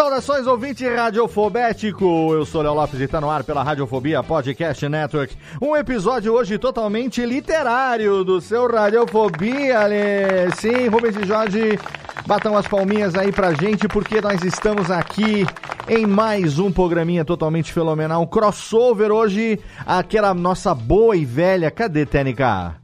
Saudações, 0.00 0.46
ouvinte 0.46 0.88
radiofobético! 0.88 2.32
Eu 2.32 2.46
sou 2.46 2.62
Léo 2.62 2.72
Lopes 2.72 2.98
e 2.98 3.02
está 3.02 3.20
no 3.20 3.28
ar 3.28 3.44
pela 3.44 3.62
Radiofobia 3.62 4.22
Podcast 4.22 4.88
Network. 4.88 5.36
Um 5.60 5.76
episódio 5.76 6.32
hoje 6.32 6.56
totalmente 6.56 7.22
literário 7.26 8.24
do 8.24 8.40
seu 8.40 8.66
Radiofobia, 8.66 9.78
Ale. 9.80 10.50
Sim, 10.56 10.88
Rubens 10.88 11.16
e 11.16 11.26
Jorge, 11.26 11.78
batam 12.26 12.56
as 12.56 12.66
palminhas 12.66 13.14
aí 13.14 13.30
pra 13.30 13.52
gente, 13.52 13.86
porque 13.88 14.22
nós 14.22 14.42
estamos 14.42 14.90
aqui 14.90 15.46
em 15.86 16.06
mais 16.06 16.58
um 16.58 16.72
programinha 16.72 17.22
totalmente 17.22 17.70
fenomenal. 17.70 18.22
Um 18.22 18.26
crossover 18.26 19.12
hoje, 19.12 19.60
aquela 19.84 20.32
nossa 20.32 20.74
boa 20.74 21.14
e 21.14 21.26
velha. 21.26 21.70
Cadê, 21.70 22.06
Tênica? 22.06 22.74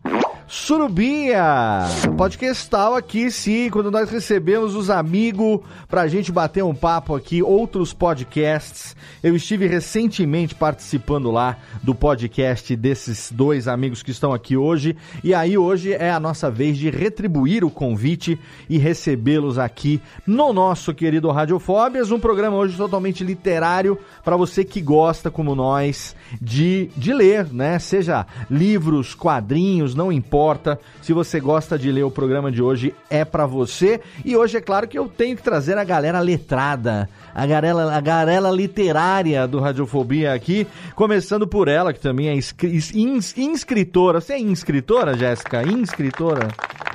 Surubia! 0.48 1.82
Podcastal 2.16 2.94
aqui, 2.94 3.32
sim, 3.32 3.68
quando 3.68 3.90
nós 3.90 4.08
recebemos 4.08 4.76
os 4.76 4.90
amigos 4.90 5.58
pra 5.88 6.06
gente 6.06 6.30
bater 6.30 6.62
um 6.62 6.74
papo 6.74 7.16
aqui, 7.16 7.42
outros 7.42 7.92
podcasts. 7.92 8.94
Eu 9.24 9.34
estive 9.34 9.66
recentemente 9.66 10.54
participando 10.54 11.32
lá 11.32 11.56
do 11.82 11.96
podcast 11.96 12.76
desses 12.76 13.32
dois 13.32 13.66
amigos 13.66 14.04
que 14.04 14.12
estão 14.12 14.32
aqui 14.32 14.56
hoje. 14.56 14.96
E 15.24 15.34
aí, 15.34 15.58
hoje 15.58 15.92
é 15.92 16.12
a 16.12 16.20
nossa 16.20 16.48
vez 16.48 16.78
de 16.78 16.90
retribuir 16.90 17.64
o 17.64 17.70
convite 17.70 18.38
e 18.70 18.78
recebê-los 18.78 19.58
aqui 19.58 20.00
no 20.24 20.52
nosso 20.52 20.94
querido 20.94 21.28
Radiofóbias. 21.32 22.12
Um 22.12 22.20
programa 22.20 22.56
hoje 22.56 22.76
totalmente 22.76 23.24
literário 23.24 23.98
para 24.24 24.36
você 24.36 24.64
que 24.64 24.80
gosta, 24.80 25.28
como 25.28 25.56
nós, 25.56 26.14
de, 26.40 26.88
de 26.96 27.12
ler, 27.12 27.52
né? 27.52 27.80
Seja 27.80 28.24
livros, 28.48 29.12
quadrinhos, 29.12 29.92
não 29.92 30.12
importa 30.12 30.35
importa. 30.36 30.78
Se 31.00 31.14
você 31.14 31.40
gosta 31.40 31.78
de 31.78 31.90
ler 31.90 32.02
o 32.02 32.10
programa 32.10 32.52
de 32.52 32.62
hoje, 32.62 32.94
é 33.08 33.24
para 33.24 33.46
você. 33.46 34.00
E 34.22 34.36
hoje 34.36 34.58
é 34.58 34.60
claro 34.60 34.86
que 34.86 34.98
eu 34.98 35.08
tenho 35.08 35.34
que 35.34 35.42
trazer 35.42 35.78
a 35.78 35.84
galera 35.84 36.20
letrada, 36.20 37.08
a 37.34 37.46
galera, 37.46 37.96
a 37.96 38.00
galera 38.00 38.50
literária 38.50 39.48
do 39.48 39.58
Radiofobia 39.58 40.34
aqui, 40.34 40.66
começando 40.94 41.46
por 41.46 41.68
ela, 41.68 41.92
que 41.92 42.00
também 42.00 42.28
é 42.28 42.34
ins, 42.34 43.36
inscritora. 43.36 44.20
Você 44.20 44.34
é 44.34 44.38
inscritora, 44.38 45.16
Jéssica? 45.16 45.62
Inscritora? 45.62 46.48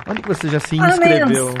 Onde 0.08 0.22
você 0.22 0.48
já 0.48 0.60
se 0.60 0.76
inscreveu? 0.76 1.52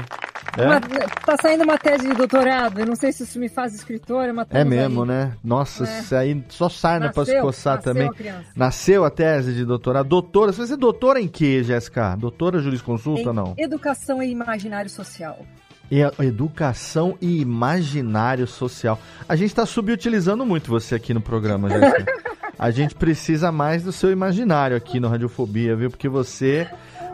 É? 0.56 0.66
Uma, 0.66 0.80
tá 0.80 1.36
saindo 1.40 1.64
uma 1.64 1.78
tese 1.78 2.08
de 2.08 2.14
doutorado, 2.14 2.78
eu 2.80 2.86
não 2.86 2.94
sei 2.94 3.10
se 3.12 3.22
isso 3.22 3.38
me 3.38 3.48
faz 3.48 3.74
escritora, 3.74 4.32
mas 4.32 4.46
É 4.50 4.64
mesmo, 4.64 5.02
aí. 5.02 5.08
né? 5.08 5.32
Nossa, 5.42 5.84
é. 5.84 6.00
isso 6.00 6.14
aí 6.14 6.44
só 6.48 6.68
sarna 6.68 7.06
nasceu, 7.06 7.24
pra 7.24 7.34
se 7.34 7.40
coçar 7.40 7.76
nasceu 7.76 7.92
também. 7.94 8.10
A 8.30 8.42
nasceu 8.54 9.04
a 9.04 9.10
tese 9.10 9.54
de 9.54 9.64
doutorado. 9.64 10.08
Doutora, 10.08 10.52
você 10.52 10.74
é 10.74 10.76
doutora 10.76 11.20
em 11.20 11.28
quê, 11.28 11.62
Jéssica? 11.64 12.14
Doutora 12.16 12.60
jurisconsulta, 12.60 13.30
em 13.30 13.34
não? 13.34 13.54
Educação 13.56 14.22
e 14.22 14.30
imaginário 14.30 14.90
social. 14.90 15.38
Educação 16.20 17.16
e 17.20 17.40
imaginário 17.40 18.46
social. 18.46 18.98
A 19.28 19.36
gente 19.36 19.48
está 19.48 19.66
subutilizando 19.66 20.44
muito 20.46 20.70
você 20.70 20.94
aqui 20.94 21.12
no 21.12 21.20
programa, 21.20 21.68
Jéssica. 21.68 22.06
a 22.58 22.70
gente 22.70 22.94
precisa 22.94 23.52
mais 23.52 23.82
do 23.82 23.92
seu 23.92 24.10
imaginário 24.10 24.76
aqui 24.76 24.98
no 25.00 25.08
Radiofobia, 25.08 25.76
viu? 25.76 25.90
Porque 25.90 26.08
você 26.08 26.68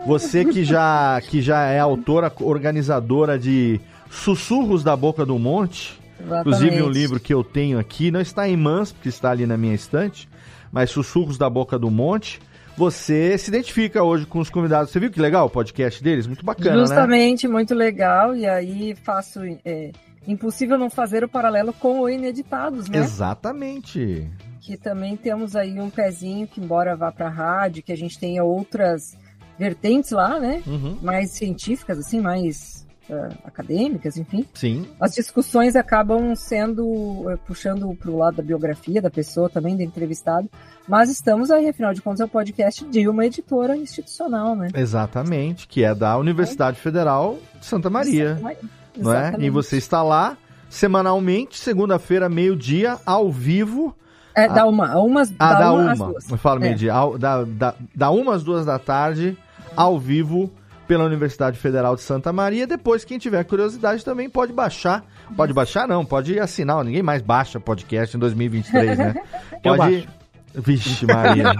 você 0.06 0.44
que 0.44 0.64
já, 0.64 1.20
que 1.20 1.40
já 1.40 1.64
é 1.66 1.78
autora, 1.78 2.32
organizadora 2.40 3.38
de 3.38 3.80
Sussurros 4.10 4.82
da 4.82 4.96
Boca 4.96 5.24
do 5.24 5.38
Monte. 5.38 5.98
Exatamente. 6.20 6.40
Inclusive 6.40 6.82
um 6.82 6.88
livro 6.88 7.20
que 7.20 7.32
eu 7.32 7.44
tenho 7.44 7.78
aqui, 7.78 8.10
não 8.10 8.20
está 8.20 8.48
em 8.48 8.56
mãos, 8.56 8.92
porque 8.92 9.08
está 9.08 9.30
ali 9.30 9.46
na 9.46 9.56
minha 9.56 9.74
estante, 9.74 10.28
mas 10.72 10.90
Sussurros 10.90 11.38
da 11.38 11.48
Boca 11.48 11.78
do 11.78 11.90
Monte. 11.90 12.40
Você 12.76 13.36
se 13.36 13.50
identifica 13.50 14.02
hoje 14.04 14.24
com 14.24 14.38
os 14.38 14.48
convidados. 14.48 14.92
Você 14.92 15.00
viu 15.00 15.10
que 15.10 15.20
legal 15.20 15.46
o 15.46 15.50
podcast 15.50 16.02
deles? 16.02 16.28
Muito 16.28 16.44
bacana, 16.44 16.78
Justamente, 16.78 17.46
né? 17.46 17.52
muito 17.52 17.74
legal. 17.74 18.36
E 18.36 18.46
aí 18.46 18.94
faço... 19.02 19.40
É, 19.64 19.90
impossível 20.28 20.76
não 20.76 20.90
fazer 20.90 21.24
o 21.24 21.28
paralelo 21.28 21.72
com 21.72 22.00
o 22.00 22.08
Ineditados, 22.08 22.88
né? 22.88 22.98
Exatamente. 22.98 24.28
Que 24.60 24.76
também 24.76 25.16
temos 25.16 25.56
aí 25.56 25.80
um 25.80 25.88
pezinho 25.88 26.46
que, 26.46 26.60
embora 26.60 26.94
vá 26.94 27.10
para 27.10 27.26
a 27.26 27.30
rádio, 27.30 27.82
que 27.82 27.92
a 27.92 27.96
gente 27.96 28.18
tenha 28.18 28.44
outras 28.44 29.16
vertentes 29.58 30.10
lá, 30.10 30.38
né? 30.38 30.62
Uhum. 30.66 30.98
Mais 31.02 31.32
científicas, 31.32 31.98
assim, 31.98 32.20
mais 32.20 32.86
uh, 33.10 33.34
acadêmicas, 33.44 34.16
enfim. 34.16 34.46
Sim. 34.54 34.86
As 35.00 35.14
discussões 35.14 35.74
acabam 35.74 36.34
sendo 36.34 36.86
uh, 36.86 37.38
puxando 37.46 37.92
para 37.94 38.10
o 38.10 38.16
lado 38.16 38.36
da 38.36 38.42
biografia 38.42 39.02
da 39.02 39.10
pessoa, 39.10 39.48
também 39.48 39.76
do 39.76 39.82
entrevistado. 39.82 40.48
Mas 40.86 41.10
estamos 41.10 41.50
aí, 41.50 41.68
afinal 41.68 41.92
de 41.92 42.00
contas, 42.00 42.20
é 42.20 42.24
o 42.24 42.26
um 42.26 42.30
podcast 42.30 42.84
de 42.84 43.08
uma 43.08 43.26
editora 43.26 43.76
institucional, 43.76 44.54
né? 44.54 44.68
Exatamente, 44.74 45.66
que 45.66 45.84
é 45.84 45.94
da 45.94 46.16
Universidade 46.16 46.78
é. 46.78 46.80
Federal 46.80 47.38
de 47.58 47.66
Santa 47.66 47.90
Maria. 47.90 48.36
Santa 48.36 48.42
Maria. 48.42 48.60
Não 48.96 49.14
é? 49.14 49.34
E 49.38 49.50
você 49.50 49.76
está 49.76 50.02
lá 50.02 50.36
semanalmente, 50.68 51.58
segunda-feira, 51.58 52.28
meio-dia, 52.28 52.98
ao 53.06 53.30
vivo. 53.30 53.94
É, 54.34 54.48
dá 54.48 54.66
uma, 54.66 54.96
umas, 55.00 55.32
ah, 55.38 55.52
dá, 55.52 55.58
dá 55.58 55.72
uma, 55.72 55.94
uma. 55.94 56.14
Eu 56.30 56.36
falo 56.36 56.60
meio-dia. 56.60 56.92
É. 56.92 57.18
Dá, 57.18 57.44
dá, 57.44 57.74
dá 57.94 58.10
umas 58.10 58.44
duas 58.44 58.64
da 58.64 58.78
tarde 58.78 59.36
ao 59.78 59.96
vivo 59.96 60.50
pela 60.88 61.04
Universidade 61.04 61.56
Federal 61.56 61.94
de 61.94 62.02
Santa 62.02 62.32
Maria. 62.32 62.66
Depois, 62.66 63.04
quem 63.04 63.16
tiver 63.16 63.44
curiosidade 63.44 64.04
também 64.04 64.28
pode 64.28 64.52
baixar. 64.52 65.04
Pode 65.36 65.52
baixar, 65.52 65.86
não, 65.86 66.04
pode 66.04 66.36
assinar. 66.40 66.82
Ninguém 66.82 67.02
mais 67.02 67.22
baixa 67.22 67.60
podcast 67.60 68.16
em 68.16 68.18
2023, 68.18 68.98
né? 68.98 69.14
Pode. 69.62 70.08
Vixe, 70.54 71.06
Maria. 71.06 71.54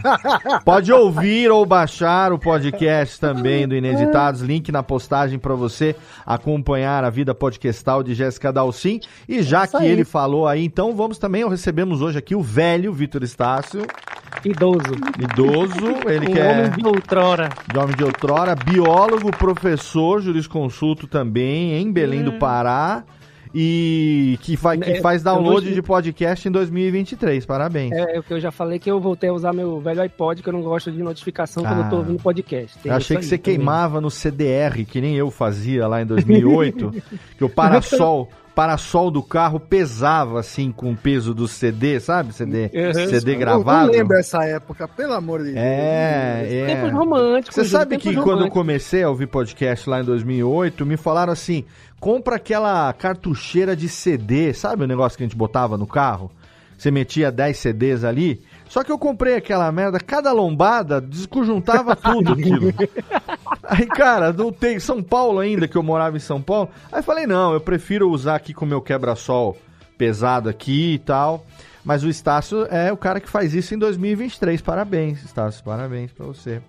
Pode 0.64 0.92
ouvir 0.92 1.50
ou 1.50 1.64
baixar 1.64 2.32
o 2.32 2.38
podcast 2.38 3.20
também 3.20 3.66
do 3.66 3.74
Ineditados. 3.74 4.40
Link 4.40 4.72
na 4.72 4.82
postagem 4.82 5.38
para 5.38 5.54
você 5.54 5.94
acompanhar 6.24 7.04
a 7.04 7.10
vida 7.10 7.34
podcastal 7.34 8.02
de 8.02 8.14
Jéssica 8.14 8.52
Dalcin. 8.52 9.00
E 9.28 9.42
já 9.42 9.66
que 9.66 9.84
ele 9.84 10.04
falou 10.04 10.48
aí, 10.48 10.64
então 10.64 10.94
vamos 10.94 11.18
também, 11.18 11.48
recebemos 11.48 12.00
hoje 12.00 12.18
aqui 12.18 12.34
o 12.34 12.42
velho 12.42 12.92
Vitor 12.92 13.22
Estácio. 13.22 13.86
Idoso. 14.44 14.94
Idoso, 15.18 16.08
ele 16.08 16.28
um 16.28 16.32
que 16.32 16.38
é. 16.38 16.52
Homem 16.52 16.70
de 16.70 16.86
outrora. 16.86 17.48
De 17.70 17.78
homem 17.78 17.96
de 17.96 18.04
outrora, 18.04 18.54
biólogo, 18.54 19.30
professor, 19.30 20.20
jurisconsulto 20.20 21.06
também, 21.06 21.74
em 21.74 21.90
Belém 21.92 22.22
do 22.22 22.32
hum. 22.32 22.38
Pará 22.38 23.04
e 23.54 24.38
que, 24.42 24.56
fa 24.56 24.76
que 24.76 24.90
é, 24.90 25.00
faz 25.00 25.22
download 25.22 25.72
de 25.72 25.82
podcast 25.82 26.48
em 26.48 26.50
2023. 26.50 27.44
Parabéns. 27.46 27.92
É, 27.92 28.16
é, 28.16 28.18
o 28.18 28.22
que 28.22 28.34
eu 28.34 28.40
já 28.40 28.50
falei 28.50 28.78
que 28.78 28.90
eu 28.90 29.00
voltei 29.00 29.30
a 29.30 29.32
usar 29.32 29.52
meu 29.52 29.80
velho 29.80 30.02
iPod, 30.02 30.42
que 30.42 30.48
eu 30.48 30.52
não 30.52 30.62
gosto 30.62 30.90
de 30.90 31.02
notificação 31.02 31.64
ah, 31.64 31.68
quando 31.68 31.84
eu 31.84 31.90
tô 31.90 31.96
ah. 31.96 31.98
ouvindo 32.00 32.22
podcast. 32.22 32.78
Tem 32.78 32.90
eu 32.90 32.96
achei 32.96 33.16
que 33.16 33.24
você 33.24 33.38
também. 33.38 33.56
queimava 33.56 34.00
no 34.00 34.10
CDR, 34.10 34.84
que 34.86 35.00
nem 35.00 35.16
eu 35.16 35.30
fazia 35.30 35.86
lá 35.86 36.02
em 36.02 36.06
2008, 36.06 36.92
que 37.36 37.44
o 37.44 37.48
Parasol 37.48 38.28
parasol 38.58 39.08
do 39.08 39.22
carro 39.22 39.60
pesava 39.60 40.40
assim 40.40 40.72
com 40.72 40.90
o 40.90 40.96
peso 40.96 41.32
do 41.32 41.46
CD, 41.46 42.00
sabe? 42.00 42.34
CD, 42.34 42.68
Uhum. 42.74 43.08
CD 43.08 43.34
Eu 43.34 43.38
gravado. 43.38 43.86
não 43.86 43.92
lembro 43.92 44.18
essa 44.18 44.44
época, 44.44 44.88
pelo 44.88 45.12
amor 45.12 45.44
de 45.44 45.52
Deus. 45.52 45.58
É, 45.58 46.64
Tempos 46.66 46.90
é. 46.90 46.92
românticos. 46.92 47.54
Você 47.54 47.64
sabe 47.64 47.96
tempos 47.96 48.16
que 48.16 48.20
quando 48.20 48.44
eu 48.46 48.50
comecei 48.50 49.04
a 49.04 49.10
ouvir 49.10 49.28
podcast 49.28 49.88
lá 49.88 50.00
em 50.00 50.04
2008, 50.04 50.84
me 50.84 50.96
falaram 50.96 51.32
assim: 51.32 51.64
compra 52.00 52.34
aquela 52.34 52.92
cartucheira 52.94 53.76
de 53.76 53.88
CD, 53.88 54.52
sabe 54.52 54.82
o 54.82 54.88
negócio 54.88 55.16
que 55.16 55.22
a 55.22 55.26
gente 55.28 55.36
botava 55.36 55.78
no 55.78 55.86
carro? 55.86 56.28
Você 56.76 56.90
metia 56.90 57.30
10 57.30 57.56
CDs 57.56 58.02
ali. 58.02 58.42
Só 58.68 58.84
que 58.84 58.92
eu 58.92 58.98
comprei 58.98 59.34
aquela 59.34 59.70
merda, 59.72 59.98
cada 59.98 60.32
lombada 60.32 61.00
desconjuntava 61.00 61.96
tudo 61.96 62.32
aquilo. 62.32 62.72
Aí, 63.62 63.86
cara, 63.86 64.32
não 64.32 64.52
tem 64.52 64.78
São 64.78 65.02
Paulo 65.02 65.38
ainda, 65.38 65.66
que 65.66 65.76
eu 65.76 65.82
morava 65.82 66.16
em 66.16 66.20
São 66.20 66.40
Paulo. 66.40 66.70
Aí 66.92 67.02
falei, 67.02 67.26
não, 67.26 67.52
eu 67.52 67.60
prefiro 67.60 68.10
usar 68.10 68.36
aqui 68.36 68.52
com 68.52 68.64
o 68.64 68.68
meu 68.68 68.80
quebra-sol 68.80 69.56
pesado 69.96 70.48
aqui 70.48 70.94
e 70.94 70.98
tal. 70.98 71.44
Mas 71.84 72.04
o 72.04 72.08
Estácio 72.08 72.66
é 72.70 72.92
o 72.92 72.96
cara 72.96 73.20
que 73.20 73.28
faz 73.28 73.54
isso 73.54 73.74
em 73.74 73.78
2023. 73.78 74.60
Parabéns, 74.60 75.24
Estácio, 75.24 75.64
parabéns 75.64 76.12
pra 76.12 76.26
você. 76.26 76.60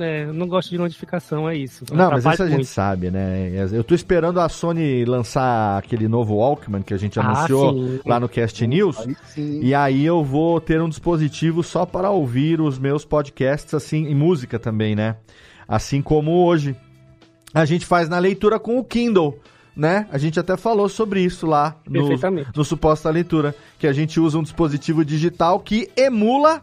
É, 0.00 0.24
eu 0.24 0.34
não 0.34 0.46
gosto 0.46 0.70
de 0.70 0.78
notificação, 0.78 1.48
é 1.48 1.56
isso. 1.56 1.84
Não, 1.92 2.10
mas 2.10 2.24
isso 2.24 2.42
a 2.42 2.46
gente 2.46 2.56
muito. 2.56 2.66
sabe, 2.68 3.10
né? 3.10 3.50
Eu 3.72 3.84
tô 3.84 3.94
esperando 3.94 4.40
a 4.40 4.48
Sony 4.48 5.04
lançar 5.04 5.78
aquele 5.78 6.08
novo 6.08 6.36
Walkman 6.36 6.82
que 6.82 6.92
a 6.94 6.96
gente 6.96 7.18
Ah, 7.18 7.22
anunciou 7.22 7.72
sim. 7.72 8.00
lá 8.04 8.18
no 8.20 8.28
Cast 8.28 8.66
News. 8.66 8.98
Aí. 8.98 9.60
E 9.62 9.74
aí 9.74 10.04
eu 10.04 10.24
vou 10.24 10.60
ter 10.60 10.80
um 10.80 10.88
dispositivo 10.88 11.62
só 11.62 11.86
para 11.86 12.10
ouvir 12.10 12.60
os 12.60 12.78
meus 12.78 13.04
podcasts, 13.04 13.72
assim, 13.74 14.06
e 14.06 14.14
música 14.14 14.58
também, 14.58 14.94
né? 14.94 15.16
Assim 15.66 16.02
como 16.02 16.44
hoje. 16.44 16.74
A 17.52 17.64
gente 17.64 17.84
faz 17.86 18.08
na 18.08 18.18
leitura 18.18 18.58
com 18.60 18.78
o 18.78 18.84
Kindle, 18.84 19.38
né? 19.74 20.06
A 20.12 20.18
gente 20.18 20.38
até 20.38 20.56
falou 20.56 20.88
sobre 20.88 21.20
isso 21.20 21.46
lá 21.46 21.76
no, 21.88 22.08
no 22.54 22.64
Suposta 22.64 23.10
Leitura, 23.10 23.54
que 23.78 23.86
a 23.86 23.92
gente 23.92 24.20
usa 24.20 24.38
um 24.38 24.42
dispositivo 24.42 25.04
digital 25.04 25.58
que 25.58 25.90
emula 25.96 26.62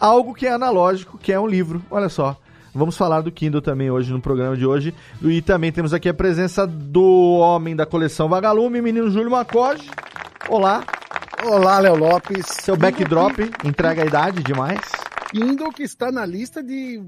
algo 0.00 0.34
que 0.34 0.46
é 0.46 0.52
analógico, 0.52 1.18
que 1.18 1.32
é 1.32 1.38
um 1.38 1.46
livro. 1.46 1.82
Olha 1.90 2.08
só. 2.08 2.36
Vamos 2.74 2.96
falar 2.96 3.20
do 3.20 3.30
Kindle 3.30 3.60
também 3.60 3.90
hoje 3.90 4.12
no 4.12 4.20
programa 4.20 4.56
de 4.56 4.64
hoje. 4.66 4.94
E 5.22 5.42
também 5.42 5.70
temos 5.70 5.92
aqui 5.92 6.08
a 6.08 6.14
presença 6.14 6.66
do 6.66 7.36
homem 7.38 7.76
da 7.76 7.84
coleção 7.84 8.28
Vagalume, 8.28 8.80
menino 8.80 9.10
Júlio 9.10 9.30
Macode. 9.30 9.90
Olá, 10.48 10.84
Olá, 11.44 11.80
Léo 11.80 11.96
Lopes. 11.96 12.46
seu 12.46 12.76
backdrop 12.76 13.38
entrega 13.64 14.02
a 14.02 14.06
idade 14.06 14.42
demais. 14.42 14.80
Kindle 15.30 15.72
que 15.72 15.82
está 15.82 16.12
na 16.12 16.24
lista 16.24 16.62
de 16.62 17.00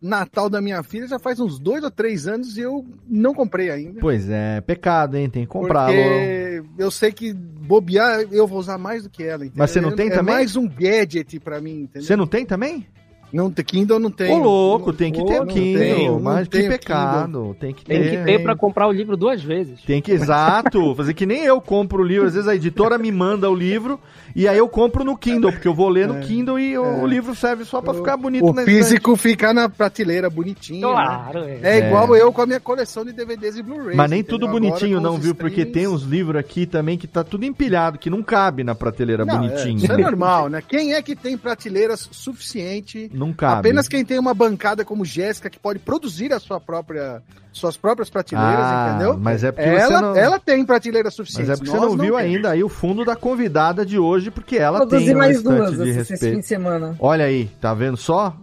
Natal 0.00 0.48
da 0.48 0.60
minha 0.60 0.82
filha 0.82 1.06
já 1.06 1.18
faz 1.18 1.40
uns 1.40 1.58
dois 1.58 1.82
ou 1.82 1.90
três 1.90 2.26
anos 2.26 2.56
e 2.56 2.60
eu 2.60 2.86
não 3.06 3.34
comprei 3.34 3.70
ainda. 3.70 4.00
Pois 4.00 4.28
é, 4.28 4.60
pecado, 4.60 5.16
hein? 5.16 5.28
Tem 5.28 5.42
que 5.42 5.48
comprá-lo. 5.48 5.92
Porque 5.92 6.62
eu 6.78 6.90
sei 6.90 7.10
que 7.10 7.32
bobear 7.34 8.20
eu 8.30 8.46
vou 8.46 8.58
usar 8.58 8.78
mais 8.78 9.02
do 9.02 9.10
que 9.10 9.22
ela. 9.22 9.44
Entendeu? 9.44 9.54
Mas 9.56 9.70
você 9.70 9.80
não 9.80 9.92
tem 9.92 10.08
é 10.08 10.10
também? 10.10 10.34
mais 10.34 10.56
um 10.56 10.68
gadget 10.68 11.40
pra 11.40 11.60
mim, 11.60 11.82
entendeu? 11.82 12.06
Você 12.06 12.16
não 12.16 12.26
tem 12.26 12.46
também? 12.46 12.86
Não, 13.32 13.50
tem- 13.50 13.64
Kindle 13.64 13.98
não 13.98 14.10
tem. 14.10 14.32
Ô, 14.32 14.38
louco, 14.42 14.92
tem 14.92 15.12
que 15.12 15.24
ter 15.24 15.40
o 15.40 15.46
Kindle. 15.46 16.12
não 16.12 16.20
mas 16.20 16.48
que 16.48 16.62
pecado. 16.68 17.56
Tem 17.60 17.72
que 17.72 17.84
Tem 17.84 18.02
ter. 18.02 18.10
que 18.18 18.24
ter 18.24 18.42
pra 18.42 18.56
comprar 18.56 18.86
o 18.88 18.92
livro 18.92 19.16
duas 19.16 19.42
vezes. 19.42 19.80
Tem 19.82 20.00
que, 20.02 20.10
exato, 20.12 20.94
fazer 20.96 21.14
que 21.14 21.24
nem 21.26 21.44
eu 21.44 21.60
compro 21.60 22.02
o 22.02 22.06
livro. 22.06 22.26
Às 22.26 22.34
vezes 22.34 22.48
a 22.48 22.54
editora 22.54 22.98
me 22.98 23.10
manda 23.12 23.48
o 23.50 23.54
livro 23.54 24.00
e 24.34 24.46
aí 24.48 24.58
eu 24.58 24.68
compro 24.68 25.04
no 25.04 25.16
Kindle, 25.16 25.52
porque 25.52 25.68
eu 25.68 25.74
vou 25.74 25.88
ler 25.88 26.08
no 26.08 26.20
Kindle 26.20 26.58
e 26.58 26.76
o, 26.78 27.02
o 27.02 27.06
livro 27.06 27.34
serve 27.34 27.64
só 27.64 27.80
pra 27.80 27.94
ficar 27.94 28.16
bonito 28.16 28.46
O 28.46 28.52
na 28.52 28.62
físico 28.62 29.16
fica 29.16 29.52
na 29.52 29.68
prateleira 29.68 30.28
bonitinho. 30.30 30.86
né? 30.88 30.92
Claro, 30.94 31.38
é. 31.44 31.58
É 31.62 31.86
igual 31.86 32.14
eu 32.16 32.32
com 32.32 32.42
a 32.42 32.46
minha 32.46 32.60
coleção 32.60 33.04
de 33.04 33.12
DVDs 33.12 33.56
e 33.56 33.62
Blu-rays. 33.62 33.96
Mas 33.96 34.10
nem 34.10 34.20
entendeu? 34.20 34.38
tudo 34.38 34.50
bonitinho 34.50 35.00
não, 35.00 35.16
viu? 35.18 35.34
Porque 35.34 35.62
streams- 35.62 35.72
tem 35.72 35.86
uns 35.88 36.02
livros 36.02 36.36
aqui 36.38 36.66
também 36.66 36.96
que 36.98 37.06
tá 37.06 37.22
tudo 37.24 37.44
empilhado, 37.44 37.98
que 37.98 38.10
não 38.10 38.22
cabe 38.22 38.64
na 38.64 38.74
prateleira 38.74 39.24
Não, 39.24 39.34
é, 39.34 39.38
bonitinho. 39.38 39.76
isso 39.78 39.92
é 39.92 39.96
normal, 39.98 40.48
né? 40.48 40.62
Quem 40.66 40.94
é 40.94 41.02
que 41.02 41.14
tem 41.16 41.36
prateleiras 41.36 42.08
suficiente? 42.10 43.10
Não 43.20 43.34
cabe. 43.34 43.60
Apenas 43.60 43.86
quem 43.86 44.02
tem 44.04 44.18
uma 44.18 44.32
bancada 44.32 44.82
como 44.84 45.04
Jéssica 45.04 45.50
que 45.50 45.58
pode 45.58 45.78
produzir 45.78 46.32
a 46.32 46.40
sua 46.40 46.58
própria, 46.58 47.22
suas 47.52 47.76
próprias 47.76 48.08
prateleiras, 48.08 48.58
Ah, 48.64 48.92
entendeu? 48.94 49.18
mas 49.18 49.44
é 49.44 49.52
porque 49.52 49.68
ela, 49.68 49.86
você 49.86 50.00
não- 50.00 50.16
ela 50.16 50.38
tem 50.40 50.64
prateleira 50.64 51.10
suficiente. 51.10 51.48
Mas 51.48 51.58
é 51.58 51.60
porque 51.60 51.70
você 51.70 51.76
nós 51.76 51.90
não 51.94 52.02
viu 52.02 52.16
temos. 52.16 52.34
ainda 52.34 52.50
aí 52.50 52.64
o 52.64 52.68
fundo 52.70 53.04
da 53.04 53.14
convidada 53.14 53.84
de 53.84 53.98
hoje, 53.98 54.30
porque 54.30 54.56
ela 54.56 54.78
Produzir 54.78 55.04
tem 55.06 55.14
mais 55.14 55.42
duas 55.42 55.76
de 55.76 55.90
esse, 55.90 56.16
fim 56.16 56.40
de 56.40 56.46
semana. 56.46 56.96
Olha 56.98 57.26
aí, 57.26 57.50
tá 57.60 57.74
vendo 57.74 57.98
só? 57.98 58.34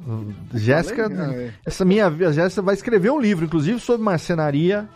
Jéssica, 0.53 1.09
é. 1.12 1.50
essa 1.65 1.83
minha 1.83 2.07
a 2.07 2.31
Jéssica 2.31 2.62
vai 2.62 2.75
escrever 2.75 3.09
um 3.12 3.19
livro, 3.19 3.45
inclusive 3.45 3.80
sobre 3.80 4.03
marcenaria 4.03 4.88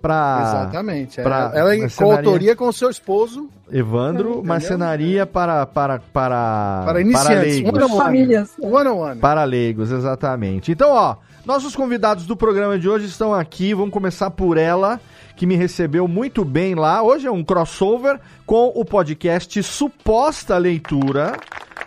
pra 0.00 0.38
Exatamente. 0.42 1.20
é. 1.20 1.22
pra- 1.22 1.50
ela 1.54 1.74
é 1.74 1.78
mercenaria. 1.78 2.22
coautoria 2.22 2.56
com 2.56 2.68
o 2.68 2.72
seu 2.72 2.90
esposo 2.90 3.48
Evandro, 3.70 4.42
marcenaria 4.44 5.24
para 5.26 5.66
para 5.66 5.98
para 6.12 6.82
para 6.84 7.00
iniciantes. 7.00 7.54
leigos. 7.54 7.72
One 7.72 7.82
on 7.84 7.86
one. 7.94 7.98
Famílias. 8.04 8.50
One 8.60 8.88
on 8.88 8.96
one. 8.98 9.20
Para 9.20 9.44
leigos, 9.44 9.90
exatamente. 9.90 10.70
Então, 10.72 10.90
ó, 10.90 11.16
nossos 11.46 11.74
convidados 11.74 12.26
do 12.26 12.36
programa 12.36 12.78
de 12.78 12.88
hoje 12.88 13.06
estão 13.06 13.32
aqui. 13.34 13.72
Vamos 13.74 13.90
começar 13.92 14.30
por 14.30 14.56
ela, 14.58 15.00
que 15.36 15.46
me 15.46 15.56
recebeu 15.56 16.06
muito 16.06 16.44
bem 16.44 16.74
lá. 16.74 17.02
Hoje 17.02 17.26
é 17.26 17.30
um 17.30 17.42
crossover 17.42 18.20
com 18.46 18.70
o 18.74 18.84
podcast 18.84 19.62
Suposta 19.62 20.56
Leitura. 20.58 21.32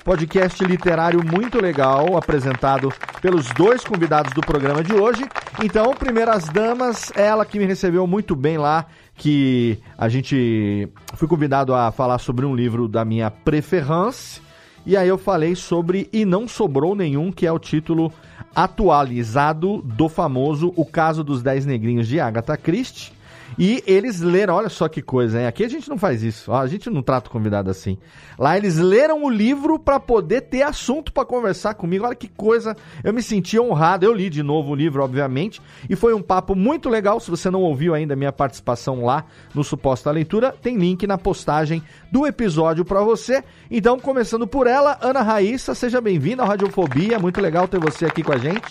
Podcast 0.07 0.63
literário 0.63 1.21
muito 1.21 1.61
legal, 1.61 2.15
apresentado 2.15 2.93
pelos 3.21 3.47
dois 3.47 3.83
convidados 3.83 4.31
do 4.31 4.39
programa 4.39 4.81
de 4.81 4.93
hoje. 4.93 5.25
Então, 5.61 5.93
primeiras 5.93 6.45
damas, 6.45 7.11
ela 7.13 7.45
que 7.45 7.59
me 7.59 7.65
recebeu 7.65 8.07
muito 8.07 8.33
bem 8.33 8.57
lá, 8.57 8.85
que 9.15 9.77
a 9.97 10.07
gente 10.07 10.87
fui 11.15 11.27
convidado 11.27 11.75
a 11.75 11.91
falar 11.91 12.19
sobre 12.19 12.45
um 12.45 12.55
livro 12.55 12.87
da 12.87 13.03
minha 13.03 13.29
preferência. 13.29 14.41
E 14.85 14.95
aí 14.95 15.09
eu 15.09 15.17
falei 15.17 15.55
sobre 15.55 16.07
E 16.13 16.23
Não 16.23 16.47
Sobrou 16.47 16.95
Nenhum, 16.95 17.29
que 17.29 17.45
é 17.45 17.51
o 17.51 17.59
título 17.59 18.09
atualizado 18.55 19.81
do 19.81 20.07
famoso 20.07 20.71
O 20.77 20.85
Caso 20.85 21.21
dos 21.21 21.43
Dez 21.43 21.65
Negrinhos 21.65 22.07
de 22.07 22.17
Agatha 22.17 22.55
Christie. 22.55 23.11
E 23.57 23.83
eles 23.87 24.21
leram, 24.21 24.53
olha 24.53 24.69
só 24.69 24.87
que 24.87 25.01
coisa, 25.01 25.39
hein? 25.39 25.47
Aqui 25.47 25.63
a 25.63 25.69
gente 25.69 25.89
não 25.89 25.97
faz 25.97 26.21
isso, 26.21 26.51
ó, 26.51 26.57
a 26.57 26.67
gente 26.67 26.89
não 26.89 27.01
trata 27.01 27.27
o 27.27 27.31
convidado 27.31 27.71
assim. 27.71 27.97
Lá 28.37 28.55
eles 28.55 28.77
leram 28.77 29.23
o 29.23 29.29
livro 29.29 29.79
para 29.79 29.99
poder 29.99 30.41
ter 30.41 30.61
assunto 30.61 31.11
para 31.11 31.25
conversar 31.25 31.73
comigo. 31.73 32.05
Olha 32.05 32.15
que 32.15 32.27
coisa, 32.27 32.75
eu 33.03 33.11
me 33.11 33.23
senti 33.23 33.59
honrado. 33.59 34.05
Eu 34.05 34.13
li 34.13 34.29
de 34.29 34.43
novo 34.43 34.71
o 34.71 34.75
livro, 34.75 35.03
obviamente, 35.03 35.59
e 35.89 35.95
foi 35.95 36.13
um 36.13 36.21
papo 36.21 36.53
muito 36.53 36.87
legal. 36.87 37.19
Se 37.19 37.31
você 37.31 37.49
não 37.49 37.63
ouviu 37.63 37.95
ainda 37.95 38.13
a 38.13 38.17
minha 38.17 38.31
participação 38.31 39.03
lá 39.03 39.25
no 39.55 39.63
Suposta 39.63 40.11
Leitura, 40.11 40.55
tem 40.61 40.77
link 40.77 41.07
na 41.07 41.17
postagem 41.17 41.81
do 42.11 42.27
episódio 42.27 42.85
para 42.85 43.01
você. 43.01 43.43
Então, 43.71 43.99
começando 43.99 44.45
por 44.45 44.67
ela, 44.67 44.99
Ana 45.01 45.21
Raíssa, 45.21 45.73
seja 45.73 45.99
bem-vinda 45.99 46.43
ao 46.43 46.49
Radiofobia. 46.49 47.17
Muito 47.17 47.41
legal 47.41 47.67
ter 47.67 47.79
você 47.79 48.05
aqui 48.05 48.21
com 48.21 48.33
a 48.33 48.37
gente. 48.37 48.61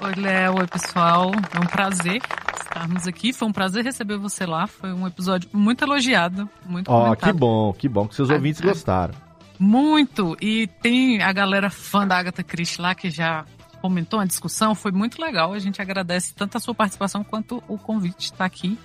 Oi, 0.00 0.14
Léo. 0.14 0.60
Oi, 0.60 0.66
pessoal. 0.68 1.32
É 1.52 1.58
um 1.58 1.66
prazer 1.66 2.22
estarmos 2.60 3.06
aqui. 3.08 3.32
Foi 3.32 3.48
um 3.48 3.52
prazer 3.52 3.84
receber 3.84 4.16
você 4.16 4.46
lá. 4.46 4.68
Foi 4.68 4.92
um 4.92 5.06
episódio 5.06 5.50
muito 5.52 5.84
elogiado, 5.84 6.48
muito 6.64 6.88
Ó, 6.88 7.04
comentado. 7.04 7.32
que 7.32 7.38
bom, 7.38 7.72
que 7.72 7.88
bom 7.88 8.06
que 8.06 8.14
seus 8.14 8.30
ouvintes 8.30 8.60
ah. 8.62 8.66
gostaram. 8.66 9.14
Muito. 9.58 10.36
E 10.40 10.68
tem 10.80 11.20
a 11.20 11.32
galera 11.32 11.68
fã 11.68 12.06
da 12.06 12.16
Agatha 12.16 12.44
Christie 12.44 12.80
lá 12.80 12.94
que 12.94 13.10
já 13.10 13.44
comentou 13.82 14.20
a 14.20 14.24
discussão. 14.24 14.72
Foi 14.72 14.92
muito 14.92 15.20
legal. 15.20 15.52
A 15.52 15.58
gente 15.58 15.82
agradece 15.82 16.32
tanto 16.32 16.56
a 16.56 16.60
sua 16.60 16.74
participação 16.74 17.24
quanto 17.24 17.62
o 17.66 17.76
convite 17.76 18.18
de 18.18 18.24
estar 18.24 18.44
aqui. 18.44 18.78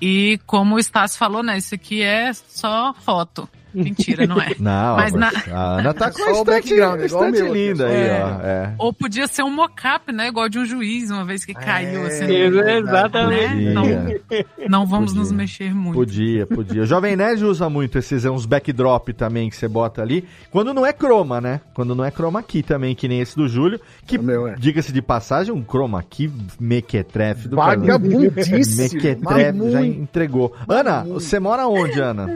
E 0.00 0.38
como 0.46 0.76
o 0.76 0.78
Stassi 0.78 1.18
falou, 1.18 1.42
né? 1.42 1.58
Isso 1.58 1.74
aqui 1.74 2.02
é 2.02 2.32
só 2.32 2.94
foto. 2.94 3.48
Mentira, 3.84 4.26
não 4.26 4.40
é? 4.40 4.54
Não, 4.58 4.96
Mas 4.96 5.12
na- 5.12 5.30
a 5.52 5.78
Ana 5.80 5.92
tá 5.94 6.10
com 6.10 6.22
a 6.22 6.26
o 6.28 6.32
estante, 6.38 6.74
estante 7.04 7.42
aqui, 7.42 7.52
linda 7.52 7.86
aí, 7.86 7.94
É. 7.94 8.22
ó. 8.24 8.40
É. 8.46 8.74
Ou 8.78 8.92
podia 8.92 9.26
ser 9.26 9.42
um 9.42 9.50
mock-up, 9.50 10.10
né? 10.12 10.28
Igual 10.28 10.48
de 10.48 10.58
um 10.58 10.64
juiz, 10.64 11.10
uma 11.10 11.24
vez 11.24 11.44
que 11.44 11.52
caiu, 11.52 12.06
assim. 12.06 12.24
É, 12.24 12.78
Exatamente. 12.78 13.54
Né? 13.54 13.70
Então, 13.70 13.82
Podia, 13.84 14.46
não 14.68 14.86
vamos 14.86 15.10
Podia. 15.12 15.20
nos 15.22 15.32
mexer 15.32 15.74
muito. 15.74 15.94
podia, 15.94 16.46
podia. 16.46 16.82
O 16.82 16.86
Jovem 16.86 17.16
Nerd 17.16 17.44
usa 17.44 17.68
muito 17.68 17.98
esses 17.98 18.24
é, 18.24 18.30
uns 18.30 18.46
backdrop 18.46 19.08
também 19.12 19.50
que 19.50 19.56
você 19.56 19.68
bota 19.68 20.00
ali. 20.02 20.24
Quando 20.50 20.72
não 20.72 20.84
é 20.86 20.92
croma, 20.92 21.40
né? 21.40 21.60
Quando 21.74 21.94
não 21.94 22.04
é 22.04 22.10
chroma 22.10 22.42
key 22.42 22.62
também, 22.62 22.94
que 22.94 23.06
nem 23.08 23.20
esse 23.20 23.36
do 23.36 23.46
Júlio. 23.48 23.78
Que, 24.06 24.16
é. 24.16 24.54
diga-se 24.58 24.92
de 24.92 25.02
passagem, 25.02 25.52
um 25.52 25.62
chroma 25.62 26.02
key 26.02 26.30
mequetrefe 26.58 27.48
do. 27.48 27.56
Vagabundíssimo. 27.56 28.82
Mequetrefe, 28.82 29.70
já 29.70 29.84
entregou. 29.84 30.54
Ana, 30.68 31.04
você 31.04 31.38
mora 31.38 31.66
onde, 31.66 32.00
Ana? 32.00 32.26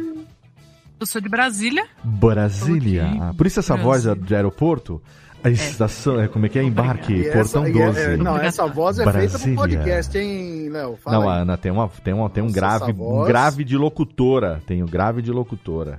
Eu 1.00 1.06
sou 1.06 1.20
de 1.20 1.28
Brasília. 1.28 1.86
Brasília. 2.04 3.10
Ah, 3.20 3.34
por 3.36 3.46
isso 3.46 3.58
essa 3.60 3.74
voz 3.76 4.04
Brasília. 4.04 4.26
de 4.28 4.34
aeroporto? 4.34 5.02
A 5.42 5.48
estação, 5.48 6.20
é. 6.20 6.28
como 6.28 6.44
é 6.44 6.48
que 6.50 6.58
é? 6.58 6.62
Embarque, 6.62 7.14
E 7.14 7.24
portão 7.32 7.64
essa- 7.64 7.70
e 7.70 7.80
é- 7.80 7.86
12. 7.86 8.00
é- 8.00 8.16
não, 8.18 8.36
essa 8.36 8.66
voz 8.66 8.98
é 8.98 9.04
feita 9.04 9.18
Brasília. 9.18 9.40
pro 9.44 9.54
podcast, 9.56 10.18
hein, 10.18 10.68
Léo? 10.68 10.98
Fala 11.02 11.18
Não, 11.18 11.30
aí. 11.30 11.40
Ana 11.40 11.56
tem, 11.56 11.72
uma, 11.72 11.88
tem, 11.88 12.12
uma, 12.12 12.28
tem 12.28 12.42
um, 12.42 12.46
Nossa, 12.48 12.54
grave, 12.60 12.92
um 12.92 12.94
voz. 12.96 13.26
grave 13.28 13.64
de 13.64 13.74
locutora. 13.78 14.60
Tem 14.66 14.82
o 14.82 14.86
grave 14.86 15.22
de 15.22 15.30
locutora. 15.32 15.96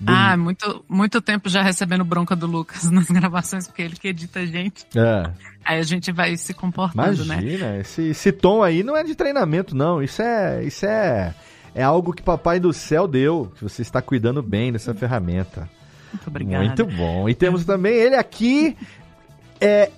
Do- 0.00 0.10
Ah, 0.10 0.34
muito, 0.38 0.82
muito 0.88 1.20
tempo 1.20 1.50
já 1.50 1.60
recebendo 1.60 2.02
bronca 2.02 2.34
do 2.34 2.46
Lucas 2.46 2.84
nas 2.90 3.08
gravações, 3.10 3.66
porque 3.66 3.82
ele 3.82 3.96
que 3.96 4.08
edita 4.08 4.40
a 4.40 4.46
gente. 4.46 4.86
É, 4.96 5.30
Aí 5.66 5.78
a 5.80 5.82
gente 5.82 6.10
vai 6.10 6.34
se 6.38 6.54
comportando, 6.54 7.26
né? 7.26 7.40
imagina, 7.42 7.76
esse, 7.76 8.02
esse 8.10 8.32
tom 8.32 8.62
aí 8.62 8.82
não 8.82 8.96
é 8.96 9.04
de 9.04 9.14
treinamento, 9.14 9.76
não. 9.76 10.02
Isso 10.02 10.22
é. 10.22 10.64
Isso 10.64 10.86
é. 10.86 11.34
É 11.74 11.82
algo 11.82 12.12
que 12.12 12.22
Papai 12.22 12.58
do 12.58 12.72
Céu 12.72 13.06
deu, 13.06 13.52
que 13.56 13.62
você 13.62 13.82
está 13.82 14.02
cuidando 14.02 14.42
bem 14.42 14.72
dessa 14.72 14.94
ferramenta. 14.94 15.68
Muito 16.12 16.28
obrigada. 16.28 16.64
Muito 16.64 16.86
bom. 16.86 17.28
E 17.28 17.34
temos 17.34 17.64
também 17.64 17.94
ele 17.94 18.16
aqui, 18.16 18.76
é, 19.60 19.90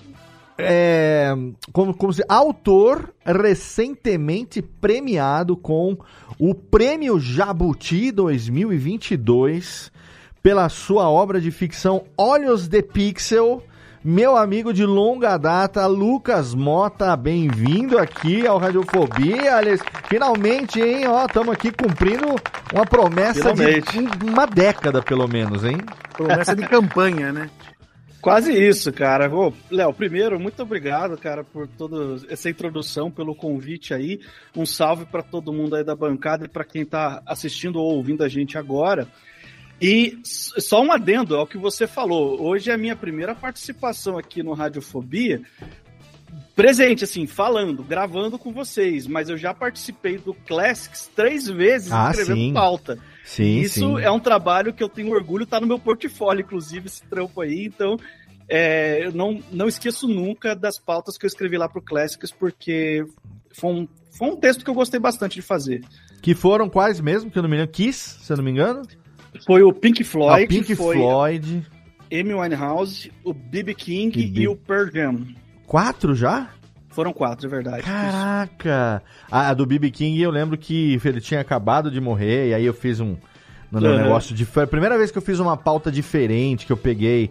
é, 0.59 1.35
como, 1.73 1.95
como 1.95 2.13
se 2.13 2.25
autor 2.29 3.13
recentemente 3.25 4.61
premiado 4.61 5.57
com 5.57 5.97
o 6.39 6.55
Prêmio 6.55 7.19
Jabuti 7.21 8.11
2022 8.11 9.93
pela 10.43 10.69
sua 10.69 11.09
obra 11.09 11.41
de 11.41 11.51
ficção 11.51 12.05
Olhos 12.17 12.67
de 12.67 12.83
Pixel. 12.83 13.63
Meu 14.03 14.35
amigo 14.35 14.73
de 14.73 14.87
longa 14.87 15.37
data, 15.37 15.87
Lucas 15.87 16.55
Mota, 16.55 17.15
bem-vindo 17.15 17.99
aqui 17.99 18.47
ao 18.47 18.57
Radiofobia. 18.57 19.61
Finalmente, 20.09 20.81
hein? 20.81 21.07
Ó, 21.07 21.27
estamos 21.27 21.53
aqui 21.53 21.71
cumprindo 21.71 22.25
uma 22.73 22.87
promessa 22.87 23.55
Finalmente. 23.55 23.93
de 23.93 24.25
uma 24.25 24.47
década, 24.47 25.03
pelo 25.03 25.29
menos, 25.29 25.65
hein? 25.65 25.77
Promessa 26.17 26.57
de 26.57 26.67
campanha, 26.67 27.31
né? 27.31 27.51
Quase 28.23 28.53
isso, 28.53 28.91
cara. 28.91 29.31
Léo, 29.71 29.93
primeiro, 29.93 30.41
muito 30.41 30.63
obrigado, 30.63 31.19
cara, 31.19 31.45
por 31.45 31.69
toda 31.69 32.27
essa 32.31 32.49
introdução, 32.49 33.11
pelo 33.11 33.35
convite 33.35 33.93
aí. 33.93 34.19
Um 34.57 34.65
salve 34.65 35.05
para 35.05 35.23
todo 35.23 35.53
mundo 35.53 35.77
aí 35.77 35.85
da 35.85 35.95
bancada 35.95 36.47
e 36.47 36.49
para 36.49 36.65
quem 36.65 36.87
tá 36.87 37.23
assistindo 37.27 37.77
ou 37.77 37.97
ouvindo 37.97 38.25
a 38.25 38.29
gente 38.29 38.57
agora. 38.57 39.07
E 39.81 40.19
só 40.25 40.83
um 40.83 40.93
adendo 40.93 41.37
ao 41.37 41.47
que 41.47 41.57
você 41.57 41.87
falou. 41.87 42.41
Hoje 42.41 42.71
é 42.71 42.75
a 42.75 42.79
minha 42.79 42.95
primeira 42.95 43.35
participação 43.35 44.19
aqui 44.19 44.43
no 44.43 44.53
Radiofobia. 44.53 45.41
Presente, 46.55 47.05
assim, 47.05 47.27
falando, 47.27 47.83
gravando 47.83 48.39
com 48.39 48.53
vocês, 48.53 49.07
mas 49.07 49.31
eu 49.31 49.37
já 49.39 49.55
participei 49.55 50.19
do 50.19 50.35
Classics 50.35 51.11
três 51.17 51.47
vezes 51.49 51.91
Ah, 51.91 52.11
escrevendo 52.11 52.37
sim. 52.39 52.53
pauta. 52.53 52.99
Sim, 53.25 53.61
Isso 53.61 53.97
sim. 53.97 54.03
é 54.03 54.11
um 54.11 54.21
trabalho 54.21 54.73
que 54.73 54.83
eu 54.83 54.89
tenho 54.89 55.11
orgulho, 55.13 55.47
tá 55.47 55.59
no 55.59 55.67
meu 55.67 55.79
portfólio, 55.79 56.43
inclusive, 56.43 56.87
esse 56.87 57.03
trampo 57.05 57.41
aí. 57.41 57.65
Então, 57.65 57.97
é, 58.49 59.07
eu 59.07 59.13
não, 59.13 59.43
não 59.51 59.69
esqueço 59.69 60.07
nunca 60.07 60.55
das 60.55 60.79
pautas 60.79 61.17
que 61.17 61.25
eu 61.25 61.29
escrevi 61.29 61.57
lá 61.57 61.69
pro 61.69 61.81
Classics, 61.81 62.31
porque 62.31 63.07
foi 63.53 63.71
um, 63.73 63.89
foi 64.11 64.29
um 64.29 64.37
texto 64.37 64.63
que 64.63 64.71
eu 64.71 64.75
gostei 64.75 65.01
bastante 65.01 65.37
de 65.37 65.43
fazer. 65.43 65.83
Que 66.21 66.35
foram 66.35 66.69
quais 66.69 67.01
mesmo, 67.01 67.31
que 67.31 67.39
eu 67.39 67.43
não 67.43 67.49
me 67.49 67.57
lembro? 67.57 67.73
Kiss, 67.73 68.19
se 68.23 68.31
eu 68.33 68.37
não 68.37 68.45
me 68.45 68.51
engano? 68.51 68.83
Foi 69.47 69.63
o 69.63 69.73
Pink 69.73 70.05
Floyd, 70.05 70.45
Ah, 70.45 70.47
Pink 70.49 70.75
foi 70.75 70.97
Floyd. 70.97 71.67
Amy 72.13 72.35
Winehouse, 72.35 73.13
o 73.25 73.33
B.B. 73.33 73.75
King 73.75 74.19
E 74.21 74.27
B- 74.27 74.41
e 74.43 74.49
o 74.49 74.57
Pearl 74.57 74.91
Jam. 74.93 75.27
Quatro 75.67 76.15
já? 76.15 76.49
Foram 76.89 77.13
quatro, 77.13 77.47
é 77.47 77.49
verdade. 77.51 77.83
Caraca! 77.85 79.03
A, 79.31 79.51
a 79.51 79.55
do 79.55 79.65
BB 79.65 79.91
King 79.93 80.21
eu 80.21 80.31
lembro 80.31 80.59
que 80.59 81.01
ele 81.05 81.21
tinha 81.21 81.41
acabado 81.41 81.89
de 81.91 82.01
morrer, 82.01 82.49
e 82.49 82.55
aí 82.55 82.65
eu 82.67 82.75
fiz 82.75 82.99
um, 82.99 83.17
um 83.73 83.79
Uhum. 83.79 83.97
negócio 83.97 84.35
de. 84.35 84.45
Foi 84.45 84.65
a 84.65 84.67
primeira 84.67 84.99
vez 84.99 85.11
que 85.13 85.19
eu 85.19 85.23
fiz 85.23 85.39
uma 85.39 85.57
pauta 85.57 85.91
diferente, 85.91 86.67
que 86.67 86.73
eu 86.73 86.77
peguei 86.77 87.31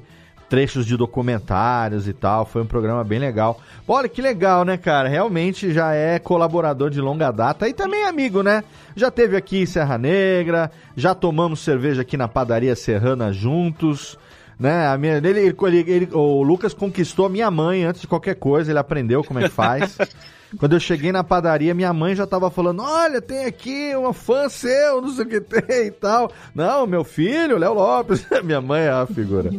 trechos 0.49 0.85
de 0.85 0.97
documentários 0.97 2.07
e 2.07 2.13
tal. 2.13 2.45
Foi 2.45 2.61
um 2.61 2.65
programa 2.65 3.03
bem 3.03 3.19
legal. 3.19 3.59
Olha 3.87 4.09
que 4.09 4.21
legal, 4.21 4.65
né, 4.65 4.75
cara? 4.77 5.07
Realmente 5.07 5.71
já 5.71 5.93
é 5.93 6.17
colaborador 6.19 6.89
de 6.89 6.99
longa 6.99 7.31
data 7.31 7.67
e 7.67 7.73
também 7.73 8.03
amigo, 8.05 8.41
né? 8.41 8.63
Já 8.95 9.11
teve 9.11 9.37
aqui 9.37 9.61
em 9.61 9.65
Serra 9.65 9.97
Negra, 9.97 10.71
já 10.95 11.13
tomamos 11.13 11.59
cerveja 11.59 12.01
aqui 12.01 12.17
na 12.17 12.27
padaria 12.27 12.75
Serrana 12.75 13.31
juntos. 13.31 14.17
Né, 14.59 14.87
a 14.87 14.97
minha, 14.97 15.13
ele, 15.15 15.29
ele- 15.39 15.55
ele- 15.89 16.09
o 16.11 16.43
Lucas 16.43 16.73
conquistou 16.73 17.25
a 17.27 17.29
minha 17.29 17.49
mãe 17.49 17.85
antes 17.85 18.01
de 18.01 18.07
qualquer 18.07 18.35
coisa, 18.35 18.69
ele 18.69 18.77
aprendeu 18.77 19.23
como 19.23 19.39
é 19.39 19.43
que 19.43 19.49
faz. 19.55 19.97
Quando 20.57 20.73
eu 20.73 20.79
cheguei 20.79 21.11
na 21.11 21.23
padaria, 21.23 21.73
minha 21.75 21.93
mãe 21.93 22.15
já 22.15 22.25
tava 22.25 22.49
falando: 22.49 22.81
Olha, 22.81 23.21
tem 23.21 23.45
aqui 23.45 23.95
uma 23.95 24.13
fã 24.13 24.49
seu, 24.49 25.01
não 25.01 25.09
sei 25.09 25.25
o 25.25 25.27
que 25.27 25.41
tem 25.41 25.87
e 25.87 25.91
tal. 25.91 26.31
Não, 26.55 26.87
meu 26.87 27.03
filho, 27.03 27.57
Léo 27.57 27.73
Lopes. 27.73 28.25
minha 28.43 28.59
mãe 28.61 28.81
é 28.81 28.89
a 28.91 29.05
figura. 29.05 29.51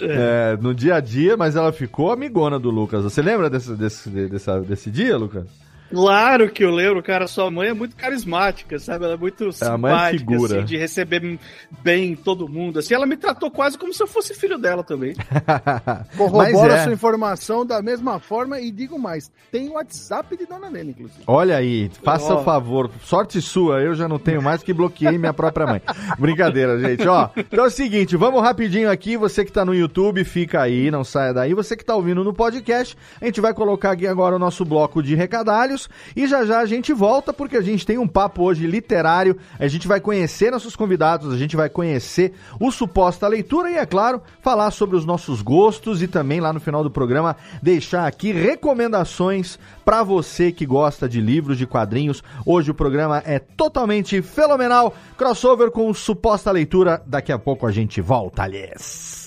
É, 0.00 0.56
no 0.60 0.74
dia 0.74 0.94
a 0.96 1.00
dia, 1.00 1.36
mas 1.36 1.56
ela 1.56 1.72
ficou 1.72 2.12
amigona 2.12 2.58
do 2.58 2.70
Lucas. 2.70 3.02
Você 3.02 3.20
lembra 3.22 3.50
desse, 3.50 3.72
desse, 3.74 4.08
dessa- 4.08 4.60
desse 4.60 4.90
dia, 4.90 5.16
Lucas? 5.16 5.46
Claro 5.90 6.50
que 6.50 6.64
eu 6.64 6.70
lembro, 6.70 7.02
cara. 7.02 7.26
Sua 7.26 7.50
mãe 7.50 7.68
é 7.68 7.74
muito 7.74 7.96
carismática, 7.96 8.78
sabe? 8.78 9.04
Ela 9.04 9.14
é 9.14 9.16
muito 9.16 9.44
a 9.62 9.78
mãe 9.78 9.92
é 9.92 9.94
simpática, 9.96 10.32
figura. 10.32 10.56
assim, 10.56 10.64
de 10.66 10.76
receber 10.76 11.38
bem 11.82 12.16
todo 12.16 12.48
mundo. 12.48 12.78
Assim, 12.78 12.94
ela 12.94 13.06
me 13.06 13.16
tratou 13.16 13.50
quase 13.50 13.78
como 13.78 13.92
se 13.92 14.02
eu 14.02 14.06
fosse 14.06 14.34
filho 14.34 14.58
dela 14.58 14.82
também. 14.82 15.14
Corrobora 16.16 16.52
Mas 16.52 16.80
é. 16.80 16.84
sua 16.84 16.92
informação 16.92 17.64
da 17.64 17.80
mesma 17.80 18.18
forma 18.18 18.60
e 18.60 18.70
digo 18.70 18.98
mais, 18.98 19.30
tem 19.50 19.68
o 19.68 19.74
WhatsApp 19.74 20.36
de 20.36 20.46
Dona 20.46 20.70
Nena, 20.70 20.90
inclusive. 20.90 21.22
Olha 21.26 21.56
aí, 21.56 21.90
faça 22.02 22.34
o 22.34 22.42
favor. 22.42 22.90
Sorte 23.02 23.40
sua, 23.40 23.80
eu 23.80 23.94
já 23.94 24.08
não 24.08 24.18
tenho 24.18 24.42
mais 24.42 24.62
que 24.62 24.72
bloqueei 24.72 25.18
minha 25.18 25.32
própria 25.32 25.66
mãe. 25.66 25.82
Brincadeira, 26.18 26.78
gente. 26.78 27.06
Ó, 27.06 27.28
então 27.36 27.64
é 27.64 27.68
o 27.68 27.70
seguinte, 27.70 28.16
vamos 28.16 28.42
rapidinho 28.42 28.90
aqui. 28.90 29.16
Você 29.16 29.44
que 29.44 29.52
tá 29.52 29.64
no 29.64 29.74
YouTube, 29.74 30.24
fica 30.24 30.62
aí, 30.62 30.90
não 30.90 31.04
saia 31.04 31.32
daí. 31.32 31.54
Você 31.54 31.76
que 31.76 31.84
tá 31.84 31.94
ouvindo 31.94 32.24
no 32.24 32.32
podcast, 32.32 32.96
a 33.20 33.24
gente 33.24 33.40
vai 33.40 33.54
colocar 33.54 33.92
aqui 33.92 34.06
agora 34.06 34.36
o 34.36 34.38
nosso 34.38 34.64
bloco 34.64 35.02
de 35.02 35.14
recadalhos 35.14 35.75
e 36.14 36.26
já 36.26 36.44
já 36.44 36.60
a 36.60 36.66
gente 36.66 36.92
volta 36.92 37.32
porque 37.32 37.56
a 37.56 37.60
gente 37.60 37.84
tem 37.84 37.98
um 37.98 38.08
papo 38.08 38.42
hoje 38.42 38.66
literário. 38.66 39.36
A 39.58 39.68
gente 39.68 39.86
vai 39.86 40.00
conhecer 40.00 40.50
nossos 40.50 40.74
convidados, 40.74 41.32
a 41.32 41.36
gente 41.36 41.56
vai 41.56 41.68
conhecer 41.68 42.32
o 42.60 42.70
suposta 42.70 43.28
leitura 43.28 43.70
e, 43.70 43.76
é 43.76 43.84
claro, 43.84 44.22
falar 44.40 44.70
sobre 44.70 44.96
os 44.96 45.04
nossos 45.04 45.42
gostos 45.42 46.02
e 46.02 46.08
também 46.08 46.40
lá 46.40 46.52
no 46.52 46.60
final 46.60 46.82
do 46.82 46.90
programa 46.90 47.36
deixar 47.62 48.06
aqui 48.06 48.32
recomendações 48.32 49.58
para 49.84 50.02
você 50.02 50.50
que 50.50 50.64
gosta 50.64 51.08
de 51.08 51.20
livros, 51.20 51.58
de 51.58 51.66
quadrinhos. 51.66 52.22
Hoje 52.44 52.70
o 52.70 52.74
programa 52.74 53.22
é 53.24 53.38
totalmente 53.38 54.22
fenomenal. 54.22 54.94
Crossover 55.16 55.70
com 55.70 55.92
suposta 55.92 56.50
leitura. 56.50 57.02
Daqui 57.06 57.32
a 57.32 57.38
pouco 57.38 57.66
a 57.66 57.72
gente 57.72 58.00
volta, 58.00 58.42
aliás. 58.42 59.26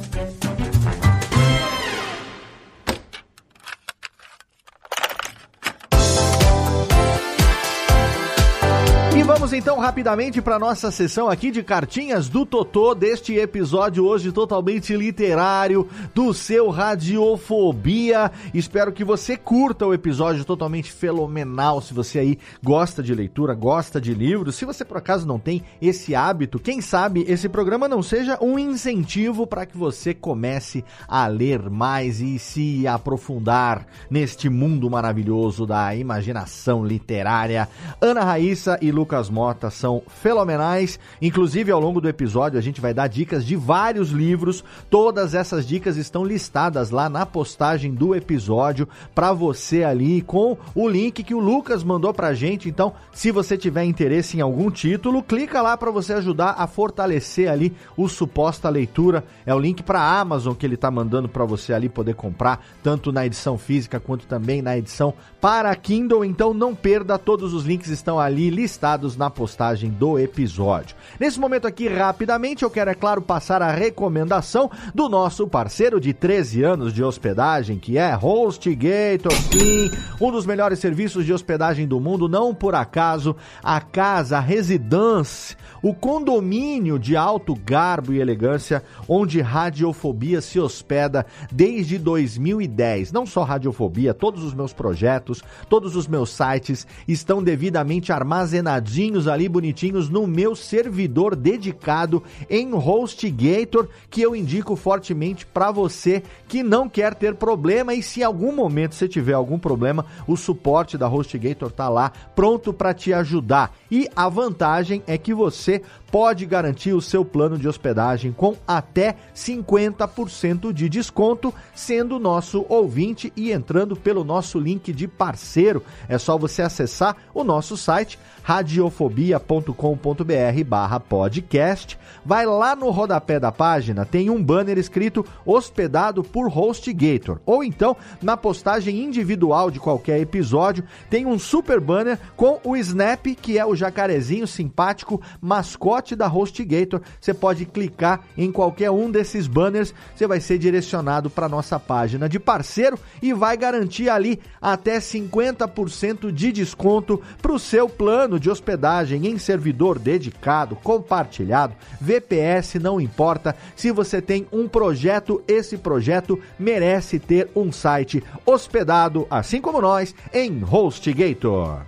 Vamos 9.51 9.65
então 9.65 9.79
rapidamente 9.79 10.41
para 10.41 10.57
nossa 10.57 10.89
sessão 10.91 11.27
aqui 11.27 11.51
de 11.51 11.61
cartinhas 11.61 12.29
do 12.29 12.45
Totô 12.45 12.95
deste 12.95 13.35
episódio 13.35 14.05
hoje 14.05 14.31
totalmente 14.31 14.95
literário 14.95 15.89
do 16.15 16.33
seu 16.33 16.69
Radiofobia. 16.69 18.31
Espero 18.53 18.93
que 18.93 19.03
você 19.03 19.35
curta 19.35 19.85
o 19.85 19.93
episódio 19.93 20.45
totalmente 20.45 20.89
fenomenal. 20.89 21.81
Se 21.81 21.93
você 21.93 22.19
aí 22.19 22.39
gosta 22.63 23.03
de 23.03 23.13
leitura, 23.13 23.53
gosta 23.53 23.99
de 23.99 24.13
livros, 24.13 24.55
se 24.55 24.63
você 24.63 24.85
por 24.85 24.97
acaso 24.97 25.27
não 25.27 25.37
tem 25.37 25.63
esse 25.81 26.15
hábito, 26.15 26.57
quem 26.57 26.79
sabe 26.79 27.25
esse 27.27 27.49
programa 27.49 27.89
não 27.89 28.01
seja 28.01 28.37
um 28.41 28.57
incentivo 28.57 29.45
para 29.45 29.65
que 29.65 29.77
você 29.77 30.13
comece 30.13 30.85
a 31.07 31.27
ler 31.27 31.69
mais 31.69 32.21
e 32.21 32.39
se 32.39 32.87
aprofundar 32.87 33.85
neste 34.09 34.47
mundo 34.49 34.89
maravilhoso 34.89 35.65
da 35.65 35.93
imaginação 35.93 36.85
literária. 36.85 37.67
Ana 37.99 38.23
Raíssa 38.23 38.77
e 38.81 38.91
Lucas 38.93 39.29
Mota 39.29 39.40
Mota 39.41 39.71
são 39.71 40.03
fenomenais. 40.07 40.99
Inclusive, 41.19 41.71
ao 41.71 41.79
longo 41.79 41.99
do 41.99 42.07
episódio, 42.07 42.59
a 42.59 42.61
gente 42.61 42.79
vai 42.79 42.93
dar 42.93 43.07
dicas 43.07 43.43
de 43.43 43.55
vários 43.55 44.11
livros. 44.11 44.63
Todas 44.87 45.33
essas 45.33 45.65
dicas 45.65 45.97
estão 45.97 46.23
listadas 46.23 46.91
lá 46.91 47.09
na 47.09 47.25
postagem 47.25 47.91
do 47.91 48.13
episódio 48.13 48.87
para 49.15 49.33
você 49.33 49.83
ali 49.83 50.21
com 50.21 50.55
o 50.75 50.87
link 50.87 51.23
que 51.23 51.33
o 51.33 51.39
Lucas 51.39 51.83
mandou 51.83 52.13
pra 52.13 52.35
gente. 52.35 52.69
Então, 52.69 52.93
se 53.11 53.31
você 53.31 53.57
tiver 53.57 53.83
interesse 53.83 54.37
em 54.37 54.41
algum 54.41 54.69
título, 54.69 55.23
clica 55.23 55.59
lá 55.59 55.75
para 55.75 55.89
você 55.89 56.13
ajudar 56.13 56.53
a 56.55 56.67
fortalecer 56.67 57.49
ali 57.49 57.73
o 57.97 58.07
suposta 58.07 58.69
leitura. 58.69 59.23
É 59.43 59.55
o 59.55 59.59
link 59.59 59.81
para 59.81 60.19
Amazon 60.19 60.53
que 60.53 60.67
ele 60.67 60.77
tá 60.77 60.91
mandando 60.91 61.27
para 61.27 61.45
você 61.45 61.73
ali 61.73 61.89
poder 61.89 62.13
comprar, 62.13 62.63
tanto 62.83 63.11
na 63.11 63.25
edição 63.25 63.57
física 63.57 63.99
quanto 63.99 64.27
também 64.27 64.61
na 64.61 64.77
edição 64.77 65.15
para 65.39 65.75
Kindle. 65.75 66.23
Então, 66.23 66.53
não 66.53 66.75
perda, 66.75 67.17
todos 67.17 67.55
os 67.55 67.65
links 67.65 67.89
estão 67.89 68.19
ali 68.19 68.51
listados 68.51 69.17
na 69.17 69.30
postagem 69.31 69.89
do 69.89 70.19
episódio. 70.19 70.95
Nesse 71.19 71.39
momento 71.39 71.65
aqui, 71.65 71.87
rapidamente, 71.87 72.63
eu 72.63 72.69
quero, 72.69 72.91
é 72.91 72.95
claro, 72.95 73.21
passar 73.21 73.61
a 73.61 73.71
recomendação 73.71 74.69
do 74.93 75.07
nosso 75.09 75.47
parceiro 75.47 75.99
de 75.99 76.13
13 76.13 76.63
anos 76.63 76.93
de 76.93 77.03
hospedagem, 77.03 77.79
que 77.79 77.97
é 77.97 78.15
HostGator 78.15 79.33
Clean, 79.49 79.89
um 80.19 80.31
dos 80.31 80.45
melhores 80.45 80.79
serviços 80.79 81.25
de 81.25 81.33
hospedagem 81.33 81.87
do 81.87 81.99
mundo, 81.99 82.27
não 82.27 82.53
por 82.53 82.75
acaso, 82.75 83.35
a 83.63 83.79
casa, 83.79 84.37
a 84.37 84.41
residência, 84.41 85.57
o 85.81 85.93
condomínio 85.93 86.99
de 86.99 87.15
alto 87.15 87.55
garbo 87.55 88.13
e 88.13 88.19
elegância, 88.19 88.83
onde 89.07 89.41
radiofobia 89.41 90.41
se 90.41 90.59
hospeda 90.59 91.25
desde 91.51 91.97
2010. 91.97 93.11
Não 93.11 93.25
só 93.25 93.43
radiofobia, 93.43 94.13
todos 94.13 94.43
os 94.43 94.53
meus 94.53 94.73
projetos, 94.73 95.43
todos 95.69 95.95
os 95.95 96.07
meus 96.07 96.29
sites 96.29 96.85
estão 97.07 97.41
devidamente 97.41 98.11
armazenadinhos 98.11 99.20
ali 99.27 99.47
bonitinhos 99.47 100.09
no 100.09 100.27
meu 100.27 100.55
servidor 100.55 101.35
dedicado 101.35 102.23
em 102.49 102.73
HostGator, 102.73 103.87
que 104.09 104.21
eu 104.21 104.35
indico 104.35 104.75
fortemente 104.75 105.45
para 105.45 105.71
você 105.71 106.23
que 106.47 106.63
não 106.63 106.89
quer 106.89 107.15
ter 107.15 107.35
problema 107.35 107.93
e 107.93 108.03
se 108.03 108.21
em 108.21 108.23
algum 108.23 108.55
momento 108.55 108.95
você 108.95 109.07
tiver 109.07 109.33
algum 109.33 109.57
problema, 109.57 110.05
o 110.27 110.35
suporte 110.35 110.97
da 110.97 111.07
HostGator 111.07 111.71
tá 111.71 111.89
lá 111.89 112.11
pronto 112.35 112.73
para 112.73 112.93
te 112.93 113.13
ajudar. 113.13 113.75
E 113.89 114.07
a 114.15 114.27
vantagem 114.29 115.03
é 115.07 115.17
que 115.17 115.33
você 115.33 115.81
pode 116.11 116.45
garantir 116.45 116.93
o 116.93 117.01
seu 117.01 117.23
plano 117.23 117.57
de 117.57 117.67
hospedagem 117.67 118.33
com 118.33 118.55
até 118.67 119.15
50% 119.33 120.73
de 120.73 120.89
desconto, 120.89 121.53
sendo 121.73 122.19
nosso 122.19 122.65
ouvinte 122.67 123.31
e 123.35 123.51
entrando 123.51 123.95
pelo 123.95 124.23
nosso 124.23 124.59
link 124.59 124.91
de 124.91 125.07
parceiro. 125.07 125.83
É 126.09 126.17
só 126.17 126.37
você 126.37 126.61
acessar 126.61 127.15
o 127.33 127.43
nosso 127.43 127.77
site 127.77 128.19
radiofobia.com.br 128.43 130.63
barra 130.65 130.99
podcast. 130.99 131.97
Vai 132.25 132.45
lá 132.45 132.75
no 132.75 132.89
rodapé 132.89 133.39
da 133.39 133.51
página, 133.51 134.05
tem 134.05 134.29
um 134.29 134.43
banner 134.43 134.77
escrito 134.77 135.25
hospedado 135.45 136.23
por 136.23 136.47
HostGator. 136.47 137.39
Ou 137.45 137.63
então, 137.63 137.95
na 138.21 138.35
postagem 138.35 139.03
individual 139.03 139.71
de 139.71 139.79
qualquer 139.79 140.19
episódio, 140.19 140.83
tem 141.09 141.25
um 141.25 141.39
super 141.39 141.79
banner 141.79 142.19
com 142.35 142.59
o 142.63 142.75
Snap, 142.75 143.25
que 143.41 143.57
é 143.57 143.65
o 143.65 143.75
jacarezinho 143.75 144.45
simpático 144.45 145.21
mascote 145.39 146.00
da 146.15 146.27
HostGator. 146.27 147.01
Você 147.19 147.33
pode 147.33 147.65
clicar 147.65 148.21
em 148.37 148.51
qualquer 148.51 148.91
um 148.91 149.09
desses 149.09 149.47
banners, 149.47 149.93
você 150.15 150.27
vai 150.27 150.39
ser 150.39 150.57
direcionado 150.57 151.29
para 151.29 151.47
nossa 151.47 151.79
página 151.79 152.27
de 152.27 152.39
parceiro 152.39 152.97
e 153.21 153.33
vai 153.33 153.55
garantir 153.55 154.09
ali 154.09 154.39
até 154.61 154.97
50% 154.97 156.31
de 156.31 156.51
desconto 156.51 157.21
para 157.41 157.51
o 157.51 157.59
seu 157.59 157.87
plano 157.87 158.39
de 158.39 158.49
hospedagem 158.49 159.27
em 159.27 159.37
servidor 159.37 159.99
dedicado, 159.99 160.75
compartilhado, 160.75 161.75
VPS, 161.99 162.75
não 162.75 162.99
importa. 162.99 163.55
Se 163.75 163.91
você 163.91 164.21
tem 164.21 164.47
um 164.51 164.67
projeto, 164.67 165.43
esse 165.47 165.77
projeto 165.77 166.39
merece 166.57 167.19
ter 167.19 167.49
um 167.55 167.71
site 167.71 168.23
hospedado, 168.45 169.27
assim 169.29 169.61
como 169.61 169.81
nós, 169.81 170.15
em 170.33 170.63
HostGator. 170.63 171.81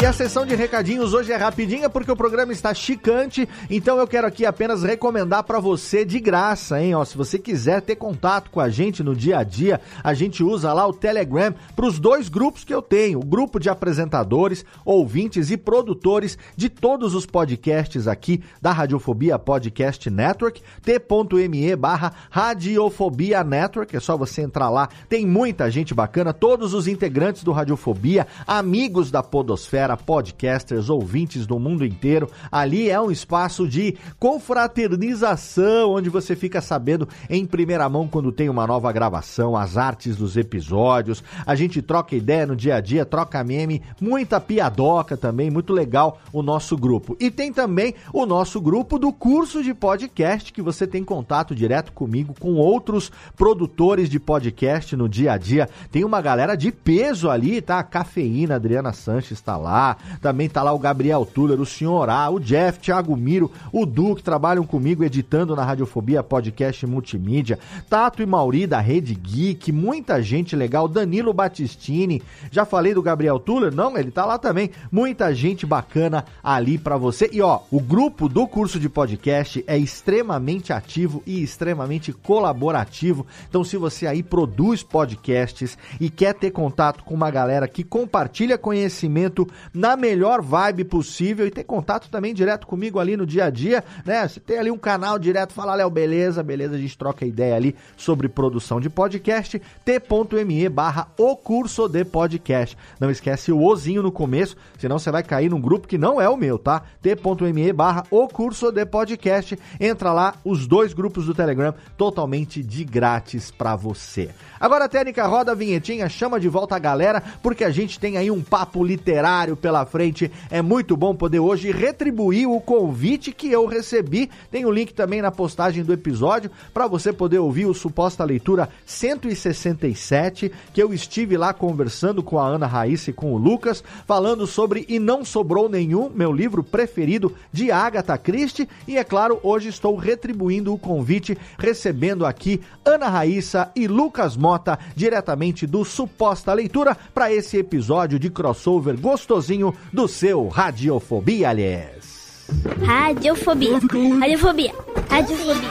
E 0.00 0.06
a 0.06 0.14
sessão 0.14 0.46
de 0.46 0.54
recadinhos 0.54 1.12
hoje 1.12 1.30
é 1.30 1.36
rapidinha 1.36 1.90
porque 1.90 2.10
o 2.10 2.16
programa 2.16 2.54
está 2.54 2.72
chicante, 2.72 3.46
então 3.68 3.98
eu 3.98 4.06
quero 4.06 4.26
aqui 4.26 4.46
apenas 4.46 4.82
recomendar 4.82 5.44
para 5.44 5.60
você 5.60 6.06
de 6.06 6.18
graça, 6.18 6.82
hein? 6.82 6.94
Ó, 6.94 7.04
se 7.04 7.18
você 7.18 7.38
quiser 7.38 7.82
ter 7.82 7.96
contato 7.96 8.50
com 8.50 8.60
a 8.60 8.70
gente 8.70 9.02
no 9.02 9.14
dia 9.14 9.36
a 9.36 9.44
dia, 9.44 9.78
a 10.02 10.14
gente 10.14 10.42
usa 10.42 10.72
lá 10.72 10.86
o 10.86 10.94
Telegram 10.94 11.54
para 11.76 11.84
os 11.84 11.98
dois 11.98 12.30
grupos 12.30 12.64
que 12.64 12.72
eu 12.72 12.80
tenho, 12.80 13.18
o 13.18 13.26
grupo 13.26 13.60
de 13.60 13.68
apresentadores, 13.68 14.64
ouvintes 14.86 15.50
e 15.50 15.58
produtores 15.58 16.38
de 16.56 16.70
todos 16.70 17.14
os 17.14 17.26
podcasts 17.26 18.08
aqui 18.08 18.42
da 18.58 18.72
Radiofobia 18.72 19.38
Podcast 19.38 20.08
Network, 20.08 20.62
t.me 20.82 21.76
barra 21.76 22.14
Radiofobia 22.30 23.44
Network, 23.44 23.94
é 23.94 24.00
só 24.00 24.16
você 24.16 24.40
entrar 24.40 24.70
lá, 24.70 24.88
tem 25.10 25.26
muita 25.26 25.70
gente 25.70 25.92
bacana, 25.92 26.32
todos 26.32 26.72
os 26.72 26.88
integrantes 26.88 27.44
do 27.44 27.52
Radiofobia, 27.52 28.26
amigos 28.46 29.10
da 29.10 29.22
Podosfera, 29.22 29.89
podcasters, 29.96 30.88
ouvintes 30.88 31.46
do 31.46 31.58
mundo 31.58 31.84
inteiro. 31.84 32.28
Ali 32.50 32.90
é 32.90 33.00
um 33.00 33.10
espaço 33.10 33.68
de 33.68 33.96
confraternização, 34.18 35.92
onde 35.92 36.08
você 36.08 36.34
fica 36.36 36.60
sabendo 36.60 37.08
em 37.28 37.46
primeira 37.46 37.88
mão 37.88 38.08
quando 38.08 38.32
tem 38.32 38.48
uma 38.48 38.66
nova 38.66 38.90
gravação, 38.92 39.56
as 39.56 39.76
artes 39.76 40.16
dos 40.16 40.36
episódios. 40.36 41.22
A 41.46 41.54
gente 41.54 41.82
troca 41.82 42.14
ideia 42.14 42.46
no 42.46 42.56
dia 42.56 42.76
a 42.76 42.80
dia, 42.80 43.04
troca 43.04 43.42
meme, 43.42 43.82
muita 44.00 44.40
piadoca 44.40 45.16
também, 45.16 45.50
muito 45.50 45.72
legal 45.72 46.20
o 46.32 46.42
nosso 46.42 46.76
grupo. 46.76 47.16
E 47.18 47.30
tem 47.30 47.52
também 47.52 47.94
o 48.12 48.26
nosso 48.26 48.60
grupo 48.60 48.98
do 48.98 49.12
curso 49.12 49.62
de 49.62 49.74
podcast, 49.74 50.52
que 50.52 50.62
você 50.62 50.86
tem 50.86 51.04
contato 51.04 51.54
direto 51.54 51.92
comigo, 51.92 52.34
com 52.38 52.54
outros 52.54 53.10
produtores 53.36 54.08
de 54.08 54.18
podcast 54.18 54.94
no 54.96 55.08
dia 55.08 55.32
a 55.32 55.38
dia. 55.38 55.68
Tem 55.90 56.04
uma 56.04 56.20
galera 56.20 56.54
de 56.56 56.70
peso 56.70 57.30
ali, 57.30 57.60
tá? 57.60 57.78
A 57.78 57.84
Cafeína, 57.84 58.56
Adriana 58.56 58.92
Sanches 58.92 59.32
está 59.32 59.56
lá, 59.56 59.79
também 60.20 60.48
tá 60.48 60.62
lá 60.62 60.72
o 60.72 60.78
Gabriel 60.78 61.24
Tuller, 61.24 61.60
o 61.60 61.66
Senhor 61.66 62.08
A, 62.08 62.28
o 62.30 62.38
Jeff, 62.38 62.78
Thiago 62.78 63.16
Miro, 63.16 63.50
o 63.72 63.84
Du, 63.86 64.14
que 64.14 64.22
trabalham 64.22 64.64
comigo 64.64 65.04
editando 65.04 65.56
na 65.56 65.64
Radiofobia 65.64 66.22
Podcast 66.22 66.86
Multimídia, 66.86 67.58
Tato 67.88 68.22
e 68.22 68.26
Mauri 68.26 68.66
da 68.66 68.80
Rede 68.80 69.14
Geek, 69.14 69.72
muita 69.72 70.22
gente 70.22 70.54
legal, 70.54 70.88
Danilo 70.88 71.32
Battistini, 71.32 72.22
já 72.50 72.64
falei 72.64 72.94
do 72.94 73.02
Gabriel 73.02 73.38
Tuller? 73.38 73.74
Não, 73.74 73.96
ele 73.96 74.10
tá 74.10 74.24
lá 74.24 74.38
também, 74.38 74.70
muita 74.90 75.34
gente 75.34 75.66
bacana 75.66 76.24
ali 76.42 76.78
para 76.78 76.96
você. 76.96 77.28
E 77.32 77.40
ó, 77.40 77.60
o 77.70 77.80
grupo 77.80 78.28
do 78.28 78.46
curso 78.46 78.78
de 78.78 78.88
podcast 78.88 79.64
é 79.66 79.76
extremamente 79.76 80.72
ativo 80.72 81.22
e 81.26 81.42
extremamente 81.42 82.12
colaborativo. 82.12 83.26
Então, 83.48 83.64
se 83.64 83.76
você 83.76 84.06
aí 84.06 84.22
produz 84.22 84.82
podcasts 84.82 85.76
e 86.00 86.10
quer 86.10 86.34
ter 86.34 86.50
contato 86.50 87.04
com 87.04 87.14
uma 87.14 87.30
galera 87.30 87.68
que 87.68 87.84
compartilha 87.84 88.58
conhecimento 88.58 89.46
na 89.72 89.96
melhor 89.96 90.42
vibe 90.42 90.84
possível 90.84 91.46
e 91.46 91.50
ter 91.50 91.64
contato 91.64 92.08
também 92.08 92.34
direto 92.34 92.66
comigo 92.66 92.98
ali 92.98 93.16
no 93.16 93.26
dia 93.26 93.44
a 93.44 93.50
dia, 93.50 93.84
né? 94.04 94.26
Você 94.26 94.40
tem 94.40 94.58
ali 94.58 94.70
um 94.70 94.78
canal 94.78 95.18
direto, 95.18 95.52
fala, 95.52 95.74
Léo, 95.74 95.90
beleza, 95.90 96.42
beleza, 96.42 96.74
a 96.74 96.78
gente 96.78 96.96
troca 96.96 97.24
ideia 97.24 97.54
ali 97.54 97.74
sobre 97.96 98.28
produção 98.28 98.80
de 98.80 98.90
podcast, 98.90 99.60
t.me 99.84 100.68
barra 100.68 101.08
o 101.16 101.36
curso 101.36 101.88
de 101.88 102.04
podcast. 102.04 102.76
Não 102.98 103.10
esquece 103.10 103.52
o 103.52 103.62
ozinho 103.62 104.02
no 104.02 104.12
começo, 104.12 104.56
senão 104.78 104.98
você 104.98 105.10
vai 105.10 105.22
cair 105.22 105.50
num 105.50 105.60
grupo 105.60 105.88
que 105.88 105.98
não 105.98 106.20
é 106.20 106.28
o 106.28 106.36
meu, 106.36 106.58
tá? 106.58 106.82
t.me 107.00 107.72
barra 107.72 108.04
o 108.10 108.28
curso 108.28 108.70
de 108.70 108.84
podcast. 108.86 109.58
Entra 109.78 110.12
lá, 110.12 110.34
os 110.44 110.66
dois 110.66 110.92
grupos 110.92 111.26
do 111.26 111.34
Telegram, 111.34 111.74
totalmente 111.96 112.62
de 112.62 112.84
grátis 112.84 113.50
para 113.50 113.76
você. 113.76 114.30
Agora, 114.58 114.88
técnica, 114.88 115.26
roda 115.26 115.52
a 115.52 115.54
vinhetinha, 115.54 116.08
chama 116.08 116.38
de 116.38 116.48
volta 116.48 116.76
a 116.76 116.78
galera, 116.78 117.22
porque 117.42 117.64
a 117.64 117.70
gente 117.70 117.98
tem 117.98 118.16
aí 118.16 118.30
um 118.30 118.42
papo 118.42 118.84
literário 118.84 119.56
pela 119.60 119.86
frente. 119.86 120.30
É 120.50 120.62
muito 120.62 120.96
bom 120.96 121.14
poder 121.14 121.38
hoje 121.38 121.70
retribuir 121.70 122.48
o 122.48 122.60
convite 122.60 123.30
que 123.32 123.50
eu 123.50 123.66
recebi. 123.66 124.30
Tem 124.50 124.64
o 124.64 124.68
um 124.68 124.72
link 124.72 124.92
também 124.92 125.22
na 125.22 125.30
postagem 125.30 125.84
do 125.84 125.92
episódio 125.92 126.50
para 126.72 126.86
você 126.86 127.12
poder 127.12 127.38
ouvir 127.38 127.66
o 127.66 127.74
suposta 127.74 128.24
leitura 128.24 128.68
167, 128.86 130.50
que 130.72 130.82
eu 130.82 130.92
estive 130.92 131.36
lá 131.36 131.52
conversando 131.52 132.22
com 132.22 132.38
a 132.38 132.46
Ana 132.46 132.66
Raíssa 132.66 133.10
e 133.10 133.12
com 133.12 133.32
o 133.32 133.38
Lucas, 133.38 133.84
falando 134.06 134.46
sobre 134.46 134.86
E 134.88 134.98
Não 134.98 135.24
Sobrou 135.24 135.68
Nenhum, 135.68 136.10
meu 136.10 136.32
livro 136.32 136.62
preferido 136.62 137.34
de 137.52 137.70
Agatha 137.70 138.16
Christie. 138.16 138.68
E 138.88 138.96
é 138.96 139.04
claro, 139.04 139.38
hoje 139.42 139.68
estou 139.68 139.96
retribuindo 139.96 140.72
o 140.72 140.78
convite, 140.78 141.36
recebendo 141.58 142.24
aqui 142.24 142.60
Ana 142.84 143.08
Raíssa 143.08 143.70
e 143.76 143.86
Lucas 143.86 144.36
Mota, 144.36 144.78
diretamente 144.96 145.66
do 145.66 145.84
Suposta 145.84 146.52
Leitura, 146.52 146.96
para 147.12 147.32
esse 147.32 147.58
episódio 147.58 148.18
de 148.18 148.30
crossover 148.30 148.98
gostosinho 148.98 149.49
do 149.92 150.06
seu 150.06 150.46
Radiofobia, 150.48 151.50
aliás. 151.50 152.46
Radiofobia. 152.84 153.72
Radiofobia. 153.72 154.74
Radiofobia. 155.08 155.70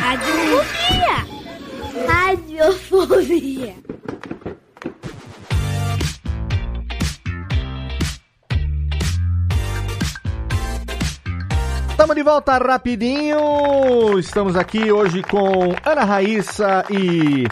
Radiofobia. 0.00 1.26
Radiofobia. 2.06 3.74
Estamos 11.90 12.16
de 12.16 12.22
volta 12.22 12.58
rapidinho. 12.58 14.18
Estamos 14.18 14.56
aqui 14.56 14.90
hoje 14.90 15.22
com 15.22 15.74
Ana 15.84 16.04
Raíssa 16.04 16.84
e 16.90 17.46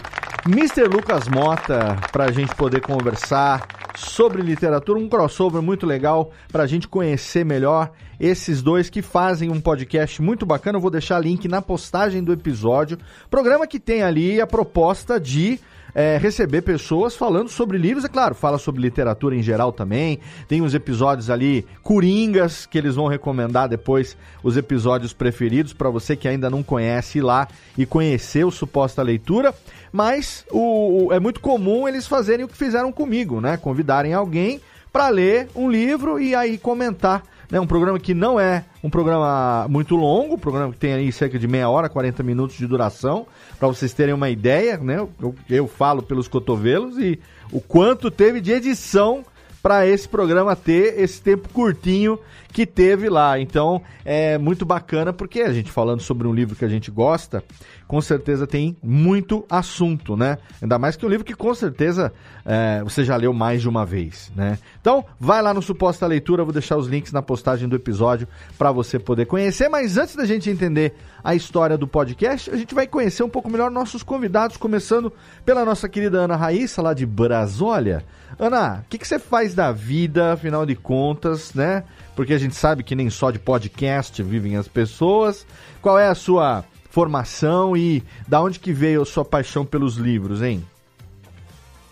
Mr. 0.45 0.89
Lucas 0.89 1.29
Mota 1.29 1.95
para 2.11 2.25
a 2.25 2.31
gente 2.31 2.53
poder 2.53 2.81
conversar 2.81 3.65
sobre 3.95 4.41
literatura, 4.41 4.99
um 4.99 5.07
crossover 5.07 5.61
muito 5.61 5.85
legal 5.85 6.33
para 6.51 6.63
a 6.63 6.67
gente 6.67 6.85
conhecer 6.85 7.45
melhor 7.45 7.91
esses 8.19 8.61
dois 8.61 8.89
que 8.89 9.01
fazem 9.01 9.49
um 9.49 9.61
podcast 9.61 10.21
muito 10.21 10.45
bacana. 10.45 10.77
Eu 10.77 10.81
vou 10.81 10.91
deixar 10.91 11.17
link 11.19 11.47
na 11.47 11.61
postagem 11.61 12.21
do 12.21 12.33
episódio. 12.33 12.97
Programa 13.31 13.65
que 13.65 13.79
tem 13.79 14.03
ali 14.03 14.41
a 14.41 14.45
proposta 14.45 15.17
de 15.17 15.61
é, 15.95 16.17
receber 16.17 16.61
pessoas 16.61 17.15
falando 17.15 17.49
sobre 17.49 17.77
livros, 17.77 18.05
é 18.05 18.09
claro, 18.09 18.33
fala 18.33 18.57
sobre 18.57 18.81
literatura 18.81 19.35
em 19.35 19.43
geral 19.43 19.71
também. 19.71 20.19
Tem 20.47 20.61
uns 20.61 20.73
episódios 20.73 21.29
ali 21.29 21.65
coringas 21.81 22.65
que 22.65 22.77
eles 22.77 22.95
vão 22.95 23.07
recomendar 23.07 23.69
depois, 23.69 24.17
os 24.41 24.57
episódios 24.57 25.13
preferidos 25.13 25.73
para 25.73 25.89
você 25.89 26.15
que 26.15 26.27
ainda 26.27 26.49
não 26.49 26.63
conhece 26.63 27.19
ir 27.19 27.21
lá 27.21 27.47
e 27.77 27.85
conhecer 27.85 28.43
o 28.43 28.51
suposta 28.51 29.01
leitura. 29.01 29.53
Mas 29.91 30.45
o, 30.49 31.07
o, 31.07 31.13
é 31.13 31.19
muito 31.19 31.39
comum 31.39 31.87
eles 31.87 32.07
fazerem 32.07 32.45
o 32.45 32.47
que 32.47 32.57
fizeram 32.57 32.91
comigo, 32.91 33.39
né? 33.39 33.57
Convidarem 33.57 34.13
alguém 34.13 34.59
para 34.91 35.09
ler 35.09 35.47
um 35.55 35.69
livro 35.69 36.19
e 36.19 36.35
aí 36.35 36.57
comentar 36.57 37.23
né? 37.53 37.59
Um 37.59 37.67
programa 37.67 37.99
que 37.99 38.15
não 38.15 38.39
é 38.39 38.65
um 38.83 38.89
programa 38.89 39.67
muito 39.69 39.95
longo, 39.95 40.33
um 40.33 40.39
programa 40.39 40.73
que 40.73 40.79
tem 40.79 40.91
aí 40.91 41.11
cerca 41.11 41.37
de 41.37 41.47
meia 41.47 41.69
hora, 41.69 41.87
40 41.87 42.23
minutos 42.23 42.57
de 42.57 42.65
duração, 42.65 43.27
para 43.59 43.67
vocês 43.67 43.93
terem 43.93 44.11
uma 44.11 44.27
ideia, 44.27 44.75
né? 44.77 45.07
Eu, 45.21 45.35
eu 45.47 45.67
falo 45.67 46.01
pelos 46.01 46.27
cotovelos 46.27 46.97
e 46.97 47.19
o 47.51 47.61
quanto 47.61 48.09
teve 48.09 48.41
de 48.41 48.51
edição 48.51 49.23
para 49.63 49.87
esse 49.87 50.09
programa 50.09 50.57
ter 50.57 50.99
esse 50.99 51.21
tempo 51.21 51.47
curtinho 51.47 52.19
que 52.49 52.65
teve 52.65 53.09
lá. 53.09 53.39
Então 53.39 53.81
é 54.03 54.37
muito 54.37 54.65
bacana 54.65 55.13
porque 55.13 55.39
a 55.39 55.53
gente 55.53 55.71
falando 55.71 56.01
sobre 56.01 56.27
um 56.27 56.33
livro 56.33 56.53
que 56.53 56.65
a 56.65 56.67
gente 56.67 56.91
gosta, 56.91 57.41
com 57.87 58.01
certeza 58.01 58.45
tem 58.45 58.75
muito 58.83 59.45
assunto, 59.49 60.17
né? 60.17 60.37
Ainda 60.61 60.77
mais 60.77 60.97
que 60.97 61.05
um 61.05 61.09
livro 61.09 61.25
que 61.25 61.33
com 61.33 61.55
certeza 61.55 62.11
é, 62.45 62.83
você 62.83 63.05
já 63.05 63.15
leu 63.15 63.31
mais 63.31 63.61
de 63.61 63.69
uma 63.69 63.85
vez, 63.85 64.33
né? 64.35 64.59
Então 64.81 65.05
vai 65.17 65.41
lá 65.41 65.53
no 65.53 65.61
Suposta 65.61 66.05
Leitura, 66.05 66.43
vou 66.43 66.51
deixar 66.51 66.75
os 66.75 66.87
links 66.87 67.13
na 67.13 67.21
postagem 67.21 67.69
do 67.69 67.75
episódio 67.77 68.27
para 68.57 68.69
você 68.69 68.99
poder 68.99 69.27
conhecer. 69.27 69.69
Mas 69.69 69.97
antes 69.97 70.15
da 70.17 70.25
gente 70.25 70.49
entender 70.49 70.93
a 71.23 71.33
história 71.35 71.77
do 71.77 71.87
podcast, 71.87 72.51
a 72.51 72.57
gente 72.57 72.75
vai 72.75 72.85
conhecer 72.85 73.23
um 73.23 73.29
pouco 73.29 73.49
melhor 73.49 73.71
nossos 73.71 74.03
convidados, 74.03 74.57
começando 74.57 75.11
pela 75.45 75.63
nossa 75.63 75.87
querida 75.87 76.19
Ana 76.19 76.35
Raíssa, 76.35 76.81
lá 76.81 76.93
de 76.93 77.05
Brasólia. 77.05 78.03
Ana, 78.37 78.83
o 78.85 78.89
que, 78.89 78.97
que 78.97 79.07
você 79.07 79.19
faz 79.19 79.53
da 79.53 79.71
vida, 79.71 80.33
afinal 80.33 80.65
de 80.65 80.75
contas, 80.75 81.53
né? 81.53 81.83
Porque 82.15 82.33
a 82.33 82.37
gente 82.37 82.55
sabe 82.55 82.83
que 82.83 82.95
nem 82.95 83.09
só 83.09 83.31
de 83.31 83.39
podcast 83.39 84.21
vivem 84.21 84.55
as 84.55 84.67
pessoas. 84.67 85.45
Qual 85.81 85.97
é 85.97 86.07
a 86.07 86.15
sua 86.15 86.63
formação 86.89 87.75
e 87.75 88.03
da 88.27 88.41
onde 88.41 88.59
que 88.59 88.71
veio 88.71 89.01
a 89.01 89.05
sua 89.05 89.25
paixão 89.25 89.65
pelos 89.65 89.95
livros, 89.95 90.41
hein? 90.41 90.63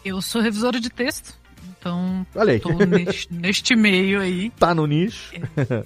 Eu 0.05 0.21
sou 0.21 0.41
revisora 0.41 0.79
de 0.79 0.89
texto, 0.89 1.40
então 1.81 2.27
Olha 2.35 2.53
aí. 2.53 2.61
neste, 2.85 3.33
neste 3.33 3.75
meio 3.75 4.21
aí. 4.21 4.51
Tá 4.51 4.75
no 4.75 4.85
nicho? 4.85 5.33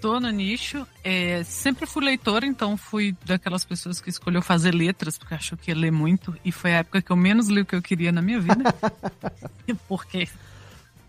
Tô 0.01 0.19
no 0.19 0.29
nicho. 0.29 0.85
É, 1.01 1.41
sempre 1.45 1.85
fui 1.85 2.03
leitora, 2.03 2.45
então 2.45 2.75
fui 2.75 3.15
daquelas 3.25 3.63
pessoas 3.63 4.01
que 4.01 4.09
escolheu 4.09 4.41
fazer 4.41 4.75
letras, 4.75 5.17
porque 5.17 5.33
achou 5.33 5.57
que 5.57 5.71
ia 5.71 5.75
ler 5.75 5.91
muito. 5.91 6.35
E 6.43 6.51
foi 6.51 6.73
a 6.73 6.79
época 6.79 7.01
que 7.01 7.11
eu 7.11 7.15
menos 7.15 7.47
li 7.47 7.61
o 7.61 7.65
que 7.65 7.75
eu 7.75 7.81
queria 7.81 8.11
na 8.11 8.21
minha 8.21 8.41
vida. 8.41 8.75
porque 9.87 10.27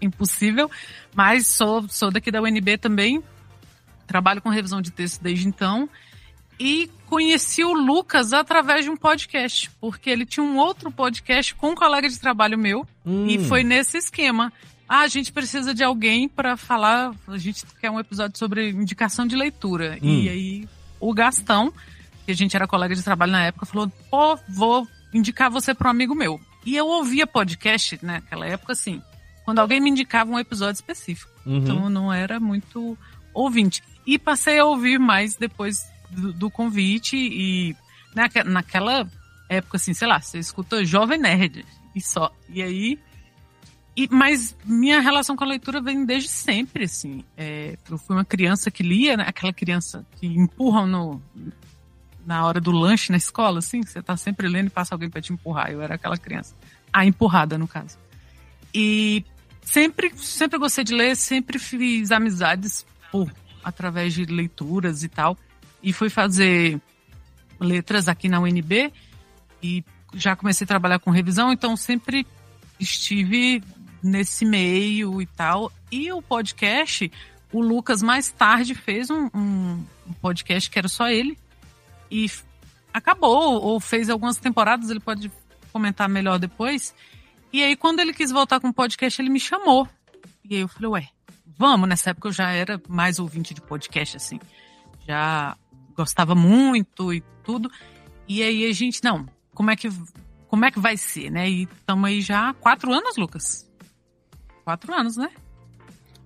impossível. 0.01 0.71
Mas 1.13 1.49
sou, 1.49 1.89
sou 1.89 2.13
daqui 2.13 2.31
da 2.31 2.41
UNB 2.41 2.79
também. 2.79 3.21
Trabalho 4.07 4.41
com 4.41 4.49
revisão 4.49 4.81
de 4.81 4.93
texto 4.93 5.21
desde 5.21 5.49
então. 5.49 5.89
E 6.59 6.89
conheci 7.07 7.65
o 7.65 7.73
Lucas 7.73 8.33
através 8.33 8.85
de 8.85 8.91
um 8.91 8.97
podcast, 8.97 9.71
porque 9.81 10.09
ele 10.09 10.25
tinha 10.25 10.45
um 10.45 10.57
outro 10.57 10.91
podcast 10.91 11.55
com 11.55 11.71
um 11.71 11.75
colega 11.75 12.09
de 12.09 12.19
trabalho 12.19 12.57
meu. 12.57 12.87
Hum. 13.05 13.27
E 13.27 13.39
foi 13.47 13.63
nesse 13.63 13.99
esquema. 13.99 14.53
Ah, 14.89 15.01
a 15.01 15.09
gente 15.09 15.33
precisa 15.33 15.75
de 15.75 15.83
alguém 15.83 16.29
para 16.29 16.57
falar. 16.57 17.13
A 17.27 17.39
gente 17.39 17.65
quer 17.81 17.91
um 17.91 17.99
episódio 17.99 18.39
sobre 18.39 18.71
indicação 18.71 19.27
de 19.27 19.35
leitura. 19.35 19.99
Hum. 20.03 20.09
E 20.23 20.29
aí 20.29 20.69
o 21.01 21.13
Gastão, 21.13 21.73
que 22.25 22.31
a 22.33 22.35
gente 22.35 22.55
era 22.55 22.67
colega 22.69 22.95
de 22.95 23.03
trabalho 23.03 23.33
na 23.33 23.45
época, 23.45 23.67
falou: 23.67 23.91
pô, 24.11 24.39
vou 24.49 24.87
indicar 25.13 25.51
você 25.51 25.75
para 25.75 25.89
um 25.89 25.91
amigo 25.91 26.15
meu. 26.15 26.41
E 26.65 26.77
eu 26.77 26.87
ouvia 26.87 27.27
podcast 27.27 27.99
naquela 28.03 28.47
época, 28.47 28.73
assim, 28.73 29.01
quando 29.45 29.59
alguém 29.61 29.81
me 29.81 29.91
indicava 29.91 30.31
um 30.31 30.39
episódio 30.39 30.75
específico. 30.79 31.31
Uhum. 31.45 31.59
Então 31.59 31.85
eu 31.85 31.91
não 31.91 32.13
era 32.13 32.39
muito 32.41 32.97
ouvinte. 33.35 33.83
E 34.07 34.19
passei 34.19 34.59
a 34.59 34.65
ouvir 34.65 34.99
mais 34.99 35.37
depois 35.37 35.79
do, 36.11 36.33
do 36.33 36.51
convite 36.51 37.17
e 37.17 37.75
naque- 38.15 38.45
naquela 38.45 39.09
época, 39.49 39.77
assim, 39.77 39.95
sei 39.95 40.07
lá, 40.09 40.21
você 40.21 40.39
escuta 40.39 40.85
Jovem 40.85 41.19
Nerd 41.19 41.65
e 41.95 42.01
só. 42.01 42.33
E 42.49 42.63
aí. 42.63 42.99
E, 43.97 44.09
mas 44.11 44.55
minha 44.65 45.01
relação 45.01 45.35
com 45.35 45.45
a 45.45 45.47
leitura 45.47 45.81
vem 45.81 46.05
desde 46.05 46.29
sempre, 46.29 46.85
assim. 46.85 47.25
É, 47.37 47.79
eu 47.91 47.97
fui 47.97 48.15
uma 48.15 48.25
criança 48.25 48.71
que 48.71 48.83
lia, 48.83 49.17
né? 49.17 49.25
Aquela 49.27 49.55
criança 49.55 50.05
que 50.17 50.27
empurram 50.27 50.87
no, 50.87 51.23
na 52.27 52.45
hora 52.45 52.61
do 52.61 52.73
lanche 52.73 53.11
na 53.11 53.17
escola, 53.17 53.61
assim, 53.61 53.81
que 53.81 53.91
você 53.91 54.03
tá 54.03 54.17
sempre 54.17 54.49
lendo 54.49 54.67
e 54.67 54.71
passa 54.71 54.95
alguém 54.95 55.09
para 55.09 55.23
te 55.23 55.33
empurrar. 55.33 55.71
Eu 55.71 55.81
era 55.81 55.95
aquela 55.95 56.19
criança. 56.19 56.55
A 56.93 57.07
empurrada, 57.07 57.57
no 57.57 57.67
caso. 57.67 57.97
E 58.75 59.25
sempre, 59.63 60.13
sempre 60.19 60.59
gostei 60.59 60.85
de 60.85 60.93
ler, 60.93 61.17
sempre 61.17 61.59
fiz 61.59 62.11
amizades 62.11 62.85
por, 63.11 63.33
através 63.65 64.13
de 64.13 64.27
leituras 64.27 65.03
e 65.05 65.09
tal. 65.09 65.39
E 65.83 65.93
fui 65.93 66.11
fazer 66.11 66.79
letras 67.59 68.09
aqui 68.09 68.29
na 68.29 68.41
UNB 68.41 68.93
e 69.63 69.83
já 70.13 70.37
comecei 70.37 70.65
a 70.65 70.69
trabalhar 70.69 70.99
com 70.99 71.11
revisão, 71.11 71.51
então 71.51 71.77
sempre 71.77 72.27
estive 72.79 73.63
nesse 74.07 74.45
meio 74.45 75.21
e 75.21 75.27
tal. 75.27 75.71
E 75.91 76.13
o 76.13 76.21
podcast, 76.23 77.11
o 77.53 77.61
Lucas 77.61 78.03
mais 78.03 78.31
tarde 78.31 78.75
fez 78.75 79.11
um, 79.11 79.29
um- 79.35 79.85
podcast 80.21 80.71
que 80.71 80.79
era 80.79 80.89
só 80.89 81.09
ele 81.09 81.39
e 82.11 82.31
acabou, 82.93 83.61
ou 83.63 83.81
fez 83.81 84.09
algumas 84.09 84.37
temporadas, 84.37 84.91
ele 84.91 85.01
pode 85.01 85.31
comentar 85.73 86.09
melhor 86.09 86.39
depois. 86.39 86.95
E 87.53 87.63
aí, 87.63 87.77
quando 87.77 88.01
ele 88.01 88.13
quis 88.15 88.31
voltar 88.31 88.61
com 88.61 88.69
o 88.69 88.73
podcast, 88.75 89.21
ele 89.21 89.31
me 89.31 89.41
chamou. 89.41 89.89
E 90.45 90.55
aí 90.55 90.61
eu 90.61 90.69
falei, 90.69 90.89
ué, 90.91 91.09
vamos. 91.59 91.89
Nessa 91.89 92.11
época 92.11 92.29
eu 92.29 92.33
já 92.33 92.51
era 92.51 92.81
mais 92.89 93.19
ouvinte 93.19 93.53
de 93.55 93.61
podcast, 93.61 94.17
assim. 94.17 94.39
Já 95.07 95.57
gostava 95.95 96.35
muito 96.35 97.13
e 97.13 97.23
tudo. 97.43 97.71
E 98.29 98.43
aí 98.43 98.65
a 98.69 98.73
gente, 98.73 99.03
não, 99.03 99.27
como 99.55 99.71
é 99.71 99.77
que, 99.77 99.89
como 100.49 100.65
é 100.65 100.71
que 100.71 100.81
vai 100.81 100.97
ser, 100.97 101.31
né? 101.31 101.49
E 101.49 101.63
estamos 101.65 102.09
aí 102.09 102.21
já 102.21 102.51
há 102.51 102.55
quatro 102.55 102.93
anos, 102.93 103.17
Lucas. 103.17 103.66
Quatro 104.67 104.93
anos, 104.93 105.17
né? 105.17 105.31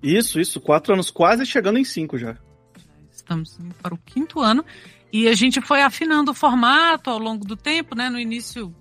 Isso, 0.02 0.40
isso, 0.40 0.62
quatro 0.62 0.94
anos, 0.94 1.10
quase 1.10 1.44
chegando 1.44 1.78
em 1.78 1.84
cinco 1.84 2.16
já. 2.16 2.38
Estamos 3.12 3.58
indo 3.60 3.74
para 3.74 3.92
o 3.92 3.98
quinto 3.98 4.40
ano. 4.40 4.64
E 5.12 5.28
a 5.28 5.34
gente 5.34 5.60
foi 5.60 5.82
afinando 5.82 6.30
o 6.30 6.34
formato 6.34 7.10
ao 7.10 7.18
longo 7.18 7.44
do 7.44 7.54
tempo, 7.54 7.94
né? 7.94 8.08
No 8.08 8.18
início 8.18 8.74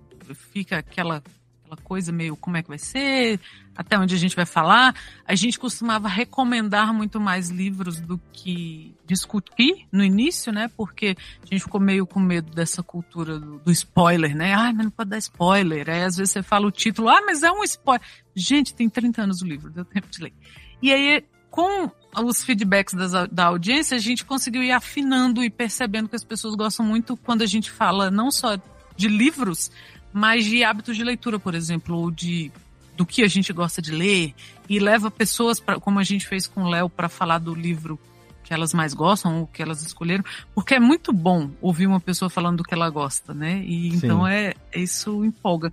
fica 0.54 0.78
aquela, 0.78 1.22
aquela 1.70 1.78
coisa 1.84 2.12
meio 2.12 2.36
como 2.36 2.58
é 2.58 2.64
que 2.64 2.70
vai 2.70 2.80
ser, 2.80 3.40
até 3.76 3.98
onde 3.98 4.16
a 4.16 4.18
gente 4.18 4.36
vai 4.36 4.46
falar. 4.46 4.96
A 5.26 5.36
gente 5.36 5.60
costumava 5.60 6.08
recomendar 6.08 6.94
muito 6.94 7.20
mais 7.20 7.50
livros 7.50 8.00
do 8.00 8.20
que 8.34 8.96
discutir 9.06 9.86
no 9.92 10.04
início, 10.04 10.52
né? 10.52 10.70
Porque 10.76 11.16
a 11.42 11.46
gente 11.46 11.64
ficou 11.64 11.80
meio 11.80 12.06
com 12.08 12.20
medo 12.20 12.52
dessa 12.52 12.82
cultura 12.82 13.40
do, 13.40 13.60
do 13.60 13.72
spoiler, 13.72 14.36
né? 14.36 14.54
Ai, 14.54 14.74
mas 14.74 14.86
não 14.86 14.92
pode 14.92 15.10
dar 15.12 15.18
spoiler. 15.20 15.90
Aí 15.90 16.04
às 16.04 16.18
vezes 16.18 16.32
você 16.34 16.44
fala 16.44 16.66
o 16.68 16.72
título, 16.72 17.10
ah, 17.10 17.22
mas 17.26 17.44
é 17.44 17.52
um 17.52 17.64
spoiler. 17.64 18.02
Gente, 18.36 18.74
tem 18.74 18.90
30 18.90 19.24
anos 19.24 19.42
o 19.42 19.46
livro, 19.46 19.70
deu 19.70 19.86
tempo 19.86 20.08
de 20.10 20.24
ler. 20.24 20.34
E 20.82 20.92
aí, 20.92 21.24
com 21.52 21.92
os 22.24 22.44
feedbacks 22.44 22.94
das- 22.94 23.30
da 23.30 23.46
audiência, 23.46 23.96
a 23.96 24.00
gente 24.00 24.26
conseguiu 24.26 24.64
ir 24.64 24.72
afinando 24.72 25.44
e 25.44 25.50
percebendo 25.50 26.10
que 26.10 26.16
as 26.16 26.24
pessoas 26.24 26.56
gostam 26.56 26.86
muito 26.86 27.16
quando 27.18 27.42
a 27.44 27.46
gente 27.46 27.70
fala 27.70 28.10
não 28.10 28.32
só 28.32 28.58
de 28.96 29.08
livros, 29.08 29.72
mas 30.14 30.46
de 30.46 30.64
hábitos 30.64 30.96
de 30.98 31.04
leitura, 31.04 31.40
por 31.40 31.54
exemplo, 31.56 31.96
ou 31.98 32.12
de 32.12 32.52
do 32.98 33.06
que 33.06 33.24
a 33.24 33.28
gente 33.30 33.54
gosta 33.54 33.82
de 33.82 33.92
ler 33.92 34.34
e 34.68 34.78
leva 34.78 35.10
pessoas 35.10 35.58
para, 35.60 35.80
como 35.80 36.00
a 36.00 36.04
gente 36.04 36.28
fez 36.28 36.46
com 36.48 36.64
o 36.64 36.70
Léo, 36.70 36.90
para 36.90 37.08
falar 37.08 37.38
do 37.38 37.56
livro 37.56 37.98
que 38.44 38.54
elas 38.54 38.74
mais 38.74 38.94
gostam 38.94 39.40
ou 39.42 39.48
que 39.48 39.62
elas 39.62 39.82
escolheram, 39.84 40.24
porque 40.54 40.74
é 40.76 40.80
muito 40.82 41.14
bom 41.14 41.50
ouvir 41.62 41.88
uma 41.88 42.00
pessoa 42.02 42.30
falando 42.30 42.58
do 42.58 42.64
que 42.64 42.74
ela 42.74 42.90
gosta, 42.90 43.34
né? 43.34 43.64
E 43.64 43.92
Sim. 43.92 43.98
então 44.06 44.28
é 44.28 44.54
isso 44.76 45.24
empolga. 45.24 45.72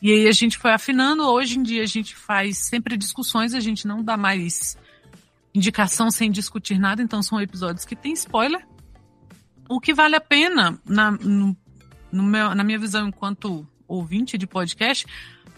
E 0.00 0.12
aí 0.12 0.28
a 0.28 0.32
gente 0.32 0.56
foi 0.56 0.70
afinando. 0.72 1.24
Hoje 1.24 1.58
em 1.58 1.62
dia 1.64 1.82
a 1.82 1.86
gente 1.86 2.14
faz 2.14 2.58
sempre 2.58 2.96
discussões, 2.96 3.54
a 3.54 3.60
gente 3.60 3.84
não 3.88 4.04
dá 4.04 4.16
mais 4.16 4.76
indicação 5.54 6.10
sem 6.10 6.30
discutir 6.30 6.78
nada, 6.78 7.02
então 7.02 7.22
são 7.22 7.40
episódios 7.40 7.84
que 7.84 7.96
tem 7.96 8.12
spoiler. 8.12 8.64
O 9.68 9.80
que 9.80 9.92
vale 9.92 10.14
a 10.14 10.20
pena, 10.20 10.78
na, 10.86 11.10
no- 11.10 11.56
no 12.12 12.22
meu- 12.22 12.54
na 12.54 12.62
minha 12.62 12.78
visão 12.78 13.08
enquanto 13.08 13.66
ouvinte 13.88 14.36
de 14.38 14.46
podcast, 14.46 15.06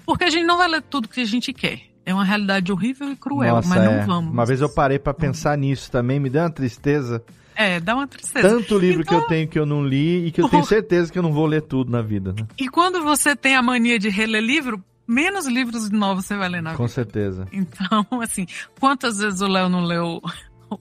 porque 0.07 0.25
a 0.25 0.31
gente 0.31 0.45
não 0.47 0.57
vai 0.57 0.69
ler 0.69 0.83
tudo 0.83 1.09
que 1.09 1.21
a 1.21 1.25
gente 1.27 1.53
quer. 1.53 1.81
É 2.07 2.15
uma 2.15 2.25
realidade 2.25 2.73
horrível 2.73 3.11
e 3.13 3.17
cruel, 3.17 3.57
Nossa, 3.57 3.69
mas 3.69 3.85
não 3.85 3.93
é. 3.93 4.05
vamos. 4.07 4.33
Uma 4.33 4.47
vez 4.47 4.61
eu 4.61 4.69
parei 4.71 4.99
pra 4.99 5.13
pensar 5.13 5.59
nisso 5.59 5.91
também, 5.91 6.19
me 6.19 6.31
deu 6.31 6.43
uma 6.43 6.51
tristeza. 6.51 7.23
É, 7.55 7.79
dá 7.79 7.95
uma 7.95 8.07
tristeza. 8.09 8.49
Tanto 8.49 8.79
livro 8.79 9.05
que 9.05 9.11
Então, 9.13 9.21
eu 9.23 9.29
tenho 9.29 9.47
que 9.49 9.59
eu 9.59 9.67
não 9.67 9.85
li 9.87 10.27
e 10.27 10.31
que 10.33 10.41
eu 10.41 10.49
tenho 10.49 10.65
certeza 10.65 11.13
que 11.13 11.19
eu 11.19 11.23
não 11.23 11.33
vou 11.33 11.45
ler 11.45 11.61
tudo 11.61 11.91
na 11.93 12.01
vida, 12.01 12.33
né? 12.33 12.47
E 12.59 12.69
quando 12.69 13.03
você 13.03 13.37
tem 13.37 13.55
a 13.55 13.61
mania 13.63 13.99
de 13.99 14.09
reler 14.09 14.43
livro, 14.43 14.83
menos 15.07 15.47
livros 15.47 15.91
novos 15.91 16.25
você 16.25 16.37
vai 16.37 16.49
ler 16.49 16.63
na 16.63 16.71
Com 16.71 16.85
vida. 16.85 16.95
certeza. 16.95 17.47
Então, 17.53 18.07
assim, 18.23 18.47
quantas 18.81 19.19
vezes 19.19 19.43
o 19.43 19.47
Léo 19.47 19.69
não 19.69 19.83
leu 19.85 20.23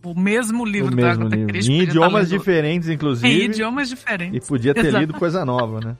o 0.03 0.17
mesmo 0.17 0.63
livro 0.63 0.93
o 0.93 0.95
da 0.95 1.01
mesmo 1.07 1.23
Agatha 1.23 1.35
livro. 1.35 1.51
Christie? 1.53 1.73
Em 1.73 1.77
podia 1.79 1.89
idiomas 1.91 2.29
lendo- 2.29 2.39
diferentes, 2.39 2.89
inclusive. 2.89 3.27
Em 3.27 3.45
idiomas 3.45 3.89
diferentes. 3.89 4.45
E 4.45 4.47
podia 4.47 4.73
ter 4.73 4.85
Exato. 4.85 4.97
lido 4.99 5.13
coisa 5.15 5.43
nova, 5.43 5.81
né? 5.81 5.97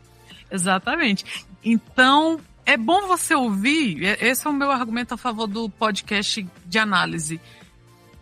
Exatamente. 0.52 1.26
Então, 1.64 2.40
é 2.66 2.78
bom 2.78 3.08
você 3.08 3.36
ouvir. 3.36 4.02
e- 4.04 4.18
Esse 4.28 4.46
é 4.48 4.50
o 4.50 4.54
meu 4.54 4.72
argumento 4.72 5.14
a 5.14 5.18
favor 5.18 5.48
do 5.48 5.70
podcast 5.70 6.48
de 6.66 6.80
análise. 6.80 7.40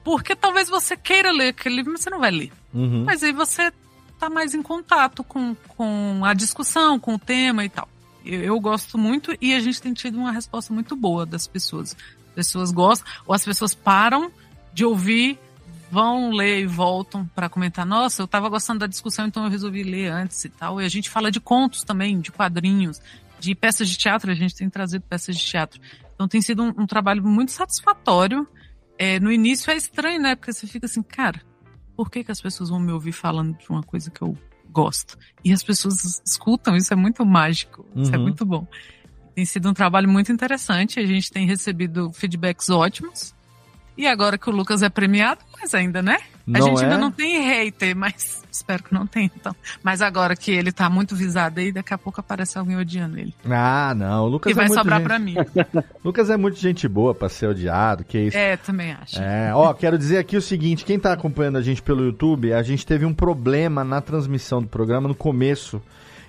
Porque 0.04 0.36
talvez 0.36 0.70
você 0.70 0.96
queira 0.96 1.32
ler 1.32 1.50
aquele 1.50 1.76
livro, 1.76 1.92
mas 1.92 2.02
você 2.02 2.10
não 2.10 2.20
vai 2.20 2.32
ler. 2.32 2.52
Uhum. 2.74 3.04
Mas 3.06 3.24
aí 3.24 3.32
você 3.34 3.72
tá 4.20 4.30
mais 4.30 4.54
em 4.54 4.62
contato 4.64 5.24
com, 5.24 5.56
com 5.76 6.22
a 6.24 6.34
discussão, 6.34 7.00
com 7.00 7.16
o 7.16 7.20
tema 7.20 7.66
e 7.66 7.70
tal. 7.70 7.88
Eu, 8.26 8.42
eu 8.42 8.60
gosto 8.60 8.98
muito 8.98 9.36
e 9.42 9.54
a 9.54 9.60
gente 9.60 9.82
tem 9.82 9.94
tido 9.94 10.18
uma 10.18 10.32
resposta 10.32 10.74
muito 10.74 10.96
boa 10.96 11.26
das 11.26 11.46
pessoas. 11.48 11.96
As 12.30 12.34
pessoas 12.34 12.72
gostam, 12.72 13.08
ou 13.26 13.34
as 13.36 13.44
pessoas 13.44 13.74
param 13.76 14.32
de 14.74 14.86
ouvir, 14.86 15.38
vão 15.92 16.32
ler 16.32 16.60
e 16.62 16.66
voltam 16.66 17.26
para 17.28 17.50
comentar. 17.50 17.86
Nossa, 17.86 18.22
eu 18.22 18.28
tava 18.28 18.50
gostando 18.50 18.80
da 18.80 18.88
discussão, 18.88 19.26
então 19.28 19.44
eu 19.44 19.50
resolvi 19.50 19.84
ler 19.84 20.12
antes 20.12 20.44
e 20.46 20.50
tal. 20.50 20.82
E 20.82 20.86
a 20.86 20.90
gente 20.90 21.10
fala 21.10 21.32
de 21.32 21.40
contos 21.40 21.84
também, 21.84 22.20
de 22.20 22.32
quadrinhos, 22.32 23.02
de 23.40 23.54
peças 23.56 23.88
de 23.90 23.98
teatro, 23.98 24.32
a 24.32 24.36
gente 24.36 24.56
tem 24.56 24.70
trazido 24.70 25.04
peças 25.08 25.36
de 25.38 25.46
teatro. 25.46 25.80
Então 26.16 26.28
tem 26.28 26.42
sido 26.42 26.64
um, 26.64 26.74
um 26.80 26.88
trabalho 26.88 27.24
muito 27.24 27.52
satisfatório. 27.52 28.48
É, 28.98 29.20
no 29.20 29.32
início 29.32 29.72
é 29.72 29.76
estranho, 29.76 30.20
né? 30.22 30.36
Porque 30.36 30.52
você 30.52 30.66
fica 30.66 30.88
assim, 30.88 31.04
cara, 31.04 31.42
por 31.96 32.10
que, 32.10 32.24
que 32.24 32.32
as 32.32 32.42
pessoas 32.42 32.70
vão 32.70 32.80
me 32.80 32.92
ouvir 32.92 33.12
falando 33.12 33.56
de 33.58 33.70
uma 33.70 33.84
coisa 33.84 34.10
que 34.10 34.22
eu 34.22 34.36
gosto? 34.72 35.18
E 35.46 35.54
as 35.54 35.64
pessoas 35.64 36.22
escutam, 36.26 36.76
isso 36.76 36.92
é 36.92 36.96
muito 36.96 37.26
mágico, 37.26 37.86
isso 37.96 38.14
é 38.14 38.18
Uhum. 38.18 38.24
muito 38.24 38.46
bom. 38.46 38.68
Tem 39.36 39.46
sido 39.46 39.70
um 39.70 39.74
trabalho 39.74 40.10
muito 40.10 40.32
interessante, 40.32 41.00
a 41.00 41.06
gente 41.06 41.32
tem 41.32 41.46
recebido 41.46 42.12
feedbacks 42.12 42.70
ótimos. 42.72 43.36
E 43.98 44.06
agora 44.06 44.38
que 44.38 44.50
o 44.50 44.54
Lucas 44.54 44.84
é 44.84 44.90
premiado, 44.90 45.42
mais 45.58 45.74
ainda, 45.74 46.02
né? 46.02 46.18
a 46.48 46.60
Não 46.60 46.62
gente 46.68 46.84
ainda 46.84 46.96
é? 46.96 46.98
não 47.00 47.12
tem 47.12 47.42
hater, 47.42 47.96
mas 47.96 48.44
espero 48.52 48.84
que 48.84 48.94
não 48.94 49.08
tenha, 49.08 49.30
então. 49.36 49.56
Mas 49.84 50.02
agora 50.02 50.36
que 50.36 50.52
ele 50.52 50.72
tá 50.72 50.90
muito 50.90 51.16
visado 51.16 51.60
aí, 51.60 51.72
daqui 51.72 51.94
a 51.94 51.98
pouco 51.98 52.20
aparece 52.20 52.58
alguém 52.58 52.78
odiando 52.78 53.18
ele. 53.20 53.34
Ah, 53.50 53.94
não. 53.96 54.26
O 54.26 54.28
Lucas 54.28 54.52
E 54.52 54.54
vai 54.54 54.66
é 54.66 54.68
muito 54.68 54.78
sobrar 54.80 55.00
gente... 55.00 55.08
pra 55.08 55.20
mim. 55.20 55.36
Lucas 56.06 56.30
é 56.30 56.38
muito 56.38 56.58
gente 56.60 56.88
boa 56.88 57.14
pra 57.16 57.28
ser 57.28 57.48
odiado, 57.48 58.04
que 58.04 58.18
isso. 58.20 58.38
É, 58.38 58.56
também 58.56 58.94
acho. 58.94 59.20
É, 59.20 59.54
ó, 59.54 59.74
quero 59.74 59.98
dizer 59.98 60.20
aqui 60.20 60.38
o 60.38 60.42
seguinte, 60.42 60.86
quem 60.86 61.00
tá 61.00 61.12
acompanhando 61.12 61.58
a 61.58 61.62
gente 61.62 61.82
pelo 61.82 62.06
YouTube, 62.06 62.54
a 62.54 62.62
gente 62.64 62.86
teve 62.86 63.04
um 63.06 63.14
problema 63.14 63.84
na 63.84 64.00
transmissão 64.00 64.62
do 64.62 64.68
programa 64.68 65.08
no 65.08 65.16
começo, 65.16 65.82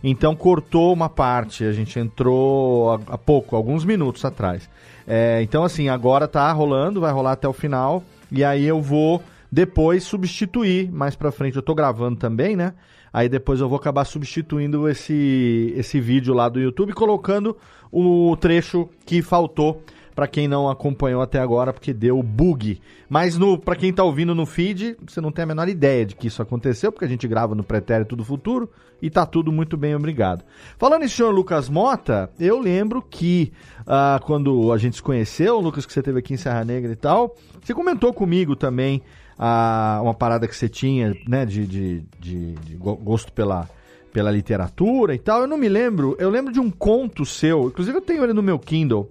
então 0.02 0.34
cortou 0.34 0.92
uma 0.92 1.08
parte, 1.08 1.64
a 1.64 1.72
gente 1.72 1.98
entrou 1.98 3.00
há, 3.08 3.18
pouco, 3.18 3.56
alguns 3.56 3.84
minutos 3.84 4.24
atrás. 4.24 4.68
É, 5.06 5.40
então 5.42 5.64
assim, 5.64 5.88
agora 5.88 6.28
tá 6.28 6.50
rolando, 6.52 7.00
vai 7.00 7.12
rolar 7.12 7.32
até 7.32 7.48
o 7.48 7.52
final, 7.52 8.02
e 8.30 8.44
aí 8.44 8.64
eu 8.64 8.80
vou 8.80 9.22
depois 9.50 10.04
substituir, 10.04 10.90
mais 10.92 11.16
pra 11.16 11.32
frente 11.32 11.56
eu 11.56 11.62
tô 11.62 11.74
gravando 11.74 12.18
também, 12.18 12.54
né? 12.54 12.74
Aí 13.12 13.28
depois 13.28 13.60
eu 13.60 13.68
vou 13.68 13.78
acabar 13.78 14.04
substituindo 14.04 14.88
esse, 14.88 15.72
esse 15.76 15.98
vídeo 15.98 16.34
lá 16.34 16.48
do 16.48 16.60
YouTube, 16.60 16.92
colocando 16.92 17.56
o 17.90 18.36
trecho 18.36 18.88
que 19.06 19.22
faltou 19.22 19.82
Pra 20.18 20.26
quem 20.26 20.48
não 20.48 20.68
acompanhou 20.68 21.22
até 21.22 21.38
agora, 21.38 21.72
porque 21.72 21.92
deu 21.92 22.20
bug. 22.20 22.80
Mas 23.08 23.38
no 23.38 23.56
para 23.56 23.76
quem 23.76 23.92
tá 23.92 24.02
ouvindo 24.02 24.34
no 24.34 24.44
feed, 24.46 24.96
você 25.06 25.20
não 25.20 25.30
tem 25.30 25.44
a 25.44 25.46
menor 25.46 25.68
ideia 25.68 26.04
de 26.04 26.16
que 26.16 26.26
isso 26.26 26.42
aconteceu, 26.42 26.90
porque 26.90 27.04
a 27.04 27.08
gente 27.08 27.28
grava 27.28 27.54
no 27.54 27.62
pretérito 27.62 28.16
do 28.16 28.24
futuro 28.24 28.68
e 29.00 29.08
tá 29.10 29.24
tudo 29.24 29.52
muito 29.52 29.76
bem, 29.76 29.94
obrigado. 29.94 30.42
Falando 30.76 31.04
em 31.04 31.08
senhor 31.08 31.30
Lucas 31.32 31.68
Mota, 31.68 32.32
eu 32.36 32.58
lembro 32.58 33.00
que 33.00 33.52
ah, 33.86 34.18
quando 34.24 34.72
a 34.72 34.76
gente 34.76 34.96
se 34.96 35.02
conheceu, 35.04 35.60
Lucas, 35.60 35.86
que 35.86 35.92
você 35.92 36.02
teve 36.02 36.18
aqui 36.18 36.34
em 36.34 36.36
Serra 36.36 36.64
Negra 36.64 36.90
e 36.90 36.96
tal, 36.96 37.36
você 37.62 37.72
comentou 37.72 38.12
comigo 38.12 38.56
também 38.56 39.00
ah, 39.38 40.00
uma 40.02 40.14
parada 40.14 40.48
que 40.48 40.56
você 40.56 40.68
tinha, 40.68 41.14
né, 41.28 41.46
de, 41.46 41.64
de, 41.64 42.02
de, 42.18 42.54
de 42.54 42.74
go- 42.74 42.96
gosto 42.96 43.32
pela, 43.32 43.70
pela 44.12 44.32
literatura 44.32 45.14
e 45.14 45.18
tal. 45.20 45.42
Eu 45.42 45.46
não 45.46 45.56
me 45.56 45.68
lembro, 45.68 46.16
eu 46.18 46.28
lembro 46.28 46.52
de 46.52 46.58
um 46.58 46.72
conto 46.72 47.24
seu, 47.24 47.68
inclusive 47.68 47.96
eu 47.96 48.02
tenho 48.02 48.24
ele 48.24 48.32
no 48.32 48.42
meu 48.42 48.58
Kindle, 48.58 49.08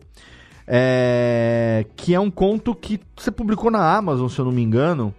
é, 0.68 1.86
que 1.96 2.14
é 2.14 2.20
um 2.20 2.30
conto 2.30 2.76
que 2.76 3.00
você 3.16 3.32
publicou 3.32 3.72
na 3.72 3.96
Amazon, 3.96 4.28
se 4.28 4.38
eu 4.40 4.46
não 4.46 4.52
me 4.52 4.62
engano. 4.62 5.14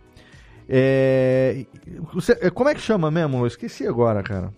É, 0.68 1.64
você- 2.12 2.50
como 2.50 2.68
é 2.68 2.74
que 2.74 2.80
chama 2.80 3.11
mesmo? 3.11 3.38
Eu 3.38 3.46
esqueci 3.46 3.87
agora, 3.87 4.22
cara. 4.22 4.52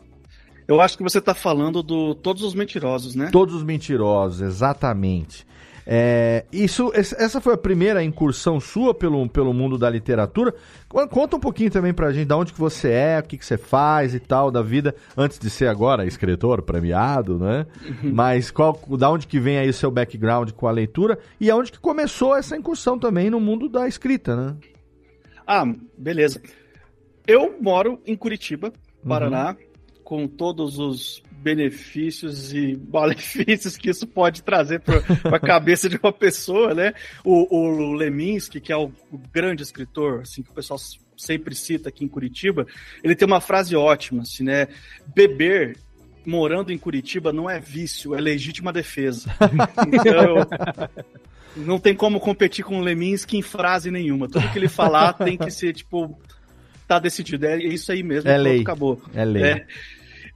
Eu 0.66 0.80
acho 0.80 0.96
que 0.96 1.02
você 1.02 1.20
tá 1.20 1.34
falando 1.34 1.82
do 1.82 2.14
Todos 2.14 2.42
os 2.42 2.54
Mentirosos, 2.54 3.14
né? 3.14 3.28
Todos 3.32 3.54
os 3.54 3.62
mentirosos, 3.64 4.40
exatamente. 4.40 5.46
É, 5.92 6.44
isso, 6.52 6.92
essa 6.94 7.40
foi 7.40 7.54
a 7.54 7.58
primeira 7.58 8.04
incursão 8.04 8.60
sua 8.60 8.94
pelo, 8.94 9.28
pelo 9.28 9.52
mundo 9.52 9.76
da 9.76 9.90
literatura. 9.90 10.54
Con- 10.88 11.08
Conta 11.08 11.34
um 11.36 11.40
pouquinho 11.40 11.68
também 11.68 11.92
pra 11.92 12.12
gente 12.12 12.28
de 12.28 12.32
onde 12.34 12.52
que 12.52 12.60
você 12.60 12.90
é, 12.92 13.18
o 13.18 13.24
que, 13.24 13.36
que 13.36 13.44
você 13.44 13.58
faz 13.58 14.14
e 14.14 14.20
tal 14.20 14.52
da 14.52 14.62
vida, 14.62 14.94
antes 15.16 15.36
de 15.40 15.50
ser 15.50 15.66
agora 15.66 16.06
escritor 16.06 16.62
premiado, 16.62 17.40
né? 17.40 17.66
Mas 18.04 18.52
qual, 18.52 18.80
da 18.96 19.10
onde 19.10 19.26
que 19.26 19.40
vem 19.40 19.58
aí 19.58 19.68
o 19.68 19.72
seu 19.74 19.90
background 19.90 20.52
com 20.52 20.68
a 20.68 20.70
leitura 20.70 21.18
e 21.40 21.50
aonde 21.50 21.72
que 21.72 21.80
começou 21.80 22.36
essa 22.36 22.56
incursão 22.56 22.96
também 22.96 23.28
no 23.28 23.40
mundo 23.40 23.68
da 23.68 23.88
escrita, 23.88 24.36
né? 24.36 24.56
Ah, 25.44 25.64
beleza. 25.98 26.40
Eu 27.26 27.56
moro 27.60 28.00
em 28.06 28.14
Curitiba, 28.14 28.72
Paraná, 29.08 29.56
com 30.04 30.28
todos 30.28 30.78
os 30.78 31.20
benefícios 31.40 32.52
e 32.52 32.78
malefícios 32.92 33.76
que 33.76 33.90
isso 33.90 34.06
pode 34.06 34.42
trazer 34.42 34.80
para 34.80 35.02
a 35.36 35.40
cabeça 35.40 35.88
de 35.88 35.98
uma 36.02 36.12
pessoa, 36.12 36.74
né? 36.74 36.92
O, 37.24 37.56
o 37.56 37.92
Leminski, 37.94 38.60
que 38.60 38.72
é 38.72 38.76
o, 38.76 38.92
o 39.10 39.18
grande 39.32 39.62
escritor, 39.62 40.20
assim, 40.20 40.42
que 40.42 40.50
o 40.50 40.54
pessoal 40.54 40.78
sempre 41.16 41.54
cita 41.54 41.88
aqui 41.88 42.04
em 42.04 42.08
Curitiba, 42.08 42.66
ele 43.02 43.14
tem 43.14 43.26
uma 43.26 43.40
frase 43.40 43.74
ótima, 43.76 44.22
assim, 44.22 44.44
né? 44.44 44.68
Beber 45.14 45.76
morando 46.24 46.72
em 46.72 46.78
Curitiba 46.78 47.32
não 47.32 47.48
é 47.48 47.58
vício, 47.58 48.14
é 48.14 48.20
legítima 48.20 48.72
defesa. 48.72 49.30
Então, 49.86 50.46
não 51.56 51.78
tem 51.78 51.94
como 51.94 52.20
competir 52.20 52.64
com 52.64 52.78
o 52.78 52.82
Leminski 52.82 53.36
em 53.36 53.42
frase 53.42 53.90
nenhuma. 53.90 54.28
Tudo 54.28 54.48
que 54.50 54.58
ele 54.58 54.68
falar 54.68 55.14
tem 55.14 55.36
que 55.36 55.50
ser, 55.50 55.72
tipo, 55.72 56.18
tá 56.86 56.98
decidido. 56.98 57.46
É 57.46 57.56
isso 57.56 57.90
aí 57.90 58.02
mesmo. 58.02 58.30
É 58.30 58.36
lei. 58.36 58.60
Acabou. 58.60 59.00
É 59.14 59.24
lei. 59.24 59.42
É. 59.42 59.66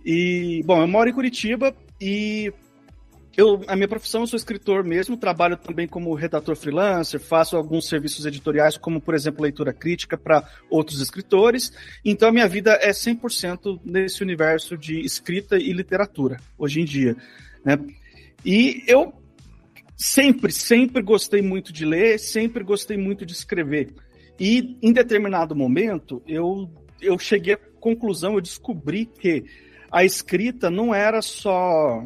E, 0.04 0.62
bom, 0.64 0.80
eu 0.80 0.88
moro 0.88 1.08
em 1.08 1.12
Curitiba 1.12 1.74
e 2.00 2.52
eu, 3.36 3.62
a 3.66 3.74
minha 3.74 3.88
profissão, 3.88 4.20
eu 4.20 4.26
sou 4.26 4.36
escritor 4.36 4.84
mesmo, 4.84 5.16
trabalho 5.16 5.56
também 5.56 5.88
como 5.88 6.14
redator 6.14 6.54
freelancer, 6.54 7.18
faço 7.18 7.56
alguns 7.56 7.88
serviços 7.88 8.26
editoriais, 8.26 8.76
como, 8.76 9.00
por 9.00 9.14
exemplo, 9.14 9.42
leitura 9.42 9.72
crítica 9.72 10.16
para 10.16 10.48
outros 10.70 11.00
escritores. 11.00 11.72
Então, 12.04 12.28
a 12.28 12.32
minha 12.32 12.46
vida 12.46 12.78
é 12.80 12.90
100% 12.90 13.80
nesse 13.84 14.22
universo 14.22 14.78
de 14.78 15.00
escrita 15.00 15.56
e 15.56 15.72
literatura, 15.72 16.38
hoje 16.56 16.80
em 16.80 16.84
dia. 16.84 17.16
Né? 17.64 17.76
E 18.44 18.84
eu 18.86 19.12
sempre, 19.96 20.52
sempre 20.52 21.02
gostei 21.02 21.42
muito 21.42 21.72
de 21.72 21.84
ler, 21.84 22.20
sempre 22.20 22.62
gostei 22.62 22.96
muito 22.96 23.26
de 23.26 23.32
escrever. 23.32 23.92
E 24.38 24.78
em 24.80 24.92
determinado 24.92 25.56
momento, 25.56 26.22
eu, 26.26 26.70
eu 27.00 27.18
cheguei 27.18 27.54
à 27.54 27.58
conclusão, 27.80 28.34
eu 28.34 28.40
descobri 28.40 29.06
que 29.06 29.44
a 29.94 30.04
escrita 30.04 30.68
não 30.68 30.92
era 30.92 31.22
só 31.22 32.02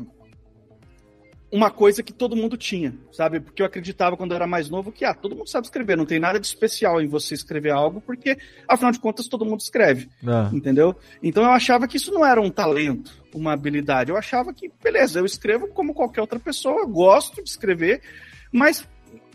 uma 1.51 1.71
coisa 1.71 2.03
que 2.03 2.13
todo 2.13 2.37
mundo 2.37 2.55
tinha, 2.59 2.95
sabe? 3.11 3.41
Porque 3.41 3.63
eu 3.63 3.67
acreditava 3.67 4.15
quando 4.15 4.33
eu 4.33 4.37
era 4.37 4.47
mais 4.47 4.69
novo 4.69 4.93
que, 4.93 5.07
ah, 5.07 5.15
todo 5.15 5.35
mundo 5.35 5.49
sabe 5.49 5.67
escrever, 5.67 5.97
não 5.97 6.05
tem 6.05 6.19
nada 6.19 6.39
de 6.39 6.47
especial 6.47 7.01
em 7.01 7.09
você 7.09 7.33
escrever 7.33 7.71
algo, 7.71 8.03
porque, 8.03 8.37
afinal 8.69 8.93
de 8.93 9.01
contas, 9.01 9.27
todo 9.27 9.47
mundo 9.47 9.61
escreve, 9.61 10.11
Ah. 10.27 10.51
entendeu? 10.53 10.95
Então 11.23 11.43
eu 11.43 11.51
achava 11.51 11.89
que 11.89 11.97
isso 11.97 12.13
não 12.13 12.27
era 12.27 12.39
um 12.39 12.51
talento, 12.51 13.11
uma 13.35 13.55
habilidade. 13.55 14.11
Eu 14.11 14.19
achava 14.19 14.53
que, 14.53 14.71
beleza, 14.85 15.21
eu 15.21 15.25
escrevo 15.25 15.69
como 15.69 15.95
qualquer 15.95 16.21
outra 16.21 16.39
pessoa, 16.39 16.81
eu 16.83 16.89
gosto 16.89 17.43
de 17.43 17.49
escrever, 17.49 18.03
mas 18.53 18.87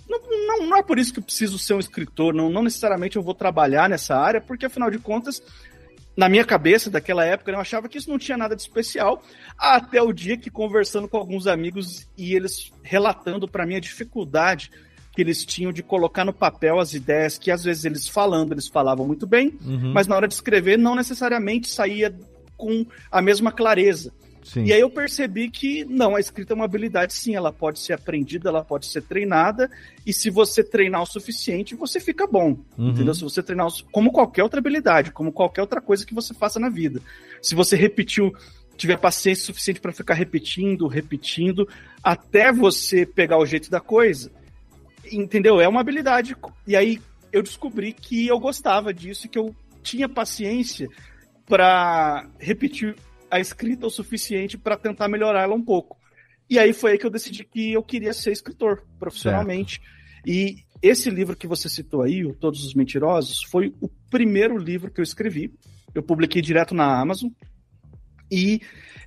não, 0.07 0.19
não, 0.47 0.67
não 0.67 0.77
é 0.77 0.83
por 0.83 0.99
isso 0.99 1.11
que 1.11 1.17
eu 1.17 1.23
preciso 1.23 1.57
ser 1.57 1.73
um 1.73 1.79
escritor, 1.79 2.35
não, 2.35 2.51
não 2.51 2.61
necessariamente 2.61 3.15
eu 3.15 3.23
vou 3.23 3.33
trabalhar 3.33 3.89
nessa 3.89 4.15
área, 4.15 4.39
porque, 4.39 4.67
afinal 4.67 4.91
de 4.91 4.99
contas, 4.99 5.41
na 6.15 6.29
minha 6.29 6.45
cabeça 6.45 6.89
daquela 6.91 7.25
época, 7.25 7.51
eu 7.51 7.59
achava 7.59 7.89
que 7.89 7.97
isso 7.97 8.09
não 8.09 8.19
tinha 8.19 8.37
nada 8.37 8.55
de 8.55 8.61
especial, 8.61 9.23
até 9.57 10.01
o 10.01 10.13
dia 10.13 10.37
que 10.37 10.49
conversando 10.49 11.07
com 11.07 11.17
alguns 11.17 11.47
amigos 11.47 12.07
e 12.17 12.35
eles 12.35 12.71
relatando 12.83 13.47
para 13.47 13.65
mim 13.65 13.75
a 13.75 13.79
dificuldade 13.79 14.69
que 15.11 15.21
eles 15.21 15.45
tinham 15.45 15.71
de 15.71 15.83
colocar 15.83 16.25
no 16.25 16.33
papel 16.33 16.79
as 16.79 16.93
ideias 16.93 17.37
que 17.37 17.51
às 17.51 17.63
vezes 17.63 17.85
eles 17.85 18.07
falando, 18.07 18.51
eles 18.51 18.67
falavam 18.67 19.05
muito 19.05 19.25
bem, 19.27 19.57
Uhum. 19.63 19.91
mas 19.93 20.07
na 20.07 20.15
hora 20.15 20.27
de 20.27 20.33
escrever 20.33 20.77
não 20.77 20.95
necessariamente 20.95 21.67
saía 21.69 22.13
com 22.57 22.85
a 23.11 23.21
mesma 23.21 23.51
clareza. 23.51 24.11
Sim. 24.43 24.65
E 24.65 24.73
aí 24.73 24.81
eu 24.81 24.89
percebi 24.89 25.49
que 25.49 25.85
não, 25.85 26.15
a 26.15 26.19
escrita 26.19 26.53
é 26.53 26.55
uma 26.55 26.65
habilidade 26.65 27.13
sim, 27.13 27.33
ela 27.35 27.51
pode 27.51 27.79
ser 27.79 27.93
aprendida, 27.93 28.49
ela 28.49 28.63
pode 28.63 28.87
ser 28.87 29.01
treinada, 29.01 29.71
e 30.05 30.11
se 30.11 30.29
você 30.29 30.63
treinar 30.63 31.01
o 31.01 31.05
suficiente, 31.05 31.75
você 31.75 31.99
fica 31.99 32.27
bom. 32.27 32.57
Uhum. 32.77 32.89
Entendeu? 32.89 33.13
Se 33.13 33.23
você 33.23 33.41
treinar 33.41 33.67
o- 33.67 33.83
como 33.91 34.11
qualquer 34.11 34.43
outra 34.43 34.59
habilidade, 34.59 35.11
como 35.11 35.31
qualquer 35.31 35.61
outra 35.61 35.79
coisa 35.81 36.05
que 36.05 36.13
você 36.13 36.33
faça 36.33 36.59
na 36.59 36.69
vida. 36.69 37.01
Se 37.41 37.55
você 37.55 37.75
repetiu, 37.75 38.33
tiver 38.75 38.97
paciência 38.97 39.45
suficiente 39.45 39.79
para 39.79 39.93
ficar 39.93 40.13
repetindo, 40.13 40.87
repetindo, 40.87 41.67
até 42.03 42.51
você 42.51 43.05
pegar 43.05 43.37
o 43.37 43.45
jeito 43.45 43.69
da 43.69 43.79
coisa, 43.79 44.31
entendeu? 45.11 45.61
É 45.61 45.67
uma 45.67 45.81
habilidade. 45.81 46.35
E 46.67 46.75
aí 46.75 46.99
eu 47.31 47.41
descobri 47.41 47.93
que 47.93 48.27
eu 48.27 48.39
gostava 48.39 48.93
disso, 48.93 49.25
e 49.25 49.29
que 49.29 49.39
eu 49.39 49.55
tinha 49.81 50.09
paciência 50.09 50.89
para 51.45 52.27
repetir 52.39 52.95
a 53.35 53.39
escrita 53.39 53.87
o 53.87 53.89
suficiente 53.89 54.57
para 54.57 54.77
tentar 54.77 55.07
melhorar 55.07 55.43
ela 55.43 55.55
um 55.55 55.63
pouco. 55.63 55.97
E 56.49 56.59
aí 56.59 56.73
foi 56.73 56.91
aí 56.91 56.97
que 56.97 57.05
eu 57.05 57.09
decidi 57.09 57.43
que 57.43 57.73
eu 57.73 57.81
queria 57.83 58.13
ser 58.13 58.31
escritor 58.31 58.83
profissionalmente. 58.99 59.81
E 60.25 60.57
esse 60.81 61.09
livro 61.09 61.35
que 61.35 61.47
você 61.47 61.67
citou 61.69 62.01
aí, 62.01 62.25
o 62.25 62.33
Todos 62.33 62.63
os 62.65 62.73
Mentirosos, 62.73 63.43
foi 63.43 63.73
o 63.81 63.89
primeiro 64.09 64.57
livro 64.57 64.91
que 64.91 64.99
eu 64.99 65.03
escrevi. 65.03 65.51
Eu 65.95 66.03
publiquei 66.03 66.41
direto 66.41 66.75
na 66.75 66.99
Amazon. 66.99 67.29
E 68.31 68.61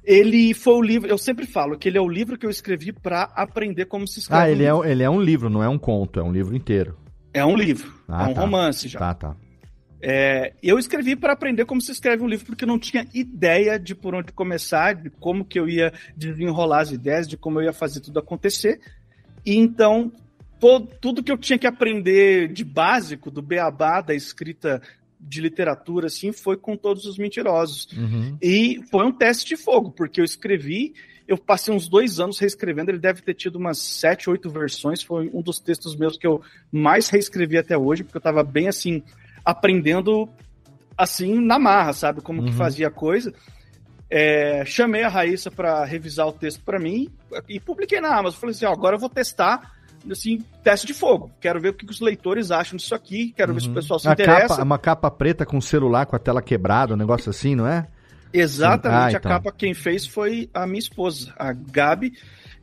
ele 0.04 0.54
foi 0.54 0.74
o 0.74 0.82
livro, 0.82 1.08
eu 1.08 1.18
sempre 1.18 1.46
falo 1.46 1.76
que 1.78 1.88
ele 1.88 1.98
é 1.98 2.00
o 2.00 2.08
livro 2.08 2.38
que 2.38 2.46
eu 2.46 2.50
escrevi 2.50 2.92
para 2.92 3.24
aprender 3.34 3.86
como 3.86 4.06
se 4.06 4.20
escreve. 4.20 4.42
Ah, 4.42 4.50
ele 4.50 4.64
é, 4.64 4.72
um- 4.74 4.84
ele 4.84 5.02
é 5.02 5.10
um 5.10 5.20
livro, 5.20 5.50
não 5.50 5.62
é 5.62 5.68
um 5.68 5.78
conto, 5.78 6.20
é 6.20 6.22
um 6.22 6.32
livro 6.32 6.54
inteiro. 6.54 6.96
É 7.34 7.44
um 7.44 7.56
livro, 7.56 7.92
Ah, 8.08 8.28
é 8.28 8.30
um 8.30 8.34
tá. 8.34 8.40
romance 8.40 8.88
já. 8.88 8.98
Tá, 8.98 9.14
tá. 9.14 9.36
É, 10.00 10.52
eu 10.62 10.78
escrevi 10.78 11.16
para 11.16 11.32
aprender 11.32 11.64
como 11.64 11.80
se 11.80 11.90
escreve 11.90 12.22
um 12.22 12.28
livro, 12.28 12.46
porque 12.46 12.64
eu 12.64 12.68
não 12.68 12.78
tinha 12.78 13.06
ideia 13.14 13.78
de 13.78 13.94
por 13.94 14.14
onde 14.14 14.32
começar, 14.32 14.94
de 14.94 15.10
como 15.10 15.44
que 15.44 15.58
eu 15.58 15.68
ia 15.68 15.92
desenrolar 16.16 16.80
as 16.80 16.92
ideias, 16.92 17.26
de 17.26 17.36
como 17.36 17.60
eu 17.60 17.64
ia 17.64 17.72
fazer 17.72 18.00
tudo 18.00 18.18
acontecer. 18.18 18.80
E 19.44 19.56
então, 19.56 20.12
to- 20.60 20.86
tudo 21.00 21.22
que 21.22 21.32
eu 21.32 21.38
tinha 21.38 21.58
que 21.58 21.66
aprender 21.66 22.48
de 22.52 22.64
básico, 22.64 23.30
do 23.30 23.40
beabá, 23.40 24.00
da 24.00 24.14
escrita 24.14 24.82
de 25.18 25.40
literatura, 25.40 26.06
assim, 26.08 26.30
foi 26.30 26.56
com 26.56 26.76
todos 26.76 27.06
os 27.06 27.18
mentirosos. 27.18 27.88
Uhum. 27.96 28.36
E 28.40 28.82
foi 28.90 29.06
um 29.06 29.12
teste 29.12 29.46
de 29.46 29.56
fogo, 29.56 29.90
porque 29.90 30.20
eu 30.20 30.24
escrevi, 30.24 30.94
eu 31.26 31.38
passei 31.38 31.74
uns 31.74 31.88
dois 31.88 32.20
anos 32.20 32.38
reescrevendo, 32.38 32.90
ele 32.90 32.98
deve 32.98 33.22
ter 33.22 33.34
tido 33.34 33.56
umas 33.56 33.78
sete, 33.78 34.28
oito 34.28 34.50
versões, 34.50 35.02
foi 35.02 35.30
um 35.32 35.40
dos 35.42 35.58
textos 35.58 35.96
meus 35.96 36.18
que 36.18 36.26
eu 36.26 36.42
mais 36.70 37.08
reescrevi 37.08 37.56
até 37.56 37.76
hoje, 37.76 38.04
porque 38.04 38.18
eu 38.18 38.20
estava 38.20 38.44
bem 38.44 38.68
assim, 38.68 39.02
aprendendo 39.46 40.28
assim 40.98 41.40
na 41.40 41.58
marra, 41.58 41.92
sabe, 41.92 42.20
como 42.20 42.42
que 42.42 42.50
Uhum. 42.50 42.56
fazia 42.56 42.88
a 42.88 42.90
coisa. 42.90 43.32
É, 44.10 44.64
chamei 44.64 45.02
a 45.02 45.08
Raíssa 45.08 45.50
para 45.50 45.84
revisar 45.84 46.26
o 46.28 46.32
texto 46.32 46.62
para 46.64 46.78
mim 46.78 47.08
e 47.48 47.58
publiquei 47.58 48.00
na 48.00 48.16
Amazon. 48.16 48.38
Falei 48.40 48.54
assim, 48.54 48.64
ó, 48.66 48.72
agora 48.72 48.96
eu 48.96 49.00
vou 49.00 49.08
testar 49.08 49.72
assim, 50.10 50.38
teste 50.62 50.86
de 50.86 50.94
fogo. 50.94 51.32
Quero 51.40 51.60
ver 51.60 51.70
o 51.70 51.74
que 51.74 51.84
que 51.84 51.90
os 51.90 52.00
leitores 52.00 52.52
acham 52.52 52.76
disso 52.76 52.94
aqui, 52.94 53.32
quero 53.36 53.52
ver 53.52 53.60
se 53.62 53.68
o 53.68 53.74
pessoal 53.74 53.98
se 53.98 54.06
A 54.08 54.12
interessa. 54.12 54.48
capa, 54.48 54.62
uma 54.62 54.78
capa 54.78 55.10
preta 55.10 55.44
com 55.44 55.60
celular 55.60 56.06
com 56.06 56.14
a 56.14 56.18
tela 56.18 56.40
quebrada, 56.40 56.94
um 56.94 56.96
negócio 56.96 57.28
assim, 57.30 57.56
não 57.56 57.66
é? 57.66 57.88
Exatamente, 58.32 59.16
Ah, 59.16 59.18
então. 59.18 59.30
a 59.32 59.34
capa 59.34 59.50
quem 59.52 59.74
fez 59.74 60.06
foi 60.06 60.48
a 60.54 60.64
minha 60.66 60.78
esposa, 60.78 61.32
a 61.36 61.52
Gabi. 61.52 62.12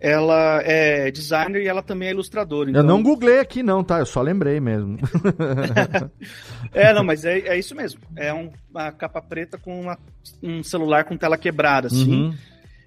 Ela 0.06 0.62
é 0.66 1.10
designer 1.12 1.62
e 1.64 1.68
ela 1.68 1.82
também 1.82 2.10
é 2.10 2.12
ilustradora. 2.12 2.70
Eu 2.72 2.84
não 2.84 3.02
googlei 3.02 3.40
aqui 3.40 3.64
não, 3.64 3.82
tá? 3.82 4.00
Eu 4.00 4.06
só 4.06 4.22
lembrei 4.22 4.60
mesmo. 4.60 4.98
É, 6.74 6.92
não, 6.94 7.04
mas 7.04 7.24
é, 7.24 7.40
é 7.40 7.58
isso 7.60 7.74
mesmo. 7.76 8.02
É 8.16 8.34
um- 8.34 8.52
uma 8.70 8.92
capa 8.92 9.22
preta 9.22 9.58
com 9.58 9.80
uma- 9.82 9.98
um 10.42 10.64
celular 10.64 11.04
com 11.06 11.16
tela 11.16 11.38
quebrada, 11.38 11.88
assim. 11.88 12.12
Uhum. 12.26 12.34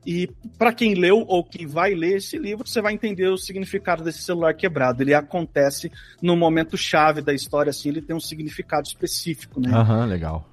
E 0.05 0.29
para 0.59 0.72
quem 0.72 0.94
leu 0.94 1.24
ou 1.26 1.42
quem 1.44 1.66
vai 1.66 1.94
ler 1.94 2.16
esse 2.18 2.37
livro, 2.38 2.66
você 2.66 2.81
vai 2.83 2.92
entender 2.92 3.29
o 3.29 3.37
significado 3.37 4.05
desse 4.05 4.22
celular 4.22 4.55
quebrado. 4.55 5.02
Ele 5.02 5.14
acontece 5.14 5.90
no 6.20 6.37
momento 6.37 6.76
chave 6.76 7.20
da 7.22 7.33
história, 7.33 7.70
assim, 7.70 7.88
ele 7.88 8.02
tem 8.02 8.14
um 8.14 8.20
significado 8.20 8.87
específico, 8.87 9.61
né? 9.61 9.70
Aham, 9.72 10.05
legal. 10.07 10.48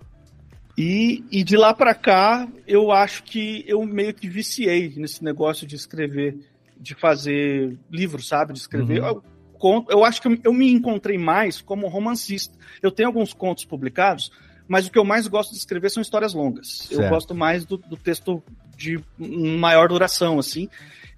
E, 0.78 1.24
e 1.32 1.44
de 1.44 1.56
lá 1.58 1.74
para 1.74 1.94
cá, 1.94 2.48
eu 2.68 2.92
acho 2.92 3.24
que 3.24 3.64
eu 3.68 3.84
meio 3.86 4.14
que 4.14 4.28
viciei 4.28 4.94
nesse 4.98 5.24
negócio 5.24 5.68
de 5.68 5.76
escrever, 5.76 6.36
de 6.84 6.94
fazer 6.96 7.78
livro, 7.90 8.22
sabe? 8.22 8.52
De 8.54 8.60
escrever. 8.60 9.02
Uhum. 9.02 9.08
Eu, 9.08 9.24
conto- 9.58 9.92
eu 9.92 10.04
acho 10.04 10.22
que 10.22 10.28
eu, 10.28 10.38
eu 10.44 10.54
me 10.54 10.70
encontrei 10.72 11.18
mais 11.18 11.62
como 11.62 11.88
romancista. 11.88 12.54
Eu 12.82 12.92
tenho 12.92 13.08
alguns 13.08 13.34
contos 13.34 13.64
publicados, 13.64 14.32
mas 14.68 14.86
o 14.86 14.92
que 14.92 15.00
eu 15.00 15.06
mais 15.06 15.26
gosto 15.28 15.52
de 15.52 15.58
escrever 15.58 15.90
são 15.90 16.02
histórias 16.02 16.34
longas. 16.34 16.88
Eu 16.92 16.98
Certo. 16.98 17.10
gosto 17.10 17.34
mais 17.34 17.66
do, 17.66 17.78
do 17.78 17.96
texto 17.96 18.44
de 18.76 19.00
maior 19.18 19.88
duração, 19.88 20.38
assim. 20.40 20.68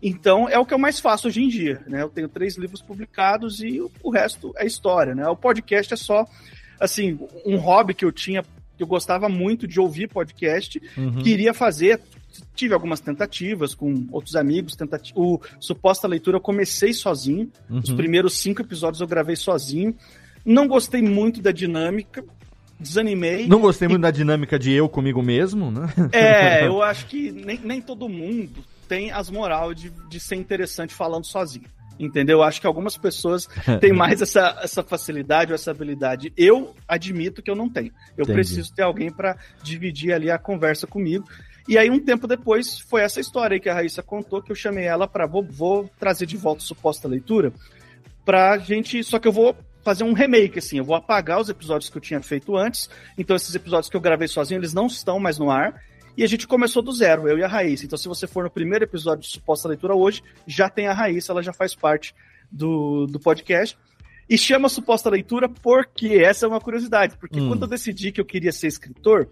Então, 0.03 0.47
é 0.47 0.59
o 0.59 0.65
que 0.65 0.73
eu 0.73 0.77
mais 0.77 0.99
faço 0.99 1.27
hoje 1.27 1.41
em 1.41 1.47
dia, 1.47 1.81
né? 1.87 2.03
Eu 2.03 2.09
tenho 2.09 2.29
três 2.29 2.57
livros 2.57 2.81
publicados 2.81 3.61
e 3.63 3.81
o, 3.81 3.91
o 4.03 4.11
resto 4.11 4.53
é 4.57 4.65
história, 4.67 5.15
né? 5.15 5.27
O 5.27 5.35
podcast 5.35 5.93
é 5.93 5.97
só, 5.97 6.27
assim, 6.79 7.17
um 7.45 7.57
hobby 7.57 7.93
que 7.95 8.05
eu 8.05 8.11
tinha, 8.11 8.43
que 8.77 8.83
eu 8.83 8.87
gostava 8.87 9.27
muito 9.29 9.65
de 9.67 9.79
ouvir 9.79 10.07
podcast, 10.09 10.79
Uhum. 10.95 11.23
queria 11.23 11.53
fazer, 11.55 11.99
tive 12.55 12.73
algumas 12.73 12.99
tentativas 12.99 13.73
com 13.75 14.07
outros 14.11 14.35
amigos, 14.35 14.75
tentati 14.75 15.13
o 15.15 15.39
Suposta 15.59 16.07
Leitura 16.07 16.37
eu 16.37 16.41
comecei 16.41 16.93
sozinho, 16.93 17.51
os 17.69 17.89
Uhum. 17.89 17.95
primeiros 17.95 18.33
cinco 18.37 18.61
episódios 18.61 19.01
eu 19.01 19.07
gravei 19.07 19.35
sozinho, 19.35 19.95
não 20.45 20.67
gostei 20.67 21.01
muito 21.01 21.41
da 21.41 21.51
dinâmica, 21.51 22.23
desanimei. 22.79 23.47
Não 23.47 23.59
gostei 23.59 23.87
muito 23.87 24.01
da 24.01 24.11
dinâmica 24.11 24.59
de 24.59 24.71
eu 24.71 24.87
comigo 24.89 25.21
mesmo, 25.21 25.71
né? 25.71 25.87
É, 26.11 26.65
eu 26.67 26.81
acho 26.81 27.05
que 27.07 27.31
nem, 27.31 27.59
nem 27.63 27.81
todo 27.81 28.07
mundo 28.09 28.63
tem 28.87 29.11
as 29.11 29.29
moral 29.29 29.73
de, 29.73 29.89
de 30.09 30.19
ser 30.19 30.35
interessante 30.35 30.93
falando 30.93 31.25
sozinho. 31.25 31.65
Entendeu? 31.97 32.39
Eu 32.39 32.43
acho 32.43 32.59
que 32.59 32.67
algumas 32.67 32.97
pessoas 32.97 33.47
têm 33.79 33.93
mais 33.93 34.21
essa, 34.21 34.59
essa 34.61 34.83
facilidade 34.83 35.51
ou 35.51 35.55
essa 35.55 35.71
habilidade. 35.71 36.33
Eu 36.35 36.75
admito 36.85 37.41
que 37.41 37.49
eu 37.49 37.55
não 37.55 37.69
tenho. 37.69 37.91
Eu 38.17 38.23
Entendi. 38.23 38.33
preciso 38.33 38.73
ter 38.75 38.83
alguém 38.83 39.09
para 39.09 39.37
dividir 39.63 40.11
ali 40.11 40.29
a 40.29 40.37
conversa 40.37 40.85
comigo. 40.85 41.25
E 41.67 41.77
aí, 41.77 41.89
um 41.89 41.99
tempo 41.99 42.27
depois, 42.27 42.79
foi 42.79 43.01
essa 43.01 43.19
história 43.19 43.55
aí 43.55 43.59
que 43.59 43.69
a 43.69 43.73
Raíssa 43.73 44.03
contou, 44.03 44.41
que 44.41 44.51
eu 44.51 44.55
chamei 44.55 44.85
ela 44.85 45.07
para 45.07 45.25
vou, 45.25 45.43
vou 45.43 45.89
trazer 45.99 46.25
de 46.25 46.37
volta 46.37 46.61
suposta 46.61 47.07
leitura, 47.07 47.51
pra 48.23 48.57
gente. 48.57 49.03
Só 49.03 49.17
que 49.17 49.27
eu 49.27 49.31
vou 49.31 49.55
fazer 49.83 50.03
um 50.03 50.13
remake, 50.13 50.59
assim. 50.59 50.77
Eu 50.77 50.83
vou 50.83 50.95
apagar 50.95 51.39
os 51.39 51.49
episódios 51.49 51.89
que 51.89 51.97
eu 51.97 52.01
tinha 52.01 52.21
feito 52.21 52.55
antes. 52.55 52.89
Então, 53.17 53.35
esses 53.35 53.53
episódios 53.53 53.89
que 53.89 53.97
eu 53.97 54.01
gravei 54.01 54.27
sozinho, 54.27 54.59
eles 54.59 54.73
não 54.73 54.87
estão 54.87 55.19
mais 55.19 55.39
no 55.39 55.49
ar. 55.49 55.81
E 56.17 56.23
a 56.23 56.27
gente 56.27 56.47
começou 56.47 56.81
do 56.81 56.93
zero, 56.93 57.27
eu 57.27 57.37
e 57.37 57.43
a 57.43 57.47
Raíssa. 57.47 57.85
Então, 57.85 57.97
se 57.97 58.07
você 58.07 58.25
for 58.25 58.43
no 58.43 58.49
primeiro 58.49 58.85
episódio 58.85 59.23
de 59.23 59.29
Suposta 59.29 59.67
Leitura 59.67 59.95
hoje, 59.95 60.23
já 60.47 60.69
tem 60.69 60.87
a 60.87 60.93
Raíssa, 60.93 61.33
ela 61.33 61.43
já 61.43 61.51
faz 61.51 61.75
parte 61.75 62.15
do, 62.49 63.05
do 63.05 63.19
podcast. 63.19 63.77
E 64.29 64.37
chama 64.37 64.69
Suposta 64.69 65.09
Leitura 65.09 65.49
porque 65.49 66.07
essa 66.07 66.45
é 66.45 66.49
uma 66.49 66.61
curiosidade. 66.61 67.17
Porque 67.17 67.39
Hum. 67.39 67.49
quando 67.49 67.63
eu 67.63 67.67
decidi 67.67 68.11
que 68.11 68.21
eu 68.21 68.25
queria 68.25 68.51
ser 68.51 68.67
escritor, 68.67 69.27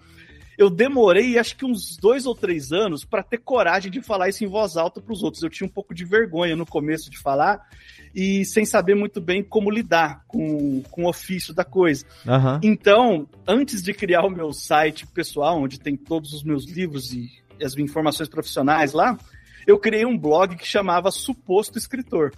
eu 0.57 0.69
demorei 0.69 1.37
acho 1.37 1.55
que 1.55 1.65
uns 1.65 1.97
dois 1.97 2.25
ou 2.25 2.35
três 2.35 2.71
anos 2.71 3.03
para 3.03 3.23
ter 3.23 3.39
coragem 3.39 3.91
de 3.91 4.01
falar 4.01 4.29
isso 4.29 4.43
em 4.43 4.47
voz 4.47 4.77
alta 4.77 5.01
para 5.01 5.13
os 5.13 5.23
outros. 5.23 5.43
Eu 5.43 5.49
tinha 5.49 5.67
um 5.67 5.71
pouco 5.71 5.93
de 5.93 6.05
vergonha 6.05 6.55
no 6.55 6.65
começo 6.65 7.09
de 7.09 7.17
falar 7.17 7.67
e 8.13 8.45
sem 8.45 8.65
saber 8.65 8.95
muito 8.95 9.19
bem 9.19 9.43
como 9.43 9.71
lidar 9.71 10.23
com, 10.27 10.81
com 10.91 11.05
o 11.05 11.09
ofício 11.09 11.53
da 11.53 11.63
coisa. 11.63 12.05
Aham. 12.27 12.59
Então, 12.63 13.27
antes 13.47 13.81
de 13.81 13.93
criar 13.93 14.23
o 14.23 14.29
meu 14.29 14.53
site 14.53 15.07
pessoal, 15.07 15.61
onde 15.61 15.79
tem 15.79 15.97
todos 15.97 16.33
os 16.33 16.43
meus 16.43 16.65
livros 16.65 17.11
e 17.13 17.31
as 17.61 17.75
informações 17.77 18.29
profissionais 18.29 18.93
lá, 18.93 19.17
eu 19.65 19.79
criei 19.79 20.05
um 20.05 20.17
blog 20.17 20.55
que 20.55 20.67
chamava 20.67 21.09
Suposto 21.11 21.77
Escritor. 21.77 22.31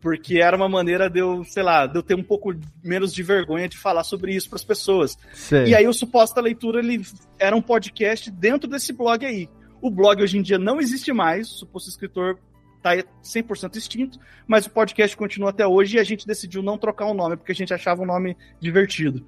Porque 0.00 0.38
era 0.38 0.56
uma 0.56 0.68
maneira 0.68 1.10
de 1.10 1.18
eu, 1.18 1.44
sei 1.44 1.62
lá, 1.62 1.86
de 1.86 1.96
eu 1.96 2.02
ter 2.02 2.14
um 2.14 2.22
pouco 2.22 2.54
menos 2.82 3.12
de 3.12 3.22
vergonha 3.22 3.68
de 3.68 3.76
falar 3.76 4.02
sobre 4.02 4.34
isso 4.34 4.48
para 4.48 4.56
as 4.56 4.64
pessoas. 4.64 5.18
Sei. 5.34 5.66
E 5.66 5.74
aí 5.74 5.86
o 5.86 5.92
Suposta 5.92 6.40
Leitura 6.40 6.80
ele 6.80 7.02
era 7.38 7.54
um 7.54 7.60
podcast 7.60 8.30
dentro 8.30 8.68
desse 8.68 8.92
blog 8.92 9.24
aí. 9.24 9.48
O 9.82 9.90
blog 9.90 10.22
hoje 10.22 10.38
em 10.38 10.42
dia 10.42 10.58
não 10.58 10.80
existe 10.80 11.12
mais, 11.12 11.50
o 11.50 11.54
Suposto 11.54 11.90
Escritor 11.90 12.38
está 12.80 12.96
100% 13.22 13.76
extinto, 13.76 14.18
mas 14.46 14.66
o 14.66 14.70
podcast 14.70 15.16
continua 15.16 15.50
até 15.50 15.66
hoje 15.66 15.96
e 15.96 16.00
a 16.00 16.04
gente 16.04 16.26
decidiu 16.26 16.62
não 16.62 16.78
trocar 16.78 17.06
o 17.06 17.14
nome, 17.14 17.36
porque 17.36 17.52
a 17.52 17.54
gente 17.54 17.72
achava 17.72 18.02
o 18.02 18.06
nome 18.06 18.36
divertido. 18.58 19.24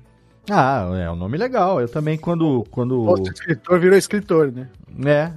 Ah, 0.51 0.89
é 0.97 1.11
um 1.11 1.17
nome 1.17 1.39
legal. 1.39 1.81
Eu 1.81 1.89
também, 1.89 2.19
quando. 2.19 2.65
quando... 2.71 3.01
O 3.01 3.23
escritor 3.23 3.79
virou 3.79 3.97
escritor, 3.97 4.53
né? 4.53 4.69
É. 5.07 5.33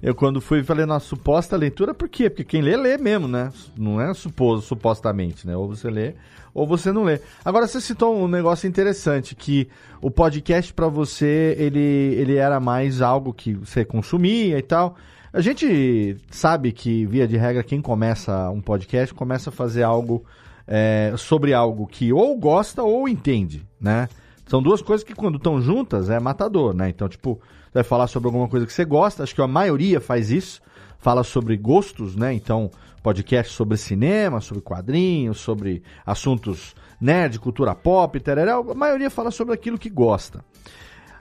eu 0.02 0.14
quando 0.14 0.40
fui 0.40 0.62
falei 0.62 0.86
na 0.86 1.00
suposta 1.00 1.56
leitura, 1.56 1.92
por 1.92 2.08
quê? 2.08 2.30
Porque 2.30 2.44
quem 2.44 2.62
lê, 2.62 2.76
lê 2.76 2.96
mesmo, 2.96 3.28
né? 3.28 3.52
Não 3.76 4.00
é 4.00 4.14
suposto, 4.14 4.66
supostamente, 4.66 5.46
né? 5.46 5.56
Ou 5.56 5.68
você 5.68 5.90
lê, 5.90 6.14
ou 6.54 6.66
você 6.66 6.92
não 6.92 7.04
lê. 7.04 7.20
Agora, 7.44 7.66
você 7.66 7.80
citou 7.80 8.16
um 8.16 8.28
negócio 8.28 8.68
interessante, 8.68 9.34
que 9.34 9.68
o 10.00 10.10
podcast 10.10 10.72
pra 10.72 10.88
você, 10.88 11.54
ele, 11.58 11.78
ele 11.78 12.36
era 12.36 12.58
mais 12.58 13.02
algo 13.02 13.34
que 13.34 13.54
você 13.54 13.84
consumia 13.84 14.58
e 14.58 14.62
tal. 14.62 14.96
A 15.32 15.40
gente 15.40 16.16
sabe 16.30 16.72
que, 16.72 17.04
via 17.04 17.28
de 17.28 17.36
regra, 17.36 17.62
quem 17.62 17.82
começa 17.82 18.48
um 18.50 18.62
podcast 18.62 19.14
começa 19.14 19.50
a 19.50 19.52
fazer 19.52 19.82
algo 19.82 20.24
é, 20.68 21.14
sobre 21.16 21.54
algo 21.54 21.86
que 21.86 22.12
ou 22.12 22.36
gosta 22.38 22.82
ou 22.82 23.08
entende, 23.08 23.66
né? 23.80 24.08
São 24.46 24.62
duas 24.62 24.82
coisas 24.82 25.04
que 25.04 25.14
quando 25.14 25.36
estão 25.36 25.60
juntas 25.60 26.10
é 26.10 26.20
matador, 26.20 26.74
né? 26.74 26.88
Então, 26.90 27.08
tipo, 27.08 27.40
você 27.66 27.74
vai 27.74 27.84
falar 27.84 28.06
sobre 28.06 28.28
alguma 28.28 28.48
coisa 28.48 28.66
que 28.66 28.72
você 28.72 28.84
gosta, 28.84 29.22
acho 29.22 29.34
que 29.34 29.42
a 29.42 29.46
maioria 29.46 30.00
faz 30.00 30.30
isso, 30.30 30.60
fala 30.98 31.24
sobre 31.24 31.56
gostos, 31.56 32.14
né? 32.14 32.34
Então, 32.34 32.70
podcast 33.02 33.52
sobre 33.54 33.76
cinema, 33.76 34.40
sobre 34.40 34.62
quadrinhos, 34.62 35.38
sobre 35.38 35.82
assuntos 36.04 36.74
nerd, 37.00 37.38
cultura 37.38 37.74
pop, 37.74 38.18
tereré, 38.20 38.52
a 38.52 38.74
maioria 38.74 39.10
fala 39.10 39.30
sobre 39.30 39.54
aquilo 39.54 39.78
que 39.78 39.88
gosta. 39.88 40.44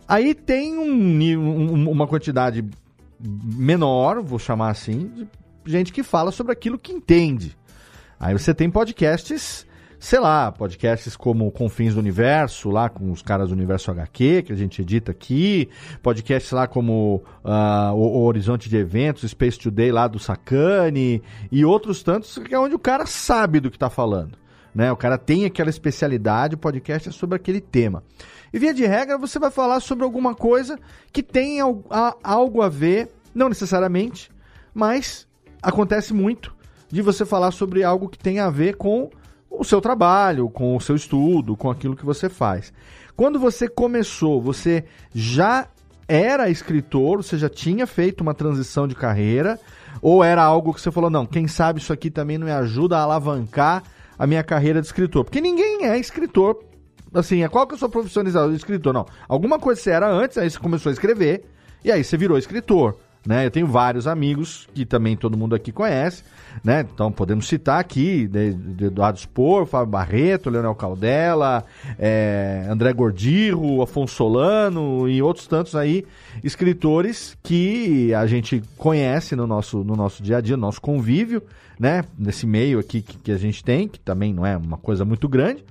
Aí 0.08 0.34
tem 0.34 0.78
um, 0.78 1.90
uma 1.90 2.08
quantidade 2.08 2.66
menor, 3.20 4.22
vou 4.22 4.40
chamar 4.40 4.70
assim, 4.70 5.28
de 5.66 5.72
gente 5.72 5.92
que 5.92 6.04
fala 6.04 6.32
sobre 6.32 6.54
aquilo 6.54 6.80
que 6.80 6.94
entende. 6.94 7.58
Aí 8.20 8.34
você 8.34 8.52
tem 8.54 8.70
podcasts, 8.70 9.66
sei 10.00 10.20
lá, 10.20 10.52
podcasts 10.52 11.16
como 11.16 11.52
Confins 11.52 11.94
do 11.94 12.00
Universo, 12.00 12.70
lá 12.70 12.90
com 12.90 13.12
os 13.12 13.22
caras 13.22 13.50
do 13.50 13.54
Universo 13.54 13.92
HQ, 13.92 14.44
que 14.44 14.54
a 14.54 14.56
gente 14.56 14.82
edita 14.82 15.12
aqui, 15.12 15.70
podcasts 16.02 16.52
lá 16.52 16.68
como 16.68 17.24
uh, 17.44 17.94
o, 17.94 18.24
Horizonte 18.24 18.70
de 18.70 18.78
Eventos, 18.78 19.30
Space 19.30 19.60
Today 19.60 19.92
lá 19.92 20.08
do 20.08 20.18
Sacane, 20.18 21.22
e 21.52 21.64
outros 21.64 22.02
tantos, 22.02 22.40
que 22.40 22.56
é 22.56 22.60
onde 22.60 22.74
o 22.74 22.80
cara 22.80 23.06
sabe 23.06 23.60
do 23.60 23.70
que 23.70 23.78
está 23.78 23.90
falando. 23.90 24.36
Né? 24.74 24.92
O 24.92 24.98
cara 24.98 25.18
tem 25.18 25.46
aquela 25.46 25.70
especialidade, 25.70 26.56
o 26.56 26.60
podcast 26.60 27.10
é 27.10 27.12
sobre 27.12 27.36
aquele 27.36 27.62
tema. 27.62 28.04
E 28.52 28.58
via 28.58 28.74
de 28.74 28.86
regra, 28.86 29.18
você 29.18 29.38
vai 29.38 29.52
falar 29.52 29.80
sobre 29.80 30.04
alguma 30.04 30.34
coisa 30.34 30.80
que 31.12 31.22
tem 31.22 31.60
algo 32.24 32.62
a 32.62 32.70
ver, 32.70 33.12
não 33.34 33.50
necessariamente, 33.50 34.32
mas 34.74 35.28
acontece 35.62 36.14
muito 36.14 36.57
de 36.90 37.02
você 37.02 37.26
falar 37.26 37.52
sobre 37.52 37.84
algo 37.84 38.10
que 38.10 38.18
tem 38.18 38.40
a 38.40 38.50
ver 38.50 38.76
com 38.76 39.10
o 39.50 39.64
seu 39.64 39.82
trabalho, 39.82 40.50
com 40.50 40.76
o 40.76 40.82
seu 40.82 40.96
estudo, 40.96 41.56
com 41.56 41.70
aquilo 41.70 41.96
que 41.96 42.06
você 42.06 42.30
faz. 42.30 42.72
Quando 43.16 43.40
você 43.40 43.68
começou, 43.68 44.42
você 44.42 44.84
já 45.14 45.68
era 46.08 46.50
escritor, 46.50 47.18
você 47.18 47.38
já 47.38 47.50
tinha 47.50 47.86
feito 47.88 48.22
uma 48.22 48.34
transição 48.34 48.88
de 48.88 48.96
carreira, 48.96 49.60
ou 50.02 50.24
era 50.24 50.44
algo 50.44 50.74
que 50.74 50.80
você 50.80 50.92
falou, 50.92 51.10
não, 51.10 51.26
quem 51.26 51.48
sabe 51.48 51.80
isso 51.80 51.92
aqui 51.92 52.10
também 52.10 52.38
não 52.38 52.46
me 52.46 52.54
ajuda 52.54 52.98
a 52.98 53.02
alavancar 53.02 53.84
a 54.18 54.28
minha 54.28 54.44
carreira 54.44 54.80
de 54.80 54.88
escritor? 54.88 55.26
Porque 55.26 55.42
ninguém 55.42 55.86
é 55.86 55.98
escritor 55.98 56.64
assim, 57.14 57.44
é 57.44 57.48
qual 57.48 57.66
que 57.66 57.74
é 57.74 57.76
a 57.76 57.80
sua 57.80 57.90
profissão 57.90 58.24
de 58.24 58.32
escritor? 58.56 58.94
Não. 58.94 59.06
Alguma 59.28 59.60
coisa 59.60 59.82
você 59.82 59.92
era 59.92 60.10
antes, 60.10 60.38
aí 60.38 60.50
você 60.50 60.60
começou 60.60 60.90
a 60.90 60.94
escrever, 60.94 61.46
e 61.84 61.92
aí 61.92 62.04
você 62.04 62.18
virou 62.18 62.38
escritor. 62.38 62.96
Né? 63.28 63.46
Eu 63.46 63.52
tenho 63.52 63.68
vários 63.68 64.08
amigos 64.08 64.70
que 64.74 64.86
também 64.86 65.18
todo 65.18 65.38
mundo 65.38 65.54
aqui 65.54 65.70
conhece, 65.70 66.24
né? 66.64 66.88
Então 66.94 67.12
podemos 67.12 67.46
citar 67.46 67.78
aqui 67.78 68.26
de, 68.26 68.54
de 68.54 68.86
Eduardo 68.86 69.20
Spor, 69.20 69.66
Fábio 69.66 69.92
Barreto, 69.92 70.50
Leonel 70.50 70.74
Caldela, 70.74 71.66
é, 72.00 72.66
André 72.70 72.94
Gordirro, 72.94 73.82
Afonso 73.82 74.16
Solano 74.16 75.10
e 75.10 75.22
outros 75.22 75.46
tantos 75.46 75.76
aí 75.76 76.06
escritores 76.42 77.38
que 77.44 78.14
a 78.14 78.26
gente 78.26 78.64
conhece 78.78 79.36
no 79.36 79.46
nosso, 79.46 79.84
no 79.84 79.98
nosso 79.98 80.24
dia 80.24 80.38
a 80.38 80.42
dia, 80.42 80.56
no 80.56 80.62
nosso 80.62 80.80
convívio, 80.80 81.44
né? 81.78 82.06
Nesse 82.18 82.48
meio 82.48 82.80
aqui 82.80 83.02
que, 83.02 83.18
que 83.18 83.32
a 83.34 83.38
gente 83.38 83.62
tem, 83.62 83.90
que 83.90 84.00
também 84.00 84.34
não 84.34 84.46
é 84.46 84.56
uma 84.56 84.78
coisa 84.78 85.04
muito 85.04 85.28
grande, 85.28 85.66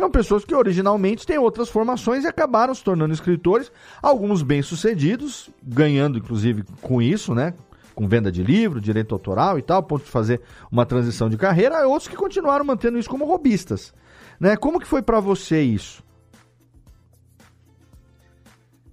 são 0.00 0.10
pessoas 0.10 0.44
que 0.44 0.54
originalmente 0.54 1.26
têm 1.26 1.38
outras 1.38 1.68
formações 1.68 2.24
e 2.24 2.26
acabaram 2.26 2.74
se 2.74 2.82
tornando 2.82 3.12
escritores, 3.12 3.70
alguns 4.02 4.42
bem-sucedidos, 4.42 5.50
ganhando 5.62 6.18
inclusive 6.18 6.64
com 6.80 7.02
isso, 7.02 7.34
né? 7.34 7.54
Com 7.94 8.08
venda 8.08 8.32
de 8.32 8.42
livro, 8.42 8.80
direito 8.80 9.14
autoral 9.14 9.58
e 9.58 9.62
tal, 9.62 9.78
a 9.78 9.82
ponto 9.82 10.04
de 10.04 10.10
fazer 10.10 10.40
uma 10.72 10.86
transição 10.86 11.28
de 11.28 11.36
carreira, 11.36 11.80
e 11.80 11.84
outros 11.84 12.08
que 12.08 12.16
continuaram 12.16 12.64
mantendo 12.64 12.98
isso 12.98 13.10
como 13.10 13.26
robistas. 13.26 13.92
Né? 14.40 14.56
Como 14.56 14.80
que 14.80 14.86
foi 14.86 15.02
para 15.02 15.20
você 15.20 15.60
isso? 15.60 16.02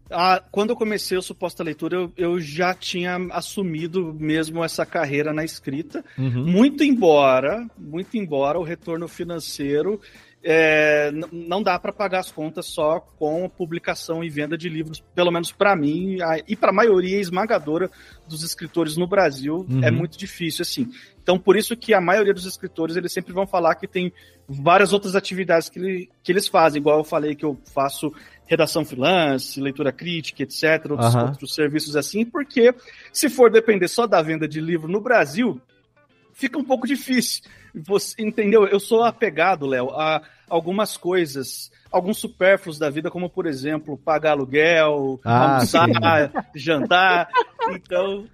Ah, 0.09 0.41
quando 0.51 0.69
eu 0.71 0.75
comecei 0.75 1.17
o 1.17 1.21
Suposta 1.21 1.63
Leitura, 1.63 1.95
eu, 1.95 2.11
eu, 2.15 2.39
já 2.39 2.73
tinha 2.73 3.17
assumido 3.31 4.13
mesmo 4.17 4.63
essa 4.63 4.85
carreira 4.85 5.33
na 5.33 5.43
escrita. 5.43 6.03
Uhum. 6.17 6.45
Muito 6.45 6.83
embora, 6.83 7.65
muito 7.77 8.17
embora 8.17 8.57
o 8.57 8.63
retorno 8.63 9.07
financeiro 9.07 9.99
é, 10.43 11.11
não 11.31 11.63
dá 11.63 11.77
para 11.79 11.91
pagar 11.91 12.19
as 12.19 12.31
contas 12.31 12.67
só 12.67 12.99
com 12.99 13.49
publicação 13.49 14.23
e 14.23 14.29
venda 14.29 14.57
de 14.57 14.69
livros, 14.69 15.03
pelo 15.13 15.31
menos 15.31 15.51
para 15.51 15.75
mim 15.75 16.21
a, 16.21 16.39
e 16.47 16.55
para 16.55 16.69
a 16.69 16.73
maioria 16.73 17.19
esmagadora 17.19 17.89
dos 18.27 18.43
escritores 18.43 18.95
no 18.95 19.07
Brasil 19.07 19.65
uhum. 19.69 19.83
é 19.83 19.89
muito 19.89 20.17
difícil 20.17 20.61
assim. 20.61 20.89
Então 21.21 21.39
por 21.39 21.57
isso 21.57 21.75
que 21.75 21.93
a 21.93 21.99
maioria 21.99 22.33
dos 22.33 22.45
escritores 22.45 22.95
eles 22.95 23.11
sempre 23.11 23.33
vão 23.33 23.47
falar 23.47 23.75
que 23.75 23.87
tem 23.87 24.13
várias 24.47 24.93
outras 24.93 25.15
atividades 25.15 25.69
que, 25.69 25.79
ele, 25.79 26.09
que 26.23 26.31
eles 26.31 26.47
fazem, 26.47 26.79
igual 26.79 26.99
eu 26.99 27.03
falei 27.03 27.35
que 27.35 27.43
eu 27.43 27.57
faço 27.73 28.13
redação 28.45 28.85
freelance, 28.85 29.59
leitura 29.59 29.91
crítica, 29.91 30.43
etc, 30.43 30.91
outros, 30.91 31.13
uhum. 31.13 31.25
outros 31.25 31.53
serviços 31.53 31.95
assim, 31.95 32.23
porque 32.23 32.73
se 33.11 33.27
for 33.29 33.51
depender 33.51 33.87
só 33.87 34.07
da 34.07 34.21
venda 34.21 34.47
de 34.47 34.61
livro 34.61 34.87
no 34.87 35.01
Brasil, 35.01 35.59
fica 36.37 36.57
um 36.57 36.63
pouco 36.63 36.87
difícil. 36.87 37.43
Você 37.75 38.21
entendeu? 38.21 38.65
Eu 38.65 38.79
sou 38.79 39.03
apegado, 39.03 39.65
Léo, 39.65 39.89
a 39.91 40.21
algumas 40.49 40.95
coisas, 40.95 41.71
alguns 41.91 42.17
supérfluos 42.19 42.79
da 42.79 42.89
vida, 42.89 43.11
como 43.11 43.29
por 43.29 43.45
exemplo, 43.45 43.97
pagar 43.97 44.31
aluguel, 44.31 45.19
ah, 45.23 45.55
almoçar, 45.55 46.31
jantar. 46.55 47.27
Então, 47.71 48.25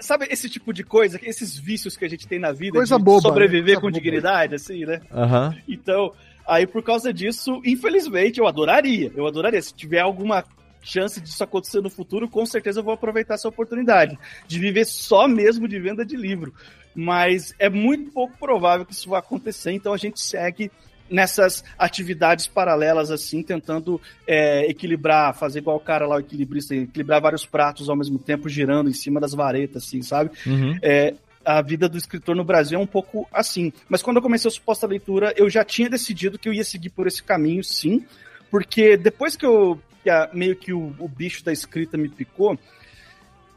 sabe 0.00 0.26
esse 0.30 0.48
tipo 0.48 0.72
de 0.72 0.82
coisa, 0.82 1.20
esses 1.22 1.56
vícios 1.56 1.96
que 1.96 2.04
a 2.04 2.08
gente 2.08 2.26
tem 2.26 2.38
na 2.38 2.52
vida, 2.52 2.78
coisa 2.78 2.98
de 2.98 3.04
boba, 3.04 3.28
sobreviver 3.28 3.76
né? 3.76 3.80
com 3.80 3.90
dignidade, 3.90 4.54
assim, 4.54 4.84
né? 4.84 5.00
Uhum. 5.10 5.56
Então, 5.68 6.12
aí 6.46 6.66
por 6.66 6.82
causa 6.82 7.12
disso, 7.12 7.60
infelizmente, 7.64 8.40
eu 8.40 8.46
adoraria, 8.46 9.12
eu 9.14 9.26
adoraria. 9.26 9.62
Se 9.62 9.72
tiver 9.72 10.00
alguma 10.00 10.44
chance 10.82 11.20
disso 11.20 11.42
acontecer 11.42 11.80
no 11.80 11.90
futuro, 11.90 12.28
com 12.28 12.44
certeza 12.44 12.80
eu 12.80 12.84
vou 12.84 12.94
aproveitar 12.94 13.34
essa 13.34 13.48
oportunidade 13.48 14.18
de 14.46 14.58
viver 14.58 14.84
só 14.84 15.26
mesmo 15.28 15.66
de 15.68 15.78
venda 15.80 16.04
de 16.04 16.16
livro 16.16 16.52
mas 16.96 17.54
é 17.58 17.68
muito 17.68 18.10
pouco 18.10 18.36
provável 18.38 18.86
que 18.86 18.92
isso 18.92 19.10
vá 19.10 19.18
acontecer, 19.18 19.72
então 19.72 19.92
a 19.92 19.98
gente 19.98 20.18
segue 20.20 20.70
nessas 21.08 21.62
atividades 21.78 22.46
paralelas, 22.46 23.10
assim, 23.10 23.42
tentando 23.42 24.00
é, 24.26 24.68
equilibrar, 24.68 25.34
fazer 25.34 25.60
igual 25.60 25.76
o 25.76 25.80
cara 25.80 26.06
lá, 26.06 26.16
o 26.16 26.20
equilibrista, 26.20 26.74
equilibrar 26.74 27.20
vários 27.20 27.46
pratos 27.46 27.88
ao 27.88 27.94
mesmo 27.96 28.18
tempo, 28.18 28.48
girando 28.48 28.90
em 28.90 28.94
cima 28.94 29.20
das 29.20 29.32
varetas, 29.32 29.84
assim, 29.84 30.02
sabe? 30.02 30.30
Uhum. 30.44 30.76
É, 30.82 31.14
a 31.44 31.62
vida 31.62 31.88
do 31.88 31.96
escritor 31.96 32.34
no 32.34 32.42
Brasil 32.42 32.76
é 32.78 32.82
um 32.82 32.86
pouco 32.86 33.28
assim. 33.32 33.72
Mas 33.88 34.02
quando 34.02 34.16
eu 34.16 34.22
comecei 34.22 34.48
a 34.48 34.52
suposta 34.52 34.84
leitura, 34.86 35.32
eu 35.36 35.48
já 35.48 35.64
tinha 35.64 35.88
decidido 35.88 36.38
que 36.38 36.48
eu 36.48 36.52
ia 36.52 36.64
seguir 36.64 36.90
por 36.90 37.06
esse 37.06 37.22
caminho, 37.22 37.62
sim, 37.62 38.04
porque 38.50 38.96
depois 38.96 39.36
que 39.36 39.46
eu 39.46 39.80
que 40.02 40.10
a, 40.10 40.30
meio 40.32 40.54
que 40.54 40.72
o, 40.72 40.94
o 41.00 41.08
bicho 41.08 41.44
da 41.44 41.52
escrita 41.52 41.96
me 41.96 42.08
picou, 42.08 42.56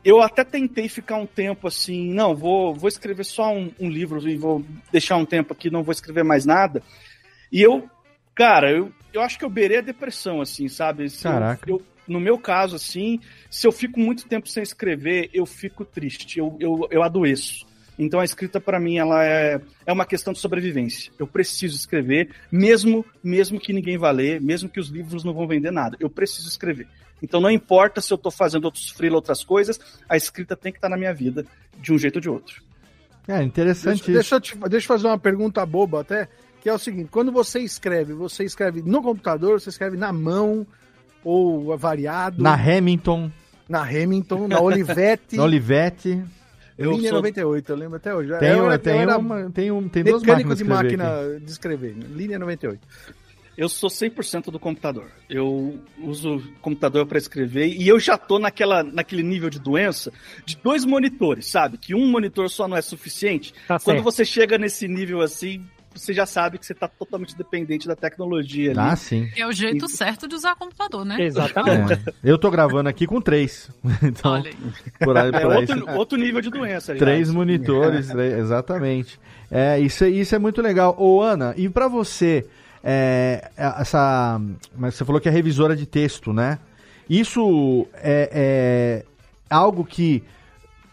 eu 0.04 0.22
até 0.22 0.44
tentei 0.44 0.88
ficar 0.88 1.18
um 1.18 1.26
tempo 1.26 1.68
assim, 1.68 2.14
não, 2.14 2.36
vou, 2.36 2.74
vou 2.74 2.88
escrever 2.88 3.26
só 3.26 3.54
um, 3.54 3.72
um, 3.80 3.90
livro 3.90 4.28
e 4.28 4.38
vou 4.38 4.64
deixar 4.92 5.18
um 5.18 5.26
tempo 5.26 5.54
aqui, 5.54 5.70
não 5.70 5.84
vou 5.84 5.92
escrever 5.92 6.24
mais 6.24 6.46
nada. 6.46 6.82
E 7.52 7.62
eu, 7.62 7.90
cara, 8.34 8.72
eu, 8.72 8.92
eu 9.14 9.22
acho 9.22 9.38
que 9.38 9.46
eu 9.46 9.50
beirei 9.50 9.80
a 9.80 9.82
depressão, 9.82 10.42
assim, 10.42 10.68
sabe? 10.68 11.10
Se 11.10 11.24
Caraca. 11.24 11.70
Eu, 11.70 11.78
eu, 11.78 11.86
no 12.08 12.20
meu 12.20 12.38
caso, 12.38 12.76
assim, 12.76 13.20
se 13.50 13.68
eu 13.68 13.72
fico 13.72 14.00
muito 14.00 14.28
tempo 14.28 14.50
sem 14.50 14.64
escrever, 14.64 15.30
eu 15.34 15.46
fico 15.46 15.86
triste, 15.86 16.40
eu, 16.40 16.58
eu, 16.60 16.88
eu 16.90 17.04
adoeço. 17.04 17.68
Então 18.00 18.22
a 18.22 18.24
escrita 18.24 18.62
para 18.62 18.80
mim 18.80 18.98
ela 18.98 19.26
é, 19.26 19.60
é 19.86 19.92
uma 19.92 20.06
questão 20.06 20.32
de 20.32 20.40
sobrevivência. 20.40 21.12
Eu 21.20 21.28
preciso 21.28 21.76
escrever, 21.76 22.30
mesmo 22.50 23.06
mesmo 23.22 23.60
que 23.60 23.74
ninguém 23.74 23.98
vá 23.98 24.10
ler, 24.10 24.40
mesmo 24.40 24.70
que 24.70 24.80
os 24.80 24.88
livros 24.88 25.26
não 25.26 25.34
vão 25.34 25.46
vender 25.46 25.70
nada. 25.70 25.98
Eu 26.00 26.10
preciso 26.10 26.48
escrever. 26.48 26.88
Então 27.22 27.42
não 27.42 27.52
importa 27.52 28.02
se 28.02 28.12
eu 28.12 28.16
estou 28.16 28.32
fazendo 28.32 28.66
outros 28.66 28.90
freela, 28.90 29.16
outras 29.16 29.44
coisas, 29.44 29.80
a 30.08 30.16
escrita 30.16 30.56
tem 30.56 30.72
que 30.72 30.78
estar 30.78 30.88
tá 30.88 30.92
na 30.92 30.98
minha 30.98 31.14
vida 31.14 31.46
de 31.78 31.94
um 31.94 31.98
jeito 31.98 32.18
ou 32.18 32.22
de 32.22 32.30
outro. 32.30 32.62
É 33.28 33.44
interessante 33.44 34.12
deixa, 34.12 34.12
deixa, 34.12 34.36
eu 34.36 34.42
te, 34.42 34.70
deixa 34.70 34.86
eu 34.86 34.98
fazer 34.98 35.08
uma 35.08 35.20
pergunta 35.20 35.64
boba 35.66 36.02
até, 36.02 36.28
que 36.62 36.68
é 36.68 36.74
o 36.74 36.80
seguinte, 36.80 37.10
quando 37.12 37.32
você 37.32 37.60
escreve, 37.60 38.14
você 38.14 38.44
escreve 38.44 38.82
no 38.82 39.02
computador, 39.02 39.62
você 39.62 39.70
escreve 39.70 39.96
na 39.96 40.12
mão 40.12 40.66
ou 41.24 41.78
variado? 41.78 42.42
Na 42.42 42.56
Hamilton. 42.56 43.32
Na 43.68 43.84
Hamilton, 43.84 44.48
na 44.48 44.60
Olivetti. 44.60 45.38
na 45.38 45.44
Olivetti. 45.44 46.24
Eu 46.80 46.94
Linha 46.94 47.10
sou... 47.10 47.18
98, 47.18 47.72
eu 47.72 47.76
lembro 47.76 47.98
até 47.98 48.16
hoje. 48.16 48.40
Tem, 48.40 48.50
eu, 48.50 48.72
eu, 48.72 48.80
tem, 48.80 49.06
uma, 49.06 49.50
tem, 49.52 49.70
um, 49.70 49.90
tem 49.90 50.02
duas 50.02 50.24
máquinas 50.24 50.58
de 50.58 50.64
máquina 50.64 51.20
aqui. 51.20 51.40
de 51.42 51.52
escrever. 51.52 51.94
Linha 51.94 52.40
98. 52.40 52.80
Eu 53.60 53.68
sou 53.68 53.90
100% 53.90 54.46
do 54.52 54.58
computador. 54.58 55.12
Eu 55.30 55.78
uso 55.98 56.42
computador 56.62 57.06
para 57.06 57.18
escrever 57.18 57.68
e 57.68 57.86
eu 57.86 58.00
já 58.00 58.18
tô 58.18 58.40
naquela, 58.40 58.82
naquele 58.84 59.22
nível 59.22 59.50
de 59.50 59.60
doença 59.60 60.14
de 60.46 60.56
dois 60.56 60.86
monitores, 60.86 61.48
sabe? 61.48 61.78
Que 61.78 61.94
um 61.94 62.10
monitor 62.10 62.50
só 62.50 62.70
não 62.70 62.78
é 62.78 62.82
suficiente. 62.82 63.54
Tá 63.68 63.78
Quando 63.78 63.98
certo. 63.98 64.04
você 64.04 64.24
chega 64.24 64.58
nesse 64.58 64.88
nível 64.88 65.20
assim, 65.20 65.62
você 65.94 66.14
já 66.14 66.26
sabe 66.26 66.58
que 66.58 66.66
você 66.66 66.72
está 66.72 66.88
totalmente 66.88 67.36
dependente 67.36 67.86
da 67.86 67.98
tecnologia. 67.98 68.72
Ah, 68.78 68.96
sim. 68.96 69.30
É 69.36 69.46
o 69.46 69.52
jeito 69.52 69.88
e... 69.88 69.90
certo 69.90 70.26
de 70.26 70.36
usar 70.36 70.56
computador, 70.56 71.04
né? 71.04 71.18
Exatamente. 71.20 71.96
É. 71.96 72.14
Eu 72.24 72.38
tô 72.38 72.50
gravando 72.50 72.88
aqui 72.88 73.06
com 73.06 73.20
três. 73.20 73.70
Então, 74.02 74.32
Olha 74.32 74.52
aí. 74.52 74.56
Por 75.04 75.18
aí, 75.18 75.32
por 75.34 75.42
é 75.42 75.48
outro, 75.48 75.90
outro, 75.98 76.18
nível 76.18 76.40
de 76.40 76.50
doença. 76.50 76.96
Três 76.96 77.30
monitores, 77.30 78.10
exatamente. 78.16 79.20
É, 79.52 79.78
isso, 79.82 80.06
isso 80.06 80.34
é 80.34 80.40
muito 80.40 80.62
legal. 80.62 80.96
Ô, 80.98 81.22
Ana, 81.22 81.54
e 81.58 81.68
para 81.68 81.90
você 81.90 82.48
é, 82.84 83.52
essa. 83.56 84.40
Mas 84.76 84.96
você 84.96 85.06
falou 85.06 85.20
que 85.20 85.30
é 85.30 85.32
revisora 85.32 85.76
de 85.76 85.86
texto, 85.86 86.34
né? 86.34 86.60
Isso 87.10 87.88
é, 87.96 88.30
é 88.34 89.06
algo 89.50 89.84
que 89.84 90.24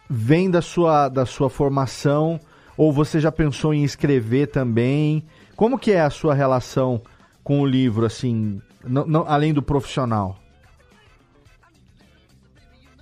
vem 0.09 0.51
da 0.51 0.63
sua, 0.63 1.09
da 1.09 1.27
sua 1.27 1.51
formação 1.51 2.41
ou 2.77 2.93
você 2.93 3.19
já 3.21 3.33
pensou 3.33 3.73
em 3.73 3.85
escrever 3.85 4.49
também? 4.49 5.25
Como 5.55 5.79
que 5.79 5.93
é 5.93 6.01
a 6.01 6.11
sua 6.11 6.35
relação 6.35 7.01
com 7.43 7.61
o 7.61 7.67
livro, 7.67 8.05
assim, 8.05 8.61
não, 8.85 9.07
não, 9.07 9.25
além 9.27 9.53
do 9.53 9.63
profissional? 9.63 10.39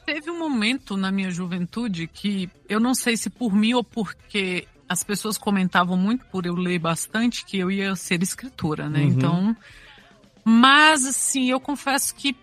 Teve 0.07 0.31
um 0.31 0.39
momento 0.39 0.97
na 0.97 1.11
minha 1.11 1.31
juventude 1.31 2.07
que 2.07 2.49
eu 2.69 2.79
não 2.79 2.95
sei 2.95 3.17
se 3.17 3.31
por 3.31 3.55
mim 3.55 3.73
ou 3.73 3.83
porque 3.83 4.69
as 4.95 5.05
pessoas 5.05 5.37
comentavam 5.37 5.97
muito 5.97 6.25
por 6.27 6.47
eu 6.47 6.55
ler 6.55 6.79
bastante 6.79 7.45
que 7.45 7.59
eu 7.59 7.71
ia 7.71 7.95
ser 7.95 8.23
escritora, 8.23 8.89
né? 8.89 9.01
Uhum. 9.01 9.07
Então, 9.07 9.57
mas 10.45 11.05
assim, 11.05 11.51
eu 11.51 11.61
confesso 11.61 12.15
que 12.15 12.37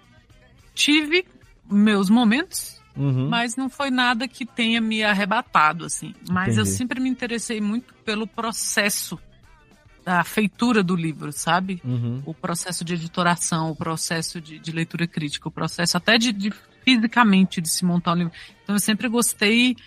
tive 0.76 1.26
meus 1.70 2.10
momentos 2.10 2.82
Uhum. 2.96 3.30
Mas 3.30 3.56
não 3.56 3.70
foi 3.70 3.90
nada 3.90 4.28
que 4.28 4.46
tenha 4.46 4.82
me 4.82 5.02
arrebatado, 5.02 5.86
assim. 5.86 6.14
Mas 6.30 6.56
Entendi. 6.56 6.60
eu 6.60 6.66
sempre 6.66 7.00
me 7.00 7.10
interessei 7.10 7.62
muito 7.62 7.94
pelo 8.06 8.28
processo 8.28 9.18
da 10.04 10.24
feitura 10.24 10.84
do 10.84 10.96
livro, 10.96 11.32
sabe? 11.32 11.82
Uhum. 11.86 12.22
O 12.26 12.34
processo 12.34 12.84
de 12.84 12.96
editoração, 12.96 13.72
o 13.72 13.76
processo 13.76 14.42
de, 14.42 14.60
de 14.60 14.72
leitura 14.72 15.08
crítica, 15.08 15.48
o 15.48 15.52
processo 15.52 15.96
até 15.96 16.18
de, 16.18 16.34
de, 16.34 16.52
fisicamente 16.84 17.62
de 17.62 17.70
se 17.70 17.86
montar 17.86 18.14
um 18.14 18.16
livro. 18.16 18.34
Então 18.64 18.76
eu 18.76 18.80
sempre 18.80 19.08
gostei 19.08 19.78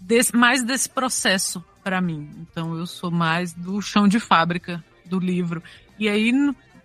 desse, 0.00 0.34
mais 0.34 0.62
desse 0.62 0.88
processo 0.88 1.64
para 1.86 2.00
mim. 2.00 2.28
Então 2.40 2.76
eu 2.76 2.84
sou 2.84 3.12
mais 3.12 3.52
do 3.52 3.80
chão 3.80 4.08
de 4.08 4.18
fábrica 4.18 4.84
do 5.04 5.20
livro. 5.20 5.62
E 5.96 6.08
aí 6.08 6.32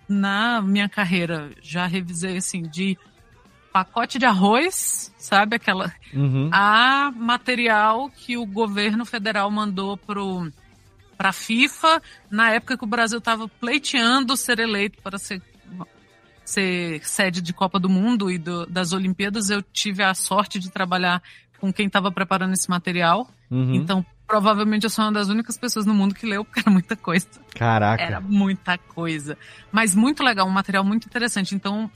na 0.08 0.62
minha 0.62 0.88
carreira 0.88 1.49
já 1.60 1.88
revisei 1.88 2.38
assim 2.38 2.62
de 2.62 2.95
pacote 3.74 4.20
de 4.20 4.28
arroz, 4.28 5.12
sabe 5.18 5.56
aquela 5.56 5.91
uhum. 6.14 6.52
a 6.54 7.12
material 7.16 8.12
que 8.12 8.38
o 8.38 8.45
governo 8.45 9.04
federal 9.04 9.49
mandou 9.49 9.97
pro 9.97 10.52
para 11.18 11.30
a 11.30 11.34
FIFA 11.34 11.99
na 12.30 12.52
época 12.52 12.78
que 12.78 12.84
o 12.84 12.88
Brasil 12.88 13.18
estava 13.18 13.47
pleiteando 13.47 14.38
ser 14.38 14.60
eleito 14.60 15.02
para 15.02 15.18
ser, 15.18 15.41
ser 16.45 17.04
sede 17.04 17.41
de 17.41 17.54
Copa 17.54 17.80
do 17.80 17.89
Mundo 17.89 18.30
e 18.30 18.38
do, 18.38 18.68
das 18.68 18.93
Olimpíadas. 18.93 19.49
Eu 19.49 19.64
tive 19.64 20.04
a 20.04 20.14
sorte 20.14 20.60
de 20.60 20.70
trabalhar 20.70 21.24
com 21.60 21.74
quem 21.74 21.88
estava 21.88 22.12
preparando 22.12 22.54
esse 22.54 22.70
material. 22.70 23.28
Uhum. 23.49 23.76
Então, 23.76 24.06
provavelmente 24.32 24.86
eu 24.86 24.89
sou 24.89 25.03
uma 25.03 25.11
das 25.11 25.27
únicas 25.27 25.57
pessoas 25.57 25.86
no 25.86 25.93
mundo 25.93 26.15
que 26.15 26.25
leu, 26.25 26.45
porque 26.45 26.61
era 26.61 26.71
muita 26.71 26.95
coisa. 26.95 27.27
Caraca. 27.53 28.01
Era 28.01 28.21
muita 28.21 28.77
coisa. 28.77 29.38
Mas 29.69 29.93
muito 29.93 30.23
legal, 30.23 30.47
um 30.47 30.51
material 30.51 30.86
muito 30.86 31.05
interessante. 31.05 31.53
Então, 31.53 31.91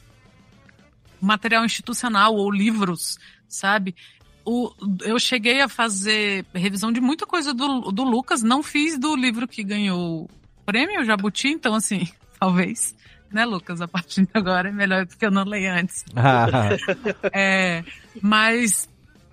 material 1.21 1.63
institucional 1.63 2.35
ou 2.35 2.51
livros, 2.51 3.17
sabe? 3.47 3.95
O, 4.43 4.69
eu 5.03 5.17
cheguei 5.17 5.61
a 5.61 5.69
fazer 5.69 6.45
revisão 6.53 6.91
de 6.91 6.99
muita 6.99 7.25
coisa 7.25 7.53
do, 7.53 7.89
do 7.89 8.03
Lucas, 8.03 8.43
não 8.43 8.61
fiz 8.61 8.99
do 8.99 9.15
livro 9.15 9.47
que 9.47 9.63
ganhou 9.63 10.23
o 10.23 10.29
prêmio 10.65 11.05
Jabuti, 11.05 11.47
então 11.47 11.73
assim, 11.73 12.05
talvez, 12.37 12.93
né, 13.31 13.45
Lucas? 13.45 13.79
A 13.79 13.87
partir 13.87 14.23
de 14.23 14.31
agora 14.33 14.67
é 14.67 14.73
melhor 14.73 15.05
do 15.05 15.15
que 15.15 15.25
eu 15.25 15.31
não 15.31 15.45
leio 15.45 15.71
antes. 15.71 16.03
é, 17.31 17.81
mas 18.21 18.89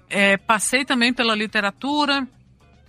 é, 0.08 0.36
passei 0.36 0.84
também 0.84 1.12
pela 1.12 1.34
literatura, 1.34 2.28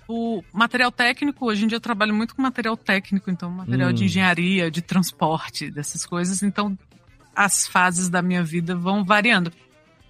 o 0.07 0.43
material 0.53 0.91
técnico, 0.91 1.45
hoje 1.45 1.65
em 1.65 1.67
dia 1.67 1.77
eu 1.77 1.81
trabalho 1.81 2.13
muito 2.13 2.35
com 2.35 2.41
material 2.41 2.75
técnico, 2.75 3.29
então 3.29 3.49
material 3.49 3.89
hum. 3.89 3.93
de 3.93 4.05
engenharia, 4.05 4.69
de 4.69 4.81
transporte, 4.81 5.69
dessas 5.71 6.05
coisas, 6.05 6.43
então 6.43 6.77
as 7.35 7.67
fases 7.67 8.09
da 8.09 8.21
minha 8.21 8.43
vida 8.43 8.75
vão 8.75 9.03
variando. 9.03 9.51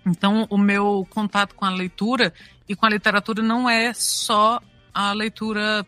Então, 0.05 0.45
o 0.49 0.57
meu 0.57 1.07
contato 1.09 1.55
com 1.55 1.63
a 1.63 1.69
leitura 1.69 2.33
e 2.67 2.75
com 2.75 2.85
a 2.85 2.89
literatura 2.89 3.41
não 3.41 3.69
é 3.69 3.93
só 3.93 4.61
a 4.93 5.13
leitura 5.13 5.85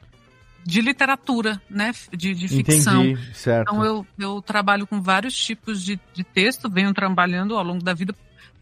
de 0.65 0.81
literatura, 0.81 1.61
né? 1.69 1.93
De, 2.11 2.33
de 2.33 2.47
ficção. 2.47 3.03
Entendi, 3.03 3.35
certo. 3.35 3.69
Então, 3.69 3.85
eu, 3.85 4.07
eu 4.17 4.41
trabalho 4.41 4.87
com 4.87 5.01
vários 5.01 5.35
tipos 5.35 5.83
de, 5.83 5.99
de 6.13 6.23
texto, 6.23 6.69
venho 6.69 6.93
trabalhando 6.93 7.55
ao 7.55 7.63
longo 7.63 7.83
da 7.83 7.93
vida, 7.93 8.15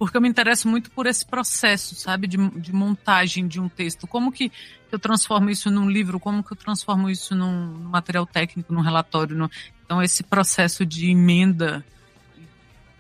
porque 0.06 0.18
eu 0.18 0.22
me 0.22 0.28
interesso 0.28 0.68
muito 0.68 0.92
por 0.92 1.06
esse 1.06 1.26
processo, 1.26 1.96
sabe? 1.96 2.28
De, 2.28 2.38
de 2.60 2.74
montagem 2.74 3.48
de 3.48 3.60
um 3.60 3.70
texto. 3.70 4.06
Como 4.06 4.32
que 4.32 4.52
eu 4.92 5.00
transformo 5.00 5.50
isso 5.50 5.72
num 5.72 5.90
livro? 5.90 6.20
Como 6.20 6.44
que 6.44 6.52
eu 6.52 6.58
transformo 6.58 7.10
isso 7.10 7.34
num, 7.34 7.68
num 7.68 7.90
material 7.90 8.26
técnico, 8.26 8.74
num 8.74 8.82
relatório? 8.82 9.50
Então, 9.86 10.02
esse 10.02 10.24
processo 10.24 10.86
de 10.86 11.10
emenda 11.10 11.86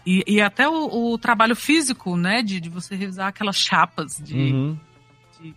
e, 0.05 0.23
e 0.27 0.41
até 0.41 0.67
o, 0.67 1.13
o, 1.13 1.17
trabalho 1.17 1.55
físico, 1.55 2.15
né? 2.17 2.41
De, 2.41 2.59
de 2.59 2.69
você 2.69 2.95
revisar 2.95 3.27
aquelas 3.27 3.57
chapas 3.57 4.17
de, 4.17 4.35
uhum. 4.35 4.79
de, 5.41 5.55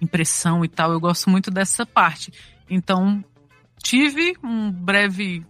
impressão 0.00 0.64
e 0.64 0.68
tal. 0.68 0.92
Eu 0.92 1.00
gosto 1.00 1.30
muito 1.30 1.50
dessa 1.50 1.84
parte. 1.84 2.32
Então, 2.68 3.24
tive 3.82 4.36
um 4.42 4.70
breve 4.70 5.44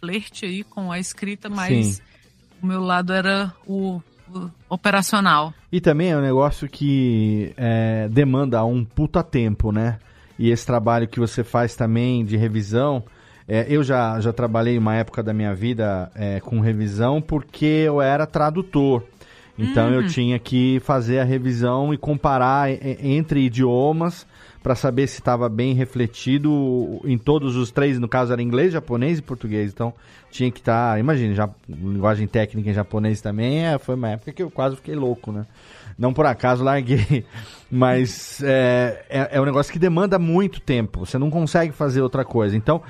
flerte 0.00 0.44
aí 0.44 0.64
com 0.64 0.90
a 0.90 0.98
escrita, 0.98 1.48
mas 1.48 1.86
Sim. 1.86 2.02
o 2.62 2.66
meu 2.66 2.80
lado 2.82 3.12
era 3.12 3.54
o, 3.66 4.02
operacional. 4.68 5.52
E 5.70 5.80
também 5.80 6.10
é 6.10 6.16
um 6.16 6.22
negócio 6.22 6.68
que 6.68 7.52
é, 7.56 8.08
demanda 8.10 8.64
um 8.64 8.84
puta 8.84 9.22
tempo, 9.22 9.72
né? 9.72 9.98
E 10.38 10.50
esse 10.50 10.66
trabalho 10.66 11.06
que 11.06 11.20
você 11.20 11.44
faz 11.44 11.76
também 11.76 12.24
de 12.24 12.36
revisão 12.36 13.04
é, 13.48 13.66
eu 13.68 13.82
já, 13.82 14.20
já 14.20 14.32
trabalhei 14.32 14.78
uma 14.78 14.94
época 14.94 15.22
da 15.22 15.32
minha 15.32 15.54
vida 15.54 16.10
é, 16.14 16.40
com 16.40 16.60
revisão 16.60 17.20
porque 17.20 17.66
eu 17.66 18.00
era 18.00 18.26
tradutor. 18.26 19.02
Então 19.58 19.88
uhum. 19.88 19.94
eu 19.94 20.08
tinha 20.08 20.38
que 20.38 20.80
fazer 20.80 21.18
a 21.18 21.24
revisão 21.24 21.92
e 21.92 21.98
comparar 21.98 22.70
entre 22.70 23.40
idiomas 23.40 24.26
para 24.62 24.74
saber 24.74 25.06
se 25.08 25.18
estava 25.18 25.48
bem 25.48 25.74
refletido 25.74 27.00
em 27.04 27.18
todos 27.18 27.56
os 27.56 27.70
três, 27.70 27.98
no 27.98 28.08
caso 28.08 28.32
era 28.32 28.40
inglês, 28.40 28.72
japonês 28.72 29.18
e 29.18 29.22
português. 29.22 29.72
Então 29.72 29.92
tinha 30.30 30.50
que 30.50 30.60
estar, 30.60 30.92
tá, 30.92 30.98
imagine, 30.98 31.34
já 31.34 31.48
linguagem 31.68 32.26
técnica 32.26 32.70
em 32.70 32.74
japonês 32.74 33.20
também, 33.20 33.66
é, 33.66 33.78
foi 33.78 33.94
uma 33.96 34.10
época 34.10 34.32
que 34.32 34.42
eu 34.42 34.50
quase 34.50 34.76
fiquei 34.76 34.94
louco, 34.94 35.32
né? 35.32 35.46
Não 35.98 36.12
por 36.14 36.24
acaso 36.24 36.64
larguei, 36.64 37.26
mas 37.70 38.42
é, 38.42 39.04
é, 39.10 39.28
é 39.32 39.40
um 39.40 39.44
negócio 39.44 39.72
que 39.72 39.78
demanda 39.78 40.18
muito 40.18 40.60
tempo. 40.60 41.04
Você 41.04 41.18
não 41.18 41.30
consegue 41.30 41.72
fazer 41.72 42.00
outra 42.00 42.24
coisa. 42.24 42.56
Então 42.56 42.82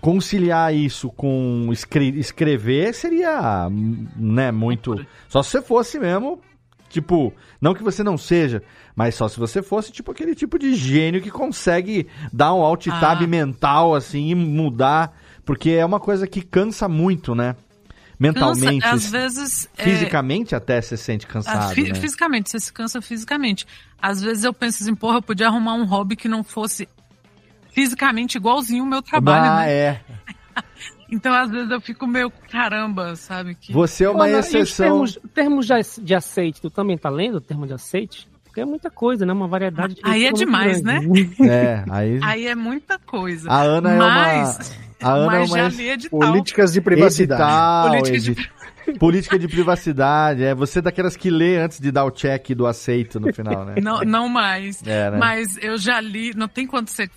conciliar 0.00 0.74
isso 0.74 1.10
com 1.10 1.68
escre 1.72 2.18
escrever 2.18 2.94
seria, 2.94 3.68
né, 4.16 4.50
muito. 4.50 4.94
Só 5.28 5.42
se 5.42 5.50
você 5.50 5.62
fosse 5.62 5.98
mesmo, 5.98 6.40
tipo, 6.88 7.32
não 7.60 7.74
que 7.74 7.82
você 7.82 8.02
não 8.02 8.16
seja, 8.16 8.62
mas 8.94 9.14
só 9.14 9.28
se 9.28 9.38
você 9.38 9.62
fosse 9.62 9.92
tipo 9.92 10.10
aquele 10.10 10.34
tipo 10.34 10.58
de 10.58 10.74
gênio 10.74 11.22
que 11.22 11.30
consegue 11.30 12.06
dar 12.32 12.54
um 12.54 12.62
alt 12.62 12.86
tab 12.86 13.22
ah. 13.22 13.26
mental 13.26 13.94
assim 13.94 14.30
e 14.30 14.34
mudar, 14.34 15.16
porque 15.44 15.70
é 15.70 15.84
uma 15.84 16.00
coisa 16.00 16.26
que 16.26 16.42
cansa 16.42 16.88
muito, 16.88 17.34
né? 17.34 17.54
Mentalmente, 18.18 18.82
cansa, 18.82 18.94
às 18.94 19.10
vezes 19.10 19.70
fisicamente 19.74 20.52
é... 20.52 20.58
até 20.58 20.80
você 20.80 20.96
se 20.96 21.04
sente 21.04 21.26
cansado. 21.26 21.72
Fi 21.72 21.84
né? 21.84 21.94
Fisicamente, 21.94 22.50
você 22.50 22.58
se 22.58 22.72
cansa 22.72 23.00
fisicamente. 23.00 23.64
Às 24.02 24.20
vezes 24.20 24.42
eu 24.42 24.52
penso 24.52 24.82
assim, 24.82 24.94
porra, 24.94 25.18
eu 25.18 25.22
podia 25.22 25.46
arrumar 25.46 25.74
um 25.74 25.84
hobby 25.84 26.16
que 26.16 26.28
não 26.28 26.42
fosse 26.42 26.88
fisicamente 27.70 28.36
igualzinho 28.36 28.82
o 28.82 28.86
meu 28.86 29.00
trabalho, 29.00 29.52
ah, 29.52 29.56
né? 29.60 29.72
é. 29.72 30.00
Então, 31.10 31.32
às 31.32 31.50
vezes, 31.50 31.70
eu 31.70 31.80
fico 31.80 32.06
meio 32.06 32.30
caramba, 32.50 33.16
sabe? 33.16 33.54
Que... 33.54 33.72
Você 33.72 34.04
é 34.04 34.10
uma 34.10 34.26
Pô, 34.26 34.38
exceção. 34.38 34.86
Termos, 34.86 35.18
termos 35.34 35.66
de, 36.02 36.14
aceite, 36.14 36.60
tu 36.60 36.70
também 36.70 36.98
tá 36.98 37.08
lendo 37.08 37.36
o 37.36 37.40
termo 37.40 37.66
de 37.66 37.72
aceite? 37.72 38.28
Porque 38.44 38.60
é 38.60 38.64
muita 38.64 38.90
coisa, 38.90 39.24
né? 39.24 39.32
Uma 39.32 39.48
variedade 39.48 39.94
de 39.94 40.00
Aí 40.04 40.26
é 40.26 40.32
demais, 40.32 40.82
grande. 40.82 41.08
né? 41.08 41.30
É, 41.48 41.84
aí... 41.90 42.20
aí 42.22 42.46
é 42.46 42.54
muita 42.54 42.98
coisa. 42.98 43.50
A 43.50 43.62
Ana 43.62 43.96
mas, 43.96 44.70
é 45.00 45.04
uma... 45.04 45.12
A 45.12 45.14
Ana 45.16 45.26
mas 45.26 45.50
é 45.50 45.54
uma... 45.54 45.70
já 45.70 45.76
li 45.76 45.88
edital. 45.90 46.20
Políticas 46.20 46.72
de 46.72 46.80
privacidade. 46.80 47.42
Edital, 47.42 47.88
Política 47.90 48.34
de... 48.34 48.58
Política 48.98 49.38
de 49.38 49.48
privacidade, 49.48 50.42
é 50.42 50.54
você 50.54 50.78
é 50.78 50.82
daquelas 50.82 51.16
que 51.16 51.28
lê 51.30 51.58
antes 51.58 51.78
de 51.78 51.90
dar 51.90 52.04
o 52.04 52.10
check 52.10 52.54
do 52.54 52.66
aceito 52.66 53.20
no 53.20 53.32
final, 53.34 53.64
né? 53.64 53.74
Não, 53.82 54.00
não 54.00 54.28
mais. 54.28 54.82
É, 54.86 55.10
né? 55.10 55.18
Mas 55.18 55.58
eu 55.58 55.76
já 55.76 56.00
li, 56.00 56.32
não 56.34 56.48
tem 56.48 56.66
quanto 56.66 56.90
você 56.90 57.08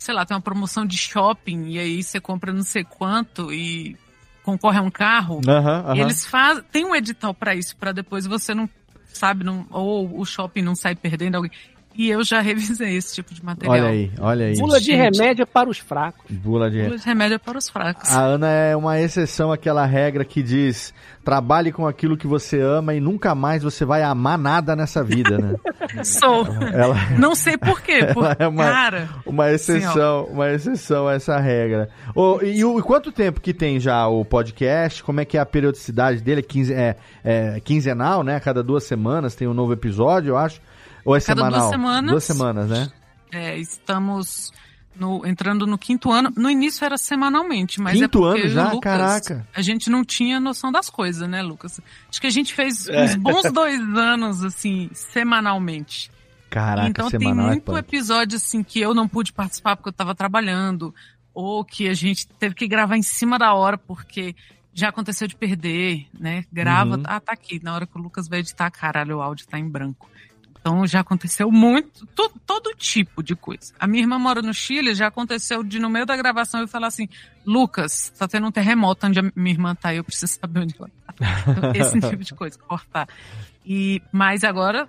sei 0.00 0.14
lá, 0.14 0.24
tem 0.24 0.34
uma 0.34 0.40
promoção 0.40 0.84
de 0.84 0.96
shopping 0.96 1.66
e 1.66 1.78
aí 1.78 2.02
você 2.02 2.18
compra 2.18 2.52
não 2.52 2.62
sei 2.62 2.82
quanto 2.82 3.52
e 3.52 3.96
concorre 4.42 4.78
a 4.78 4.82
um 4.82 4.90
carro. 4.90 5.40
Uhum, 5.46 5.88
uhum. 5.88 5.94
E 5.94 6.00
eles 6.00 6.24
fazem. 6.24 6.64
Tem 6.72 6.84
um 6.84 6.96
edital 6.96 7.34
para 7.34 7.54
isso, 7.54 7.76
para 7.76 7.92
depois 7.92 8.26
você 8.26 8.54
não 8.54 8.68
sabe, 9.12 9.44
não, 9.44 9.66
ou 9.70 10.18
o 10.18 10.24
shopping 10.24 10.62
não 10.62 10.74
sai 10.74 10.94
perdendo 10.94 11.36
alguém. 11.36 11.50
E 11.96 12.08
eu 12.08 12.22
já 12.24 12.40
revisei 12.42 12.96
esse 12.96 13.14
tipo 13.16 13.34
de 13.34 13.44
material. 13.44 13.74
Olha 13.76 13.88
aí, 13.88 14.10
olha 14.18 14.46
aí. 14.46 14.56
Bula 14.56 14.80
de 14.80 14.92
remédio 14.94 15.46
para 15.46 15.68
os 15.68 15.78
fracos. 15.78 16.24
Bula 16.30 16.70
de 16.70 16.82
Bula 16.84 16.96
de 16.98 17.04
remédio 17.04 17.38
para 17.40 17.58
os 17.58 17.68
fracos. 17.68 18.10
A 18.10 18.20
Ana 18.22 18.48
é 18.50 18.76
uma 18.76 18.98
exceção 19.00 19.52
àquela 19.52 19.84
regra 19.84 20.24
que 20.24 20.42
diz: 20.42 20.94
trabalhe 21.24 21.72
com 21.72 21.86
aquilo 21.86 22.16
que 22.16 22.26
você 22.26 22.60
ama 22.60 22.94
e 22.94 23.00
nunca 23.00 23.34
mais 23.34 23.62
você 23.62 23.84
vai 23.84 24.02
amar 24.02 24.38
nada 24.38 24.74
nessa 24.76 25.02
vida, 25.02 25.36
né? 25.38 25.54
Sou. 26.04 26.46
Ela- 26.72 26.96
Não 27.18 27.34
sei 27.34 27.58
por 27.58 27.80
quê. 27.82 28.06
Por... 28.14 28.24
Ela 28.24 28.36
é 28.38 28.46
uma, 28.48 28.64
Cara, 28.64 29.08
uma 29.26 29.50
exceção, 29.50 30.24
uma 30.26 30.50
exceção 30.50 31.08
a 31.08 31.14
essa 31.14 31.38
regra. 31.38 31.88
Ô, 32.14 32.40
e, 32.42 32.64
o- 32.64 32.78
e 32.78 32.82
quanto 32.82 33.10
tempo 33.12 33.40
que 33.40 33.52
tem 33.52 33.80
já 33.80 34.06
o 34.06 34.24
podcast? 34.24 35.02
Como 35.02 35.20
é 35.20 35.24
que 35.24 35.36
é 35.36 35.40
a 35.40 35.46
periodicidade 35.46 36.20
dele? 36.22 36.40
É, 36.40 36.42
quinze- 36.42 36.72
é- 36.72 36.96
é 37.24 37.60
quinzenal, 37.60 38.22
né? 38.22 38.36
A 38.36 38.40
cada 38.40 38.62
duas 38.62 38.84
semanas 38.84 39.34
tem 39.34 39.48
um 39.48 39.54
novo 39.54 39.72
episódio, 39.72 40.30
eu 40.30 40.36
acho. 40.38 40.60
Ou 41.04 41.16
é 41.16 41.20
Cada 41.20 41.42
duas 41.42 41.52
semanal? 41.54 41.70
semanas. 41.70 42.10
Duas 42.10 42.24
semanas, 42.24 42.68
né? 42.70 42.92
é, 43.32 43.56
estamos 43.58 44.50
no- 44.96 45.24
entrando 45.24 45.66
no 45.66 45.78
quinto 45.78 46.10
ano. 46.10 46.32
No 46.36 46.50
início 46.50 46.84
era 46.84 46.98
semanalmente, 46.98 47.80
mas 47.80 47.94
é 47.96 48.02
Quinto 48.02 48.18
porque 48.20 48.40
ano 48.42 48.48
já? 48.50 48.72
Lucas, 48.72 48.80
Caraca. 48.82 49.48
A 49.54 49.62
gente 49.62 49.88
não 49.88 50.04
tinha 50.04 50.40
noção 50.40 50.72
das 50.72 50.90
coisas, 50.90 51.28
né, 51.28 51.40
Lucas? 51.42 51.80
Acho 52.10 52.20
que 52.20 52.26
a 52.26 52.30
gente 52.30 52.52
fez 52.52 52.88
É. 52.88 53.04
uns 53.04 53.14
bons 53.14 53.50
dois 53.52 53.80
anos, 53.96 54.42
assim, 54.44 54.90
semanalmente. 54.92 56.10
Caraca, 56.50 56.88
então 56.88 57.08
tem 57.08 57.30
é 57.30 57.34
muito 57.34 57.62
punk. 57.62 57.78
episódio 57.78 58.36
assim 58.36 58.64
que 58.64 58.80
eu 58.80 58.92
não 58.92 59.06
pude 59.06 59.32
participar 59.32 59.76
porque 59.76 59.88
eu 59.90 59.92
tava 59.92 60.16
trabalhando 60.16 60.92
ou 61.32 61.64
que 61.64 61.88
a 61.88 61.94
gente 61.94 62.26
teve 62.26 62.56
que 62.56 62.66
gravar 62.66 62.96
em 62.96 63.02
cima 63.02 63.38
da 63.38 63.54
hora 63.54 63.78
porque 63.78 64.34
já 64.74 64.88
aconteceu 64.88 65.28
de 65.28 65.36
perder, 65.36 66.08
né? 66.18 66.44
Grava, 66.52 66.96
Uhum. 66.96 67.02
ah, 67.06 67.20
tá 67.20 67.32
aqui. 67.32 67.60
Na 67.62 67.72
hora 67.72 67.86
que 67.86 67.96
o 67.96 68.02
Lucas 68.02 68.26
vai 68.26 68.40
editar, 68.40 68.68
caralho, 68.70 69.18
o 69.18 69.22
áudio 69.22 69.46
tá 69.46 69.56
em 69.60 69.68
branco. 69.68 70.09
Então 70.60 70.86
já 70.86 71.00
aconteceu 71.00 71.50
muito, 71.50 72.06
to- 72.08 72.32
todo 72.46 72.74
tipo 72.76 73.22
de 73.22 73.34
coisa. 73.34 73.72
A 73.80 73.86
minha 73.86 74.02
irmã 74.02 74.18
mora 74.18 74.42
no 74.42 74.52
Chile, 74.52 74.94
já 74.94 75.06
aconteceu 75.06 75.62
de 75.64 75.78
no 75.78 75.88
meio 75.88 76.04
da 76.04 76.14
gravação 76.16 76.60
eu 76.60 76.68
falar 76.68 76.88
assim, 76.88 77.08
Lucas, 77.46 78.12
tá 78.18 78.28
tendo 78.28 78.46
um 78.46 78.52
terremoto 78.52 79.06
onde 79.06 79.18
a 79.20 79.22
minha 79.34 79.54
irmã 79.54 79.74
tá, 79.74 79.94
eu 79.94 80.04
preciso 80.04 80.34
saber 80.38 80.60
onde 80.60 80.74
ela 80.78 80.90
tá. 81.06 81.14
Então, 81.50 81.72
esse 81.74 81.98
tipo 82.10 82.22
de 82.22 82.34
coisa, 82.34 82.58
cortar. 82.58 83.08
E, 83.64 84.02
mas 84.12 84.44
agora 84.44 84.86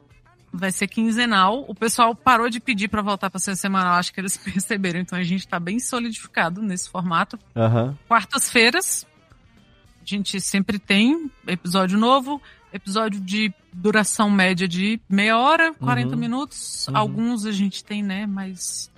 vai 0.52 0.72
ser 0.74 0.88
quinzenal. 0.88 1.64
O 1.66 1.74
pessoal 1.74 2.14
parou 2.14 2.50
de 2.50 2.60
pedir 2.60 2.90
pra 2.90 3.02
voltar 3.02 3.30
pra 3.30 3.40
ser 3.40 3.56
semanal, 3.56 3.94
acho 3.94 4.14
que 4.14 4.20
eles 4.20 4.36
perceberam. 4.44 5.00
Então 5.00 5.18
a 5.18 5.24
gente 5.24 5.48
tá 5.48 5.58
bem 5.58 5.80
solidificado 5.80 6.62
nesse 6.62 6.90
formato. 6.90 7.40
Aham. 7.56 7.98
Quartas-feiras, 8.10 9.08
a 10.02 10.06
gente 10.06 10.42
sempre 10.42 10.78
tem 10.78 11.32
episódio 11.48 11.98
novo, 11.98 12.42
episódio 12.74 13.22
de 13.22 13.54
duração 13.74 14.30
média 14.30 14.68
de 14.68 15.00
meia 15.10 15.38
hora, 15.38 15.74
40 15.74 16.10
Uhum. 16.14 16.16
minutos. 16.20 16.88
Uhum. 16.88 16.98
Alguns 16.98 17.46
a 17.46 17.52
gente 17.52 17.84
tem, 17.84 18.04
né, 18.04 18.26
mais, 18.26 18.92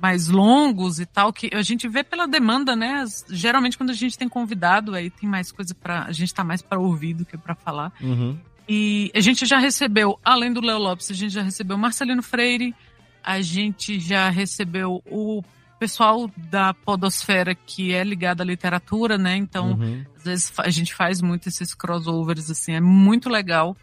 mais 0.00 0.28
longos 0.28 0.98
e 1.00 1.06
tal, 1.06 1.32
que 1.32 1.50
a 1.52 1.62
gente 1.62 1.88
vê 1.88 2.02
pela 2.04 2.26
demanda, 2.26 2.74
né? 2.76 3.04
Geralmente 3.28 3.76
quando 3.76 3.90
a 3.90 3.94
gente 3.94 4.16
tem 4.18 4.28
convidado, 4.28 4.94
aí 4.94 5.10
tem 5.10 5.28
mais 5.28 5.50
coisa 5.52 5.74
pra. 5.74 6.04
A 6.04 6.12
gente 6.12 6.32
tá 6.34 6.42
mais 6.44 6.62
pra 6.62 6.78
ouvir 6.78 7.14
do 7.14 7.24
que 7.24 7.36
pra 7.36 7.54
falar. 7.54 7.92
Uhum. 8.00 8.38
E 8.68 9.10
a 9.14 9.20
gente 9.20 9.46
já 9.46 9.58
recebeu, 9.58 10.18
além 10.24 10.52
do 10.52 10.60
Léo 10.60 10.78
Lopes, 10.78 11.10
a 11.10 11.14
gente 11.14 11.32
já 11.32 11.42
recebeu 11.42 11.78
Marcelino 11.78 12.22
Freire, 12.22 12.74
a 13.24 13.40
gente 13.40 13.98
já 13.98 14.28
recebeu 14.28 15.02
o 15.06 15.42
pessoal 15.78 16.28
da 16.36 16.74
Podosfera 16.74 17.54
que 17.54 17.94
é 17.94 18.02
ligado 18.02 18.40
à 18.40 18.44
literatura, 18.44 19.16
né? 19.16 19.36
Então, 19.36 19.72
Uhum. 19.72 20.04
às 20.16 20.24
vezes 20.24 20.52
a 20.58 20.70
gente 20.70 20.92
faz 20.94 21.22
muito 21.22 21.48
esses 21.48 21.72
crossovers, 21.72 22.50
assim, 22.50 22.72
é 22.72 22.80
muito 22.80 23.30
legal. 23.30 23.76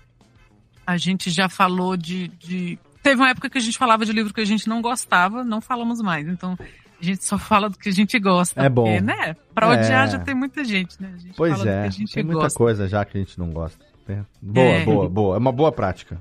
A 0.85 0.97
gente 0.97 1.29
já 1.31 1.49
falou 1.49 1.95
de, 1.97 2.27
de. 2.27 2.77
Teve 3.01 3.15
uma 3.21 3.29
época 3.29 3.49
que 3.49 3.57
a 3.57 3.61
gente 3.61 3.77
falava 3.77 4.05
de 4.05 4.11
livro 4.11 4.33
que 4.33 4.41
a 4.41 4.45
gente 4.45 4.67
não 4.67 4.81
gostava, 4.81 5.43
não 5.43 5.61
falamos 5.61 6.01
mais. 6.01 6.27
Então, 6.27 6.57
a 6.99 7.03
gente 7.03 7.23
só 7.23 7.37
fala 7.37 7.69
do 7.69 7.77
que 7.77 7.89
a 7.89 7.91
gente 7.91 8.17
gosta. 8.19 8.61
É 8.63 8.69
bom. 8.69 8.83
Porque, 8.85 9.01
né? 9.01 9.35
Pra 9.53 9.67
É. 9.73 9.79
odiar 9.79 10.09
já 10.09 10.19
tem 10.19 10.33
muita 10.35 10.63
gente, 10.63 11.01
né? 11.01 11.11
A 11.13 11.17
gente 11.17 11.33
Pois 11.35 11.51
fala 11.53 11.63
do 11.63 11.69
é, 11.69 11.81
que 11.81 11.87
a 11.87 11.91
gente 11.91 12.13
tem 12.13 12.23
muita 12.23 12.41
gosta. 12.41 12.57
coisa 12.57 12.87
já 12.87 13.03
que 13.05 13.17
a 13.17 13.21
gente 13.21 13.37
não 13.39 13.49
gosta. 13.51 13.83
É. 14.07 14.21
Boa, 14.41 14.65
É. 14.67 14.85
boa, 14.85 15.09
boa. 15.09 15.35
É 15.35 15.39
uma 15.39 15.51
boa 15.51 15.71
prática. 15.71 16.19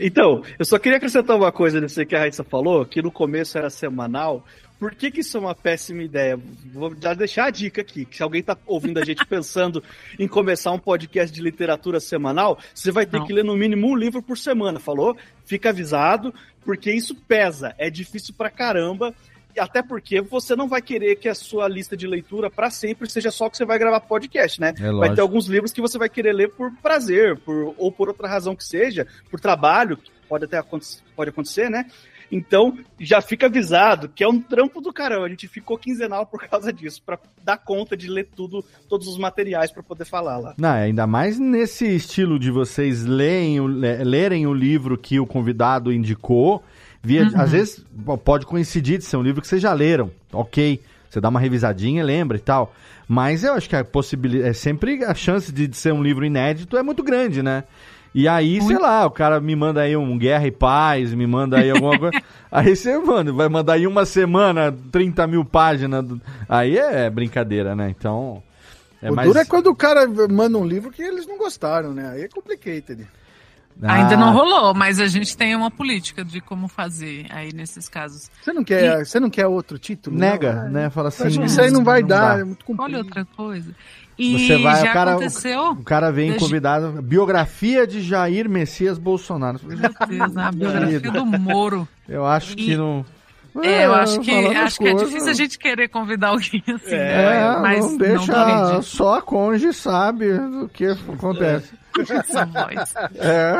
Então, 0.00 0.42
eu 0.58 0.64
só 0.64 0.78
queria 0.78 0.96
acrescentar 0.96 1.36
uma 1.36 1.52
coisa 1.52 1.80
nisso 1.80 2.04
que 2.06 2.16
a 2.16 2.20
Raíssa 2.20 2.42
falou, 2.42 2.84
que 2.84 3.00
no 3.02 3.12
começo 3.12 3.56
era 3.58 3.70
semanal. 3.70 4.44
Por 4.82 4.96
que, 4.96 5.12
que 5.12 5.20
isso 5.20 5.36
é 5.36 5.40
uma 5.40 5.54
péssima 5.54 6.02
ideia? 6.02 6.36
Vou 6.72 6.92
já 7.00 7.14
deixar 7.14 7.44
a 7.44 7.50
dica 7.50 7.82
aqui, 7.82 8.04
que 8.04 8.16
se 8.16 8.22
alguém 8.24 8.42
tá 8.42 8.58
ouvindo 8.66 8.98
a 8.98 9.04
gente 9.04 9.24
pensando 9.30 9.80
em 10.18 10.26
começar 10.26 10.72
um 10.72 10.78
podcast 10.78 11.32
de 11.32 11.40
literatura 11.40 12.00
semanal, 12.00 12.58
você 12.74 12.90
vai 12.90 13.06
ter 13.06 13.18
Não. 13.18 13.24
que 13.24 13.32
ler 13.32 13.44
no 13.44 13.56
mínimo 13.56 13.86
um 13.86 13.94
livro 13.94 14.20
por 14.20 14.36
semana, 14.36 14.80
falou? 14.80 15.16
Fica 15.44 15.68
avisado, 15.68 16.34
porque 16.64 16.92
isso 16.92 17.14
pesa, 17.14 17.76
é 17.78 17.88
difícil 17.88 18.34
pra 18.36 18.50
caramba. 18.50 19.14
e 19.54 19.60
Até 19.60 19.84
porque 19.84 20.20
você 20.20 20.56
não 20.56 20.66
vai 20.66 20.82
querer 20.82 21.14
que 21.14 21.28
a 21.28 21.34
sua 21.36 21.68
lista 21.68 21.96
de 21.96 22.08
leitura 22.08 22.50
pra 22.50 22.68
sempre 22.68 23.08
seja 23.08 23.30
só 23.30 23.48
que 23.48 23.56
você 23.56 23.64
vai 23.64 23.78
gravar 23.78 24.00
podcast, 24.00 24.60
né? 24.60 24.74
É 24.80 24.90
vai 24.90 25.14
ter 25.14 25.20
alguns 25.20 25.46
livros 25.46 25.70
que 25.70 25.80
você 25.80 25.96
vai 25.96 26.08
querer 26.08 26.32
ler 26.32 26.50
por 26.50 26.72
prazer, 26.82 27.38
por, 27.38 27.72
ou 27.78 27.92
por 27.92 28.08
outra 28.08 28.26
razão 28.26 28.56
que 28.56 28.64
seja, 28.64 29.06
por 29.30 29.38
trabalho, 29.38 29.96
pode 30.28 30.46
até 30.46 30.58
acontecer, 30.58 31.02
pode 31.14 31.30
acontecer, 31.30 31.70
né? 31.70 31.86
Então, 32.32 32.78
já 32.98 33.20
fica 33.20 33.44
avisado 33.44 34.08
que 34.08 34.24
é 34.24 34.28
um 34.28 34.40
trampo 34.40 34.80
do 34.80 34.90
caramba. 34.90 35.26
A 35.26 35.28
gente 35.28 35.46
ficou 35.46 35.76
quinzenal 35.76 36.24
por 36.24 36.40
causa 36.48 36.72
disso, 36.72 37.02
pra 37.04 37.18
dar 37.44 37.58
conta 37.58 37.94
de 37.94 38.08
ler 38.08 38.26
tudo, 38.34 38.64
todos 38.88 39.06
os 39.06 39.18
materiais 39.18 39.70
pra 39.70 39.82
poder 39.82 40.06
falar 40.06 40.38
lá. 40.38 40.54
Não, 40.56 40.70
ainda 40.70 41.06
mais 41.06 41.38
nesse 41.38 41.84
estilo 41.94 42.38
de 42.38 42.50
vocês 42.50 43.04
leem 43.04 43.60
lerem 43.60 44.46
o 44.46 44.54
livro 44.54 44.96
que 44.96 45.20
o 45.20 45.26
convidado 45.26 45.92
indicou. 45.92 46.64
Via, 47.02 47.24
Uhum. 47.24 47.32
Às 47.34 47.50
vezes 47.50 47.84
pode 48.24 48.46
coincidir 48.46 48.96
de 48.96 49.04
ser 49.04 49.16
um 49.16 49.22
livro 49.22 49.42
que 49.42 49.48
vocês 49.48 49.60
já 49.60 49.72
leram, 49.72 50.10
ok. 50.32 50.80
Você 51.10 51.20
dá 51.20 51.28
uma 51.28 51.40
revisadinha, 51.40 52.02
lembra 52.02 52.38
e 52.38 52.40
tal. 52.40 52.74
Mas 53.06 53.44
eu 53.44 53.52
acho 53.52 53.68
que 53.68 53.76
a 53.76 53.84
possibilidade. 53.84 54.48
É 54.48 54.52
sempre 54.54 55.04
a 55.04 55.14
chance 55.14 55.52
de, 55.52 55.66
de 55.66 55.76
ser 55.76 55.92
um 55.92 56.02
livro 56.02 56.24
inédito 56.24 56.78
é 56.78 56.82
muito 56.82 57.02
grande, 57.02 57.42
né? 57.42 57.64
E 58.14 58.28
aí, 58.28 58.60
sei 58.60 58.78
lá, 58.78 59.06
o 59.06 59.10
cara 59.10 59.40
me 59.40 59.56
manda 59.56 59.80
aí 59.80 59.96
um 59.96 60.18
Guerra 60.18 60.46
e 60.46 60.50
Paz, 60.50 61.14
me 61.14 61.26
manda 61.26 61.58
aí 61.58 61.70
alguma 61.70 61.98
coisa. 61.98 62.20
aí 62.52 62.76
você, 62.76 62.98
mano, 62.98 63.34
vai 63.34 63.48
mandar 63.48 63.74
aí 63.74 63.86
uma 63.86 64.04
semana, 64.04 64.70
30 64.90 65.26
mil 65.26 65.44
páginas. 65.44 66.04
do- 66.04 66.20
Aí 66.48 66.76
é 66.76 67.08
brincadeira, 67.08 67.74
né? 67.74 67.88
Então. 67.88 68.42
É 69.00 69.10
o 69.10 69.14
mais... 69.16 69.26
duro 69.26 69.38
é 69.40 69.44
quando 69.44 69.68
o 69.68 69.74
cara 69.74 70.06
manda 70.30 70.58
um 70.58 70.64
livro 70.66 70.90
que 70.90 71.02
eles 71.02 71.26
não 71.26 71.38
gostaram, 71.38 71.92
né? 71.94 72.10
Aí 72.10 72.22
é 72.22 72.28
complicated. 72.28 73.08
Ainda 73.82 74.14
Ah. 74.14 74.18
não 74.18 74.32
rolou, 74.34 74.74
mas 74.74 75.00
a 75.00 75.06
gente 75.06 75.34
tem 75.34 75.56
uma 75.56 75.70
política 75.70 76.22
de 76.22 76.42
como 76.42 76.68
fazer 76.68 77.24
aí 77.30 77.52
nesses 77.54 77.88
casos. 77.88 78.30
Você 78.42 78.52
não 78.52 78.62
quer, 78.62 79.04
você 79.06 79.18
não 79.18 79.30
quer 79.30 79.46
outro 79.46 79.78
título? 79.78 80.16
Nega, 80.16 80.64
não? 80.64 80.70
né? 80.70 80.90
Fala 80.90 81.08
assim. 81.08 81.42
Isso 81.42 81.60
aí 81.60 81.70
não 81.70 81.82
vai 81.82 82.02
não 82.02 82.08
dar, 82.08 82.34
dá. 82.34 82.40
é 82.40 82.44
muito 82.44 82.64
comprido. 82.66 82.84
Olha 82.84 82.98
outra 82.98 83.24
coisa. 83.24 83.74
E 84.18 84.46
Você 84.46 84.58
vai, 84.62 84.82
já 84.82 84.90
o 84.90 84.92
cara, 84.92 85.10
aconteceu. 85.12 85.70
O 85.70 85.82
cara 85.84 86.10
vem 86.12 86.36
convidado. 86.36 87.00
Biografia 87.02 87.86
de 87.86 88.02
Jair 88.02 88.48
Messias 88.48 88.98
Bolsonaro. 88.98 89.58
Meu 89.64 89.76
Deus, 89.78 90.36
a 90.36 90.52
biografia 90.52 91.00
do 91.00 91.24
Moro. 91.26 91.88
Eu 92.08 92.24
acho 92.26 92.54
que 92.56 92.72
E- 92.72 92.76
não. 92.76 93.04
É, 93.62 93.84
eu 93.84 93.92
acho 93.92 94.18
que, 94.20 94.30
acho 94.30 94.78
que 94.78 94.88
é 94.88 94.94
difícil 94.94 95.28
a 95.30 95.34
gente 95.34 95.58
querer 95.58 95.86
convidar 95.88 96.28
alguém 96.28 96.62
assim, 96.74 96.94
É, 96.94 97.50
né? 97.52 97.58
Mas 97.60 97.84
não 97.84 97.98
deixa. 97.98 98.32
não 98.32 98.72
rende. 98.72 98.86
só 98.86 99.18
a 99.18 99.22
conge 99.22 99.74
sabe 99.74 100.32
do 100.38 100.68
que 100.70 100.86
acontece. 100.86 101.68
Voz. 101.94 102.94
É. 103.20 103.54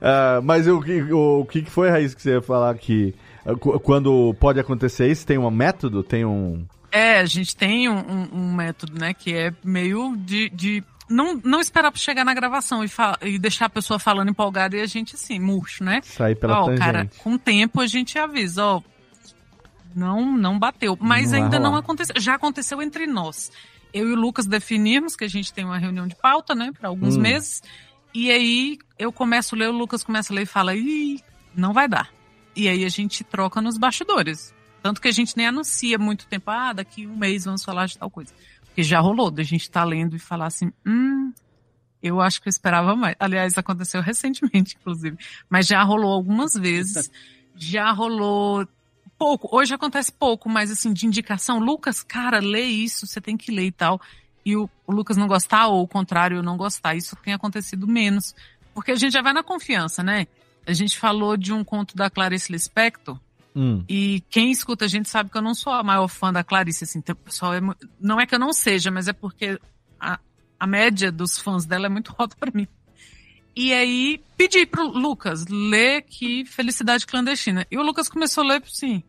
Ah, 0.00 0.40
mas 0.42 0.66
o, 0.66 0.80
que- 0.80 1.02
o, 1.12 1.40
o 1.40 1.44
que 1.44 1.62
foi, 1.66 1.90
Raiz, 1.90 2.14
que 2.14 2.22
você 2.22 2.30
ia 2.32 2.42
falar 2.42 2.74
que 2.76 3.14
ah, 3.44 3.54
qu- 3.54 3.78
quando 3.80 4.34
pode 4.40 4.58
acontecer 4.58 5.08
isso, 5.10 5.26
tem 5.26 5.38
um 5.38 5.50
método? 5.50 6.02
Tem 6.02 6.24
um. 6.24 6.64
É, 6.90 7.18
a 7.20 7.24
gente 7.26 7.54
tem 7.56 7.88
um, 7.88 7.98
um- 7.98 8.28
um 8.32 8.54
método, 8.54 8.98
né, 8.98 9.12
que 9.12 9.34
é 9.34 9.52
meio 9.62 10.16
de, 10.16 10.48
de 10.50 10.82
não, 11.08 11.34
não 11.44 11.60
esperar 11.60 11.90
pra 11.92 12.00
chegar 12.00 12.24
na 12.24 12.32
gravação 12.34 12.82
e, 12.84 12.88
e 13.22 13.38
deixar 13.38 13.66
a 13.66 13.70
pessoa 13.70 13.98
falando 13.98 14.30
empolgada 14.30 14.76
e 14.76 14.80
a 14.80 14.86
gente 14.86 15.14
assim, 15.14 15.38
murcho, 15.38 15.84
né? 15.84 16.00
Sair 16.02 16.34
pela 16.34 16.60
Ó, 16.60 16.64
tangente. 16.64 16.80
cara, 16.80 17.10
com 17.18 17.34
o 17.34 17.38
tempo 17.38 17.80
a 17.80 17.86
gente 17.86 18.18
avisa, 18.18 18.64
ó, 18.64 18.82
não, 19.94 20.36
não 20.36 20.58
bateu. 20.58 20.96
Mas 21.00 21.32
Não 21.32 21.42
ainda 21.42 21.58
não 21.58 21.74
aconteceu. 21.76 22.14
Já 22.20 22.34
aconteceu 22.34 22.80
entre 22.82 23.06
nós. 23.06 23.50
Eu 23.92 24.08
e 24.08 24.12
o 24.12 24.16
Lucas 24.16 24.46
definimos 24.46 25.16
que 25.16 25.24
a 25.24 25.28
gente 25.28 25.52
tem 25.52 25.64
uma 25.64 25.78
reunião 25.78 26.06
de 26.06 26.14
pauta, 26.14 26.54
né, 26.54 26.70
para 26.78 26.88
alguns 26.88 27.16
Hum. 27.16 27.20
meses. 27.20 27.62
E 28.14 28.30
aí 28.30 28.78
eu 28.98 29.12
começo 29.12 29.54
a 29.54 29.58
ler, 29.58 29.68
o 29.68 29.72
Lucas 29.72 30.02
começa 30.04 30.32
a 30.32 30.36
ler 30.36 30.42
e 30.42 30.46
fala, 30.46 30.74
ih, 30.74 31.20
não 31.54 31.72
vai 31.72 31.88
dar. 31.88 32.08
E 32.54 32.68
aí 32.68 32.84
a 32.84 32.88
gente 32.88 33.22
troca 33.24 33.60
nos 33.60 33.76
bastidores. 33.78 34.54
Tanto 34.82 35.00
que 35.00 35.08
a 35.08 35.12
gente 35.12 35.36
nem 35.36 35.46
anuncia 35.46 35.98
muito 35.98 36.26
tempo, 36.26 36.50
ah, 36.50 36.72
daqui 36.72 37.06
um 37.06 37.16
mês 37.16 37.44
vamos 37.44 37.64
falar 37.64 37.86
de 37.86 37.98
tal 37.98 38.10
coisa. 38.10 38.32
Porque 38.64 38.82
já 38.82 39.00
rolou, 39.00 39.30
da 39.30 39.42
gente 39.42 39.70
tá 39.70 39.84
lendo 39.84 40.16
e 40.16 40.18
falar 40.18 40.46
assim, 40.46 40.72
hum, 40.86 41.32
eu 42.02 42.20
acho 42.20 42.40
que 42.40 42.48
eu 42.48 42.50
esperava 42.50 42.94
mais. 42.94 43.16
Aliás, 43.18 43.58
aconteceu 43.58 44.00
recentemente, 44.02 44.76
inclusive. 44.80 45.18
Mas 45.48 45.66
já 45.66 45.82
rolou 45.82 46.12
algumas 46.12 46.54
vezes. 46.54 47.10
Já 47.56 47.90
rolou 47.90 48.66
pouco. 49.18 49.48
Hoje 49.54 49.74
acontece 49.74 50.12
pouco, 50.12 50.48
mas 50.48 50.70
assim, 50.70 50.92
de 50.92 51.06
indicação. 51.06 51.58
Lucas, 51.58 52.02
cara, 52.02 52.38
lê 52.38 52.62
isso, 52.62 53.06
você 53.06 53.20
tem 53.20 53.36
que 53.36 53.50
ler 53.50 53.66
e 53.66 53.72
tal. 53.72 54.00
E 54.44 54.56
o, 54.56 54.70
o 54.86 54.92
Lucas 54.92 55.16
não 55.16 55.26
gostar, 55.26 55.66
ou 55.66 55.82
o 55.82 55.88
contrário, 55.88 56.38
eu 56.38 56.42
não 56.42 56.56
gostar. 56.56 56.94
Isso 56.94 57.16
tem 57.16 57.34
acontecido 57.34 57.86
menos. 57.86 58.34
Porque 58.72 58.92
a 58.92 58.96
gente 58.96 59.12
já 59.12 59.22
vai 59.22 59.32
na 59.32 59.42
confiança, 59.42 60.02
né? 60.02 60.26
a 60.68 60.72
gente 60.74 60.98
falou 60.98 61.34
de 61.34 61.50
um 61.50 61.64
conto 61.64 61.96
da 61.96 62.10
Clarice 62.10 62.52
Lispector. 62.52 63.18
Hum. 63.58 63.84
E 63.88 64.22
quem 64.30 64.52
escuta 64.52 64.84
a 64.84 64.88
gente 64.88 65.08
sabe 65.08 65.30
que 65.30 65.36
eu 65.36 65.42
não 65.42 65.52
sou 65.52 65.72
a 65.72 65.82
maior 65.82 66.06
fã 66.06 66.32
da 66.32 66.44
Clarice, 66.44 66.84
assim, 66.84 67.00
então, 67.00 67.16
pessoal, 67.16 67.54
é, 67.54 67.60
não 68.00 68.20
é 68.20 68.24
que 68.24 68.32
eu 68.32 68.38
não 68.38 68.52
seja, 68.52 68.88
mas 68.88 69.08
é 69.08 69.12
porque 69.12 69.58
a, 69.98 70.20
a 70.60 70.64
média 70.64 71.10
dos 71.10 71.40
fãs 71.40 71.66
dela 71.66 71.86
é 71.86 71.88
muito 71.88 72.14
alta 72.16 72.36
para 72.38 72.52
mim. 72.54 72.68
E 73.56 73.72
aí 73.72 74.22
pedi 74.36 74.64
pro 74.64 74.86
Lucas 74.86 75.44
ler 75.48 76.02
que 76.02 76.44
Felicidade 76.44 77.04
Clandestina. 77.04 77.66
E 77.68 77.76
o 77.76 77.82
Lucas 77.82 78.08
começou 78.08 78.44
a 78.44 78.46
ler 78.46 78.62
assim, 78.64 79.02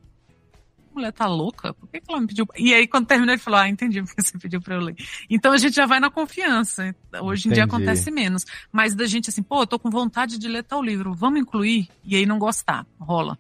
mulher 0.96 1.14
tá 1.14 1.28
louca? 1.28 1.72
Por 1.76 1.88
que, 1.88 2.02
que 2.02 2.12
ela 2.12 2.20
me 2.20 2.26
pediu? 2.26 2.48
E 2.58 2.74
aí, 2.74 2.88
quando 2.88 3.06
terminou, 3.06 3.34
ele 3.34 3.42
falou: 3.42 3.60
Ah, 3.60 3.70
entendi 3.70 4.02
porque 4.04 4.20
você 4.20 4.36
pediu 4.40 4.60
pra 4.60 4.74
eu 4.74 4.82
ler. 4.82 4.96
Então 5.30 5.52
a 5.52 5.58
gente 5.60 5.76
já 5.76 5.86
vai 5.86 6.00
na 6.00 6.10
confiança. 6.10 6.96
Hoje 7.22 7.48
em 7.48 7.52
entendi. 7.52 7.54
dia 7.54 7.64
acontece 7.66 8.10
menos. 8.10 8.46
Mas 8.72 8.96
da 8.96 9.06
gente 9.06 9.30
assim, 9.30 9.44
pô, 9.44 9.62
eu 9.62 9.68
tô 9.68 9.78
com 9.78 9.92
vontade 9.92 10.40
de 10.40 10.48
ler 10.48 10.64
tal 10.64 10.82
livro, 10.82 11.14
vamos 11.14 11.40
incluir? 11.40 11.88
E 12.04 12.16
aí 12.16 12.26
não 12.26 12.40
gostar, 12.40 12.86
rola. 13.00 13.38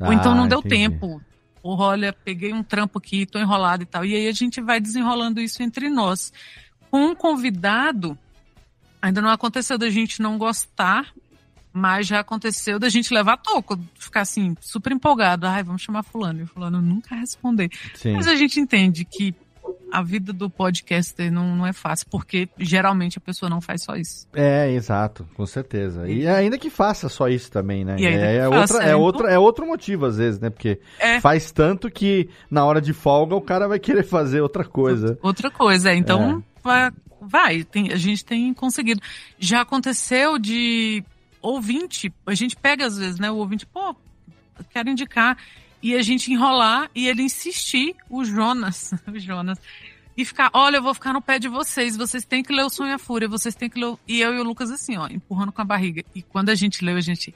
Ah, 0.00 0.06
Ou 0.06 0.12
então 0.12 0.34
não 0.34 0.48
deu 0.48 0.58
entendi. 0.60 0.76
tempo. 0.90 1.20
Ou 1.62 1.78
olha, 1.78 2.12
peguei 2.12 2.52
um 2.52 2.62
trampo 2.62 2.98
aqui, 2.98 3.24
tô 3.24 3.38
enrolado 3.38 3.82
e 3.82 3.86
tal. 3.86 4.04
E 4.04 4.14
aí 4.14 4.28
a 4.28 4.32
gente 4.32 4.60
vai 4.60 4.80
desenrolando 4.80 5.40
isso 5.40 5.62
entre 5.62 5.88
nós. 5.88 6.32
Com 6.90 7.06
um 7.06 7.14
convidado, 7.14 8.18
Ainda 9.02 9.20
não 9.20 9.30
aconteceu 9.30 9.76
da 9.76 9.90
gente 9.90 10.22
não 10.22 10.38
gostar, 10.38 11.12
mas 11.72 12.06
já 12.06 12.20
aconteceu 12.20 12.78
da 12.78 12.88
gente 12.88 13.12
levar 13.12 13.36
toco, 13.36 13.76
ficar 13.98 14.20
assim, 14.20 14.56
super 14.60 14.92
empolgado. 14.92 15.44
Ai, 15.44 15.64
vamos 15.64 15.82
chamar 15.82 16.04
fulano. 16.04 16.40
E 16.42 16.46
fulano 16.46 16.80
nunca 16.80 17.16
responder. 17.16 17.68
Sim. 17.96 18.12
Mas 18.12 18.28
a 18.28 18.36
gente 18.36 18.60
entende 18.60 19.04
que 19.04 19.34
a 19.92 20.02
vida 20.02 20.32
do 20.32 20.48
podcaster 20.48 21.30
não, 21.30 21.54
não 21.54 21.66
é 21.66 21.72
fácil, 21.72 22.06
porque 22.10 22.48
geralmente 22.58 23.18
a 23.18 23.20
pessoa 23.20 23.50
não 23.50 23.60
faz 23.60 23.84
só 23.84 23.94
isso. 23.94 24.26
É, 24.32 24.70
exato, 24.72 25.28
com 25.34 25.44
certeza. 25.44 26.08
E 26.08 26.26
ainda 26.26 26.56
que 26.56 26.70
faça 26.70 27.08
só 27.10 27.28
isso 27.28 27.50
também, 27.50 27.84
né? 27.84 27.96
É, 28.00 28.36
é, 28.36 28.48
outra, 28.48 28.84
é, 28.84 28.90
é, 28.90 28.96
outro, 28.96 29.26
é 29.26 29.38
outro 29.38 29.66
motivo, 29.66 30.06
às 30.06 30.16
vezes, 30.16 30.40
né? 30.40 30.48
Porque 30.48 30.80
é. 30.98 31.20
faz 31.20 31.52
tanto 31.52 31.90
que 31.90 32.28
na 32.50 32.64
hora 32.64 32.80
de 32.80 32.94
folga 32.94 33.36
o 33.36 33.40
cara 33.40 33.68
vai 33.68 33.78
querer 33.78 34.02
fazer 34.08 34.40
outra 34.40 34.64
coisa. 34.64 35.18
Outra 35.22 35.50
coisa, 35.50 35.90
é. 35.90 35.94
Então, 35.94 36.42
vai, 36.62 36.90
vai 37.20 37.64
tem, 37.64 37.92
a 37.92 37.96
gente 37.96 38.24
tem 38.24 38.52
conseguido. 38.54 39.00
Já 39.38 39.60
aconteceu 39.60 40.38
de 40.38 41.04
ouvinte, 41.42 42.12
a 42.26 42.34
gente 42.34 42.56
pega 42.56 42.86
às 42.86 42.96
vezes, 42.96 43.18
né? 43.18 43.30
O 43.30 43.36
ouvinte, 43.36 43.66
pô, 43.66 43.94
quero 44.70 44.88
indicar. 44.88 45.36
E 45.82 45.94
a 45.94 46.02
gente 46.02 46.32
enrolar 46.32 46.90
e 46.94 47.08
ele 47.08 47.22
insistir, 47.22 47.96
o 48.08 48.24
Jonas, 48.24 48.94
o 49.06 49.18
Jonas, 49.18 49.58
e 50.16 50.24
ficar, 50.24 50.50
olha, 50.52 50.76
eu 50.76 50.82
vou 50.82 50.94
ficar 50.94 51.12
no 51.12 51.20
pé 51.20 51.38
de 51.38 51.48
vocês, 51.48 51.96
vocês 51.96 52.24
têm 52.24 52.42
que 52.42 52.52
ler 52.52 52.64
o 52.64 52.70
Sonho 52.70 52.90
e 52.90 52.94
a 52.94 52.98
Fúria, 52.98 53.28
vocês 53.28 53.54
têm 53.54 53.68
que 53.68 53.80
ler. 53.80 53.96
E 54.06 54.20
eu 54.20 54.34
e 54.34 54.38
o 54.38 54.44
Lucas 54.44 54.70
assim, 54.70 54.96
ó, 54.96 55.08
empurrando 55.08 55.52
com 55.52 55.62
a 55.62 55.64
barriga. 55.64 56.04
E 56.14 56.22
quando 56.22 56.50
a 56.50 56.54
gente 56.54 56.84
leu, 56.84 56.96
a 56.96 57.00
gente, 57.00 57.34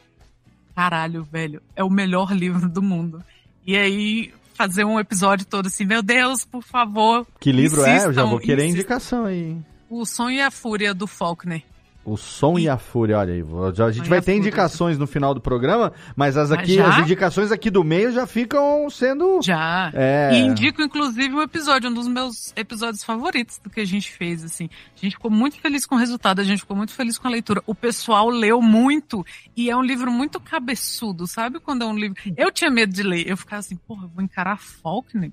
caralho, 0.75 1.25
velho, 1.25 1.63
é 1.75 1.83
o 1.83 1.91
melhor 1.91 2.33
livro 2.33 2.69
do 2.69 2.83
mundo. 2.83 3.23
E 3.67 3.77
aí, 3.77 4.33
fazer 4.55 4.85
um 4.85 5.01
episódio 5.01 5.47
todo 5.47 5.67
assim, 5.67 5.85
meu 5.85 6.03
Deus, 6.03 6.45
por 6.45 6.63
favor. 6.63 7.27
Que 7.41 7.51
livro 7.51 7.85
é? 7.85 8.05
Eu 8.05 8.13
já 8.13 8.25
vou 8.25 8.39
querer 8.39 8.65
insistam. 8.65 8.81
indicação 8.81 9.25
aí. 9.25 9.57
O 9.89 10.05
Sonho 10.05 10.37
e 10.37 10.41
a 10.41 10.51
Fúria 10.51 10.93
do 10.93 11.07
Faulkner. 11.07 11.63
O 12.07 12.17
som 12.17 12.57
e, 12.57 12.63
e 12.63 12.69
a 12.69 12.79
fúria, 12.79 13.19
olha 13.19 13.35
aí. 13.35 13.43
A 13.85 13.91
gente 13.91 14.09
vai 14.09 14.23
ter 14.23 14.37
indicações 14.37 14.97
no 14.97 15.09
final 15.09 15.35
do 15.35 15.41
programa, 15.41 15.93
mas 16.15 16.37
as 16.37 16.53
aqui, 16.53 16.79
mas 16.79 16.95
as 16.95 16.99
indicações 17.01 17.51
aqui 17.51 17.69
do 17.69 17.83
meio 17.83 18.13
já 18.13 18.29
ficam 18.29 18.89
sendo. 18.89 19.41
Já. 19.43 19.91
É... 19.93 20.31
E 20.33 20.39
indico, 20.39 20.81
inclusive, 20.81 21.35
um 21.35 21.43
episódio, 21.43 21.91
um 21.91 21.93
dos 21.93 22.07
meus 22.07 22.53
episódios 22.55 23.03
favoritos 23.03 23.59
do 23.59 23.69
que 23.69 23.81
a 23.81 23.85
gente 23.85 24.13
fez, 24.13 24.45
assim. 24.45 24.71
A 24.97 25.01
gente 25.01 25.17
ficou 25.17 25.33
muito 25.33 25.59
feliz 25.61 25.85
com 25.85 25.97
o 25.97 25.99
resultado, 25.99 26.41
a 26.41 26.45
gente 26.45 26.61
ficou 26.61 26.77
muito 26.77 26.93
feliz 26.93 27.19
com 27.19 27.27
a 27.27 27.31
leitura. 27.31 27.61
O 27.67 27.75
pessoal 27.75 28.29
leu 28.29 28.63
muito 28.63 29.27
e 29.57 29.69
é 29.69 29.77
um 29.77 29.83
livro 29.83 30.13
muito 30.13 30.39
cabeçudo, 30.39 31.27
sabe? 31.27 31.59
Quando 31.59 31.83
é 31.83 31.87
um 31.87 31.97
livro. 31.97 32.17
Eu 32.37 32.53
tinha 32.53 32.71
medo 32.71 32.93
de 32.93 33.03
ler, 33.03 33.29
eu 33.29 33.37
ficava 33.37 33.59
assim, 33.59 33.75
porra, 33.75 34.07
vou 34.07 34.23
encarar 34.23 34.59
Faulkner. 34.59 35.33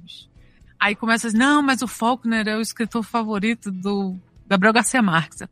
Aí 0.80 0.96
começa 0.96 1.28
assim, 1.28 1.38
não, 1.38 1.62
mas 1.62 1.84
o 1.84 1.88
Faulkner 1.88 2.48
é 2.48 2.58
o 2.58 2.62
escritor 2.62 3.04
favorito 3.04 3.72
do 3.72 4.18
Gabriel 4.48 4.74
Garcia 4.74 5.04
Marques. 5.04 5.44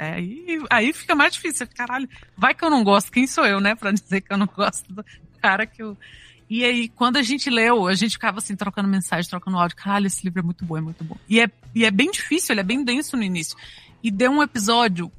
É, 0.00 0.14
aí, 0.14 0.58
aí 0.70 0.92
fica 0.94 1.14
mais 1.14 1.34
difícil. 1.34 1.68
Caralho, 1.74 2.08
vai 2.34 2.54
que 2.54 2.64
eu 2.64 2.70
não 2.70 2.82
gosto. 2.82 3.12
Quem 3.12 3.26
sou 3.26 3.44
eu, 3.44 3.60
né? 3.60 3.74
Pra 3.74 3.92
dizer 3.92 4.22
que 4.22 4.32
eu 4.32 4.38
não 4.38 4.46
gosto 4.46 4.90
do 4.90 5.04
cara 5.42 5.66
que 5.66 5.82
eu. 5.82 5.94
E 6.48 6.64
aí, 6.64 6.88
quando 6.88 7.18
a 7.18 7.22
gente 7.22 7.50
leu, 7.50 7.86
a 7.86 7.94
gente 7.94 8.12
ficava 8.12 8.38
assim, 8.38 8.56
trocando 8.56 8.88
mensagem, 8.88 9.28
trocando 9.28 9.58
áudio. 9.58 9.76
Caralho, 9.76 10.06
esse 10.06 10.24
livro 10.24 10.40
é 10.40 10.42
muito 10.42 10.64
bom, 10.64 10.78
é 10.78 10.80
muito 10.80 11.04
bom. 11.04 11.16
E 11.28 11.38
é, 11.38 11.50
e 11.74 11.84
é 11.84 11.90
bem 11.90 12.10
difícil, 12.10 12.54
ele 12.54 12.60
é 12.60 12.64
bem 12.64 12.82
denso 12.82 13.14
no 13.14 13.22
início. 13.22 13.58
E 14.02 14.10
deu 14.10 14.32
um 14.32 14.42
episódio 14.42 15.12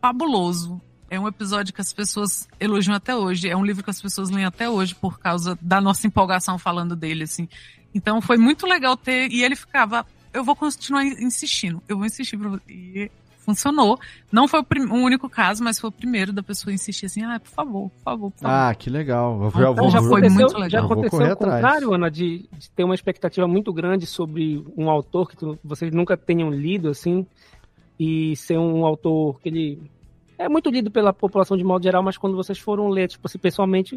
fabuloso. 0.00 0.80
É 1.10 1.18
um 1.18 1.26
episódio 1.26 1.74
que 1.74 1.80
as 1.80 1.92
pessoas 1.92 2.48
elogiam 2.60 2.94
até 2.94 3.16
hoje. 3.16 3.48
É 3.48 3.56
um 3.56 3.64
livro 3.64 3.82
que 3.82 3.90
as 3.90 4.00
pessoas 4.00 4.30
leem 4.30 4.46
até 4.46 4.70
hoje 4.70 4.94
por 4.94 5.18
causa 5.18 5.58
da 5.60 5.80
nossa 5.80 6.06
empolgação 6.06 6.56
falando 6.56 6.94
dele, 6.94 7.24
assim. 7.24 7.48
Então 7.92 8.20
foi 8.20 8.36
muito 8.38 8.68
legal 8.68 8.96
ter. 8.96 9.32
E 9.32 9.42
ele 9.42 9.56
ficava, 9.56 10.06
eu 10.32 10.44
vou 10.44 10.54
continuar 10.54 11.04
insistindo, 11.04 11.82
eu 11.88 11.96
vou 11.96 12.06
insistir 12.06 12.38
pra. 12.38 12.60
E 12.68 13.10
funcionou. 13.50 13.98
Não 14.30 14.46
foi 14.46 14.60
o, 14.60 14.64
o, 14.64 14.96
único 14.96 15.28
caso, 15.28 15.62
mas 15.62 15.78
foi 15.78 15.90
o 15.90 15.92
primeiro 15.92 16.32
da 16.32 16.42
pessoa 16.42 16.72
insistir 16.72 17.06
assim, 17.06 17.22
ah, 17.22 17.38
por 17.38 17.50
favor, 17.50 17.90
por 17.90 18.02
favor, 18.02 18.30
por 18.30 18.40
favor. 18.40 18.54
Ah, 18.54 18.74
que 18.74 18.88
legal. 18.88 19.40
Eu 19.42 19.48
então, 19.48 19.74
vou, 19.74 19.90
já, 19.90 20.00
foi 20.00 20.28
muito 20.28 20.54
legal. 20.54 20.70
Já 20.70 20.80
aconteceu 20.84 21.32
o 21.32 21.36
contrário, 21.36 21.94
Ana, 21.94 22.10
de, 22.10 22.48
de, 22.52 22.70
ter 22.70 22.84
uma 22.84 22.94
expectativa 22.94 23.46
muito 23.46 23.72
grande 23.72 24.06
sobre 24.06 24.64
um 24.76 24.88
autor 24.88 25.28
que 25.28 25.36
tu, 25.36 25.58
vocês 25.64 25.92
nunca 25.92 26.16
tenham 26.16 26.50
lido, 26.50 26.88
assim, 26.88 27.26
e 27.98 28.34
ser 28.36 28.58
um 28.58 28.84
autor 28.84 29.40
que 29.40 29.48
ele 29.48 29.90
é 30.38 30.48
muito 30.48 30.70
lido 30.70 30.90
pela 30.90 31.12
população 31.12 31.56
de 31.56 31.64
modo 31.64 31.82
geral, 31.82 32.02
mas 32.02 32.16
quando 32.16 32.34
vocês 32.34 32.58
foram 32.58 32.88
ler, 32.88 33.08
tipo 33.08 33.26
assim, 33.26 33.38
pessoalmente, 33.38 33.94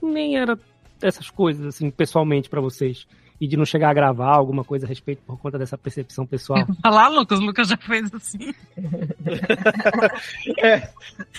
nem 0.00 0.38
era 0.38 0.58
essas 1.02 1.28
coisas, 1.28 1.66
assim, 1.66 1.90
pessoalmente 1.90 2.48
para 2.48 2.60
vocês 2.60 3.06
e 3.42 3.46
de 3.48 3.56
não 3.56 3.64
chegar 3.64 3.90
a 3.90 3.92
gravar 3.92 4.36
alguma 4.36 4.62
coisa 4.62 4.86
a 4.86 4.88
respeito 4.88 5.20
por 5.26 5.36
conta 5.36 5.58
dessa 5.58 5.76
percepção 5.76 6.24
pessoal. 6.24 6.64
Falar, 6.80 7.08
Lucas, 7.08 7.40
o 7.40 7.42
Lucas 7.42 7.66
já 7.66 7.76
fez 7.76 8.08
assim. 8.14 8.54
é, 10.62 10.88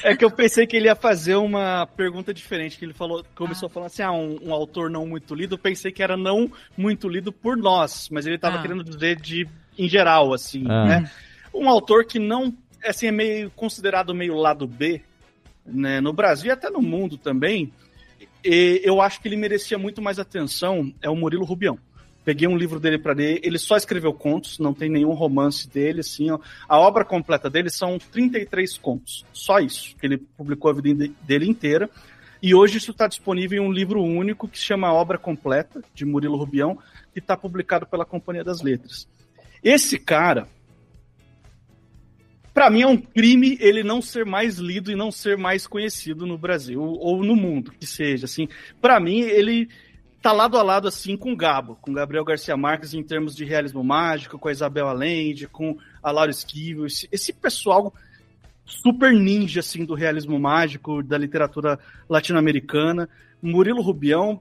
é 0.04 0.14
que 0.14 0.26
eu 0.26 0.30
pensei 0.30 0.68
que 0.68 0.76
ele 0.76 0.88
ia 0.88 0.98
fazer 0.98 1.36
uma 1.36 1.88
pergunta 1.96 2.34
diferente, 2.34 2.78
que 2.78 2.84
ele 2.84 2.92
falou, 2.92 3.24
começou 3.34 3.68
ah. 3.68 3.70
falando 3.70 3.88
assim, 3.88 4.02
ah, 4.02 4.12
um, 4.12 4.38
um, 4.50 4.54
autor 4.54 4.90
não 4.90 5.08
muito 5.08 5.34
lido, 5.34 5.54
eu 5.54 5.58
pensei 5.58 5.94
que 5.94 6.04
era 6.04 6.18
não 6.18 6.52
muito 6.76 7.08
lido 7.08 7.32
por 7.32 7.56
nós, 7.56 8.10
mas 8.12 8.26
ele 8.26 8.36
estava 8.36 8.58
ah. 8.58 8.62
querendo 8.62 8.84
dizer 8.84 9.16
de 9.16 9.48
em 9.80 9.88
geral, 9.88 10.34
assim, 10.34 10.66
ah. 10.68 10.84
né? 10.84 11.12
Um 11.54 11.70
autor 11.70 12.04
que 12.04 12.20
não, 12.20 12.54
assim, 12.84 13.08
é 13.08 13.12
meio 13.14 13.50
considerado 13.52 14.14
meio 14.14 14.36
lado 14.36 14.68
B, 14.68 15.02
né, 15.66 16.02
no 16.02 16.12
Brasil 16.12 16.50
e 16.50 16.52
até 16.52 16.70
no 16.70 16.82
mundo 16.82 17.18
também, 17.18 17.72
e 18.44 18.82
eu 18.84 19.00
acho 19.00 19.22
que 19.22 19.30
ele 19.30 19.38
merecia 19.38 19.78
muito 19.78 20.02
mais 20.02 20.20
atenção, 20.20 20.94
é 21.02 21.10
o 21.10 21.16
Murilo 21.16 21.46
Rubião. 21.46 21.80
Peguei 22.24 22.48
um 22.48 22.58
livro 22.58 22.80
dele 22.80 22.98
para 22.98 23.14
ler, 23.14 23.42
ele 23.44 23.58
só 23.58 23.76
escreveu 23.76 24.14
contos, 24.14 24.58
não 24.58 24.74
tem 24.74 24.90
nenhum 24.90 25.14
romance 25.14 25.70
dele, 25.70 26.00
assim, 26.00 26.32
ó. 26.32 26.40
A 26.68 26.80
obra 26.80 27.04
completa 27.04 27.50
dele 27.50 27.70
são 27.70 27.98
33 27.98 28.78
contos, 28.78 29.26
só 29.34 29.60
isso, 29.60 29.96
que 29.98 30.06
ele 30.06 30.18
publicou 30.18 30.72
a 30.72 30.74
vida 30.74 31.10
dele 31.22 31.50
inteira. 31.50 31.90
E 32.42 32.54
hoje 32.54 32.78
isso 32.78 32.92
está 32.92 33.08
disponível 33.08 33.62
em 33.62 33.66
um 33.66 33.72
livro 33.72 34.02
único 34.02 34.48
que 34.48 34.58
se 34.58 34.66
chama 34.66 34.92
Obra 34.92 35.18
Completa, 35.18 35.82
de 35.94 36.06
Murilo 36.06 36.38
Rubião, 36.38 36.78
que 37.14 37.20
está 37.20 37.38
publicado 37.38 37.86
pela 37.86 38.06
Companhia 38.06 38.44
das 38.44 38.62
Letras. 38.62 39.08
Esse 39.64 39.98
cara, 39.98 40.48
para 42.54 42.70
mim 42.70 42.82
é 42.82 42.88
um 42.88 42.98
crime 42.98 43.58
ele 43.62 43.82
não 43.82 44.02
ser 44.02 44.26
mais 44.26 44.58
lido 44.58 44.92
e 44.92 44.96
não 44.96 45.10
ser 45.10 45.38
mais 45.38 45.66
conhecido 45.66 46.26
no 46.26 46.38
Brasil 46.38 46.82
ou 46.82 47.24
no 47.24 47.36
mundo, 47.36 47.72
que 47.80 47.86
seja 47.86 48.26
assim. 48.26 48.48
Para 48.82 49.00
mim 49.00 49.22
ele 49.22 49.70
tá 50.24 50.32
lado 50.32 50.58
a 50.58 50.64
lado 50.64 50.88
assim 50.88 51.18
com 51.18 51.34
o 51.34 51.36
Gabo, 51.36 51.78
com 51.82 51.92
Gabriel 51.92 52.24
Garcia 52.24 52.56
Marques 52.56 52.94
em 52.94 53.04
termos 53.04 53.36
de 53.36 53.44
realismo 53.44 53.84
mágico, 53.84 54.40
com 54.40 54.48
a 54.48 54.54
Isabel 54.54 54.88
Allende, 54.88 55.50
com 55.50 55.78
a 56.02 56.12
Laura 56.12 56.32
Esquivel, 56.32 56.86
esse, 56.86 57.10
esse 57.12 57.34
pessoal 57.34 57.94
super 58.66 59.12
ninja 59.14 59.60
assim 59.60 59.84
do 59.84 59.94
realismo 59.94 60.40
mágico, 60.40 61.04
da 61.04 61.18
literatura 61.18 61.78
latino-americana, 62.08 63.10
Murilo 63.42 63.82
Rubião, 63.82 64.40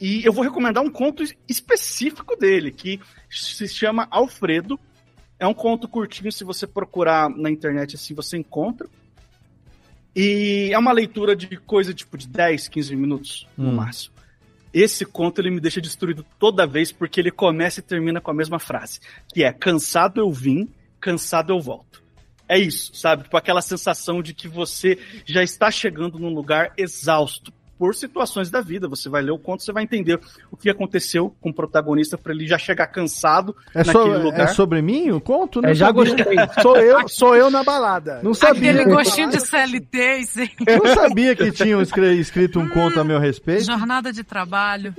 e 0.00 0.24
eu 0.24 0.32
vou 0.32 0.42
recomendar 0.42 0.82
um 0.82 0.90
conto 0.90 1.22
específico 1.46 2.34
dele, 2.34 2.70
que 2.70 2.98
se 3.28 3.68
chama 3.68 4.08
Alfredo. 4.10 4.80
É 5.38 5.46
um 5.46 5.54
conto 5.54 5.86
curtinho, 5.86 6.32
se 6.32 6.42
você 6.42 6.66
procurar 6.66 7.28
na 7.28 7.50
internet 7.50 7.96
assim, 7.96 8.14
você 8.14 8.38
encontra. 8.38 8.88
E 10.14 10.70
é 10.72 10.78
uma 10.78 10.92
leitura 10.92 11.36
de 11.36 11.58
coisa 11.58 11.92
tipo 11.92 12.16
de 12.16 12.26
10, 12.26 12.68
15 12.68 12.96
minutos 12.96 13.46
no 13.56 13.68
hum. 13.68 13.74
máximo. 13.74 14.15
Esse 14.78 15.06
conto 15.06 15.40
ele 15.40 15.50
me 15.50 15.58
deixa 15.58 15.80
destruído 15.80 16.22
toda 16.38 16.66
vez 16.66 16.92
porque 16.92 17.18
ele 17.18 17.30
começa 17.30 17.80
e 17.80 17.82
termina 17.82 18.20
com 18.20 18.30
a 18.30 18.34
mesma 18.34 18.58
frase, 18.58 19.00
que 19.32 19.42
é 19.42 19.50
cansado 19.50 20.20
eu 20.20 20.30
vim, 20.30 20.68
cansado 21.00 21.50
eu 21.50 21.58
volto. 21.58 22.04
É 22.46 22.58
isso, 22.58 22.94
sabe? 22.94 23.22
Tipo 23.22 23.38
aquela 23.38 23.62
sensação 23.62 24.20
de 24.20 24.34
que 24.34 24.46
você 24.46 24.98
já 25.24 25.42
está 25.42 25.70
chegando 25.70 26.18
num 26.18 26.28
lugar 26.28 26.74
exausto, 26.76 27.50
por 27.78 27.94
situações 27.94 28.50
da 28.50 28.60
vida. 28.60 28.88
Você 28.88 29.08
vai 29.08 29.22
ler 29.22 29.32
o 29.32 29.38
conto, 29.38 29.62
você 29.62 29.72
vai 29.72 29.82
entender 29.82 30.20
o 30.50 30.56
que 30.56 30.70
aconteceu 30.70 31.34
com 31.40 31.50
o 31.50 31.54
protagonista 31.54 32.16
para 32.16 32.32
ele 32.32 32.46
já 32.46 32.58
chegar 32.58 32.86
cansado 32.86 33.54
é 33.74 33.78
naquele 33.78 34.16
so, 34.16 34.22
lugar. 34.22 34.40
É 34.40 34.46
sobre 34.48 34.82
mim 34.82 35.10
o 35.10 35.20
conto? 35.20 35.60
Não 35.60 35.70
é, 35.70 35.74
já 35.74 35.90
gostei. 35.90 36.36
sou 36.62 36.76
eu, 36.76 37.08
sou 37.08 37.36
eu 37.36 37.50
na 37.50 37.62
balada. 37.62 38.20
Não 38.22 38.34
sabia. 38.34 38.70
Aquele 38.70 38.84
gostinho 38.84 39.30
de 39.30 39.40
CLT, 39.40 40.24
sim. 40.24 40.50
Não 40.66 40.94
sabia 40.94 41.34
que 41.36 41.50
tinham 41.52 41.80
escrito 41.82 42.58
um 42.58 42.68
conto 42.68 43.00
a 43.00 43.04
meu 43.04 43.18
respeito. 43.18 43.64
Jornada 43.64 44.12
de 44.12 44.24
trabalho. 44.24 44.94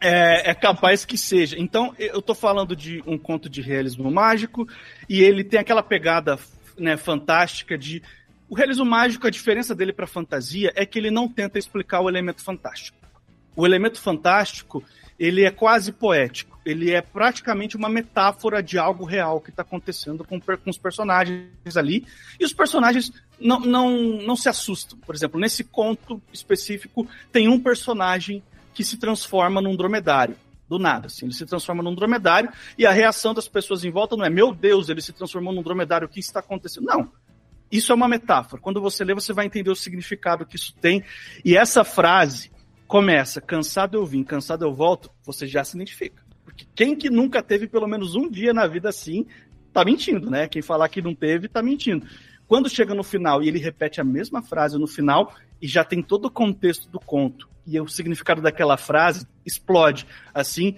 É, 0.00 0.50
é, 0.50 0.54
capaz 0.54 1.04
que 1.04 1.16
seja. 1.16 1.56
Então, 1.56 1.94
eu 1.96 2.20
tô 2.20 2.34
falando 2.34 2.74
de 2.74 3.00
um 3.06 3.16
conto 3.16 3.48
de 3.48 3.62
realismo 3.62 4.10
mágico 4.10 4.66
e 5.08 5.22
ele 5.22 5.44
tem 5.44 5.60
aquela 5.60 5.82
pegada 5.82 6.36
né, 6.76 6.96
fantástica 6.96 7.78
de. 7.78 8.02
O 8.52 8.54
realismo 8.54 8.84
mágico, 8.84 9.26
a 9.26 9.30
diferença 9.30 9.74
dele 9.74 9.94
para 9.94 10.06
fantasia 10.06 10.70
é 10.76 10.84
que 10.84 10.98
ele 10.98 11.10
não 11.10 11.26
tenta 11.26 11.58
explicar 11.58 12.02
o 12.02 12.08
elemento 12.10 12.44
fantástico. 12.44 12.98
O 13.56 13.64
elemento 13.64 13.98
fantástico, 13.98 14.84
ele 15.18 15.42
é 15.42 15.50
quase 15.50 15.90
poético. 15.90 16.60
Ele 16.62 16.90
é 16.90 17.00
praticamente 17.00 17.78
uma 17.78 17.88
metáfora 17.88 18.62
de 18.62 18.78
algo 18.78 19.06
real 19.06 19.40
que 19.40 19.48
está 19.48 19.62
acontecendo 19.62 20.22
com, 20.22 20.38
com 20.38 20.68
os 20.68 20.76
personagens 20.76 21.78
ali. 21.78 22.06
E 22.38 22.44
os 22.44 22.52
personagens 22.52 23.10
não, 23.40 23.58
não, 23.60 23.90
não 24.20 24.36
se 24.36 24.50
assustam. 24.50 24.98
Por 24.98 25.14
exemplo, 25.14 25.40
nesse 25.40 25.64
conto 25.64 26.20
específico, 26.30 27.08
tem 27.32 27.48
um 27.48 27.58
personagem 27.58 28.42
que 28.74 28.84
se 28.84 28.98
transforma 28.98 29.62
num 29.62 29.74
dromedário. 29.74 30.36
Do 30.68 30.78
nada, 30.78 31.06
assim, 31.06 31.24
ele 31.24 31.34
se 31.34 31.46
transforma 31.46 31.82
num 31.82 31.94
dromedário 31.94 32.50
e 32.76 32.84
a 32.84 32.92
reação 32.92 33.32
das 33.32 33.48
pessoas 33.48 33.82
em 33.82 33.90
volta 33.90 34.14
não 34.14 34.24
é, 34.26 34.30
meu 34.30 34.54
Deus, 34.54 34.90
ele 34.90 35.00
se 35.02 35.12
transformou 35.12 35.54
num 35.54 35.62
dromedário, 35.62 36.06
o 36.06 36.10
que 36.10 36.20
está 36.20 36.40
acontecendo? 36.40 36.84
Não. 36.84 37.10
Isso 37.72 37.90
é 37.90 37.94
uma 37.94 38.06
metáfora. 38.06 38.60
Quando 38.60 38.82
você 38.82 39.02
lê, 39.02 39.14
você 39.14 39.32
vai 39.32 39.46
entender 39.46 39.70
o 39.70 39.74
significado 39.74 40.44
que 40.44 40.56
isso 40.56 40.74
tem. 40.78 41.02
E 41.42 41.56
essa 41.56 41.82
frase 41.82 42.52
começa, 42.86 43.40
cansado 43.40 43.96
eu 43.96 44.04
vim, 44.04 44.22
cansado 44.22 44.66
eu 44.66 44.74
volto, 44.74 45.10
você 45.24 45.46
já 45.46 45.64
se 45.64 45.74
identifica. 45.74 46.22
Porque 46.44 46.66
quem 46.74 46.94
que 46.94 47.08
nunca 47.08 47.42
teve 47.42 47.66
pelo 47.66 47.86
menos 47.86 48.14
um 48.14 48.28
dia 48.28 48.52
na 48.52 48.66
vida 48.66 48.90
assim, 48.90 49.26
tá 49.72 49.82
mentindo, 49.82 50.30
né? 50.30 50.46
Quem 50.46 50.60
falar 50.60 50.90
que 50.90 51.00
não 51.00 51.14
teve, 51.14 51.48
tá 51.48 51.62
mentindo. 51.62 52.06
Quando 52.46 52.68
chega 52.68 52.94
no 52.94 53.02
final 53.02 53.42
e 53.42 53.48
ele 53.48 53.58
repete 53.58 53.98
a 53.98 54.04
mesma 54.04 54.42
frase 54.42 54.78
no 54.78 54.86
final, 54.86 55.34
e 55.60 55.66
já 55.66 55.82
tem 55.82 56.02
todo 56.02 56.26
o 56.26 56.30
contexto 56.30 56.90
do 56.90 57.00
conto, 57.00 57.48
e 57.66 57.80
o 57.80 57.88
significado 57.88 58.42
daquela 58.42 58.76
frase 58.76 59.26
explode. 59.46 60.06
Assim, 60.34 60.76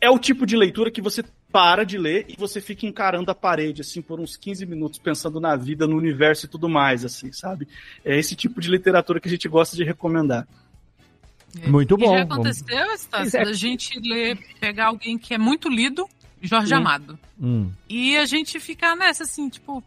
é 0.00 0.10
o 0.10 0.18
tipo 0.18 0.44
de 0.44 0.56
leitura 0.56 0.90
que 0.90 1.00
você 1.00 1.22
para 1.54 1.84
de 1.86 1.96
ler 1.96 2.26
e 2.28 2.34
você 2.36 2.60
fica 2.60 2.84
encarando 2.84 3.30
a 3.30 3.34
parede, 3.34 3.80
assim, 3.80 4.02
por 4.02 4.18
uns 4.18 4.36
15 4.36 4.66
minutos, 4.66 4.98
pensando 4.98 5.38
na 5.38 5.54
vida, 5.54 5.86
no 5.86 5.96
universo 5.96 6.46
e 6.46 6.48
tudo 6.48 6.68
mais, 6.68 7.04
assim, 7.04 7.30
sabe? 7.30 7.68
É 8.04 8.18
esse 8.18 8.34
tipo 8.34 8.60
de 8.60 8.68
literatura 8.68 9.20
que 9.20 9.28
a 9.28 9.30
gente 9.30 9.48
gosta 9.48 9.76
de 9.76 9.84
recomendar. 9.84 10.48
É. 11.62 11.68
Muito 11.68 11.96
bom. 11.96 12.12
E 12.12 12.18
já 12.18 12.24
aconteceu, 12.24 12.92
Estácio, 12.92 13.44
da 13.44 13.52
gente 13.52 14.00
ler, 14.00 14.36
pegar 14.58 14.86
alguém 14.86 15.16
que 15.16 15.32
é 15.32 15.38
muito 15.38 15.68
lido, 15.68 16.08
Jorge 16.42 16.74
hum. 16.74 16.78
Amado. 16.78 17.16
Hum. 17.40 17.70
E 17.88 18.16
a 18.16 18.26
gente 18.26 18.58
ficar 18.58 18.96
nessa, 18.96 19.22
assim, 19.22 19.48
tipo, 19.48 19.80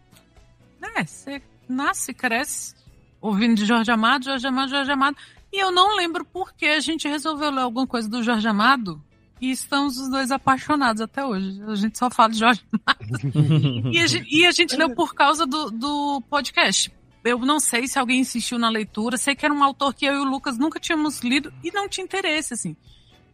né, 0.80 1.04
você 1.06 1.42
nasce, 1.68 2.14
cresce, 2.14 2.76
ouvindo 3.20 3.56
de 3.56 3.66
Jorge 3.66 3.92
Amado, 3.92 4.24
Jorge 4.24 4.48
Amado, 4.48 4.70
Jorge 4.70 4.92
Amado. 4.94 5.18
E 5.52 5.62
eu 5.62 5.70
não 5.70 5.98
lembro 5.98 6.24
por 6.24 6.54
que 6.54 6.66
a 6.66 6.80
gente 6.80 7.10
resolveu 7.10 7.52
ler 7.52 7.64
alguma 7.64 7.86
coisa 7.86 8.08
do 8.08 8.24
Jorge 8.24 8.48
Amado 8.48 9.04
e 9.40 9.52
estamos 9.52 9.98
os 9.98 10.10
dois 10.10 10.32
apaixonados 10.32 11.02
até 11.02 11.26
hoje. 11.26 11.62
A 11.68 11.76
gente 11.76 11.98
só 11.98 12.10
fala 12.10 12.30
de 12.30 12.40
Jorge 12.40 12.62
Amado. 12.72 13.90
e, 13.94 14.00
a 14.00 14.08
gente, 14.08 14.36
e, 14.36 14.46
a 14.46 14.52
gente, 14.52 14.76
leu 14.76 14.94
por 14.96 15.14
causa 15.14 15.46
do, 15.46 15.70
do 15.70 16.22
podcast. 16.30 16.92
Eu 17.24 17.40
não 17.40 17.60
sei 17.60 17.88
se 17.88 18.00
alguém 18.00 18.22
insistiu 18.22 18.58
na 18.58 18.70
leitura, 18.70 19.18
sei 19.18 19.36
que 19.36 19.46
era 19.46 19.54
um 19.54 19.64
autor 19.64 19.94
que 19.94 20.06
eu 20.06 20.14
e 20.14 20.18
o 20.18 20.24
Lucas 20.24 20.58
nunca 20.58 20.80
tínhamos 20.80 21.20
lido 21.20 21.54
e 21.64 21.72
não 21.72 21.90
tinha 21.90 22.06
interesse, 22.06 22.54
assim. 22.54 22.76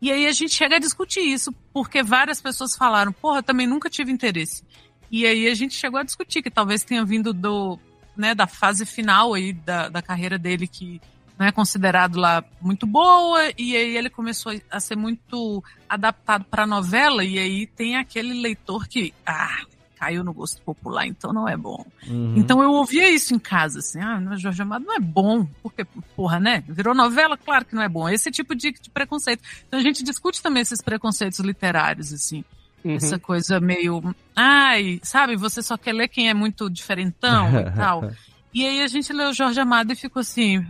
E 0.02 0.12
aí 0.12 0.28
a 0.28 0.32
gente 0.32 0.54
chega 0.54 0.76
a 0.76 0.80
discutir 0.80 1.22
isso, 1.22 1.54
porque 1.72 2.04
várias 2.04 2.42
pessoas 2.42 2.76
falaram, 2.76 3.14
porra, 3.14 3.40
eu 3.40 3.44
também 3.44 3.68
nunca 3.68 3.90
tive 3.90 4.12
interesse. 4.12 4.64
E 5.10 5.26
aí 5.26 5.48
a 5.48 5.54
gente 5.54 5.76
chegou 5.76 6.00
a 6.00 6.04
discutir 6.04 6.42
que 6.42 6.50
talvez 6.50 6.84
tenha 6.84 7.06
vindo 7.06 7.32
do, 7.34 7.80
né, 8.18 8.34
da 8.34 8.48
fase 8.48 8.86
final 8.86 9.34
aí 9.34 9.54
da, 9.54 9.90
da 9.90 10.02
carreira 10.02 10.38
dele, 10.38 10.68
que 10.68 11.00
não 11.38 11.46
é 11.46 11.52
considerado 11.52 12.18
lá 12.18 12.44
muito 12.62 12.86
boa, 12.86 13.40
e 13.58 13.76
aí 13.76 13.98
ele 13.98 14.10
começou 14.10 14.54
a 14.70 14.80
ser 14.80 14.96
muito 14.96 15.64
adaptado 15.90 16.46
para 16.46 16.66
novela, 16.66 17.24
e 17.24 17.40
aí 17.40 17.68
tem 17.68 17.96
aquele 17.96 18.34
leitor 18.34 18.88
que, 18.88 19.14
ah, 19.26 19.62
caiu 20.04 20.24
no 20.24 20.34
gosto 20.34 20.62
popular, 20.62 21.08
então 21.08 21.32
não 21.32 21.48
é 21.48 21.56
bom. 21.56 21.86
Uhum. 22.08 22.36
Então 22.36 22.62
eu 22.62 22.72
ouvia 22.72 23.10
isso 23.10 23.34
em 23.34 23.40
casa, 23.40 23.80
assim, 23.80 24.00
ah, 24.02 24.22
Jorge 24.36 24.62
Amado 24.62 24.86
não 24.86 24.96
é 24.96 25.00
bom, 25.00 25.48
porque, 25.62 25.86
porra, 26.16 26.40
né? 26.40 26.64
Virou 26.68 26.94
novela, 26.94 27.38
claro 27.38 27.66
que 27.66 27.74
não 27.74 27.82
é 27.82 27.88
bom. 27.88 28.10
Esse 28.10 28.30
tipo 28.30 28.54
de, 28.54 28.72
de 28.72 28.90
preconceito. 28.90 29.42
Então 29.68 29.80
a 29.80 29.84
gente 29.84 30.04
discute 30.04 30.42
também 30.42 30.62
esses 30.62 30.82
preconceitos 30.82 31.40
literários, 31.40 32.12
assim. 32.12 32.44
Uhum. 32.84 32.96
Essa 32.96 33.18
coisa 33.18 33.62
meio. 33.62 34.14
Ai, 34.36 35.00
sabe, 35.04 35.38
você 35.38 35.62
só 35.62 35.78
quer 35.78 35.94
ler 35.94 36.10
quem 36.10 36.30
é 36.30 36.34
muito 36.34 36.70
diferentão 36.70 37.50
e 37.60 37.72
tal. 37.72 38.12
E 38.54 38.68
aí 38.68 38.84
a 38.84 38.88
gente 38.88 39.12
leu 39.12 39.34
Jorge 39.34 39.60
Amado 39.60 39.94
e 39.94 39.96
ficou 39.96 40.20
assim: 40.20 40.64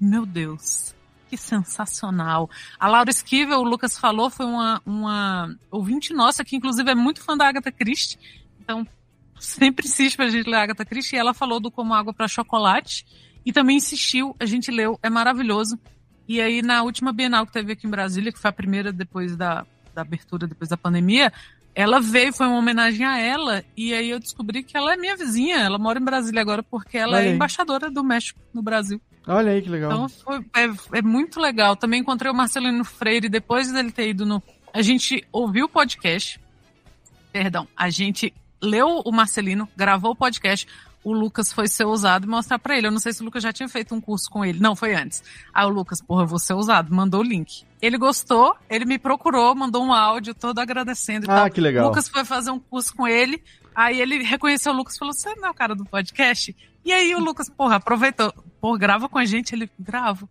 meu 0.00 0.24
Deus, 0.24 0.94
que 1.28 1.36
sensacional. 1.36 2.50
A 2.78 2.88
Laura 2.88 3.10
Esquivel, 3.10 3.60
o 3.60 3.64
Lucas 3.64 3.98
falou, 3.98 4.30
foi 4.30 4.46
uma, 4.46 4.80
uma 4.84 5.54
ouvinte 5.70 6.12
nossa, 6.12 6.44
que 6.44 6.56
inclusive 6.56 6.90
é 6.90 6.94
muito 6.94 7.22
fã 7.22 7.36
da 7.36 7.48
Agatha 7.48 7.70
Christie. 7.70 8.18
Então, 8.60 8.86
sempre 9.38 9.86
insiste 9.86 10.16
pra 10.16 10.28
gente 10.28 10.48
ler 10.48 10.56
a 10.56 10.62
Agatha 10.62 10.84
Christie. 10.84 11.16
E 11.16 11.18
ela 11.18 11.34
falou 11.34 11.60
do 11.60 11.70
Como 11.70 11.94
Água 11.94 12.12
para 12.12 12.28
Chocolate. 12.28 13.06
E 13.44 13.52
também 13.52 13.76
insistiu, 13.76 14.36
a 14.38 14.44
gente 14.44 14.70
leu, 14.70 14.98
é 15.02 15.08
maravilhoso. 15.08 15.78
E 16.26 16.40
aí, 16.40 16.60
na 16.60 16.82
última 16.82 17.12
Bienal 17.12 17.46
que 17.46 17.52
teve 17.52 17.72
aqui 17.72 17.86
em 17.86 17.90
Brasília, 17.90 18.30
que 18.30 18.38
foi 18.38 18.50
a 18.50 18.52
primeira 18.52 18.92
depois 18.92 19.36
da, 19.36 19.66
da 19.94 20.02
abertura, 20.02 20.46
depois 20.46 20.68
da 20.68 20.76
pandemia, 20.76 21.32
ela 21.74 22.00
veio, 22.00 22.32
foi 22.32 22.46
uma 22.46 22.58
homenagem 22.58 23.06
a 23.06 23.18
ela, 23.18 23.64
e 23.76 23.94
aí 23.94 24.10
eu 24.10 24.18
descobri 24.18 24.62
que 24.62 24.76
ela 24.76 24.92
é 24.92 24.96
minha 24.96 25.16
vizinha. 25.16 25.58
Ela 25.58 25.78
mora 25.78 25.98
em 25.98 26.04
Brasília 26.04 26.42
agora 26.42 26.62
porque 26.62 26.98
ela 26.98 27.22
é 27.22 27.32
embaixadora 27.32 27.90
do 27.90 28.04
México 28.04 28.38
no 28.52 28.60
Brasil. 28.60 29.00
Olha 29.28 29.52
aí 29.52 29.62
que 29.62 29.68
legal. 29.68 29.92
Então 29.92 30.08
foi, 30.08 30.38
é, 30.56 30.98
é, 30.98 31.02
muito 31.02 31.40
legal. 31.40 31.76
Também 31.76 32.00
encontrei 32.00 32.30
o 32.30 32.34
Marcelino 32.34 32.84
Freire 32.84 33.28
depois 33.28 33.70
dele 33.70 33.92
ter 33.92 34.08
ido 34.08 34.24
no. 34.24 34.42
A 34.72 34.82
gente 34.82 35.24
ouviu 35.30 35.66
o 35.66 35.68
podcast. 35.68 36.40
Perdão, 37.30 37.68
a 37.76 37.90
gente 37.90 38.32
leu 38.60 39.02
o 39.04 39.12
Marcelino, 39.12 39.68
gravou 39.76 40.12
o 40.12 40.16
podcast 40.16 40.66
o 41.08 41.12
Lucas 41.12 41.52
foi 41.52 41.68
ser 41.68 41.84
ousado 41.84 42.26
e 42.26 42.28
mostrar 42.28 42.58
para 42.58 42.76
ele. 42.76 42.86
Eu 42.86 42.90
não 42.90 42.98
sei 42.98 43.12
se 43.12 43.22
o 43.22 43.24
Lucas 43.24 43.42
já 43.42 43.52
tinha 43.52 43.68
feito 43.68 43.94
um 43.94 44.00
curso 44.00 44.28
com 44.30 44.44
ele. 44.44 44.58
Não, 44.60 44.74
foi 44.76 44.94
antes. 44.94 45.22
Aí 45.54 45.64
o 45.64 45.68
Lucas, 45.68 46.02
porra, 46.02 46.24
eu 46.24 46.26
vou 46.26 46.38
ser 46.38 46.52
ousado, 46.52 46.94
mandou 46.94 47.20
o 47.20 47.24
link. 47.24 47.64
Ele 47.80 47.96
gostou, 47.96 48.54
ele 48.68 48.84
me 48.84 48.98
procurou, 48.98 49.54
mandou 49.54 49.84
um 49.84 49.92
áudio 49.92 50.34
todo 50.34 50.58
agradecendo 50.58 51.26
e 51.26 51.30
ah, 51.30 51.36
tal. 51.36 51.50
que 51.50 51.60
legal. 51.60 51.86
O 51.86 51.88
Lucas 51.88 52.08
foi 52.08 52.24
fazer 52.24 52.50
um 52.50 52.58
curso 52.58 52.94
com 52.94 53.06
ele, 53.06 53.42
aí 53.74 54.00
ele 54.00 54.22
reconheceu 54.22 54.72
o 54.72 54.76
Lucas 54.76 54.96
e 54.96 54.98
falou, 54.98 55.14
você 55.14 55.34
não 55.36 55.48
é 55.48 55.50
o 55.50 55.54
cara 55.54 55.74
do 55.74 55.84
podcast? 55.84 56.54
E 56.88 56.92
aí 56.94 57.14
o 57.14 57.20
Lucas, 57.20 57.50
porra, 57.50 57.76
aproveitou. 57.76 58.32
Pô, 58.62 58.78
grava 58.78 59.10
com 59.10 59.18
a 59.18 59.24
gente, 59.26 59.54
ele 59.54 59.70
grava. 59.78 60.26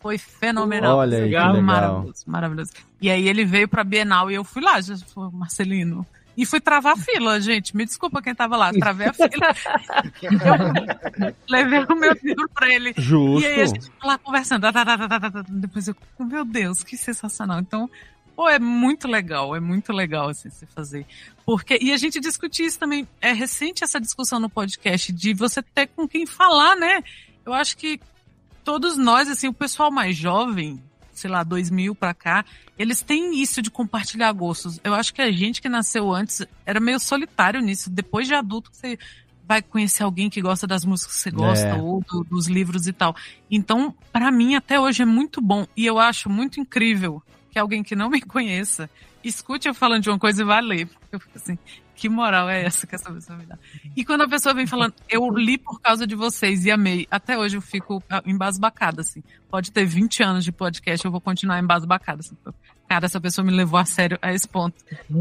Foi 0.00 0.18
fenomenal. 0.18 0.98
Olha 0.98 1.16
aí, 1.16 1.24
legal. 1.24 1.62
Maravilhoso, 1.62 2.24
maravilhoso. 2.26 2.72
E 3.00 3.08
aí 3.08 3.26
ele 3.26 3.42
veio 3.42 3.66
pra 3.66 3.82
Bienal 3.82 4.30
e 4.30 4.34
eu 4.34 4.44
fui 4.44 4.60
lá, 4.60 4.78
já 4.82 4.98
falou, 4.98 5.32
Marcelino, 5.32 6.06
e 6.36 6.44
fui 6.44 6.60
travar 6.60 6.92
a 6.92 6.96
fila, 6.98 7.40
gente. 7.40 7.74
Me 7.74 7.86
desculpa 7.86 8.20
quem 8.20 8.34
tava 8.34 8.54
lá. 8.54 8.70
Travei 8.70 9.06
a 9.06 9.12
fila. 9.14 9.54
eu 11.26 11.34
levei 11.48 11.86
o 11.88 11.96
meu 11.96 12.12
livro 12.22 12.50
pra 12.52 12.68
ele. 12.70 12.92
Justo. 12.98 13.42
E 13.42 13.46
aí 13.46 13.62
a 13.62 13.66
gente 13.66 13.90
lá 14.02 14.18
conversando. 14.18 14.66
Depois 15.48 15.88
eu, 15.88 15.96
meu 16.20 16.44
Deus, 16.44 16.84
que 16.84 16.98
sensacional. 16.98 17.60
Então, 17.60 17.88
pô, 18.34 18.48
é 18.48 18.58
muito 18.58 19.08
legal. 19.08 19.54
É 19.54 19.60
muito 19.60 19.92
legal 19.92 20.28
assim 20.28 20.50
se 20.50 20.66
fazer. 20.66 21.06
Porque, 21.44 21.78
e 21.80 21.92
a 21.92 21.96
gente 21.96 22.20
discutir 22.20 22.64
isso 22.64 22.78
também. 22.78 23.06
É 23.20 23.32
recente 23.32 23.84
essa 23.84 24.00
discussão 24.00 24.38
no 24.40 24.48
podcast 24.48 25.12
de 25.12 25.34
você 25.34 25.62
ter 25.62 25.88
com 25.88 26.08
quem 26.08 26.26
falar, 26.26 26.76
né? 26.76 27.02
Eu 27.44 27.52
acho 27.52 27.76
que 27.76 28.00
todos 28.64 28.96
nós, 28.96 29.28
assim, 29.28 29.48
o 29.48 29.52
pessoal 29.52 29.90
mais 29.90 30.16
jovem, 30.16 30.82
sei 31.12 31.30
lá, 31.30 31.44
2000 31.44 31.94
para 31.94 32.14
cá, 32.14 32.44
eles 32.78 33.02
têm 33.02 33.40
isso 33.40 33.62
de 33.62 33.70
compartilhar 33.70 34.32
gostos. 34.32 34.80
Eu 34.82 34.94
acho 34.94 35.12
que 35.14 35.22
a 35.22 35.30
gente 35.30 35.60
que 35.62 35.68
nasceu 35.68 36.12
antes 36.12 36.42
era 36.64 36.80
meio 36.80 36.98
solitário 36.98 37.60
nisso. 37.60 37.90
Depois 37.90 38.26
de 38.26 38.34
adulto, 38.34 38.70
você 38.72 38.98
vai 39.46 39.60
conhecer 39.60 40.02
alguém 40.02 40.30
que 40.30 40.40
gosta 40.40 40.66
das 40.66 40.84
músicas 40.84 41.16
que 41.16 41.20
você 41.20 41.30
gosta 41.30 41.66
é. 41.66 41.74
ou 41.74 42.00
do, 42.00 42.24
dos 42.24 42.46
livros 42.46 42.86
e 42.86 42.92
tal. 42.92 43.14
Então, 43.50 43.94
para 44.10 44.30
mim, 44.30 44.54
até 44.54 44.80
hoje 44.80 45.02
é 45.02 45.06
muito 45.06 45.40
bom. 45.40 45.66
E 45.76 45.84
eu 45.84 45.98
acho 45.98 46.30
muito 46.30 46.58
incrível 46.58 47.22
que 47.54 47.58
alguém 47.60 47.84
que 47.84 47.94
não 47.94 48.10
me 48.10 48.20
conheça 48.20 48.90
escute 49.22 49.68
eu 49.68 49.74
falando 49.74 50.02
de 50.02 50.10
uma 50.10 50.18
coisa 50.18 50.42
e 50.42 50.44
vá 50.44 50.58
ler. 50.58 50.88
Eu 51.12 51.20
fico 51.20 51.38
assim, 51.38 51.56
que 51.94 52.08
moral 52.08 52.50
é 52.50 52.64
essa 52.64 52.84
que 52.84 52.96
essa 52.96 53.12
pessoa 53.12 53.38
me 53.38 53.46
dá? 53.46 53.56
E 53.96 54.04
quando 54.04 54.22
a 54.22 54.28
pessoa 54.28 54.52
vem 54.52 54.66
falando, 54.66 54.92
eu 55.08 55.30
li 55.30 55.56
por 55.56 55.80
causa 55.80 56.04
de 56.04 56.16
vocês 56.16 56.64
e 56.64 56.72
amei, 56.72 57.06
até 57.08 57.38
hoje 57.38 57.56
eu 57.56 57.62
fico 57.62 58.02
embasbacada, 58.26 59.02
assim. 59.02 59.22
Pode 59.54 59.70
ter 59.70 59.84
20 59.84 60.20
anos 60.20 60.44
de 60.44 60.50
podcast, 60.50 61.04
eu 61.04 61.12
vou 61.12 61.20
continuar 61.20 61.60
embasbacada. 61.60 62.18
Cara, 62.88 63.06
essa 63.06 63.20
pessoa 63.20 63.44
me 63.44 63.52
levou 63.52 63.78
a 63.78 63.84
sério 63.84 64.18
a 64.20 64.32
esse 64.34 64.48
ponto. 64.48 64.74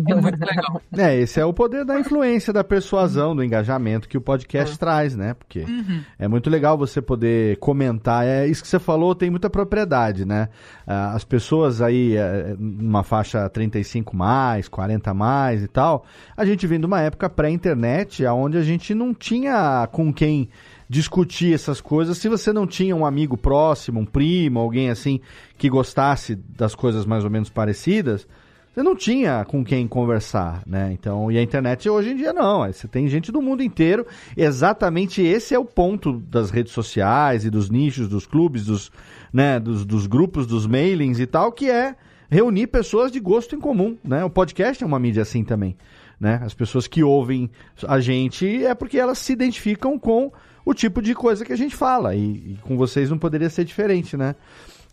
É 0.08 0.16
muito 0.16 0.44
legal. 0.44 0.82
É, 0.98 1.20
esse 1.20 1.40
é 1.40 1.46
o 1.46 1.54
poder 1.54 1.86
da 1.86 2.00
influência, 2.00 2.54
da 2.54 2.64
persuasão, 2.64 3.36
do 3.36 3.44
engajamento 3.44 4.08
que 4.08 4.18
o 4.18 4.22
podcast 4.22 4.76
é. 4.76 4.78
traz, 4.78 5.16
né? 5.16 5.34
Porque 5.34 5.60
uhum. 5.60 6.02
é 6.18 6.28
muito 6.28 6.50
legal 6.50 6.78
você 6.78 7.02
poder 7.02 7.58
comentar. 7.58 8.26
É 8.26 8.48
isso 8.48 8.62
que 8.62 8.68
você 8.68 8.80
falou, 8.80 9.14
tem 9.14 9.30
muita 9.30 9.50
propriedade, 9.50 10.26
né? 10.26 10.50
Ah, 10.86 11.14
as 11.14 11.24
pessoas 11.24 11.82
aí, 11.82 12.16
é, 12.16 12.56
numa 12.58 13.04
faixa 13.04 13.48
35 13.50 14.16
mais, 14.16 14.68
40 14.68 15.14
mais 15.14 15.64
e 15.64 15.68
tal, 15.68 16.06
a 16.36 16.46
gente 16.46 16.66
vem 16.66 16.80
de 16.80 16.86
uma 16.86 17.02
época 17.02 17.30
pré-internet, 17.30 18.26
onde 18.26 18.58
a 18.58 18.64
gente 18.64 18.96
não 18.96 19.14
tinha 19.14 19.88
com 19.92 20.12
quem 20.14 20.50
discutir 20.94 21.56
essas 21.56 21.82
coisas 21.82 22.20
se 22.20 22.30
você 22.30 22.54
não 22.54 22.68
tinha 22.68 22.96
um 22.96 23.04
amigo 23.04 23.36
próximo, 23.36 24.00
um 24.00 24.06
primo, 24.06 24.60
alguém 24.60 24.92
assim 24.92 25.20
que 25.58 25.68
gostasse 25.68 26.36
das 26.36 26.76
coisas 26.76 27.04
mais 27.04 27.24
ou 27.24 27.32
menos 27.32 27.50
parecidas. 27.50 28.28
Você 28.72 28.84
não 28.84 28.96
tinha 28.96 29.44
com 29.46 29.64
quem 29.64 29.88
conversar, 29.88 30.62
né? 30.68 30.92
Então, 30.94 31.32
e 31.32 31.38
a 31.38 31.42
internet 31.42 31.90
hoje 31.90 32.12
em 32.12 32.16
dia 32.16 32.32
não. 32.32 32.66
Você 32.72 32.88
tem 32.88 33.08
gente 33.08 33.32
do 33.32 33.42
mundo 33.42 33.64
inteiro. 33.64 34.06
Exatamente 34.38 35.22
esse 35.22 35.56
é 35.56 35.60
o 35.60 35.66
ponto 35.66 36.14
das 36.14 36.52
redes 36.52 36.74
sociais 36.74 37.44
e 37.44 37.50
dos 37.50 37.72
nichos, 37.72 38.08
dos 38.08 38.28
clubes, 38.28 38.66
dos, 38.66 38.92
né, 39.32 39.60
dos, 39.60 39.86
dos 39.86 40.06
grupos, 40.06 40.46
dos 40.46 40.68
mailings 40.68 41.20
e 41.20 41.26
tal, 41.26 41.52
que 41.52 41.70
é 41.72 41.96
reunir 42.30 42.68
pessoas 42.68 43.12
de 43.12 43.20
gosto 43.20 43.56
em 43.56 43.60
comum, 43.60 43.98
né? 44.04 44.24
O 44.24 44.30
podcast 44.30 44.84
é 44.84 44.88
uma 44.88 45.00
mídia 45.00 45.24
assim 45.24 45.44
também, 45.44 45.76
né? 46.20 46.40
As 46.44 46.54
pessoas 46.54 46.88
que 46.88 47.04
ouvem 47.04 47.50
a 47.88 48.00
gente 48.00 48.64
é 48.64 48.76
porque 48.76 49.00
elas 49.00 49.18
se 49.18 49.34
identificam 49.34 49.98
com 49.98 50.32
o 50.66 50.74
tipo 50.74 51.02
de 51.02 51.14
coisa 51.14 51.44
que 51.46 51.54
a 51.54 51.58
gente 51.58 51.76
fala. 51.76 52.16
E, 52.16 52.20
e, 52.20 52.58
com 52.62 52.78
vocês 52.78 53.10
não 53.10 53.18
poderia 53.18 53.50
ser 53.50 53.66
diferente, 53.66 54.16
né? 54.16 54.36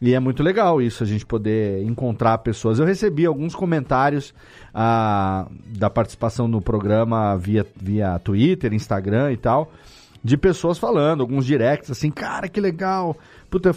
E 0.00 0.14
é 0.14 0.20
muito 0.20 0.42
legal 0.42 0.80
isso, 0.80 1.02
a 1.02 1.06
gente 1.06 1.26
poder 1.26 1.82
encontrar 1.82 2.38
pessoas. 2.38 2.78
Eu 2.78 2.86
recebi 2.86 3.26
alguns 3.26 3.54
comentários 3.54 4.32
ah, 4.72 5.46
da 5.76 5.90
participação 5.90 6.48
no 6.48 6.62
programa 6.62 7.36
via, 7.36 7.66
via 7.76 8.18
Twitter, 8.18 8.72
Instagram 8.72 9.30
e 9.30 9.36
tal, 9.36 9.70
de 10.22 10.36
pessoas 10.36 10.78
falando, 10.78 11.22
alguns 11.22 11.46
directs 11.46 11.90
assim, 11.90 12.10
cara, 12.10 12.46
que 12.46 12.60
legal, 12.60 13.16
puta, 13.48 13.74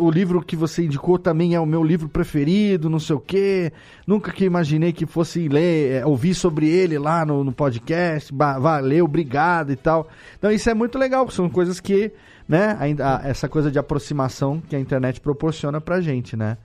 o, 0.00 0.10
livro 0.10 0.42
que 0.42 0.56
você 0.56 0.84
indicou 0.84 1.18
também 1.18 1.54
é 1.54 1.60
o 1.60 1.66
meu 1.66 1.84
livro 1.84 2.08
preferido, 2.08 2.88
não 2.88 2.98
sei 2.98 3.14
o 3.16 3.20
quê. 3.20 3.72
Nunca 4.06 4.32
que 4.32 4.44
imaginei 4.44 4.92
que 4.92 5.04
fosse 5.04 5.46
ler, 5.48 6.02
é, 6.02 6.06
ouvir 6.06 6.34
sobre 6.34 6.68
ele 6.68 6.98
lá 6.98 7.24
no, 7.24 7.44
no 7.44 7.52
podcast. 7.52 8.32
Valeu, 8.34 9.04
obrigado 9.04 9.72
e 9.72 9.76
tal. 9.76 10.08
Então 10.38 10.50
isso 10.50 10.68
é 10.70 10.74
muito 10.74 10.98
legal, 10.98 11.30
são 11.30 11.50
coisas 11.50 11.80
que, 11.80 12.12
né, 12.48 12.76
ainda, 12.80 13.20
essa 13.22 13.48
coisa 13.48 13.70
de 13.70 13.78
aproximação 13.78 14.60
que 14.60 14.74
a 14.74 14.80
internet 14.80 15.20
proporciona 15.20 15.80
pra 15.80 16.00
gente, 16.00 16.34
né? 16.36 16.56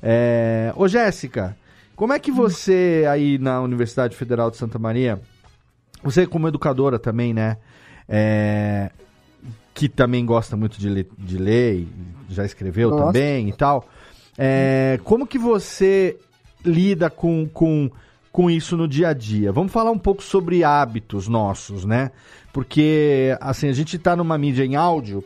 É... 0.00 0.72
Ô 0.76 0.86
Jéssica, 0.86 1.56
como 1.96 2.12
é 2.12 2.18
que 2.20 2.30
você 2.30 3.04
aí 3.10 3.38
na 3.38 3.60
Universidade 3.60 4.16
Federal 4.16 4.52
de 4.52 4.56
Santa 4.56 4.78
Maria, 4.78 5.20
você 6.02 6.28
como 6.28 6.46
educadora 6.46 6.96
também, 6.96 7.34
né? 7.34 7.56
É, 8.08 8.90
que 9.74 9.88
também 9.88 10.24
gosta 10.24 10.56
muito 10.56 10.78
de 10.78 10.88
ler, 10.88 11.06
de 11.16 11.38
ler 11.38 11.86
já 12.28 12.44
escreveu 12.44 12.90
Nossa. 12.90 13.04
também 13.06 13.48
e 13.48 13.52
tal. 13.52 13.86
É, 14.36 14.98
como 15.04 15.26
que 15.26 15.38
você 15.38 16.16
lida 16.64 17.10
com, 17.10 17.48
com, 17.52 17.90
com 18.32 18.50
isso 18.50 18.76
no 18.76 18.88
dia 18.88 19.08
a 19.08 19.12
dia? 19.12 19.52
Vamos 19.52 19.72
falar 19.72 19.90
um 19.90 19.98
pouco 19.98 20.22
sobre 20.22 20.64
hábitos 20.64 21.28
nossos, 21.28 21.84
né? 21.84 22.10
Porque, 22.52 23.36
assim, 23.40 23.68
a 23.68 23.72
gente 23.72 23.96
está 23.96 24.16
numa 24.16 24.38
mídia 24.38 24.64
em 24.64 24.74
áudio 24.74 25.22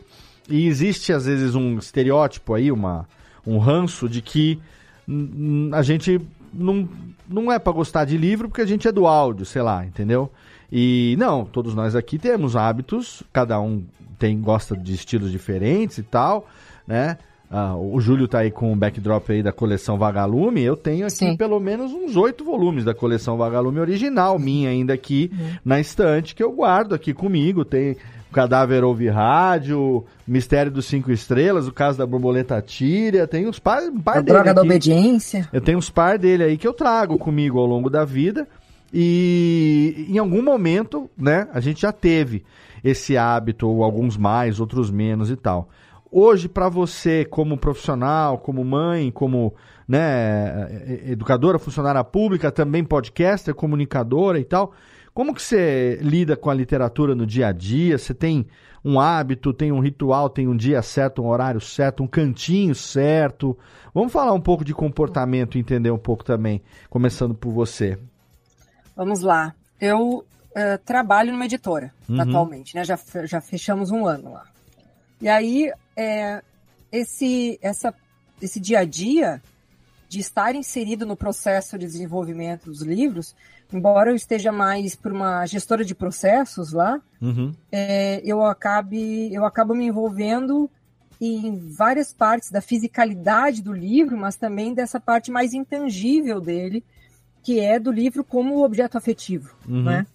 e 0.49 0.67
existe, 0.67 1.13
às 1.13 1.25
vezes, 1.25 1.55
um 1.55 1.77
estereótipo 1.77 2.53
aí, 2.53 2.71
uma, 2.71 3.07
um 3.45 3.57
ranço 3.57 4.09
de 4.09 4.21
que 4.21 4.59
a 5.71 5.81
gente 5.81 6.19
não, 6.53 6.87
não 7.27 7.51
é 7.51 7.59
para 7.59 7.73
gostar 7.73 8.05
de 8.05 8.17
livro 8.17 8.49
porque 8.49 8.61
a 8.61 8.65
gente 8.65 8.87
é 8.87 8.91
do 8.91 9.07
áudio, 9.07 9.45
sei 9.45 9.61
lá, 9.61 9.85
entendeu? 9.85 10.31
E 10.71 11.15
não, 11.19 11.45
todos 11.45 11.75
nós 11.75 11.95
aqui 11.95 12.17
temos 12.17 12.55
hábitos, 12.55 13.23
cada 13.31 13.59
um 13.59 13.83
tem 14.17 14.39
gosta 14.39 14.75
de 14.75 14.93
estilos 14.93 15.31
diferentes 15.31 15.97
e 15.97 16.03
tal, 16.03 16.47
né? 16.87 17.17
Ah, 17.55 17.77
o 17.77 18.01
Júlio 18.01 18.27
tá 18.27 18.39
aí 18.39 18.49
com 18.49 18.73
o 18.73 18.75
backdrop 18.75 19.29
aí 19.29 19.43
da 19.43 19.51
coleção 19.51 19.95
Vagalume. 19.95 20.63
Eu 20.63 20.75
tenho 20.75 21.05
aqui 21.05 21.17
Sim. 21.17 21.37
pelo 21.37 21.59
menos 21.59 21.91
uns 21.91 22.15
oito 22.15 22.43
volumes 22.43 22.83
da 22.83 22.95
coleção 22.95 23.37
Vagalume 23.37 23.79
original, 23.79 24.39
minha 24.39 24.71
ainda 24.71 24.95
aqui 24.95 25.29
uhum. 25.31 25.51
na 25.63 25.79
estante, 25.79 26.33
que 26.33 26.41
eu 26.41 26.51
guardo 26.51 26.95
aqui 26.95 27.13
comigo. 27.13 27.63
Tem 27.63 27.91
o 27.91 28.33
Cadáver 28.33 28.83
Ouve 28.83 29.07
Rádio, 29.07 30.03
Mistério 30.27 30.71
dos 30.71 30.87
Cinco 30.87 31.11
Estrelas, 31.11 31.67
o 31.67 31.71
caso 31.71 31.95
da 31.95 32.07
Borboleta 32.07 32.59
Tíria. 32.59 33.27
Tem 33.27 33.47
uns 33.47 33.59
par, 33.59 33.83
um 33.83 34.01
par 34.01 34.17
A 34.17 34.21
dele. 34.21 34.33
Droga 34.33 34.49
aqui. 34.49 34.55
da 34.55 34.61
Obediência. 34.63 35.47
Eu 35.53 35.61
tenho 35.61 35.77
uns 35.77 35.91
par 35.91 36.17
dele 36.17 36.43
aí 36.43 36.57
que 36.57 36.67
eu 36.67 36.73
trago 36.73 37.19
comigo 37.19 37.59
ao 37.59 37.67
longo 37.67 37.87
da 37.87 38.03
vida. 38.03 38.47
E 38.91 40.07
em 40.09 40.17
algum 40.17 40.41
momento, 40.41 41.07
né, 41.15 41.47
a 41.53 41.59
gente 41.59 41.83
já 41.83 41.91
teve 41.91 42.43
esse 42.83 43.15
hábito, 43.15 43.67
ou 43.67 43.83
alguns 43.83 44.17
mais, 44.17 44.59
outros 44.59 44.89
menos 44.89 45.29
e 45.29 45.35
tal. 45.35 45.69
Hoje, 46.15 46.47
para 46.47 46.69
você, 46.69 47.25
como 47.25 47.57
profissional, 47.57 48.37
como 48.37 48.63
mãe, 48.63 49.09
como 49.09 49.55
né, 49.87 51.01
educadora, 51.07 51.57
funcionária 51.57 52.03
pública, 52.03 52.51
também 52.51 52.83
podcaster, 52.83 53.55
comunicadora 53.55 54.39
e 54.39 54.43
tal, 54.43 54.73
como 55.11 55.33
que 55.33 55.41
você 55.41 55.97
lida 56.03 56.37
com 56.37 56.51
a 56.51 56.53
literatura 56.53 57.15
no 57.15 57.25
dia 57.25 57.47
a 57.47 57.51
dia? 57.51 57.97
Você 57.97 58.13
tem 58.13 58.45
um 58.85 58.99
hábito, 58.99 59.51
tem 59.51 59.71
um 59.71 59.79
ritual, 59.79 60.29
tem 60.29 60.47
um 60.47 60.55
dia 60.55 60.83
certo, 60.83 61.23
um 61.23 61.27
horário 61.29 61.59
certo, 61.59 62.03
um 62.03 62.07
cantinho 62.07 62.75
certo? 62.75 63.57
Vamos 63.91 64.13
falar 64.13 64.33
um 64.33 64.41
pouco 64.41 64.63
de 64.63 64.71
comportamento, 64.73 65.57
entender 65.57 65.89
um 65.89 65.97
pouco 65.97 66.23
também, 66.23 66.61
começando 66.91 67.33
por 67.33 67.51
você. 67.51 67.97
Vamos 68.95 69.21
lá. 69.21 69.55
Eu 69.81 70.17
uh, 70.19 70.77
trabalho 70.85 71.31
numa 71.31 71.45
editora 71.45 71.91
uhum. 72.07 72.21
atualmente, 72.21 72.75
né? 72.75 72.83
Já, 72.83 72.99
já 73.25 73.41
fechamos 73.41 73.89
um 73.89 74.05
ano 74.05 74.33
lá. 74.33 74.43
E 75.19 75.27
aí, 75.27 75.71
é, 75.95 76.41
esse, 76.91 77.57
essa, 77.61 77.93
esse 78.41 78.59
dia 78.59 78.79
a 78.79 78.85
dia 78.85 79.41
de 80.07 80.19
estar 80.19 80.55
inserido 80.55 81.05
no 81.05 81.15
processo 81.15 81.77
de 81.77 81.85
desenvolvimento 81.85 82.65
dos 82.65 82.81
livros, 82.81 83.35
embora 83.71 84.11
eu 84.11 84.15
esteja 84.15 84.51
mais 84.51 84.95
por 84.95 85.11
uma 85.11 85.45
gestora 85.47 85.83
de 85.83 85.95
processos 85.95 86.71
lá, 86.71 87.01
uhum. 87.19 87.51
é, 87.71 88.21
eu 88.23 88.45
acabe 88.45 89.33
eu 89.33 89.43
acabo 89.43 89.73
me 89.73 89.85
envolvendo 89.85 90.69
em 91.19 91.57
várias 91.57 92.13
partes 92.13 92.51
da 92.51 92.61
fisicalidade 92.61 93.63
do 93.63 93.73
livro, 93.73 94.17
mas 94.17 94.35
também 94.35 94.73
dessa 94.73 94.99
parte 94.99 95.31
mais 95.31 95.53
intangível 95.53 96.39
dele, 96.39 96.83
que 97.41 97.59
é 97.59 97.79
do 97.79 97.91
livro 97.91 98.23
como 98.23 98.63
objeto 98.63 98.97
afetivo, 98.97 99.55
uhum. 99.67 99.83
né? 99.83 100.05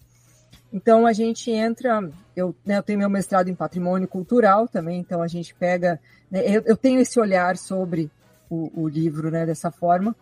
Então 0.72 1.06
a 1.06 1.12
gente 1.12 1.50
entra, 1.50 2.10
eu, 2.36 2.54
né, 2.64 2.76
eu 2.78 2.82
tenho 2.82 2.98
meu 2.98 3.08
mestrado 3.08 3.48
em 3.48 3.54
patrimônio 3.54 4.06
cultural 4.06 4.68
também, 4.68 5.00
então 5.00 5.22
a 5.22 5.28
gente 5.28 5.54
pega, 5.54 5.98
né, 6.30 6.42
eu, 6.44 6.62
eu, 6.66 6.76
tenho 6.76 7.00
esse 7.00 7.18
olhar 7.18 7.56
sobre 7.56 8.10
o, 8.50 8.82
o, 8.82 8.88
livro, 8.88 9.30
né, 9.30 9.46
dessa 9.46 9.70
forma, 9.70 10.14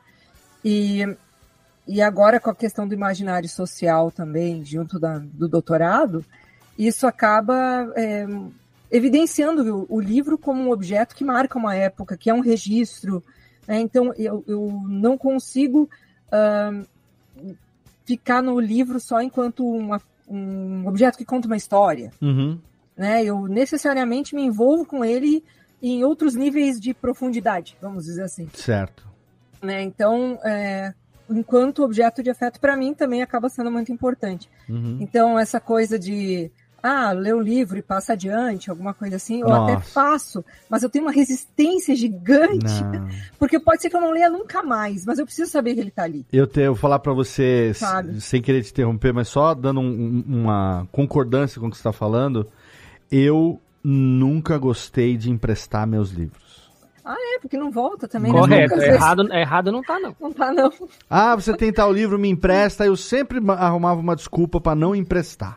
e, 0.65 1.03
e 1.87 2.01
agora 2.01 2.39
com 2.39 2.51
a 2.51 2.55
questão 2.55 2.87
do 2.87 2.95
imaginário 2.95 3.49
social 3.49 4.11
também, 4.13 4.65
junto 4.65 5.01
da, 5.01 5.19
do 5.19 5.49
doutorado, 5.49 6.25
isso 6.79 7.09
acaba 7.09 7.93
é, 7.97 8.27
evidenciando 8.91 9.85
o, 9.91 9.97
o, 9.97 10.01
livro 10.01 10.39
como 10.39 10.63
um 10.63 10.71
objeto 10.71 11.17
que 11.17 11.25
marca 11.25 11.59
uma 11.59 11.75
época, 11.75 12.17
que 12.17 12.31
é 12.31 12.35
um 12.35 12.41
registro, 12.41 13.23
né, 13.67 13.81
então 13.81 14.15
eu, 14.15 14.45
eu 14.47 14.81
não 14.87 15.19
consigo 15.19 15.91
uh, 16.29 16.87
ficar 18.05 18.41
no 18.41 18.61
livro 18.61 19.01
só 19.01 19.21
enquanto 19.21 19.67
uma, 19.67 20.01
um 20.29 20.87
objeto 20.87 21.19
que 21.19 21.25
conta 21.25 21.47
uma 21.47 21.57
história. 21.57 22.11
Uhum. 22.21 22.59
Né? 22.97 23.25
Eu 23.25 23.47
necessariamente 23.47 24.35
me 24.35 24.43
envolvo 24.43 24.85
com 24.85 25.05
ele 25.05 25.45
em 25.83 26.05
outros 26.05 26.35
níveis 26.35 26.81
de 26.81 26.95
profundidade, 26.95 27.77
vamos 27.81 28.05
dizer 28.05 28.23
assim. 28.23 28.49
Certo. 28.55 29.07
Né? 29.63 29.83
Então, 29.83 30.39
é, 30.45 30.95
enquanto 31.29 31.85
objeto 31.85 32.23
de 32.23 32.31
afeto, 32.31 32.61
para 32.61 32.77
mim 32.77 32.95
também 32.95 33.23
acaba 33.23 33.49
sendo 33.49 33.71
muito 33.71 33.93
importante. 33.93 34.49
Uhum. 34.69 34.99
Então, 35.01 35.39
essa 35.39 35.61
coisa 35.61 35.99
de 35.99 36.51
ah, 36.87 37.13
lê 37.13 37.33
um 37.35 37.41
livro 37.41 37.77
e 37.77 37.83
passa 37.83 38.13
adiante, 38.13 38.71
alguma 38.71 38.95
coisa 38.95 39.17
assim, 39.17 39.41
eu 39.41 39.49
Nossa. 39.49 39.73
até 39.73 39.83
faço, 39.83 40.45
mas 40.69 40.83
eu 40.83 40.89
tenho 40.89 41.05
uma 41.05 41.13
resistência 41.13 41.95
gigante, 41.95 42.83
não. 42.85 43.09
porque 43.39 43.59
pode 43.59 43.83
ser 43.83 43.91
que 43.91 43.97
eu 43.97 44.01
não 44.01 44.13
leia 44.13 44.31
nunca 44.31 44.63
mais, 44.63 45.05
mas 45.05 45.19
eu 45.19 45.27
preciso 45.27 45.51
saber 45.51 45.75
que 45.75 45.81
ele 45.81 45.89
está 45.89 46.05
ali. 46.05 46.25
Eu, 46.33 46.47
te, 46.47 46.61
eu 46.61 46.73
vou 46.73 46.81
falar 46.81 46.99
para 46.99 47.13
você, 47.13 47.73
Sabe? 47.75 48.21
sem 48.21 48.41
querer 48.41 48.63
te 48.63 48.71
interromper, 48.71 49.13
mas 49.13 49.29
só 49.29 49.55
dando 49.55 49.81
um, 49.81 50.25
uma 50.27 50.87
concordância 50.93 51.61
com 51.61 51.67
o 51.67 51.71
que 51.71 51.77
você 51.77 51.81
está 51.81 51.93
falando, 51.93 52.47
eu 53.11 53.61
nunca 53.83 54.59
gostei 54.59 55.17
de 55.17 55.31
emprestar 55.31 55.87
meus 55.87 56.11
livros. 56.11 56.47
Ah, 57.05 57.17
é, 57.19 57.39
porque 57.39 57.57
não 57.57 57.71
volta 57.71 58.09
também. 58.09 58.33
Né? 58.33 58.39
Correto, 58.39 58.75
é 58.75 58.95
errado, 58.95 59.33
é 59.33 59.41
errado 59.41 59.71
não 59.71 59.81
tá 59.81 60.01
não. 60.01 60.17
Não 60.21 60.33
tá 60.33 60.53
não. 60.53 60.73
Ah, 61.09 61.37
você 61.37 61.57
tem 61.57 61.73
tal 61.73 61.93
livro, 61.93 62.19
me 62.19 62.29
empresta, 62.29 62.85
eu 62.85 62.97
sempre 62.97 63.39
arrumava 63.49 64.01
uma 64.01 64.17
desculpa 64.17 64.61
para 64.61 64.75
não 64.75 64.95
emprestar. 64.95 65.57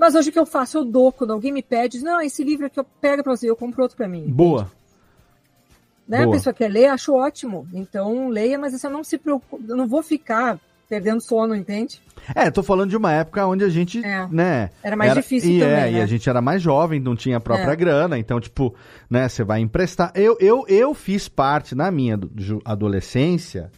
Mas 0.00 0.14
hoje 0.14 0.30
o 0.30 0.32
que 0.32 0.38
eu 0.38 0.46
faço, 0.46 0.78
eu 0.78 0.84
dou. 0.84 1.12
Quando 1.12 1.34
alguém 1.34 1.52
me 1.52 1.62
pede, 1.62 2.02
não, 2.02 2.22
esse 2.22 2.42
livro 2.42 2.64
aqui 2.64 2.80
eu 2.80 2.86
pego 3.02 3.22
pra 3.22 3.36
você, 3.36 3.50
eu 3.50 3.54
compro 3.54 3.82
outro 3.82 3.98
pra 3.98 4.08
mim. 4.08 4.24
Boa. 4.28 4.72
Né? 6.08 6.24
A 6.24 6.30
pessoa 6.30 6.54
quer 6.54 6.68
ler, 6.68 6.86
acho 6.86 7.12
ótimo. 7.14 7.68
Então, 7.70 8.30
leia, 8.30 8.58
mas 8.58 8.72
você 8.72 8.88
não 8.88 9.04
se 9.04 9.18
preocupe, 9.18 9.62
eu 9.68 9.76
não 9.76 9.86
vou 9.86 10.02
ficar 10.02 10.58
perdendo 10.88 11.20
sono, 11.20 11.54
entende? 11.54 12.00
É, 12.34 12.50
tô 12.50 12.62
falando 12.62 12.88
de 12.88 12.96
uma 12.96 13.12
época 13.12 13.46
onde 13.46 13.62
a 13.62 13.68
gente, 13.68 14.02
é. 14.02 14.26
né... 14.28 14.70
Era 14.82 14.96
mais 14.96 15.10
era, 15.10 15.20
difícil 15.20 15.50
e 15.50 15.60
também, 15.60 15.74
é, 15.74 15.80
né? 15.82 15.92
E 15.92 16.00
a 16.00 16.06
gente 16.06 16.28
era 16.28 16.40
mais 16.40 16.62
jovem, 16.62 16.98
não 16.98 17.14
tinha 17.14 17.36
a 17.36 17.40
própria 17.40 17.72
é. 17.72 17.76
grana, 17.76 18.18
então, 18.18 18.40
tipo, 18.40 18.74
né, 19.08 19.28
você 19.28 19.44
vai 19.44 19.60
emprestar. 19.60 20.10
Eu, 20.14 20.36
eu, 20.40 20.64
eu 20.66 20.94
fiz 20.94 21.28
parte, 21.28 21.74
na 21.74 21.90
minha 21.90 22.18
adolescência, 22.64 23.70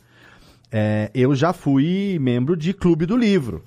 é, 0.71 1.11
eu 1.13 1.35
já 1.35 1.53
fui 1.53 2.17
membro 2.21 2.57
de 2.57 2.73
clube 2.73 3.07
do 3.07 3.17
livro. 3.17 3.65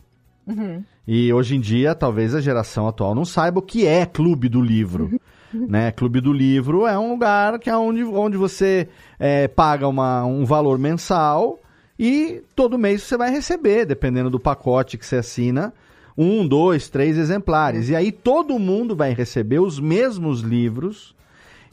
Uhum. 0.48 0.84
E 1.08 1.32
hoje 1.32 1.56
em 1.56 1.60
dia, 1.60 1.94
talvez 1.94 2.34
a 2.34 2.42
geração 2.42 2.88
atual 2.88 3.14
não 3.14 3.26
saiba 3.26 3.60
o 3.60 3.62
que 3.62 3.86
é 3.86 4.06
clube 4.06 4.50
do 4.50 4.62
livro. 4.62 5.20
né? 5.54 5.92
Clube 5.92 6.20
do 6.20 6.34
livro 6.34 6.86
é 6.88 6.98
um 6.98 7.12
lugar 7.12 7.60
que 7.60 7.70
é 7.70 7.78
onde, 7.78 8.04
onde 8.04 8.38
você 8.38 8.88
é, 9.20 9.48
paga 9.48 9.88
uma, 9.88 10.26
um 10.26 10.46
valor 10.46 10.78
mensal 10.78 11.60
e 11.98 12.42
todo 12.56 12.78
mês 12.78 13.04
você 13.04 13.16
vai 13.16 13.32
receber, 13.32 13.86
dependendo 13.86 14.30
do 14.30 14.40
pacote 14.40 14.98
que 14.98 15.06
você 15.06 15.18
assina, 15.18 15.74
um, 16.18 16.48
dois, 16.48 16.90
três 16.90 17.18
exemplares. 17.18 17.90
E 17.90 17.96
aí 17.96 18.12
todo 18.12 18.60
mundo 18.60 18.96
vai 18.96 19.14
receber 19.14 19.60
os 19.60 19.80
mesmos 19.80 20.42
livros. 20.42 21.16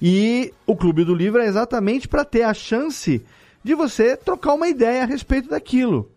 E 0.00 0.52
o 0.66 0.76
Clube 0.76 1.04
do 1.04 1.14
Livro 1.14 1.40
é 1.40 1.46
exatamente 1.46 2.08
para 2.08 2.24
ter 2.24 2.42
a 2.42 2.52
chance 2.52 3.24
de 3.62 3.74
você 3.74 4.16
trocar 4.16 4.54
uma 4.54 4.68
ideia 4.68 5.04
a 5.04 5.06
respeito 5.06 5.48
daquilo. 5.50 6.10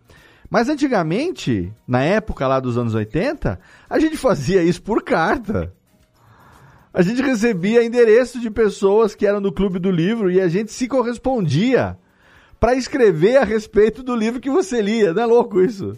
Mas 0.50 0.70
antigamente, 0.70 1.74
na 1.88 2.04
época 2.04 2.48
lá 2.48 2.60
dos 2.60 2.78
anos 2.78 2.93
80, 2.93 3.60
a 3.89 4.00
gente 4.00 4.18
fazia 4.18 4.64
isso 4.64 4.82
por 4.82 5.04
carta. 5.04 5.74
A 6.93 7.02
gente 7.02 7.22
recebia 7.22 7.84
endereço 7.84 8.39
de 8.39 8.50
pessoas 8.50 9.14
que 9.14 9.28
eram 9.28 9.41
do 9.41 9.52
Clube 9.52 9.80
do 9.80 9.91
Livro 9.91 10.32
e 10.32 10.39
a 10.39 10.48
gente 10.48 10.72
se 10.72 10.88
correspondia 10.88 11.98
para 12.60 12.76
escrever 12.76 13.38
a 13.38 13.43
respeito 13.43 14.02
do 14.02 14.16
livro 14.16 14.39
que 14.39 14.50
você 14.50 14.82
lia. 14.82 15.14
Não 15.14 15.24
é 15.24 15.26
louco 15.26 15.62
isso? 15.62 15.98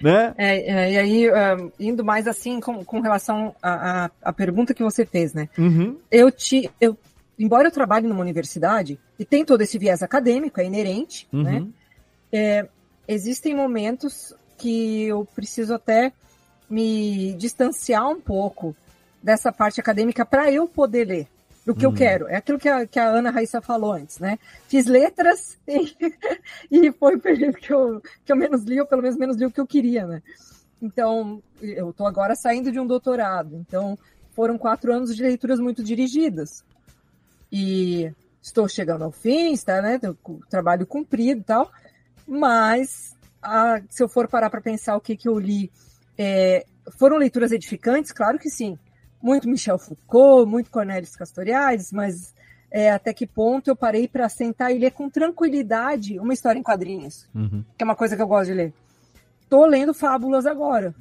Né? 0.00 0.32
É, 0.38 0.72
é, 0.72 0.92
e 0.92 0.98
aí, 0.98 1.28
uh, 1.28 1.72
indo 1.78 2.04
mais 2.04 2.28
assim 2.28 2.60
com, 2.60 2.84
com 2.84 3.00
relação 3.00 3.54
à, 3.60 4.10
à, 4.22 4.32
pergunta 4.32 4.72
que 4.72 4.82
você 4.82 5.04
fez, 5.04 5.34
né? 5.34 5.48
Uhum. 5.58 5.96
Eu 6.10 6.30
te. 6.30 6.70
Eu, 6.80 6.96
embora 7.36 7.66
eu 7.66 7.72
trabalhe 7.72 8.06
numa 8.06 8.20
universidade, 8.20 8.98
e 9.18 9.24
tem 9.24 9.44
todo 9.44 9.60
esse 9.60 9.76
viés 9.76 10.00
acadêmico, 10.00 10.60
é 10.60 10.64
inerente, 10.64 11.26
uhum. 11.32 11.42
né? 11.42 11.66
É, 12.32 12.68
existem 13.08 13.54
momentos 13.54 14.34
que 14.58 15.04
eu 15.04 15.24
preciso 15.34 15.74
até 15.74 16.12
me 16.68 17.32
distanciar 17.34 18.08
um 18.08 18.20
pouco 18.20 18.76
dessa 19.22 19.50
parte 19.50 19.80
acadêmica 19.80 20.24
para 20.24 20.52
eu 20.52 20.68
poder 20.68 21.06
ler 21.06 21.28
o 21.66 21.74
que 21.74 21.86
hum. 21.86 21.90
eu 21.90 21.96
quero. 21.96 22.28
É 22.28 22.36
aquilo 22.36 22.58
que 22.58 22.68
a, 22.68 22.86
que 22.86 22.98
a 22.98 23.08
Ana 23.08 23.30
Raíssa 23.30 23.60
falou 23.60 23.92
antes, 23.92 24.18
né? 24.18 24.38
Fiz 24.68 24.86
letras 24.86 25.58
e, 25.66 25.94
e 26.70 26.92
foi 26.92 27.16
o 27.16 27.20
período 27.20 27.56
que 27.56 27.72
eu, 27.72 28.00
que 28.24 28.32
eu 28.32 28.36
menos 28.36 28.64
li, 28.64 28.80
ou 28.80 28.86
pelo 28.86 29.02
menos 29.02 29.16
menos 29.16 29.36
li 29.36 29.46
o 29.46 29.50
que 29.50 29.60
eu 29.60 29.66
queria, 29.66 30.06
né? 30.06 30.22
Então, 30.80 31.42
eu 31.60 31.90
estou 31.90 32.06
agora 32.06 32.34
saindo 32.34 32.70
de 32.70 32.78
um 32.78 32.86
doutorado. 32.86 33.56
Então, 33.56 33.98
foram 34.32 34.56
quatro 34.56 34.92
anos 34.92 35.14
de 35.14 35.22
leituras 35.22 35.58
muito 35.58 35.82
dirigidas. 35.82 36.64
E 37.50 38.12
estou 38.40 38.68
chegando 38.68 39.02
ao 39.04 39.10
fim, 39.10 39.52
está, 39.52 39.82
né? 39.82 40.00
Trabalho 40.48 40.86
cumprido 40.86 41.40
e 41.40 41.44
tal. 41.44 41.70
Mas, 42.28 43.16
a, 43.42 43.80
se 43.88 44.02
eu 44.02 44.08
for 44.08 44.28
parar 44.28 44.50
para 44.50 44.60
pensar 44.60 44.94
o 44.96 45.00
que, 45.00 45.16
que 45.16 45.28
eu 45.28 45.38
li, 45.38 45.72
é, 46.16 46.66
foram 46.98 47.16
leituras 47.16 47.50
edificantes? 47.50 48.12
Claro 48.12 48.38
que 48.38 48.50
sim 48.50 48.78
muito 49.22 49.48
Michel 49.48 49.78
Foucault, 49.78 50.48
muito 50.48 50.70
Cornélio 50.70 51.08
Castoriadis, 51.16 51.92
mas 51.92 52.34
é, 52.70 52.90
até 52.90 53.12
que 53.12 53.26
ponto 53.26 53.68
eu 53.68 53.76
parei 53.76 54.06
para 54.06 54.28
sentar 54.28 54.74
e 54.74 54.78
ler 54.78 54.92
com 54.92 55.10
tranquilidade 55.10 56.18
uma 56.18 56.32
história 56.34 56.58
em 56.58 56.62
quadrinhos, 56.62 57.28
uhum. 57.34 57.64
que 57.76 57.82
é 57.82 57.84
uma 57.84 57.96
coisa 57.96 58.16
que 58.16 58.22
eu 58.22 58.28
gosto 58.28 58.46
de 58.46 58.54
ler. 58.54 58.72
Estou 59.42 59.66
lendo 59.66 59.94
Fábulas 59.94 60.46
agora, 60.46 60.94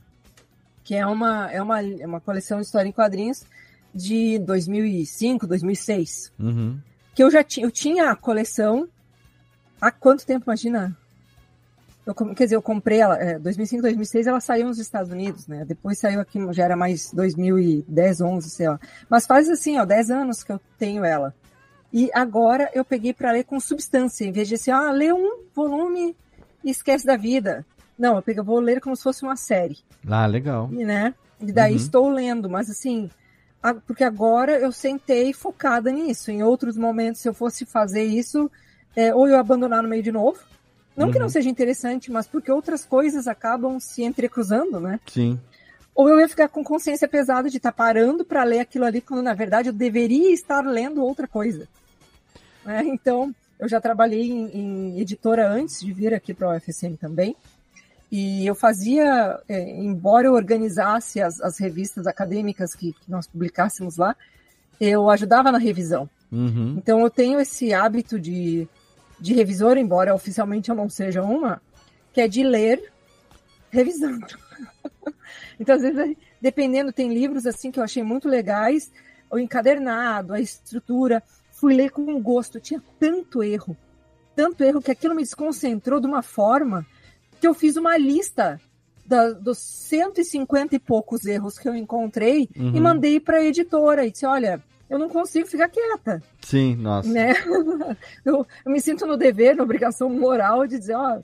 que 0.83 0.95
é 0.95 1.05
uma, 1.05 1.51
é 1.51 1.61
uma, 1.61 1.81
é 1.81 2.05
uma 2.05 2.21
coleção 2.21 2.59
de 2.59 2.65
história 2.65 2.89
em 2.89 2.93
quadrinhos 2.93 3.43
de 3.93 4.39
2005, 4.39 5.45
2006. 5.45 6.31
Uhum. 6.39 6.79
Que 7.13 7.23
eu 7.23 7.31
já 7.31 7.43
tinha, 7.43 7.65
eu 7.65 7.71
tinha 7.71 8.11
a 8.11 8.15
coleção 8.15 8.87
há 9.81 9.91
quanto 9.91 10.25
tempo, 10.25 10.45
imagina? 10.47 10.95
Eu, 12.07 12.15
quer 12.15 12.45
dizer, 12.45 12.55
eu 12.55 12.61
comprei 12.61 13.01
ela, 13.01 13.21
é, 13.21 13.37
2005, 13.37 13.81
2006, 13.81 14.27
ela 14.27 14.39
saiu 14.39 14.67
nos 14.67 14.79
Estados 14.79 15.11
Unidos, 15.11 15.45
né? 15.45 15.65
Depois 15.65 15.99
saiu 15.99 16.21
aqui, 16.21 16.39
já 16.53 16.63
era 16.63 16.77
mais 16.77 17.11
2010, 17.11 18.21
11, 18.21 18.49
sei 18.49 18.69
lá. 18.69 18.79
Mas 19.09 19.25
faz 19.25 19.49
assim, 19.49 19.77
ó, 19.77 19.83
10 19.83 20.09
anos 20.09 20.41
que 20.41 20.53
eu 20.53 20.61
tenho 20.79 21.03
ela. 21.03 21.35
E 21.91 22.09
agora 22.13 22.71
eu 22.73 22.85
peguei 22.85 23.13
para 23.13 23.33
ler 23.33 23.43
com 23.43 23.59
substância, 23.59 24.23
em 24.23 24.31
vez 24.31 24.47
de 24.47 24.55
assim, 24.55 24.71
ah, 24.71 24.89
lê 24.89 25.11
um 25.11 25.43
volume 25.53 26.15
e 26.63 26.71
esquece 26.71 27.05
da 27.05 27.17
vida. 27.17 27.65
Não, 27.99 28.15
eu 28.15 28.21
peguei, 28.21 28.39
eu 28.39 28.45
vou 28.45 28.59
ler 28.61 28.79
como 28.79 28.95
se 28.95 29.03
fosse 29.03 29.23
uma 29.23 29.35
série. 29.35 29.77
Ah, 30.07 30.25
legal. 30.27 30.69
E, 30.71 30.85
né? 30.85 31.13
E 31.41 31.51
daí 31.51 31.73
uhum. 31.73 31.77
estou 31.77 32.09
lendo, 32.09 32.49
mas 32.49 32.69
assim, 32.69 33.09
a, 33.61 33.73
porque 33.73 34.05
agora 34.05 34.57
eu 34.57 34.71
sentei 34.71 35.33
focada 35.33 35.91
nisso. 35.91 36.31
Em 36.31 36.41
outros 36.41 36.77
momentos, 36.77 37.19
se 37.19 37.27
eu 37.27 37.33
fosse 37.33 37.65
fazer 37.65 38.05
isso, 38.05 38.49
é, 38.95 39.13
ou 39.13 39.27
eu 39.27 39.37
abandonar 39.37 39.83
no 39.83 39.89
meio 39.89 40.01
de 40.01 40.11
novo, 40.11 40.39
não 40.97 41.07
uhum. 41.07 41.13
que 41.13 41.19
não 41.19 41.29
seja 41.29 41.47
interessante, 41.47 42.11
mas 42.11 42.25
porque 42.25 42.51
outras 42.51 42.83
coisas 42.83 43.27
acabam 43.27 43.79
se 43.79 44.03
entrecruzando, 44.03 44.79
né? 44.79 44.99
Sim. 45.05 45.39
Ou 45.93 46.09
eu 46.09 46.19
ia 46.19 46.27
ficar 46.27 46.49
com 46.49 46.63
consciência 46.63 47.07
pesada 47.07 47.49
de 47.49 47.57
estar 47.57 47.71
tá 47.71 47.77
parando 47.77 48.25
para 48.25 48.43
ler 48.43 48.59
aquilo 48.59 48.85
ali, 48.85 48.99
quando 48.99 49.21
na 49.21 49.33
verdade 49.33 49.69
eu 49.69 49.73
deveria 49.73 50.33
estar 50.33 50.65
lendo 50.65 51.03
outra 51.03 51.27
coisa. 51.27 51.67
Né? 52.65 52.83
Então, 52.85 53.33
eu 53.59 53.69
já 53.69 53.79
trabalhei 53.79 54.29
em, 54.29 54.49
em, 54.53 54.99
editora 54.99 55.49
antes 55.49 55.79
de 55.79 55.93
vir 55.93 56.13
aqui 56.13 56.33
para 56.33 56.49
o 56.49 56.55
UFSM 56.55 56.95
também. 56.99 57.35
E 58.11 58.47
eu 58.47 58.55
fazia, 58.55 59.39
é, 59.47 59.69
embora 59.69 60.27
eu 60.27 60.33
organizasse 60.33 61.21
as, 61.21 61.39
as 61.41 61.59
revistas 61.59 62.07
acadêmicas 62.07 62.73
que, 62.73 62.93
que, 62.93 63.11
nós 63.11 63.27
publicássemos 63.27 63.97
lá, 63.97 64.15
eu 64.79 65.09
ajudava 65.09 65.51
na 65.51 65.57
revisão. 65.57 66.09
Uhum. 66.31 66.75
Então 66.77 67.01
eu 67.01 67.09
tenho 67.09 67.39
esse 67.39 67.73
hábito 67.73 68.19
de 68.19 68.67
de 69.19 69.33
revisor, 69.33 69.77
embora 69.77 70.13
oficialmente 70.13 70.69
eu 70.69 70.75
não 70.75 70.89
seja 70.89 71.23
uma, 71.23 71.61
que 72.13 72.21
é 72.21 72.27
de 72.27 72.43
ler 72.43 72.91
revisando. 73.69 74.25
então, 75.59 75.75
às 75.75 75.81
vezes, 75.81 76.15
dependendo, 76.41 76.91
tem 76.91 77.13
livros 77.13 77.45
assim 77.45 77.71
que 77.71 77.79
eu 77.79 77.83
achei 77.83 78.03
muito 78.03 78.27
legais, 78.27 78.91
o 79.29 79.37
encadernado, 79.37 80.33
a 80.33 80.39
estrutura, 80.39 81.21
fui 81.51 81.73
ler 81.73 81.91
com 81.91 82.21
gosto, 82.21 82.59
tinha 82.59 82.81
tanto 82.99 83.43
erro, 83.43 83.75
tanto 84.35 84.63
erro 84.63 84.81
que 84.81 84.91
aquilo 84.91 85.15
me 85.15 85.23
desconcentrou 85.23 85.99
de 85.99 86.07
uma 86.07 86.21
forma 86.21 86.85
que 87.39 87.47
eu 87.47 87.53
fiz 87.53 87.75
uma 87.75 87.97
lista 87.97 88.59
da, 89.05 89.31
dos 89.31 89.57
150 89.57 90.75
e 90.75 90.79
poucos 90.79 91.25
erros 91.25 91.57
que 91.57 91.67
eu 91.67 91.75
encontrei 91.75 92.49
uhum. 92.55 92.75
e 92.75 92.79
mandei 92.79 93.19
para 93.19 93.37
a 93.37 93.43
editora 93.43 94.05
e 94.05 94.11
disse, 94.11 94.25
olha, 94.25 94.61
eu 94.89 94.97
não 94.97 95.09
consigo 95.09 95.47
ficar 95.47 95.69
quieta. 95.69 96.21
Sim, 96.41 96.75
nossa. 96.75 97.09
Né? 97.09 97.33
Eu, 98.23 98.45
eu 98.65 98.71
me 98.71 98.81
sinto 98.81 99.05
no 99.05 99.17
dever, 99.17 99.55
na 99.55 99.63
obrigação 99.63 100.09
moral 100.09 100.67
de 100.67 100.77
dizer, 100.77 100.95
ó, 100.95 101.19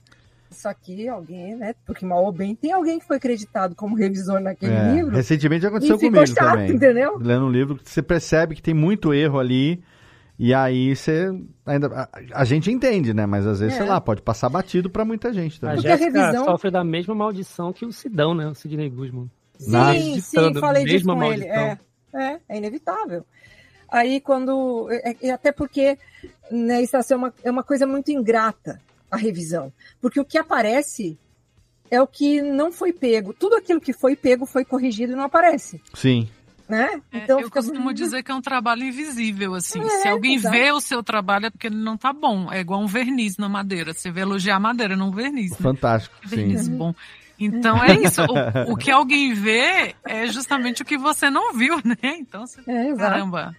isso 0.49 0.67
aqui, 0.67 1.07
alguém, 1.07 1.55
né? 1.55 1.73
Porque 1.85 2.05
mal 2.05 2.23
ou 2.23 2.31
bem, 2.31 2.55
tem 2.55 2.71
alguém 2.71 2.99
que 2.99 3.05
foi 3.05 3.17
acreditado 3.17 3.75
como 3.75 3.95
revisor 3.95 4.39
naquele 4.39 4.73
é, 4.73 4.93
livro. 4.93 5.15
Recentemente 5.15 5.65
aconteceu 5.65 5.97
comigo 5.97 6.27
chato, 6.27 6.51
também. 6.51 6.71
Entendeu? 6.71 7.17
Lendo 7.19 7.45
um 7.45 7.51
livro, 7.51 7.79
você 7.83 8.01
percebe 8.01 8.55
que 8.55 8.61
tem 8.61 8.73
muito 8.73 9.13
erro 9.13 9.39
ali. 9.39 9.83
E 10.37 10.53
aí 10.53 10.95
você 10.95 11.31
ainda 11.65 11.87
a, 11.87 12.09
a 12.33 12.43
gente 12.43 12.71
entende, 12.71 13.13
né? 13.13 13.25
Mas 13.25 13.45
às 13.45 13.59
vezes, 13.59 13.75
é. 13.75 13.77
sei 13.79 13.87
lá, 13.87 14.01
pode 14.01 14.21
passar 14.21 14.49
batido 14.49 14.89
para 14.89 15.05
muita 15.05 15.31
gente 15.33 15.59
também. 15.59 15.77
A 15.77 15.81
Jéssica 15.81 16.19
a 16.19 16.25
revisão... 16.25 16.45
sofre 16.45 16.71
da 16.71 16.83
mesma 16.83 17.13
maldição 17.13 17.71
que 17.71 17.85
o 17.85 17.91
Sidão, 17.91 18.33
né? 18.33 18.47
O 18.47 18.55
Sidney 18.55 18.89
Guzman. 18.89 19.29
Sim, 19.57 20.19
sim, 20.19 20.53
falei 20.55 20.85
disso 20.85 21.05
com 21.05 21.15
maldição. 21.15 21.47
ele. 21.47 21.53
É, 21.53 21.77
é, 22.15 22.39
é 22.49 22.57
inevitável. 22.57 23.25
Aí 23.93 24.19
quando. 24.19 24.87
É, 24.89 25.15
é, 25.21 25.31
até 25.31 25.51
porque 25.51 25.99
né, 26.51 26.81
isso 26.81 26.97
é 26.97 27.15
uma, 27.15 27.31
é 27.43 27.51
uma 27.51 27.63
coisa 27.63 27.85
muito 27.85 28.11
ingrata 28.11 28.81
a 29.09 29.15
revisão. 29.15 29.71
Porque 30.01 30.19
o 30.19 30.25
que 30.25 30.35
aparece 30.35 31.15
é 31.91 32.01
o 32.01 32.07
que 32.07 32.41
não 32.41 32.71
foi 32.71 32.91
pego. 32.91 33.35
Tudo 33.35 33.55
aquilo 33.55 33.79
que 33.79 33.93
foi 33.93 34.15
pego 34.15 34.47
foi 34.47 34.65
corrigido 34.65 35.13
e 35.13 35.15
não 35.15 35.25
aparece. 35.25 35.79
Sim. 35.93 36.27
Né? 36.67 37.01
É, 37.11 37.17
então, 37.19 37.39
eu 37.39 37.51
costumo 37.51 37.93
dizer 37.93 38.23
que 38.23 38.31
é 38.31 38.33
um 38.33 38.41
trabalho 38.41 38.83
invisível, 38.83 39.53
assim. 39.53 39.79
É, 39.79 40.01
Se 40.01 40.07
alguém 40.07 40.35
exato. 40.37 40.55
vê 40.55 40.71
o 40.71 40.81
seu 40.81 41.03
trabalho 41.03 41.45
é 41.45 41.49
porque 41.51 41.67
ele 41.67 41.75
não 41.75 41.95
tá 41.95 42.11
bom. 42.11 42.51
É 42.51 42.61
igual 42.61 42.81
um 42.81 42.87
verniz 42.87 43.37
na 43.37 43.47
madeira. 43.47 43.93
Você 43.93 44.09
vê 44.09 44.21
elogiar 44.21 44.55
a 44.55 44.59
madeira, 44.59 44.95
não 44.95 45.11
verniz. 45.11 45.51
Né? 45.51 45.57
Fantástico. 45.59 46.15
Verniz 46.23 46.65
sim. 46.65 46.75
bom. 46.75 46.95
Então 47.39 47.83
é 47.83 47.93
isso. 47.93 48.23
O, 48.23 48.73
o, 48.73 48.75
que 48.75 48.89
alguém 48.91 49.35
vê 49.35 49.93
é 50.03 50.25
justamente 50.27 50.81
o 50.81 50.85
que 50.85 50.97
você 50.97 51.29
não 51.29 51.53
viu, 51.53 51.75
né? 51.85 51.97
Então, 52.01 52.47
você... 52.47 52.59
é, 52.65 52.95
caramba. 52.95 53.55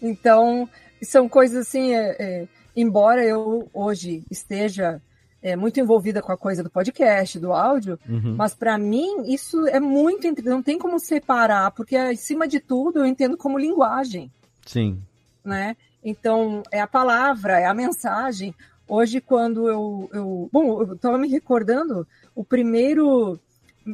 Então, 0.00 0.68
são 1.02 1.28
coisas 1.28 1.66
assim, 1.66 1.94
é, 1.94 2.16
é, 2.18 2.48
embora 2.76 3.24
eu 3.24 3.68
hoje 3.72 4.24
esteja 4.30 5.00
é, 5.42 5.54
muito 5.54 5.78
envolvida 5.78 6.20
com 6.20 6.32
a 6.32 6.36
coisa 6.36 6.62
do 6.62 6.70
podcast, 6.70 7.38
do 7.38 7.52
áudio, 7.52 7.98
uhum. 8.08 8.34
mas 8.36 8.54
para 8.54 8.76
mim 8.76 9.32
isso 9.32 9.66
é 9.68 9.78
muito. 9.78 10.26
Não 10.44 10.62
tem 10.62 10.78
como 10.78 10.98
separar, 10.98 11.70
porque 11.72 11.96
acima 11.96 12.48
de 12.48 12.60
tudo 12.60 13.00
eu 13.00 13.06
entendo 13.06 13.36
como 13.36 13.58
linguagem. 13.58 14.30
Sim. 14.66 15.00
Né? 15.44 15.76
Então, 16.04 16.62
é 16.70 16.80
a 16.80 16.86
palavra, 16.86 17.60
é 17.60 17.66
a 17.66 17.74
mensagem. 17.74 18.54
Hoje, 18.86 19.20
quando 19.20 19.68
eu. 19.68 20.10
eu 20.12 20.48
bom, 20.52 20.82
eu 20.82 20.94
estava 20.94 21.18
me 21.18 21.28
recordando, 21.28 22.06
o 22.34 22.44
primeiro. 22.44 23.38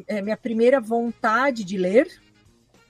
É, 0.09 0.21
minha 0.21 0.37
primeira 0.37 0.81
vontade 0.81 1.63
de 1.63 1.77
ler 1.77 2.09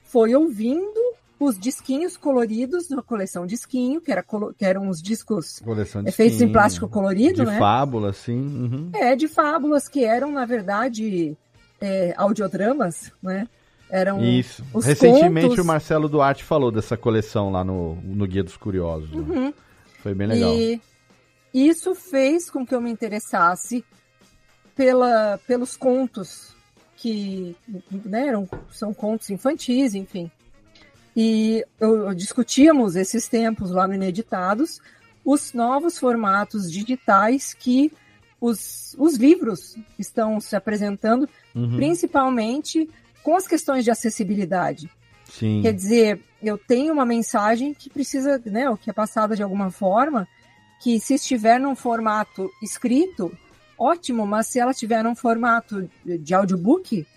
foi 0.05 0.33
ouvindo 0.33 1.15
os 1.39 1.59
disquinhos 1.59 2.15
coloridos 2.15 2.87
da 2.87 3.01
coleção 3.01 3.45
Disquinho, 3.45 3.99
que, 3.99 4.11
era, 4.11 4.23
que 4.57 4.65
eram 4.65 4.87
os 4.87 5.01
discos 5.01 5.61
é, 6.05 6.11
feitos 6.11 6.41
em 6.41 6.51
plástico 6.51 6.87
colorido, 6.87 7.41
de 7.41 7.45
né? 7.45 7.53
De 7.53 7.59
fábulas, 7.59 8.17
sim. 8.17 8.39
Uhum. 8.39 8.89
É, 8.93 9.15
de 9.15 9.27
fábulas 9.27 9.87
que 9.87 10.03
eram, 10.05 10.31
na 10.31 10.45
verdade, 10.45 11.37
é, 11.81 12.13
audiodramas, 12.17 13.11
né? 13.21 13.47
Eram 13.89 14.23
Isso. 14.23 14.63
Recentemente 14.73 15.49
contos... 15.49 15.63
o 15.63 15.67
Marcelo 15.67 16.09
Duarte 16.09 16.43
falou 16.43 16.71
dessa 16.71 16.97
coleção 16.97 17.51
lá 17.51 17.63
no, 17.63 17.95
no 17.95 18.25
Guia 18.25 18.43
dos 18.43 18.57
Curiosos. 18.57 19.11
Né? 19.11 19.19
Uhum. 19.19 19.53
Foi 20.01 20.13
bem 20.13 20.27
legal. 20.27 20.53
E 20.53 20.81
isso 21.53 21.93
fez 21.93 22.49
com 22.49 22.65
que 22.65 22.73
eu 22.73 22.81
me 22.81 22.91
interessasse 22.91 23.85
pela, 24.75 25.39
pelos 25.47 25.77
contos 25.77 26.53
que 26.97 27.55
né, 28.03 28.27
eram, 28.27 28.49
são 28.71 28.93
contos 28.93 29.29
infantis, 29.29 29.95
enfim. 29.95 30.29
E 31.15 31.63
eu, 31.79 32.13
discutíamos 32.13 32.95
esses 32.95 33.27
tempos 33.27 33.71
lá 33.71 33.87
no 33.87 33.93
Ineditados, 33.93 34.81
os 35.23 35.53
novos 35.53 35.97
formatos 35.97 36.71
digitais 36.71 37.53
que 37.53 37.91
os, 38.39 38.95
os 38.99 39.15
livros 39.15 39.75
estão 39.97 40.39
se 40.39 40.55
apresentando, 40.55 41.27
uhum. 41.55 41.77
principalmente 41.77 42.89
com 43.23 43.35
as 43.35 43.47
questões 43.47 43.83
de 43.83 43.91
acessibilidade. 43.91 44.89
Sim. 45.23 45.61
Quer 45.61 45.73
dizer, 45.73 46.21
eu 46.43 46.57
tenho 46.57 46.93
uma 46.93 47.05
mensagem 47.05 47.73
que 47.73 47.89
precisa, 47.89 48.41
né, 48.45 48.69
o 48.69 48.77
que 48.77 48.89
é 48.89 48.93
passada 48.93 49.35
de 49.35 49.41
alguma 49.41 49.71
forma, 49.71 50.27
que 50.81 50.99
se 50.99 51.15
estiver 51.15 51.59
num 51.59 51.75
formato 51.75 52.49
escrito, 52.61 53.35
ótimo, 53.77 54.27
mas 54.27 54.47
se 54.47 54.59
ela 54.59 54.71
estiver 54.71 55.03
num 55.03 55.15
formato 55.15 55.89
de 56.05 56.33
audiobook, 56.33 57.07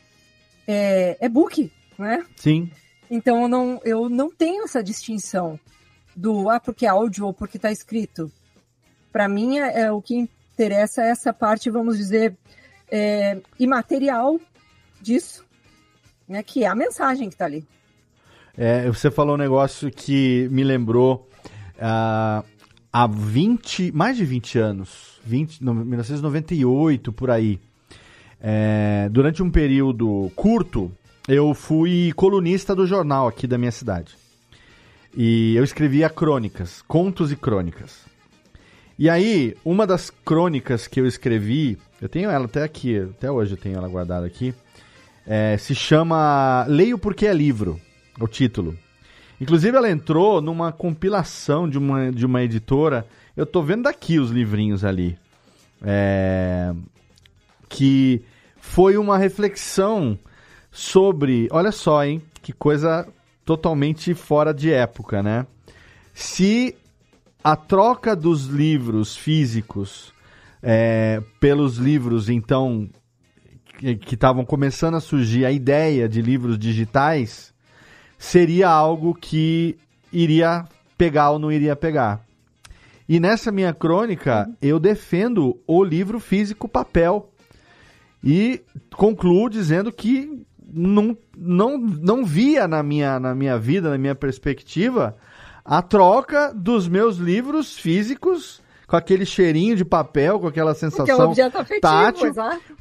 é, 0.66 1.16
é 1.20 1.28
book, 1.28 1.70
né? 1.98 2.24
Sim. 2.36 2.70
Então 3.10 3.42
eu 3.42 3.48
não, 3.48 3.80
eu 3.84 4.08
não 4.08 4.30
tenho 4.30 4.64
essa 4.64 4.82
distinção 4.82 5.58
do 6.14 6.50
ah, 6.50 6.60
porque 6.60 6.86
é 6.86 6.88
áudio 6.88 7.26
ou 7.26 7.32
porque 7.32 7.56
está 7.56 7.70
escrito. 7.70 8.30
Para 9.12 9.28
mim, 9.28 9.58
é, 9.58 9.82
é, 9.82 9.92
o 9.92 10.02
que 10.02 10.14
interessa 10.14 11.02
é 11.02 11.10
essa 11.10 11.32
parte, 11.32 11.70
vamos 11.70 11.96
dizer, 11.96 12.36
é, 12.90 13.40
imaterial 13.58 14.38
disso 15.00 15.48
né? 16.28 16.42
Que 16.42 16.64
é 16.64 16.66
a 16.66 16.74
mensagem 16.74 17.28
que 17.28 17.34
está 17.34 17.46
ali. 17.46 17.64
É, 18.56 18.86
você 18.88 19.10
falou 19.10 19.34
um 19.34 19.38
negócio 19.38 19.90
que 19.90 20.48
me 20.50 20.62
lembrou 20.62 21.28
uh, 21.76 22.44
há 22.92 23.06
20, 23.06 23.92
mais 23.92 24.16
de 24.16 24.24
20 24.24 24.58
anos, 24.58 25.20
20, 25.24 25.64
no, 25.64 25.74
1998 25.74 27.12
por 27.12 27.30
aí. 27.30 27.58
É, 28.40 29.08
durante 29.10 29.42
um 29.42 29.50
período 29.50 30.30
curto, 30.36 30.92
eu 31.28 31.52
fui 31.52 32.10
colunista 32.16 32.74
do 32.74 32.86
jornal 32.86 33.28
aqui 33.28 33.46
da 33.46 33.58
minha 33.58 33.70
cidade. 33.70 34.16
E 35.14 35.54
eu 35.54 35.62
escrevia 35.62 36.08
crônicas, 36.08 36.82
contos 36.88 37.30
e 37.30 37.36
crônicas. 37.36 38.06
E 38.98 39.10
aí, 39.10 39.54
uma 39.62 39.86
das 39.86 40.10
crônicas 40.10 40.86
que 40.86 40.98
eu 40.98 41.06
escrevi, 41.06 41.78
eu 42.00 42.08
tenho 42.08 42.30
ela 42.30 42.46
até 42.46 42.62
aqui, 42.62 42.98
até 42.98 43.30
hoje 43.30 43.52
eu 43.52 43.58
tenho 43.58 43.76
ela 43.76 43.88
guardada 43.88 44.26
aqui, 44.26 44.54
é, 45.26 45.56
se 45.58 45.74
chama 45.74 46.64
Leio 46.66 46.98
Porque 46.98 47.26
é 47.26 47.32
Livro, 47.34 47.78
o 48.18 48.26
título. 48.26 48.76
Inclusive 49.38 49.76
ela 49.76 49.90
entrou 49.90 50.40
numa 50.40 50.72
compilação 50.72 51.68
de 51.68 51.76
uma, 51.76 52.10
de 52.10 52.24
uma 52.24 52.42
editora. 52.42 53.06
Eu 53.36 53.44
tô 53.44 53.62
vendo 53.62 53.82
daqui 53.82 54.18
os 54.18 54.30
livrinhos 54.30 54.84
ali. 54.84 55.16
É, 55.82 56.72
que 57.68 58.22
foi 58.56 58.96
uma 58.96 59.16
reflexão 59.16 60.18
sobre. 60.70 61.48
Olha 61.50 61.72
só, 61.72 62.04
hein? 62.04 62.22
Que 62.42 62.52
coisa 62.52 63.06
totalmente 63.44 64.14
fora 64.14 64.52
de 64.52 64.72
época, 64.72 65.22
né? 65.22 65.46
Se 66.12 66.76
a 67.42 67.56
troca 67.56 68.14
dos 68.14 68.46
livros 68.46 69.16
físicos 69.16 70.12
é, 70.62 71.22
pelos 71.40 71.76
livros, 71.76 72.28
então, 72.28 72.88
que 73.78 74.14
estavam 74.14 74.44
começando 74.44 74.96
a 74.96 75.00
surgir 75.00 75.44
a 75.44 75.52
ideia 75.52 76.08
de 76.08 76.20
livros 76.20 76.58
digitais 76.58 77.54
seria 78.18 78.68
algo 78.68 79.14
que 79.14 79.78
iria 80.12 80.64
pegar 80.96 81.30
ou 81.30 81.38
não 81.38 81.52
iria 81.52 81.76
pegar. 81.76 82.26
E 83.08 83.18
nessa 83.18 83.50
minha 83.50 83.72
crônica, 83.72 84.50
eu 84.60 84.78
defendo 84.78 85.58
o 85.66 85.82
livro 85.82 86.20
físico 86.20 86.68
papel. 86.68 87.30
E 88.22 88.60
concluo 88.94 89.48
dizendo 89.48 89.90
que 89.92 90.44
não, 90.72 91.16
não, 91.36 91.78
não 91.78 92.24
via 92.24 92.68
na 92.68 92.82
minha, 92.82 93.18
na 93.18 93.34
minha 93.34 93.58
vida, 93.58 93.90
na 93.90 93.98
minha 93.98 94.14
perspectiva, 94.14 95.16
a 95.64 95.82
troca 95.82 96.52
dos 96.54 96.88
meus 96.88 97.16
livros 97.16 97.76
físicos 97.76 98.60
com 98.88 98.96
aquele 98.96 99.26
cheirinho 99.26 99.76
de 99.76 99.84
papel, 99.84 100.40
com 100.40 100.46
aquela 100.46 100.74
sensação 100.74 101.04
é 101.04 101.16
afetivo, 101.60 101.80
tátil, 101.82 102.32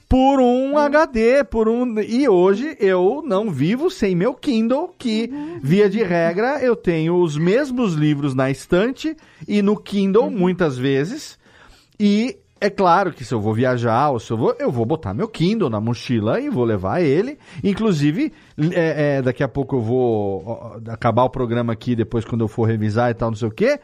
por 0.07 0.39
um 0.39 0.71
uhum. 0.71 0.77
HD, 0.77 1.43
por 1.43 1.67
um. 1.67 1.99
E 1.99 2.29
hoje 2.29 2.77
eu 2.79 3.21
não 3.25 3.51
vivo 3.51 3.91
sem 3.91 4.15
meu 4.15 4.33
Kindle, 4.33 4.95
que, 4.97 5.29
uhum. 5.29 5.59
via 5.61 5.89
de 5.89 6.01
regra, 6.01 6.61
eu 6.61 6.77
tenho 6.77 7.21
os 7.21 7.37
mesmos 7.37 7.93
livros 7.93 8.33
na 8.33 8.49
estante 8.49 9.17
e 9.45 9.61
no 9.61 9.75
Kindle, 9.75 10.23
uhum. 10.23 10.31
muitas 10.31 10.77
vezes. 10.77 11.37
E 11.99 12.37
é 12.59 12.69
claro 12.69 13.11
que 13.11 13.23
se 13.23 13.33
eu 13.33 13.39
vou 13.39 13.53
viajar 13.53 14.09
ou 14.09 14.19
se 14.19 14.31
eu 14.31 14.37
vou, 14.37 14.55
eu 14.59 14.71
vou 14.71 14.85
botar 14.85 15.13
meu 15.13 15.27
Kindle 15.27 15.69
na 15.69 15.79
mochila 15.79 16.39
e 16.39 16.49
vou 16.49 16.63
levar 16.63 17.01
ele. 17.01 17.37
Inclusive, 17.63 18.33
é, 18.73 19.17
é, 19.17 19.21
daqui 19.21 19.43
a 19.43 19.47
pouco 19.47 19.77
eu 19.77 19.81
vou 19.81 20.79
acabar 20.87 21.23
o 21.23 21.29
programa 21.29 21.73
aqui, 21.73 21.95
depois 21.95 22.25
quando 22.25 22.41
eu 22.41 22.47
for 22.47 22.65
revisar 22.65 23.11
e 23.11 23.13
tal, 23.13 23.29
não 23.29 23.37
sei 23.37 23.47
o 23.47 23.51
quê 23.51 23.79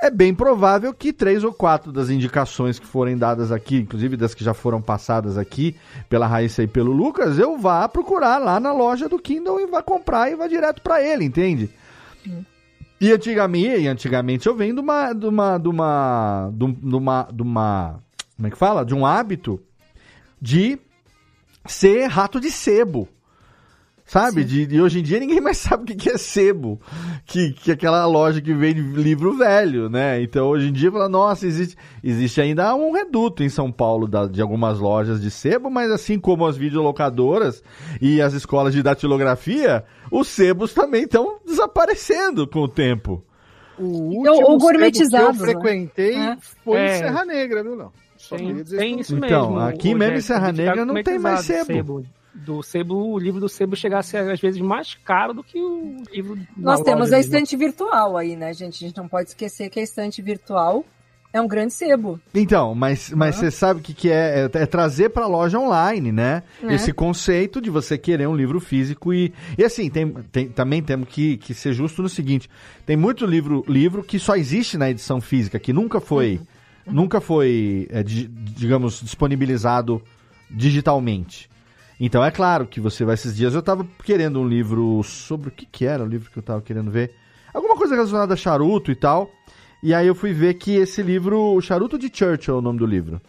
é 0.00 0.10
bem 0.10 0.32
provável 0.32 0.94
que 0.94 1.12
três 1.12 1.42
ou 1.42 1.52
quatro 1.52 1.90
das 1.90 2.08
indicações 2.08 2.78
que 2.78 2.86
forem 2.86 3.18
dadas 3.18 3.50
aqui, 3.50 3.78
inclusive 3.78 4.16
das 4.16 4.32
que 4.32 4.44
já 4.44 4.54
foram 4.54 4.80
passadas 4.80 5.36
aqui 5.36 5.76
pela 6.08 6.26
Raíssa 6.26 6.62
e 6.62 6.68
pelo 6.68 6.92
Lucas, 6.92 7.38
eu 7.38 7.58
vá 7.58 7.88
procurar 7.88 8.38
lá 8.38 8.60
na 8.60 8.72
loja 8.72 9.08
do 9.08 9.18
Kindle 9.18 9.60
e 9.60 9.66
vá 9.66 9.82
comprar 9.82 10.30
e 10.30 10.36
vá 10.36 10.46
direto 10.46 10.82
para 10.82 11.02
ele, 11.02 11.24
entende? 11.24 11.68
Sim. 12.22 12.46
E 13.00 13.12
antigamente, 13.12 13.86
antigamente 13.86 14.46
eu 14.46 14.56
venho 14.56 14.74
de 14.74 14.80
uma, 14.80 15.12
de 15.12 15.26
uma, 15.26 15.58
de 15.58 15.68
uma, 15.68 16.50
de 16.52 16.64
uma, 16.96 17.28
de 17.32 17.42
uma, 17.42 18.00
como 18.36 18.48
é 18.48 18.50
que 18.50 18.58
fala? 18.58 18.84
De 18.84 18.94
um 18.94 19.06
hábito 19.06 19.60
de 20.40 20.78
ser 21.64 22.06
rato 22.06 22.40
de 22.40 22.50
sebo. 22.50 23.08
Sabe? 24.08 24.42
De, 24.42 24.66
de, 24.66 24.80
hoje 24.80 25.00
em 25.00 25.02
dia 25.02 25.20
ninguém 25.20 25.38
mais 25.38 25.58
sabe 25.60 25.82
o 25.82 25.86
que, 25.86 25.94
que 25.94 26.08
é 26.08 26.16
sebo. 26.16 26.80
Que, 27.26 27.52
que 27.52 27.70
é 27.70 27.74
aquela 27.74 28.06
loja 28.06 28.40
que 28.40 28.54
vende 28.54 28.80
livro 28.80 29.36
velho, 29.36 29.90
né? 29.90 30.20
Então 30.22 30.48
hoje 30.48 30.68
em 30.68 30.72
dia 30.72 30.90
fala, 30.90 31.10
nossa, 31.10 31.46
existe, 31.46 31.76
existe 32.02 32.40
ainda 32.40 32.74
um 32.74 32.90
reduto 32.90 33.42
em 33.42 33.50
São 33.50 33.70
Paulo 33.70 34.08
da, 34.08 34.26
de 34.26 34.40
algumas 34.40 34.78
lojas 34.78 35.20
de 35.20 35.30
sebo, 35.30 35.70
mas 35.70 35.90
assim 35.90 36.18
como 36.18 36.46
as 36.46 36.56
videolocadoras 36.56 37.62
e 38.00 38.22
as 38.22 38.32
escolas 38.32 38.72
de 38.72 38.82
datilografia, 38.82 39.84
os 40.10 40.26
sebos 40.26 40.72
também 40.72 41.02
estão 41.02 41.38
desaparecendo 41.46 42.48
com 42.48 42.60
o 42.60 42.68
tempo. 42.68 43.22
O 43.78 44.20
então, 44.20 44.32
último 44.32 44.34
então, 44.36 44.58
gourmetizado, 44.58 45.24
que 45.24 45.42
eu 45.42 45.46
né? 45.46 45.52
frequentei 45.52 46.16
né? 46.16 46.38
foi 46.64 46.78
é. 46.78 46.94
Serra 46.94 47.24
Negra, 47.26 47.62
viu, 47.62 47.76
não? 47.76 47.92
Só 48.16 48.36
tem, 48.36 48.64
tem 48.64 49.00
isso 49.00 49.16
então, 49.16 49.50
mesmo. 49.50 49.60
aqui 49.60 49.94
mesmo 49.94 50.16
em 50.16 50.20
Serra 50.22 50.50
Negra 50.50 50.84
não 50.86 51.00
tem 51.02 51.18
mais 51.18 51.40
sebo. 51.40 51.66
sebo 51.66 52.04
do 52.34 52.62
sebo, 52.62 53.12
o 53.12 53.18
livro 53.18 53.40
do 53.40 53.48
sebo 53.48 53.74
chegar 53.74 53.98
a 53.98 54.02
ser 54.02 54.18
às 54.18 54.40
vezes 54.40 54.60
mais 54.60 54.94
caro 54.94 55.34
do 55.34 55.42
que 55.42 55.58
o 55.58 56.02
livro. 56.12 56.38
Nós 56.56 56.82
temos 56.82 57.12
a 57.12 57.18
estante 57.18 57.56
virtual 57.56 58.16
aí, 58.16 58.36
né, 58.36 58.52
gente? 58.52 58.84
A 58.84 58.88
gente 58.88 58.96
não 58.96 59.08
pode 59.08 59.30
esquecer 59.30 59.68
que 59.70 59.80
a 59.80 59.82
estante 59.82 60.22
virtual 60.22 60.84
é 61.32 61.40
um 61.40 61.48
grande 61.48 61.72
sebo. 61.72 62.18
Então, 62.34 62.74
mas, 62.74 63.10
mas 63.10 63.36
você 63.36 63.50
sabe 63.50 63.80
o 63.80 63.82
que, 63.82 63.92
que 63.92 64.10
é? 64.10 64.48
É, 64.52 64.62
é 64.62 64.66
trazer 64.66 65.10
para 65.10 65.24
a 65.24 65.28
loja 65.28 65.58
online, 65.58 66.10
né? 66.10 66.42
É. 66.62 66.74
Esse 66.74 66.92
conceito 66.92 67.60
de 67.60 67.70
você 67.70 67.98
querer 67.98 68.26
um 68.26 68.34
livro 68.34 68.60
físico 68.60 69.12
e. 69.12 69.32
E 69.56 69.64
assim, 69.64 69.90
tem, 69.90 70.10
tem, 70.32 70.48
também 70.48 70.82
temos 70.82 71.08
que, 71.08 71.36
que 71.36 71.52
ser 71.52 71.72
justo 71.72 72.02
no 72.02 72.08
seguinte: 72.08 72.48
tem 72.86 72.96
muito 72.96 73.26
livro, 73.26 73.64
livro 73.68 74.02
que 74.02 74.18
só 74.18 74.36
existe 74.36 74.78
na 74.78 74.90
edição 74.90 75.20
física, 75.20 75.58
que 75.58 75.72
nunca 75.72 76.00
foi. 76.00 76.40
Uhum. 76.86 76.92
Nunca 76.94 77.20
foi, 77.20 77.86
é, 77.90 78.02
digamos, 78.02 79.02
disponibilizado 79.02 80.02
digitalmente. 80.50 81.50
Então 82.00 82.24
é 82.24 82.30
claro 82.30 82.66
que 82.66 82.80
você 82.80 83.04
vai 83.04 83.14
esses 83.14 83.36
dias. 83.36 83.54
Eu 83.54 83.62
tava 83.62 83.86
querendo 84.04 84.40
um 84.40 84.46
livro 84.46 85.02
sobre 85.02 85.48
o 85.48 85.52
que, 85.52 85.66
que 85.66 85.84
era 85.84 86.04
o 86.04 86.06
livro 86.06 86.30
que 86.30 86.38
eu 86.38 86.42
tava 86.42 86.62
querendo 86.62 86.90
ver. 86.90 87.12
Alguma 87.52 87.76
coisa 87.76 87.94
relacionada 87.94 88.34
a 88.34 88.36
charuto 88.36 88.90
e 88.92 88.94
tal. 88.94 89.30
E 89.82 89.94
aí 89.94 90.06
eu 90.06 90.14
fui 90.14 90.32
ver 90.32 90.54
que 90.54 90.76
esse 90.76 91.02
livro, 91.02 91.54
o 91.54 91.60
Charuto 91.60 91.98
de 91.98 92.10
Churchill 92.12 92.54
é 92.54 92.58
o 92.58 92.60
nome 92.60 92.78
do 92.78 92.86
livro. 92.86 93.20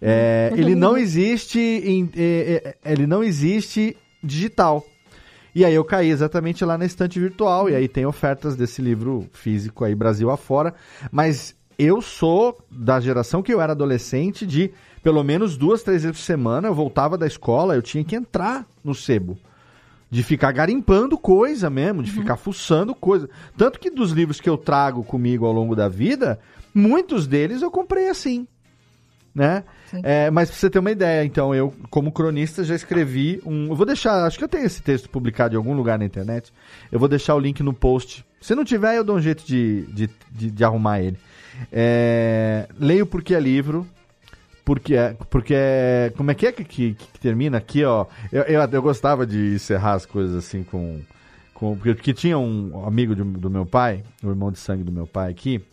É, 0.00 0.52
ele 0.56 0.74
não 0.74 0.96
existe 0.96 1.60
em, 1.60 2.10
é, 2.16 2.76
é, 2.84 2.92
ele 2.92 3.06
não 3.06 3.22
existe 3.22 3.96
digital. 4.22 4.84
E 5.54 5.64
aí 5.64 5.74
eu 5.74 5.84
caí 5.84 6.10
exatamente 6.10 6.64
lá 6.64 6.76
na 6.76 6.84
estante 6.84 7.20
virtual, 7.20 7.68
e 7.68 7.74
aí 7.74 7.86
tem 7.86 8.06
ofertas 8.06 8.56
desse 8.56 8.82
livro 8.82 9.28
físico 9.32 9.84
aí, 9.84 9.94
Brasil 9.94 10.30
afora. 10.30 10.74
Mas 11.10 11.54
eu 11.78 12.00
sou 12.00 12.58
da 12.70 12.98
geração 12.98 13.42
que 13.42 13.52
eu 13.52 13.60
era 13.60 13.72
adolescente 13.72 14.44
de 14.46 14.72
pelo 15.02 15.22
menos 15.24 15.56
duas, 15.56 15.82
três 15.82 16.02
vezes 16.02 16.18
por 16.18 16.24
semana, 16.24 16.68
eu 16.68 16.74
voltava 16.74 17.18
da 17.18 17.26
escola, 17.26 17.74
eu 17.74 17.82
tinha 17.82 18.04
que 18.04 18.14
entrar 18.14 18.66
no 18.84 18.94
sebo. 18.94 19.36
De 20.10 20.22
ficar 20.22 20.52
garimpando 20.52 21.16
coisa 21.16 21.70
mesmo, 21.70 22.02
de 22.02 22.10
uhum. 22.10 22.18
ficar 22.18 22.36
fuçando 22.36 22.94
coisa. 22.94 23.28
Tanto 23.56 23.80
que 23.80 23.90
dos 23.90 24.12
livros 24.12 24.40
que 24.40 24.48
eu 24.48 24.58
trago 24.58 25.02
comigo 25.02 25.46
ao 25.46 25.52
longo 25.52 25.74
da 25.74 25.88
vida, 25.88 26.38
muitos 26.74 27.26
deles 27.26 27.62
eu 27.62 27.70
comprei 27.70 28.08
assim. 28.08 28.46
Né? 29.34 29.64
É, 30.02 30.30
mas 30.30 30.50
pra 30.50 30.58
você 30.58 30.68
ter 30.68 30.78
uma 30.78 30.90
ideia, 30.90 31.24
então, 31.24 31.54
eu, 31.54 31.72
como 31.88 32.12
cronista, 32.12 32.62
já 32.62 32.74
escrevi 32.74 33.40
um. 33.46 33.68
Eu 33.68 33.74
vou 33.74 33.86
deixar, 33.86 34.26
acho 34.26 34.36
que 34.36 34.44
eu 34.44 34.48
tenho 34.48 34.66
esse 34.66 34.82
texto 34.82 35.08
publicado 35.08 35.54
em 35.54 35.56
algum 35.56 35.74
lugar 35.74 35.98
na 35.98 36.04
internet. 36.04 36.52
Eu 36.90 36.98
vou 36.98 37.08
deixar 37.08 37.34
o 37.34 37.40
link 37.40 37.62
no 37.62 37.72
post. 37.72 38.24
Se 38.40 38.54
não 38.54 38.64
tiver, 38.64 38.96
eu 38.96 39.04
dou 39.04 39.16
um 39.16 39.20
jeito 39.20 39.42
de, 39.44 39.86
de, 39.86 40.10
de, 40.30 40.50
de 40.50 40.64
arrumar 40.64 41.00
ele. 41.00 41.16
É, 41.70 42.68
leio 42.78 43.06
porque 43.06 43.34
é 43.34 43.40
livro, 43.40 43.86
porque, 44.64 44.94
é, 44.94 45.16
porque 45.28 45.54
é, 45.54 46.12
como 46.16 46.30
é 46.30 46.34
que 46.34 46.46
é 46.46 46.52
que, 46.52 46.64
que, 46.64 46.94
que 46.94 47.18
termina 47.20 47.58
aqui, 47.58 47.84
ó? 47.84 48.06
Eu, 48.30 48.42
eu, 48.42 48.60
eu, 48.60 48.82
gostava 48.82 49.26
de 49.26 49.54
encerrar 49.54 49.94
as 49.94 50.06
coisas 50.06 50.36
assim 50.36 50.62
com. 50.62 51.00
com 51.52 51.76
porque, 51.76 52.14
tinha 52.14 52.38
um 52.38 52.86
amigo 52.86 53.14
de, 53.14 53.22
do 53.22 53.50
meu 53.50 53.66
pai, 53.66 54.04
o 54.22 54.28
irmão 54.28 54.52
de 54.52 54.58
sangue 54.58 54.84
do 54.84 54.92
meu 54.92 55.06
pai 55.06 55.30
aqui, 55.30 55.64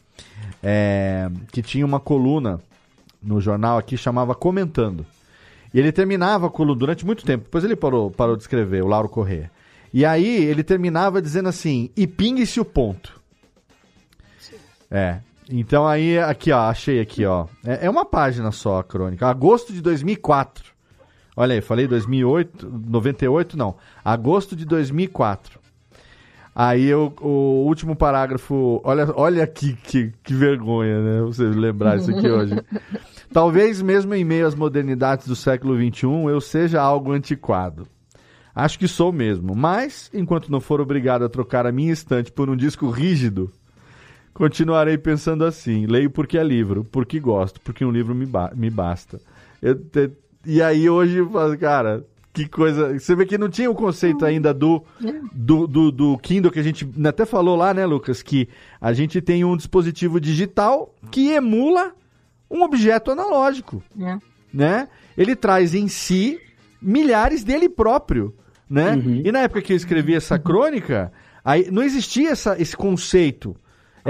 é, 0.63 1.29
que 1.51 1.61
tinha 1.61 1.85
uma 1.85 1.99
coluna 1.99 2.59
no 3.21 3.39
jornal 3.39 3.77
aqui 3.77 3.95
chamava 3.95 4.33
Comentando. 4.33 5.05
E 5.71 5.79
ele 5.79 5.91
terminava 5.91 6.47
a 6.47 6.49
coluna 6.49 6.79
durante 6.79 7.05
muito 7.05 7.23
tempo, 7.23 7.43
depois 7.43 7.63
ele 7.63 7.75
parou, 7.75 8.09
parou 8.09 8.35
de 8.35 8.41
escrever, 8.41 8.83
o 8.83 8.87
Lauro 8.87 9.07
Corrêa. 9.07 9.51
E 9.93 10.03
aí 10.03 10.45
ele 10.45 10.63
terminava 10.63 11.21
dizendo 11.21 11.49
assim: 11.49 11.91
e 11.95 12.07
pingue-se 12.07 12.59
o 12.59 12.65
ponto. 12.65 13.19
É. 14.89 15.19
Então 15.51 15.87
aí, 15.87 16.19
aqui 16.19 16.51
ó, 16.51 16.69
achei 16.69 16.99
aqui 16.99 17.25
ó. 17.25 17.47
É, 17.65 17.87
é, 17.87 17.89
uma 17.89 18.05
página 18.05 18.51
só 18.51 18.79
a 18.79 18.83
crônica. 18.83 19.27
Agosto 19.27 19.73
de 19.73 19.81
2004. 19.81 20.63
Olha 21.35 21.55
aí, 21.55 21.61
falei 21.61 21.87
2008, 21.87 22.69
98 22.69 23.57
não. 23.57 23.75
Agosto 24.05 24.55
de 24.55 24.63
2004. 24.65 25.59
Aí 26.53 26.85
eu, 26.85 27.13
o 27.21 27.65
último 27.65 27.95
parágrafo, 27.95 28.81
olha, 28.83 29.07
olha 29.15 29.43
aqui 29.43 29.73
que, 29.83 30.11
que 30.21 30.33
vergonha, 30.33 31.01
né? 31.01 31.21
Você 31.21 31.43
lembrar 31.43 31.97
isso 31.97 32.11
aqui 32.11 32.29
hoje. 32.29 32.53
Talvez 33.31 33.81
mesmo 33.81 34.13
em 34.13 34.25
meio 34.25 34.45
às 34.45 34.55
modernidades 34.55 35.25
do 35.25 35.35
século 35.35 35.75
XXI 35.75 36.07
eu 36.29 36.41
seja 36.41 36.81
algo 36.81 37.11
antiquado. 37.11 37.87
Acho 38.53 38.77
que 38.77 38.87
sou 38.87 39.11
mesmo, 39.11 39.55
mas 39.55 40.11
enquanto 40.13 40.51
não 40.51 40.59
for 40.59 40.81
obrigado 40.81 41.23
a 41.23 41.29
trocar 41.29 41.65
a 41.65 41.71
minha 41.71 41.93
estante 41.93 42.31
por 42.31 42.49
um 42.49 42.57
disco 42.57 42.89
rígido, 42.89 43.49
Continuarei 44.39 44.97
pensando 44.97 45.43
assim. 45.43 45.85
Leio 45.85 46.09
porque 46.09 46.37
é 46.37 46.43
livro, 46.45 46.85
porque 46.85 47.19
gosto, 47.19 47.59
porque 47.59 47.83
um 47.83 47.91
livro 47.91 48.15
me, 48.15 48.25
ba 48.25 48.49
me 48.55 48.69
basta. 48.69 49.19
Te, 49.91 50.11
e 50.45 50.61
aí 50.61 50.89
hoje 50.89 51.19
cara, 51.59 52.05
que 52.31 52.47
coisa. 52.47 52.97
Você 52.97 53.13
vê 53.17 53.25
que 53.25 53.37
não 53.37 53.49
tinha 53.49 53.69
o 53.69 53.75
conceito 53.75 54.23
ainda 54.23 54.53
do, 54.53 54.81
do, 55.33 55.67
do, 55.67 55.91
do, 55.91 56.17
Kindle 56.19 56.53
que 56.53 56.59
a 56.59 56.63
gente 56.63 56.89
até 57.05 57.25
falou 57.25 57.57
lá, 57.57 57.73
né, 57.73 57.85
Lucas? 57.85 58.23
Que 58.23 58.47
a 58.79 58.93
gente 58.93 59.19
tem 59.19 59.43
um 59.43 59.57
dispositivo 59.57 60.21
digital 60.21 60.95
que 61.11 61.31
emula 61.31 61.91
um 62.49 62.63
objeto 62.63 63.11
analógico. 63.11 63.83
É. 63.99 64.17
Né? 64.53 64.87
Ele 65.17 65.35
traz 65.35 65.75
em 65.75 65.89
si 65.89 66.39
milhares 66.81 67.43
dele 67.43 67.67
próprio. 67.67 68.33
Né? 68.69 68.93
Uhum. 68.93 69.21
E 69.25 69.33
na 69.33 69.39
época 69.39 69.61
que 69.61 69.73
eu 69.73 69.77
escrevi 69.77 70.15
essa 70.15 70.39
crônica, 70.39 71.11
aí 71.43 71.69
não 71.69 71.83
existia 71.83 72.29
essa, 72.29 72.55
esse 72.57 72.77
conceito. 72.77 73.53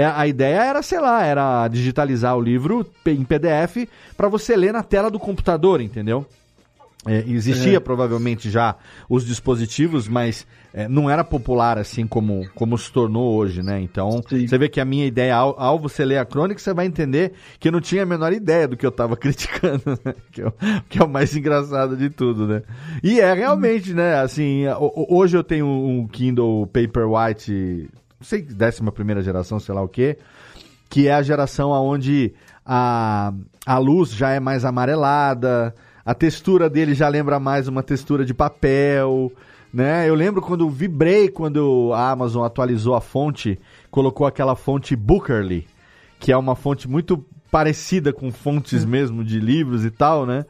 É, 0.00 0.06
a 0.06 0.26
ideia 0.26 0.62
era, 0.62 0.82
sei 0.82 0.98
lá, 0.98 1.22
era 1.22 1.68
digitalizar 1.68 2.34
o 2.34 2.40
livro 2.40 2.86
em 3.04 3.22
PDF 3.22 3.86
para 4.16 4.28
você 4.28 4.56
ler 4.56 4.72
na 4.72 4.82
tela 4.82 5.10
do 5.10 5.18
computador, 5.18 5.78
entendeu? 5.78 6.24
É, 7.06 7.22
existia 7.26 7.76
é. 7.76 7.80
provavelmente 7.80 8.50
já 8.50 8.76
os 9.10 9.26
dispositivos, 9.26 10.08
mas 10.08 10.46
é, 10.72 10.88
não 10.88 11.10
era 11.10 11.22
popular 11.22 11.76
assim 11.76 12.06
como, 12.06 12.48
como 12.54 12.78
se 12.78 12.90
tornou 12.90 13.34
hoje, 13.36 13.62
né? 13.62 13.78
Então, 13.78 14.22
Sim. 14.26 14.46
você 14.46 14.56
vê 14.56 14.70
que 14.70 14.80
a 14.80 14.86
minha 14.86 15.04
ideia, 15.04 15.36
ao, 15.36 15.60
ao, 15.60 15.78
você 15.78 16.02
ler 16.02 16.16
a 16.16 16.24
crônica, 16.24 16.58
você 16.58 16.72
vai 16.72 16.86
entender 16.86 17.32
que 17.58 17.68
eu 17.68 17.72
não 17.72 17.80
tinha 17.82 18.02
a 18.02 18.06
menor 18.06 18.32
ideia 18.32 18.66
do 18.66 18.78
que 18.78 18.86
eu 18.86 18.90
estava 18.90 19.16
criticando, 19.20 19.98
né? 20.02 20.14
que, 20.32 20.40
é, 20.40 20.52
que, 20.88 20.98
é, 20.98 21.04
o 21.04 21.08
mais 21.08 21.36
engraçado 21.36 21.94
de 21.94 22.08
tudo, 22.08 22.46
né? 22.46 22.62
E 23.02 23.20
é 23.20 23.34
realmente, 23.34 23.92
né? 23.92 24.18
Assim, 24.18 24.62
hoje 25.10 25.36
eu 25.36 25.44
tenho 25.44 25.66
um 25.66 26.08
Kindle 26.08 26.66
Paperwhite 26.68 27.90
sei, 28.20 28.42
décima 28.42 28.92
primeira 28.92 29.22
geração, 29.22 29.58
sei 29.58 29.74
lá 29.74 29.82
o 29.82 29.88
quê, 29.88 30.18
que 30.88 31.08
é 31.08 31.14
a 31.14 31.22
geração 31.22 31.70
onde 31.70 32.34
a, 32.64 33.32
a 33.64 33.78
luz 33.78 34.10
já 34.10 34.30
é 34.30 34.40
mais 34.40 34.64
amarelada, 34.64 35.74
a 36.04 36.14
textura 36.14 36.68
dele 36.68 36.94
já 36.94 37.08
lembra 37.08 37.38
mais 37.38 37.68
uma 37.68 37.82
textura 37.82 38.24
de 38.24 38.34
papel, 38.34 39.32
né? 39.72 40.08
Eu 40.08 40.14
lembro 40.14 40.42
quando 40.42 40.68
vibrei 40.68 41.28
quando 41.28 41.92
a 41.94 42.10
Amazon 42.10 42.44
atualizou 42.44 42.94
a 42.94 43.00
fonte, 43.00 43.58
colocou 43.90 44.26
aquela 44.26 44.56
fonte 44.56 44.96
Bookerly, 44.96 45.66
que 46.18 46.32
é 46.32 46.36
uma 46.36 46.56
fonte 46.56 46.88
muito 46.88 47.24
parecida 47.50 48.12
com 48.12 48.30
fontes 48.30 48.84
mesmo 48.84 49.24
de 49.24 49.38
livros 49.38 49.84
e 49.84 49.90
tal, 49.90 50.26
né? 50.26 50.44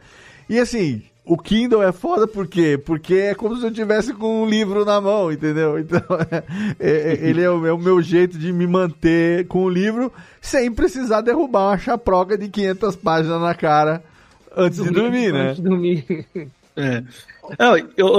E 0.49 0.59
assim, 0.59 1.03
o 1.31 1.39
Kindle 1.39 1.81
é 1.81 1.93
foda 1.93 2.27
por 2.27 2.49
quê? 2.49 2.77
Porque 2.77 3.15
é 3.15 3.35
como 3.37 3.57
se 3.57 3.65
eu 3.65 3.73
tivesse 3.73 4.13
com 4.13 4.43
um 4.43 4.47
livro 4.47 4.85
na 4.85 5.01
mão, 5.01 5.31
entendeu? 5.31 5.79
Então, 5.79 6.03
é, 6.29 6.91
é, 6.91 7.19
ele 7.23 7.41
é 7.41 7.49
o, 7.49 7.65
é 7.65 7.73
o, 7.73 7.79
meu 7.79 8.03
jeito 8.03 8.37
de 8.37 8.53
me 8.53 8.67
manter 8.67 9.47
com 9.47 9.63
o 9.63 9.69
livro 9.69 10.13
sem 10.41 10.73
precisar 10.73 11.21
derrubar 11.21 11.69
uma 11.69 11.79
chaproca 11.79 12.37
de 12.37 12.49
500 12.49 12.97
páginas 12.97 13.41
na 13.41 13.55
cara 13.55 14.03
antes 14.57 14.79
dormir, 14.79 14.93
de 14.93 15.01
dormir, 15.01 15.33
né? 15.33 15.43
Antes 15.43 15.57
de 15.57 15.63
dormir. 15.63 16.27
É. 16.77 17.03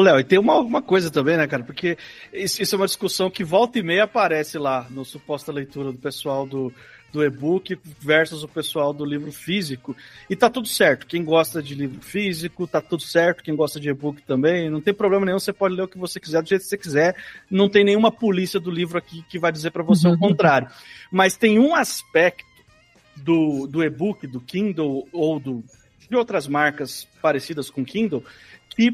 Léo, 0.01 0.19
e 0.19 0.23
tem 0.23 0.39
uma, 0.39 0.59
uma 0.59 0.81
coisa 0.81 1.09
também, 1.09 1.35
né, 1.35 1.47
cara? 1.47 1.63
Porque 1.63 1.97
isso, 2.33 2.61
isso 2.61 2.75
é 2.75 2.77
uma 2.77 2.85
discussão 2.85 3.29
que 3.29 3.43
volta 3.43 3.77
e 3.79 3.83
meia 3.83 4.03
aparece 4.03 4.57
lá 4.57 4.87
no 4.89 5.03
suposta 5.03 5.51
leitura 5.51 5.91
do 5.91 5.97
pessoal 5.97 6.45
do, 6.45 6.71
do 7.11 7.23
e-book 7.23 7.77
versus 7.99 8.43
o 8.43 8.47
pessoal 8.47 8.93
do 8.93 9.03
livro 9.03 9.31
físico. 9.31 9.95
E 10.29 10.35
tá 10.35 10.49
tudo 10.49 10.67
certo. 10.67 11.05
Quem 11.05 11.23
gosta 11.23 11.61
de 11.61 11.75
livro 11.75 12.01
físico, 12.01 12.65
tá 12.65 12.81
tudo 12.81 13.03
certo. 13.03 13.43
Quem 13.43 13.55
gosta 13.55 13.79
de 13.79 13.89
e-book 13.89 14.21
também, 14.23 14.69
não 14.69 14.81
tem 14.81 14.93
problema 14.93 15.25
nenhum. 15.25 15.39
Você 15.39 15.53
pode 15.53 15.75
ler 15.75 15.83
o 15.83 15.87
que 15.87 15.97
você 15.97 16.19
quiser, 16.19 16.41
do 16.41 16.49
jeito 16.49 16.61
que 16.61 16.67
você 16.67 16.77
quiser. 16.77 17.15
Não 17.49 17.69
tem 17.69 17.83
nenhuma 17.83 18.11
polícia 18.11 18.59
do 18.59 18.71
livro 18.71 18.97
aqui 18.97 19.23
que 19.29 19.37
vai 19.37 19.51
dizer 19.51 19.71
para 19.71 19.83
você 19.83 20.07
o 20.07 20.17
contrário. 20.17 20.69
Mas 21.11 21.35
tem 21.35 21.59
um 21.59 21.75
aspecto 21.75 22.45
do, 23.15 23.67
do 23.67 23.83
e-book, 23.83 24.25
do 24.25 24.39
Kindle 24.39 25.07
ou 25.11 25.39
do, 25.39 25.63
de 26.09 26.15
outras 26.15 26.47
marcas 26.47 27.07
parecidas 27.21 27.69
com 27.69 27.83
Kindle, 27.83 28.23
que 28.69 28.93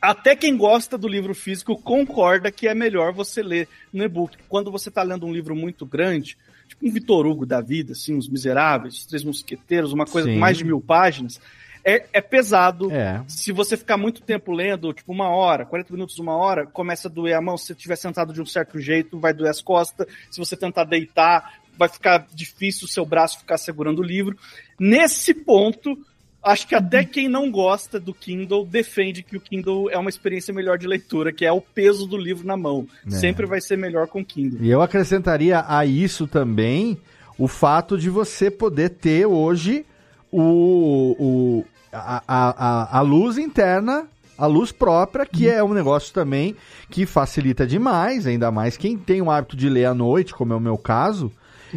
até 0.00 0.34
quem 0.34 0.56
gosta 0.56 0.96
do 0.96 1.06
livro 1.06 1.34
físico 1.34 1.80
concorda 1.80 2.50
que 2.50 2.66
é 2.66 2.74
melhor 2.74 3.12
você 3.12 3.42
ler 3.42 3.68
no 3.92 4.02
e-book. 4.02 4.36
Quando 4.48 4.70
você 4.70 4.88
está 4.88 5.02
lendo 5.02 5.26
um 5.26 5.32
livro 5.32 5.54
muito 5.54 5.84
grande, 5.84 6.38
tipo 6.70 6.86
um 6.86 6.90
Vitor 6.90 7.26
Hugo 7.26 7.44
da 7.44 7.60
vida, 7.60 7.92
assim, 7.92 8.16
Os 8.16 8.28
Miseráveis, 8.28 8.94
Os 8.94 9.06
Três 9.06 9.24
Mosqueteiros, 9.24 9.92
uma 9.92 10.06
coisa 10.06 10.28
Sim. 10.28 10.34
com 10.34 10.40
mais 10.40 10.56
de 10.56 10.64
mil 10.64 10.80
páginas, 10.80 11.40
é, 11.84 12.06
é 12.12 12.20
pesado. 12.20 12.90
É. 12.92 13.22
Se 13.26 13.52
você 13.52 13.76
ficar 13.76 13.96
muito 13.96 14.22
tempo 14.22 14.52
lendo, 14.52 14.92
tipo 14.92 15.12
uma 15.12 15.28
hora, 15.28 15.66
40 15.66 15.92
minutos, 15.92 16.18
uma 16.18 16.36
hora, 16.36 16.66
começa 16.66 17.08
a 17.08 17.10
doer 17.10 17.36
a 17.36 17.40
mão. 17.40 17.56
Se 17.56 17.66
você 17.66 17.72
estiver 17.72 17.96
sentado 17.96 18.32
de 18.32 18.40
um 18.40 18.46
certo 18.46 18.78
jeito, 18.78 19.18
vai 19.18 19.32
doer 19.32 19.50
as 19.50 19.60
costas. 19.60 20.06
Se 20.30 20.38
você 20.38 20.56
tentar 20.56 20.84
deitar, 20.84 21.60
vai 21.76 21.88
ficar 21.88 22.26
difícil 22.32 22.84
o 22.84 22.90
seu 22.90 23.04
braço 23.04 23.38
ficar 23.38 23.58
segurando 23.58 24.00
o 24.00 24.04
livro. 24.04 24.36
Nesse 24.78 25.34
ponto, 25.34 25.98
acho 26.42 26.66
que 26.66 26.74
até 26.74 27.04
quem 27.04 27.28
não 27.28 27.50
gosta 27.50 28.00
do 28.00 28.14
Kindle 28.14 28.64
defende 28.64 29.22
que 29.22 29.36
o 29.36 29.40
Kindle 29.40 29.90
é 29.90 29.98
uma 29.98 30.10
experiência 30.10 30.52
melhor 30.54 30.78
de 30.78 30.86
leitura, 30.86 31.32
que 31.32 31.44
é 31.44 31.52
o 31.52 31.60
peso 31.60 32.06
do 32.06 32.16
livro 32.16 32.46
na 32.46 32.56
mão. 32.56 32.86
É. 33.06 33.10
Sempre 33.10 33.46
vai 33.46 33.60
ser 33.60 33.76
melhor 33.76 34.06
com 34.06 34.20
o 34.20 34.24
Kindle. 34.24 34.62
E 34.62 34.70
eu 34.70 34.82
acrescentaria 34.82 35.64
a 35.66 35.84
isso 35.84 36.26
também 36.26 36.98
o 37.38 37.48
fato 37.48 37.96
de 37.96 38.10
você 38.10 38.50
poder 38.50 38.90
ter 38.90 39.26
hoje 39.26 39.84
o, 40.30 41.16
o, 41.18 41.64
a, 41.92 42.22
a, 42.26 42.98
a 42.98 43.00
luz 43.00 43.38
interna 43.38 44.06
a 44.40 44.46
luz 44.46 44.72
própria, 44.72 45.26
que 45.26 45.50
é 45.50 45.62
um 45.62 45.74
negócio 45.74 46.14
também 46.14 46.56
que 46.88 47.04
facilita 47.04 47.66
demais, 47.66 48.26
ainda 48.26 48.50
mais 48.50 48.74
quem 48.74 48.96
tem 48.96 49.20
o 49.20 49.30
hábito 49.30 49.54
de 49.54 49.68
ler 49.68 49.84
à 49.84 49.92
noite, 49.92 50.32
como 50.32 50.54
é 50.54 50.56
o 50.56 50.60
meu 50.60 50.78
caso, 50.78 51.30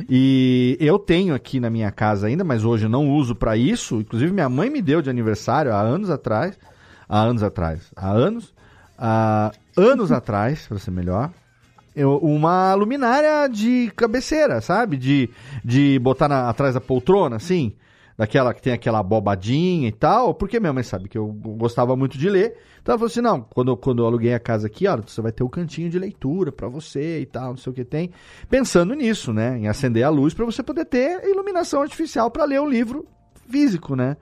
e 0.09 0.77
eu 0.79 0.97
tenho 0.97 1.33
aqui 1.35 1.59
na 1.59 1.69
minha 1.69 1.91
casa 1.91 2.27
ainda, 2.27 2.43
mas 2.43 2.63
hoje 2.63 2.87
não 2.87 3.09
uso 3.09 3.35
para 3.35 3.55
isso. 3.55 4.01
Inclusive, 4.01 4.31
minha 4.31 4.49
mãe 4.49 4.69
me 4.69 4.81
deu 4.81 5.01
de 5.01 5.09
aniversário 5.09 5.73
há 5.73 5.81
anos 5.81 6.09
atrás. 6.09 6.57
Há 7.07 7.19
anos 7.19 7.43
atrás. 7.43 7.91
Há 7.95 8.09
anos. 8.09 8.53
Há 8.97 9.51
anos 9.77 10.11
atrás, 10.13 10.67
para 10.67 10.79
ser 10.79 10.91
melhor. 10.91 11.31
Eu, 11.95 12.17
uma 12.17 12.73
luminária 12.73 13.47
de 13.47 13.91
cabeceira, 13.95 14.61
sabe? 14.61 14.97
De, 14.97 15.29
de 15.63 15.99
botar 15.99 16.27
na, 16.27 16.49
atrás 16.49 16.73
da 16.73 16.81
poltrona, 16.81 17.35
assim. 17.35 17.73
daquela 18.17 18.53
que 18.53 18.61
tem 18.61 18.73
aquela 18.73 19.03
bobadinha 19.03 19.87
e 19.87 19.91
tal, 19.91 20.33
porque 20.33 20.59
minha 20.59 20.73
mãe 20.73 20.83
sabe 20.83 21.07
que 21.07 21.17
eu 21.17 21.27
gostava 21.27 21.95
muito 21.95 22.17
de 22.17 22.29
ler. 22.29 22.57
Então 22.83 22.93
ela 22.93 22.99
falou 22.99 23.07
assim: 23.07 23.21
não, 23.21 23.41
quando, 23.41 23.75
quando 23.77 24.03
eu 24.03 24.05
aluguei 24.05 24.33
a 24.33 24.39
casa 24.39 24.67
aqui, 24.67 24.85
ó, 24.87 24.97
você 24.97 25.21
vai 25.21 25.31
ter 25.31 25.41
o 25.41 25.47
um 25.47 25.49
cantinho 25.49 25.89
de 25.89 25.97
leitura 25.97 26.51
para 26.51 26.67
você 26.67 27.21
e 27.21 27.25
tal, 27.25 27.51
não 27.51 27.57
sei 27.57 27.71
o 27.71 27.73
que 27.73 27.85
tem. 27.85 28.11
Pensando 28.49 28.93
nisso, 28.93 29.31
né? 29.31 29.57
Em 29.57 29.67
acender 29.69 30.03
a 30.03 30.09
luz 30.09 30.33
para 30.33 30.45
você 30.45 30.61
poder 30.61 30.85
ter 30.85 31.25
iluminação 31.25 31.81
artificial 31.81 32.29
para 32.29 32.43
ler 32.43 32.59
o 32.59 32.69
livro 32.69 33.07
físico, 33.49 33.95
né? 33.95 34.17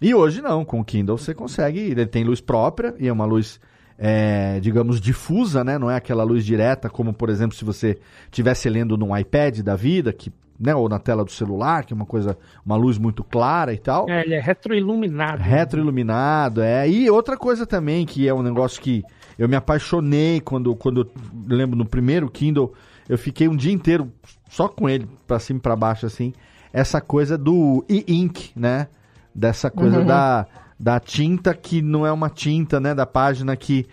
E 0.00 0.14
hoje 0.14 0.40
não, 0.40 0.64
com 0.64 0.80
o 0.80 0.84
Kindle 0.84 1.18
você 1.18 1.34
consegue, 1.34 1.78
ele 1.78 2.06
tem 2.06 2.24
luz 2.24 2.40
própria 2.40 2.94
e 2.98 3.06
é 3.06 3.12
uma 3.12 3.26
luz 3.26 3.60
é, 4.02 4.58
digamos, 4.60 4.98
difusa, 4.98 5.62
né? 5.62 5.78
Não 5.78 5.90
é 5.90 5.96
aquela 5.96 6.24
luz 6.24 6.42
direta, 6.42 6.88
como, 6.88 7.12
por 7.12 7.28
exemplo, 7.28 7.54
se 7.54 7.66
você 7.66 7.98
estivesse 8.24 8.66
lendo 8.70 8.96
num 8.96 9.14
iPad 9.14 9.58
da 9.60 9.76
vida, 9.76 10.10
que 10.10 10.32
né, 10.60 10.74
ou 10.74 10.90
na 10.90 10.98
tela 10.98 11.24
do 11.24 11.30
celular, 11.32 11.84
que 11.86 11.94
é 11.94 11.96
uma 11.96 12.04
coisa, 12.04 12.36
uma 12.64 12.76
luz 12.76 12.98
muito 12.98 13.24
clara 13.24 13.72
e 13.72 13.78
tal. 13.78 14.08
É, 14.10 14.22
ele 14.22 14.34
é 14.34 14.40
retroiluminado. 14.40 15.42
Retroiluminado, 15.42 16.60
é. 16.60 16.86
E 16.86 17.08
outra 17.08 17.36
coisa 17.38 17.66
também, 17.66 18.04
que 18.04 18.28
é 18.28 18.34
um 18.34 18.42
negócio 18.42 18.82
que 18.82 19.02
eu 19.38 19.48
me 19.48 19.56
apaixonei 19.56 20.38
quando, 20.38 20.76
quando 20.76 21.00
eu 21.00 21.56
lembro 21.56 21.78
no 21.78 21.86
primeiro 21.86 22.30
Kindle, 22.30 22.74
eu 23.08 23.16
fiquei 23.16 23.48
um 23.48 23.56
dia 23.56 23.72
inteiro 23.72 24.12
só 24.50 24.68
com 24.68 24.86
ele, 24.86 25.08
para 25.26 25.38
cima 25.38 25.58
e 25.58 25.62
pra 25.62 25.74
baixo, 25.74 26.04
assim, 26.04 26.34
essa 26.72 27.00
coisa 27.00 27.38
do 27.38 27.82
e-ink, 27.88 28.50
né? 28.54 28.88
Dessa 29.34 29.70
coisa 29.70 30.00
uhum. 30.00 30.06
da, 30.06 30.46
da 30.78 31.00
tinta 31.00 31.54
que 31.54 31.80
não 31.80 32.04
é 32.04 32.12
uma 32.12 32.28
tinta, 32.28 32.78
né? 32.78 32.94
Da 32.94 33.06
página 33.06 33.56
que, 33.56 33.86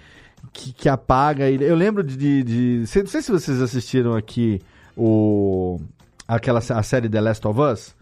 que, 0.52 0.74
que 0.74 0.90
apaga. 0.90 1.50
Eu 1.50 1.76
lembro 1.76 2.04
de, 2.04 2.18
de, 2.18 2.44
de. 2.44 2.80
Não 2.80 3.08
sei 3.08 3.22
se 3.22 3.32
vocês 3.32 3.62
assistiram 3.62 4.16
aqui 4.16 4.60
o 4.96 5.80
aquela 6.28 6.60
a 6.60 6.84
série 6.84 7.08
The 7.08 7.22
Last 7.22 7.48
of 7.48 7.60
Us, 7.60 7.96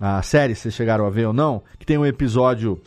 a 0.00 0.22
série, 0.22 0.54
se 0.54 0.70
chegaram 0.70 1.06
a 1.06 1.10
ver 1.10 1.26
ou 1.26 1.32
não, 1.32 1.62
que 1.78 1.84
tem 1.84 1.98
um 1.98 2.06
episódio 2.06 2.80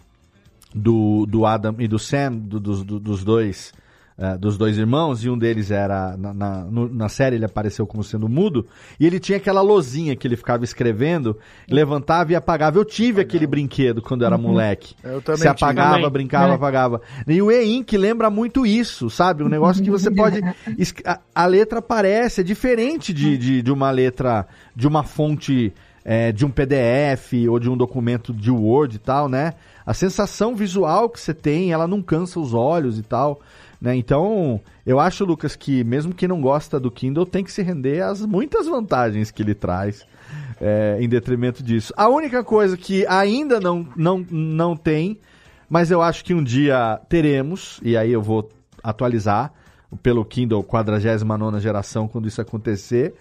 do, 0.74 1.26
do 1.26 1.46
Adam 1.46 1.76
e 1.80 1.88
do 1.88 2.00
Sam, 2.00 2.34
do, 2.34 2.60
do, 2.60 3.00
dos 3.00 3.24
dois 3.24 3.74
uh, 4.18 4.38
dos 4.38 4.58
dois 4.58 4.78
irmãos, 4.78 5.24
e 5.24 5.30
um 5.30 5.38
deles 5.38 5.72
era, 5.72 6.16
na, 6.18 6.34
na, 6.34 6.66
na, 6.66 7.10
série 7.10 7.36
ele 7.36 7.46
apareceu 7.46 7.86
como 7.86 8.04
sendo 8.04 8.28
mudo, 8.30 8.66
e 9.00 9.06
ele 9.06 9.20
tinha 9.20 9.38
aquela 9.38 9.62
lozinha 9.62 10.16
que 10.16 10.28
ele 10.28 10.36
ficava 10.36 10.64
escrevendo, 10.64 11.38
levantava 11.70 12.32
e 12.32 12.36
apagava. 12.36 12.78
Eu 12.78 12.86
tive 12.86 13.22
aquele 13.22 13.48
brinquedo 13.48 14.02
quando 14.02 14.26
era 14.26 14.36
uhum. 14.36 14.42
moleque. 14.42 14.96
Eu 15.04 15.22
também 15.22 15.42
Se 15.42 15.48
apagava, 15.48 15.96
também. 15.96 16.10
brincava, 16.12 16.52
é. 16.52 16.56
apagava. 16.56 17.02
E 17.28 17.42
o 17.42 17.52
E-Ink 17.52 17.98
lembra 17.98 18.30
muito 18.30 18.66
isso, 18.66 19.10
sabe? 19.10 19.44
Um 19.44 19.50
negócio 19.50 19.84
que 19.84 19.92
você 19.92 20.10
pode... 20.12 20.42
A, 21.06 21.20
a 21.34 21.46
letra 21.46 21.80
aparece, 21.80 22.42
é 22.42 22.44
diferente 22.44 23.14
de, 23.14 23.38
de, 23.38 23.62
de 23.62 23.72
uma 23.72 23.92
letra, 23.92 24.48
de 24.76 24.88
uma 24.88 25.04
fonte... 25.04 25.74
É, 26.06 26.34
de 26.34 26.46
um 26.46 26.50
PDF 26.50 27.32
ou 27.50 27.58
de 27.58 27.70
um 27.70 27.78
documento 27.78 28.34
de 28.34 28.52
Word 28.52 28.98
e 28.98 29.00
tal, 29.00 29.30
né? 29.30 29.54
A 29.86 29.94
sensação 29.94 30.56
visual 30.56 31.10
que 31.10 31.20
você 31.20 31.34
tem, 31.34 31.72
ela 31.72 31.88
não 31.88 32.02
cansa 32.02 32.42
os 32.42 32.54
olhos 32.54 32.98
e 32.98 33.04
tal. 33.04 33.40
Né? 33.84 33.98
Então, 33.98 34.62
eu 34.86 34.98
acho, 34.98 35.26
Lucas, 35.26 35.58
que 35.58 35.84
mesmo 35.84 36.16
quem 36.16 36.30
não 36.30 36.40
gosta 36.40 36.80
do 36.80 36.90
Kindle 36.90 37.26
tem 37.26 37.44
que 37.44 37.52
se 37.52 37.62
render 37.62 38.02
às 38.02 38.26
muitas 38.26 38.66
vantagens 38.66 39.30
que 39.30 39.44
ele 39.44 39.54
traz 39.54 40.08
é, 40.62 40.96
em 41.02 41.10
detrimento 41.10 41.62
disso. 41.62 41.94
A 41.98 42.08
única 42.08 42.46
coisa 42.46 42.78
que 42.78 43.06
ainda 43.08 43.60
não, 43.60 43.86
não, 43.94 44.26
não 44.32 44.78
tem, 44.78 45.20
mas 45.70 45.92
eu 45.92 46.02
acho 46.02 46.24
que 46.24 46.34
um 46.34 46.42
dia 46.42 46.98
teremos, 47.10 47.82
e 47.84 47.98
aí 47.98 48.14
eu 48.14 48.22
vou 48.22 48.50
atualizar 48.82 49.52
pelo 50.02 50.24
Kindle 50.24 50.64
49 50.64 51.60
geração 51.60 52.08
quando 52.08 52.26
isso 52.26 52.40
acontecer, 52.40 53.14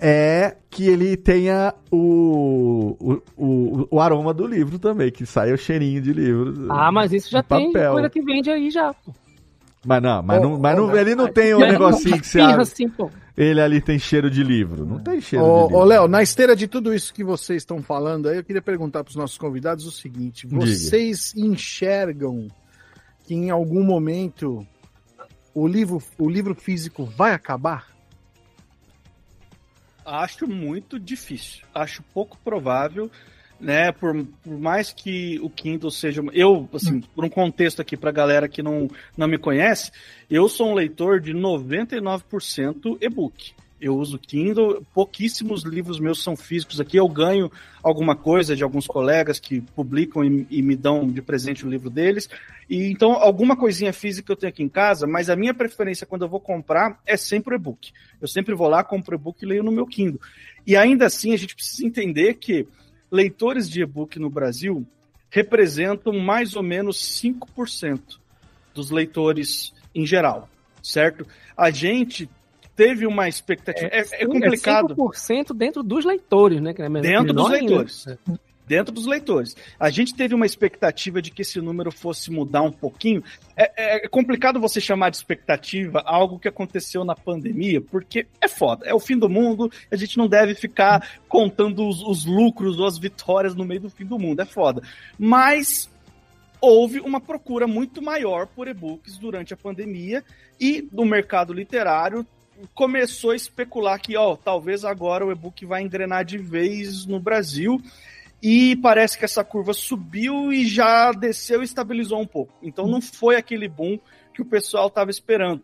é 0.00 0.56
que 0.68 0.88
ele 0.88 1.16
tenha 1.16 1.72
o, 1.88 2.96
o, 2.98 3.22
o, 3.36 3.88
o, 3.92 4.00
aroma 4.00 4.34
do 4.34 4.44
livro 4.44 4.76
também, 4.76 5.12
que 5.12 5.24
saia 5.24 5.54
o 5.54 5.56
cheirinho 5.56 6.02
de 6.02 6.12
livro. 6.12 6.66
Ah, 6.68 6.90
mas 6.90 7.12
isso 7.12 7.30
já 7.30 7.44
tem 7.44 7.70
coisa 7.72 8.10
que 8.10 8.20
vende 8.20 8.50
aí 8.50 8.72
já. 8.72 8.92
Mas 9.84 10.02
não, 10.02 10.22
mas, 10.22 10.38
oh, 10.38 10.42
não, 10.42 10.58
mas 10.58 10.78
oh, 10.78 10.86
não, 10.86 10.96
ele 10.96 11.14
não 11.14 11.30
tem 11.30 11.52
o 11.54 11.58
um 11.58 11.60
negocinho 11.60 12.20
que 12.20 12.26
você 12.26 12.40
abre. 12.40 12.62
Assim, 12.62 12.90
ele 13.36 13.60
ali 13.60 13.80
tem 13.80 13.98
cheiro 13.98 14.30
de 14.30 14.42
livro. 14.42 14.86
Não 14.86 14.98
tem 14.98 15.20
cheiro 15.20 15.44
oh, 15.44 15.56
de 15.56 15.62
livro. 15.64 15.78
Ô, 15.78 15.84
Léo, 15.84 16.08
na 16.08 16.22
esteira 16.22 16.56
de 16.56 16.66
tudo 16.66 16.94
isso 16.94 17.12
que 17.12 17.22
vocês 17.22 17.62
estão 17.62 17.82
falando 17.82 18.28
aí, 18.28 18.38
eu 18.38 18.44
queria 18.44 18.62
perguntar 18.62 19.04
para 19.04 19.10
os 19.10 19.16
nossos 19.16 19.36
convidados 19.36 19.86
o 19.86 19.90
seguinte: 19.90 20.46
vocês 20.46 21.32
Diga. 21.34 21.46
enxergam 21.46 22.48
que 23.26 23.34
em 23.34 23.50
algum 23.50 23.82
momento 23.82 24.66
o 25.54 25.66
livro, 25.66 26.02
o 26.18 26.28
livro 26.28 26.54
físico 26.54 27.04
vai 27.04 27.32
acabar? 27.32 27.94
Acho 30.04 30.46
muito 30.46 30.98
difícil. 30.98 31.64
Acho 31.74 32.02
pouco 32.14 32.38
provável 32.44 33.10
né? 33.64 33.90
Por, 33.90 34.24
por, 34.42 34.58
mais 34.58 34.92
que 34.92 35.40
o 35.42 35.48
Kindle 35.48 35.90
seja. 35.90 36.22
Eu, 36.32 36.68
assim, 36.72 37.00
por 37.00 37.24
um 37.24 37.28
contexto 37.28 37.80
aqui 37.80 37.96
para 37.96 38.12
galera 38.12 38.48
que 38.48 38.62
não, 38.62 38.88
não 39.16 39.26
me 39.26 39.38
conhece, 39.38 39.90
eu 40.30 40.48
sou 40.48 40.70
um 40.70 40.74
leitor 40.74 41.20
de 41.20 41.32
99% 41.32 42.98
e-book. 43.00 43.54
Eu 43.80 43.96
uso 43.96 44.18
Kindle, 44.18 44.82
pouquíssimos 44.94 45.62
livros 45.62 46.00
meus 46.00 46.22
são 46.22 46.36
físicos 46.36 46.80
aqui. 46.80 46.96
Eu 46.96 47.08
ganho 47.08 47.50
alguma 47.82 48.16
coisa 48.16 48.56
de 48.56 48.62
alguns 48.62 48.86
colegas 48.86 49.38
que 49.38 49.60
publicam 49.60 50.24
e, 50.24 50.46
e 50.48 50.62
me 50.62 50.74
dão 50.74 51.06
de 51.10 51.20
presente 51.20 51.66
o 51.66 51.68
livro 51.68 51.90
deles. 51.90 52.30
E 52.70 52.86
então, 52.90 53.12
alguma 53.12 53.56
coisinha 53.56 53.92
física 53.92 54.32
eu 54.32 54.36
tenho 54.36 54.50
aqui 54.50 54.62
em 54.62 54.68
casa, 54.68 55.06
mas 55.06 55.28
a 55.28 55.36
minha 55.36 55.52
preferência 55.52 56.06
quando 56.06 56.22
eu 56.22 56.28
vou 56.28 56.40
comprar 56.40 56.98
é 57.04 57.16
sempre 57.16 57.54
o 57.54 57.56
e-book. 57.56 57.92
Eu 58.22 58.28
sempre 58.28 58.54
vou 58.54 58.68
lá, 58.68 58.82
compro 58.82 59.16
o 59.16 59.18
e-book 59.18 59.42
e 59.42 59.46
leio 59.46 59.62
no 59.62 59.72
meu 59.72 59.86
Kindle. 59.86 60.20
E 60.66 60.76
ainda 60.76 61.06
assim, 61.06 61.34
a 61.34 61.36
gente 61.36 61.54
precisa 61.54 61.86
entender 61.86 62.34
que 62.34 62.66
leitores 63.14 63.70
de 63.70 63.80
e-book 63.80 64.18
no 64.18 64.28
Brasil 64.28 64.84
representam 65.30 66.12
mais 66.14 66.56
ou 66.56 66.64
menos 66.64 66.98
5% 67.22 68.18
dos 68.74 68.90
leitores 68.90 69.72
em 69.94 70.04
geral, 70.04 70.48
certo? 70.82 71.24
A 71.56 71.70
gente 71.70 72.28
teve 72.74 73.06
uma 73.06 73.28
expectativa. 73.28 73.86
É, 73.86 74.00
é, 74.00 74.22
é 74.22 74.26
complicado. 74.26 74.92
É 74.92 74.96
5% 74.96 75.54
dentro 75.54 75.84
dos 75.84 76.04
leitores, 76.04 76.60
né? 76.60 76.74
É 76.76 77.00
dentro 77.00 77.32
dos 77.32 77.50
leitores. 77.50 78.08
Ainda 78.08 78.40
dentro 78.66 78.92
dos 78.92 79.06
leitores. 79.06 79.56
A 79.78 79.90
gente 79.90 80.14
teve 80.14 80.34
uma 80.34 80.46
expectativa 80.46 81.20
de 81.20 81.30
que 81.30 81.42
esse 81.42 81.60
número 81.60 81.90
fosse 81.90 82.30
mudar 82.30 82.62
um 82.62 82.72
pouquinho. 82.72 83.22
É, 83.56 84.04
é, 84.04 84.08
complicado 84.08 84.60
você 84.60 84.80
chamar 84.80 85.10
de 85.10 85.16
expectativa 85.16 86.02
algo 86.04 86.38
que 86.38 86.48
aconteceu 86.48 87.04
na 87.04 87.14
pandemia, 87.14 87.80
porque 87.80 88.26
é 88.40 88.48
foda, 88.48 88.86
é 88.86 88.94
o 88.94 89.00
fim 89.00 89.18
do 89.18 89.28
mundo, 89.28 89.70
a 89.90 89.96
gente 89.96 90.16
não 90.18 90.26
deve 90.26 90.54
ficar 90.54 91.20
contando 91.28 91.86
os, 91.86 92.02
os 92.02 92.24
lucros 92.24 92.78
ou 92.78 92.86
as 92.86 92.98
vitórias 92.98 93.54
no 93.54 93.64
meio 93.64 93.82
do 93.82 93.90
fim 93.90 94.04
do 94.04 94.18
mundo, 94.18 94.40
é 94.40 94.44
foda. 94.44 94.82
Mas 95.18 95.90
houve 96.60 97.00
uma 97.00 97.20
procura 97.20 97.66
muito 97.66 98.00
maior 98.00 98.46
por 98.46 98.66
e-books 98.68 99.18
durante 99.18 99.52
a 99.52 99.56
pandemia 99.56 100.24
e 100.58 100.88
no 100.90 101.04
mercado 101.04 101.52
literário 101.52 102.26
começou 102.74 103.32
a 103.32 103.36
especular 103.36 104.00
que, 104.00 104.16
ó, 104.16 104.36
talvez 104.36 104.84
agora 104.84 105.26
o 105.26 105.32
e-book 105.32 105.66
vai 105.66 105.82
engrenar 105.82 106.24
de 106.24 106.38
vez 106.38 107.04
no 107.04 107.20
Brasil 107.20 107.80
e 108.44 108.76
parece 108.76 109.16
que 109.16 109.24
essa 109.24 109.42
curva 109.42 109.72
subiu 109.72 110.52
e 110.52 110.66
já 110.68 111.12
desceu 111.12 111.62
e 111.62 111.64
estabilizou 111.64 112.20
um 112.20 112.26
pouco. 112.26 112.52
Então 112.62 112.86
não 112.86 113.00
foi 113.00 113.36
aquele 113.36 113.66
boom 113.66 113.98
que 114.34 114.42
o 114.42 114.44
pessoal 114.44 114.88
estava 114.88 115.10
esperando. 115.10 115.62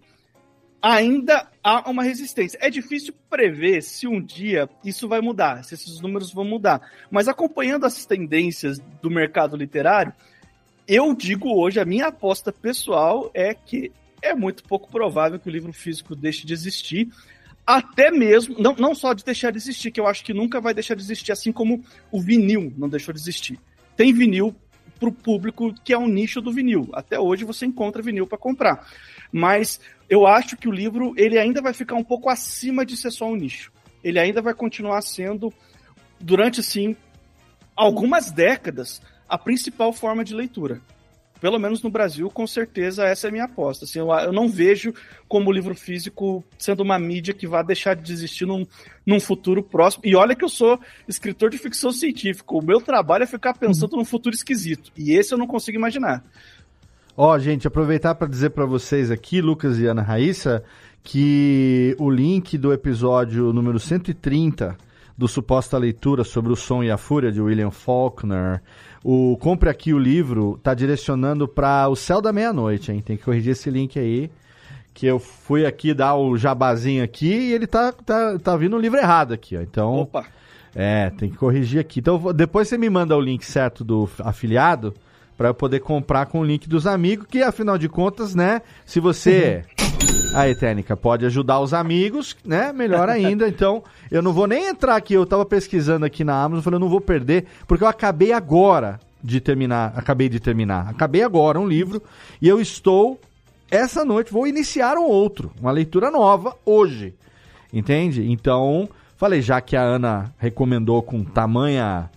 Ainda 0.81 1.47
há 1.62 1.90
uma 1.90 2.02
resistência. 2.02 2.59
É 2.59 2.70
difícil 2.70 3.12
prever 3.28 3.82
se 3.82 4.07
um 4.07 4.19
dia 4.19 4.66
isso 4.82 5.07
vai 5.07 5.20
mudar, 5.20 5.62
se 5.62 5.74
esses 5.74 6.01
números 6.01 6.32
vão 6.32 6.43
mudar. 6.43 6.81
Mas 7.11 7.28
acompanhando 7.28 7.85
as 7.85 8.07
tendências 8.07 8.78
do 9.02 9.11
mercado 9.11 9.59
literário, 9.59 10.15
eu 10.89 11.15
digo 11.15 11.55
hoje, 11.55 11.78
a 11.78 11.85
minha 11.85 12.07
aposta 12.07 12.51
pessoal 12.51 13.31
é 13.35 13.52
que 13.52 13.93
é 14.23 14.35
muito 14.35 14.62
pouco 14.62 14.90
provável 14.90 15.39
que 15.39 15.51
o 15.51 15.52
livro 15.52 15.73
físico 15.74 16.16
deixe 16.16 16.47
de 16.47 16.55
existir 16.55 17.11
até 17.77 18.11
mesmo, 18.11 18.57
não, 18.59 18.75
não 18.75 18.95
só 18.95 19.13
de 19.13 19.25
deixar 19.25 19.53
de 19.53 19.59
existir, 19.59 19.91
que 19.91 20.01
eu 20.01 20.07
acho 20.07 20.25
que 20.25 20.35
nunca 20.35 20.61
vai 20.61 20.75
deixar 20.75 20.95
de 20.95 21.03
existir, 21.03 21.31
assim 21.31 21.53
como 21.53 21.85
o 22.11 22.21
vinil 22.21 22.73
não 22.77 22.89
deixou 22.89 23.15
de 23.15 23.21
existir. 23.21 23.59
Tem 23.97 24.13
vinil 24.13 24.55
para 24.99 25.09
o 25.09 25.13
público 25.13 25.73
que 25.85 25.93
é 25.93 25.99
um 25.99 26.09
nicho 26.09 26.41
do 26.41 26.53
vinil. 26.53 26.89
Até 26.93 27.19
hoje 27.19 27.45
você 27.45 27.67
encontra 27.67 28.03
vinil 28.03 28.27
para 28.27 28.37
comprar. 28.37 28.87
Mas 29.33 29.81
eu 30.09 30.27
acho 30.27 30.57
que 30.57 30.69
o 30.69 30.73
livro 30.73 31.15
ele 31.17 31.39
ainda 31.39 31.63
vai 31.63 31.73
ficar 31.73 31.95
um 31.95 32.03
pouco 32.03 32.29
acima 32.29 32.85
de 32.85 32.97
ser 32.97 33.13
só 33.13 33.27
um 33.27 33.37
nicho. 33.37 33.73
Ele 34.03 34.19
ainda 34.19 34.43
vai 34.43 34.53
continuar 34.53 35.01
sendo, 35.03 35.53
durante 36.19 36.61
assim, 36.61 36.97
algumas 37.77 38.33
décadas, 38.33 39.01
a 39.29 39.39
principal 39.39 39.93
forma 39.93 40.25
de 40.25 40.35
leitura 40.35 40.83
pelo 41.41 41.59
menos 41.59 41.83
no 41.83 41.91
Brasil, 41.91 42.31
com 42.31 42.47
certeza 42.47 43.05
essa 43.05 43.27
é 43.27 43.29
a 43.29 43.33
minha 43.33 43.45
aposta. 43.45 43.85
Assim, 43.85 43.99
eu, 43.99 44.11
eu 44.12 44.33
não 44.33 44.49
vejo 44.49 44.93
como 45.27 45.49
o 45.49 45.53
livro 45.53 45.75
físico 45.75 46.45
sendo 46.59 46.83
uma 46.83 46.99
mídia 46.99 47.33
que 47.33 47.47
vai 47.47 47.65
deixar 47.65 47.97
de 47.97 48.12
existir 48.12 48.47
num, 48.47 48.67
num 49.07 49.19
futuro 49.19 49.62
próximo. 49.62 50.03
E 50.07 50.15
olha 50.15 50.37
que 50.37 50.45
eu 50.45 50.49
sou 50.49 50.79
escritor 51.09 51.51
de 51.51 51.59
ficção 51.59 51.91
científica. 51.91 52.55
O 52.55 52.62
meu 52.62 52.81
trabalho 52.81 53.25
é 53.25 53.27
ficar 53.27 53.55
pensando 53.55 53.97
num 53.97 54.05
futuro 54.05 54.35
esquisito. 54.35 54.93
E 54.97 55.12
esse 55.12 55.33
eu 55.33 55.39
não 55.39 55.47
consigo 55.47 55.79
imaginar. 55.79 56.23
Ó, 57.17 57.35
oh, 57.35 57.39
gente, 57.39 57.67
aproveitar 57.67 58.15
para 58.15 58.29
dizer 58.29 58.51
para 58.51 58.65
vocês 58.65 59.11
aqui, 59.11 59.41
Lucas 59.41 59.79
e 59.79 59.87
Ana 59.87 60.03
Raíssa, 60.03 60.62
que 61.03 61.95
o 61.99 62.11
link 62.11 62.57
do 62.57 62.73
episódio 62.73 63.53
número 63.53 63.79
130 63.79 64.77
do 65.21 65.29
Suposta 65.29 65.77
Leitura 65.77 66.25
sobre 66.25 66.51
o 66.51 66.57
Som 66.57 66.83
e 66.83 66.91
a 66.91 66.97
Fúria, 66.97 67.31
de 67.31 67.43
William 67.43 67.71
Faulkner. 67.71 68.62
O 69.03 69.37
Compre 69.39 69.71
Aqui 69.71 69.95
o 69.95 69.99
Livro 69.99 70.57
está 70.59 70.75
direcionando 70.75 71.49
para 71.49 71.89
O 71.89 71.97
Céu 71.97 72.21
da 72.21 72.33
Meia-Noite, 72.33 72.93
hein? 72.93 73.01
Tem 73.01 73.17
que 73.17 73.25
corrigir 73.25 73.53
esse 73.53 73.71
link 73.71 73.99
aí. 73.99 74.31
Que 74.93 75.07
eu 75.07 75.19
fui 75.19 75.65
aqui 75.65 75.95
dar 75.95 76.17
o 76.17 76.37
jabazinho 76.37 77.03
aqui 77.03 77.33
e 77.33 77.53
ele 77.53 77.67
tá, 77.67 77.93
tá, 77.93 78.39
tá 78.39 78.57
vindo 78.57 78.77
o 78.77 78.81
livro 78.81 78.99
errado 78.99 79.33
aqui, 79.33 79.57
ó. 79.57 79.61
Então. 79.61 80.01
Opa! 80.01 80.27
É, 80.75 81.11
tem 81.11 81.31
que 81.31 81.37
corrigir 81.37 81.81
aqui. 81.81 82.01
Então 82.01 82.33
depois 82.33 82.69
você 82.69 82.79
me 82.79 82.89
manda 82.89 83.17
o 83.17 83.21
link 83.21 83.45
certo 83.45 83.83
do 83.83 84.09
afiliado 84.21 84.95
para 85.41 85.49
eu 85.49 85.55
poder 85.55 85.81
comprar 85.81 86.27
com 86.27 86.41
o 86.41 86.45
link 86.45 86.69
dos 86.69 86.87
amigos, 86.87 87.27
que 87.27 87.43
afinal 87.43 87.79
de 87.79 87.89
contas, 87.89 88.35
né, 88.35 88.61
se 88.85 89.01
você 89.01 89.65
Aí, 90.37 90.55
Técnica, 90.55 90.95
pode 90.95 91.25
ajudar 91.25 91.61
os 91.61 91.73
amigos, 91.73 92.37
né? 92.45 92.75
Melhor 92.75 93.09
ainda. 93.09 93.49
Então, 93.51 93.83
eu 94.11 94.21
não 94.21 94.35
vou 94.35 94.47
nem 94.47 94.69
entrar 94.69 94.97
aqui. 94.97 95.15
Eu 95.15 95.25
tava 95.25 95.47
pesquisando 95.47 96.05
aqui 96.05 96.23
na 96.25 96.41
Amazon, 96.43 96.62
falei, 96.62 96.77
eu 96.77 96.81
não 96.81 96.91
vou 96.91 97.01
perder, 97.01 97.47
porque 97.67 97.83
eu 97.83 97.89
acabei 97.89 98.33
agora 98.33 99.01
de 99.25 99.41
terminar. 99.41 99.95
Acabei 99.97 100.29
de 100.29 100.39
terminar. 100.39 100.89
Acabei 100.89 101.23
agora 101.23 101.59
um 101.59 101.67
livro 101.67 102.03
e 102.41 102.47
eu 102.47 102.61
estou 102.61 103.19
essa 103.71 104.05
noite 104.05 104.33
vou 104.33 104.47
iniciar 104.47 104.99
um 104.99 105.05
outro, 105.05 105.51
uma 105.59 105.73
leitura 105.73 106.11
nova 106.11 106.55
hoje. 106.67 107.15
Entende? 107.73 108.31
Então, 108.31 108.91
falei, 109.17 109.41
já 109.41 109.59
que 109.62 109.75
a 109.75 109.83
Ana 109.83 110.35
recomendou 110.39 111.03
com 111.03 111.25
tamanha 111.25 112.11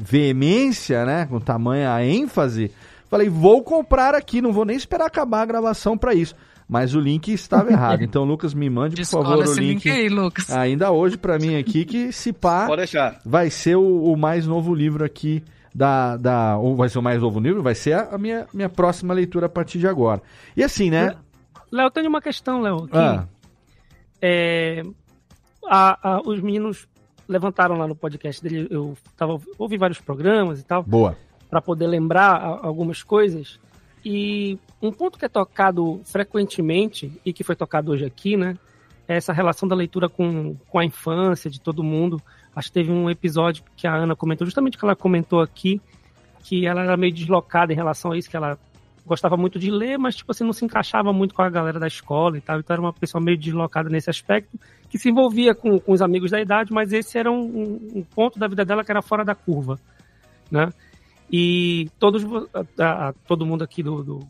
veemência, 0.00 1.04
né, 1.04 1.26
com 1.26 1.38
tamanha 1.38 2.02
ênfase, 2.02 2.70
falei, 3.08 3.28
vou 3.28 3.62
comprar 3.62 4.14
aqui, 4.14 4.40
não 4.40 4.52
vou 4.52 4.64
nem 4.64 4.76
esperar 4.76 5.06
acabar 5.06 5.42
a 5.42 5.46
gravação 5.46 5.96
para 5.98 6.14
isso 6.14 6.34
mas 6.70 6.94
o 6.94 7.00
link 7.00 7.32
estava 7.32 7.68
errado. 7.72 8.04
Então, 8.04 8.22
Lucas, 8.22 8.54
me 8.54 8.70
mande, 8.70 8.94
por 8.94 9.04
favor, 9.04 9.38
o 9.38 9.54
link. 9.54 9.84
link 9.84 9.90
aí, 9.90 10.08
Lucas. 10.08 10.48
Ainda 10.52 10.92
hoje 10.92 11.18
para 11.18 11.36
mim 11.36 11.56
aqui, 11.56 11.84
que 11.84 12.12
se 12.12 12.32
pá, 12.32 12.68
Pode 12.68 12.82
deixar. 12.82 13.18
vai 13.26 13.50
ser 13.50 13.74
o, 13.74 14.04
o, 14.04 14.16
mais 14.16 14.46
novo 14.46 14.72
livro 14.72 15.04
aqui 15.04 15.42
da, 15.74 16.16
da... 16.16 16.56
Ou 16.58 16.76
vai 16.76 16.88
ser 16.88 17.00
o 17.00 17.02
mais 17.02 17.20
novo 17.20 17.40
livro? 17.40 17.60
Vai 17.60 17.74
ser 17.74 17.94
a, 17.94 18.10
a 18.12 18.18
minha, 18.18 18.46
minha 18.54 18.68
próxima 18.68 19.12
leitura 19.12 19.46
a 19.46 19.48
partir 19.48 19.80
de 19.80 19.88
agora. 19.88 20.22
E 20.56 20.62
assim, 20.62 20.90
né? 20.90 21.16
Léo, 21.72 21.90
tem 21.90 22.06
uma 22.06 22.22
questão, 22.22 22.60
Léo. 22.60 22.88
Ah. 22.92 23.24
É, 24.22 24.84
a, 25.66 26.08
a, 26.08 26.20
os 26.20 26.40
meninos 26.40 26.86
levantaram 27.30 27.76
lá 27.78 27.86
no 27.86 27.94
podcast 27.94 28.42
dele, 28.42 28.66
eu 28.70 28.96
tava, 29.16 29.40
ouvi 29.56 29.78
vários 29.78 30.00
programas 30.00 30.60
e 30.60 30.64
tal. 30.64 30.82
Boa. 30.82 31.16
Para 31.48 31.62
poder 31.62 31.86
lembrar 31.86 32.58
algumas 32.62 33.02
coisas. 33.02 33.60
E 34.04 34.58
um 34.82 34.90
ponto 34.90 35.18
que 35.18 35.24
é 35.24 35.28
tocado 35.28 36.00
frequentemente 36.04 37.12
e 37.24 37.32
que 37.32 37.44
foi 37.44 37.54
tocado 37.54 37.92
hoje 37.92 38.04
aqui, 38.04 38.36
né, 38.36 38.56
é 39.06 39.16
essa 39.16 39.32
relação 39.32 39.68
da 39.68 39.74
leitura 39.76 40.08
com, 40.08 40.56
com 40.68 40.78
a 40.78 40.84
infância 40.84 41.48
de 41.50 41.60
todo 41.60 41.84
mundo. 41.84 42.20
Acho 42.54 42.68
que 42.68 42.74
teve 42.74 42.90
um 42.90 43.08
episódio 43.08 43.62
que 43.76 43.86
a 43.86 43.94
Ana 43.94 44.16
comentou, 44.16 44.44
justamente 44.44 44.76
que 44.76 44.84
ela 44.84 44.96
comentou 44.96 45.40
aqui, 45.40 45.80
que 46.42 46.66
ela 46.66 46.82
era 46.82 46.96
meio 46.96 47.12
deslocada 47.12 47.72
em 47.72 47.76
relação 47.76 48.12
a 48.12 48.18
isso, 48.18 48.28
que 48.28 48.36
ela 48.36 48.58
gostava 49.06 49.36
muito 49.36 49.58
de 49.58 49.70
ler, 49.70 49.98
mas 49.98 50.16
tipo 50.16 50.30
assim, 50.30 50.44
não 50.44 50.52
se 50.52 50.64
encaixava 50.64 51.12
muito 51.12 51.34
com 51.34 51.42
a 51.42 51.50
galera 51.50 51.78
da 51.78 51.86
escola 51.86 52.38
e 52.38 52.40
tal, 52.40 52.58
então 52.60 52.74
era 52.74 52.80
uma 52.80 52.92
pessoa 52.92 53.22
meio 53.22 53.36
deslocada 53.36 53.88
nesse 53.88 54.10
aspecto, 54.10 54.58
que 54.88 54.98
se 54.98 55.08
envolvia 55.08 55.54
com, 55.54 55.78
com 55.78 55.92
os 55.92 56.02
amigos 56.02 56.30
da 56.30 56.40
idade, 56.40 56.72
mas 56.72 56.92
esse 56.92 57.18
era 57.18 57.30
um, 57.30 57.80
um 57.94 58.02
ponto 58.02 58.38
da 58.38 58.48
vida 58.48 58.64
dela 58.64 58.84
que 58.84 58.90
era 58.90 59.02
fora 59.02 59.24
da 59.24 59.34
curva, 59.34 59.78
né? 60.50 60.72
E 61.32 61.88
todos, 61.98 62.24
a, 62.78 63.08
a, 63.08 63.12
todo 63.26 63.46
mundo 63.46 63.62
aqui 63.62 63.82
do, 63.82 64.02
do 64.02 64.28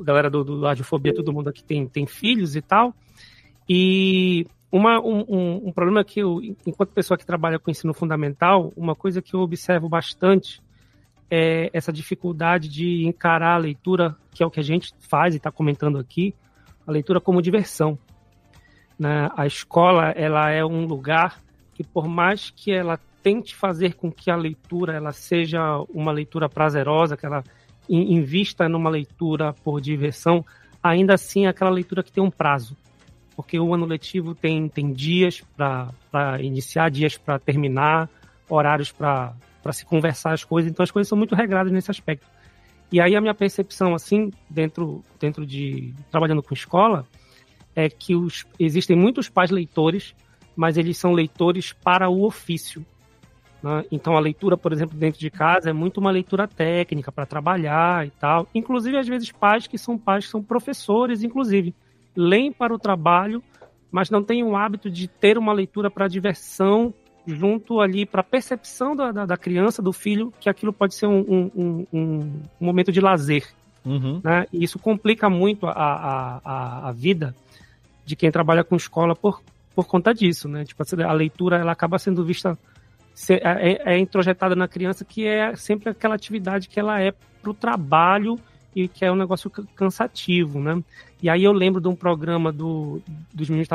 galera 0.00 0.28
do, 0.28 0.42
do 0.42 0.62
Radiofobia, 0.62 1.14
todo 1.14 1.32
mundo 1.32 1.48
aqui 1.48 1.62
tem, 1.62 1.86
tem 1.86 2.06
filhos 2.06 2.56
e 2.56 2.62
tal. 2.62 2.94
E 3.68 4.46
uma, 4.70 5.00
um, 5.00 5.68
um, 5.68 5.72
problema 5.72 6.02
que 6.02 6.20
eu, 6.20 6.40
enquanto 6.66 6.90
pessoa 6.90 7.16
que 7.16 7.26
trabalha 7.26 7.58
com 7.58 7.70
ensino 7.70 7.94
fundamental, 7.94 8.72
uma 8.76 8.94
coisa 8.94 9.22
que 9.22 9.34
eu 9.34 9.40
observo 9.40 9.88
bastante 9.88 10.60
é 11.34 11.70
essa 11.72 11.90
dificuldade 11.90 12.68
de 12.68 13.06
encarar 13.06 13.54
a 13.54 13.58
leitura, 13.58 14.14
que 14.34 14.42
é 14.42 14.46
o 14.46 14.50
que 14.50 14.60
a 14.60 14.62
gente 14.62 14.92
faz 15.08 15.32
e 15.32 15.38
está 15.38 15.50
comentando 15.50 15.96
aqui, 15.96 16.34
a 16.86 16.92
leitura 16.92 17.22
como 17.22 17.40
diversão. 17.40 17.98
Né? 18.98 19.30
A 19.34 19.46
escola 19.46 20.10
ela 20.10 20.50
é 20.50 20.62
um 20.62 20.84
lugar 20.84 21.40
que, 21.72 21.82
por 21.82 22.06
mais 22.06 22.50
que 22.50 22.70
ela 22.70 23.00
tente 23.22 23.56
fazer 23.56 23.94
com 23.94 24.12
que 24.12 24.30
a 24.30 24.36
leitura 24.36 24.92
ela 24.92 25.10
seja 25.10 25.78
uma 25.88 26.12
leitura 26.12 26.50
prazerosa, 26.50 27.16
que 27.16 27.24
ela 27.24 27.42
invista 27.88 28.68
numa 28.68 28.90
leitura 28.90 29.54
por 29.54 29.80
diversão, 29.80 30.44
ainda 30.82 31.14
assim 31.14 31.46
é 31.46 31.48
aquela 31.48 31.70
leitura 31.70 32.02
que 32.02 32.12
tem 32.12 32.22
um 32.22 32.30
prazo. 32.30 32.76
Porque 33.34 33.58
o 33.58 33.72
ano 33.72 33.86
letivo 33.86 34.34
tem, 34.34 34.68
tem 34.68 34.92
dias 34.92 35.42
para 35.56 36.42
iniciar, 36.42 36.90
dias 36.90 37.16
para 37.16 37.38
terminar, 37.38 38.10
horários 38.50 38.92
para 38.92 39.32
se 39.70 39.84
conversar 39.84 40.32
as 40.32 40.42
coisas, 40.42 40.70
então 40.70 40.82
as 40.82 40.90
coisas 40.90 41.08
são 41.08 41.16
muito 41.16 41.34
regradas 41.34 41.70
nesse 41.70 41.90
aspecto. 41.90 42.26
E 42.90 43.00
aí 43.00 43.14
a 43.14 43.20
minha 43.20 43.34
percepção, 43.34 43.94
assim, 43.94 44.30
dentro, 44.50 45.02
dentro 45.20 45.46
de 45.46 45.94
trabalhando 46.10 46.42
com 46.42 46.52
escola, 46.52 47.06
é 47.74 47.88
que 47.88 48.14
os, 48.14 48.44
existem 48.58 48.96
muitos 48.96 49.28
pais 49.28 49.50
leitores, 49.50 50.14
mas 50.54 50.76
eles 50.76 50.98
são 50.98 51.12
leitores 51.12 51.72
para 51.72 52.08
o 52.10 52.24
ofício. 52.24 52.84
Né? 53.62 53.84
Então 53.90 54.16
a 54.16 54.20
leitura, 54.20 54.56
por 54.56 54.72
exemplo, 54.72 54.98
dentro 54.98 55.18
de 55.18 55.30
casa 55.30 55.70
é 55.70 55.72
muito 55.72 55.98
uma 55.98 56.10
leitura 56.10 56.46
técnica 56.46 57.10
para 57.10 57.24
trabalhar 57.24 58.06
e 58.06 58.10
tal. 58.10 58.46
Inclusive, 58.54 58.98
às 58.98 59.08
vezes, 59.08 59.30
pais 59.32 59.66
que 59.66 59.78
são 59.78 59.96
pais 59.96 60.26
que 60.26 60.30
são 60.30 60.42
professores, 60.42 61.22
inclusive, 61.22 61.74
leem 62.14 62.52
para 62.52 62.74
o 62.74 62.78
trabalho, 62.78 63.42
mas 63.90 64.10
não 64.10 64.22
têm 64.22 64.42
o 64.42 64.56
hábito 64.56 64.90
de 64.90 65.08
ter 65.08 65.38
uma 65.38 65.52
leitura 65.52 65.90
para 65.90 66.08
diversão 66.08 66.92
junto 67.26 67.80
ali 67.80 68.04
para 68.04 68.20
a 68.20 68.24
percepção 68.24 68.96
da, 68.96 69.12
da, 69.12 69.26
da, 69.26 69.36
criança, 69.36 69.80
do 69.80 69.92
filho, 69.92 70.32
que 70.40 70.48
aquilo 70.48 70.72
pode 70.72 70.94
ser 70.94 71.06
um, 71.06 71.20
um, 71.20 71.86
um, 71.92 72.26
um 72.60 72.64
momento 72.64 72.90
de 72.90 73.00
lazer. 73.00 73.46
Uhum. 73.84 74.20
Né? 74.22 74.46
E 74.52 74.62
isso 74.64 74.78
complica 74.78 75.28
muito 75.28 75.66
a, 75.66 75.72
a, 75.72 76.40
a, 76.44 76.88
a, 76.88 76.92
vida 76.92 77.34
de 78.04 78.14
quem 78.16 78.30
trabalha 78.30 78.64
com 78.64 78.76
escola 78.76 79.14
por, 79.14 79.42
por 79.74 79.86
conta 79.86 80.12
disso. 80.12 80.48
Né? 80.48 80.64
Tipo, 80.64 80.82
a 81.04 81.12
leitura 81.12 81.58
ela 81.58 81.72
acaba 81.72 81.98
sendo 81.98 82.24
vista 82.24 82.58
é, 83.28 83.94
é 83.94 83.98
introjetada 83.98 84.56
na 84.56 84.66
criança 84.66 85.04
que 85.04 85.26
é 85.26 85.54
sempre 85.54 85.90
aquela 85.90 86.14
atividade 86.14 86.68
que 86.68 86.80
ela 86.80 87.00
é 87.00 87.12
para 87.12 87.50
o 87.50 87.54
trabalho 87.54 88.38
e 88.74 88.88
que 88.88 89.04
é 89.04 89.12
um 89.12 89.16
negócio 89.16 89.50
cansativo, 89.50 90.58
né? 90.58 90.82
E 91.22 91.28
aí 91.28 91.44
eu 91.44 91.52
lembro 91.52 91.80
de 91.80 91.88
um 91.88 91.94
programa 91.94 92.50
do, 92.50 93.02
dos 93.32 93.50
meninos 93.50 93.68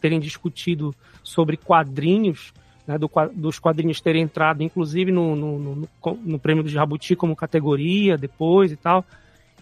terem 0.00 0.20
discutido 0.20 0.94
sobre 1.22 1.56
quadrinhos, 1.56 2.52
né, 2.86 2.96
do, 2.98 3.10
dos 3.34 3.58
quadrinhos 3.58 4.00
terem 4.00 4.22
entrado, 4.22 4.62
inclusive, 4.62 5.10
no, 5.10 5.34
no, 5.34 5.58
no, 5.58 5.88
no 6.24 6.38
prêmio 6.38 6.62
do 6.62 6.68
Jabuti 6.68 7.16
como 7.16 7.34
categoria 7.34 8.16
depois 8.16 8.70
e 8.70 8.76
tal. 8.76 9.04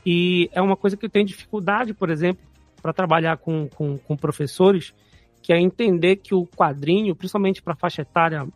E 0.05 0.51
é 0.53 0.61
uma 0.61 0.77
coisa 0.77 0.97
que 0.97 1.07
eu 1.07 1.11
tenho 1.11 1.25
dificuldade, 1.25 1.95
por 1.95 2.11
exemplo, 2.11 2.43
para 2.83 2.93
trabalhar 2.93 3.39
com, 3.39 3.69
com, 3.69 3.97
com 3.97 4.17
professores, 4.17 4.93
que 5.43 5.53
é 5.53 5.61
entender 5.61 6.17
que 6.17 6.35
o 6.35 6.47
quadrinho, 6.47 7.17
principalmente 7.17 7.63
para 7.63 7.75
faixa 7.75 8.03
etária 8.03 8.47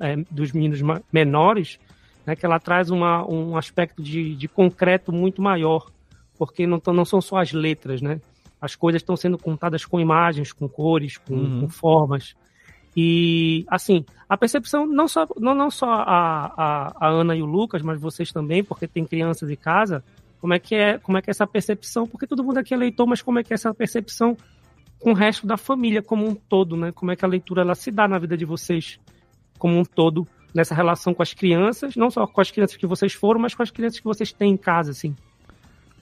é, 0.00 0.16
dos 0.30 0.52
meninos 0.52 0.80
menores, 1.12 1.78
né, 2.26 2.34
que 2.34 2.46
ela 2.46 2.58
traz 2.58 2.90
uma, 2.90 3.28
um 3.28 3.56
aspecto 3.56 4.02
de, 4.02 4.34
de 4.34 4.48
concreto 4.48 5.12
muito 5.12 5.42
maior, 5.42 5.90
porque 6.38 6.66
não, 6.66 6.80
não 6.86 7.04
são 7.04 7.20
só 7.20 7.36
as 7.36 7.52
letras, 7.52 8.00
né? 8.00 8.20
As 8.60 8.76
coisas 8.76 9.02
estão 9.02 9.16
sendo 9.16 9.36
contadas 9.36 9.84
com 9.84 9.98
imagens, 9.98 10.52
com 10.52 10.68
cores, 10.68 11.18
com, 11.18 11.34
uhum. 11.34 11.60
com 11.62 11.68
formas. 11.68 12.34
E, 12.96 13.64
assim, 13.68 14.04
a 14.28 14.36
percepção, 14.36 14.86
não 14.86 15.08
só, 15.08 15.26
não, 15.38 15.54
não 15.54 15.70
só 15.70 15.86
a, 15.90 16.52
a, 16.56 16.92
a, 17.06 17.08
Ana 17.08 17.34
e 17.34 17.42
o 17.42 17.46
Lucas, 17.46 17.82
mas 17.82 18.00
vocês 18.00 18.30
também, 18.32 18.62
porque 18.62 18.86
tem 18.86 19.04
crianças 19.04 19.50
em 19.50 19.56
casa, 19.56 20.04
como 20.40 20.52
é 20.52 20.58
que 20.58 20.74
é, 20.74 20.98
como 20.98 21.16
é 21.16 21.22
que 21.22 21.30
é 21.30 21.32
essa 21.32 21.46
percepção? 21.46 22.06
Porque 22.06 22.26
todo 22.26 22.44
mundo 22.44 22.58
aqui 22.58 22.74
é 22.74 22.76
leitor, 22.76 23.06
mas 23.06 23.22
como 23.22 23.38
é 23.38 23.42
que 23.42 23.52
é 23.52 23.56
essa 23.56 23.72
percepção 23.72 24.36
com 24.98 25.12
o 25.12 25.14
resto 25.14 25.46
da 25.46 25.56
família 25.56 26.02
como 26.02 26.28
um 26.28 26.34
todo, 26.34 26.76
né? 26.76 26.92
Como 26.92 27.10
é 27.10 27.16
que 27.16 27.24
a 27.24 27.28
leitura 27.28 27.62
ela 27.62 27.74
se 27.74 27.90
dá 27.90 28.06
na 28.06 28.18
vida 28.18 28.36
de 28.36 28.44
vocês? 28.44 28.98
como 29.62 29.78
um 29.78 29.84
todo 29.84 30.26
nessa 30.52 30.74
relação 30.74 31.14
com 31.14 31.22
as 31.22 31.32
crianças, 31.32 31.94
não 31.94 32.10
só 32.10 32.26
com 32.26 32.40
as 32.40 32.50
crianças 32.50 32.76
que 32.76 32.84
vocês 32.84 33.12
foram, 33.12 33.40
mas 33.40 33.54
com 33.54 33.62
as 33.62 33.70
crianças 33.70 34.00
que 34.00 34.04
vocês 34.04 34.32
têm 34.32 34.54
em 34.54 34.56
casa, 34.56 34.90
assim. 34.90 35.14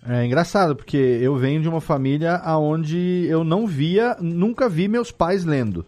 É 0.03 0.25
engraçado, 0.25 0.75
porque 0.75 0.97
eu 0.97 1.37
venho 1.37 1.61
de 1.61 1.69
uma 1.69 1.81
família 1.83 2.41
onde 2.57 3.27
eu 3.29 3.45
não 3.45 3.67
via, 3.67 4.17
nunca 4.19 4.67
vi 4.67 4.89
meus 4.89 5.13
pais 5.13 5.45
lendo. 5.45 5.85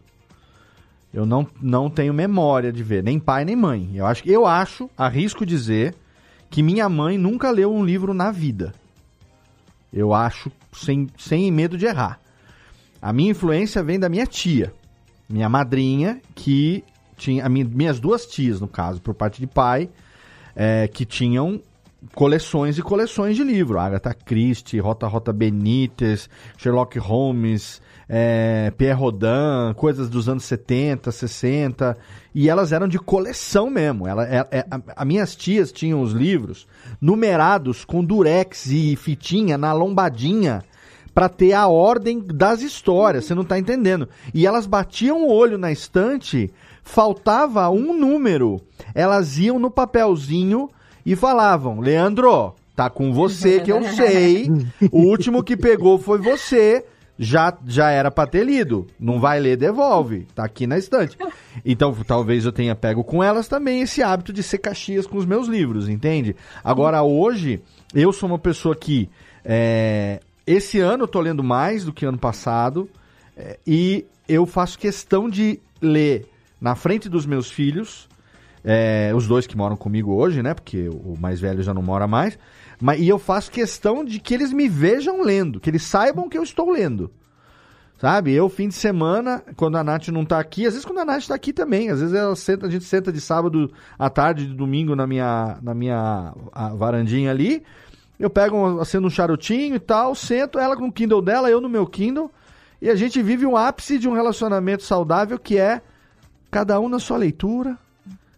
Eu 1.13 1.27
não, 1.27 1.47
não 1.61 1.91
tenho 1.91 2.15
memória 2.15 2.73
de 2.73 2.83
ver, 2.83 3.03
nem 3.03 3.19
pai 3.19 3.45
nem 3.45 3.55
mãe. 3.55 3.91
Eu 3.95 4.07
acho, 4.07 4.27
eu 4.27 4.47
acho, 4.47 4.89
arrisco 4.97 5.45
dizer, 5.45 5.95
que 6.49 6.63
minha 6.63 6.89
mãe 6.89 7.19
nunca 7.19 7.51
leu 7.51 7.73
um 7.73 7.85
livro 7.85 8.15
na 8.15 8.31
vida. 8.31 8.75
Eu 9.93 10.15
acho, 10.15 10.51
sem, 10.73 11.09
sem 11.19 11.51
medo 11.51 11.77
de 11.77 11.85
errar. 11.85 12.19
A 13.01 13.13
minha 13.13 13.33
influência 13.33 13.83
vem 13.83 13.99
da 13.99 14.09
minha 14.09 14.27
tia, 14.27 14.73
minha 15.29 15.49
madrinha, 15.49 16.21
que 16.35 16.83
tinha 17.17 17.47
minha, 17.49 17.65
minhas 17.65 18.01
duas 18.01 18.27
tias, 18.27 18.61
no 18.61 18.69
caso, 18.69 19.03
por 19.03 19.15
parte 19.15 19.41
de 19.41 19.47
pai, 19.47 19.91
é, 20.57 20.89
que 20.89 21.05
tinham 21.05 21.61
coleções 22.15 22.79
e 22.79 22.83
coleções 22.83 23.37
de 23.37 23.45
livro. 23.45 23.79
Agatha 23.79 24.15
Christie, 24.15 24.81
Rota 24.81 25.07
Rota 25.07 25.33
Benítez, 25.33 26.29
Sherlock 26.57 26.99
Holmes, 26.99 27.81
é, 28.09 28.73
Pierre 28.77 28.99
Rodin, 28.99 29.75
coisas 29.77 30.11
dos 30.11 30.29
anos 30.29 30.45
70, 30.45 31.11
60. 31.11 31.97
E 32.35 32.49
elas 32.49 32.73
eram 32.73 32.89
de 32.89 32.99
coleção 32.99 33.71
mesmo. 33.71 34.07
Ela, 34.07 34.27
é, 34.27 34.47
é, 34.51 34.67
a, 34.71 34.81
a, 34.97 35.05
minhas 35.05 35.37
tias 35.37 35.71
tinham 35.71 36.03
os 36.03 36.13
livros 36.13 36.67
numerados 37.01 37.85
com 37.85 38.05
durex 38.05 38.67
e 38.67 38.97
fitinha 38.97 39.57
na 39.57 39.73
lombadinha 39.73 40.63
para 41.15 41.29
ter 41.29 41.53
a 41.53 41.69
ordem 41.69 42.21
das 42.21 42.63
histórias. 42.63 43.25
Você 43.25 43.35
não 43.35 43.45
tá 43.45 43.59
entendendo. 43.59 44.09
E 44.33 44.47
elas 44.47 44.67
batiam 44.67 45.25
o 45.25 45.31
olho 45.33 45.59
na 45.59 45.71
estante, 45.71 46.53
faltava 46.83 47.69
um 47.71 47.97
número. 47.97 48.61
Elas 48.95 49.39
iam 49.39 49.59
no 49.59 49.71
papelzinho 49.71 50.69
e 51.05 51.17
falavam: 51.17 51.81
Leandro, 51.81 52.55
tá 52.75 52.89
com 52.89 53.13
você 53.13 53.61
que 53.61 53.71
eu 53.71 53.83
sei. 53.95 54.51
O 54.91 55.03
último 55.03 55.43
que 55.43 55.57
pegou 55.57 55.99
foi 55.99 56.19
você. 56.19 56.85
Já, 57.19 57.57
já 57.67 57.91
era 57.91 58.11
pra 58.11 58.27
ter 58.27 58.45
lido. 58.45 58.87
Não 58.99 59.21
vai 59.21 59.39
ler, 59.39 59.57
devolve. 59.57 60.27
Tá 60.35 60.45
aqui 60.45 60.67
na 60.67 60.79
estante. 60.79 61.17
Então, 61.65 61.95
talvez 62.07 62.45
eu 62.45 62.51
tenha 62.51 62.75
pego 62.75 63.05
com 63.05 63.23
elas 63.23 63.47
também 63.47 63.83
esse 63.83 64.03
hábito 64.03 64.33
de 64.33 64.43
ser 64.43 64.59
caxias 64.59 65.07
com 65.07 65.19
os 65.19 65.27
meus 65.27 65.47
livros, 65.47 65.89
entende? 65.89 66.35
Agora, 66.65 67.03
hoje, 67.03 67.61
eu 67.95 68.13
sou 68.13 68.29
uma 68.29 68.39
pessoa 68.39 68.75
que. 68.75 69.09
É, 69.45 70.21
esse 70.47 70.81
ano 70.81 71.05
eu 71.05 71.09
tô 71.09 71.21
lendo 71.21 71.45
mais 71.45 71.85
do 71.85 71.93
que 71.93 72.07
ano 72.07 72.19
passado. 72.19 72.89
É, 73.37 73.59
e 73.67 74.05
eu 74.29 74.47
faço 74.47 74.79
questão 74.79 75.29
de 75.29 75.61
ler 75.81 76.27
na 76.61 76.75
frente 76.75 77.09
dos 77.09 77.27
meus 77.27 77.51
filhos 77.51 78.09
é, 78.65 79.13
os 79.15 79.27
dois 79.27 79.47
que 79.47 79.57
moram 79.57 79.77
comigo 79.77 80.15
hoje, 80.15 80.43
né? 80.43 80.55
Porque 80.55 80.89
o 80.89 81.17
mais 81.19 81.41
velho 81.41 81.63
já 81.63 81.75
não 81.75 81.83
mora 81.83 82.07
mais. 82.07 82.39
Mas, 82.81 83.01
e 83.01 83.09
eu 83.09 83.19
faço 83.19 83.51
questão 83.51 84.05
de 84.05 84.19
que 84.19 84.35
eles 84.35 84.53
me 84.53 84.69
vejam 84.69 85.23
lendo, 85.23 85.61
que 85.61 85.71
eles 85.71 85.83
saibam 85.83 86.29
que 86.29 86.39
eu 86.39 86.43
estou 86.43 86.71
lendo. 86.71 87.11
Sabe? 87.99 88.33
Eu, 88.33 88.49
fim 88.49 88.67
de 88.67 88.75
semana, 88.75 89.45
quando 89.57 89.77
a 89.77 89.85
Nath 89.85 90.09
não 90.09 90.25
tá 90.25 90.41
aqui, 90.41 90.67
às 90.67 90.73
vezes 90.73 90.85
quando 90.85 90.99
a 90.99 91.05
Nath 91.05 91.29
tá 91.29 91.37
aqui 91.37 91.53
também, 91.53 91.89
às 91.89 92.01
vezes 92.01 92.13
ela 92.13 92.35
senta, 92.35 92.67
a 92.67 92.71
gente 92.71 92.85
senta 92.85 93.13
de 93.13 93.21
sábado 93.21 93.71
à 93.97 94.11
tarde, 94.11 94.49
de 94.49 94.55
domingo 94.55 94.97
na 94.97 95.07
minha, 95.07 95.59
na 95.63 95.73
minha 95.73 96.35
varandinha 96.77 97.31
ali. 97.31 97.63
Eu 98.19 98.29
pego, 98.29 98.81
acendo 98.81 99.07
um 99.07 99.11
charutinho 99.11 99.77
e 99.77 99.81
tal, 99.81 100.17
sento 100.17 100.59
ela 100.59 100.77
com 100.77 100.89
o 100.89 100.93
Kindle 100.93 101.23
dela, 101.23 101.49
eu 101.49 101.61
no 101.61 101.69
meu 101.69 101.87
Kindle, 101.87 102.31
e 102.81 102.91
a 102.91 102.97
gente 102.97 103.23
vive 103.23 103.47
um 103.47 103.57
ápice 103.57 103.99
de 103.99 104.09
um 104.09 104.15
relacionamento 104.15 104.83
saudável 104.83 105.39
que 105.39 105.57
é 105.57 105.81
cada 106.51 106.81
um 106.81 106.89
na 106.89 106.99
sua 106.99 107.17
leitura, 107.17 107.79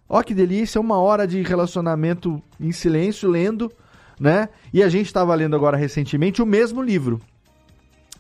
Ó 0.09 0.23
que 0.23 0.35
delícia, 0.35 0.81
uma 0.81 0.99
hora 0.99 1.27
de 1.27 1.43
relacionamento 1.43 2.43
em 2.61 2.73
silêncio, 2.73 3.29
lendo, 3.29 3.73
né? 4.19 4.49
E 4.73 4.83
a 4.83 4.89
gente 4.89 5.07
estava 5.07 5.35
lendo 5.35 5.57
agora 5.57 5.77
recentemente 5.77 6.43
o 6.43 6.47
mesmo 6.47 6.83
livro. 6.83 7.21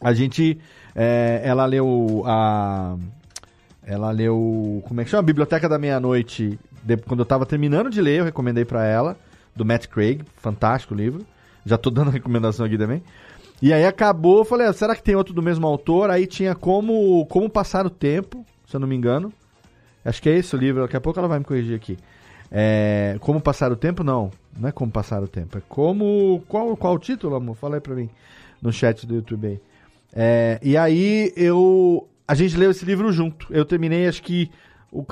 A 0.00 0.12
gente, 0.12 0.58
é, 0.94 1.40
ela 1.44 1.64
leu 1.66 2.22
a, 2.26 2.96
ela 3.86 4.10
leu, 4.10 4.82
como 4.86 5.00
é 5.00 5.04
que 5.04 5.10
chama? 5.10 5.22
Biblioteca 5.22 5.68
da 5.68 5.78
Meia-Noite, 5.78 6.58
quando 7.06 7.20
eu 7.20 7.24
estava 7.24 7.44
terminando 7.44 7.90
de 7.90 8.00
ler, 8.00 8.20
eu 8.20 8.24
recomendei 8.24 8.64
para 8.64 8.84
ela, 8.84 9.16
do 9.54 9.64
Matt 9.64 9.86
Craig, 9.86 10.22
fantástico 10.36 10.94
livro. 10.94 11.24
Já 11.64 11.76
tô 11.76 11.90
dando 11.90 12.10
recomendação 12.12 12.64
aqui 12.66 12.78
também. 12.78 13.02
E 13.62 13.72
aí 13.72 13.84
acabou, 13.84 14.44
falei, 14.44 14.66
ah, 14.66 14.72
será 14.72 14.94
que 14.94 15.02
tem 15.02 15.14
outro 15.14 15.32
do 15.32 15.42
mesmo 15.42 15.66
autor? 15.66 16.10
Aí 16.10 16.26
tinha 16.26 16.54
como, 16.54 17.24
como 17.26 17.48
passar 17.48 17.86
o 17.86 17.90
tempo, 17.90 18.44
se 18.66 18.74
eu 18.76 18.80
não 18.80 18.88
me 18.88 18.96
engano. 18.96 19.32
Acho 20.04 20.20
que 20.20 20.28
é 20.28 20.36
esse 20.36 20.54
o 20.54 20.58
livro, 20.58 20.82
daqui 20.82 20.96
a 20.96 21.00
pouco 21.00 21.18
ela 21.18 21.28
vai 21.28 21.38
me 21.38 21.44
corrigir 21.44 21.74
aqui. 21.74 21.96
É, 22.50 23.16
como 23.20 23.40
passar 23.40 23.72
o 23.72 23.76
tempo? 23.76 24.04
Não, 24.04 24.30
não 24.56 24.68
é 24.68 24.72
como 24.72 24.90
passar 24.92 25.22
o 25.22 25.28
tempo. 25.28 25.58
É 25.58 25.62
como. 25.68 26.42
Qual, 26.46 26.76
qual 26.76 26.94
o 26.94 26.98
título, 26.98 27.34
amor? 27.34 27.56
Fala 27.56 27.76
aí 27.76 27.80
pra 27.80 27.94
mim 27.94 28.08
no 28.60 28.72
chat 28.72 29.06
do 29.06 29.16
YouTube 29.16 29.46
aí. 29.46 29.60
É, 30.14 30.60
e 30.62 30.76
aí 30.76 31.32
eu. 31.36 32.08
A 32.26 32.34
gente 32.34 32.56
leu 32.56 32.70
esse 32.70 32.84
livro 32.84 33.10
junto. 33.12 33.46
Eu 33.50 33.64
terminei, 33.64 34.06
acho 34.06 34.22
que 34.22 34.50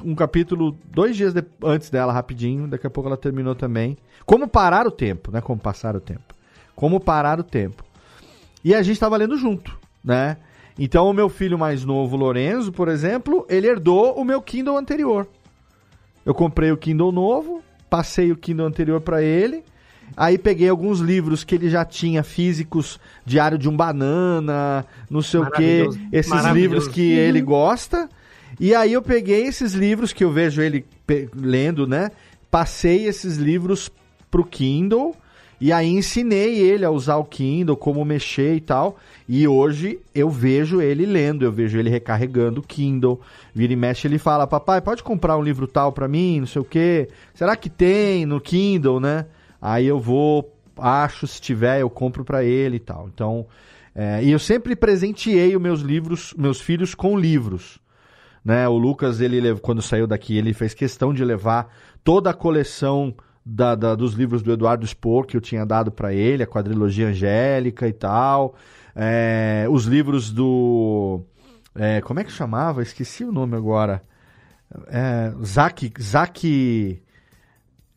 um 0.04 0.14
capítulo 0.14 0.78
dois 0.84 1.16
dias 1.16 1.34
de, 1.34 1.44
antes 1.64 1.90
dela, 1.90 2.12
rapidinho. 2.12 2.68
Daqui 2.68 2.86
a 2.86 2.90
pouco 2.90 3.08
ela 3.08 3.16
terminou 3.16 3.54
também. 3.54 3.98
Como 4.24 4.46
parar 4.46 4.86
o 4.86 4.90
tempo, 4.90 5.32
né? 5.32 5.40
Como 5.40 5.60
passar 5.60 5.96
o 5.96 6.00
tempo. 6.00 6.34
Como 6.76 7.00
parar 7.00 7.40
o 7.40 7.42
tempo. 7.42 7.84
E 8.64 8.74
a 8.74 8.82
gente 8.82 8.94
estava 8.94 9.16
lendo 9.16 9.36
junto, 9.36 9.76
né? 10.04 10.36
Então, 10.78 11.08
o 11.08 11.12
meu 11.12 11.28
filho 11.28 11.58
mais 11.58 11.84
novo, 11.84 12.16
Lorenzo, 12.16 12.72
por 12.72 12.88
exemplo, 12.88 13.46
ele 13.48 13.66
herdou 13.66 14.14
o 14.14 14.24
meu 14.24 14.40
Kindle 14.40 14.76
anterior. 14.76 15.28
Eu 16.24 16.34
comprei 16.34 16.72
o 16.72 16.76
Kindle 16.76 17.12
novo, 17.12 17.62
passei 17.90 18.32
o 18.32 18.36
Kindle 18.36 18.66
anterior 18.66 19.00
para 19.00 19.22
ele. 19.22 19.62
Aí 20.16 20.36
peguei 20.36 20.68
alguns 20.68 21.00
livros 21.00 21.42
que 21.42 21.54
ele 21.54 21.70
já 21.70 21.84
tinha 21.84 22.22
físicos, 22.22 23.00
Diário 23.24 23.56
de 23.56 23.68
um 23.68 23.76
Banana, 23.76 24.84
não 25.08 25.22
sei 25.22 25.40
o 25.40 25.50
que, 25.50 25.88
esses 26.12 26.44
livros 26.46 26.86
que 26.86 27.12
ele 27.12 27.40
gosta. 27.40 28.08
E 28.60 28.74
aí 28.74 28.92
eu 28.92 29.02
peguei 29.02 29.46
esses 29.46 29.72
livros 29.72 30.12
que 30.12 30.22
eu 30.22 30.30
vejo 30.30 30.60
ele 30.60 30.84
lendo, 31.34 31.86
né? 31.86 32.10
Passei 32.50 33.06
esses 33.06 33.36
livros 33.36 33.90
pro 34.30 34.44
Kindle 34.44 35.14
e 35.64 35.72
aí 35.72 35.90
ensinei 35.90 36.58
ele 36.58 36.84
a 36.84 36.90
usar 36.90 37.18
o 37.18 37.24
Kindle, 37.24 37.76
como 37.76 38.04
mexer 38.04 38.56
e 38.56 38.60
tal. 38.60 38.98
E 39.28 39.46
hoje 39.46 40.00
eu 40.12 40.28
vejo 40.28 40.82
ele 40.82 41.06
lendo, 41.06 41.44
eu 41.44 41.52
vejo 41.52 41.78
ele 41.78 41.88
recarregando 41.88 42.58
o 42.58 42.64
Kindle. 42.64 43.20
Vira 43.54 43.72
e 43.72 43.76
mexe, 43.76 44.08
ele 44.08 44.18
fala: 44.18 44.44
Papai, 44.44 44.80
pode 44.80 45.04
comprar 45.04 45.36
um 45.36 45.40
livro 45.40 45.68
tal 45.68 45.92
para 45.92 46.08
mim, 46.08 46.40
não 46.40 46.48
sei 46.48 46.60
o 46.60 46.64
quê. 46.64 47.08
Será 47.32 47.54
que 47.54 47.70
tem 47.70 48.26
no 48.26 48.40
Kindle, 48.40 48.98
né? 48.98 49.26
Aí 49.60 49.86
eu 49.86 50.00
vou, 50.00 50.52
acho, 50.76 51.28
se 51.28 51.40
tiver, 51.40 51.80
eu 51.80 51.88
compro 51.88 52.24
para 52.24 52.42
ele 52.42 52.78
e 52.78 52.80
tal. 52.80 53.08
Então, 53.14 53.46
é, 53.94 54.20
e 54.20 54.32
eu 54.32 54.40
sempre 54.40 54.74
presenteei 54.74 55.54
os 55.54 55.62
meus 55.62 55.80
livros, 55.80 56.34
meus 56.36 56.60
filhos 56.60 56.92
com 56.92 57.16
livros. 57.16 57.78
Né? 58.44 58.68
O 58.68 58.76
Lucas, 58.76 59.20
ele 59.20 59.54
quando 59.60 59.80
saiu 59.80 60.08
daqui, 60.08 60.36
ele 60.36 60.52
fez 60.52 60.74
questão 60.74 61.14
de 61.14 61.24
levar 61.24 61.72
toda 62.02 62.30
a 62.30 62.34
coleção 62.34 63.14
da, 63.44 63.74
da, 63.74 63.94
dos 63.94 64.14
livros 64.14 64.42
do 64.42 64.52
Eduardo 64.52 64.86
Spohr 64.86 65.26
que 65.26 65.36
eu 65.36 65.40
tinha 65.40 65.66
dado 65.66 65.90
para 65.90 66.12
ele, 66.12 66.42
a 66.42 66.46
quadrilogia 66.46 67.08
angélica 67.08 67.88
e 67.88 67.92
tal. 67.92 68.54
É, 68.94 69.66
os 69.70 69.84
livros 69.84 70.30
do. 70.30 71.22
É, 71.74 72.00
como 72.00 72.20
é 72.20 72.24
que 72.24 72.32
chamava? 72.32 72.82
Esqueci 72.82 73.24
o 73.24 73.32
nome 73.32 73.56
agora. 73.56 74.02
É. 74.88 75.32
Zack. 75.42 75.92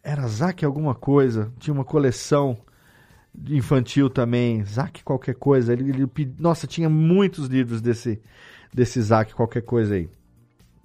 Era 0.04 0.28
Zack 0.28 0.64
alguma 0.66 0.96
coisa. 0.96 1.52
Tinha 1.60 1.74
uma 1.74 1.86
coleção 1.86 2.58
infantil 3.50 4.10
também. 4.10 4.64
Zack 4.66 5.04
qualquer 5.04 5.36
coisa. 5.36 5.74
Ele, 5.74 5.90
ele, 5.90 6.36
nossa, 6.40 6.66
tinha 6.66 6.90
muitos 6.90 7.48
livros 7.48 7.82
desse, 7.82 8.22
desse 8.74 9.02
Zack 9.02 9.34
qualquer 9.34 9.62
coisa 9.62 9.96
aí 9.96 10.10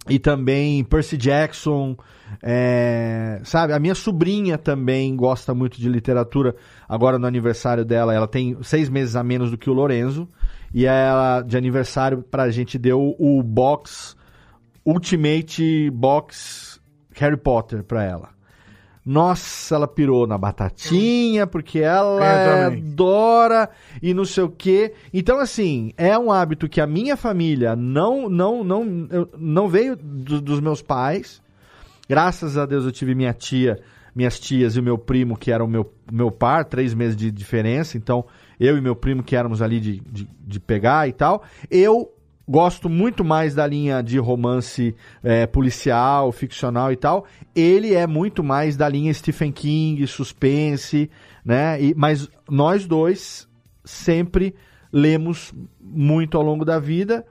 e 0.09 0.19
também 0.19 0.83
Percy 0.83 1.17
Jackson, 1.17 1.97
é, 2.43 3.41
sabe? 3.45 3.73
A 3.73 3.79
minha 3.79 3.95
sobrinha 3.95 4.57
também 4.57 5.15
gosta 5.15 5.55
muito 5.55 5.81
de 5.81 5.89
literatura. 5.89 6.55
Agora 6.89 7.19
no 7.19 7.27
aniversário 7.27 7.85
dela, 7.85 8.15
ela 8.15 8.27
tem 8.27 8.57
seis 8.63 8.89
meses 8.89 9.15
a 9.15 9.23
menos 9.23 9.51
do 9.51 9.59
que 9.59 9.69
o 9.69 9.75
Lorenzo. 9.75 10.29
E 10.73 10.87
ela, 10.87 11.43
de 11.43 11.57
aniversário, 11.57 12.23
pra 12.23 12.51
gente 12.51 12.79
deu 12.79 13.15
o 13.19 13.43
box, 13.43 14.17
Ultimate 14.85 15.91
Box 15.91 16.81
Harry 17.15 17.37
Potter 17.37 17.83
pra 17.85 18.03
ela. 18.05 18.40
Nossa, 19.05 19.75
ela 19.75 19.89
pirou 19.89 20.27
na 20.27 20.37
batatinha, 20.37 21.47
porque 21.47 21.79
ela 21.79 22.67
adora 22.67 23.71
e 24.03 24.13
não 24.13 24.25
sei 24.25 24.45
o 24.45 24.51
quê. 24.51 24.93
Então, 25.13 25.39
assim, 25.39 25.93
é 25.97 26.19
um 26.19 26.31
hábito 26.31 26.69
que 26.69 26.81
a 26.81 26.87
minha 26.87 27.17
família 27.17 27.75
não 27.75 28.29
não 28.29 28.63
não, 28.63 29.09
não 29.39 29.69
veio 29.69 29.97
do, 29.97 30.41
dos 30.41 30.61
meus 30.61 30.83
pais. 30.83 31.43
Graças 32.09 32.59
a 32.59 32.67
Deus 32.67 32.85
eu 32.85 32.93
tive 32.93 33.15
minha 33.15 33.33
tia, 33.33 33.81
minhas 34.15 34.39
tias 34.39 34.77
e 34.77 34.81
o 34.81 34.83
meu 34.83 34.99
primo, 34.99 35.37
que 35.37 35.51
era 35.51 35.65
o 35.65 35.69
meu, 35.69 35.91
meu 36.11 36.31
par, 36.31 36.65
três 36.65 36.93
meses 36.93 37.17
de 37.17 37.31
diferença. 37.31 37.97
Então, 37.97 38.27
eu 38.59 38.77
e 38.77 38.81
meu 38.81 38.95
primo, 38.95 39.23
que 39.23 39.35
éramos 39.35 39.63
ali 39.63 39.81
de, 39.81 40.01
de, 40.01 40.29
de 40.47 40.61
pegar 40.61 41.09
e 41.09 41.13
tal. 41.13 41.43
Eu 41.71 42.13
gosto 42.51 42.89
muito 42.89 43.25
mais 43.25 43.55
da 43.55 43.65
linha 43.65 44.03
de 44.03 44.19
romance 44.19 44.97
é, 45.23 45.47
policial, 45.47 46.33
ficcional 46.33 46.91
e 46.91 46.97
tal. 46.97 47.25
Ele 47.55 47.95
é 47.95 48.09
muito 48.09 48.43
mais 48.43 48.77
da 48.77 48.89
linha 48.89 49.15
Stephen 49.15 49.53
King, 49.53 50.05
suspense, 50.09 51.09
né? 51.45 51.81
E, 51.81 51.95
mas 51.95 52.29
nós 52.51 52.89
dois 52.89 53.49
sempre 53.85 54.53
lemos 54.93 55.55
muito 55.81 56.37
ao 56.37 56.43
longo 56.43 56.65
da 56.65 56.81
vida 56.81 57.25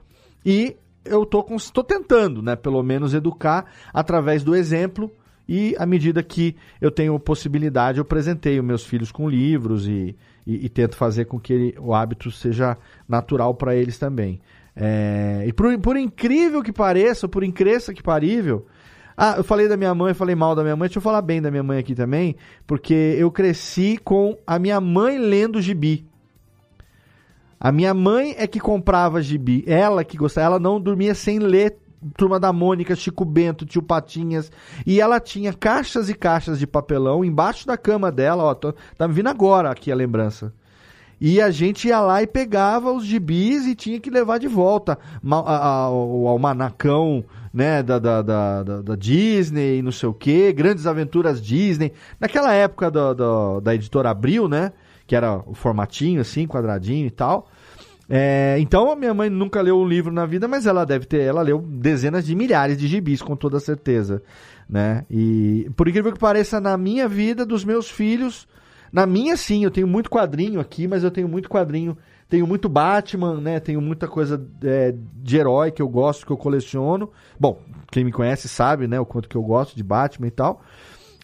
e 0.44 0.74
eu 1.04 1.26
tô, 1.26 1.44
com, 1.44 1.58
tô 1.58 1.84
tentando, 1.84 2.40
né? 2.40 2.56
Pelo 2.56 2.82
menos 2.82 3.12
educar 3.12 3.66
através 3.92 4.42
do 4.42 4.56
exemplo 4.56 5.12
e 5.46 5.76
à 5.78 5.84
medida 5.84 6.22
que 6.22 6.56
eu 6.80 6.90
tenho 6.90 7.18
possibilidade, 7.20 7.98
eu 7.98 8.06
presenteio 8.06 8.64
meus 8.64 8.86
filhos 8.86 9.12
com 9.12 9.28
livros 9.28 9.86
e, 9.86 10.16
e, 10.46 10.64
e 10.64 10.68
tento 10.70 10.96
fazer 10.96 11.26
com 11.26 11.38
que 11.38 11.52
ele, 11.52 11.74
o 11.78 11.92
hábito 11.92 12.30
seja 12.30 12.78
natural 13.06 13.54
para 13.54 13.76
eles 13.76 13.98
também. 13.98 14.40
É, 14.82 15.44
e 15.46 15.52
por, 15.52 15.78
por, 15.78 15.96
incrível 15.98 16.62
que 16.62 16.72
pareça, 16.72 17.28
por 17.28 17.44
incresça 17.44 17.92
que 17.92 18.02
parível, 18.02 18.66
Ah, 19.14 19.34
eu 19.36 19.44
falei 19.44 19.68
da 19.68 19.76
minha 19.76 19.94
mãe, 19.94 20.14
falei 20.14 20.34
mal 20.34 20.54
da 20.54 20.62
minha 20.62 20.74
mãe, 20.74 20.88
deixa 20.88 20.96
eu 20.98 21.02
falar 21.02 21.20
bem 21.20 21.42
da 21.42 21.50
minha 21.50 21.62
mãe 21.62 21.78
aqui 21.78 21.94
também, 21.94 22.34
porque 22.66 22.94
eu 23.18 23.30
cresci 23.30 23.98
com 24.02 24.38
a 24.46 24.58
minha 24.58 24.80
mãe 24.80 25.18
lendo 25.18 25.60
gibi. 25.60 26.06
A 27.60 27.70
minha 27.70 27.92
mãe 27.92 28.34
é 28.38 28.46
que 28.46 28.58
comprava 28.58 29.20
gibi, 29.20 29.62
ela 29.66 30.02
que 30.02 30.16
gostava, 30.16 30.46
ela 30.46 30.58
não 30.58 30.80
dormia 30.80 31.14
sem 31.14 31.38
ler 31.38 31.76
Turma 32.16 32.40
da 32.40 32.50
Mônica, 32.50 32.96
Chico 32.96 33.26
Bento, 33.26 33.66
Tio 33.66 33.82
Patinhas. 33.82 34.50
E 34.86 34.98
ela 35.00 35.20
tinha 35.20 35.52
caixas 35.52 36.08
e 36.08 36.14
caixas 36.14 36.58
de 36.58 36.66
papelão 36.66 37.22
embaixo 37.22 37.66
da 37.66 37.76
cama 37.76 38.10
dela, 38.10 38.42
ó. 38.44 38.54
Tô, 38.54 38.72
tá 38.96 39.06
me 39.06 39.12
vindo 39.12 39.28
agora 39.28 39.70
aqui 39.70 39.92
a 39.92 39.94
lembrança. 39.94 40.54
E 41.20 41.40
a 41.40 41.50
gente 41.50 41.88
ia 41.88 42.00
lá 42.00 42.22
e 42.22 42.26
pegava 42.26 42.90
os 42.90 43.04
gibis 43.04 43.66
e 43.66 43.74
tinha 43.74 44.00
que 44.00 44.08
levar 44.08 44.38
de 44.38 44.48
volta. 44.48 44.98
o 45.22 46.26
almanacão 46.26 47.24
né, 47.52 47.82
da, 47.82 47.98
da, 47.98 48.22
da, 48.22 48.62
da, 48.62 48.96
Disney, 48.96 49.82
não 49.82 49.92
sei 49.92 50.08
o 50.08 50.14
quê, 50.14 50.52
Grandes 50.52 50.86
Aventuras 50.86 51.42
Disney. 51.42 51.92
Naquela 52.18 52.54
época 52.54 52.90
da, 52.90 53.12
da, 53.12 53.60
da 53.60 53.74
editora 53.74 54.10
Abril, 54.10 54.48
né? 54.48 54.72
Que 55.06 55.14
era 55.14 55.42
o 55.46 55.54
formatinho, 55.54 56.20
assim, 56.20 56.46
quadradinho 56.46 57.06
e 57.06 57.10
tal. 57.10 57.48
É, 58.12 58.56
então 58.58 58.90
a 58.90 58.96
minha 58.96 59.14
mãe 59.14 59.30
nunca 59.30 59.60
leu 59.60 59.78
um 59.78 59.86
livro 59.86 60.12
na 60.12 60.26
vida, 60.26 60.48
mas 60.48 60.66
ela 60.66 60.84
deve 60.84 61.06
ter, 61.06 61.20
ela 61.20 61.42
leu 61.42 61.60
dezenas 61.60 62.26
de 62.26 62.34
milhares 62.34 62.76
de 62.76 62.88
gibis, 62.88 63.22
com 63.22 63.36
toda 63.36 63.60
certeza. 63.60 64.22
Né? 64.68 65.04
E 65.08 65.70
por 65.76 65.86
incrível 65.86 66.12
que 66.12 66.18
pareça, 66.18 66.60
na 66.60 66.76
minha 66.76 67.06
vida, 67.06 67.46
dos 67.46 67.64
meus 67.64 67.88
filhos, 67.88 68.48
na 68.92 69.06
minha, 69.06 69.36
sim, 69.36 69.64
eu 69.64 69.70
tenho 69.70 69.86
muito 69.86 70.10
quadrinho 70.10 70.60
aqui, 70.60 70.86
mas 70.86 71.04
eu 71.04 71.10
tenho 71.10 71.28
muito 71.28 71.48
quadrinho. 71.48 71.96
Tenho 72.28 72.46
muito 72.46 72.68
Batman, 72.68 73.40
né? 73.40 73.58
Tenho 73.58 73.80
muita 73.80 74.06
coisa 74.06 74.40
é, 74.62 74.94
de 75.16 75.36
herói 75.36 75.72
que 75.72 75.82
eu 75.82 75.88
gosto, 75.88 76.24
que 76.24 76.32
eu 76.32 76.36
coleciono. 76.36 77.10
Bom, 77.38 77.60
quem 77.90 78.04
me 78.04 78.12
conhece 78.12 78.48
sabe, 78.48 78.86
né? 78.86 79.00
O 79.00 79.06
quanto 79.06 79.28
que 79.28 79.36
eu 79.36 79.42
gosto 79.42 79.76
de 79.76 79.82
Batman 79.82 80.28
e 80.28 80.30
tal. 80.30 80.62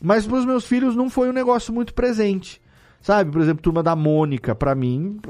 Mas 0.03 0.27
para 0.27 0.37
os 0.37 0.45
meus 0.45 0.67
filhos 0.67 0.97
não 0.97 1.09
foi 1.09 1.29
um 1.29 1.33
negócio 1.33 1.73
muito 1.73 1.95
presente. 1.95 2.61
Sabe? 3.01 3.31
Por 3.31 3.41
exemplo, 3.41 3.63
Turma 3.63 3.85
da 3.85 3.95
Mônica, 3.95 4.53
para 4.53 4.75
mim, 4.75 5.21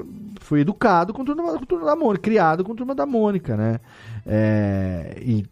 fui 0.40 0.60
educado 0.60 1.12
com 1.12 1.22
turma, 1.22 1.58
com 1.58 1.66
turma 1.66 1.84
da 1.84 1.94
Mônica, 1.94 2.22
criado 2.22 2.64
com 2.64 2.74
Turma 2.74 2.94
da 2.94 3.04
Mônica, 3.04 3.54
né? 3.54 3.80
É, 4.24 5.18
e 5.20 5.44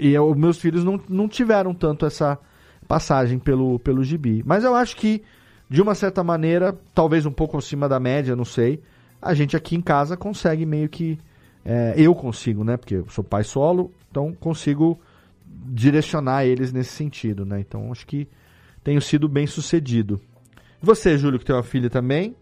e 0.00 0.14
eu, 0.14 0.34
meus 0.34 0.58
filhos 0.58 0.82
não, 0.82 0.98
não 1.08 1.28
tiveram 1.28 1.74
tanto 1.74 2.06
essa 2.06 2.38
passagem 2.88 3.38
pelo, 3.38 3.78
pelo 3.78 4.02
gibi. 4.02 4.42
Mas 4.46 4.64
eu 4.64 4.74
acho 4.74 4.96
que 4.96 5.22
de 5.70 5.80
uma 5.80 5.94
certa 5.94 6.24
maneira, 6.24 6.76
talvez 6.92 7.24
um 7.24 7.30
pouco 7.30 7.56
acima 7.56 7.88
da 7.88 8.00
média, 8.00 8.34
não 8.34 8.44
sei, 8.44 8.82
a 9.22 9.32
gente 9.32 9.56
aqui 9.56 9.76
em 9.76 9.80
casa 9.80 10.16
consegue 10.16 10.66
meio 10.66 10.88
que. 10.88 11.16
É, 11.64 11.94
eu 11.96 12.14
consigo, 12.14 12.64
né? 12.64 12.76
Porque 12.76 12.96
eu 12.96 13.06
sou 13.10 13.22
pai 13.22 13.44
solo, 13.44 13.92
então 14.10 14.32
consigo 14.32 14.98
direcionar 15.46 16.44
eles 16.44 16.72
nesse 16.72 16.90
sentido, 16.90 17.44
né? 17.44 17.60
Então 17.60 17.92
acho 17.92 18.06
que 18.06 18.26
tenho 18.82 19.00
sido 19.00 19.28
bem 19.28 19.46
sucedido. 19.46 20.20
Você, 20.82 21.16
Júlio, 21.16 21.38
que 21.38 21.44
tem 21.44 21.54
uma 21.54 21.62
filha 21.62 21.88
também. 21.88 22.34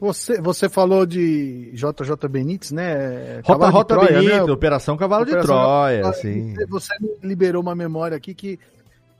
Você, 0.00 0.40
você 0.40 0.68
falou 0.68 1.06
de 1.06 1.70
JJ 1.74 2.28
Benítez, 2.28 2.72
né? 2.72 3.40
Rota, 3.44 3.68
Rota 3.68 3.94
Troia, 3.94 4.18
Benítez, 4.18 4.46
né? 4.46 4.52
Operação 4.52 4.96
Cavalo 4.96 5.22
Operação 5.22 5.54
de 5.56 5.62
Troia, 5.62 6.12
sim. 6.14 6.54
Você 6.68 6.94
liberou 7.22 7.62
uma 7.62 7.74
memória 7.74 8.16
aqui 8.16 8.34
que 8.34 8.58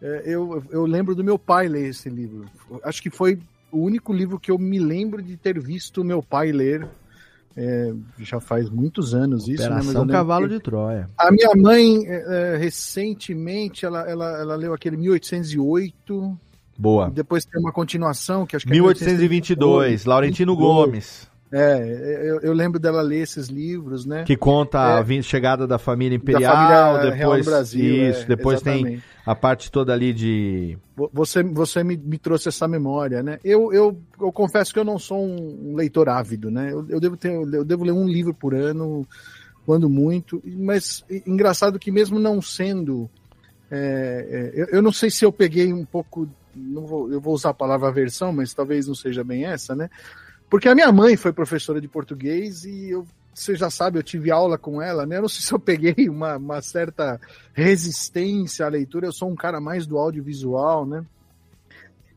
eu, 0.01 0.63
eu 0.71 0.87
lembro 0.87 1.15
do 1.15 1.25
meu 1.25 1.39
pai 1.39 1.69
ler 1.69 1.89
esse 1.89 2.09
livro. 2.09 2.47
Acho 2.83 3.03
que 3.03 3.11
foi 3.11 3.39
o 3.71 3.79
único 3.79 4.13
livro 4.13 4.39
que 4.39 4.51
eu 4.51 4.59
me 4.59 4.79
lembro 4.79 5.21
de 5.23 5.37
ter 5.37 5.59
visto 5.59 6.05
meu 6.05 6.23
pai 6.23 6.53
ler. 6.53 6.89
É, 7.57 7.93
já 8.19 8.41
faz 8.41 8.69
muitos 8.69 9.15
anos 9.15 9.47
isso, 9.47 9.63
né? 9.63 9.77
Operação 9.77 10.05
né? 10.05 10.13
Cavalo 10.13 10.49
de 10.49 10.59
Troia. 10.59 11.09
A 11.17 11.31
minha 11.31 11.55
mãe, 11.55 12.05
é, 12.05 12.55
é, 12.55 12.57
recentemente, 12.57 13.87
ela, 13.87 14.01
ela, 14.09 14.41
ela 14.41 14.57
leu 14.57 14.75
aquele 14.75 14.97
1808. 14.97 16.37
Boa. 16.77 17.09
Depois 17.11 17.45
tem 17.45 17.61
uma 17.61 17.73
continuação, 17.73 18.45
que 18.45 18.57
acho 18.57 18.67
que 18.67 18.73
1822, 18.73 19.23
é 19.23 19.27
1822 19.29 20.05
Laurentino 20.05 20.57
Gomes. 20.57 21.31
É, 21.53 22.21
eu, 22.25 22.41
eu, 22.41 22.53
lembro 22.53 22.81
dela 22.81 23.01
ler 23.01 23.21
esses 23.21 23.49
livros, 23.49 24.05
né? 24.05 24.25
Que 24.25 24.37
conta 24.37 24.79
é, 24.79 25.19
a 25.19 25.23
chegada 25.23 25.67
da 25.67 25.79
família 25.79 26.17
imperial, 26.17 26.95
da 26.95 27.01
família 27.01 27.17
depois 27.17 27.47
Brasil, 27.47 28.11
isso, 28.11 28.23
é, 28.23 28.25
depois 28.25 28.57
exatamente. 28.57 28.85
tem 28.85 29.03
a 29.25 29.35
parte 29.37 29.71
toda 29.71 29.93
ali 29.93 30.13
de 30.13 30.77
você 31.13 31.43
você 31.45 31.85
me, 31.85 31.97
me 31.97 32.19
trouxe 32.19 32.49
essa 32.49 32.67
memória, 32.67 33.23
né? 33.23 33.39
Eu, 33.45 33.73
eu, 33.73 33.97
eu 34.21 34.33
confesso 34.33 34.73
que 34.73 34.81
eu 34.81 34.85
não 34.85 34.99
sou 34.99 35.25
um 35.25 35.77
leitor 35.77 36.09
ávido, 36.09 36.51
né? 36.51 36.73
Eu, 36.73 36.87
eu 36.89 36.99
devo 36.99 37.17
ter 37.17 37.31
eu 37.31 37.65
devo 37.65 37.85
ler 37.85 37.93
um 37.93 38.09
livro 38.09 38.35
por 38.35 38.53
ano, 38.53 39.07
quando 39.65 39.89
muito, 39.89 40.43
mas 40.45 41.05
engraçado 41.25 41.79
que 41.79 41.93
mesmo 41.93 42.19
não 42.19 42.43
sendo 42.43 43.09
é, 43.71 44.53
é, 44.57 44.61
eu, 44.61 44.67
eu 44.73 44.83
não 44.83 44.93
sei 44.93 45.09
se 45.09 45.25
eu 45.25 45.31
peguei 45.31 45.73
um 45.73 45.85
pouco 45.85 46.29
não 46.55 46.87
vou, 46.87 47.13
eu 47.13 47.21
vou 47.21 47.35
usar 47.35 47.51
a 47.51 47.55
palavra 47.55 47.91
versão, 47.91 48.33
mas 48.33 48.55
talvez 48.55 48.87
não 48.87 48.95
seja 48.95 49.25
bem 49.25 49.45
essa, 49.45 49.75
né? 49.75 49.91
Porque 50.49 50.69
a 50.69 50.75
minha 50.75 50.91
mãe 50.93 51.17
foi 51.17 51.33
professora 51.33 51.81
de 51.81 51.89
português 51.89 52.65
e 52.65 52.91
eu, 52.91 53.07
você 53.35 53.57
já 53.57 53.71
sabe, 53.71 53.99
eu 53.99 54.03
tive 54.03 54.31
aula 54.31 54.57
com 54.57 54.81
ela, 54.81 55.05
né? 55.05 55.17
Eu 55.17 55.23
não 55.23 55.29
sei 55.29 55.43
se 55.43 55.53
eu 55.53 55.59
peguei 55.59 55.95
uma, 56.09 56.37
uma 56.37 56.63
certa 56.63 57.21
resistência 57.53 58.67
à 58.67 58.69
leitura, 58.69 59.07
eu 59.07 59.13
sou 59.13 59.29
um 59.29 59.35
cara 59.37 59.61
mais 59.61 59.87
do 59.87 59.99
audiovisual, 59.99 60.87
né? 60.87 61.05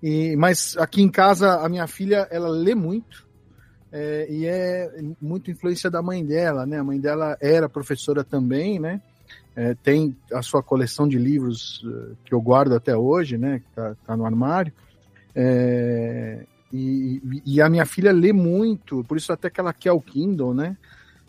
E, 0.02 0.36
mas 0.36 0.78
aqui 0.78 1.02
em 1.02 1.10
casa, 1.10 1.60
a 1.60 1.68
minha 1.68 1.88
filha, 1.88 2.28
ela 2.30 2.50
lê 2.50 2.76
muito, 2.76 3.28
é, 3.92 4.28
e 4.30 4.46
é 4.46 5.02
muito 5.20 5.50
influência 5.50 5.90
da 5.90 6.02
mãe 6.02 6.24
dela, 6.24 6.66
né? 6.66 6.80
A 6.80 6.84
mãe 6.84 7.00
dela 7.00 7.38
era 7.42 7.70
professora 7.70 8.24
também, 8.24 8.80
né? 8.80 9.02
É, 9.56 9.74
tem 9.74 10.16
a 10.32 10.42
sua 10.44 10.62
coleção 10.62 11.08
de 11.08 11.18
livros 11.18 11.82
uh, 11.84 12.16
que 12.24 12.32
eu 12.32 12.40
guardo 12.40 12.76
até 12.76 12.96
hoje, 12.96 13.38
né? 13.38 13.60
Que 13.60 13.76
tá, 13.76 13.96
tá 14.06 14.16
no 14.16 14.26
armário. 14.26 14.72
É, 15.34 16.46
e, 16.72 17.22
e, 17.46 17.62
a 17.62 17.70
minha 17.70 17.86
filha 17.86 18.12
lê 18.12 18.34
muito, 18.34 19.04
por 19.06 19.18
isso 19.18 19.32
até 19.32 19.50
que 19.50 19.60
ela 19.60 19.72
quer 19.72 19.92
o 19.92 20.02
Kindle, 20.02 20.54
né? 20.54 20.76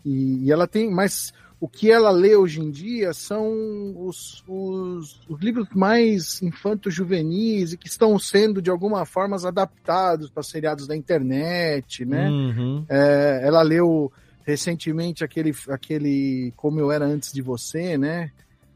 E, 0.05 0.45
e 0.45 0.51
ela 0.51 0.67
tem, 0.67 0.91
mas 0.91 1.33
o 1.61 1.67
que 1.67 1.91
ela 1.91 2.09
lê 2.09 2.35
hoje 2.35 2.61
em 2.61 2.71
dia 2.71 3.13
são 3.13 3.93
os, 3.97 4.43
os, 4.47 5.19
os 5.27 5.39
livros 5.41 5.67
mais 5.73 6.41
infantos 6.41 6.93
juvenis 6.93 7.73
e 7.73 7.77
que 7.77 7.87
estão 7.87 8.17
sendo 8.17 8.61
de 8.61 8.69
alguma 8.69 9.05
forma 9.05 9.35
adaptados 9.45 10.29
para 10.29 10.41
seriados 10.41 10.87
da 10.87 10.95
internet, 10.95 12.05
né? 12.05 12.29
Uhum. 12.29 12.85
É, 12.87 13.41
ela 13.43 13.61
leu 13.61 14.11
recentemente 14.45 15.23
aquele, 15.23 15.53
aquele 15.67 16.53
Como 16.55 16.79
Eu 16.79 16.91
Era 16.91 17.05
Antes 17.05 17.31
de 17.33 17.41
Você, 17.41 17.97
né? 17.97 18.31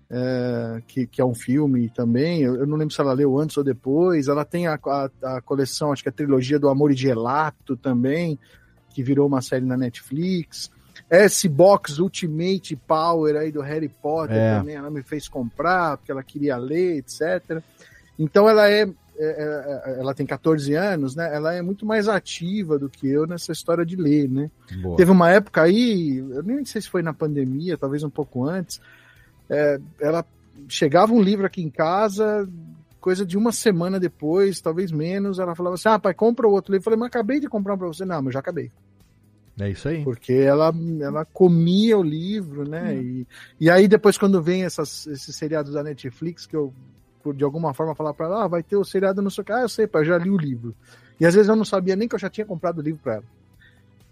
É, 0.10 0.82
que, 0.88 1.08
que, 1.08 1.22
é 1.22 1.26
um 1.26 1.34
filme 1.34 1.90
também. 1.90 2.42
Eu, 2.42 2.56
eu, 2.56 2.68
não 2.68 2.78
lembro 2.78 2.94
se 2.94 3.02
ela 3.02 3.14
leu 3.14 3.38
antes 3.40 3.58
ou 3.58 3.64
depois. 3.64 4.28
Ela 4.28 4.46
tem 4.46 4.68
a, 4.68 4.80
a, 4.86 5.10
a, 5.24 5.42
coleção, 5.42 5.92
acho 5.92 6.04
que 6.04 6.10
a 6.10 6.14
trilogia 6.14 6.60
do 6.60 6.70
Amor 6.70 6.92
e 6.92 6.96
Gelato 6.96 7.76
também, 7.76 8.38
que 8.90 9.02
virou 9.02 9.28
uma 9.28 9.42
série 9.42 9.66
na 9.66 9.78
Netflix. 9.78 10.70
S-Box 11.10 12.00
Ultimate 12.00 12.76
Power 12.76 13.36
aí 13.36 13.52
do 13.52 13.62
Harry 13.62 13.90
Potter 13.90 14.36
é. 14.36 14.60
também, 14.60 14.76
ela 14.76 14.90
me 14.90 15.02
fez 15.02 15.28
comprar 15.28 15.98
porque 15.98 16.12
ela 16.12 16.24
queria 16.24 16.58
ler, 16.58 16.98
etc. 16.98 17.62
Então 18.18 18.50
ela 18.50 18.70
é, 18.70 18.82
é, 18.82 18.92
é, 19.18 20.00
ela 20.00 20.14
tem 20.14 20.26
14 20.26 20.74
anos, 20.74 21.16
né? 21.16 21.34
Ela 21.34 21.54
é 21.54 21.62
muito 21.62 21.86
mais 21.86 22.08
ativa 22.08 22.80
do 22.80 22.90
que 22.90 23.08
eu 23.08 23.28
nessa 23.28 23.52
história 23.52 23.86
de 23.86 23.96
ler, 23.96 24.30
né? 24.30 24.50
Boa. 24.82 24.98
Teve 24.98 25.12
uma 25.12 25.30
época 25.30 25.62
aí, 25.62 26.18
eu 26.18 26.44
nem 26.44 26.64
sei 26.66 26.82
se 26.82 26.90
foi 26.90 27.02
na 27.02 27.14
pandemia, 27.14 27.78
talvez 27.78 28.04
um 28.04 28.10
pouco 28.10 28.46
antes, 28.46 28.80
é, 29.54 29.80
ela 30.02 30.26
chegava 30.68 31.14
um 31.14 31.22
livro 31.22 31.46
aqui 31.46 31.62
em 31.62 31.70
casa, 31.70 32.48
coisa 33.00 33.26
de 33.26 33.38
uma 33.38 33.52
semana 33.52 34.00
depois, 34.00 34.62
talvez 34.62 34.92
menos, 34.92 35.38
ela 35.38 35.56
falava 35.56 35.76
assim: 35.76 35.90
Ah, 35.90 36.00
pai, 36.00 36.14
compra 36.14 36.48
o 36.48 36.52
outro 36.52 36.72
livro. 36.72 36.82
Eu 36.82 36.86
falei, 36.86 37.00
mas 37.00 37.08
acabei 37.08 37.40
de 37.40 37.48
comprar 37.48 37.74
um 37.74 37.78
pra 37.78 37.88
você. 37.88 38.06
Não, 38.06 38.22
mas 38.22 38.34
já 38.34 38.40
acabei. 38.40 38.72
É 39.60 39.70
isso 39.70 39.88
aí. 39.88 40.04
Porque 40.04 40.34
ela, 40.34 40.74
ela 41.00 41.26
comia 41.26 41.98
o 41.98 42.02
livro, 42.02 42.68
né? 42.68 42.94
Hum. 42.94 43.02
E, 43.02 43.28
e 43.66 43.70
aí, 43.70 43.88
depois, 43.88 44.18
quando 44.18 44.42
vem 44.42 44.64
essas, 44.64 45.06
esses 45.06 45.36
seriados 45.36 45.74
da 45.74 45.84
Netflix, 45.84 46.48
que 46.48 46.56
eu, 46.56 46.74
por, 47.22 47.36
de 47.36 47.44
alguma 47.44 47.74
forma, 47.74 47.94
falar 47.94 48.14
pra 48.14 48.26
ela, 48.26 48.46
ah, 48.46 48.48
vai 48.48 48.64
ter 48.64 48.78
o 48.78 48.84
seriado 48.84 49.22
no 49.22 49.30
seu. 49.30 49.44
Ah, 49.50 49.62
eu 49.62 49.70
sei, 49.70 49.86
pai, 49.86 50.02
eu 50.02 50.06
já 50.06 50.18
li 50.18 50.30
o 50.30 50.38
livro. 50.38 50.74
E 51.20 51.26
às 51.26 51.36
vezes 51.36 51.50
eu 51.50 51.56
não 51.56 51.66
sabia 51.66 51.96
nem 51.96 52.08
que 52.08 52.16
eu 52.16 52.20
já 52.20 52.30
tinha 52.30 52.46
comprado 52.46 52.80
o 52.80 52.82
livro 52.82 53.02
pra 53.04 53.16
ela. 53.16 53.26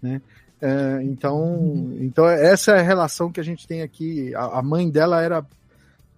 Né? 0.00 0.20
É, 0.62 1.02
então, 1.02 1.92
então, 1.98 2.24
essa 2.24 2.70
é 2.70 2.78
a 2.78 2.82
relação 2.82 3.32
que 3.32 3.40
a 3.40 3.42
gente 3.42 3.66
tem 3.66 3.82
aqui. 3.82 4.32
A, 4.36 4.60
a 4.60 4.62
mãe 4.62 4.88
dela 4.88 5.20
era 5.20 5.44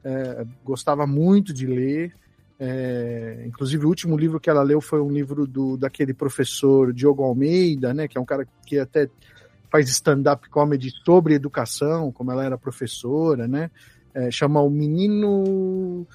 é, 0.04 0.44
gostava 0.62 1.06
muito 1.06 1.52
de 1.52 1.66
ler. 1.66 2.12
É, 2.60 3.42
inclusive, 3.46 3.86
o 3.86 3.88
último 3.88 4.16
livro 4.16 4.38
que 4.38 4.50
ela 4.50 4.62
leu 4.62 4.82
foi 4.82 5.00
um 5.00 5.10
livro 5.10 5.46
do 5.46 5.78
daquele 5.78 6.12
professor 6.12 6.92
Diogo 6.92 7.22
Almeida, 7.22 7.94
né, 7.94 8.06
que 8.06 8.18
é 8.18 8.20
um 8.20 8.24
cara 8.24 8.46
que 8.66 8.78
até 8.78 9.08
faz 9.70 9.88
stand-up 9.88 10.48
comedy 10.50 10.90
sobre 11.04 11.34
educação, 11.34 12.12
como 12.12 12.30
ela 12.30 12.44
era 12.44 12.58
professora, 12.58 13.48
né? 13.48 13.70
É, 14.12 14.30
chama 14.30 14.60
o 14.60 14.70
Menino 14.70 16.06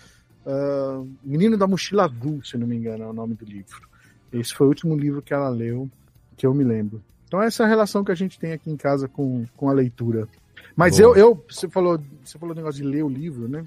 uh, 0.45 1.09
Menino 1.21 1.57
da 1.57 1.67
Mochila 1.67 2.05
Azul, 2.05 2.41
se 2.43 2.57
não 2.57 2.65
me 2.65 2.77
engano, 2.77 3.03
é 3.03 3.07
o 3.07 3.13
nome 3.13 3.33
do 3.33 3.43
livro. 3.43 3.89
Esse 4.31 4.53
foi 4.53 4.67
o 4.67 4.69
último 4.69 4.95
livro 4.95 5.21
que 5.21 5.33
ela 5.33 5.49
leu, 5.49 5.89
que 6.37 6.45
eu 6.45 6.53
me 6.53 6.63
lembro. 6.63 7.03
Então 7.29 7.43
essa 7.43 7.61
é 7.61 7.65
a 7.67 7.69
relação 7.69 8.03
que 8.03 8.11
a 8.11 8.15
gente 8.15 8.39
tem 8.39 8.53
aqui 8.53 8.71
em 8.71 8.75
casa 8.75 9.07
com, 9.07 9.45
com 9.55 9.69
a 9.69 9.71
leitura. 9.71 10.27
Mas 10.75 10.97
eu, 10.99 11.15
eu, 11.15 11.45
você 11.47 11.69
falou, 11.69 12.01
você 12.23 12.39
falou 12.39 12.55
o 12.55 12.57
negócio 12.57 12.81
de 12.81 12.89
ler 12.89 13.03
o 13.03 13.07
livro, 13.07 13.47
né? 13.47 13.63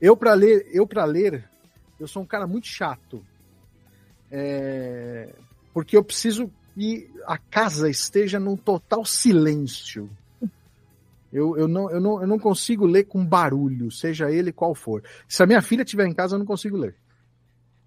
Eu 0.00 0.16
para 0.16 0.34
ler, 0.34 0.66
eu 0.72 0.84
para 0.84 1.04
ler, 1.04 1.48
eu 2.00 2.08
sou 2.08 2.20
um 2.20 2.26
cara 2.26 2.48
muito 2.48 2.66
chato. 2.66 3.24
É, 4.28 5.32
porque 5.72 5.96
eu 5.96 6.02
preciso 6.02 6.50
que 6.74 7.08
a 7.26 7.38
casa 7.38 7.88
esteja 7.88 8.40
num 8.40 8.56
total 8.56 9.04
silêncio. 9.04 10.10
Eu, 11.32 11.56
eu, 11.56 11.68
não, 11.68 11.88
eu, 11.90 12.00
não, 12.00 12.20
eu 12.22 12.26
não 12.26 12.40
consigo 12.40 12.86
ler 12.86 13.04
com 13.04 13.24
barulho, 13.24 13.88
seja 13.92 14.32
ele 14.32 14.50
qual 14.50 14.74
for. 14.74 15.04
Se 15.28 15.44
a 15.44 15.46
minha 15.46 15.62
filha 15.62 15.82
estiver 15.82 16.08
em 16.08 16.12
casa, 16.12 16.34
eu 16.34 16.40
não 16.40 16.46
consigo 16.46 16.76
ler. 16.76 16.96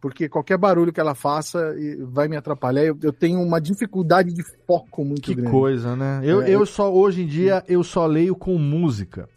Porque 0.01 0.27
qualquer 0.27 0.57
barulho 0.57 0.91
que 0.91 0.99
ela 0.99 1.13
faça 1.13 1.75
vai 2.11 2.27
me 2.27 2.35
atrapalhar. 2.35 2.83
Eu, 2.83 2.97
eu 3.03 3.13
tenho 3.13 3.39
uma 3.39 3.61
dificuldade 3.61 4.33
de 4.33 4.43
foco 4.65 5.05
muito 5.05 5.21
que 5.21 5.35
grande. 5.35 5.51
Que 5.51 5.57
coisa, 5.57 5.95
né? 5.95 6.21
Eu, 6.23 6.41
é, 6.41 6.49
eu 6.49 6.65
só, 6.65 6.91
hoje 6.91 7.21
em 7.21 7.27
dia, 7.27 7.63
eu 7.67 7.83
só 7.83 8.07
leio 8.07 8.35
com 8.35 8.57
música. 8.57 9.29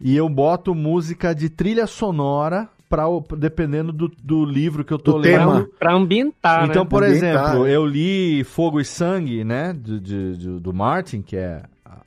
E 0.00 0.16
eu 0.16 0.28
boto 0.28 0.74
música 0.74 1.34
de 1.34 1.48
trilha 1.50 1.86
sonora 1.86 2.68
Pra, 2.88 3.04
dependendo 3.38 3.90
do, 3.90 4.12
do 4.22 4.44
livro 4.44 4.84
que 4.84 4.92
eu 4.92 4.98
tô 4.98 5.12
do 5.12 5.16
lendo. 5.16 5.66
Para 5.78 5.94
ambientar. 5.94 6.68
Então, 6.68 6.84
né? 6.84 6.90
por 6.90 7.02
ambientar, 7.02 7.46
exemplo, 7.46 7.66
eu 7.66 7.86
li 7.86 8.44
Fogo 8.44 8.78
e 8.78 8.84
Sangue, 8.84 9.44
né? 9.44 9.72
Do, 9.72 9.98
do, 9.98 10.60
do 10.60 10.74
Martin, 10.74 11.22
que 11.22 11.34
é 11.34 11.62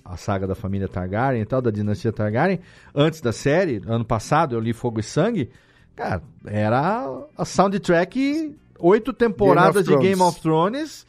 a 0.05 0.15
saga 0.15 0.45
da 0.45 0.53
família 0.53 0.87
Targaryen 0.87 1.41
e 1.41 1.45
tal, 1.45 1.59
da 1.59 1.71
dinastia 1.71 2.13
Targaryen, 2.13 2.59
antes 2.93 3.19
da 3.19 3.31
série, 3.31 3.81
ano 3.87 4.05
passado 4.05 4.53
eu 4.53 4.59
li 4.59 4.71
Fogo 4.71 4.99
e 4.99 5.03
Sangue, 5.03 5.49
cara, 5.95 6.21
era 6.45 7.07
a 7.37 7.45
soundtrack 7.45 8.55
oito 8.79 9.13
temporadas 9.13 9.87
Game 9.87 10.01
de 10.01 10.07
Game 10.09 10.21
of 10.21 10.39
Thrones 10.41 11.05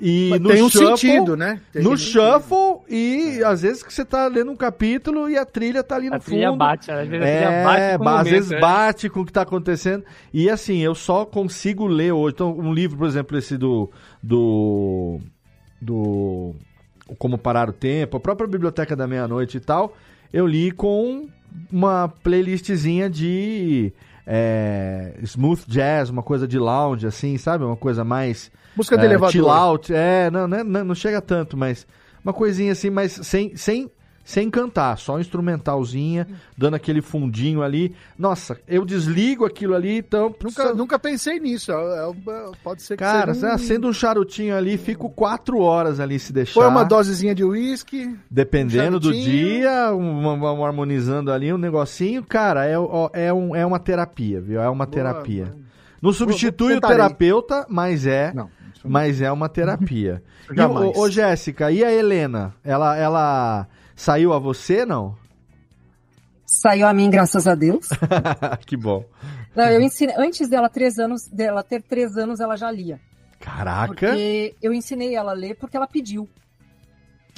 e 0.00 0.28
Mas 0.30 0.40
no 0.40 0.48
tem 0.48 0.62
um 0.62 0.70
shuffle, 0.70 0.96
sentido, 0.96 1.36
né? 1.36 1.60
Tem 1.70 1.82
no 1.82 1.94
shuffle 1.94 2.80
e 2.88 3.44
às 3.44 3.60
vezes 3.60 3.82
que 3.82 3.92
você 3.92 4.02
tá 4.02 4.26
lendo 4.28 4.50
um 4.50 4.56
capítulo 4.56 5.28
e 5.28 5.36
a 5.36 5.44
trilha 5.44 5.82
tá 5.82 5.96
ali 5.96 6.08
no 6.08 6.16
a 6.16 6.20
fundo. 6.20 6.36
Trilha 6.36 6.52
bate, 6.52 6.90
às 6.90 7.06
vezes 7.06 7.26
é, 7.26 7.44
a 7.44 7.48
trilha 7.48 7.64
bate 7.64 7.98
com 7.98 8.08
às 8.08 8.16
momento, 8.16 8.32
vezes 8.32 8.52
é. 8.52 8.60
bate 8.60 9.10
com 9.10 9.20
o 9.20 9.26
que 9.26 9.32
tá 9.32 9.42
acontecendo. 9.42 10.04
E 10.32 10.48
assim, 10.48 10.78
eu 10.78 10.94
só 10.94 11.26
consigo 11.26 11.86
ler 11.86 12.12
hoje. 12.12 12.34
Então, 12.34 12.58
um 12.58 12.72
livro, 12.72 12.96
por 12.96 13.06
exemplo, 13.06 13.36
esse 13.36 13.58
do 13.58 13.90
do 14.22 15.20
do 15.82 16.54
como 17.18 17.36
Parar 17.36 17.68
o 17.68 17.72
Tempo, 17.72 18.16
a 18.16 18.20
própria 18.20 18.48
Biblioteca 18.48 18.96
da 18.96 19.06
Meia-Noite 19.06 19.58
e 19.58 19.60
tal, 19.60 19.94
eu 20.32 20.46
li 20.46 20.70
com 20.70 21.28
uma 21.70 22.08
playlistzinha 22.08 23.10
de 23.10 23.92
é, 24.26 25.14
smooth 25.22 25.64
jazz, 25.66 26.10
uma 26.10 26.22
coisa 26.22 26.46
de 26.46 26.58
lounge, 26.58 27.06
assim, 27.06 27.36
sabe? 27.36 27.64
Uma 27.64 27.76
coisa 27.76 28.04
mais. 28.04 28.50
Música 28.76 28.96
de 28.96 29.04
é, 29.04 29.06
elevador. 29.06 29.32
Chill 29.32 29.50
out. 29.50 29.92
É, 29.94 30.30
não, 30.30 30.46
não, 30.46 30.64
não, 30.64 30.84
não 30.84 30.94
chega 30.94 31.20
tanto, 31.20 31.56
mas 31.56 31.86
uma 32.24 32.32
coisinha 32.32 32.72
assim, 32.72 32.90
mas 32.90 33.12
sem, 33.12 33.56
sem 33.56 33.90
sem 34.30 34.48
cantar, 34.48 34.96
só 34.96 35.18
instrumentalzinha, 35.18 36.24
dando 36.56 36.74
aquele 36.74 37.02
fundinho 37.02 37.62
ali. 37.62 37.96
Nossa, 38.16 38.56
eu 38.68 38.84
desligo 38.84 39.44
aquilo 39.44 39.74
ali, 39.74 39.98
então. 39.98 40.32
Nunca, 40.40 40.68
só... 40.68 40.74
nunca 40.74 40.98
pensei 41.00 41.40
nisso. 41.40 41.72
É, 41.72 41.74
é, 41.74 42.52
pode 42.62 42.82
ser 42.82 42.96
que 42.96 43.02
Cara, 43.02 43.34
seja 43.34 43.48
um... 43.48 43.54
acendo 43.54 43.88
um 43.88 43.92
charutinho 43.92 44.56
ali, 44.56 44.78
fico 44.78 45.10
quatro 45.10 45.58
horas 45.58 45.98
ali 45.98 46.16
se 46.20 46.32
deixar. 46.32 46.60
Põe 46.60 46.68
uma 46.68 46.84
dosezinha 46.84 47.34
de 47.34 47.42
uísque. 47.42 48.16
Dependendo 48.30 48.98
um 48.98 49.00
do 49.00 49.12
dia, 49.12 49.92
um, 49.92 50.24
um, 50.24 50.64
harmonizando 50.64 51.32
ali, 51.32 51.52
um 51.52 51.58
negocinho. 51.58 52.22
Cara, 52.22 52.66
é, 52.66 52.74
é, 53.14 53.32
um, 53.32 53.56
é 53.56 53.66
uma 53.66 53.80
terapia, 53.80 54.40
viu? 54.40 54.60
É 54.60 54.68
uma 54.68 54.86
Boa, 54.86 54.94
terapia. 54.94 55.46
Mano. 55.46 55.64
Não 56.00 56.12
substitui 56.12 56.76
o 56.76 56.80
terapeuta, 56.80 57.66
mas 57.68 58.06
é. 58.06 58.32
Não. 58.32 58.48
Mas 58.84 59.20
é 59.20 59.30
uma 59.30 59.48
terapia. 59.48 60.22
e, 60.54 60.60
ô, 60.60 61.00
ô, 61.00 61.10
Jéssica, 61.10 61.70
e 61.72 61.84
a 61.84 61.92
Helena? 61.92 62.54
Ela, 62.64 62.96
ela 62.96 63.68
Saiu 64.00 64.32
a 64.32 64.38
você, 64.38 64.86
não? 64.86 65.14
Saiu 66.46 66.86
a 66.86 66.94
mim, 66.94 67.10
graças 67.10 67.46
a 67.46 67.54
Deus. 67.54 67.86
que 68.64 68.74
bom. 68.74 69.04
Não, 69.54 69.66
eu 69.66 69.78
ensinei, 69.82 70.14
antes 70.16 70.48
dela, 70.48 70.70
três 70.70 70.98
anos, 70.98 71.28
dela 71.28 71.62
ter 71.62 71.82
três 71.82 72.16
anos, 72.16 72.40
ela 72.40 72.56
já 72.56 72.70
lia. 72.70 72.98
Caraca! 73.38 73.88
Porque 73.88 74.54
eu 74.62 74.72
ensinei 74.72 75.14
ela 75.14 75.32
a 75.32 75.34
ler 75.34 75.54
porque 75.56 75.76
ela 75.76 75.86
pediu. 75.86 76.26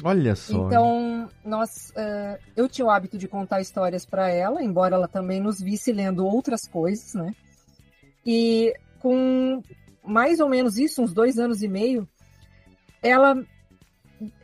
Olha 0.04 0.36
só. 0.36 0.68
Então, 0.68 1.28
nós, 1.44 1.92
uh, 1.96 2.38
eu 2.54 2.68
tinha 2.68 2.86
o 2.86 2.90
hábito 2.90 3.18
de 3.18 3.26
contar 3.26 3.60
histórias 3.60 4.06
para 4.06 4.28
ela, 4.28 4.62
embora 4.62 4.94
ela 4.94 5.08
também 5.08 5.40
nos 5.40 5.60
visse 5.60 5.92
lendo 5.92 6.24
outras 6.24 6.68
coisas, 6.68 7.12
né? 7.12 7.34
E 8.24 8.72
com 9.00 9.60
mais 10.04 10.38
ou 10.38 10.48
menos 10.48 10.78
isso, 10.78 11.02
uns 11.02 11.12
dois 11.12 11.40
anos 11.40 11.60
e 11.60 11.66
meio, 11.66 12.08
ela 13.02 13.36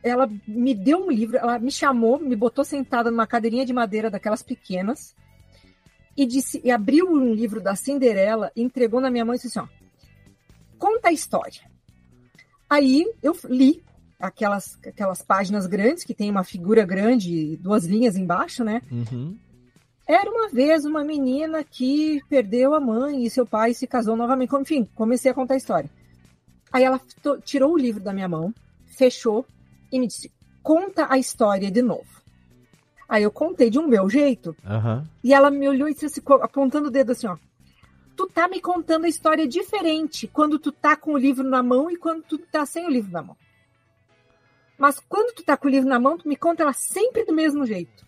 ela 0.02 0.28
me 0.46 0.74
deu 0.74 1.06
um 1.06 1.10
livro, 1.10 1.36
ela 1.36 1.58
me 1.58 1.70
chamou, 1.70 2.18
me 2.18 2.36
botou 2.36 2.64
sentada 2.64 3.10
numa 3.10 3.26
cadeirinha 3.26 3.66
de 3.66 3.72
madeira 3.72 4.10
daquelas 4.10 4.42
pequenas 4.42 5.14
e 6.16 6.26
disse 6.26 6.60
e 6.64 6.70
abriu 6.70 7.08
um 7.08 7.32
livro 7.32 7.60
da 7.60 7.76
Cinderela, 7.76 8.50
entregou 8.56 9.00
na 9.00 9.10
minha 9.10 9.24
mão 9.24 9.34
e 9.34 9.38
disse 9.38 9.58
assim, 9.58 9.60
ó, 9.60 9.68
conta 10.78 11.08
a 11.08 11.12
história. 11.12 11.62
Aí 12.68 13.04
eu 13.22 13.36
li 13.48 13.82
aquelas 14.18 14.78
aquelas 14.84 15.22
páginas 15.22 15.66
grandes 15.66 16.04
que 16.04 16.14
tem 16.14 16.30
uma 16.30 16.42
figura 16.42 16.84
grande, 16.84 17.56
duas 17.58 17.84
linhas 17.84 18.16
embaixo, 18.16 18.64
né? 18.64 18.82
Uhum. 18.90 19.38
Era 20.06 20.30
uma 20.30 20.48
vez 20.48 20.84
uma 20.84 21.04
menina 21.04 21.62
que 21.62 22.20
perdeu 22.28 22.74
a 22.74 22.80
mãe 22.80 23.24
e 23.24 23.30
seu 23.30 23.46
pai 23.46 23.74
se 23.74 23.86
casou 23.86 24.16
novamente. 24.16 24.54
Enfim, 24.56 24.88
comecei 24.94 25.30
a 25.30 25.34
contar 25.34 25.54
a 25.54 25.58
história. 25.58 25.90
Aí 26.72 26.82
ela 26.82 27.00
tirou 27.44 27.72
o 27.74 27.78
livro 27.78 28.02
da 28.02 28.12
minha 28.12 28.28
mão, 28.28 28.52
fechou 28.86 29.46
e 29.90 29.98
me 29.98 30.06
disse: 30.06 30.32
conta 30.62 31.06
a 31.10 31.18
história 31.18 31.70
de 31.70 31.82
novo. 31.82 32.18
Aí 33.08 33.22
eu 33.22 33.30
contei 33.30 33.70
de 33.70 33.78
um 33.78 33.88
meu 33.88 34.08
jeito. 34.10 34.54
Uhum. 34.64 35.02
E 35.24 35.32
ela 35.32 35.50
me 35.50 35.66
olhou 35.66 35.88
e 35.88 35.94
disse 35.94 36.06
assim, 36.06 36.20
apontando 36.42 36.88
o 36.88 36.90
dedo 36.90 37.12
assim, 37.12 37.26
ó. 37.26 37.38
Tu 38.14 38.26
tá 38.26 38.48
me 38.48 38.60
contando 38.60 39.06
a 39.06 39.08
história 39.08 39.48
diferente 39.48 40.26
quando 40.26 40.58
tu 40.58 40.70
tá 40.70 40.94
com 40.94 41.12
o 41.12 41.18
livro 41.18 41.44
na 41.44 41.62
mão 41.62 41.90
e 41.90 41.96
quando 41.96 42.22
tu 42.22 42.36
tá 42.38 42.66
sem 42.66 42.84
o 42.84 42.90
livro 42.90 43.10
na 43.10 43.22
mão. 43.22 43.36
Mas 44.76 45.00
quando 45.00 45.34
tu 45.34 45.42
tá 45.42 45.56
com 45.56 45.68
o 45.68 45.70
livro 45.70 45.88
na 45.88 45.98
mão, 45.98 46.18
tu 46.18 46.28
me 46.28 46.36
conta 46.36 46.62
ela 46.62 46.72
sempre 46.72 47.24
do 47.24 47.32
mesmo 47.32 47.64
jeito. 47.64 48.06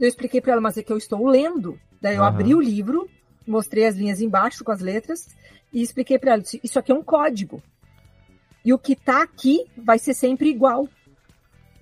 Eu 0.00 0.08
expliquei 0.08 0.40
para 0.40 0.52
ela, 0.52 0.60
mas 0.60 0.78
é 0.78 0.82
que 0.82 0.92
eu 0.92 0.96
estou 0.96 1.26
lendo. 1.26 1.78
Daí 2.00 2.16
eu 2.16 2.22
uhum. 2.22 2.28
abri 2.28 2.54
o 2.54 2.60
livro, 2.60 3.08
mostrei 3.46 3.86
as 3.86 3.96
linhas 3.96 4.20
embaixo 4.20 4.64
com 4.64 4.72
as 4.72 4.80
letras 4.80 5.28
e 5.72 5.82
expliquei 5.82 6.18
para 6.18 6.32
ela, 6.32 6.42
isso 6.62 6.78
aqui 6.78 6.90
é 6.90 6.94
um 6.94 7.02
código. 7.02 7.62
E 8.64 8.72
o 8.72 8.78
que 8.78 8.96
tá 8.96 9.22
aqui 9.22 9.66
vai 9.76 9.98
ser 9.98 10.14
sempre 10.14 10.48
igual. 10.48 10.88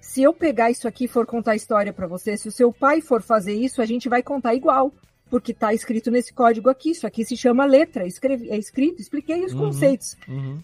Se 0.00 0.20
eu 0.20 0.34
pegar 0.34 0.70
isso 0.70 0.88
aqui 0.88 1.04
e 1.04 1.08
for 1.08 1.24
contar 1.24 1.52
a 1.52 1.56
história 1.56 1.92
para 1.92 2.08
você, 2.08 2.36
se 2.36 2.48
o 2.48 2.52
seu 2.52 2.72
pai 2.72 3.00
for 3.00 3.22
fazer 3.22 3.54
isso, 3.54 3.80
a 3.80 3.86
gente 3.86 4.08
vai 4.08 4.22
contar 4.22 4.54
igual. 4.54 4.92
Porque 5.30 5.54
tá 5.54 5.72
escrito 5.72 6.10
nesse 6.10 6.34
código 6.34 6.68
aqui. 6.68 6.90
Isso 6.90 7.06
aqui 7.06 7.24
se 7.24 7.36
chama 7.36 7.64
letra. 7.64 8.04
Escrevi, 8.04 8.50
é 8.50 8.58
escrito, 8.58 9.00
expliquei 9.00 9.44
os 9.44 9.52
uhum, 9.52 9.60
conceitos. 9.60 10.16
Uhum. 10.28 10.60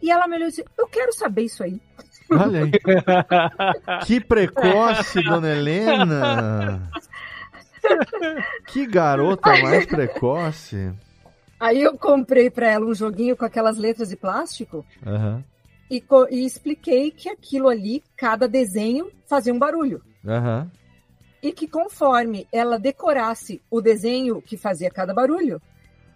E 0.00 0.10
ela 0.10 0.28
me 0.28 0.36
olhou 0.36 0.46
e 0.46 0.50
disse: 0.50 0.64
Eu 0.78 0.86
quero 0.86 1.12
saber 1.12 1.42
isso 1.42 1.62
aí. 1.62 1.82
Olha 2.30 2.62
aí. 2.64 2.70
que 4.06 4.20
precoce, 4.20 5.22
dona 5.22 5.50
Helena. 5.50 6.90
Que 8.68 8.86
garota 8.86 9.50
mais 9.62 9.84
precoce. 9.84 10.92
Aí 11.60 11.82
eu 11.82 11.98
comprei 11.98 12.48
para 12.48 12.70
ela 12.70 12.86
um 12.86 12.94
joguinho 12.94 13.36
com 13.36 13.44
aquelas 13.44 13.76
letras 13.76 14.08
de 14.08 14.16
plástico. 14.16 14.86
Uhum 15.04 15.42
e, 15.90 16.02
e, 16.30 16.44
expliquei 16.44 17.10
que 17.10 17.28
aquilo 17.28 17.68
ali, 17.68 18.02
cada 18.16 18.48
desenho 18.48 19.10
fazia 19.26 19.52
um 19.54 19.58
barulho. 19.58 20.02
Uhum. 20.24 20.68
E 21.42 21.52
que 21.52 21.68
conforme 21.68 22.46
ela 22.52 22.78
decorasse 22.78 23.62
o 23.70 23.80
desenho 23.80 24.42
que 24.42 24.56
fazia 24.56 24.90
cada 24.90 25.14
barulho, 25.14 25.60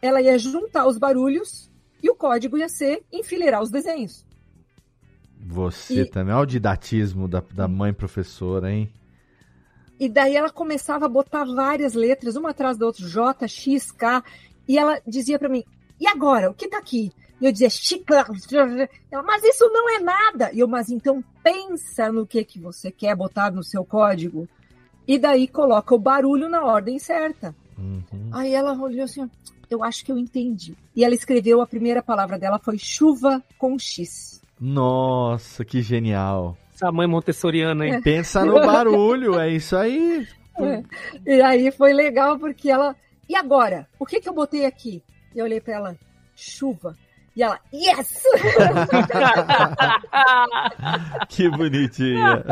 ela 0.02 0.20
ia 0.20 0.38
juntar 0.38 0.86
os 0.86 0.98
barulhos 0.98 1.70
e 2.02 2.10
o 2.10 2.14
código 2.14 2.58
ia 2.58 2.68
ser 2.68 3.04
enfileirar 3.12 3.62
os 3.62 3.70
desenhos. 3.70 4.26
Você 5.38 6.02
e... 6.02 6.10
também, 6.10 6.34
olha 6.34 6.42
o 6.42 6.46
didatismo 6.46 7.28
da, 7.28 7.42
da 7.52 7.68
mãe 7.68 7.92
professora, 7.92 8.72
hein? 8.72 8.92
E 9.98 10.08
daí 10.08 10.34
ela 10.34 10.50
começava 10.50 11.04
a 11.06 11.08
botar 11.08 11.44
várias 11.44 11.92
letras, 11.94 12.34
uma 12.34 12.50
atrás 12.50 12.78
da 12.78 12.86
outra, 12.86 13.06
J, 13.06 13.46
X, 13.46 13.92
K, 13.92 14.24
e 14.66 14.78
ela 14.78 15.00
dizia 15.06 15.38
para 15.38 15.48
mim, 15.48 15.62
e 16.00 16.06
agora, 16.06 16.50
o 16.50 16.54
que 16.54 16.68
tá 16.68 16.78
aqui? 16.78 17.12
E 17.40 17.46
eu 17.46 17.52
dizia, 17.52 17.70
chiclete, 17.70 18.30
mas 19.24 19.42
isso 19.44 19.68
não 19.72 19.96
é 19.96 20.00
nada. 20.00 20.50
E 20.52 20.60
eu, 20.60 20.68
mas 20.68 20.90
então 20.90 21.24
pensa 21.42 22.12
no 22.12 22.26
que, 22.26 22.44
que 22.44 22.58
você 22.58 22.90
quer 22.90 23.16
botar 23.16 23.50
no 23.50 23.64
seu 23.64 23.84
código. 23.84 24.46
E 25.08 25.18
daí 25.18 25.48
coloca 25.48 25.94
o 25.94 25.98
barulho 25.98 26.48
na 26.48 26.64
ordem 26.64 26.98
certa. 26.98 27.54
Uhum. 27.78 28.30
Aí 28.32 28.54
ela 28.54 28.74
olhou 28.74 29.04
assim, 29.04 29.28
eu 29.70 29.82
acho 29.82 30.04
que 30.04 30.12
eu 30.12 30.18
entendi. 30.18 30.76
E 30.94 31.04
ela 31.04 31.14
escreveu, 31.14 31.60
a 31.60 31.66
primeira 31.66 32.02
palavra 32.02 32.38
dela 32.38 32.58
foi 32.58 32.76
chuva 32.76 33.42
com 33.58 33.78
X. 33.78 34.42
Nossa, 34.60 35.64
que 35.64 35.80
genial. 35.80 36.58
Essa 36.74 36.92
mãe 36.92 37.06
montessoriana, 37.06 37.86
hein? 37.86 37.94
É. 37.94 38.00
Pensa 38.00 38.44
no 38.44 38.54
barulho, 38.54 39.38
é 39.38 39.48
isso 39.48 39.76
aí. 39.76 40.26
É. 40.58 40.82
E 41.26 41.40
aí 41.40 41.70
foi 41.70 41.92
legal 41.92 42.38
porque 42.38 42.70
ela. 42.70 42.94
E 43.28 43.34
agora? 43.34 43.88
O 43.98 44.04
que, 44.04 44.20
que 44.20 44.28
eu 44.28 44.34
botei 44.34 44.66
aqui? 44.66 45.02
Eu 45.34 45.44
olhei 45.44 45.60
para 45.60 45.74
ela, 45.74 45.96
chuva. 46.34 46.96
E 47.40 47.42
ela, 47.42 47.58
yes! 47.72 48.22
que 51.26 51.48
bonitinha. 51.48 52.44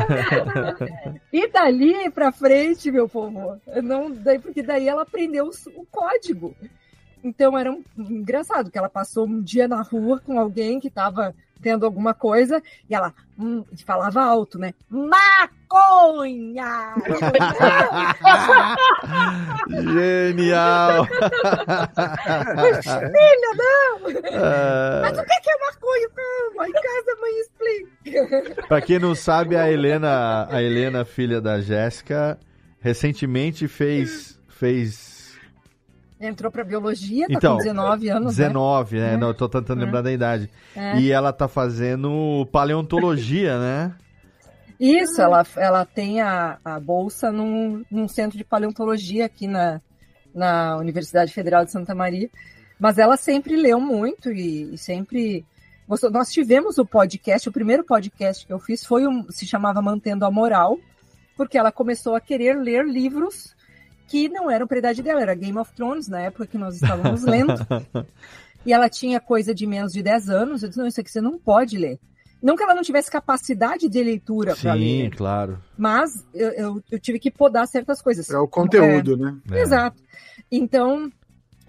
e 1.31 1.47
dali 1.48 2.10
pra 2.10 2.32
frente, 2.32 2.90
meu 2.90 3.06
povo, 3.06 3.60
não, 3.82 4.10
daí, 4.10 4.39
porque 4.39 4.62
daí 4.62 4.89
ela 4.89 5.02
aprendeu 5.02 5.44
o, 5.44 5.51
o 5.78 5.85
código. 5.93 6.56
Então 7.23 7.59
era 7.59 7.70
um, 7.70 7.85
engraçado 7.98 8.70
que 8.70 8.78
ela 8.78 8.89
passou 8.89 9.27
um 9.27 9.43
dia 9.43 9.69
na 9.69 9.82
rua 9.82 10.23
com 10.24 10.40
alguém 10.40 10.81
que 10.81 10.89
estava 10.89 11.35
tendo 11.60 11.85
alguma 11.86 12.14
coisa 12.14 12.62
e 12.89 12.94
ela 12.94 13.12
hum, 13.39 13.64
falava 13.85 14.22
alto, 14.22 14.59
né? 14.59 14.72
Maconha! 14.89 16.94
Genial! 19.68 21.06
Filha, 22.82 23.55
não! 23.56 23.98
Uh... 24.09 25.02
Mas 25.02 25.18
o 25.18 25.24
que 25.24 25.51
é 25.51 25.59
maconha? 25.66 26.09
Calma, 26.59 26.68
em 26.68 26.72
casa 26.72 27.12
a 27.12 27.16
mãe 27.20 27.40
explica. 27.40 28.62
Pra 28.68 28.80
quem 28.80 28.98
não 28.98 29.14
sabe, 29.14 29.55
a 29.56 29.70
Helena, 29.70 30.48
a 30.51 30.62
Helena, 30.62 31.05
filha 31.05 31.40
da 31.40 31.60
Jéssica, 31.60 32.39
recentemente 32.80 33.68
fez, 33.68 34.40
fez 34.48 35.18
Entrou 36.20 36.51
para 36.51 36.65
biologia, 36.65 37.27
tá 37.28 37.35
então, 37.35 37.53
com 37.57 37.62
19 37.62 38.09
anos. 38.09 38.36
19, 38.36 38.97
né? 38.97 39.11
né? 39.12 39.16
Não, 39.16 39.28
eu 39.28 39.35
tô 39.35 39.49
tentando 39.49 39.82
é. 39.82 39.85
lembrar 39.85 40.03
da 40.03 40.12
idade. 40.12 40.51
É. 40.74 40.99
E 40.99 41.12
ela 41.12 41.32
tá 41.32 41.47
fazendo 41.47 42.47
paleontologia, 42.51 43.59
né? 43.59 43.95
Isso, 44.81 45.20
ela, 45.20 45.45
ela 45.57 45.85
tem 45.85 46.20
a, 46.20 46.59
a 46.65 46.78
bolsa 46.78 47.31
num, 47.32 47.85
num 47.90 48.09
centro 48.09 48.36
de 48.36 48.45
paleontologia 48.45 49.27
aqui 49.27 49.47
na, 49.47 49.81
na 50.35 50.77
Universidade 50.77 51.32
Federal 51.32 51.65
de 51.65 51.73
Santa 51.73 51.95
Maria. 51.95 52.28
Mas 52.78 52.99
ela 52.99 53.16
sempre 53.16 53.57
leu 53.57 53.81
muito 53.81 54.31
e, 54.31 54.74
e 54.74 54.78
sempre. 54.78 55.45
Nós 56.12 56.31
tivemos 56.31 56.78
o 56.78 56.86
podcast, 56.86 57.49
o 57.49 57.53
primeiro 57.53 57.85
podcast 57.85 58.47
que 58.47 58.53
eu 58.53 58.59
fiz 58.59 58.85
foi 58.85 59.07
um, 59.07 59.28
se 59.31 59.47
chamava 59.47 59.81
Mantendo 59.81 60.24
a 60.24 60.31
Moral, 60.31 60.78
porque 61.36 61.57
ela 61.57 61.73
começou 61.73 62.15
a 62.15 62.20
querer 62.20 62.55
ler 62.55 62.85
livros 62.85 63.57
que 64.09 64.28
não 64.28 64.51
eram 64.51 64.66
para 64.66 64.78
idade 64.78 65.02
dela, 65.02 65.20
era 65.20 65.35
Game 65.35 65.59
of 65.59 65.72
Thrones 65.74 66.09
na 66.09 66.20
época 66.20 66.47
que 66.47 66.59
nós 66.59 66.74
estávamos 66.74 67.22
lendo. 67.22 67.55
e 68.64 68.72
ela 68.72 68.89
tinha 68.89 69.20
coisa 69.20 69.55
de 69.55 69.66
menos 69.66 69.93
de 69.93 70.02
10 70.02 70.30
anos. 70.30 70.62
Eu 70.62 70.68
disse: 70.68 70.80
não, 70.80 70.86
isso 70.86 71.01
aqui 71.01 71.10
você 71.10 71.20
não 71.20 71.39
pode 71.39 71.76
ler. 71.76 72.01
Não 72.43 72.56
que 72.56 72.62
ela 72.62 72.74
não 72.74 72.82
tivesse 72.82 73.10
capacidade 73.10 73.89
de 73.89 74.02
leitura 74.02 74.56
para 74.56 74.72
ler. 74.72 75.05
Sim, 75.05 75.10
claro. 75.10 75.59
Mas 75.76 76.24
eu, 76.32 76.48
eu, 76.51 76.82
eu, 76.90 76.98
tive 76.98 77.18
que 77.18 77.30
podar 77.30 77.66
certas 77.66 78.01
coisas. 78.01 78.30
É 78.30 78.39
o 78.39 78.48
conteúdo, 78.48 79.14
é, 79.14 79.16
né? 79.16 79.36
É. 79.51 79.60
Exato. 79.60 80.01
Então, 80.51 81.12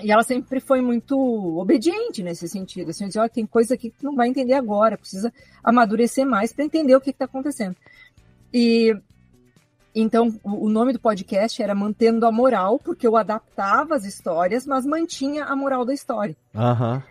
e 0.02 0.12
ela 0.12 0.24
sempre 0.24 0.60
foi 0.60 0.80
muito 0.80 1.18
obediente 1.58 2.24
nesse 2.24 2.48
sentido. 2.48 2.92
Assim, 2.92 3.08
dizia, 3.08 3.24
oh, 3.24 3.30
tem 3.30 3.46
coisa 3.46 3.74
aqui 3.74 3.90
que 3.90 4.04
não 4.04 4.16
vai 4.16 4.30
entender 4.30 4.54
agora, 4.54 4.98
precisa 4.98 5.34
amadurecer 5.64 6.26
mais 6.26 6.54
para 6.54 6.64
entender 6.64 6.96
o 6.96 7.02
que 7.02 7.10
está 7.10 7.26
acontecendo. 7.26 7.76
E 8.54 8.96
então, 10.02 10.40
o 10.44 10.70
nome 10.70 10.94
do 10.94 11.00
podcast 11.00 11.62
era 11.62 11.74
Mantendo 11.74 12.26
a 12.26 12.32
Moral, 12.32 12.80
porque 12.80 13.08
eu 13.08 13.18
adaptava 13.18 13.96
as 13.96 14.06
histórias, 14.06 14.66
mas 14.66 14.86
mantinha 14.86 15.46
a 15.46 15.56
moral 15.56 15.84
da 15.84 15.94
história. 15.94 16.36
Uhum. 16.54 17.02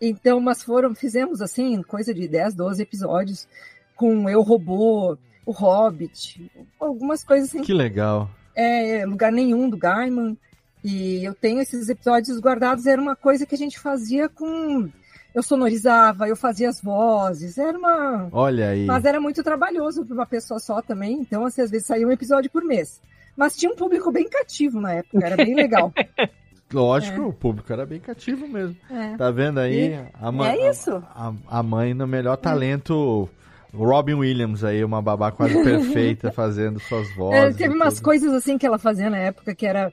Então, 0.00 0.40
mas 0.40 0.62
foram, 0.62 0.94
fizemos 0.94 1.40
assim, 1.40 1.82
coisa 1.82 2.12
de 2.12 2.26
10, 2.26 2.54
12 2.54 2.82
episódios, 2.82 3.46
com 3.94 4.28
Eu 4.28 4.42
Robô, 4.42 5.16
o 5.46 5.52
Hobbit, 5.52 6.50
algumas 6.80 7.22
coisas 7.22 7.48
assim. 7.48 7.62
Que 7.62 7.72
legal. 7.72 8.30
É, 8.54 9.04
lugar 9.06 9.30
nenhum 9.30 9.68
do 9.68 9.76
Gaiman. 9.76 10.36
E 10.82 11.24
eu 11.24 11.34
tenho 11.34 11.60
esses 11.60 11.88
episódios 11.88 12.40
guardados, 12.40 12.86
era 12.86 13.00
uma 13.00 13.14
coisa 13.14 13.46
que 13.46 13.54
a 13.54 13.58
gente 13.58 13.78
fazia 13.78 14.28
com 14.28 14.90
eu 15.34 15.42
sonorizava, 15.42 16.28
eu 16.28 16.36
fazia 16.36 16.68
as 16.68 16.80
vozes, 16.80 17.56
era 17.58 17.76
uma. 17.78 18.28
Olha 18.32 18.70
aí. 18.70 18.84
Mas 18.84 19.04
era 19.04 19.20
muito 19.20 19.42
trabalhoso 19.42 20.04
para 20.04 20.14
uma 20.14 20.26
pessoa 20.26 20.60
só 20.60 20.82
também, 20.82 21.20
então 21.20 21.44
assim, 21.44 21.62
às 21.62 21.70
vezes 21.70 21.86
saía 21.86 22.06
um 22.06 22.12
episódio 22.12 22.50
por 22.50 22.64
mês. 22.64 23.00
Mas 23.36 23.56
tinha 23.56 23.72
um 23.72 23.76
público 23.76 24.10
bem 24.12 24.28
cativo 24.28 24.80
na 24.80 24.92
época, 24.92 25.24
era 25.24 25.36
bem 25.36 25.54
legal. 25.54 25.92
Lógico, 26.72 27.20
é. 27.20 27.24
o 27.24 27.32
público 27.32 27.72
era 27.72 27.84
bem 27.84 28.00
cativo 28.00 28.48
mesmo. 28.48 28.76
É. 28.90 29.16
Tá 29.16 29.30
vendo 29.30 29.60
aí? 29.60 29.92
E 29.92 30.04
a 30.14 30.32
mãe, 30.32 30.50
é 30.50 30.70
isso. 30.70 31.02
A, 31.14 31.32
a, 31.46 31.62
mãe 31.62 31.92
no 31.92 32.06
melhor 32.06 32.36
talento. 32.36 33.28
Robin 33.74 34.14
Williams 34.14 34.64
aí, 34.64 34.84
uma 34.84 35.00
babá 35.00 35.32
quase 35.32 35.54
perfeita, 35.64 36.30
fazendo 36.30 36.78
suas 36.80 37.08
é, 37.10 37.14
vozes. 37.14 37.40
É, 37.40 37.52
teve 37.52 37.74
umas 37.74 38.00
coisas 38.00 38.32
assim 38.32 38.58
que 38.58 38.66
ela 38.66 38.78
fazia 38.78 39.08
na 39.08 39.18
época, 39.18 39.54
que 39.54 39.66
era. 39.66 39.92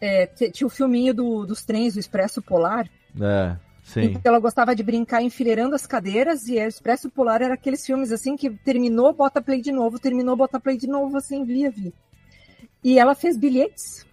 É, 0.00 0.26
tinha 0.26 0.66
o 0.66 0.70
filminho 0.70 1.14
do, 1.14 1.46
dos 1.46 1.64
trens, 1.64 1.94
do 1.94 2.00
Expresso 2.00 2.42
Polar. 2.42 2.86
É. 3.18 3.56
Sim. 3.86 4.06
Então 4.06 4.20
ela 4.24 4.40
gostava 4.40 4.74
de 4.74 4.82
brincar 4.82 5.22
enfileirando 5.22 5.76
as 5.76 5.86
cadeiras 5.86 6.48
e 6.48 6.56
o 6.56 6.66
Expresso 6.66 7.08
Polar 7.08 7.40
era 7.40 7.54
aqueles 7.54 7.86
filmes 7.86 8.10
assim 8.10 8.36
que 8.36 8.50
terminou, 8.50 9.12
bota 9.12 9.40
play 9.40 9.60
de 9.60 9.70
novo, 9.70 10.00
terminou, 10.00 10.36
bota 10.36 10.58
play 10.58 10.76
de 10.76 10.88
novo, 10.88 11.16
assim, 11.16 11.44
via, 11.44 11.70
via. 11.70 11.92
E 12.82 12.98
ela 12.98 13.14
fez 13.14 13.38
bilhetes. 13.38 14.04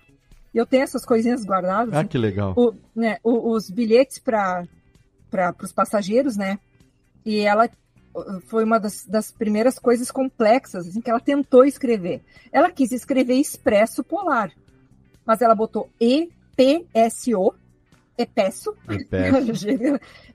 Eu 0.53 0.67
tenho 0.67 0.83
essas 0.83 1.03
coisinhas 1.03 1.43
guardadas. 1.43 1.91
Ah, 1.91 2.01
assim, 2.01 2.07
que 2.07 2.19
legal. 2.19 2.53
O, 2.55 2.75
né, 2.95 3.17
os 3.23 3.67
bilhetes 3.67 4.19
para 4.19 4.67
os 5.63 5.71
passageiros, 5.71 6.37
né? 6.37 6.59
E 7.25 7.39
ela 7.39 7.67
foi 8.45 8.63
uma 8.63 8.79
das, 8.79 9.07
das, 9.07 9.31
primeiras 9.31 9.79
coisas 9.79 10.11
complexas 10.11 10.87
assim, 10.87 11.01
que 11.01 11.09
ela 11.09 11.19
tentou 11.19 11.65
escrever. 11.65 12.21
Ela 12.51 12.69
quis 12.69 12.91
escrever 12.91 13.33
Expresso 13.33 14.03
Polar, 14.03 14.51
mas 15.25 15.41
ela 15.41 15.55
botou 15.55 15.89
EPSO, 15.99 17.55
Epesso. 18.17 18.75
Epesso. 18.89 19.67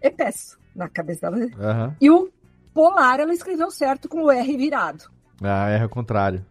Epesso 0.00 0.58
na 0.74 0.88
cabeça 0.88 1.30
dela. 1.30 1.44
Uhum. 1.44 1.94
E 2.00 2.10
o 2.10 2.30
polar 2.72 3.20
ela 3.20 3.34
escreveu 3.34 3.70
certo 3.70 4.08
com 4.08 4.22
o 4.22 4.30
R 4.30 4.56
virado. 4.56 5.10
Ah, 5.42 5.68
R 5.70 5.82
ao 5.82 5.88
contrário. 5.88 6.44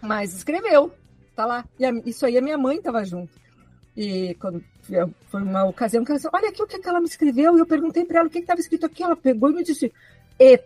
Mas 0.00 0.34
escreveu. 0.34 0.92
Tá 1.36 1.44
lá. 1.44 1.64
E 1.78 1.84
a, 1.84 1.90
isso 2.06 2.24
aí 2.24 2.38
a 2.38 2.42
minha 2.42 2.58
mãe 2.58 2.80
tava 2.80 3.04
junto. 3.04 3.38
E 3.96 4.34
quando 4.40 4.64
foi 5.26 5.42
uma 5.42 5.64
ocasião 5.64 6.04
que 6.04 6.10
ela 6.10 6.18
disse, 6.18 6.30
olha 6.32 6.48
aqui 6.48 6.62
o 6.62 6.66
que, 6.66 6.88
ela 6.88 7.00
me 7.00 7.06
escreveu. 7.06 7.56
E 7.56 7.60
eu 7.60 7.66
perguntei 7.66 8.04
para 8.04 8.20
ela 8.20 8.28
o 8.28 8.30
que 8.30 8.38
estava 8.38 8.60
escrito 8.60 8.86
aqui. 8.86 9.02
Ela 9.02 9.16
pegou 9.16 9.50
e 9.50 9.54
me 9.54 9.64
disse, 9.64 9.92
e 10.38 10.58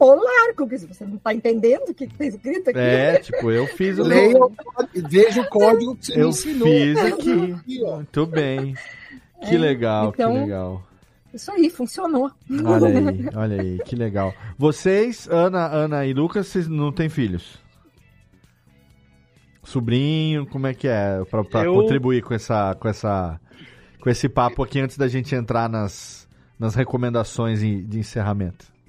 polar, 0.00 0.54
como 0.56 0.70
que 0.70 0.78
você 0.78 1.04
não 1.04 1.16
está 1.16 1.34
entendendo 1.34 1.90
o 1.90 1.94
que 1.94 2.04
está 2.04 2.24
escrito 2.24 2.70
aqui? 2.70 2.78
É, 2.78 3.18
tipo, 3.18 3.50
eu 3.50 3.66
fiz 3.66 3.98
o. 3.98 4.02
Leia, 4.02 4.38
veja 4.94 5.42
o 5.42 5.48
código 5.50 5.94
que 5.94 6.06
você 6.06 6.12
eu 6.14 6.24
me 6.24 6.28
ensinou. 6.30 6.68
Fiz 6.68 6.98
aqui. 6.98 7.52
aqui 7.52 7.80
Muito 7.82 8.26
bem. 8.26 8.74
Que 9.46 9.56
é, 9.56 9.58
legal, 9.58 10.08
então, 10.08 10.32
que 10.32 10.40
legal. 10.40 10.82
Isso 11.34 11.52
aí, 11.52 11.68
funcionou. 11.68 12.30
Olha 12.64 12.88
aí, 12.88 13.28
olha 13.36 13.60
aí, 13.60 13.78
que 13.84 13.94
legal. 13.94 14.34
Vocês, 14.58 15.28
Ana, 15.30 15.66
Ana 15.66 16.06
e 16.06 16.14
Lucas, 16.14 16.46
vocês 16.46 16.66
não 16.66 16.90
têm 16.90 17.10
filhos? 17.10 17.58
Sobrinho, 19.62 20.46
como 20.46 20.66
é 20.66 20.74
que 20.74 20.88
é? 20.88 21.22
Para 21.50 21.64
eu... 21.64 21.74
contribuir 21.74 22.22
com 22.22 22.34
essa, 22.34 22.74
com 22.74 22.88
essa, 22.88 23.38
com 24.00 24.08
esse 24.08 24.28
papo 24.28 24.64
aqui 24.64 24.80
antes 24.80 24.96
da 24.96 25.06
gente 25.06 25.34
entrar 25.34 25.68
nas, 25.68 26.26
nas 26.58 26.74
recomendações 26.74 27.60
de 27.60 27.98
encerramento. 27.98 28.79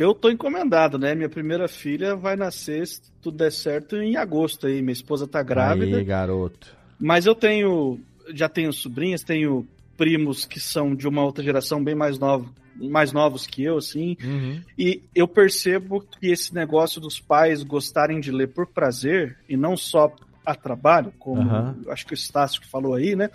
Eu 0.00 0.14
tô 0.14 0.30
encomendado, 0.30 0.98
né? 0.98 1.14
Minha 1.14 1.28
primeira 1.28 1.68
filha 1.68 2.16
vai 2.16 2.34
nascer, 2.34 2.86
se 2.86 3.02
tudo 3.20 3.36
der 3.36 3.52
certo, 3.52 3.96
em 3.96 4.16
agosto 4.16 4.66
aí. 4.66 4.80
Minha 4.80 4.94
esposa 4.94 5.28
tá 5.28 5.42
grávida. 5.42 5.98
Aí, 5.98 6.04
garoto. 6.04 6.74
Mas 6.98 7.26
eu 7.26 7.34
tenho, 7.34 8.00
já 8.32 8.48
tenho 8.48 8.72
sobrinhas, 8.72 9.22
tenho 9.22 9.68
primos 9.98 10.46
que 10.46 10.58
são 10.58 10.94
de 10.94 11.06
uma 11.06 11.22
outra 11.22 11.44
geração 11.44 11.84
bem 11.84 11.94
mais 11.94 12.18
novo, 12.18 12.50
mais 12.76 13.12
novos 13.12 13.46
que 13.46 13.62
eu, 13.62 13.76
assim. 13.76 14.16
Uhum. 14.24 14.62
E 14.78 15.02
eu 15.14 15.28
percebo 15.28 16.00
que 16.00 16.28
esse 16.28 16.54
negócio 16.54 16.98
dos 16.98 17.20
pais 17.20 17.62
gostarem 17.62 18.20
de 18.20 18.32
ler 18.32 18.48
por 18.48 18.66
prazer 18.66 19.36
e 19.46 19.54
não 19.54 19.76
só 19.76 20.10
a 20.46 20.54
trabalho, 20.54 21.12
como 21.18 21.42
uhum. 21.42 21.74
acho 21.90 22.06
que 22.06 22.14
o 22.14 22.14
Estácio 22.14 22.58
que 22.58 22.66
falou 22.66 22.94
aí, 22.94 23.14
né? 23.14 23.28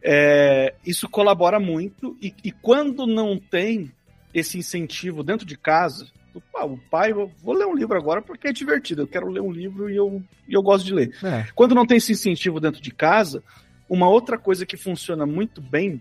É, 0.00 0.74
isso 0.86 1.08
colabora 1.08 1.58
muito 1.58 2.16
e, 2.22 2.32
e 2.44 2.52
quando 2.52 3.04
não 3.04 3.36
tem 3.36 3.90
esse 4.32 4.58
incentivo 4.58 5.22
dentro 5.22 5.46
de 5.46 5.56
casa. 5.56 6.06
o 6.34 6.78
pai, 6.90 7.12
vou 7.12 7.54
ler 7.54 7.66
um 7.66 7.74
livro 7.74 7.96
agora 7.96 8.22
porque 8.22 8.48
é 8.48 8.52
divertido. 8.52 9.02
Eu 9.02 9.08
quero 9.08 9.28
ler 9.28 9.40
um 9.40 9.50
livro 9.50 9.90
e 9.90 9.96
eu, 9.96 10.22
e 10.46 10.54
eu 10.54 10.62
gosto 10.62 10.84
de 10.84 10.94
ler. 10.94 11.16
É. 11.22 11.46
Quando 11.54 11.74
não 11.74 11.86
tem 11.86 11.96
esse 11.96 12.12
incentivo 12.12 12.60
dentro 12.60 12.80
de 12.80 12.90
casa, 12.90 13.42
uma 13.88 14.08
outra 14.08 14.38
coisa 14.38 14.66
que 14.66 14.76
funciona 14.76 15.24
muito 15.24 15.60
bem 15.60 16.00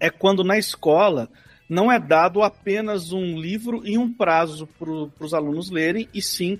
é 0.00 0.10
quando 0.10 0.42
na 0.42 0.58
escola 0.58 1.30
não 1.68 1.90
é 1.90 1.98
dado 1.98 2.42
apenas 2.42 3.12
um 3.12 3.38
livro 3.38 3.82
e 3.86 3.96
um 3.96 4.12
prazo 4.12 4.66
para 4.66 5.24
os 5.24 5.32
alunos 5.32 5.70
lerem, 5.70 6.08
e 6.12 6.20
sim 6.20 6.58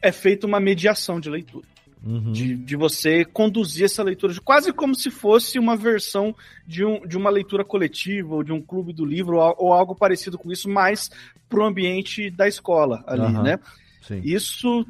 é 0.00 0.12
feita 0.12 0.46
uma 0.46 0.60
mediação 0.60 1.20
de 1.20 1.28
leitura. 1.28 1.66
Uhum. 2.02 2.32
De, 2.32 2.56
de 2.56 2.76
você 2.76 3.26
conduzir 3.26 3.84
essa 3.84 4.02
leitura, 4.02 4.34
quase 4.42 4.72
como 4.72 4.94
se 4.94 5.10
fosse 5.10 5.58
uma 5.58 5.76
versão 5.76 6.34
de, 6.66 6.82
um, 6.82 7.06
de 7.06 7.16
uma 7.16 7.28
leitura 7.28 7.62
coletiva, 7.62 8.36
ou 8.36 8.42
de 8.42 8.52
um 8.52 8.62
clube 8.62 8.92
do 8.92 9.04
livro, 9.04 9.36
ou, 9.36 9.54
ou 9.58 9.72
algo 9.72 9.94
parecido 9.94 10.38
com 10.38 10.50
isso, 10.50 10.68
mas 10.68 11.10
para 11.48 11.60
o 11.60 11.66
ambiente 11.66 12.30
da 12.30 12.48
escola 12.48 13.04
ali, 13.06 13.22
uhum. 13.22 13.42
né? 13.42 13.58
Sim. 14.00 14.22
Isso 14.24 14.86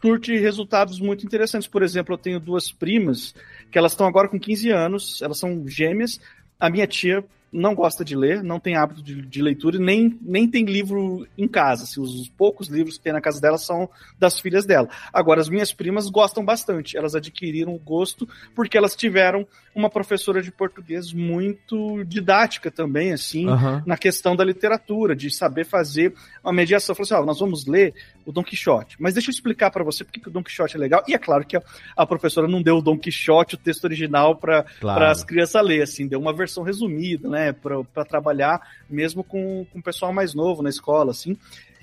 surte 0.00 0.36
resultados 0.36 0.98
muito 0.98 1.24
interessantes. 1.24 1.68
Por 1.68 1.82
exemplo, 1.82 2.14
eu 2.14 2.18
tenho 2.18 2.40
duas 2.40 2.72
primas 2.72 3.34
que 3.70 3.78
elas 3.78 3.92
estão 3.92 4.06
agora 4.06 4.28
com 4.28 4.38
15 4.38 4.70
anos, 4.70 5.22
elas 5.22 5.38
são 5.38 5.66
gêmeas. 5.68 6.20
A 6.58 6.68
minha 6.68 6.86
tia 6.86 7.24
não 7.52 7.74
gosta 7.74 8.04
de 8.04 8.14
ler, 8.14 8.42
não 8.42 8.60
tem 8.60 8.76
hábito 8.76 9.02
de, 9.02 9.22
de 9.22 9.42
leitura, 9.42 9.78
nem, 9.78 10.18
nem 10.20 10.48
tem 10.48 10.64
livro 10.64 11.26
em 11.36 11.48
casa. 11.48 11.84
Assim, 11.84 12.00
os 12.00 12.28
poucos 12.28 12.68
livros 12.68 12.98
que 12.98 13.04
tem 13.04 13.12
na 13.12 13.20
casa 13.20 13.40
dela 13.40 13.58
são 13.58 13.88
das 14.18 14.38
filhas 14.38 14.66
dela. 14.66 14.88
Agora, 15.12 15.40
as 15.40 15.48
minhas 15.48 15.72
primas 15.72 16.08
gostam 16.08 16.44
bastante. 16.44 16.96
Elas 16.96 17.14
adquiriram 17.14 17.74
o 17.74 17.78
gosto 17.78 18.28
porque 18.54 18.76
elas 18.76 18.94
tiveram 18.94 19.46
uma 19.74 19.88
professora 19.88 20.42
de 20.42 20.50
português 20.50 21.12
muito 21.12 22.04
didática 22.04 22.70
também, 22.70 23.12
assim, 23.12 23.48
uhum. 23.48 23.82
na 23.86 23.96
questão 23.96 24.34
da 24.34 24.44
literatura, 24.44 25.14
de 25.14 25.30
saber 25.30 25.64
fazer 25.64 26.14
uma 26.42 26.52
mediação. 26.52 26.94
Falou 26.94 27.04
assim: 27.04 27.14
ó, 27.14 27.24
nós 27.24 27.38
vamos 27.38 27.66
ler 27.66 27.94
o 28.28 28.32
Dom 28.32 28.44
Quixote, 28.44 28.94
mas 29.00 29.14
deixa 29.14 29.30
eu 29.30 29.32
explicar 29.32 29.70
para 29.70 29.82
você 29.82 30.04
porque 30.04 30.20
que 30.20 30.28
o 30.28 30.30
Dom 30.30 30.42
Quixote 30.42 30.76
é 30.76 30.78
legal. 30.78 31.02
E 31.08 31.14
é 31.14 31.18
claro 31.18 31.46
que 31.46 31.56
a, 31.56 31.62
a 31.96 32.06
professora 32.06 32.46
não 32.46 32.60
deu 32.60 32.76
o 32.76 32.82
Dom 32.82 32.98
Quixote, 32.98 33.54
o 33.54 33.58
texto 33.58 33.84
original, 33.84 34.36
para 34.36 34.64
claro. 34.78 35.06
as 35.06 35.24
crianças 35.24 35.64
ler, 35.64 35.80
assim, 35.80 36.06
deu 36.06 36.20
uma 36.20 36.34
versão 36.34 36.62
resumida, 36.62 37.26
né, 37.26 37.52
para 37.54 38.04
trabalhar 38.04 38.60
mesmo 38.88 39.24
com, 39.24 39.66
com 39.72 39.78
o 39.78 39.82
pessoal 39.82 40.12
mais 40.12 40.34
novo 40.34 40.62
na 40.62 40.68
escola, 40.68 41.12
assim. 41.12 41.38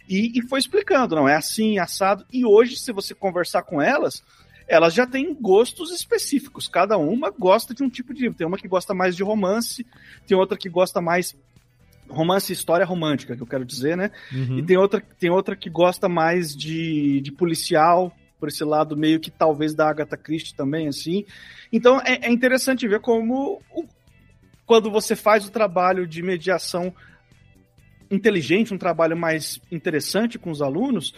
E, 0.08 0.38
e 0.38 0.48
foi 0.48 0.60
explicando, 0.60 1.16
não 1.16 1.28
é 1.28 1.36
assim, 1.36 1.80
assado. 1.80 2.24
E 2.32 2.46
hoje, 2.46 2.78
se 2.78 2.92
você 2.92 3.16
conversar 3.16 3.64
com 3.64 3.82
elas, 3.82 4.22
elas 4.68 4.94
já 4.94 5.08
têm 5.08 5.34
gostos 5.34 5.92
específicos. 5.92 6.68
Cada 6.68 6.96
uma 6.96 7.32
gosta 7.32 7.74
de 7.74 7.82
um 7.82 7.90
tipo 7.90 8.14
de 8.14 8.22
livro. 8.22 8.38
Tem 8.38 8.46
uma 8.46 8.60
que 8.60 8.68
gosta 8.68 8.94
mais 8.94 9.16
de 9.16 9.24
romance, 9.24 9.84
tem 10.28 10.38
outra 10.38 10.56
que 10.56 10.70
gosta 10.70 11.02
mais 11.02 11.36
romance 12.10 12.52
e 12.52 12.54
história 12.54 12.86
romântica, 12.86 13.36
que 13.36 13.42
eu 13.42 13.48
quero 13.48 13.66
dizer, 13.66 13.98
né? 13.98 14.12
Uhum. 14.32 14.60
E 14.60 14.64
tem 14.64 14.78
outra, 14.78 15.02
tem 15.20 15.30
outra 15.30 15.56
que 15.56 15.70
gosta 15.70 16.08
mais 16.08 16.56
de, 16.56 17.22
de 17.22 17.32
policial, 17.32 18.16
por 18.40 18.50
esse 18.50 18.64
lado 18.64 18.96
meio 18.96 19.20
que 19.20 19.32
talvez 19.32 19.74
da 19.74 19.90
Agatha 19.90 20.18
Christie 20.18 20.56
também, 20.56 20.88
assim. 20.88 21.26
Então 21.72 22.00
é, 22.02 22.28
é 22.28 22.32
interessante 22.32 22.88
ver 22.88 23.00
como 23.00 23.62
o, 23.72 23.86
quando 24.66 24.92
você 24.92 25.16
faz 25.16 25.48
o 25.48 25.52
trabalho 25.52 26.08
de 26.08 26.22
mediação 26.22 26.94
inteligente, 28.10 28.74
um 28.74 28.78
trabalho 28.78 29.18
mais 29.18 29.60
interessante 29.72 30.38
com 30.38 30.52
os 30.52 30.62
alunos, 30.62 31.14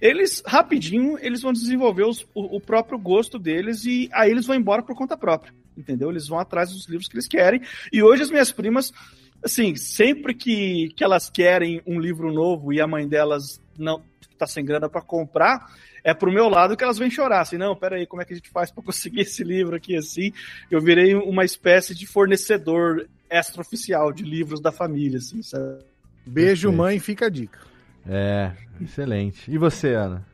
eles 0.00 0.42
rapidinho 0.44 1.16
eles 1.20 1.42
vão 1.42 1.52
desenvolver 1.52 2.04
os, 2.04 2.26
o, 2.34 2.56
o, 2.56 2.60
próprio 2.60 2.98
gosto 2.98 3.38
deles 3.38 3.84
e 3.84 4.08
aí 4.12 4.30
eles 4.30 4.46
vão 4.46 4.56
embora 4.56 4.82
por 4.82 4.96
conta 4.96 5.16
própria, 5.16 5.54
entendeu? 5.76 6.10
Eles 6.10 6.26
vão 6.26 6.40
atrás 6.40 6.72
dos 6.72 6.88
livros 6.88 7.06
que 7.06 7.14
eles 7.14 7.28
querem. 7.28 7.60
E 7.92 8.02
hoje 8.02 8.24
as 8.24 8.30
minhas 8.30 8.50
primas, 8.50 8.92
assim, 9.44 9.74
sempre 9.76 10.34
que, 10.34 10.88
que 10.96 11.02
elas 11.02 11.28
querem 11.28 11.82
um 11.86 11.98
livro 11.98 12.32
novo 12.32 12.72
e 12.72 12.80
a 12.80 12.86
mãe 12.86 13.06
delas 13.08 13.60
não 13.78 14.02
tá 14.38 14.46
sem 14.46 14.64
grana 14.64 14.88
para 14.88 15.00
comprar, 15.00 15.66
é 16.04 16.12
pro 16.12 16.32
meu 16.32 16.48
lado 16.48 16.76
que 16.76 16.82
elas 16.82 16.98
vêm 16.98 17.10
chorar, 17.10 17.42
assim, 17.42 17.56
não, 17.56 17.76
peraí, 17.76 18.06
como 18.06 18.20
é 18.20 18.24
que 18.24 18.32
a 18.32 18.36
gente 18.36 18.50
faz 18.50 18.70
para 18.70 18.82
conseguir 18.82 19.20
esse 19.22 19.44
livro 19.44 19.76
aqui, 19.76 19.96
assim? 19.96 20.32
Eu 20.70 20.80
virei 20.80 21.14
uma 21.14 21.44
espécie 21.44 21.94
de 21.94 22.06
fornecedor 22.06 23.08
extraoficial 23.30 24.12
de 24.12 24.24
livros 24.24 24.60
da 24.60 24.72
família, 24.72 25.18
assim, 25.18 25.42
sabe? 25.42 25.84
Beijo, 26.26 26.68
Perfeito. 26.68 26.76
mãe, 26.76 26.98
fica 26.98 27.26
a 27.26 27.30
dica. 27.30 27.58
É, 28.06 28.52
excelente. 28.80 29.50
E 29.50 29.56
você, 29.58 29.94
Ana? 29.94 30.26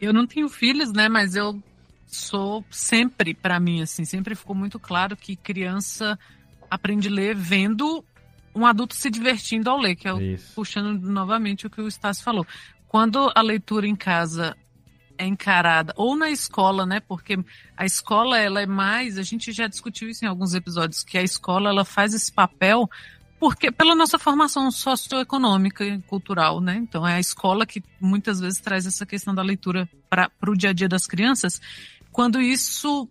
Eu 0.00 0.12
não 0.12 0.26
tenho 0.26 0.48
filhos, 0.48 0.92
né, 0.92 1.08
mas 1.08 1.34
eu 1.34 1.60
sou 2.06 2.64
sempre, 2.70 3.34
para 3.34 3.60
mim, 3.60 3.82
assim, 3.82 4.04
sempre 4.04 4.34
ficou 4.34 4.54
muito 4.54 4.78
claro 4.78 5.16
que 5.16 5.36
criança 5.36 6.18
aprende 6.70 7.08
a 7.08 7.10
ler 7.10 7.34
vendo 7.34 8.04
um 8.54 8.66
adulto 8.66 8.94
se 8.94 9.10
divertindo 9.10 9.70
ao 9.70 9.78
ler, 9.78 9.96
que 9.96 10.08
é 10.08 10.12
o, 10.12 10.18
puxando 10.54 11.00
novamente 11.00 11.66
o 11.66 11.70
que 11.70 11.80
o 11.80 11.88
Estácio 11.88 12.24
falou 12.24 12.46
quando 12.90 13.30
a 13.36 13.40
leitura 13.40 13.86
em 13.86 13.94
casa 13.94 14.56
é 15.16 15.24
encarada, 15.24 15.94
ou 15.96 16.16
na 16.16 16.28
escola, 16.28 16.84
né? 16.84 16.98
Porque 16.98 17.38
a 17.76 17.86
escola, 17.86 18.36
ela 18.36 18.60
é 18.62 18.66
mais, 18.66 19.16
a 19.16 19.22
gente 19.22 19.52
já 19.52 19.68
discutiu 19.68 20.08
isso 20.08 20.24
em 20.24 20.28
alguns 20.28 20.54
episódios, 20.54 21.04
que 21.04 21.16
a 21.16 21.22
escola, 21.22 21.70
ela 21.70 21.84
faz 21.84 22.14
esse 22.14 22.32
papel 22.32 22.90
porque 23.38 23.70
pela 23.70 23.94
nossa 23.94 24.18
formação 24.18 24.68
socioeconômica 24.72 25.84
e 25.84 26.02
cultural, 26.02 26.60
né? 26.60 26.78
Então 26.78 27.06
é 27.06 27.14
a 27.14 27.20
escola 27.20 27.64
que 27.64 27.80
muitas 28.00 28.40
vezes 28.40 28.60
traz 28.60 28.86
essa 28.86 29.06
questão 29.06 29.32
da 29.32 29.40
leitura 29.40 29.88
para 30.08 30.28
o 30.48 30.56
dia 30.56 30.70
a 30.70 30.72
dia 30.72 30.88
das 30.88 31.06
crianças, 31.06 31.60
quando 32.10 32.40
isso 32.40 33.08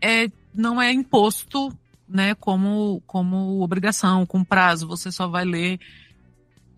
é, 0.00 0.26
não 0.54 0.80
é 0.80 0.90
imposto, 0.90 1.70
né? 2.12 2.34
Como 2.34 3.02
como 3.06 3.62
obrigação, 3.62 4.26
com 4.26 4.44
prazo, 4.44 4.86
você 4.86 5.10
só 5.10 5.26
vai 5.26 5.44
ler 5.44 5.80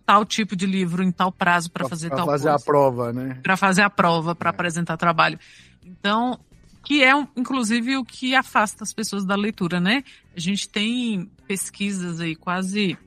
tal 0.05 0.23
tipo 0.23 0.55
de 0.55 0.65
livro 0.65 1.03
em 1.03 1.11
tal 1.11 1.31
prazo 1.31 1.71
para 1.71 1.89
fazer 1.89 2.09
pra 2.09 2.17
tal 2.17 2.25
fazer 2.27 2.49
coisa. 2.49 2.63
a 2.63 2.65
prova, 2.65 3.13
né? 3.13 3.39
Para 3.41 3.57
fazer 3.57 3.81
a 3.81 3.89
prova, 3.89 4.35
para 4.35 4.49
é. 4.49 4.51
apresentar 4.51 4.97
trabalho. 4.97 5.39
Então, 5.83 6.39
que 6.83 7.03
é 7.03 7.11
inclusive 7.35 7.97
o 7.97 8.05
que 8.05 8.35
afasta 8.35 8.83
as 8.83 8.93
pessoas 8.93 9.25
da 9.25 9.35
leitura, 9.35 9.79
né? 9.79 10.03
A 10.35 10.39
gente 10.39 10.69
tem 10.69 11.29
pesquisas 11.47 12.19
aí 12.19 12.35
quase 12.35 12.97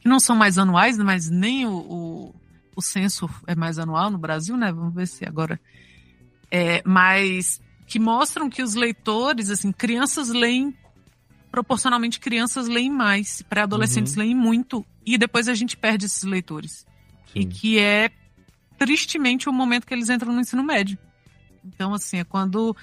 que 0.00 0.08
não 0.08 0.20
são 0.20 0.36
mais 0.36 0.56
anuais, 0.56 0.96
mas 0.96 1.28
nem 1.28 1.66
o, 1.66 1.74
o, 1.74 2.34
o 2.74 2.80
censo 2.80 3.28
é 3.46 3.54
mais 3.54 3.78
anual 3.78 4.10
no 4.10 4.18
Brasil, 4.18 4.56
né? 4.56 4.72
Vamos 4.72 4.94
ver 4.94 5.06
se 5.06 5.26
agora. 5.26 5.60
É, 6.50 6.82
mas 6.84 7.60
que 7.86 7.98
mostram 7.98 8.48
que 8.48 8.62
os 8.62 8.74
leitores, 8.74 9.50
assim, 9.50 9.72
crianças 9.72 10.28
leem 10.28 10.72
proporcionalmente 11.50 12.20
crianças 12.20 12.68
leem 12.68 12.90
mais, 12.90 13.42
pré-adolescentes 13.42 14.14
uhum. 14.14 14.22
leem 14.22 14.34
muito 14.34 14.86
e 15.04 15.18
depois 15.18 15.48
a 15.48 15.54
gente 15.54 15.76
perde 15.76 16.06
esses 16.06 16.22
leitores. 16.22 16.86
Sim. 17.32 17.40
E 17.40 17.46
que 17.46 17.78
é 17.78 18.10
tristemente 18.78 19.48
o 19.48 19.52
momento 19.52 19.86
que 19.86 19.92
eles 19.92 20.08
entram 20.08 20.32
no 20.32 20.40
ensino 20.40 20.62
médio. 20.62 20.98
Então, 21.64 21.92
assim, 21.92 22.18
é 22.18 22.24
quando 22.24 22.74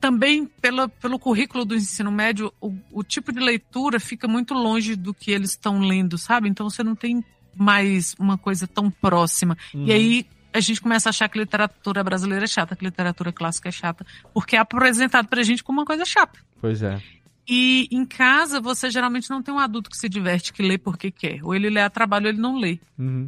também 0.00 0.46
pela, 0.60 0.88
pelo 0.88 1.18
currículo 1.18 1.64
do 1.64 1.74
ensino 1.74 2.12
médio, 2.12 2.52
o, 2.60 2.74
o 2.92 3.02
tipo 3.02 3.32
de 3.32 3.40
leitura 3.40 3.98
fica 3.98 4.28
muito 4.28 4.52
longe 4.52 4.94
do 4.96 5.14
que 5.14 5.30
eles 5.30 5.50
estão 5.50 5.80
lendo, 5.80 6.18
sabe? 6.18 6.48
Então 6.48 6.68
você 6.68 6.84
não 6.84 6.94
tem 6.94 7.24
mais 7.56 8.14
uma 8.18 8.36
coisa 8.36 8.66
tão 8.66 8.90
próxima. 8.90 9.56
Uhum. 9.72 9.86
E 9.86 9.92
aí 9.92 10.26
a 10.52 10.60
gente 10.60 10.80
começa 10.80 11.08
a 11.08 11.10
achar 11.10 11.28
que 11.28 11.38
literatura 11.38 12.04
brasileira 12.04 12.44
é 12.44 12.46
chata, 12.46 12.76
que 12.76 12.84
literatura 12.84 13.32
clássica 13.32 13.70
é 13.70 13.72
chata, 13.72 14.06
porque 14.32 14.56
é 14.56 14.58
apresentado 14.58 15.26
pra 15.26 15.42
gente 15.42 15.64
como 15.64 15.80
uma 15.80 15.86
coisa 15.86 16.04
chata. 16.04 16.38
Pois 16.60 16.82
é. 16.82 17.00
E 17.46 17.88
em 17.90 18.06
casa, 18.06 18.60
você 18.60 18.90
geralmente 18.90 19.28
não 19.28 19.42
tem 19.42 19.52
um 19.52 19.58
adulto 19.58 19.90
que 19.90 19.96
se 19.96 20.08
diverte, 20.08 20.52
que 20.52 20.62
lê 20.62 20.78
porque 20.78 21.10
quer. 21.10 21.44
Ou 21.44 21.54
ele 21.54 21.68
lê 21.68 21.82
a 21.82 21.90
trabalho 21.90 22.26
ou 22.26 22.30
ele 22.30 22.40
não 22.40 22.58
lê. 22.58 22.78
Uhum. 22.98 23.26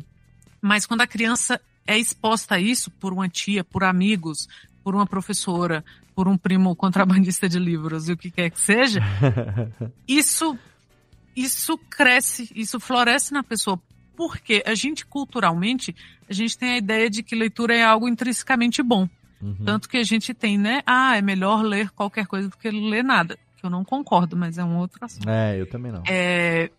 Mas 0.60 0.86
quando 0.86 1.02
a 1.02 1.06
criança 1.06 1.60
é 1.86 1.98
exposta 1.98 2.54
a 2.54 2.60
isso 2.60 2.90
por 2.90 3.12
uma 3.12 3.28
tia, 3.28 3.62
por 3.62 3.84
amigos, 3.84 4.48
por 4.82 4.94
uma 4.94 5.06
professora, 5.06 5.84
por 6.14 6.26
um 6.26 6.36
primo 6.36 6.74
contrabandista 6.74 7.48
de 7.48 7.58
livros 7.58 8.08
e 8.08 8.12
o 8.12 8.16
que 8.16 8.30
quer 8.30 8.50
que 8.50 8.58
seja, 8.58 9.00
isso, 10.08 10.58
isso 11.36 11.76
cresce, 11.76 12.50
isso 12.54 12.80
floresce 12.80 13.34
na 13.34 13.42
pessoa. 13.42 13.80
Porque 14.16 14.62
a 14.64 14.74
gente, 14.74 15.04
culturalmente, 15.04 15.94
a 16.26 16.32
gente 16.32 16.56
tem 16.56 16.70
a 16.70 16.78
ideia 16.78 17.10
de 17.10 17.22
que 17.22 17.36
leitura 17.36 17.76
é 17.76 17.84
algo 17.84 18.08
intrinsecamente 18.08 18.82
bom. 18.82 19.06
Uhum. 19.42 19.56
Tanto 19.62 19.90
que 19.90 19.98
a 19.98 20.02
gente 20.02 20.32
tem, 20.32 20.56
né? 20.56 20.82
Ah, 20.86 21.18
é 21.18 21.20
melhor 21.20 21.62
ler 21.62 21.90
qualquer 21.90 22.26
coisa 22.26 22.48
do 22.48 22.56
que 22.56 22.70
ler 22.70 23.04
nada 23.04 23.38
eu 23.66 23.70
não 23.70 23.84
concordo, 23.84 24.36
mas 24.36 24.58
é 24.58 24.64
um 24.64 24.78
outro 24.78 25.04
assunto. 25.04 25.28
É, 25.28 25.60
eu 25.60 25.66
também 25.66 25.92
não. 25.92 26.02
É, 26.06 26.70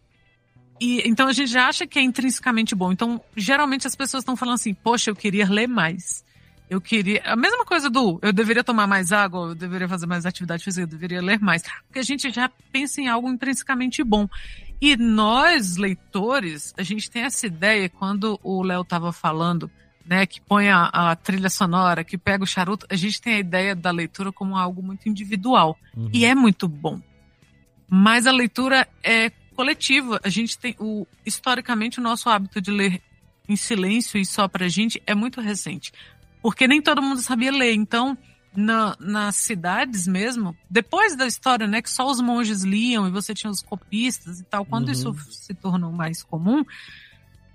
e, 0.80 1.08
então 1.08 1.28
a 1.28 1.34
gente 1.34 1.52
já 1.52 1.68
acha 1.68 1.88
que 1.88 2.00
é 2.00 2.02
intrinsecamente 2.02 2.76
bom. 2.76 2.92
Então, 2.92 3.22
geralmente 3.36 3.88
as 3.88 3.96
pessoas 3.96 4.22
estão 4.22 4.36
falando 4.36 4.56
assim, 4.56 4.74
poxa, 4.74 5.10
eu 5.10 5.16
queria 5.16 5.50
ler 5.50 5.68
mais. 5.68 6.26
Eu 6.70 6.82
queria. 6.82 7.22
A 7.24 7.36
mesma 7.36 7.64
coisa 7.64 7.90
do 7.90 8.20
eu 8.22 8.34
deveria 8.34 8.64
tomar 8.64 8.88
mais 8.88 9.14
água, 9.14 9.50
eu 9.50 9.56
deveria 9.56 9.88
fazer 9.88 10.06
mais 10.06 10.26
atividade 10.26 10.64
física, 10.64 10.84
eu 10.84 10.88
deveria 10.88 11.22
ler 11.22 11.40
mais. 11.40 11.64
Porque 11.86 12.00
a 12.00 12.04
gente 12.04 12.30
já 12.30 12.50
pensa 12.72 13.00
em 13.00 13.08
algo 13.08 13.30
intrinsecamente 13.30 14.04
bom. 14.04 14.28
E 14.82 14.96
nós, 14.98 15.78
leitores, 15.78 16.74
a 16.78 16.84
gente 16.84 17.10
tem 17.10 17.24
essa 17.24 17.48
ideia, 17.48 17.90
quando 17.90 18.40
o 18.44 18.62
Léo 18.62 18.82
estava 18.82 19.14
falando 19.14 19.72
né, 20.08 20.26
que 20.26 20.40
põe 20.40 20.70
a, 20.70 20.86
a, 20.86 21.16
trilha 21.16 21.50
sonora, 21.50 22.04
que 22.04 22.18
pega 22.18 22.44
o 22.44 22.48
charuto, 22.48 22.86
a 22.90 22.96
gente 22.96 23.22
tem 23.22 23.36
a 23.36 23.40
ideia 23.40 23.76
da 23.76 23.92
leitura 23.92 24.32
como 24.32 24.56
algo 24.56 24.82
muito 24.82 25.10
individual. 25.10 25.78
Uhum. 25.96 26.10
E 26.14 26.26
é 26.26 26.34
muito 26.34 26.68
bom. 26.68 27.02
Mas 27.90 28.26
a 28.26 28.32
leitura 28.32 28.88
é 29.04 29.30
coletiva. 29.56 30.20
A 30.24 30.30
gente 30.30 30.58
tem 30.58 30.76
o 30.80 31.06
historicamente 31.26 32.00
o 32.00 32.04
nosso 32.04 32.30
hábito 32.30 32.62
de 32.62 32.72
ler 32.72 33.02
em 33.50 33.56
silêncio 33.56 34.20
e 34.20 34.26
só 34.26 34.48
pra 34.48 34.68
gente 34.68 35.02
é 35.06 35.14
muito 35.14 35.42
recente. 35.42 35.92
Porque 36.42 36.68
nem 36.68 36.82
todo 36.82 37.02
mundo 37.02 37.22
sabia 37.22 37.52
ler. 37.52 37.74
Então, 37.74 38.18
na, 38.56 38.96
nas 39.00 39.36
cidades 39.36 40.08
mesmo, 40.08 40.56
depois 40.70 41.16
da 41.16 41.28
história, 41.28 41.68
né, 41.68 41.82
que 41.82 41.90
só 41.90 42.10
os 42.10 42.22
monges 42.22 42.64
liam 42.64 43.08
e 43.08 43.12
você 43.12 43.34
tinha 43.34 43.52
os 43.52 43.62
copistas 43.62 44.40
e 44.40 44.44
tal, 44.44 44.66
quando 44.66 44.88
uhum. 44.88 44.94
isso 44.94 45.16
se 45.30 45.54
tornou 45.54 45.92
mais 45.92 46.24
comum, 46.24 46.64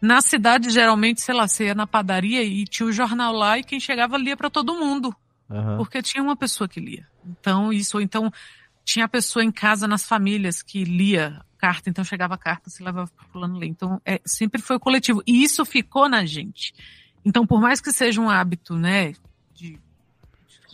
na 0.03 0.21
cidade, 0.21 0.69
geralmente, 0.69 1.23
sei 1.23 1.33
lá, 1.33 1.47
você 1.47 1.67
ia 1.67 1.77
na 1.77 1.87
padaria 1.87 2.43
e 2.43 2.65
tinha 2.65 2.89
o 2.89 2.93
jornal 2.93 3.33
lá 3.33 3.57
e 3.57 3.63
quem 3.63 3.79
chegava 3.79 4.19
lia 4.19 4.37
para 4.37 4.51
todo 4.51 4.75
mundo. 4.75 5.15
Uhum. 5.49 5.77
Porque 5.77 6.03
tinha 6.03 6.21
uma 6.21 6.35
pessoa 6.35 6.67
que 6.67 6.81
lia. 6.81 7.07
Então, 7.25 7.73
isso, 7.73 7.97
ou 7.97 8.03
então 8.03 8.29
tinha 8.85 9.05
a 9.05 9.09
pessoa 9.09 9.45
em 9.45 9.53
casa, 9.53 9.87
nas 9.87 10.05
famílias, 10.05 10.61
que 10.61 10.83
lia 10.83 11.41
carta, 11.57 11.89
então 11.89 12.03
chegava 12.03 12.35
a 12.35 12.39
carta, 12.39 12.69
se 12.69 12.83
levava 12.83 13.09
para 13.17 13.29
fulano 13.29 13.57
ler. 13.57 13.69
Então, 13.69 14.03
é, 14.05 14.21
sempre 14.27 14.61
foi 14.61 14.77
coletivo. 14.81 15.23
E 15.25 15.45
isso 15.45 15.65
ficou 15.65 16.09
na 16.09 16.27
gente. 16.27 16.75
Então, 17.25 17.47
por 17.47 17.61
mais 17.61 17.81
que 17.81 17.93
seja 17.93 18.21
um 18.21 18.29
hábito, 18.29 18.75
né, 18.75 19.13
de 19.55 19.79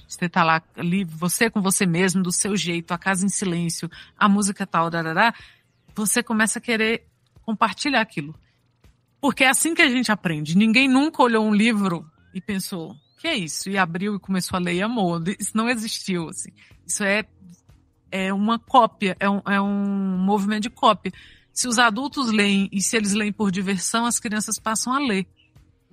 você 0.09 0.25
estar 0.25 0.41
tá 0.41 0.45
lá 0.45 0.63
ali, 0.75 1.05
você 1.05 1.51
com 1.51 1.61
você 1.61 1.85
mesmo, 1.85 2.23
do 2.23 2.33
seu 2.33 2.57
jeito, 2.57 2.95
a 2.95 2.99
casa 2.99 3.27
em 3.27 3.29
silêncio, 3.29 3.91
a 4.17 4.27
música 4.27 4.67
tal, 4.67 4.89
darará, 4.89 5.35
você 5.95 6.23
começa 6.23 6.59
a 6.59 6.63
querer 6.63 7.07
compartilhar 7.43 8.01
aquilo. 8.01 8.35
Porque 9.21 9.45
é 9.45 9.49
assim 9.49 9.75
que 9.75 9.83
a 9.83 9.89
gente 9.89 10.13
aprende. 10.13 10.57
Ninguém 10.57 10.89
nunca 10.89 11.23
olhou 11.23 11.45
um 11.45 11.55
livro 11.55 12.07
e 12.33 12.41
pensou, 12.41 12.95
que 13.19 13.27
é 13.27 13.37
isso? 13.37 13.69
E 13.69 13.77
abriu 13.77 14.15
e 14.15 14.19
começou 14.19 14.57
a 14.57 14.61
ler 14.61 14.75
e 14.75 14.83
amou. 14.83 15.21
Isso 15.39 15.53
não 15.55 15.69
existiu, 15.69 16.29
assim. 16.29 16.51
Isso 16.87 17.03
é, 17.03 17.25
é 18.11 18.33
uma 18.33 18.59
cópia, 18.59 19.17
é 19.19 19.29
um, 19.29 19.43
é 19.45 19.61
um 19.61 20.17
movimento 20.19 20.63
de 20.63 20.71
cópia. 20.71 21.13
Se 21.53 21.67
os 21.67 21.79
adultos 21.79 22.31
leem 22.31 22.69
e 22.73 22.81
se 22.81 22.97
eles 22.97 23.13
leem 23.13 23.33
por 23.33 23.51
diversão, 23.51 24.07
as 24.07 24.21
crianças 24.21 24.59
passam 24.59 24.93
a 24.93 24.99
ler. 25.01 25.27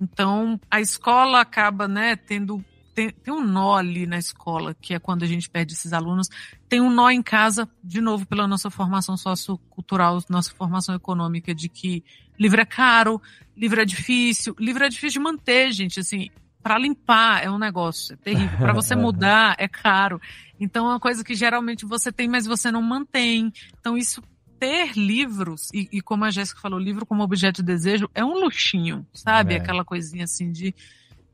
Então, 0.00 0.60
a 0.70 0.80
escola 0.80 1.40
acaba, 1.40 1.88
né, 1.88 2.14
tendo 2.14 2.64
tem, 2.94 3.10
tem, 3.10 3.34
um 3.34 3.44
nó 3.44 3.76
ali 3.76 4.06
na 4.06 4.16
escola, 4.16 4.74
que 4.74 4.94
é 4.94 4.98
quando 4.98 5.22
a 5.22 5.26
gente 5.26 5.50
perde 5.50 5.74
esses 5.74 5.92
alunos. 5.92 6.28
Tem 6.66 6.80
um 6.80 6.90
nó 6.90 7.10
em 7.10 7.22
casa, 7.22 7.68
de 7.84 8.00
novo, 8.00 8.24
pela 8.24 8.48
nossa 8.48 8.70
formação 8.70 9.18
sociocultural, 9.18 10.22
nossa 10.30 10.50
formação 10.54 10.94
econômica, 10.94 11.54
de 11.54 11.68
que 11.68 12.02
livro 12.38 12.60
é 12.60 12.64
caro, 12.64 13.20
livro 13.56 13.80
é 13.80 13.84
difícil, 13.84 14.54
livro 14.58 14.84
é 14.84 14.88
difícil 14.88 15.20
de 15.20 15.24
manter, 15.24 15.72
gente. 15.72 16.00
Assim, 16.00 16.28
para 16.62 16.78
limpar 16.78 17.44
é 17.44 17.50
um 17.50 17.58
negócio, 17.58 18.14
é 18.14 18.16
terrível. 18.16 18.58
Para 18.58 18.72
você 18.72 18.94
mudar 18.96 19.54
é 19.58 19.68
caro. 19.68 20.20
Então 20.58 20.86
é 20.86 20.90
uma 20.90 21.00
coisa 21.00 21.22
que 21.22 21.34
geralmente 21.34 21.84
você 21.84 22.10
tem, 22.10 22.28
mas 22.28 22.46
você 22.46 22.70
não 22.70 22.82
mantém. 22.82 23.52
Então 23.78 23.96
isso 23.96 24.22
ter 24.58 24.96
livros 24.96 25.70
e, 25.72 25.88
e 25.92 26.00
como 26.00 26.24
a 26.24 26.30
Jéssica 26.30 26.60
falou, 26.60 26.78
livro 26.78 27.04
como 27.06 27.22
objeto 27.22 27.62
de 27.62 27.66
desejo 27.66 28.10
é 28.14 28.24
um 28.24 28.40
luxinho, 28.40 29.06
sabe? 29.12 29.54
É. 29.54 29.58
Aquela 29.58 29.84
coisinha 29.84 30.24
assim 30.24 30.50
de 30.50 30.74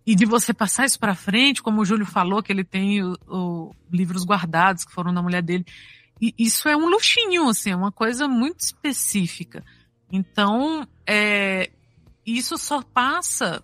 e 0.04 0.14
de 0.14 0.26
você 0.26 0.52
passar 0.52 0.84
isso 0.84 0.98
para 0.98 1.14
frente, 1.14 1.62
como 1.62 1.80
o 1.80 1.84
Júlio 1.84 2.04
falou 2.04 2.42
que 2.42 2.52
ele 2.52 2.64
tem 2.64 3.02
o, 3.02 3.16
o, 3.28 3.74
livros 3.90 4.24
guardados 4.24 4.84
que 4.84 4.92
foram 4.92 5.14
da 5.14 5.22
mulher 5.22 5.42
dele. 5.42 5.64
E 6.20 6.34
isso 6.38 6.68
é 6.68 6.76
um 6.76 6.88
luxinho, 6.88 7.48
assim, 7.48 7.70
é 7.70 7.76
uma 7.76 7.92
coisa 7.92 8.26
muito 8.26 8.60
específica. 8.60 9.64
Então, 10.12 10.86
é, 11.06 11.70
isso 12.26 12.59
só 12.59 12.82
passa 12.82 13.62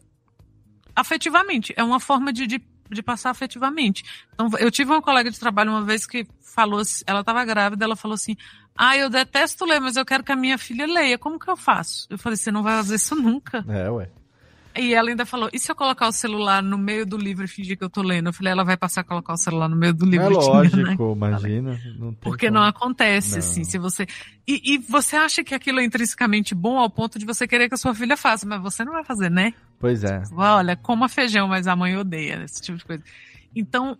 afetivamente. 0.97 1.75
É 1.77 1.85
uma 1.85 2.01
forma 2.01 2.33
de, 2.33 2.47
de, 2.47 2.63
de, 2.91 3.03
passar 3.03 3.31
afetivamente. 3.31 4.03
Então, 4.33 4.49
eu 4.59 4.71
tive 4.71 4.91
uma 4.91 5.03
colega 5.03 5.31
de 5.31 5.39
trabalho 5.39 5.71
uma 5.71 5.85
vez 5.85 6.07
que 6.07 6.27
falou, 6.41 6.81
ela 7.07 7.21
estava 7.21 7.45
grávida, 7.45 7.85
ela 7.85 7.95
falou 7.95 8.15
assim: 8.15 8.35
Ah, 8.75 8.97
eu 8.97 9.11
detesto 9.11 9.67
ler, 9.67 9.79
mas 9.79 9.97
eu 9.97 10.07
quero 10.07 10.25
que 10.25 10.33
a 10.33 10.37
minha 10.37 10.57
filha 10.57 10.87
leia. 10.87 11.19
Como 11.19 11.39
que 11.39 11.51
eu 11.51 11.57
faço? 11.57 12.07
Eu 12.09 12.19
falei: 12.19 12.37
Você 12.37 12.51
não 12.51 12.63
vai 12.63 12.77
fazer 12.79 12.95
isso 12.97 13.15
nunca. 13.15 13.65
É, 13.69 13.91
ué. 13.91 14.11
E 14.79 14.95
ela 14.95 15.11
ainda 15.11 15.27
falou: 15.27 15.51
e 15.53 15.59
se 15.59 15.71
eu 15.71 15.75
colocar 15.75 16.07
o 16.07 16.13
celular 16.13 16.63
no 16.63 16.79
meio 16.79 17.05
do 17.05 17.17
livro 17.17 17.45
e 17.45 17.49
fingir 17.49 17.77
que 17.77 17.83
eu 17.83 17.91
tô 17.91 18.01
lendo? 18.01 18.29
Eu 18.29 18.33
falei: 18.33 18.53
ela 18.53 18.65
vai 18.65 18.77
passar 18.77 19.01
a 19.01 19.05
colocar 19.05 19.33
o 19.33 19.37
celular 19.37 19.69
no 19.69 19.75
meio 19.75 19.93
do 19.93 20.07
livro. 20.07 20.27
É 20.27 20.29
lógico, 20.29 21.13
imagina. 21.13 21.81
Não 21.99 22.15
Porque 22.15 22.47
como. 22.47 22.61
não 22.61 22.67
acontece, 22.67 23.33
não. 23.33 23.39
assim, 23.39 23.65
se 23.65 23.77
você. 23.77 24.07
E, 24.47 24.75
e, 24.75 24.79
você 24.79 25.17
acha 25.17 25.43
que 25.43 25.55
aquilo 25.55 25.81
é 25.81 25.85
intrinsecamente 25.85 26.55
bom 26.55 26.79
ao 26.79 26.89
ponto 26.89 27.19
de 27.19 27.27
você 27.27 27.47
querer 27.47 27.69
que 27.69 27.75
a 27.75 27.79
sua 27.79 27.95
filha 27.95 28.17
faça, 28.17 28.47
mas 28.47 28.63
você 28.63 28.85
não 28.85 28.93
vai 28.93 29.05
fazer, 29.05 29.31
né? 29.31 29.53
Pois 29.81 30.05
é. 30.05 30.23
Olha, 30.33 30.77
coma 30.77 31.09
feijão, 31.09 31.49
mas 31.49 31.67
a 31.67 31.75
mãe 31.75 31.97
odeia 31.97 32.43
esse 32.45 32.63
tipo 32.63 32.79
de 32.79 32.85
coisa. 32.85 33.03
Então, 33.55 33.99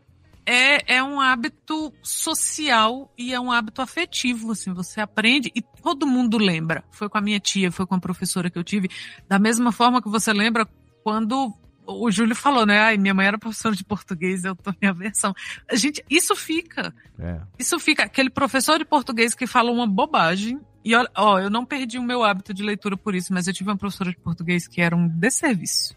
é, 0.49 0.97
é 0.97 1.03
um 1.03 1.21
hábito 1.21 1.93
social 2.03 3.13
e 3.19 3.35
é 3.35 3.39
um 3.39 3.53
hábito 3.53 3.83
afetivo, 3.83 4.53
assim, 4.53 4.73
você 4.73 4.99
aprende 4.99 5.53
e 5.55 5.61
todo 5.61 6.07
mundo 6.07 6.39
lembra. 6.39 6.83
Foi 6.91 7.07
com 7.07 7.19
a 7.19 7.21
minha 7.21 7.39
tia, 7.39 7.71
foi 7.71 7.87
com 7.87 7.95
a 7.95 8.01
professora 8.01 8.49
que 8.49 8.59
eu 8.59 8.65
tive, 8.65 8.89
da 9.29 9.39
mesma 9.39 9.71
forma 9.71 10.01
que 10.01 10.09
você 10.09 10.33
lembra 10.33 10.67
quando 11.05 11.53
o 11.87 12.11
Júlio 12.11 12.35
falou, 12.35 12.65
né? 12.65 12.81
Ai, 12.81 12.97
minha 12.97 13.13
mãe 13.13 13.27
era 13.27 13.39
professora 13.39 13.77
de 13.77 13.85
português, 13.85 14.45
eu 14.45 14.57
tô 14.57 14.73
minha 14.81 14.95
versão. 14.95 15.35
A 15.71 15.77
gente, 15.77 16.03
isso 16.09 16.35
fica. 16.35 16.95
É. 17.19 17.41
Isso 17.59 17.79
fica. 17.79 18.05
Aquele 18.05 18.31
professor 18.31 18.79
de 18.79 18.87
português 18.87 19.35
que 19.35 19.47
fala 19.47 19.71
uma 19.71 19.87
bobagem. 19.87 20.59
E 20.83 20.95
olha, 20.95 21.11
ó, 21.15 21.39
eu 21.39 21.51
não 21.51 21.67
perdi 21.67 21.99
o 21.99 22.03
meu 22.03 22.25
hábito 22.25 22.55
de 22.55 22.63
leitura 22.63 22.97
por 22.97 23.15
isso, 23.15 23.35
mas 23.35 23.47
eu 23.47 23.53
tive 23.53 23.69
uma 23.69 23.77
professora 23.77 24.11
de 24.11 24.17
português 24.17 24.67
que 24.67 24.81
era 24.81 24.97
um 24.97 25.09
desserviço. 25.09 25.95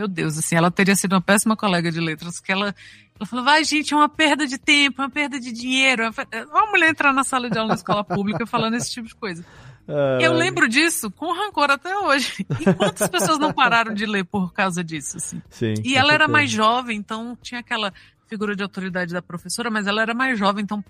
Meu 0.00 0.08
Deus, 0.08 0.38
assim, 0.38 0.56
ela 0.56 0.70
teria 0.70 0.96
sido 0.96 1.12
uma 1.12 1.20
péssima 1.20 1.54
colega 1.54 1.92
de 1.92 2.00
letras, 2.00 2.40
que 2.40 2.50
ela 2.50 2.74
ela 3.20 3.26
falou, 3.26 3.44
vai, 3.44 3.62
gente, 3.64 3.92
é 3.92 3.96
uma 3.98 4.08
perda 4.08 4.46
de 4.46 4.56
tempo, 4.56 5.02
é 5.02 5.04
uma 5.04 5.10
perda 5.10 5.38
de 5.38 5.52
dinheiro. 5.52 6.04
Uma 6.50 6.66
mulher 6.70 6.88
entrar 6.88 7.12
na 7.12 7.22
sala 7.22 7.50
de 7.50 7.58
aula 7.58 7.68
da 7.68 7.74
escola 7.74 8.02
pública 8.02 8.46
falando 8.46 8.76
esse 8.76 8.90
tipo 8.90 9.06
de 9.06 9.14
coisa. 9.14 9.44
Eu 10.18 10.32
lembro 10.32 10.66
disso 10.66 11.10
com 11.10 11.34
rancor 11.34 11.70
até 11.70 11.94
hoje. 11.98 12.46
E 12.60 12.72
quantas 12.72 13.08
pessoas 13.08 13.38
não 13.38 13.52
pararam 13.52 13.92
de 13.92 14.06
ler 14.06 14.24
por 14.24 14.54
causa 14.54 14.82
disso? 14.82 15.18
Assim? 15.18 15.42
Sim, 15.50 15.74
e 15.84 15.96
ela 15.96 16.14
era 16.14 16.26
mais 16.26 16.50
jovem, 16.50 16.96
então 16.96 17.36
tinha 17.42 17.60
aquela 17.60 17.92
figura 18.26 18.56
de 18.56 18.62
autoridade 18.62 19.12
da 19.12 19.20
professora, 19.20 19.70
mas 19.70 19.86
ela 19.86 20.00
era 20.00 20.14
mais 20.14 20.38
jovem, 20.38 20.64
então 20.64 20.82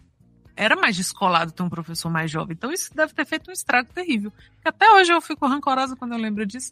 era 0.55 0.77
mais 0.77 0.95
descolado 0.95 1.51
ter 1.51 1.65
um 1.65 1.69
professor 1.69 2.11
mais 2.11 2.31
jovem. 2.31 2.55
Então 2.57 2.71
isso 2.71 2.95
deve 2.95 3.13
ter 3.13 3.27
feito 3.27 3.51
um 3.51 3.53
estrago 3.53 3.93
terrível. 3.93 4.33
Até 4.65 4.89
hoje 4.93 5.13
eu 5.13 5.21
fico 5.21 5.49
rancorosa 5.49 5.97
quando 5.97 6.13
eu 6.13 6.19
lembro 6.19 6.47
disso. 6.47 6.71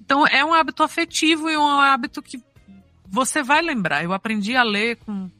Então 0.00 0.26
é 0.26 0.44
um 0.44 0.54
hábito 0.54 0.82
afetivo 0.82 1.48
e 1.50 1.56
um 1.56 1.66
hábito 1.66 2.22
que 2.22 2.42
você 3.08 3.42
vai 3.42 3.62
lembrar. 3.62 4.04
Eu 4.04 4.12
aprendi 4.12 4.56
a 4.56 4.62
ler 4.62 4.96
com, 4.96 5.30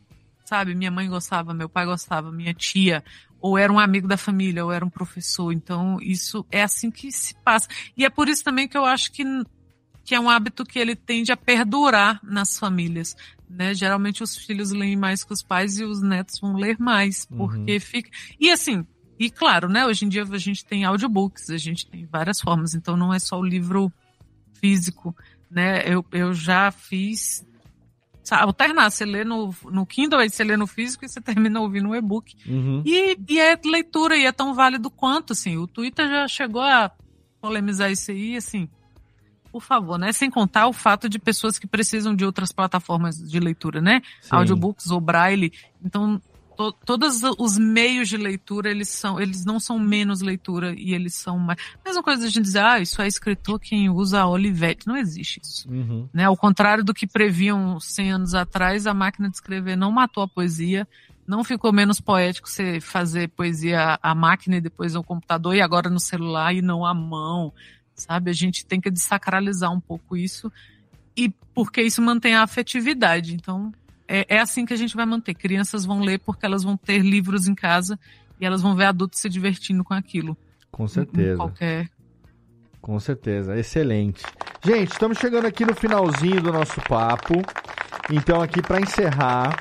sabe, 0.44 0.74
minha 0.74 0.90
mãe 0.90 1.08
gostava, 1.08 1.54
meu 1.54 1.68
pai 1.68 1.86
gostava, 1.86 2.32
minha 2.32 2.54
tia, 2.54 3.04
ou 3.40 3.58
era 3.58 3.72
um 3.72 3.78
amigo 3.78 4.08
da 4.08 4.16
família, 4.16 4.64
ou 4.64 4.72
era 4.72 4.84
um 4.84 4.90
professor. 4.90 5.52
Então, 5.52 5.98
isso 6.00 6.44
é 6.50 6.62
assim 6.62 6.90
que 6.90 7.12
se 7.12 7.34
passa. 7.44 7.68
E 7.96 8.04
é 8.04 8.10
por 8.10 8.28
isso 8.28 8.42
também 8.42 8.66
que 8.66 8.76
eu 8.76 8.84
acho 8.84 9.12
que, 9.12 9.24
que 10.04 10.14
é 10.14 10.20
um 10.20 10.30
hábito 10.30 10.64
que 10.64 10.78
ele 10.78 10.96
tende 10.96 11.32
a 11.32 11.36
perdurar 11.36 12.20
nas 12.22 12.58
famílias. 12.58 13.16
Né? 13.48 13.74
Geralmente 13.74 14.22
os 14.22 14.36
filhos 14.36 14.72
leem 14.72 14.96
mais 14.96 15.22
que 15.22 15.32
os 15.32 15.42
pais 15.42 15.78
e 15.78 15.84
os 15.84 16.02
netos 16.02 16.40
vão 16.40 16.56
ler 16.56 16.76
mais, 16.78 17.26
uhum. 17.30 17.36
porque 17.36 17.74
uhum. 17.74 17.80
fica. 17.80 18.10
E 18.40 18.50
assim, 18.50 18.84
e 19.18 19.30
claro, 19.30 19.68
né? 19.68 19.86
Hoje 19.86 20.04
em 20.04 20.08
dia 20.08 20.24
a 20.24 20.38
gente 20.38 20.64
tem 20.64 20.84
audiobooks, 20.84 21.50
a 21.50 21.56
gente 21.56 21.86
tem 21.86 22.06
várias 22.06 22.40
formas, 22.40 22.74
então 22.74 22.96
não 22.96 23.14
é 23.14 23.18
só 23.18 23.38
o 23.38 23.44
livro 23.44 23.92
físico, 24.60 25.14
né? 25.50 25.82
Eu, 25.86 26.04
eu 26.12 26.32
já 26.34 26.70
fiz 26.70 27.46
alternar. 28.34 28.90
Você 28.90 29.04
lê 29.04 29.24
no, 29.24 29.54
no 29.64 29.86
Kindle, 29.86 30.18
aí 30.18 30.30
você 30.30 30.42
lê 30.42 30.56
no 30.56 30.66
físico 30.66 31.04
e 31.04 31.08
você 31.08 31.20
termina 31.22 31.60
ouvindo 31.60 31.90
o 31.90 31.94
e-book. 31.94 32.34
Uhum. 32.46 32.82
E, 32.84 33.16
e 33.28 33.38
é 33.38 33.58
leitura, 33.64 34.16
e 34.16 34.24
é 34.24 34.32
tão 34.32 34.54
válido 34.54 34.90
quanto, 34.90 35.32
assim. 35.32 35.56
O 35.56 35.66
Twitter 35.66 36.08
já 36.08 36.26
chegou 36.28 36.62
a 36.62 36.90
polemizar 37.40 37.90
isso 37.90 38.10
aí, 38.10 38.36
assim. 38.36 38.68
Por 39.52 39.62
favor, 39.62 39.98
né? 39.98 40.12
Sem 40.12 40.30
contar 40.30 40.66
o 40.66 40.72
fato 40.72 41.08
de 41.08 41.18
pessoas 41.18 41.58
que 41.58 41.66
precisam 41.66 42.14
de 42.14 42.24
outras 42.24 42.52
plataformas 42.52 43.16
de 43.16 43.38
leitura, 43.38 43.80
né? 43.80 44.02
Sim. 44.20 44.36
Audiobooks 44.36 44.90
ou 44.90 45.00
braille. 45.00 45.52
Então, 45.82 46.20
to, 46.56 46.72
todos 46.84 47.22
os 47.38 47.58
meios 47.58 48.08
de 48.08 48.16
leitura, 48.16 48.70
eles 48.70 48.88
são, 48.88 49.20
eles 49.20 49.44
não 49.44 49.60
são 49.60 49.78
menos 49.78 50.20
leitura 50.20 50.74
e 50.76 50.94
eles 50.94 51.14
são 51.14 51.38
mais. 51.38 51.58
Mesma 51.84 52.02
coisa 52.02 52.24
a 52.24 52.28
gente 52.28 52.42
dizer, 52.42 52.60
ah, 52.60 52.80
isso 52.80 53.00
é 53.00 53.06
escritor 53.06 53.60
quem 53.60 53.90
usa 53.90 54.20
a 54.20 54.28
Olivetti. 54.28 54.86
Não 54.86 54.96
existe 54.96 55.40
isso. 55.42 55.68
Uhum. 55.70 56.08
Né? 56.12 56.24
Ao 56.24 56.36
contrário 56.36 56.82
do 56.82 56.94
que 56.94 57.06
previam 57.06 57.78
100 57.78 58.12
anos 58.12 58.34
atrás, 58.34 58.86
a 58.86 58.94
máquina 58.94 59.28
de 59.28 59.36
escrever 59.36 59.76
não 59.76 59.92
matou 59.92 60.22
a 60.22 60.28
poesia. 60.28 60.88
Não 61.26 61.42
ficou 61.42 61.72
menos 61.72 62.00
poético 62.00 62.48
você 62.48 62.80
fazer 62.80 63.28
poesia 63.30 63.98
à 64.00 64.14
máquina 64.14 64.56
e 64.56 64.60
depois 64.60 64.94
ao 64.94 65.02
computador 65.02 65.54
e 65.56 65.60
agora 65.60 65.90
no 65.90 65.98
celular 65.98 66.54
e 66.54 66.62
não 66.62 66.86
à 66.86 66.94
mão, 66.94 67.52
sabe? 67.94 68.30
A 68.30 68.34
gente 68.34 68.64
tem 68.64 68.80
que 68.80 68.90
desacralizar 68.90 69.72
um 69.72 69.80
pouco 69.80 70.16
isso 70.16 70.52
e 71.16 71.28
porque 71.52 71.82
isso 71.82 72.00
mantém 72.00 72.34
a 72.34 72.42
afetividade. 72.42 73.34
Então, 73.34 73.72
é, 74.08 74.36
é 74.36 74.40
assim 74.40 74.64
que 74.64 74.72
a 74.72 74.76
gente 74.76 74.96
vai 74.96 75.06
manter. 75.06 75.34
Crianças 75.34 75.84
vão 75.84 76.00
ler 76.00 76.18
porque 76.20 76.46
elas 76.46 76.62
vão 76.62 76.76
ter 76.76 76.98
livros 76.98 77.46
em 77.46 77.54
casa 77.54 77.98
e 78.40 78.46
elas 78.46 78.62
vão 78.62 78.74
ver 78.74 78.86
adultos 78.86 79.20
se 79.20 79.28
divertindo 79.28 79.82
com 79.84 79.94
aquilo. 79.94 80.36
Com 80.70 80.86
certeza. 80.86 81.36
Qualquer. 81.36 81.90
Com 82.80 82.98
certeza. 83.00 83.58
Excelente. 83.58 84.24
Gente, 84.64 84.92
estamos 84.92 85.18
chegando 85.18 85.46
aqui 85.46 85.64
no 85.64 85.74
finalzinho 85.74 86.40
do 86.40 86.52
nosso 86.52 86.80
papo. 86.82 87.34
Então, 88.12 88.40
aqui 88.40 88.62
para 88.62 88.80
encerrar, 88.80 89.56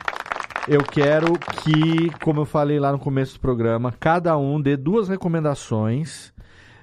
eu 0.67 0.83
quero 0.83 1.33
que, 1.39 2.11
como 2.21 2.41
eu 2.41 2.45
falei 2.45 2.79
lá 2.79 2.91
no 2.91 2.99
começo 2.99 3.35
do 3.35 3.39
programa, 3.39 3.91
cada 3.99 4.37
um 4.37 4.61
dê 4.61 4.77
duas 4.77 5.09
recomendações 5.09 6.33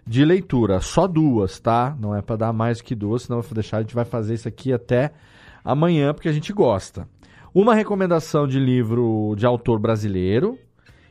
de 0.04 0.24
leitura. 0.24 0.80
Só 0.80 1.06
duas, 1.06 1.60
tá? 1.60 1.96
Não 2.00 2.16
é 2.16 2.20
para 2.20 2.36
dar 2.36 2.52
mais 2.52 2.80
que 2.80 2.94
duas, 2.94 3.22
senão 3.22 3.38
eu 3.38 3.42
vou 3.42 3.54
deixar, 3.54 3.76
a 3.78 3.80
gente 3.82 3.94
vai 3.94 4.04
fazer 4.04 4.34
isso 4.34 4.48
aqui 4.48 4.72
até 4.72 5.12
amanhã, 5.64 6.12
porque 6.12 6.28
a 6.28 6.32
gente 6.32 6.52
gosta 6.52 7.06
uma 7.54 7.74
recomendação 7.74 8.46
de 8.46 8.58
livro 8.58 9.34
de 9.36 9.44
autor 9.44 9.78
brasileiro 9.78 10.58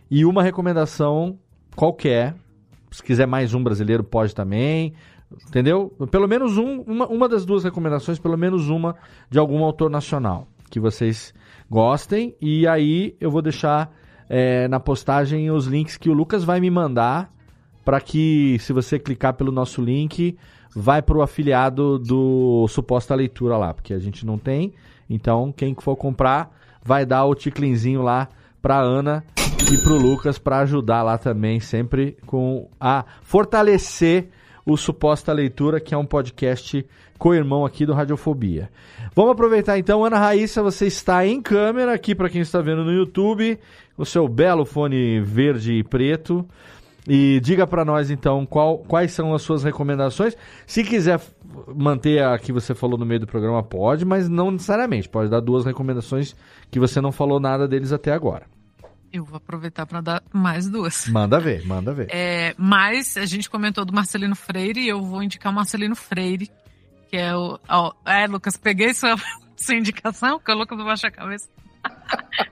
e 0.09 0.25
uma 0.25 0.43
recomendação 0.43 1.37
qualquer. 1.75 2.35
Se 2.91 3.01
quiser 3.01 3.27
mais 3.27 3.53
um 3.53 3.63
brasileiro, 3.63 4.03
pode 4.03 4.35
também. 4.35 4.93
Entendeu? 5.47 5.93
Pelo 6.09 6.27
menos 6.27 6.57
um, 6.57 6.81
uma, 6.81 7.07
uma 7.07 7.29
das 7.29 7.45
duas 7.45 7.63
recomendações, 7.63 8.19
pelo 8.19 8.37
menos 8.37 8.69
uma 8.69 8.95
de 9.29 9.39
algum 9.39 9.63
autor 9.63 9.89
nacional 9.89 10.47
que 10.69 10.79
vocês 10.79 11.33
gostem. 11.69 12.35
E 12.41 12.67
aí 12.67 13.15
eu 13.19 13.31
vou 13.31 13.41
deixar 13.41 13.93
é, 14.27 14.67
na 14.67 14.79
postagem 14.79 15.51
os 15.51 15.67
links 15.67 15.97
que 15.97 16.09
o 16.09 16.13
Lucas 16.13 16.43
vai 16.43 16.59
me 16.59 16.69
mandar 16.69 17.31
para 17.85 17.99
que, 17.99 18.57
se 18.59 18.73
você 18.73 18.99
clicar 18.99 19.33
pelo 19.33 19.51
nosso 19.51 19.81
link, 19.81 20.37
vai 20.75 21.01
para 21.01 21.17
o 21.17 21.21
afiliado 21.21 21.97
do 21.99 22.67
Suposta 22.67 23.15
Leitura 23.15 23.57
lá, 23.57 23.73
porque 23.73 23.93
a 23.93 23.99
gente 23.99 24.25
não 24.25 24.37
tem. 24.37 24.73
Então, 25.13 25.51
quem 25.51 25.75
for 25.79 25.95
comprar, 25.95 26.51
vai 26.83 27.05
dar 27.05 27.25
o 27.25 27.35
ticlinzinho 27.35 28.01
lá 28.01 28.29
pra 28.61 28.79
Ana 28.79 29.23
e 29.71 29.77
pro 29.83 29.97
Lucas 29.97 30.37
para 30.37 30.59
ajudar 30.59 31.03
lá 31.03 31.17
também, 31.17 31.59
sempre 31.59 32.17
com 32.25 32.69
a 32.79 33.05
fortalecer 33.21 34.29
o 34.65 34.77
Suposta 34.77 35.33
Leitura, 35.33 35.79
que 35.79 35.93
é 35.93 35.97
um 35.97 36.05
podcast 36.05 36.85
co-irmão 37.17 37.65
aqui 37.65 37.85
do 37.85 37.93
Radiofobia. 37.93 38.69
Vamos 39.15 39.31
aproveitar 39.33 39.77
então, 39.77 40.03
Ana 40.05 40.17
Raíssa, 40.17 40.63
você 40.63 40.87
está 40.87 41.25
em 41.25 41.41
câmera 41.41 41.93
aqui 41.93 42.15
para 42.15 42.29
quem 42.29 42.41
está 42.41 42.61
vendo 42.61 42.83
no 42.83 42.91
YouTube, 42.91 43.59
o 43.97 44.05
seu 44.05 44.27
belo 44.27 44.65
fone 44.65 45.19
verde 45.19 45.73
e 45.73 45.83
preto. 45.83 46.47
E 47.07 47.39
diga 47.41 47.65
para 47.65 47.83
nós 47.83 48.11
então 48.11 48.45
qual, 48.45 48.77
quais 48.77 49.11
são 49.11 49.33
as 49.33 49.41
suas 49.41 49.63
recomendações. 49.63 50.37
Se 50.67 50.83
quiser 50.83 51.19
manter 51.75 52.23
a 52.23 52.37
que 52.37 52.51
você 52.51 52.73
falou 52.73 52.97
no 52.97 53.05
meio 53.05 53.19
do 53.19 53.27
programa, 53.27 53.63
pode, 53.63 54.05
mas 54.05 54.27
não 54.29 54.51
necessariamente. 54.51 55.09
Pode 55.09 55.29
dar 55.29 55.39
duas 55.39 55.65
recomendações 55.65 56.35
que 56.69 56.79
você 56.79 57.01
não 57.01 57.11
falou 57.11 57.39
nada 57.39 57.67
deles 57.67 57.91
até 57.91 58.11
agora. 58.11 58.45
Eu 59.11 59.25
vou 59.25 59.37
aproveitar 59.37 59.85
para 59.85 59.99
dar 59.99 60.23
mais 60.31 60.69
duas. 60.69 61.07
Manda 61.09 61.39
ver, 61.39 61.65
manda 61.65 61.93
ver. 61.93 62.07
É, 62.09 62.55
mas 62.57 63.17
a 63.17 63.25
gente 63.25 63.49
comentou 63.49 63.83
do 63.83 63.93
Marcelino 63.93 64.35
Freire 64.35 64.79
e 64.79 64.87
eu 64.87 65.01
vou 65.01 65.21
indicar 65.21 65.51
o 65.51 65.55
Marcelino 65.55 65.95
Freire, 65.95 66.49
que 67.09 67.17
é 67.17 67.35
o. 67.35 67.59
Ó, 67.67 67.93
é, 68.05 68.25
Lucas, 68.25 68.55
peguei 68.55 68.93
sua, 68.93 69.15
sua 69.57 69.75
indicação, 69.75 70.39
que 70.39 70.49
o 70.49 70.55
Lucas 70.55 70.77
não 70.77 70.85
baixa 70.85 71.07
a 71.07 71.11
cabeça. 71.11 71.49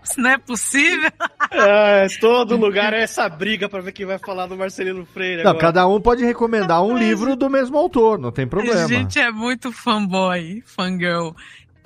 Isso 0.03 0.19
não 0.19 0.29
é 0.29 0.37
possível. 0.37 1.11
É, 1.51 2.07
todo 2.19 2.55
lugar 2.55 2.93
é 2.93 3.01
essa 3.01 3.27
briga 3.27 3.67
para 3.67 3.81
ver 3.81 3.91
quem 3.91 4.05
vai 4.05 4.17
falar 4.17 4.47
do 4.47 4.57
Marcelino 4.57 5.05
Freire. 5.05 5.43
Não, 5.43 5.51
agora. 5.51 5.65
cada 5.65 5.87
um 5.87 5.99
pode 5.99 6.23
recomendar 6.23 6.83
um 6.83 6.97
livro 6.97 7.35
do 7.35 7.49
mesmo 7.49 7.77
autor, 7.77 8.19
não 8.19 8.31
tem 8.31 8.47
problema. 8.47 8.83
A 8.83 8.87
gente 8.87 9.19
é 9.19 9.31
muito 9.31 9.71
fanboy, 9.71 10.61
fangirl. 10.65 11.31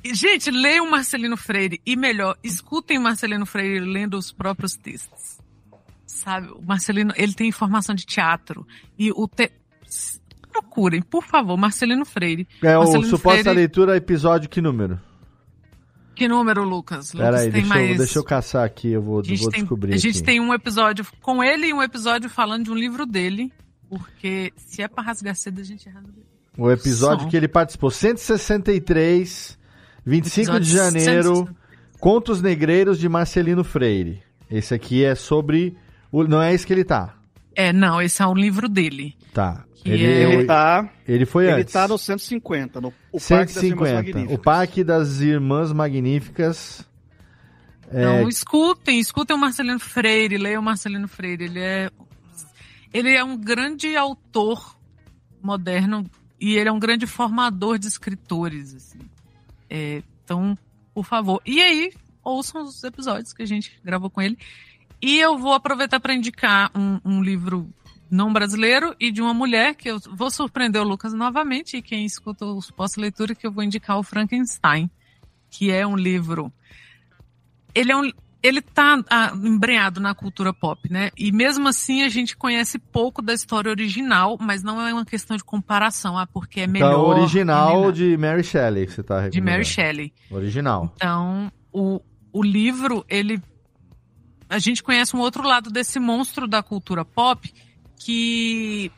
Gente, 0.06 0.52
leiam 0.52 0.90
Marcelino 0.90 1.38
Freire 1.38 1.80
e 1.86 1.96
melhor, 1.96 2.38
escutem 2.44 3.00
Marcelino 3.00 3.46
Freire 3.46 3.80
lendo 3.80 4.18
os 4.18 4.34
próprios 4.34 4.76
textos. 4.76 5.38
Sabe, 6.06 6.50
o 6.52 6.62
Marcelino, 6.62 7.14
ele 7.16 7.34
tem 7.34 7.48
informação 7.48 7.96
de 7.96 8.06
teatro 8.06 8.68
e 9.00 9.12
o 9.12 9.28
te... 9.28 9.52
procurem, 10.52 11.02
por 11.02 11.24
favor, 11.24 11.58
Marcelino 11.58 12.06
Freire. 12.06 12.46
É 12.62 12.76
Marcelino 12.76 13.08
o 13.08 13.10
suposta 13.10 13.44
Freire... 13.44 13.60
leitura 13.60 13.96
episódio 13.96 14.50
que 14.50 14.62
número? 14.62 15.00
Que 16.16 16.28
número, 16.28 16.64
Lucas? 16.64 17.12
Peraí, 17.12 17.50
deixa, 17.50 17.68
mais... 17.68 17.92
eu, 17.92 17.98
deixa 17.98 18.20
eu 18.20 18.24
caçar 18.24 18.66
aqui, 18.66 18.90
eu 18.90 19.02
vou, 19.02 19.24
vou 19.24 19.24
tem, 19.24 19.62
descobrir. 19.62 19.94
A 19.94 19.98
gente 19.98 20.18
aqui. 20.18 20.24
tem 20.24 20.40
um 20.40 20.54
episódio 20.54 21.06
com 21.22 21.44
ele 21.44 21.68
e 21.68 21.74
um 21.74 21.82
episódio 21.82 22.30
falando 22.30 22.66
de 22.66 22.72
um 22.72 22.76
livro 22.76 23.06
dele, 23.06 23.52
porque 23.90 24.54
se 24.56 24.82
é 24.82 24.88
pra 24.88 25.04
rasgar 25.04 25.36
cedo, 25.36 25.62
a 25.62 25.64
gente 25.64 25.90
rasga. 25.90 26.22
O 26.58 26.70
episódio 26.70 27.24
Som. 27.24 27.30
que 27.30 27.38
ele 27.38 27.48
participou, 27.48 27.90
163 27.90 29.58
25 30.06 30.60
de 30.60 30.72
janeiro, 30.72 31.50
Contos 32.00 32.42
Negreiros 32.42 33.00
de 33.00 33.08
Marcelino 33.08 33.64
Freire. 33.64 34.22
Esse 34.50 34.74
aqui 34.74 35.04
é 35.04 35.16
sobre. 35.16 35.76
O... 36.12 36.24
Não 36.24 36.42
é 36.42 36.54
esse 36.54 36.68
que 36.68 36.74
ele 36.74 36.84
tá. 36.84 37.16
É, 37.56 37.72
não, 37.72 38.02
esse 38.02 38.22
é 38.22 38.28
um 38.28 38.34
livro 38.34 38.68
dele. 38.68 39.16
Tá. 39.34 39.64
Ele, 39.86 40.06
é... 40.06 40.34
ele, 40.34 40.46
tá. 40.46 40.90
Ele 41.08 41.26
foi 41.26 41.46
ele 41.46 41.54
antes. 41.54 41.76
Ele 41.76 41.84
tá 41.84 41.88
no 41.88 41.98
150, 41.98 42.82
no 42.82 42.94
o 43.12 43.20
150. 43.20 44.34
o 44.34 44.38
Parque 44.38 44.84
das 44.84 45.20
Irmãs 45.20 45.72
Magníficas. 45.72 46.88
Então, 47.88 48.20
é... 48.20 48.24
escutem, 48.24 49.00
escutem 49.00 49.36
o 49.36 49.40
Marcelino 49.40 49.80
Freire, 49.80 50.38
leiam 50.38 50.62
o 50.62 50.66
Marcelino 50.66 51.08
Freire. 51.08 51.46
Ele 51.46 51.60
é, 51.60 51.90
ele 52.94 53.16
é 53.16 53.24
um 53.24 53.38
grande 53.38 53.96
autor 53.96 54.78
moderno 55.42 56.10
e 56.40 56.56
ele 56.56 56.70
é 56.70 56.72
um 56.72 56.80
grande 56.80 57.06
formador 57.06 57.78
de 57.78 57.88
escritores. 57.88 58.74
Assim. 58.74 59.00
É, 59.70 60.02
então, 60.24 60.58
por 60.94 61.06
favor. 61.06 61.42
E 61.46 61.62
aí, 61.62 61.92
ouçam 62.24 62.64
os 62.64 62.84
episódios 62.84 63.34
que 63.34 63.44
a 63.44 63.46
gente 63.46 63.80
gravou 63.84 64.10
com 64.10 64.22
ele. 64.22 64.38
E 65.02 65.20
eu 65.20 65.38
vou 65.38 65.54
aproveitar 65.54 66.00
para 66.00 66.14
indicar 66.14 66.72
um, 66.74 67.00
um, 67.04 67.22
livro 67.22 67.70
não 68.14 68.32
brasileiro 68.32 68.96
e 69.00 69.12
de 69.12 69.22
uma 69.22 69.34
mulher, 69.34 69.74
que 69.74 69.90
eu 69.90 70.00
vou 70.16 70.30
surpreender 70.30 70.80
o 70.80 70.86
Lucas 70.86 71.14
novamente, 71.14 71.78
e 71.78 71.82
quem 71.82 72.06
escuta 72.06 72.46
os 72.46 72.70
pós-leitura, 72.70 73.34
que 73.34 73.46
eu 73.46 73.52
vou 73.52 73.64
indicar 73.64 73.98
o 73.98 74.04
Frankenstein, 74.04 74.90
que 75.50 75.72
é 75.72 75.86
um 75.86 75.96
livro. 75.96 76.54
Ele 77.74 77.92
é 77.92 77.98
um, 77.98 78.12
ele 78.44 78.62
tá 78.62 79.04
ah, 79.10 79.34
embrenhado 79.36 80.00
na 80.00 80.14
cultura 80.14 80.54
pop, 80.54 80.92
né? 80.92 81.10
E 81.18 81.32
mesmo 81.32 81.68
assim 81.68 82.04
a 82.04 82.10
gente 82.10 82.38
conhece 82.38 82.78
pouco 82.78 83.20
da 83.20 83.34
história 83.34 83.72
original, 83.72 84.38
mas 84.40 84.62
não 84.62 84.80
é 84.80 84.94
uma 84.94 85.06
questão 85.06 85.36
de 85.36 85.44
comparação, 85.44 86.16
ah, 86.16 86.28
porque 86.28 86.60
é 86.60 86.64
então, 86.66 86.74
melhor. 86.74 86.92
Então, 86.92 87.20
original 87.20 87.92
de 87.92 88.16
Mary 88.16 88.44
Shelley, 88.44 88.86
que 88.86 88.94
você 88.94 89.02
tá 89.02 89.28
De 89.28 89.42
Mary 89.42 89.66
Shelley. 89.66 90.14
Original. 90.30 90.94
Então, 90.96 91.52
o, 91.72 92.00
o 92.32 92.44
livro, 92.44 93.04
ele. 93.10 93.42
A 94.48 94.60
gente 94.60 94.84
conhece 94.84 95.16
um 95.16 95.20
outro 95.20 95.48
lado 95.48 95.72
desse 95.72 96.00
monstro 96.00 96.48
da 96.48 96.62
cultura 96.62 97.04
pop 97.04 97.52
que 98.00 98.92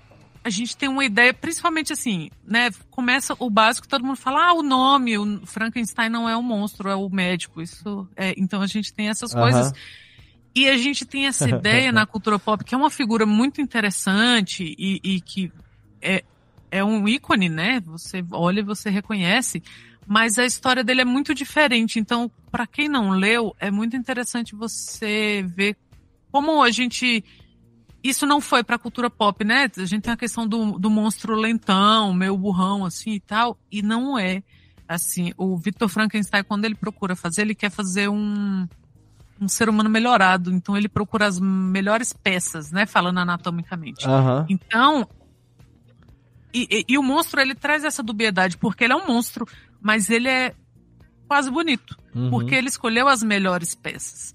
a 0.46 0.50
gente 0.52 0.78
tem 0.78 0.88
uma 0.88 1.04
ideia, 1.04 1.34
principalmente 1.34 1.92
assim, 1.92 2.30
né? 2.46 2.70
Começa 2.92 3.36
o 3.40 3.50
básico, 3.50 3.88
todo 3.88 4.06
mundo 4.06 4.16
fala, 4.16 4.50
ah, 4.50 4.54
o 4.54 4.62
nome, 4.62 5.18
o 5.18 5.44
Frankenstein 5.44 6.08
não 6.08 6.30
é 6.30 6.38
o 6.38 6.44
monstro, 6.44 6.88
é 6.88 6.96
o 6.96 7.10
médico. 7.10 7.64
Isso 7.64 8.08
é, 8.16 8.36
então 8.38 8.62
a 8.62 8.68
gente 8.68 8.94
tem 8.94 9.10
essas 9.10 9.34
coisas. 9.34 9.74
E 10.54 10.70
a 10.70 10.78
gente 10.78 11.04
tem 11.04 11.26
essa 11.26 11.50
ideia 11.50 11.92
na 11.92 12.06
cultura 12.06 12.38
pop, 12.38 12.64
que 12.64 12.76
é 12.76 12.78
uma 12.78 12.92
figura 12.92 13.26
muito 13.26 13.60
interessante 13.60 14.76
e, 14.78 15.02
e 15.04 15.20
que 15.20 15.52
é, 16.00 16.24
é 16.70 16.84
um 16.84 17.08
ícone, 17.08 17.50
né? 17.50 17.80
Você 17.88 18.24
olha 18.32 18.60
e 18.60 18.64
você 18.64 18.92
reconhece, 18.92 19.64
mas 20.06 20.38
a 20.38 20.46
história 20.46 20.84
dele 20.84 21.02
é 21.02 21.06
muito 21.06 21.34
diferente. 21.34 22.00
Então, 22.00 22.30
para 22.52 22.68
quem 22.68 22.88
não 22.88 23.10
leu, 23.10 23.56
é 23.60 23.72
muito 23.72 23.98
interessante 23.98 24.56
você 24.56 25.44
ver 25.56 25.76
como 26.32 26.62
a 26.62 26.70
gente 26.70 27.24
isso 28.10 28.26
não 28.26 28.40
foi 28.40 28.64
pra 28.64 28.78
cultura 28.78 29.10
pop, 29.10 29.44
né? 29.44 29.70
A 29.78 29.86
gente 29.86 30.04
tem 30.04 30.14
a 30.14 30.18
questão 30.18 30.48
do, 30.48 30.78
do 30.78 30.90
monstro 30.90 31.36
lentão, 31.36 32.14
meio 32.14 32.38
burrão, 32.38 32.86
assim 32.86 33.14
e 33.14 33.20
tal, 33.20 33.58
e 33.72 33.82
não 33.82 34.18
é. 34.18 34.44
Assim, 34.88 35.34
o 35.36 35.58
Victor 35.58 35.90
Frankenstein, 35.90 36.44
quando 36.44 36.66
ele 36.66 36.76
procura 36.76 37.16
fazer, 37.16 37.42
ele 37.42 37.56
quer 37.56 37.72
fazer 37.72 38.08
um, 38.08 38.68
um 39.42 39.48
ser 39.48 39.68
humano 39.70 39.90
melhorado. 39.90 40.54
Então 40.54 40.78
ele 40.78 40.88
procura 40.88 41.26
as 41.26 41.40
melhores 41.40 42.14
peças, 42.14 42.72
né? 42.72 42.86
Falando 42.86 43.20
anatomicamente. 43.20 44.08
Uhum. 44.08 44.46
Então. 44.48 45.08
E, 46.54 46.68
e, 46.70 46.86
e, 46.90 46.98
o 46.98 47.04
monstro, 47.04 47.42
ele 47.42 47.56
traz 47.56 47.84
essa 47.84 48.04
dubiedade, 48.04 48.58
porque 48.58 48.84
ele 48.84 48.94
é 48.94 48.96
um 48.96 49.08
monstro, 49.08 49.48
mas 49.82 50.10
ele 50.10 50.30
é 50.30 50.54
quase 51.28 51.50
bonito. 51.50 51.98
Uhum. 52.14 52.30
Porque 52.30 52.54
ele 52.54 52.68
escolheu 52.68 53.08
as 53.08 53.24
melhores 53.24 53.74
peças. 53.74 54.34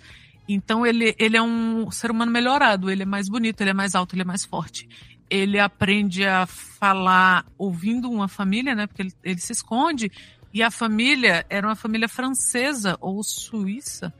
Então 0.54 0.84
ele, 0.84 1.14
ele 1.18 1.36
é 1.36 1.42
um 1.42 1.90
ser 1.90 2.10
humano 2.10 2.32
melhorado, 2.32 2.90
ele 2.90 3.04
é 3.04 3.06
mais 3.06 3.28
bonito, 3.28 3.60
ele 3.60 3.70
é 3.70 3.74
mais 3.74 3.94
alto, 3.94 4.14
ele 4.14 4.22
é 4.22 4.24
mais 4.24 4.44
forte. 4.44 4.88
Ele 5.28 5.60
aprende 5.60 6.26
a 6.26 6.44
falar 6.44 7.46
ouvindo 7.56 8.10
uma 8.10 8.26
família, 8.26 8.74
né? 8.74 8.86
Porque 8.88 9.02
ele, 9.02 9.12
ele 9.22 9.40
se 9.40 9.52
esconde. 9.52 10.10
E 10.52 10.60
a 10.60 10.70
família 10.70 11.46
era 11.48 11.66
uma 11.66 11.76
família 11.76 12.08
francesa 12.08 12.98
ou 13.00 13.22
suíça. 13.22 14.12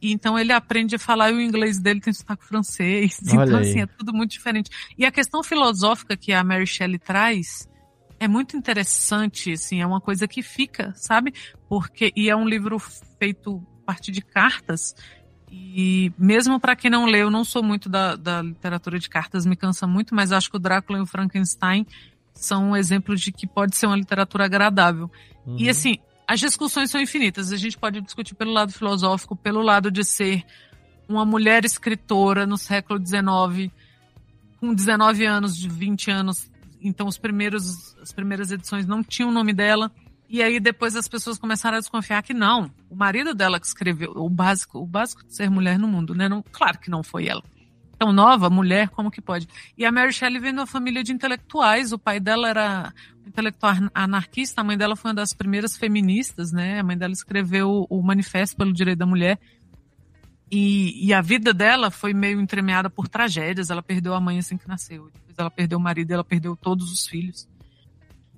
E 0.00 0.12
então 0.12 0.38
ele 0.38 0.52
aprende 0.52 0.96
a 0.96 0.98
falar 0.98 1.30
e 1.30 1.34
o 1.34 1.40
inglês 1.40 1.80
dele 1.80 2.00
tem 2.00 2.12
sotaque 2.12 2.44
francês. 2.44 3.18
Olha 3.32 3.44
então, 3.44 3.56
aí. 3.56 3.70
assim, 3.70 3.80
é 3.80 3.86
tudo 3.86 4.12
muito 4.12 4.32
diferente. 4.32 4.70
E 4.96 5.06
a 5.06 5.10
questão 5.10 5.42
filosófica 5.42 6.16
que 6.18 6.34
a 6.34 6.44
Mary 6.44 6.66
Shelley 6.66 6.98
traz 6.98 7.66
é 8.20 8.28
muito 8.28 8.56
interessante, 8.56 9.52
assim, 9.52 9.80
é 9.80 9.86
uma 9.86 10.00
coisa 10.00 10.26
que 10.26 10.42
fica, 10.42 10.92
sabe? 10.96 11.32
Porque, 11.68 12.12
e 12.16 12.28
é 12.28 12.36
um 12.36 12.46
livro 12.46 12.78
feito 13.18 13.64
a 13.82 13.86
partir 13.86 14.10
de 14.10 14.20
cartas. 14.20 14.94
E 15.50 16.12
mesmo 16.18 16.60
para 16.60 16.76
quem 16.76 16.90
não 16.90 17.06
leu, 17.06 17.26
eu 17.26 17.30
não 17.30 17.44
sou 17.44 17.62
muito 17.62 17.88
da, 17.88 18.16
da 18.16 18.42
literatura 18.42 18.98
de 18.98 19.08
cartas, 19.08 19.46
me 19.46 19.56
cansa 19.56 19.86
muito, 19.86 20.14
mas 20.14 20.32
acho 20.32 20.50
que 20.50 20.56
o 20.56 20.60
Drácula 20.60 20.98
e 20.98 21.02
o 21.02 21.06
Frankenstein 21.06 21.86
são 22.34 22.70
um 22.70 22.76
exemplo 22.76 23.16
de 23.16 23.32
que 23.32 23.46
pode 23.46 23.76
ser 23.76 23.86
uma 23.86 23.96
literatura 23.96 24.44
agradável. 24.44 25.10
Uhum. 25.46 25.56
E 25.58 25.68
assim, 25.68 25.98
as 26.26 26.40
discussões 26.40 26.90
são 26.90 27.00
infinitas. 27.00 27.52
A 27.52 27.56
gente 27.56 27.78
pode 27.78 28.00
discutir 28.00 28.34
pelo 28.34 28.52
lado 28.52 28.72
filosófico, 28.72 29.34
pelo 29.34 29.62
lado 29.62 29.90
de 29.90 30.04
ser 30.04 30.44
uma 31.08 31.24
mulher 31.24 31.64
escritora 31.64 32.46
no 32.46 32.58
século 32.58 33.00
XIX, 33.04 33.72
com 34.60 34.74
19 34.74 35.24
anos, 35.24 35.56
de 35.56 35.68
20 35.68 36.10
anos. 36.10 36.50
Então, 36.82 37.06
os 37.06 37.16
primeiros, 37.16 37.96
as 38.00 38.12
primeiras 38.12 38.52
edições 38.52 38.86
não 38.86 39.02
tinham 39.02 39.30
o 39.30 39.32
nome 39.32 39.52
dela. 39.52 39.90
E 40.28 40.42
aí 40.42 40.60
depois 40.60 40.94
as 40.94 41.08
pessoas 41.08 41.38
começaram 41.38 41.78
a 41.78 41.80
desconfiar 41.80 42.22
que 42.22 42.34
não, 42.34 42.70
o 42.90 42.94
marido 42.94 43.34
dela 43.34 43.58
que 43.58 43.66
escreveu 43.66 44.12
o 44.14 44.28
básico, 44.28 44.78
o 44.78 44.86
básico 44.86 45.24
de 45.24 45.34
ser 45.34 45.48
mulher 45.48 45.78
no 45.78 45.88
mundo, 45.88 46.14
né? 46.14 46.28
Não, 46.28 46.44
claro 46.52 46.78
que 46.78 46.90
não 46.90 47.02
foi 47.02 47.28
ela. 47.28 47.42
Tão 47.98 48.12
nova, 48.12 48.50
mulher, 48.50 48.90
como 48.90 49.10
que 49.10 49.20
pode? 49.20 49.48
E 49.76 49.84
a 49.84 49.90
Mary 49.90 50.12
Shelley 50.12 50.38
vem 50.38 50.52
de 50.52 50.60
uma 50.60 50.66
família 50.66 51.02
de 51.02 51.12
intelectuais, 51.12 51.92
o 51.92 51.98
pai 51.98 52.20
dela 52.20 52.48
era 52.48 52.92
intelectual 53.26 53.74
anarquista, 53.94 54.60
a 54.60 54.64
mãe 54.64 54.76
dela 54.76 54.94
foi 54.94 55.10
uma 55.10 55.14
das 55.14 55.32
primeiras 55.32 55.76
feministas, 55.76 56.52
né? 56.52 56.78
A 56.78 56.84
mãe 56.84 56.96
dela 56.96 57.12
escreveu 57.12 57.86
o 57.88 58.02
Manifesto 58.02 58.56
pelo 58.56 58.72
Direito 58.72 58.98
da 58.98 59.06
Mulher. 59.06 59.40
E, 60.50 61.06
e, 61.06 61.12
a 61.12 61.20
vida 61.20 61.52
dela 61.52 61.90
foi 61.90 62.14
meio 62.14 62.40
entremeada 62.40 62.88
por 62.88 63.06
tragédias. 63.06 63.68
Ela 63.68 63.82
perdeu 63.82 64.14
a 64.14 64.20
mãe 64.20 64.38
assim 64.38 64.56
que 64.56 64.66
nasceu. 64.66 65.10
Depois 65.12 65.36
ela 65.36 65.50
perdeu 65.50 65.78
o 65.78 65.80
marido, 65.80 66.10
ela 66.12 66.24
perdeu 66.24 66.56
todos 66.56 66.90
os 66.90 67.06
filhos. 67.06 67.46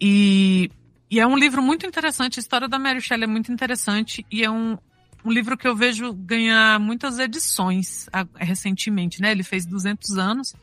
E 0.00 0.70
e 1.10 1.18
é 1.20 1.26
um 1.26 1.36
livro 1.36 1.62
muito 1.62 1.86
interessante, 1.86 2.38
a 2.38 2.42
história 2.42 2.68
da 2.68 2.78
Mary 2.78 3.00
Shelley 3.00 3.24
é 3.24 3.26
muito 3.26 3.52
interessante 3.52 4.24
e 4.30 4.44
é 4.44 4.50
um 4.50 4.78
um 5.24 5.30
livro 5.30 5.56
que 5.56 5.68
eu 5.68 5.76
vejo 5.76 6.12
ganhar 6.12 6.80
muitas 6.80 7.18
edições 7.18 8.08
recentemente, 8.36 9.20
né? 9.20 9.30
Ele 9.30 9.42
fez 9.42 9.66
200 9.66 10.16
anos 10.16 10.54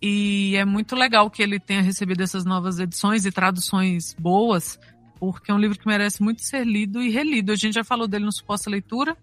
e 0.00 0.56
é 0.56 0.64
muito 0.64 0.96
legal 0.96 1.30
que 1.30 1.42
ele 1.42 1.60
tenha 1.60 1.82
recebido 1.82 2.22
essas 2.22 2.44
novas 2.44 2.78
edições 2.78 3.24
e 3.26 3.30
traduções 3.30 4.14
boas, 4.18 4.78
porque 5.20 5.50
é 5.50 5.54
um 5.54 5.58
livro 5.58 5.78
que 5.78 5.86
merece 5.86 6.22
muito 6.22 6.42
ser 6.42 6.66
lido 6.66 7.00
e 7.00 7.10
relido. 7.10 7.52
A 7.52 7.56
gente 7.56 7.74
já 7.74 7.84
falou 7.84 8.08
dele 8.08 8.24
no 8.24 8.32
Suposta 8.32 8.70
Leitura. 8.70 9.16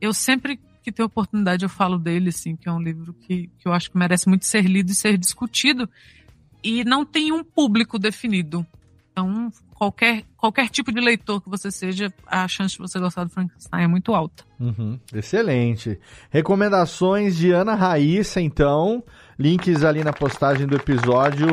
Eu 0.00 0.14
sempre 0.14 0.58
que 0.82 0.90
tenho 0.90 1.06
oportunidade 1.06 1.64
eu 1.64 1.68
falo 1.68 1.96
dele, 1.96 2.30
assim, 2.30 2.56
que 2.56 2.68
é 2.68 2.72
um 2.72 2.80
livro 2.80 3.14
que, 3.14 3.48
que 3.58 3.68
eu 3.68 3.72
acho 3.72 3.90
que 3.90 3.96
merece 3.96 4.28
muito 4.28 4.44
ser 4.44 4.64
lido 4.64 4.90
e 4.90 4.94
ser 4.94 5.16
discutido. 5.16 5.88
E 6.62 6.82
não 6.84 7.04
tem 7.04 7.30
um 7.30 7.44
público 7.44 7.98
definido. 7.98 8.66
Então, 9.12 9.52
qualquer, 9.82 10.22
qualquer 10.36 10.68
tipo 10.68 10.92
de 10.92 11.00
leitor 11.00 11.40
que 11.40 11.50
você 11.50 11.68
seja, 11.68 12.12
a 12.24 12.46
chance 12.46 12.74
de 12.74 12.78
você 12.78 13.00
gostar 13.00 13.24
do 13.24 13.30
Frankenstein 13.30 13.82
é 13.82 13.86
muito 13.88 14.14
alta. 14.14 14.44
Uhum, 14.60 14.96
excelente. 15.12 15.98
Recomendações 16.30 17.36
de 17.36 17.50
Ana 17.50 17.74
Raíssa, 17.74 18.40
então. 18.40 19.02
Links 19.36 19.82
ali 19.82 20.04
na 20.04 20.12
postagem 20.12 20.68
do 20.68 20.76
episódio 20.76 21.48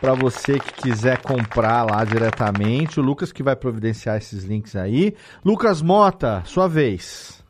para 0.00 0.14
você 0.14 0.60
que 0.60 0.74
quiser 0.74 1.20
comprar 1.22 1.82
lá 1.82 2.04
diretamente. 2.04 3.00
O 3.00 3.02
Lucas 3.02 3.32
que 3.32 3.42
vai 3.42 3.56
providenciar 3.56 4.16
esses 4.16 4.44
links 4.44 4.76
aí. 4.76 5.16
Lucas 5.44 5.82
Mota, 5.82 6.44
sua 6.44 6.68
vez. 6.68 7.41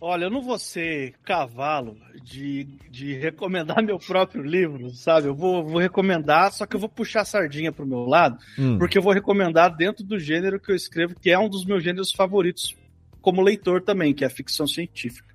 Olha, 0.00 0.24
eu 0.24 0.30
não 0.30 0.40
vou 0.40 0.58
ser 0.58 1.14
cavalo 1.24 1.98
de, 2.22 2.64
de 2.90 3.14
recomendar 3.18 3.82
meu 3.84 3.98
próprio 3.98 4.42
livro, 4.42 4.90
sabe? 4.90 5.28
Eu 5.28 5.34
vou, 5.34 5.62
vou 5.62 5.78
recomendar, 5.78 6.52
só 6.52 6.64
que 6.64 6.74
eu 6.74 6.80
vou 6.80 6.88
puxar 6.88 7.20
a 7.20 7.24
sardinha 7.24 7.70
pro 7.70 7.86
meu 7.86 8.06
lado, 8.06 8.38
hum. 8.58 8.78
porque 8.78 8.96
eu 8.96 9.02
vou 9.02 9.12
recomendar 9.12 9.76
dentro 9.76 10.02
do 10.02 10.18
gênero 10.18 10.58
que 10.58 10.72
eu 10.72 10.76
escrevo, 10.76 11.14
que 11.20 11.30
é 11.30 11.38
um 11.38 11.50
dos 11.50 11.66
meus 11.66 11.84
gêneros 11.84 12.12
favoritos 12.12 12.74
como 13.20 13.42
leitor 13.42 13.82
também, 13.82 14.14
que 14.14 14.24
é 14.24 14.26
a 14.26 14.30
ficção 14.30 14.66
científica, 14.66 15.28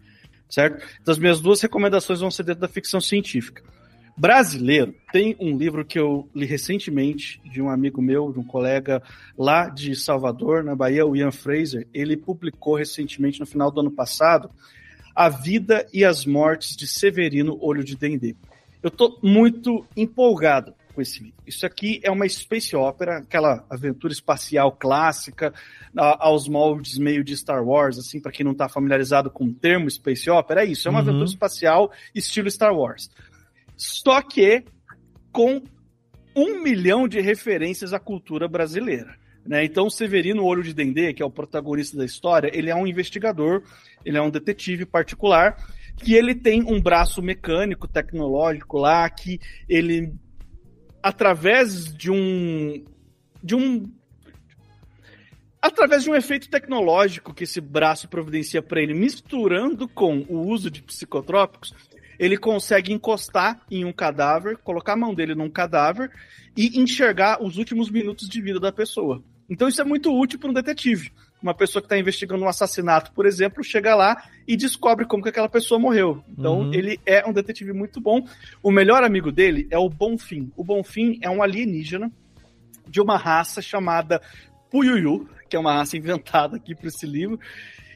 certo? 0.49 0.83
Então 0.99 1.11
as 1.11 1.19
minhas 1.19 1.39
duas 1.39 1.61
recomendações 1.61 2.19
vão 2.19 2.31
ser 2.31 2.41
dentro 2.41 2.61
da 2.61 2.67
ficção 2.67 2.99
científica 2.99 3.74
brasileiro. 4.15 4.95
Tem 5.11 5.35
um 5.39 5.57
livro 5.57 5.83
que 5.85 5.99
eu 5.99 6.29
li 6.33 6.45
recentemente 6.45 7.41
de 7.51 7.61
um 7.61 7.69
amigo 7.69 8.01
meu, 8.01 8.31
de 8.31 8.39
um 8.39 8.43
colega 8.43 9.01
lá 9.37 9.69
de 9.69 9.95
Salvador, 9.95 10.63
na 10.63 10.75
Bahia, 10.75 11.05
o 11.05 11.15
Ian 11.15 11.31
Fraser. 11.31 11.87
Ele 11.93 12.15
publicou 12.15 12.75
recentemente, 12.75 13.39
no 13.39 13.45
final 13.45 13.69
do 13.69 13.81
ano 13.81 13.91
passado, 13.91 14.49
A 15.15 15.29
Vida 15.29 15.85
e 15.93 16.05
as 16.05 16.25
Mortes 16.25 16.75
de 16.75 16.87
Severino 16.87 17.57
Olho 17.61 17.83
de 17.83 17.95
Dendê. 17.95 18.35
Eu 18.81 18.89
estou 18.89 19.19
muito 19.21 19.85
empolgado 19.97 20.73
com 20.93 21.01
esse 21.01 21.21
livro. 21.21 21.37
Isso 21.45 21.65
aqui 21.65 21.99
é 22.01 22.09
uma 22.09 22.27
space 22.29 22.75
opera, 22.75 23.17
aquela 23.17 23.65
aventura 23.69 24.13
espacial 24.13 24.71
clássica, 24.71 25.53
aos 25.95 26.47
moldes 26.47 26.97
meio 26.97 27.23
de 27.23 27.35
Star 27.35 27.63
Wars, 27.63 27.97
assim, 27.97 28.19
para 28.19 28.31
quem 28.31 28.45
não 28.45 28.53
está 28.53 28.69
familiarizado 28.69 29.29
com 29.29 29.45
o 29.45 29.53
termo 29.53 29.89
space 29.89 30.29
opera, 30.29 30.63
é 30.63 30.67
isso, 30.67 30.87
é 30.87 30.91
uma 30.91 31.01
uhum. 31.01 31.09
aventura 31.09 31.29
espacial 31.29 31.91
estilo 32.13 32.49
Star 32.49 32.73
Wars. 32.73 33.09
Só 33.77 34.21
que 34.21 34.63
com 35.31 35.61
um 36.35 36.61
milhão 36.61 37.07
de 37.07 37.19
referências 37.21 37.93
à 37.93 37.99
cultura 37.99 38.47
brasileira. 38.47 39.15
Né? 39.45 39.63
Então, 39.63 39.89
Severino 39.89 40.43
Olho 40.43 40.63
de 40.63 40.73
Dendê, 40.73 41.13
que 41.13 41.21
é 41.21 41.25
o 41.25 41.31
protagonista 41.31 41.95
da 41.97 42.03
história, 42.03 42.49
ele 42.53 42.69
é 42.69 42.75
um 42.75 42.87
investigador, 42.87 43.61
ele 44.03 44.17
é 44.17 44.21
um 44.21 44.29
detetive 44.29 44.85
particular, 44.85 45.55
que 45.97 46.15
ele 46.15 46.35
tem 46.35 46.63
um 46.63 46.81
braço 46.81 47.21
mecânico, 47.21 47.87
tecnológico 47.87 48.77
lá, 48.77 49.09
que 49.09 49.39
ele, 49.69 50.13
através 51.01 51.93
de 51.93 52.11
um. 52.11 52.83
de 53.41 53.55
um. 53.55 53.91
Através 55.61 56.03
de 56.03 56.11
um 56.11 56.15
efeito 56.15 56.49
tecnológico 56.49 57.33
que 57.33 57.43
esse 57.43 57.59
braço 57.59 58.07
providencia 58.07 58.61
para 58.61 58.81
ele, 58.81 58.93
misturando 58.93 59.87
com 59.87 60.19
o 60.29 60.47
uso 60.47 60.69
de 60.69 60.83
psicotrópicos, 60.83 61.73
ele 62.19 62.37
consegue 62.37 62.93
encostar 62.93 63.61
em 63.69 63.85
um 63.85 63.93
cadáver, 63.93 64.57
colocar 64.57 64.93
a 64.93 64.97
mão 64.97 65.13
dele 65.13 65.35
num 65.35 65.49
cadáver 65.49 66.11
e 66.55 66.79
enxergar 66.79 67.43
os 67.43 67.57
últimos 67.57 67.89
minutos 67.89 68.27
de 68.29 68.41
vida 68.41 68.59
da 68.59 68.71
pessoa. 68.71 69.23
Então 69.49 69.67
isso 69.67 69.81
é 69.81 69.85
muito 69.85 70.13
útil 70.13 70.39
para 70.39 70.49
um 70.49 70.53
detetive. 70.53 71.11
Uma 71.41 71.53
pessoa 71.53 71.81
que 71.81 71.85
está 71.85 71.97
investigando 71.97 72.43
um 72.43 72.47
assassinato, 72.47 73.11
por 73.11 73.25
exemplo, 73.25 73.63
chega 73.63 73.93
lá 73.93 74.23
e 74.47 74.57
descobre 74.57 75.05
como 75.05 75.21
que 75.21 75.29
aquela 75.29 75.49
pessoa 75.49 75.79
morreu. 75.79 76.23
Então 76.29 76.61
uhum. 76.61 76.73
ele 76.73 76.99
é 77.05 77.27
um 77.27 77.33
detetive 77.33 77.71
muito 77.71 78.01
bom. 78.01 78.25
O 78.63 78.71
melhor 78.71 79.03
amigo 79.03 79.31
dele 79.31 79.67
é 79.69 79.77
o 79.77 79.89
Bonfim. 79.89 80.51
O 80.55 80.63
Bonfim 80.63 81.19
é 81.21 81.29
um 81.29 81.43
alienígena 81.43 82.11
de 82.87 82.99
uma 83.01 83.17
raça 83.17 83.61
chamada 83.61 84.21
Puyuyu, 84.71 85.29
que 85.49 85.55
é 85.55 85.59
uma 85.59 85.73
raça 85.73 85.95
inventada 85.97 86.55
aqui 86.57 86.73
para 86.73 86.87
esse 86.87 87.05
livro. 87.05 87.39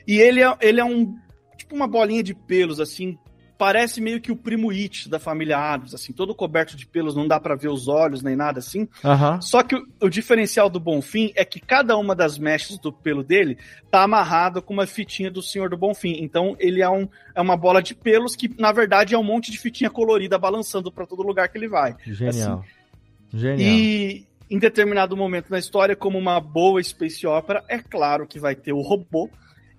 E 0.08 0.20
ele 0.20 0.44
é, 0.44 0.58
ele 0.62 0.80
é 0.80 0.86
um 0.86 1.18
tipo 1.58 1.76
uma 1.76 1.88
bolinha 1.88 2.24
de 2.24 2.34
pelos 2.34 2.80
assim 2.80 3.18
parece 3.60 4.00
meio 4.00 4.22
que 4.22 4.32
o 4.32 4.38
primo 4.38 4.72
It 4.72 5.10
da 5.10 5.20
família 5.20 5.58
Adams, 5.58 5.94
assim, 5.94 6.14
todo 6.14 6.34
coberto 6.34 6.78
de 6.78 6.86
pelos, 6.88 7.14
não 7.14 7.28
dá 7.28 7.42
para 7.42 7.58
ver 7.58 7.68
os 7.68 7.90
olhos 7.90 8.24
nem 8.24 8.34
nada 8.34 8.60
assim. 8.60 8.88
Uhum. 9.04 9.42
Só 9.42 9.62
que 9.62 9.76
o, 9.76 9.86
o, 10.00 10.10
diferencial 10.10 10.70
do 10.70 10.80
Bonfim 10.80 11.34
é 11.36 11.44
que 11.44 11.60
cada 11.60 11.98
uma 11.98 12.16
das 12.16 12.38
mechas 12.38 12.78
do 12.80 12.94
pelo 12.94 13.22
dele 13.22 13.58
tá 13.92 14.04
amarrada 14.04 14.62
com 14.62 14.74
uma 14.74 14.88
fitinha 14.88 15.30
do 15.30 15.44
Senhor 15.44 15.70
do 15.70 15.76
Bonfim. 15.76 16.20
Então 16.22 16.56
ele 16.58 16.82
é, 16.82 16.90
um, 16.90 17.06
é 17.36 17.42
uma 17.42 17.58
bola 17.58 17.84
de 17.84 17.94
pelos 17.94 18.34
que, 18.34 18.50
na 18.58 18.72
verdade, 18.72 19.14
é 19.14 19.18
um 19.18 19.24
monte 19.24 19.52
de 19.52 19.60
fitinha 19.60 19.90
colorida 19.90 20.40
balançando 20.40 20.90
para 20.90 21.06
todo 21.06 21.22
lugar 21.22 21.50
que 21.50 21.58
ele 21.58 21.68
vai. 21.68 21.98
Genial. 22.06 22.60
Assim. 22.60 23.38
Genial. 23.38 23.60
E 23.60 24.26
em 24.50 24.58
determinado 24.58 25.18
momento 25.18 25.50
na 25.50 25.60
história, 25.60 25.98
como 25.98 26.18
uma 26.18 26.40
boa 26.40 26.82
space 26.82 27.28
opera, 27.28 27.62
é 27.68 27.78
claro 27.80 28.26
que 28.26 28.40
vai 28.40 28.56
ter 28.56 28.72
o 28.72 28.80
robô 28.80 29.30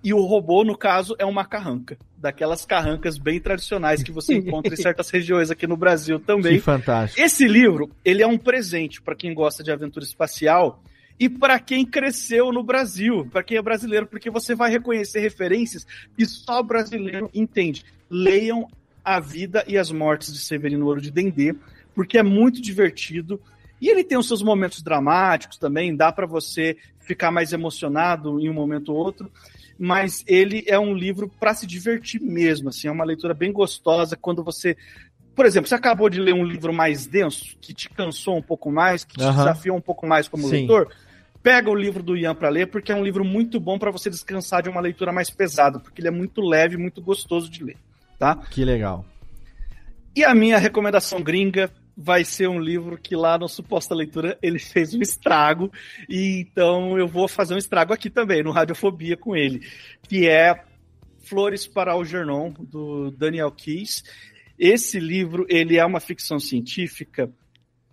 e 0.03 0.13
o 0.13 0.21
robô, 0.21 0.63
no 0.63 0.75
caso, 0.75 1.15
é 1.19 1.25
uma 1.25 1.45
carranca. 1.45 1.97
Daquelas 2.17 2.65
carrancas 2.65 3.17
bem 3.17 3.39
tradicionais 3.39 4.01
que 4.01 4.11
você 4.11 4.35
encontra 4.35 4.73
em 4.73 4.77
certas 4.77 5.09
regiões 5.09 5.51
aqui 5.51 5.67
no 5.67 5.77
Brasil 5.77 6.19
também. 6.19 6.55
Que 6.55 6.61
fantástico. 6.61 7.21
Esse 7.21 7.47
livro, 7.47 7.89
ele 8.03 8.23
é 8.23 8.27
um 8.27 8.37
presente 8.37 9.01
para 9.01 9.15
quem 9.15 9.33
gosta 9.33 9.63
de 9.63 9.71
aventura 9.71 10.03
espacial 10.03 10.81
e 11.19 11.29
para 11.29 11.59
quem 11.59 11.85
cresceu 11.85 12.51
no 12.51 12.63
Brasil, 12.63 13.27
para 13.31 13.43
quem 13.43 13.57
é 13.57 13.61
brasileiro, 13.61 14.07
porque 14.07 14.29
você 14.29 14.55
vai 14.55 14.71
reconhecer 14.71 15.19
referências 15.19 15.85
que 16.17 16.25
só 16.25 16.63
brasileiro 16.63 17.29
entende. 17.31 17.85
Leiam 18.09 18.67
A 19.05 19.19
Vida 19.19 19.63
e 19.67 19.77
as 19.77 19.91
Mortes 19.91 20.33
de 20.33 20.39
Severino 20.39 20.87
Ouro 20.87 20.99
de 20.99 21.11
Dendê, 21.11 21.55
porque 21.93 22.17
é 22.17 22.23
muito 22.23 22.59
divertido. 22.59 23.39
E 23.79 23.87
ele 23.87 24.03
tem 24.03 24.17
os 24.17 24.27
seus 24.27 24.41
momentos 24.41 24.81
dramáticos 24.81 25.57
também, 25.57 25.95
dá 25.95 26.11
para 26.11 26.25
você 26.25 26.75
ficar 26.99 27.29
mais 27.31 27.53
emocionado 27.53 28.39
em 28.39 28.49
um 28.49 28.53
momento 28.53 28.91
ou 28.91 28.97
outro 28.97 29.31
mas 29.83 30.23
ele 30.27 30.63
é 30.67 30.77
um 30.77 30.93
livro 30.93 31.27
para 31.39 31.55
se 31.55 31.65
divertir 31.65 32.21
mesmo, 32.21 32.69
assim, 32.69 32.87
é 32.87 32.91
uma 32.91 33.03
leitura 33.03 33.33
bem 33.33 33.51
gostosa 33.51 34.15
quando 34.15 34.43
você 34.43 34.77
por 35.33 35.45
exemplo, 35.45 35.67
você 35.67 35.73
acabou 35.73 36.07
de 36.07 36.19
ler 36.19 36.35
um 36.35 36.43
livro 36.43 36.71
mais 36.71 37.07
denso, 37.07 37.57
que 37.59 37.73
te 37.73 37.89
cansou 37.89 38.37
um 38.37 38.41
pouco 38.41 38.69
mais, 38.69 39.03
que 39.03 39.17
te 39.17 39.23
uhum. 39.23 39.31
desafiou 39.31 39.75
um 39.77 39.81
pouco 39.81 40.05
mais 40.05 40.27
como 40.27 40.43
Sim. 40.43 40.51
leitor, 40.51 40.93
pega 41.41 41.69
o 41.69 41.73
livro 41.73 42.03
do 42.03 42.15
Ian 42.15 42.35
para 42.35 42.49
ler, 42.49 42.67
porque 42.67 42.91
é 42.91 42.95
um 42.95 43.03
livro 43.03 43.23
muito 43.25 43.59
bom 43.59 43.79
para 43.79 43.89
você 43.89 44.09
descansar 44.09 44.61
de 44.61 44.69
uma 44.69 44.81
leitura 44.81 45.11
mais 45.11 45.31
pesada, 45.31 45.79
porque 45.79 45.99
ele 45.99 46.09
é 46.09 46.11
muito 46.11 46.41
leve, 46.41 46.77
muito 46.77 47.01
gostoso 47.01 47.49
de 47.49 47.63
ler, 47.63 47.77
tá? 48.19 48.35
Que 48.35 48.63
legal. 48.63 49.03
E 50.15 50.23
a 50.23 50.35
minha 50.35 50.59
recomendação 50.59 51.23
gringa 51.23 51.71
vai 51.95 52.23
ser 52.23 52.47
um 52.47 52.59
livro 52.59 52.97
que 52.97 53.15
lá 53.15 53.37
no 53.37 53.47
Suposta 53.47 53.93
Leitura 53.93 54.37
ele 54.41 54.59
fez 54.59 54.93
um 54.93 55.01
estrago, 55.01 55.71
e 56.09 56.41
então 56.41 56.97
eu 56.97 57.07
vou 57.07 57.27
fazer 57.27 57.53
um 57.53 57.57
estrago 57.57 57.93
aqui 57.93 58.09
também, 58.09 58.43
no 58.43 58.51
Radiofobia 58.51 59.17
com 59.17 59.35
ele, 59.35 59.65
que 60.07 60.27
é 60.27 60.63
Flores 61.19 61.67
para 61.67 61.93
Algernon, 61.93 62.51
do 62.51 63.11
Daniel 63.11 63.51
Keyes. 63.51 64.03
Esse 64.57 64.99
livro, 64.99 65.45
ele 65.49 65.77
é 65.77 65.85
uma 65.85 65.99
ficção 65.99 66.39
científica 66.39 67.31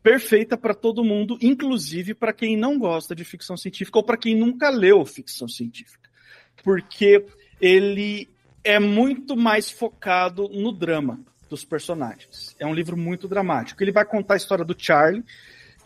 perfeita 0.03 0.57
para 0.57 0.75
todo 0.75 1.05
mundo, 1.05 1.39
inclusive 1.41 2.15
para 2.15 2.33
quem 2.33 2.57
não 2.57 2.79
gosta 2.79 3.15
de 3.15 3.25
ficção 3.25 3.57
científica 3.57 3.99
ou 3.99 4.05
para 4.05 4.17
quem 4.17 4.35
nunca 4.35 4.71
leu 4.71 5.05
ficção 5.05 5.49
científica. 5.49 6.09
Porque 6.63 7.25
ele 7.61 8.29
é 8.65 8.79
muito 8.79 9.37
mais 9.37 9.71
focado 9.71 10.49
no 10.49 10.73
drama 10.73 11.21
dos 11.49 11.65
personagens. 11.65 12.55
É 12.59 12.67
um 12.67 12.75
livro 12.75 12.97
muito 12.97 13.27
dramático. 13.27 13.83
Ele 13.83 13.93
vai 13.93 14.05
contar 14.05 14.35
a 14.35 14.37
história 14.37 14.65
do 14.65 14.77
Charlie, 14.77 15.25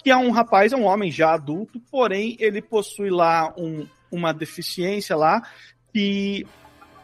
que 0.03 0.11
é 0.11 0.17
um 0.17 0.31
rapaz, 0.31 0.73
é 0.73 0.77
um 0.77 0.85
homem 0.85 1.11
já 1.11 1.33
adulto, 1.33 1.81
porém 1.91 2.37
ele 2.41 2.61
possui 2.61 3.11
lá 3.11 3.55
um, 3.57 3.87
uma 4.11 4.33
deficiência 4.33 5.17
lá 5.17 5.43
que 5.93 6.47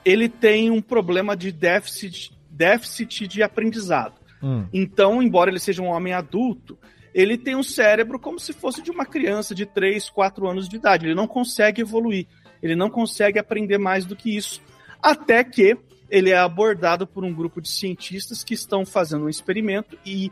ele 0.04 0.28
tem 0.28 0.70
um 0.70 0.80
problema 0.80 1.36
de 1.36 1.52
déficit, 1.52 2.32
déficit 2.50 3.28
de 3.28 3.42
aprendizado. 3.42 4.14
Hum. 4.42 4.66
Então, 4.72 5.22
embora 5.22 5.50
ele 5.50 5.58
seja 5.58 5.82
um 5.82 5.88
homem 5.88 6.12
adulto, 6.12 6.78
ele 7.14 7.36
tem 7.36 7.56
um 7.56 7.62
cérebro 7.62 8.18
como 8.18 8.38
se 8.38 8.52
fosse 8.52 8.82
de 8.82 8.90
uma 8.90 9.04
criança 9.04 9.54
de 9.54 9.66
3, 9.66 10.08
4 10.10 10.48
anos 10.48 10.68
de 10.68 10.76
idade. 10.76 11.06
Ele 11.06 11.14
não 11.14 11.26
consegue 11.26 11.82
evoluir, 11.82 12.26
ele 12.62 12.76
não 12.76 12.90
consegue 12.90 13.38
aprender 13.38 13.78
mais 13.78 14.04
do 14.04 14.16
que 14.16 14.36
isso. 14.36 14.60
Até 15.02 15.44
que 15.44 15.76
ele 16.10 16.30
é 16.30 16.38
abordado 16.38 17.06
por 17.06 17.24
um 17.24 17.32
grupo 17.32 17.60
de 17.60 17.68
cientistas 17.68 18.42
que 18.42 18.54
estão 18.54 18.84
fazendo 18.84 19.24
um 19.24 19.28
experimento 19.28 19.98
e 20.04 20.30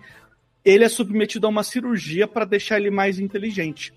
ele 0.65 0.85
é 0.85 0.89
submetido 0.89 1.47
a 1.47 1.51
uma 1.51 1.63
cirurgia 1.63 2.27
para 2.27 2.45
deixar 2.45 2.79
ele 2.79 2.91
mais 2.91 3.19
inteligente. 3.19 3.93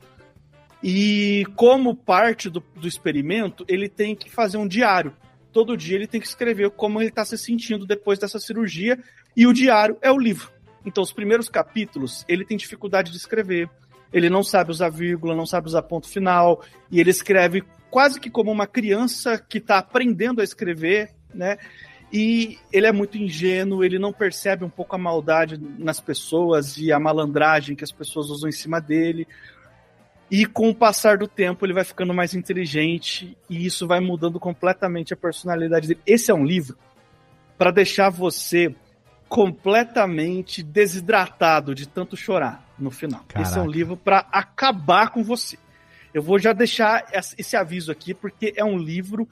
E 0.83 1.45
como 1.55 1.95
parte 1.95 2.49
do, 2.49 2.63
do 2.75 2.87
experimento, 2.87 3.65
ele 3.67 3.89
tem 3.89 4.15
que 4.15 4.29
fazer 4.29 4.57
um 4.57 4.67
diário. 4.67 5.13
Todo 5.51 5.75
dia 5.75 5.95
ele 5.95 6.07
tem 6.07 6.21
que 6.21 6.27
escrever 6.27 6.69
como 6.71 7.01
ele 7.01 7.09
está 7.09 7.25
se 7.25 7.37
sentindo 7.37 7.85
depois 7.85 8.19
dessa 8.19 8.39
cirurgia, 8.39 8.99
e 9.35 9.47
o 9.47 9.53
diário 9.53 9.97
é 10.01 10.11
o 10.11 10.17
livro. 10.17 10.51
Então, 10.85 11.03
os 11.03 11.11
primeiros 11.11 11.49
capítulos, 11.49 12.23
ele 12.27 12.45
tem 12.45 12.55
dificuldade 12.55 13.11
de 13.11 13.17
escrever, 13.17 13.69
ele 14.13 14.29
não 14.29 14.43
sabe 14.43 14.71
usar 14.71 14.89
vírgula, 14.89 15.35
não 15.35 15.45
sabe 15.45 15.67
usar 15.67 15.81
ponto 15.81 16.07
final, 16.07 16.63
e 16.91 16.99
ele 16.99 17.09
escreve 17.09 17.63
quase 17.89 18.19
que 18.19 18.29
como 18.29 18.51
uma 18.51 18.67
criança 18.67 19.37
que 19.37 19.57
está 19.57 19.79
aprendendo 19.79 20.39
a 20.41 20.43
escrever, 20.43 21.09
né? 21.33 21.57
E 22.11 22.57
ele 22.73 22.87
é 22.87 22.91
muito 22.91 23.17
ingênuo, 23.17 23.83
ele 23.83 23.99
não 23.99 24.11
percebe 24.11 24.65
um 24.65 24.69
pouco 24.69 24.95
a 24.95 24.99
maldade 24.99 25.59
nas 25.77 25.99
pessoas 25.99 26.77
e 26.77 26.91
a 26.91 26.99
malandragem 26.99 27.75
que 27.75 27.83
as 27.83 27.91
pessoas 27.91 28.29
usam 28.29 28.49
em 28.49 28.53
cima 28.53 28.81
dele. 28.81 29.27
E 30.31 30.45
com 30.45 30.69
o 30.69 30.75
passar 30.75 31.17
do 31.17 31.27
tempo, 31.27 31.65
ele 31.65 31.73
vai 31.73 31.83
ficando 31.83 32.13
mais 32.13 32.33
inteligente 32.33 33.37
e 33.49 33.65
isso 33.65 33.87
vai 33.87 33.99
mudando 33.99 34.39
completamente 34.39 35.13
a 35.13 35.17
personalidade 35.17 35.87
dele. 35.87 36.01
Esse 36.05 36.31
é 36.31 36.33
um 36.33 36.45
livro 36.45 36.77
para 37.57 37.71
deixar 37.71 38.09
você 38.09 38.73
completamente 39.27 40.63
desidratado 40.63 41.75
de 41.75 41.87
tanto 41.87 42.17
chorar 42.17 42.67
no 42.77 42.89
final. 42.89 43.23
Caraca. 43.27 43.47
Esse 43.47 43.59
é 43.59 43.61
um 43.61 43.67
livro 43.67 43.95
para 43.95 44.25
acabar 44.31 45.09
com 45.09 45.23
você. 45.23 45.57
Eu 46.11 46.23
vou 46.23 46.39
já 46.39 46.53
deixar 46.53 47.05
esse 47.37 47.55
aviso 47.55 47.91
aqui, 47.91 48.15
porque 48.15 48.51
é 48.55 48.65
um 48.65 48.77
livro 48.77 49.27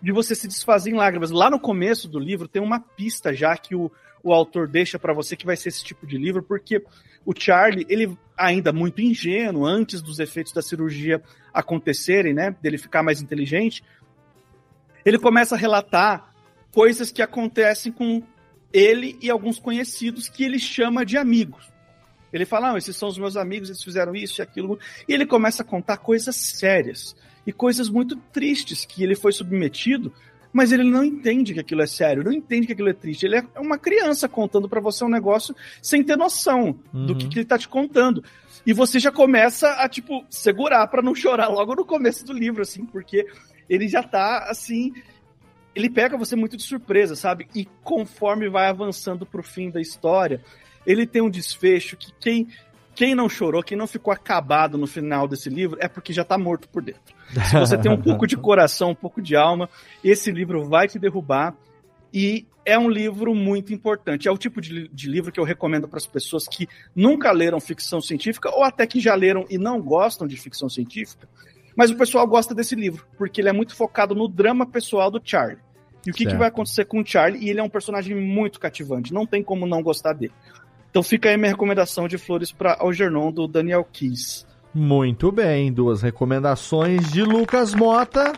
de 0.00 0.12
você 0.12 0.34
se 0.34 0.46
desfazer 0.46 0.90
em 0.90 0.94
lágrimas. 0.94 1.30
Lá 1.30 1.50
no 1.50 1.58
começo 1.58 2.08
do 2.08 2.18
livro 2.18 2.48
tem 2.48 2.62
uma 2.62 2.80
pista 2.80 3.34
já 3.34 3.56
que 3.56 3.74
o, 3.74 3.90
o 4.22 4.32
autor 4.32 4.68
deixa 4.68 4.98
para 4.98 5.12
você 5.12 5.36
que 5.36 5.46
vai 5.46 5.56
ser 5.56 5.70
esse 5.70 5.84
tipo 5.84 6.06
de 6.06 6.16
livro, 6.16 6.42
porque 6.42 6.82
o 7.24 7.32
Charlie, 7.36 7.86
ele 7.88 8.16
ainda 8.36 8.72
muito 8.72 9.00
ingênuo, 9.00 9.66
antes 9.66 10.00
dos 10.00 10.18
efeitos 10.18 10.52
da 10.52 10.62
cirurgia 10.62 11.22
acontecerem, 11.52 12.32
né, 12.32 12.54
dele 12.62 12.78
ficar 12.78 13.02
mais 13.02 13.20
inteligente, 13.20 13.82
ele 15.04 15.18
começa 15.18 15.54
a 15.54 15.58
relatar 15.58 16.32
coisas 16.72 17.10
que 17.10 17.22
acontecem 17.22 17.90
com 17.90 18.22
ele 18.72 19.18
e 19.20 19.30
alguns 19.30 19.58
conhecidos 19.58 20.28
que 20.28 20.44
ele 20.44 20.58
chama 20.58 21.04
de 21.04 21.16
amigos. 21.16 21.70
Ele 22.32 22.44
fala, 22.44 22.68
não, 22.68 22.76
esses 22.76 22.94
são 22.96 23.08
os 23.08 23.18
meus 23.18 23.36
amigos, 23.36 23.70
eles 23.70 23.82
fizeram 23.82 24.14
isso 24.14 24.40
e 24.40 24.42
aquilo. 24.42 24.78
E 25.08 25.14
ele 25.14 25.24
começa 25.24 25.62
a 25.62 25.66
contar 25.66 25.96
coisas 25.96 26.36
sérias 26.36 27.16
e 27.48 27.52
coisas 27.52 27.88
muito 27.88 28.14
tristes 28.14 28.84
que 28.84 29.02
ele 29.02 29.14
foi 29.14 29.32
submetido, 29.32 30.12
mas 30.52 30.70
ele 30.70 30.84
não 30.84 31.02
entende 31.02 31.54
que 31.54 31.60
aquilo 31.60 31.80
é 31.80 31.86
sério, 31.86 32.22
não 32.22 32.30
entende 32.30 32.66
que 32.66 32.74
aquilo 32.74 32.90
é 32.90 32.92
triste. 32.92 33.24
Ele 33.24 33.36
é 33.36 33.44
uma 33.58 33.78
criança 33.78 34.28
contando 34.28 34.68
para 34.68 34.82
você 34.82 35.02
um 35.02 35.08
negócio 35.08 35.56
sem 35.80 36.04
ter 36.04 36.14
noção 36.14 36.78
uhum. 36.92 37.06
do 37.06 37.16
que, 37.16 37.26
que 37.26 37.38
ele 37.38 37.46
tá 37.46 37.56
te 37.56 37.66
contando. 37.66 38.22
E 38.66 38.74
você 38.74 38.98
já 38.98 39.10
começa 39.10 39.66
a, 39.70 39.88
tipo, 39.88 40.26
segurar 40.28 40.86
para 40.88 41.00
não 41.00 41.14
chorar 41.14 41.48
logo 41.48 41.74
no 41.74 41.86
começo 41.86 42.22
do 42.22 42.34
livro, 42.34 42.60
assim, 42.60 42.84
porque 42.84 43.26
ele 43.66 43.88
já 43.88 44.02
tá, 44.02 44.44
assim, 44.50 44.92
ele 45.74 45.88
pega 45.88 46.18
você 46.18 46.36
muito 46.36 46.54
de 46.54 46.62
surpresa, 46.62 47.16
sabe? 47.16 47.48
E 47.54 47.66
conforme 47.82 48.50
vai 48.50 48.66
avançando 48.66 49.24
pro 49.24 49.42
fim 49.42 49.70
da 49.70 49.80
história, 49.80 50.44
ele 50.84 51.06
tem 51.06 51.22
um 51.22 51.30
desfecho 51.30 51.96
que 51.96 52.12
quem 52.20 52.46
quem 52.98 53.14
não 53.14 53.28
chorou, 53.28 53.62
quem 53.62 53.78
não 53.78 53.86
ficou 53.86 54.12
acabado 54.12 54.76
no 54.76 54.84
final 54.84 55.28
desse 55.28 55.48
livro, 55.48 55.78
é 55.80 55.86
porque 55.86 56.12
já 56.12 56.24
tá 56.24 56.36
morto 56.36 56.68
por 56.68 56.82
dentro. 56.82 57.14
Se 57.48 57.56
você 57.56 57.78
tem 57.78 57.92
um 57.92 58.02
pouco 58.02 58.26
de 58.26 58.34
coração, 58.36 58.90
um 58.90 58.94
pouco 58.94 59.22
de 59.22 59.36
alma, 59.36 59.70
esse 60.02 60.32
livro 60.32 60.64
vai 60.64 60.88
te 60.88 60.98
derrubar. 60.98 61.54
E 62.12 62.44
é 62.66 62.76
um 62.76 62.90
livro 62.90 63.36
muito 63.36 63.72
importante. 63.72 64.26
É 64.26 64.32
o 64.32 64.36
tipo 64.36 64.60
de, 64.60 64.88
de 64.88 65.08
livro 65.08 65.30
que 65.30 65.38
eu 65.38 65.44
recomendo 65.44 65.86
para 65.86 65.98
as 65.98 66.08
pessoas 66.08 66.48
que 66.48 66.66
nunca 66.92 67.30
leram 67.30 67.60
ficção 67.60 68.00
científica 68.00 68.50
ou 68.50 68.64
até 68.64 68.84
que 68.84 68.98
já 68.98 69.14
leram 69.14 69.46
e 69.48 69.56
não 69.58 69.80
gostam 69.80 70.26
de 70.26 70.36
ficção 70.36 70.68
científica. 70.68 71.28
Mas 71.76 71.92
o 71.92 71.96
pessoal 71.96 72.26
gosta 72.26 72.52
desse 72.52 72.74
livro, 72.74 73.06
porque 73.16 73.40
ele 73.40 73.48
é 73.48 73.52
muito 73.52 73.76
focado 73.76 74.12
no 74.12 74.26
drama 74.26 74.66
pessoal 74.66 75.08
do 75.08 75.20
Charlie. 75.22 75.60
E 76.04 76.10
o 76.10 76.14
que, 76.14 76.26
que 76.26 76.34
vai 76.34 76.48
acontecer 76.48 76.84
com 76.84 77.00
o 77.00 77.06
Charlie? 77.06 77.44
E 77.44 77.48
ele 77.48 77.60
é 77.60 77.62
um 77.62 77.68
personagem 77.68 78.16
muito 78.16 78.58
cativante, 78.58 79.14
não 79.14 79.24
tem 79.24 79.40
como 79.40 79.68
não 79.68 79.84
gostar 79.84 80.14
dele. 80.14 80.32
Então 80.90 81.02
fica 81.02 81.28
aí 81.28 81.36
minha 81.36 81.50
recomendação 81.50 82.08
de 82.08 82.18
flores 82.18 82.50
para 82.50 82.76
Algernon, 82.80 83.30
do 83.30 83.46
Daniel 83.46 83.84
Kiss. 83.84 84.46
Muito 84.74 85.32
bem, 85.32 85.72
duas 85.72 86.02
recomendações 86.02 87.10
de 87.10 87.22
Lucas 87.22 87.74
Mota. 87.74 88.32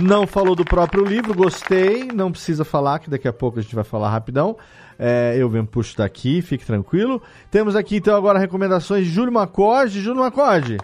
Não 0.00 0.26
falou 0.26 0.54
do 0.54 0.64
próprio 0.64 1.04
livro, 1.04 1.34
gostei. 1.34 2.04
Não 2.04 2.30
precisa 2.30 2.64
falar, 2.64 3.00
que 3.00 3.10
daqui 3.10 3.26
a 3.26 3.32
pouco 3.32 3.58
a 3.58 3.62
gente 3.62 3.74
vai 3.74 3.82
falar 3.82 4.10
rapidão. 4.10 4.56
É, 4.98 5.34
eu 5.36 5.48
venho 5.48 5.66
puxo 5.66 5.96
daqui, 5.96 6.42
fique 6.42 6.64
tranquilo. 6.64 7.22
Temos 7.50 7.74
aqui 7.74 7.96
então 7.96 8.16
agora 8.16 8.38
recomendações 8.38 9.06
de 9.06 9.10
Júlio 9.10 9.32
Macorde. 9.32 10.00
Júlio 10.00 10.20
Macorde, 10.20 10.76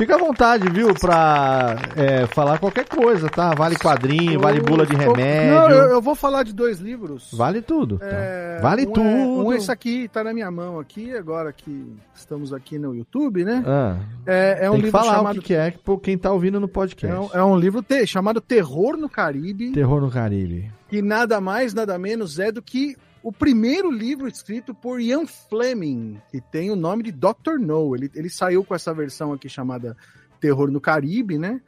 Fica 0.00 0.14
à 0.14 0.18
vontade, 0.18 0.66
viu, 0.70 0.94
pra 0.94 1.76
é, 1.94 2.26
falar 2.28 2.58
qualquer 2.58 2.88
coisa, 2.88 3.28
tá? 3.28 3.54
Vale 3.54 3.76
quadrinho, 3.76 4.32
eu, 4.32 4.40
vale 4.40 4.58
bula 4.58 4.86
de 4.86 4.94
remédio. 4.96 5.54
Não, 5.54 5.68
eu, 5.68 5.90
eu, 5.90 6.00
vou 6.00 6.14
falar 6.14 6.42
de 6.42 6.54
dois 6.54 6.78
livros. 6.78 7.28
Vale 7.34 7.60
tudo. 7.60 7.98
Tá? 7.98 8.06
É, 8.06 8.60
vale 8.62 8.86
um 8.86 8.92
tudo. 8.92 9.06
É, 9.06 9.24
um 9.26 9.52
esse 9.52 9.70
aqui 9.70 10.08
tá 10.08 10.24
na 10.24 10.32
minha 10.32 10.50
mão 10.50 10.80
aqui, 10.80 11.14
agora 11.14 11.52
que 11.52 11.94
estamos 12.14 12.50
aqui 12.54 12.78
no 12.78 12.94
YouTube, 12.94 13.44
né? 13.44 13.62
Ah, 13.66 13.98
é, 14.24 14.60
é 14.62 14.70
um 14.70 14.76
livro 14.76 14.90
falar 14.90 15.16
chamado... 15.16 15.36
o 15.36 15.42
que, 15.42 15.48
que 15.48 15.54
é, 15.54 15.70
por 15.70 16.00
quem 16.00 16.16
tá 16.16 16.32
ouvindo 16.32 16.58
no 16.58 16.66
podcast. 16.66 17.14
É 17.14 17.20
um, 17.20 17.28
é 17.34 17.44
um 17.44 17.58
livro 17.58 17.82
te... 17.82 18.06
chamado 18.06 18.40
Terror 18.40 18.96
no 18.96 19.06
Caribe. 19.06 19.72
Terror 19.72 20.00
no 20.00 20.10
Caribe. 20.10 20.72
Que 20.88 21.02
nada 21.02 21.42
mais, 21.42 21.74
nada 21.74 21.98
menos 21.98 22.38
é 22.38 22.50
do 22.50 22.62
que 22.62 22.96
o 23.22 23.32
primeiro 23.32 23.90
livro 23.90 24.26
escrito 24.26 24.74
por 24.74 25.00
Ian 25.00 25.26
Fleming, 25.26 26.18
que 26.30 26.40
tem 26.40 26.70
o 26.70 26.76
nome 26.76 27.02
de 27.02 27.12
Dr. 27.12 27.58
No. 27.60 27.94
Ele, 27.94 28.10
ele 28.14 28.30
saiu 28.30 28.64
com 28.64 28.74
essa 28.74 28.94
versão 28.94 29.32
aqui 29.32 29.48
chamada 29.48 29.96
Terror 30.40 30.70
no 30.70 30.80
Caribe, 30.80 31.38
né? 31.38 31.60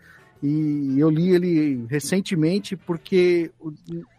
E 0.43 0.99
eu 0.99 1.09
li 1.09 1.31
ele 1.31 1.87
recentemente 1.89 2.77
porque 2.77 3.53
o, 3.61 3.73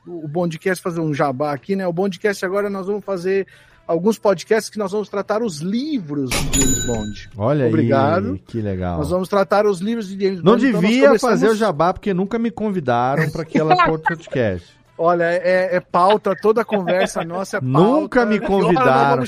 o 0.07 0.27
Bondcast 0.27 0.81
fazer 0.81 1.01
um 1.01 1.13
jabá 1.13 1.51
aqui, 1.51 1.75
né? 1.75 1.85
O 1.85 1.91
Bondcast 1.91 2.45
agora 2.45 2.69
nós 2.69 2.87
vamos 2.87 3.03
fazer 3.03 3.45
alguns 3.85 4.17
podcasts 4.17 4.69
que 4.69 4.77
nós 4.77 4.91
vamos 4.91 5.09
tratar 5.09 5.41
os 5.41 5.59
livros 5.59 6.29
de 6.29 6.61
James 6.61 6.85
Bond. 6.85 7.29
Olha 7.35 7.67
Obrigado. 7.67 8.33
aí, 8.33 8.39
que 8.39 8.61
legal. 8.61 8.99
Nós 8.99 9.09
vamos 9.09 9.27
tratar 9.27 9.65
os 9.65 9.79
livros 9.79 10.07
de 10.07 10.13
James 10.13 10.41
Não 10.41 10.53
Bond. 10.53 10.63
Não 10.63 10.69
então 10.69 10.81
devia 10.81 10.97
então 10.97 11.09
começamos... 11.09 11.41
fazer 11.41 11.51
o 11.51 11.55
jabá 11.55 11.93
porque 11.93 12.13
nunca 12.13 12.39
me 12.39 12.51
convidaram 12.51 13.29
para 13.29 13.41
aquela 13.41 13.75
podcast. 13.85 14.82
Olha, 14.97 15.23
é, 15.23 15.75
é, 15.75 15.79
pauta, 15.79 16.35
toda 16.39 16.61
a 16.61 16.65
conversa 16.65 17.23
nossa 17.23 17.57
é 17.57 17.59
pauta. 17.59 17.79
Nunca 17.79 18.25
me 18.25 18.39
convidaram. 18.39 19.23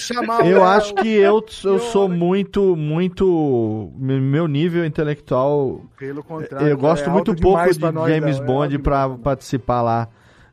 Eu 0.45 0.63
acho 0.63 0.93
que 0.95 1.07
eu, 1.07 1.43
eu 1.63 1.79
sou 1.79 2.07
muito, 2.07 2.75
muito. 2.75 3.91
Meu 3.97 4.47
nível 4.47 4.85
intelectual. 4.85 5.81
Pelo 5.97 6.23
contrário. 6.23 6.67
Eu 6.67 6.77
gosto 6.77 7.09
é 7.09 7.11
muito 7.11 7.35
pouco 7.35 7.63
de 7.67 7.79
James 7.79 8.39
não, 8.39 8.45
Bond 8.45 8.75
é 8.75 8.79
para 8.79 9.09
participar 9.09 9.81
lá 9.81 10.07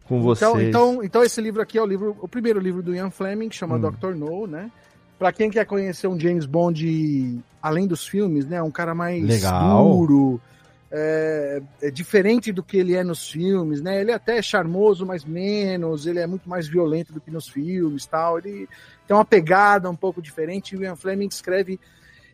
com 0.04 0.16
então, 0.16 0.22
vocês. 0.22 0.68
Então, 0.68 1.04
então, 1.04 1.22
esse 1.22 1.40
livro 1.40 1.60
aqui 1.60 1.76
é 1.76 1.82
o 1.82 1.86
livro, 1.86 2.16
o 2.20 2.26
primeiro 2.26 2.58
livro 2.58 2.82
do 2.82 2.94
Ian 2.94 3.10
Fleming, 3.10 3.50
que 3.50 3.56
chama 3.56 3.76
hum. 3.76 3.90
Dr. 3.90 4.14
No, 4.14 4.46
né? 4.46 4.70
Pra 5.18 5.30
quem 5.30 5.50
quer 5.50 5.66
conhecer 5.66 6.06
um 6.06 6.18
James 6.18 6.46
Bond 6.46 7.38
além 7.62 7.86
dos 7.86 8.06
filmes, 8.06 8.46
né? 8.46 8.62
Um 8.62 8.70
cara 8.70 8.94
mais 8.94 9.22
Legal. 9.22 9.84
duro 9.84 10.40
é, 10.94 11.62
é, 11.80 11.90
diferente 11.90 12.52
do 12.52 12.62
que 12.62 12.76
ele 12.76 12.94
é 12.94 13.02
nos 13.02 13.30
filmes, 13.30 13.80
né? 13.80 14.02
Ele 14.02 14.10
é 14.10 14.14
até 14.14 14.42
charmoso, 14.42 15.06
mas 15.06 15.24
menos, 15.24 16.06
ele 16.06 16.18
é 16.18 16.26
muito 16.26 16.46
mais 16.46 16.68
violento 16.68 17.14
do 17.14 17.20
que 17.20 17.30
nos 17.30 17.48
filmes, 17.48 18.04
tal. 18.04 18.38
Ele 18.38 18.68
tem 19.08 19.16
uma 19.16 19.24
pegada 19.24 19.88
um 19.88 19.96
pouco 19.96 20.20
diferente. 20.20 20.76
O 20.76 20.82
Ian 20.82 20.94
Fleming 20.94 21.28
escreve, 21.28 21.80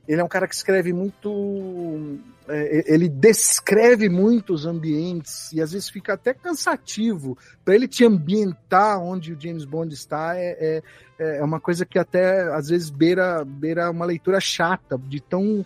ele 0.09 0.20
é 0.20 0.24
um 0.24 0.28
cara 0.28 0.48
que 0.48 0.56
escreve 0.56 0.93
muito, 0.93 2.18
é, 2.48 2.93
ele 2.93 3.09
descreve 3.09 4.09
muito 4.09 4.52
os 4.52 4.66
ambientes 4.66 5.52
e 5.52 5.60
às 5.60 5.70
vezes 5.70 5.89
fica 5.89 6.14
até 6.14 6.35
cansativo 6.35 7.39
para 7.64 7.76
ele 7.76 7.86
te 7.86 8.05
ambientar 8.05 9.01
onde 9.01 9.35
o 9.35 9.40
James 9.40 9.64
Bond 9.64 9.94
está. 9.94 10.36
É, 10.36 10.82
é, 11.16 11.39
é 11.39 11.44
uma 11.44 11.60
coisa 11.60 11.86
que 11.86 11.97
até 11.97 12.52
às 12.52 12.70
vezes 12.70 12.90
beira, 12.90 13.44
beira 13.44 13.89
uma 13.89 14.05
leitura 14.05 14.40
chata 14.40 14.98
de 14.98 15.20
tão 15.20 15.64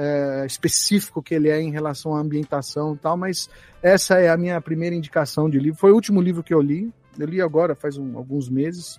é, 0.00 0.46
específico 0.46 1.22
que 1.22 1.34
ele 1.34 1.50
é 1.50 1.60
em 1.60 1.70
relação 1.70 2.16
à 2.16 2.20
ambientação 2.20 2.94
e 2.94 2.96
tal, 2.96 3.18
mas 3.18 3.50
essa 3.82 4.18
é 4.18 4.30
a 4.30 4.36
minha 4.36 4.58
primeira 4.58 4.96
indicação 4.96 5.50
de 5.50 5.58
livro. 5.58 5.78
Foi 5.78 5.92
o 5.92 5.94
último 5.94 6.22
livro 6.22 6.42
que 6.42 6.54
eu 6.54 6.60
li. 6.62 6.90
Eu 7.18 7.26
li 7.26 7.42
agora, 7.42 7.74
faz 7.74 7.98
um, 7.98 8.16
alguns 8.16 8.48
meses, 8.48 8.98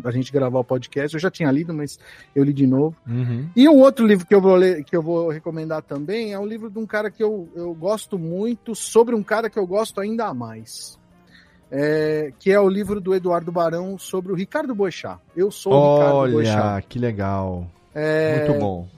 pra 0.00 0.12
gente 0.12 0.30
gravar 0.30 0.60
o 0.60 0.64
podcast. 0.64 1.14
Eu 1.14 1.20
já 1.20 1.32
tinha 1.32 1.50
lido, 1.50 1.74
mas 1.74 1.98
eu 2.32 2.44
li 2.44 2.52
de 2.52 2.64
novo. 2.64 2.94
Uhum. 3.08 3.48
E 3.56 3.68
um 3.68 3.80
outro 3.80 4.06
livro 4.06 4.24
que 4.24 4.34
eu 4.34 4.40
vou 4.40 4.54
ler, 4.54 4.84
que 4.84 4.96
eu 4.96 5.02
vou 5.02 5.30
recomendar 5.30 5.82
também 5.82 6.32
é 6.32 6.38
um 6.38 6.46
livro 6.46 6.70
de 6.70 6.78
um 6.78 6.86
cara 6.86 7.10
que 7.10 7.24
eu, 7.24 7.48
eu 7.56 7.74
gosto 7.74 8.16
muito, 8.16 8.72
sobre 8.72 9.16
um 9.16 9.24
cara 9.24 9.50
que 9.50 9.58
eu 9.58 9.66
gosto 9.66 10.00
ainda 10.00 10.32
mais. 10.32 10.96
É, 11.68 12.32
que 12.38 12.52
é 12.52 12.60
o 12.60 12.68
livro 12.68 13.00
do 13.00 13.12
Eduardo 13.12 13.50
Barão 13.50 13.98
sobre 13.98 14.30
o 14.30 14.36
Ricardo 14.36 14.72
Boechat. 14.76 15.18
Eu 15.36 15.50
sou 15.50 15.72
o 15.72 15.76
Olha, 15.76 16.04
Ricardo 16.04 16.32
Boechat. 16.32 16.60
Olha, 16.60 16.82
que 16.82 16.98
legal. 17.00 17.66
É, 17.92 18.46
muito 18.46 18.60
bom 18.60 18.96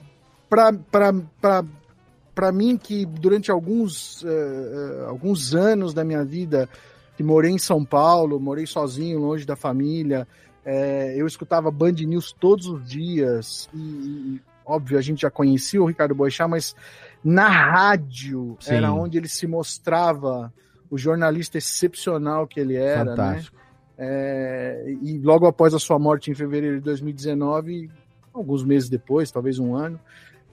para 0.49 2.51
mim 2.51 2.77
que 2.77 3.05
durante 3.05 3.51
alguns, 3.51 4.23
uh, 4.23 5.05
alguns 5.07 5.53
anos 5.53 5.93
da 5.93 6.03
minha 6.03 6.23
vida, 6.23 6.69
que 7.15 7.23
morei 7.23 7.51
em 7.51 7.57
São 7.57 7.83
Paulo, 7.83 8.39
morei 8.39 8.65
sozinho, 8.65 9.19
longe 9.19 9.45
da 9.45 9.55
família, 9.55 10.27
é, 10.65 11.15
eu 11.17 11.27
escutava 11.27 11.71
Band 11.71 11.93
News 11.93 12.31
todos 12.31 12.67
os 12.67 12.87
dias 12.87 13.69
e, 13.73 13.79
e, 13.79 14.41
óbvio, 14.65 14.97
a 14.97 15.01
gente 15.01 15.21
já 15.21 15.31
conhecia 15.31 15.81
o 15.81 15.85
Ricardo 15.85 16.15
Boechat, 16.15 16.49
mas 16.49 16.75
na 17.23 17.47
rádio 17.47 18.57
Sim. 18.59 18.75
era 18.75 18.93
onde 18.93 19.17
ele 19.17 19.27
se 19.27 19.47
mostrava 19.47 20.53
o 20.89 20.97
jornalista 20.97 21.57
excepcional 21.57 22.47
que 22.47 22.59
ele 22.59 22.75
era, 22.75 23.03
né? 23.03 23.09
Fantástico. 23.11 23.57
né? 23.57 23.63
É, 23.97 24.95
e 25.01 25.17
logo 25.17 25.45
após 25.45 25.73
a 25.73 25.79
sua 25.79 25.99
morte 25.99 26.31
em 26.31 26.33
fevereiro 26.33 26.77
de 26.77 26.83
2019, 26.83 27.91
alguns 28.33 28.63
meses 28.63 28.87
depois, 28.87 29.29
talvez 29.29 29.59
um 29.59 29.75
ano, 29.75 29.99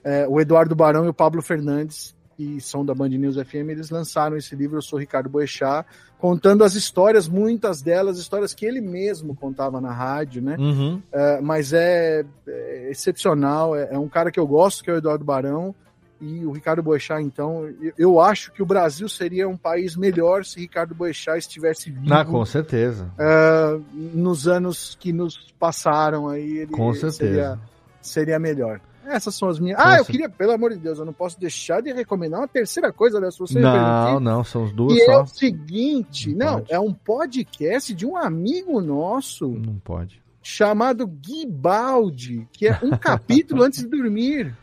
é, 0.07 0.25
o 0.29 0.41
Eduardo 0.41 0.77
Barão 0.77 1.05
e 1.05 1.09
o 1.09 1.13
Pablo 1.13 1.43
Fernandes, 1.43 2.15
que 2.37 2.61
são 2.61 2.85
da 2.85 2.95
Band 2.95 3.09
News 3.09 3.35
FM, 3.35 3.71
eles 3.71 3.91
lançaram 3.91 4.37
esse 4.37 4.55
livro 4.55 4.79
Eu 4.79 4.83
Sou 4.83 5.01
Ricardo 5.01 5.29
Boechat, 5.29 5.85
contando 6.17 6.63
as 6.63 6.77
histórias, 6.77 7.27
muitas 7.27 7.83
delas, 7.83 8.17
histórias 8.17 8.55
que 8.55 8.65
ele 8.65 8.81
mesmo 8.81 9.35
contava 9.35 9.81
na 9.81 9.93
rádio, 9.93 10.41
né? 10.41 10.55
Uhum. 10.61 11.03
É, 11.11 11.41
mas 11.41 11.73
é, 11.73 12.25
é 12.47 12.89
excepcional, 12.89 13.75
é, 13.75 13.95
é, 13.95 13.99
um 13.99 14.09
cara 14.09 14.31
que 14.31 14.39
eu 14.39 14.47
gosto, 14.47 14.85
que 14.85 14.91
é 14.91 14.95
o 14.95 14.99
Eduardo 14.99 15.25
Barão, 15.25 15.75
e 16.21 16.47
o 16.47 16.53
Ricardo 16.53 16.85
Boechat, 16.85 17.21
então, 17.21 17.69
eu 17.99 18.21
acho 18.21 18.53
que 18.53 18.63
o 18.63 18.67
Brasil 18.67 19.09
seria 19.09 19.49
um 19.49 19.57
país 19.57 19.97
melhor 19.97 20.45
se 20.45 20.61
Ricardo 20.61 20.95
Boechat 20.95 21.39
estivesse 21.39 21.91
vivo. 21.91 22.15
Ah, 22.15 22.25
com 22.25 22.45
certeza. 22.47 23.11
Uh, 23.19 23.83
nos 24.15 24.47
anos 24.47 24.97
que 25.01 25.13
nos 25.13 25.53
passaram 25.59 26.29
aí, 26.29 26.59
ele 26.59 26.73
com 26.73 26.95
certeza. 26.95 27.19
Seria, 27.19 27.59
seria 28.01 28.39
melhor. 28.39 28.81
Essas 29.07 29.35
são 29.35 29.49
as 29.49 29.59
minhas. 29.59 29.81
Com 29.81 29.89
ah, 29.89 29.99
eu 29.99 30.05
queria, 30.05 30.29
pelo 30.29 30.53
amor 30.53 30.73
de 30.73 30.79
Deus, 30.79 30.99
eu 30.99 31.05
não 31.05 31.13
posso 31.13 31.39
deixar 31.39 31.81
de 31.81 31.93
recomendar 31.93 32.41
uma 32.41 32.49
terceira 32.49 32.93
coisa, 32.93 33.21
né? 33.21 33.31
Se 33.31 33.39
você 33.39 33.59
não, 33.59 34.21
não, 34.21 34.45
são 34.45 34.65
as 34.65 34.73
duas. 34.73 34.97
E 34.97 35.05
só. 35.05 35.13
é 35.13 35.23
o 35.23 35.27
seguinte: 35.27 36.35
não, 36.35 36.59
não 36.59 36.65
é 36.69 36.79
um 36.79 36.93
podcast 36.93 37.95
de 37.95 38.05
um 38.05 38.17
amigo 38.17 38.81
nosso. 38.81 39.49
Não 39.49 39.79
pode. 39.79 40.21
Chamado 40.43 41.07
Gui 41.07 41.47
Baldi, 41.47 42.49
que 42.53 42.69
é 42.69 42.79
um 42.83 42.91
capítulo 42.91 43.63
antes 43.65 43.83
de 43.83 43.89
dormir. 43.89 44.57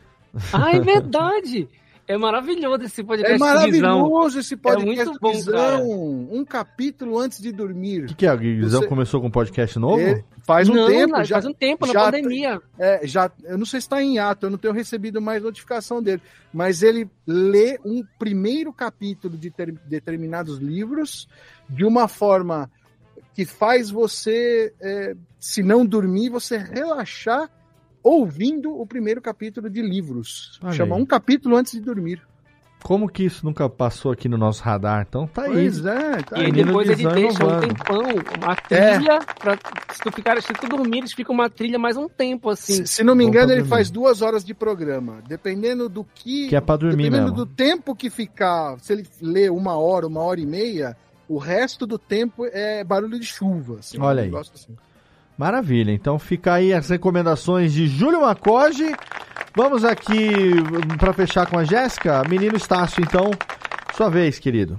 Ah, 0.52 0.72
é 0.72 0.80
verdade! 0.80 1.68
É 2.06 2.18
maravilhoso 2.18 2.84
esse 2.84 3.02
podcast. 3.02 3.34
É 3.34 3.38
maravilhoso 3.38 4.38
esse 4.38 4.56
podcast. 4.56 5.00
É 5.00 5.04
muito 5.04 5.20
bom, 5.20 5.32
Guizão. 5.32 5.88
Um 6.30 6.44
capítulo 6.44 7.18
antes 7.18 7.40
de 7.40 7.50
dormir. 7.50 8.04
O 8.04 8.06
que, 8.08 8.14
que, 8.14 8.26
é? 8.26 8.34
O 8.34 8.38
Guizão 8.38 8.82
Você... 8.82 8.88
começou 8.88 9.20
com 9.20 9.28
um 9.28 9.30
podcast 9.30 9.78
novo? 9.78 10.02
É, 10.02 10.22
faz 10.42 10.68
um 10.68 10.74
não, 10.74 10.86
tempo. 10.86 11.24
já, 11.24 11.36
faz 11.36 11.46
um 11.46 11.52
tempo, 11.54 11.86
já, 11.86 11.92
na 11.94 12.04
pandemia. 12.04 12.60
É, 12.78 13.06
já, 13.06 13.30
eu 13.44 13.56
não 13.56 13.64
sei 13.64 13.80
se 13.80 13.86
está 13.86 14.02
em 14.02 14.18
ato, 14.18 14.46
eu 14.46 14.50
não 14.50 14.58
tenho 14.58 14.74
recebido 14.74 15.20
mais 15.20 15.42
notificação 15.42 16.02
dele. 16.02 16.20
Mas 16.52 16.82
ele 16.82 17.08
lê 17.26 17.78
um 17.84 18.04
primeiro 18.18 18.72
capítulo 18.72 19.36
de 19.38 19.50
ter, 19.50 19.72
determinados 19.86 20.58
livros 20.58 21.26
de 21.68 21.84
uma 21.84 22.06
forma 22.06 22.70
que 23.34 23.46
faz 23.46 23.90
você, 23.90 24.72
é, 24.80 25.16
se 25.40 25.62
não 25.62 25.84
dormir, 25.86 26.28
você 26.28 26.58
relaxar 26.58 27.50
ouvindo 28.04 28.78
o 28.78 28.86
primeiro 28.86 29.22
capítulo 29.22 29.70
de 29.70 29.80
livros. 29.80 30.60
Olha 30.62 30.74
Chama 30.74 30.94
aí. 30.94 31.02
um 31.02 31.06
capítulo 31.06 31.56
antes 31.56 31.72
de 31.72 31.80
dormir. 31.80 32.20
Como 32.82 33.08
que 33.08 33.24
isso 33.24 33.46
nunca 33.46 33.66
passou 33.66 34.12
aqui 34.12 34.28
no 34.28 34.36
nosso 34.36 34.62
radar? 34.62 35.06
Então 35.08 35.26
tá 35.26 35.44
pois 35.44 35.86
aí. 35.86 35.96
É, 35.96 36.22
tá 36.22 36.38
e 36.38 36.44
aí. 36.44 36.52
depois 36.52 36.86
ele 36.86 37.08
deixa 37.08 37.42
um 37.42 37.60
tempão, 37.60 38.02
uma 38.36 38.54
trilha, 38.56 39.12
é. 39.14 39.34
pra, 39.40 39.58
se 39.90 40.02
tu 40.02 40.12
ficar, 40.12 40.42
se 40.42 40.52
tu 40.52 40.68
dormir, 40.68 40.98
eles 40.98 41.14
ficam 41.14 41.34
uma 41.34 41.48
trilha 41.48 41.78
mais 41.78 41.96
um 41.96 42.06
tempo, 42.10 42.50
assim. 42.50 42.84
Se, 42.84 42.86
se 42.86 43.02
não 43.02 43.14
me 43.14 43.24
engano, 43.24 43.52
ele 43.52 43.64
faz 43.64 43.90
duas 43.90 44.20
horas 44.20 44.44
de 44.44 44.52
programa. 44.52 45.22
Dependendo 45.26 45.88
do 45.88 46.04
que. 46.04 46.48
Que 46.48 46.56
é 46.56 46.60
pra 46.60 46.76
dormir 46.76 47.04
Dependendo 47.04 47.30
mesmo. 47.30 47.36
do 47.36 47.46
tempo 47.46 47.96
que 47.96 48.10
ficar, 48.10 48.78
se 48.80 48.92
ele 48.92 49.06
lê 49.18 49.48
uma 49.48 49.78
hora, 49.78 50.06
uma 50.06 50.20
hora 50.20 50.38
e 50.38 50.44
meia, 50.44 50.94
o 51.26 51.38
resto 51.38 51.86
do 51.86 51.98
tempo 51.98 52.44
é 52.44 52.84
barulho 52.84 53.18
de 53.18 53.26
chuva. 53.26 53.78
Assim, 53.78 53.98
Olha 53.98 54.24
um 54.24 54.36
aí. 54.36 54.42
Assim. 54.54 54.76
Maravilha, 55.36 55.90
então 55.90 56.18
fica 56.18 56.54
aí 56.54 56.72
as 56.72 56.88
recomendações 56.88 57.72
de 57.72 57.88
Júlio 57.88 58.20
Macoge. 58.20 58.94
Vamos 59.54 59.84
aqui 59.84 60.52
para 60.98 61.12
fechar 61.12 61.48
com 61.48 61.58
a 61.58 61.64
Jéssica. 61.64 62.22
Menino 62.28 62.56
Estácio, 62.56 63.02
então, 63.02 63.30
sua 63.94 64.08
vez, 64.08 64.38
querido. 64.38 64.78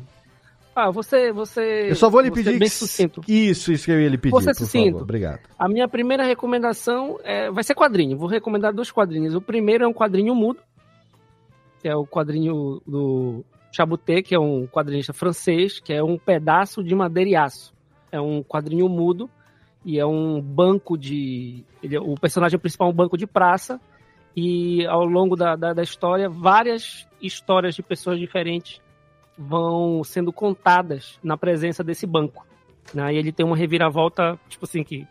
Ah, 0.76 0.91
você, 0.91 1.32
você. 1.32 1.90
Eu 1.90 1.95
só 1.95 2.10
vou 2.10 2.19
lhe 2.19 2.30
pedir. 2.30 2.60
Bem 2.60 2.68
sucinto. 2.68 3.22
Isso, 3.27 3.72
isso 3.72 3.86
que 3.86 3.91
eu 3.91 4.02
ia 4.02 4.10
lhe 4.10 4.18
pedir. 4.18 4.32
Você 4.32 4.52
por 4.52 4.56
sucinto. 4.56 4.91
Favor. 4.91 5.03
Obrigado. 5.03 5.40
A 5.57 5.69
minha 5.69 5.88
primeira 5.88 6.23
recomendação 6.23 7.18
é... 7.23 7.49
vai 7.49 7.64
ser 7.64 7.76
quadrinho. 7.76 8.18
Vou 8.18 8.27
recomendar 8.27 8.73
dois 8.73 8.91
quadrinhos. 8.91 9.36
O 9.36 9.41
primeiro 9.41 9.86
é 9.86 9.88
um 9.88 9.94
quadrinho 9.94 10.36
mudo, 10.36 10.60
que 11.82 11.88
é 11.88 11.95
o 11.95 12.06
quadrinho 12.06 12.82
do 12.86 13.45
Chabuté, 13.72 14.22
que 14.22 14.36
é 14.36 14.40
um 14.40 14.68
quadrinista 14.68 15.14
francês, 15.14 15.80
que 15.80 15.94
é 15.94 16.03
um 16.03 16.18
pedaço 16.18 16.84
de 16.84 16.94
madeira 16.94 17.30
e 17.30 17.36
aço. 17.38 17.73
É 18.11 18.19
um 18.19 18.44
quadrinho 18.44 18.90
mudo 18.90 19.30
e 19.85 19.99
é 19.99 20.05
um 20.05 20.41
banco 20.41 20.97
de. 20.97 21.63
Ele, 21.81 21.97
o 21.99 22.15
personagem 22.15 22.57
principal 22.57 22.87
é 22.87 22.91
um 22.91 22.95
banco 22.95 23.15
de 23.15 23.27
praça, 23.27 23.79
e 24.35 24.85
ao 24.87 25.05
longo 25.05 25.35
da, 25.35 25.55
da, 25.55 25.73
da, 25.73 25.83
história, 25.83 26.27
várias 26.27 27.07
histórias 27.21 27.75
de 27.75 27.83
pessoas 27.83 28.19
diferentes 28.19 28.81
vão 29.37 30.03
sendo 30.03 30.33
contadas 30.33 31.19
na 31.23 31.37
presença 31.37 31.83
desse 31.83 32.05
banco. 32.05 32.45
Né? 32.93 33.13
E 33.13 33.17
ele 33.17 33.31
tem 33.31 33.45
uma 33.45 33.55
reviravolta, 33.55 34.37
tipo 34.49 34.65
assim, 34.65 34.83
que 34.83 35.07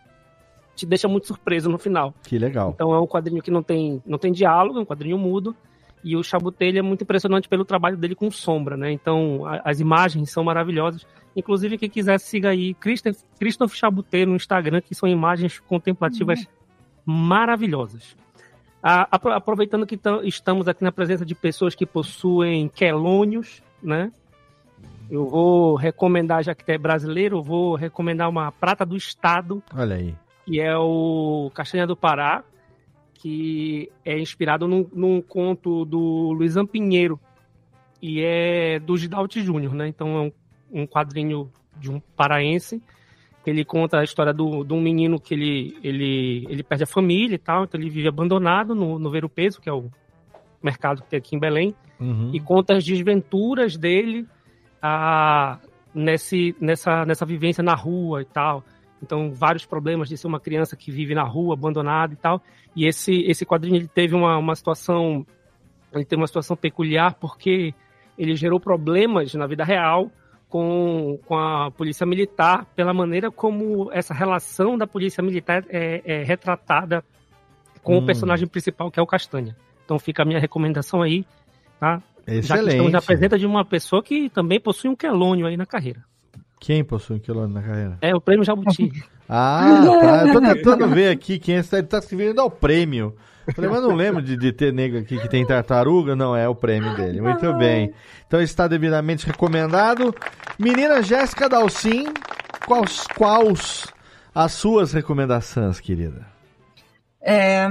te 0.75 0.85
deixa 0.85 1.09
muito 1.09 1.27
surpreso 1.27 1.71
no 1.71 1.79
final. 1.79 2.13
Que 2.23 2.39
legal. 2.39 2.73
Então 2.75 2.93
é 2.93 3.01
um 3.01 3.07
quadrinho 3.07 3.43
que 3.43 3.51
não 3.51 3.63
tem, 3.63 4.03
não 4.05 4.19
tem 4.19 4.33
diálogo, 4.33 4.79
é 4.79 4.83
um 4.83 4.87
quadrinho 4.87 5.17
mudo. 5.17 5.55
E 6.03 6.17
o 6.17 6.23
Chabutelho 6.23 6.79
é 6.79 6.83
muito 6.83 7.03
impressionante 7.03 7.49
pelo 7.49 7.65
trabalho 7.65 7.97
dele 7.97 8.15
com 8.15 8.31
sombra, 8.31 8.77
né? 8.77 8.93
Então 8.93 9.47
a, 9.47 9.63
as 9.65 9.81
imagens 9.81 10.31
são 10.31 10.45
maravilhosas. 10.45 11.07
Inclusive, 11.37 11.79
quem 11.79 11.91
quiser, 11.91 12.19
siga 12.21 12.51
aí 12.51 12.75
Christoph, 12.75 13.19
Christoph 13.39 13.75
Chabuté 13.75 14.25
no 14.25 14.37
Instagram, 14.37 14.81
que 14.81 14.95
são 14.95 15.09
imagens 15.09 15.59
contemplativas 15.59 16.41
uhum. 16.41 17.15
maravilhosas. 17.15 18.17
aproveitando 18.83 19.87
que 19.87 19.99
estamos 20.25 20.69
aqui 20.69 20.85
na 20.85 20.93
presença 20.93 21.25
de 21.25 21.35
pessoas 21.35 21.75
que 21.75 21.85
possuem 21.85 22.69
quelônios, 22.69 23.63
né? 23.83 24.13
Eu 25.11 25.29
vou 25.29 25.75
recomendar, 25.75 26.43
já 26.43 26.55
que 26.55 26.71
é 26.71 26.79
brasileiro, 26.79 27.39
eu 27.39 27.43
vou 27.43 27.75
recomendar 27.75 28.29
uma 28.29 28.51
prata 28.51 28.87
do 28.87 28.97
estado. 28.97 29.63
Olha 29.75 29.97
aí. 29.97 30.15
Que 30.47 30.61
é 30.61 30.77
o 30.77 31.51
Castanha 31.55 31.87
do 31.87 31.97
Pará, 31.97 32.43
que 33.15 33.91
é 34.05 34.19
inspirado 34.19 34.67
num, 34.67 34.89
num 34.93 35.21
conto 35.21 35.85
do 35.85 36.33
Luizão 36.33 36.67
Pinheiro. 36.67 37.21
E 38.01 38.21
é 38.23 38.79
do 38.79 38.97
Gidalt 38.97 39.37
Júnior, 39.39 39.75
né? 39.75 39.89
Então 39.89 40.17
é 40.17 40.21
um 40.21 40.33
um 40.75 40.87
quadrinho 40.87 41.51
de 41.79 41.91
um 41.91 42.01
paraense. 42.17 42.83
Ele 43.47 43.65
conta 43.65 44.01
a 44.01 44.05
história 44.05 44.33
do, 44.33 44.65
de 44.65 44.73
um 44.73 44.81
menino 44.81 45.21
que 45.21 45.35
ele, 45.35 45.79
ele, 45.83 46.47
ele 46.49 46.63
perde 46.63 46.85
a 46.85 46.87
família 46.87 47.35
e 47.35 47.39
tal, 47.39 47.65
então 47.65 47.81
ele 47.81 47.91
vive 47.91 48.09
abandonado 48.09 48.75
no, 48.75 48.99
no 48.99 49.11
Ver 49.11 49.25
o 49.25 49.29
Peso, 49.29 49.61
que 49.61 49.69
é 49.69 49.73
o 49.73 49.91
mercado 50.63 51.03
que 51.03 51.11
tem 51.11 51.19
aqui 51.19 51.37
em 51.37 51.39
Belém, 51.39 51.75
uhum. 52.01 52.31
e 52.33 52.41
conta 52.41 52.75
as 52.75 52.85
desventuras 52.85 53.77
dele 53.77 54.27
a, 54.81 55.59
nesse, 55.95 56.57
nessa, 56.59 57.05
nessa 57.05 57.27
vivência 57.27 57.63
na 57.63 57.75
rua 57.75 58.23
e 58.23 58.25
tal. 58.25 58.65
Então, 59.03 59.31
vários 59.31 59.67
problemas 59.67 60.09
de 60.09 60.17
ser 60.17 60.27
uma 60.27 60.41
criança 60.41 60.75
que 60.75 60.91
vive 60.91 61.15
na 61.15 61.23
rua, 61.23 61.53
abandonada 61.53 62.15
e 62.15 62.17
tal. 62.17 62.41
E 62.75 62.87
esse, 62.87 63.23
esse 63.25 63.45
quadrinho 63.45 63.77
ele 63.77 63.89
teve 63.89 64.15
uma, 64.15 64.39
uma 64.39 64.55
situação 64.55 65.27
ele 65.95 66.05
teve 66.05 66.21
uma 66.21 66.27
situação 66.27 66.57
peculiar 66.57 67.15
porque 67.15 67.73
ele 68.19 68.35
gerou 68.35 68.59
problemas 68.59 69.33
na 69.35 69.47
vida 69.47 69.65
real 69.65 70.11
com, 70.55 71.19
com 71.27 71.37
a 71.37 71.69
polícia 71.73 72.07
militar, 72.07 72.65
pela 72.77 72.95
maneira 72.95 73.29
como 73.29 73.91
essa 73.93 74.15
relação 74.15 74.79
da 74.79 74.87
polícia 74.87 75.21
militar 75.21 75.65
é, 75.69 76.01
é 76.05 76.23
retratada 76.23 77.03
com 77.83 77.97
hum. 77.97 77.99
o 77.99 78.07
personagem 78.07 78.47
principal, 78.47 78.89
que 78.89 79.01
é 79.01 79.03
o 79.03 79.07
Castanha. 79.07 79.57
Então 79.85 79.99
fica 79.99 80.23
a 80.23 80.25
minha 80.25 80.39
recomendação 80.39 81.03
aí, 81.03 81.27
tá? 81.81 82.01
Excelente. 82.25 82.47
Já 82.47 82.59
que 82.59 82.69
estamos 82.69 82.93
na 82.93 83.03
presença 83.03 83.37
de 83.37 83.47
uma 83.47 83.65
pessoa 83.65 84.01
que 84.01 84.31
também 84.31 84.61
possui 84.61 84.89
um 84.89 84.95
quelônio 84.95 85.45
aí 85.45 85.57
na 85.57 85.67
carreira. 85.67 86.05
Quem 86.61 86.85
possui 86.85 87.17
um 87.17 87.19
quelônio 87.19 87.53
na 87.53 87.61
carreira? 87.61 87.99
É 88.01 88.15
o 88.15 88.21
prêmio 88.21 88.45
Jabuti. 88.45 88.93
ah, 89.29 89.83
tá. 90.01 90.29
Eu 90.29 90.33
tô 90.35 90.41
tentando 90.41 90.89
ver 90.89 91.09
aqui 91.09 91.41
quem 91.41 91.57
é. 91.57 91.65
Ele 91.73 91.83
tá 91.83 91.99
escrevendo 91.99 92.41
ao 92.41 92.49
prêmio. 92.49 93.17
Falei, 93.53 93.71
mas 93.71 93.83
não 93.83 93.95
lembro 93.95 94.23
de, 94.23 94.37
de 94.37 94.53
ter 94.53 94.73
nego 94.73 94.99
aqui 94.99 95.19
que 95.19 95.29
tem 95.29 95.47
tartaruga. 95.47 96.17
Não, 96.17 96.35
é 96.37 96.49
o 96.49 96.55
prêmio 96.55 96.95
dele. 96.97 97.21
Muito 97.21 97.53
bem. 97.55 97.93
Então 98.27 98.41
está 98.41 98.67
devidamente 98.67 99.27
recomendado. 99.27 100.15
Menina 100.59 101.03
Jéssica 101.03 101.49
Dalcin, 101.49 102.07
quais, 102.67 103.07
quais 103.17 103.87
as 104.35 104.53
suas 104.53 104.93
recomendações, 104.93 105.79
querida? 105.81 106.27
É, 107.21 107.67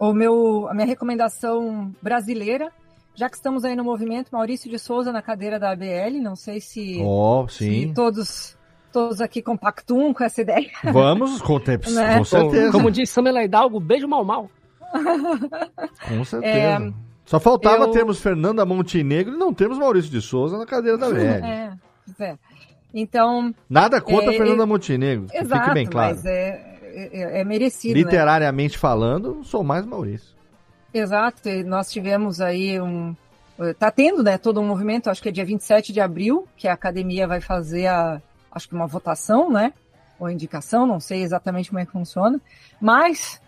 o 0.00 0.12
meu, 0.12 0.68
a 0.68 0.74
minha 0.74 0.86
recomendação 0.86 1.94
brasileira, 2.02 2.70
já 3.14 3.28
que 3.28 3.36
estamos 3.36 3.64
aí 3.64 3.76
no 3.76 3.84
movimento, 3.84 4.30
Maurício 4.32 4.70
de 4.70 4.78
Souza 4.78 5.12
na 5.12 5.22
cadeira 5.22 5.58
da 5.58 5.72
ABL, 5.72 6.20
não 6.22 6.34
sei 6.36 6.60
se, 6.60 7.00
oh, 7.02 7.46
sim. 7.48 7.88
se 7.88 7.94
todos 7.94 8.56
todos 8.92 9.20
aqui 9.22 9.40
compactuam 9.40 10.12
com 10.12 10.22
essa 10.22 10.42
ideia. 10.42 10.70
Vamos, 10.84 11.40
com, 11.40 11.58
tempo, 11.58 11.90
né? 11.90 12.18
com 12.18 12.24
certeza. 12.24 12.70
Como 12.70 12.90
diz 12.90 13.08
Samela 13.08 13.42
Hidalgo, 13.42 13.80
beijo 13.80 14.06
mal 14.06 14.24
mal. 14.24 14.50
Com 16.08 16.24
certeza. 16.24 16.56
É, 16.56 16.92
Só 17.24 17.40
faltava 17.40 17.84
eu... 17.84 17.90
termos 17.90 18.20
Fernanda 18.20 18.64
Montenegro 18.64 19.34
e 19.34 19.38
não 19.38 19.52
temos 19.52 19.78
Maurício 19.78 20.10
de 20.10 20.20
Souza 20.20 20.58
na 20.58 20.66
cadeira 20.66 20.98
da 20.98 21.08
velha. 21.08 21.78
É, 22.18 22.24
é. 22.24 22.38
Então. 22.92 23.54
Nada 23.70 24.00
contra 24.00 24.34
é, 24.34 24.36
Fernanda 24.36 24.66
Montenegro. 24.66 25.26
Exato, 25.32 25.62
fique 25.62 25.74
bem 25.74 25.86
claro. 25.86 26.16
Mas 26.16 26.26
é, 26.26 26.78
é, 26.82 27.40
é 27.40 27.44
merecido. 27.44 27.94
Né? 27.94 28.00
Literariamente 28.00 28.74
né? 28.74 28.80
falando, 28.80 29.42
sou 29.44 29.62
mais 29.62 29.86
Maurício. 29.86 30.34
Exato. 30.92 31.48
E 31.48 31.62
nós 31.62 31.90
tivemos 31.90 32.40
aí 32.40 32.80
um, 32.80 33.14
Tá 33.78 33.90
tendo, 33.90 34.22
né, 34.22 34.38
todo 34.38 34.60
um 34.60 34.66
movimento, 34.66 35.08
acho 35.08 35.22
que 35.22 35.28
é 35.28 35.32
dia 35.32 35.44
27 35.44 35.92
de 35.92 36.00
abril, 36.00 36.48
que 36.56 36.66
a 36.66 36.72
academia 36.72 37.26
vai 37.26 37.40
fazer 37.40 37.86
a, 37.86 38.20
acho 38.50 38.68
que 38.68 38.74
uma 38.74 38.86
votação, 38.86 39.50
né? 39.50 39.72
Ou 40.18 40.30
indicação, 40.30 40.86
não 40.86 40.98
sei 40.98 41.22
exatamente 41.22 41.68
como 41.68 41.78
é 41.78 41.86
que 41.86 41.92
funciona. 41.92 42.40
Mas, 42.80 43.40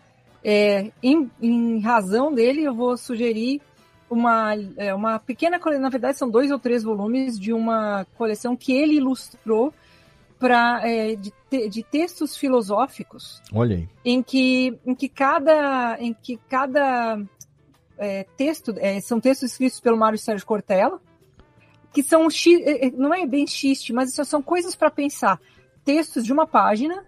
é, 0.45 0.93
em, 1.03 1.31
em 1.41 1.81
razão 1.81 2.33
dele, 2.33 2.63
eu 2.63 2.75
vou 2.75 2.97
sugerir 2.99 3.63
uma, 4.11 4.55
é, 4.77 4.95
uma 4.95 5.19
pequena 5.19 5.59
coleção, 5.59 5.83
na 5.83 5.89
verdade 5.89 6.19
são 6.19 6.29
dois 6.29 6.51
ou 6.51 6.59
três 6.59 6.83
volumes 6.83 7.39
de 7.39 7.53
uma 7.53 8.07
coleção 8.17 8.55
que 8.55 8.73
ele 8.73 8.97
ilustrou 8.97 9.73
pra, 10.39 10.83
é, 10.87 11.17
de, 11.17 11.33
de, 11.71 11.83
textos 11.83 12.37
filosóficos. 12.37 13.41
Olha 13.53 13.77
aí. 13.77 13.89
Em 14.05 14.23
que, 14.23 14.79
em 14.85 14.95
que 14.95 15.09
cada, 15.09 15.97
em 15.99 16.13
que 16.13 16.37
cada 16.49 17.19
é, 17.97 18.27
texto, 18.37 18.75
é, 18.77 19.01
são 19.01 19.19
textos 19.19 19.53
escritos 19.53 19.81
pelo 19.81 19.97
Mário 19.97 20.19
Sérgio 20.19 20.47
Cortella, 20.47 21.01
que 21.93 22.03
são, 22.03 22.29
é, 22.67 22.91
não 22.91 23.15
é 23.15 23.25
bem 23.25 23.47
xiste, 23.47 23.93
mas 23.93 24.13
são 24.13 24.43
coisas 24.43 24.75
para 24.77 24.91
pensar. 24.91 25.41
Textos 25.85 26.25
de 26.25 26.33
uma 26.33 26.47
página 26.47 27.05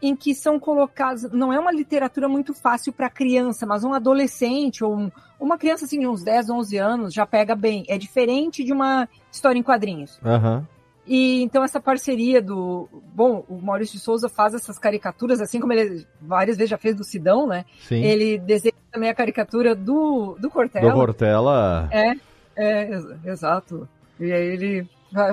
em 0.00 0.14
que 0.14 0.34
são 0.34 0.58
colocados, 0.58 1.30
não 1.32 1.52
é 1.52 1.58
uma 1.58 1.72
literatura 1.72 2.28
muito 2.28 2.54
fácil 2.54 2.92
para 2.92 3.10
criança, 3.10 3.66
mas 3.66 3.84
um 3.84 3.92
adolescente 3.92 4.84
ou 4.84 4.96
um, 4.96 5.10
uma 5.40 5.58
criança 5.58 5.84
assim 5.84 6.00
de 6.00 6.06
uns 6.06 6.22
10, 6.22 6.50
11 6.50 6.76
anos 6.76 7.14
já 7.14 7.26
pega 7.26 7.54
bem. 7.54 7.84
É 7.88 7.98
diferente 7.98 8.64
de 8.64 8.72
uma 8.72 9.08
história 9.30 9.58
em 9.58 9.62
quadrinhos. 9.62 10.20
Uhum. 10.24 10.64
E 11.08 11.42
então 11.42 11.64
essa 11.64 11.80
parceria 11.80 12.42
do. 12.42 12.86
Bom, 13.14 13.42
o 13.48 13.58
Maurício 13.60 13.96
de 13.96 14.04
Souza 14.04 14.28
faz 14.28 14.52
essas 14.52 14.78
caricaturas, 14.78 15.40
assim 15.40 15.58
como 15.58 15.72
ele 15.72 16.06
várias 16.20 16.58
vezes 16.58 16.70
já 16.70 16.76
fez 16.76 16.94
do 16.94 17.02
Sidão, 17.02 17.46
né? 17.46 17.64
Sim. 17.80 18.04
Ele 18.04 18.38
desenha 18.38 18.74
também 18.92 19.08
a 19.08 19.14
caricatura 19.14 19.74
do, 19.74 20.36
do 20.38 20.50
Cortella. 20.50 20.90
Do 20.90 20.94
Cortella. 20.94 21.88
É, 21.90 22.12
é, 22.54 23.00
exato. 23.24 23.88
E 24.20 24.30
aí 24.30 24.46
ele 24.48 24.88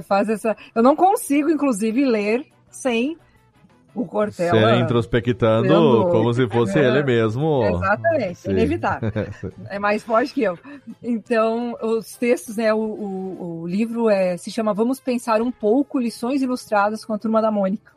faz 0.08 0.30
essa. 0.30 0.56
Eu 0.74 0.82
não 0.82 0.95
consigo, 0.95 1.50
inclusive, 1.50 2.06
ler 2.06 2.45
sem 2.69 3.18
o 3.96 4.06
Cortella. 4.06 4.60
Você 4.60 4.80
introspectando 4.82 5.68
sendo... 5.68 6.10
como 6.12 6.34
se 6.34 6.48
fosse 6.48 6.78
é, 6.78 6.86
ele 6.88 7.02
mesmo. 7.06 7.64
Exatamente, 7.64 8.36
Sim. 8.36 8.52
inevitável. 8.52 9.12
é 9.70 9.80
mais 9.80 10.04
forte 10.04 10.34
que 10.34 10.44
eu. 10.44 10.60
Então, 11.02 11.76
os 11.82 12.16
textos, 12.18 12.58
né, 12.58 12.74
o, 12.74 12.78
o, 12.78 13.62
o, 13.62 13.68
livro 13.68 14.10
é, 14.10 14.36
se 14.36 14.52
chama 14.52 14.74
Vamos 14.74 15.00
Pensar 15.00 15.42
um 15.42 15.52
Pouco, 15.52 15.98
Lições 15.98 16.42
Ilustradas 16.42 17.06
com 17.06 17.14
a 17.14 17.18
Turma 17.18 17.42
da 17.42 17.50
Mônica. 17.50 17.94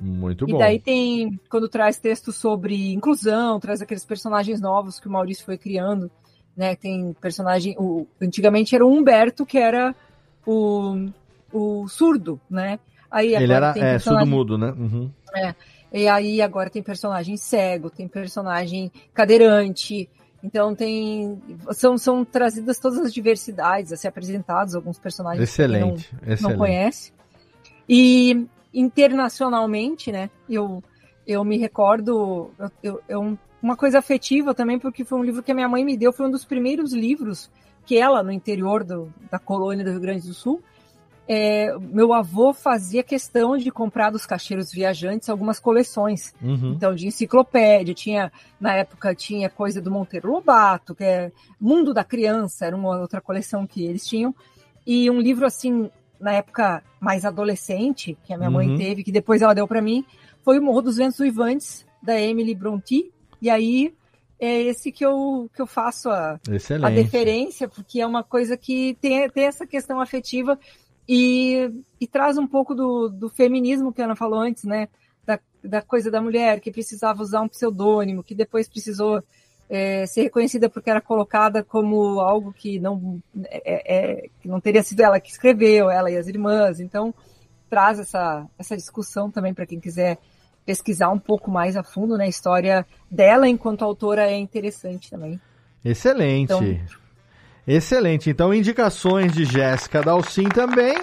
Muito 0.00 0.46
bom. 0.46 0.56
E 0.56 0.58
daí 0.58 0.78
tem, 0.78 1.38
quando 1.50 1.68
traz 1.68 1.98
textos 1.98 2.36
sobre 2.36 2.92
inclusão, 2.92 3.60
traz 3.60 3.80
aqueles 3.80 4.04
personagens 4.04 4.60
novos 4.60 4.98
que 4.98 5.08
o 5.08 5.10
Maurício 5.10 5.44
foi 5.44 5.56
criando, 5.58 6.10
né, 6.56 6.74
tem 6.74 7.14
personagem, 7.20 7.74
o, 7.78 8.06
antigamente 8.20 8.74
era 8.74 8.84
o 8.84 8.90
Humberto, 8.90 9.44
que 9.44 9.58
era 9.58 9.94
o, 10.46 11.08
o 11.52 11.88
surdo, 11.88 12.40
né, 12.48 12.78
Aí 13.10 13.34
Ele 13.34 13.52
era 13.52 13.72
é, 13.76 13.98
surdo-mudo, 13.98 14.58
né? 14.58 14.74
Uhum. 14.76 15.10
É. 15.34 15.54
E 15.92 16.08
aí 16.08 16.42
agora 16.42 16.68
tem 16.68 16.82
personagem 16.82 17.36
cego, 17.36 17.90
tem 17.90 18.08
personagem 18.08 18.90
cadeirante. 19.14 20.08
Então 20.42 20.74
tem. 20.74 21.40
São, 21.72 21.96
são 21.96 22.24
trazidas 22.24 22.78
todas 22.78 22.98
as 22.98 23.12
diversidades 23.12 23.92
a 23.92 23.96
ser 23.96 24.08
apresentados, 24.08 24.74
alguns 24.74 24.98
personagens 24.98 25.42
excelente, 25.42 26.08
que 26.08 26.14
não, 26.14 26.32
excelente. 26.32 26.42
não 26.42 26.58
conhece. 26.58 27.12
E 27.88 28.46
internacionalmente, 28.74 30.12
né? 30.12 30.28
Eu, 30.48 30.82
eu 31.26 31.42
me 31.44 31.56
recordo. 31.56 32.50
Eu, 32.82 33.00
eu, 33.08 33.38
uma 33.62 33.76
coisa 33.76 33.98
afetiva 33.98 34.54
também, 34.54 34.78
porque 34.78 35.04
foi 35.04 35.18
um 35.18 35.24
livro 35.24 35.42
que 35.42 35.50
a 35.50 35.54
minha 35.54 35.68
mãe 35.68 35.84
me 35.84 35.96
deu, 35.96 36.12
foi 36.12 36.26
um 36.26 36.30
dos 36.30 36.44
primeiros 36.44 36.92
livros 36.92 37.50
que 37.84 37.96
ela, 37.96 38.22
no 38.22 38.30
interior 38.30 38.84
do, 38.84 39.12
da 39.30 39.38
colônia 39.38 39.84
do 39.84 39.90
Rio 39.92 40.00
Grande 40.00 40.26
do 40.26 40.34
Sul, 40.34 40.62
é, 41.28 41.76
meu 41.78 42.12
avô 42.12 42.52
fazia 42.52 43.02
questão 43.02 43.56
de 43.56 43.70
comprar 43.70 44.10
dos 44.10 44.24
caixeiros 44.24 44.70
viajantes 44.70 45.28
algumas 45.28 45.58
coleções. 45.58 46.32
Uhum. 46.40 46.72
Então, 46.72 46.94
de 46.94 47.08
enciclopédia, 47.08 47.94
tinha, 47.94 48.32
na 48.60 48.74
época, 48.74 49.14
tinha 49.14 49.50
coisa 49.50 49.80
do 49.80 49.90
Monteiro 49.90 50.30
Lobato, 50.30 50.94
que 50.94 51.02
é 51.02 51.32
Mundo 51.60 51.92
da 51.92 52.04
Criança, 52.04 52.66
era 52.66 52.76
uma 52.76 52.96
outra 52.98 53.20
coleção 53.20 53.66
que 53.66 53.84
eles 53.84 54.06
tinham. 54.06 54.34
E 54.86 55.10
um 55.10 55.20
livro, 55.20 55.44
assim, 55.44 55.90
na 56.20 56.32
época 56.32 56.82
mais 57.00 57.24
adolescente, 57.24 58.16
que 58.24 58.32
a 58.32 58.36
minha 58.36 58.48
uhum. 58.48 58.54
mãe 58.54 58.76
teve, 58.76 59.02
que 59.02 59.10
depois 59.10 59.42
ela 59.42 59.54
deu 59.54 59.66
para 59.66 59.82
mim, 59.82 60.04
foi 60.44 60.60
o 60.60 60.62
Morro 60.62 60.82
dos 60.82 60.96
Ventos 60.96 61.18
Uivantes, 61.18 61.84
da 62.00 62.20
Emily 62.20 62.54
Brontë. 62.54 63.10
E 63.42 63.50
aí, 63.50 63.92
é 64.38 64.62
esse 64.62 64.92
que 64.92 65.04
eu, 65.04 65.50
que 65.52 65.60
eu 65.60 65.66
faço 65.66 66.08
a, 66.08 66.38
a 66.82 66.90
deferência, 66.90 67.68
porque 67.68 68.00
é 68.00 68.06
uma 68.06 68.22
coisa 68.22 68.56
que 68.56 68.96
tem, 69.00 69.28
tem 69.30 69.44
essa 69.44 69.66
questão 69.66 70.00
afetiva 70.00 70.58
e, 71.08 71.70
e 72.00 72.06
traz 72.06 72.36
um 72.36 72.46
pouco 72.46 72.74
do, 72.74 73.08
do 73.08 73.28
feminismo 73.28 73.92
que 73.92 74.02
a 74.02 74.04
Ana 74.04 74.16
falou 74.16 74.40
antes, 74.40 74.64
né? 74.64 74.88
Da, 75.24 75.38
da 75.62 75.82
coisa 75.82 76.10
da 76.10 76.20
mulher 76.20 76.60
que 76.60 76.70
precisava 76.70 77.22
usar 77.22 77.40
um 77.40 77.48
pseudônimo, 77.48 78.22
que 78.22 78.34
depois 78.34 78.68
precisou 78.68 79.22
é, 79.68 80.06
ser 80.06 80.22
reconhecida 80.22 80.68
porque 80.68 80.90
era 80.90 81.00
colocada 81.00 81.62
como 81.62 82.20
algo 82.20 82.52
que 82.52 82.78
não, 82.78 83.20
é, 83.44 84.22
é, 84.22 84.28
que 84.40 84.48
não 84.48 84.60
teria 84.60 84.82
sido 84.82 85.00
ela 85.00 85.20
que 85.20 85.30
escreveu, 85.30 85.90
ela 85.90 86.10
e 86.10 86.16
as 86.16 86.28
irmãs. 86.28 86.80
Então, 86.80 87.14
traz 87.68 87.98
essa, 87.98 88.46
essa 88.58 88.76
discussão 88.76 89.30
também 89.30 89.52
para 89.52 89.66
quem 89.66 89.80
quiser 89.80 90.18
pesquisar 90.64 91.10
um 91.10 91.18
pouco 91.18 91.50
mais 91.50 91.76
a 91.76 91.82
fundo, 91.82 92.16
né? 92.16 92.24
A 92.24 92.28
história 92.28 92.86
dela 93.10 93.48
enquanto 93.48 93.82
autora 93.82 94.30
é 94.30 94.36
interessante 94.36 95.10
também. 95.10 95.40
Excelente. 95.84 96.52
Então, 96.52 96.60
Excelente. 97.66 98.30
Então, 98.30 98.54
indicações 98.54 99.32
de 99.32 99.44
Jéssica 99.44 100.02
Dalcin 100.02 100.48
também. 100.48 100.96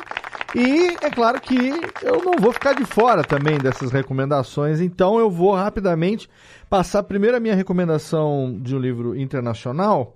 E 0.55 0.95
é 1.01 1.09
claro 1.09 1.41
que 1.41 1.55
eu 2.01 2.23
não 2.23 2.33
vou 2.39 2.53
ficar 2.53 2.73
de 2.73 2.85
fora 2.85 3.23
também 3.23 3.57
dessas 3.57 3.91
recomendações, 3.91 4.79
então 4.79 5.17
eu 5.17 5.27
vou 5.27 5.55
rapidamente 5.55 6.29
passar 6.69 7.01
primeiro 7.01 7.35
a 7.35 7.39
minha 7.39 7.55
recomendação 7.55 8.55
de 8.61 8.75
um 8.75 8.79
livro 8.79 9.19
internacional, 9.19 10.15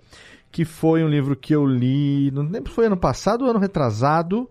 que 0.52 0.64
foi 0.64 1.04
um 1.04 1.08
livro 1.08 1.36
que 1.36 1.56
eu 1.56 1.66
li, 1.66 2.30
não 2.30 2.44
lembro 2.44 2.70
se 2.70 2.76
foi 2.76 2.86
ano 2.86 2.98
passado 2.98 3.46
ou 3.46 3.50
ano 3.50 3.58
retrasado, 3.58 4.48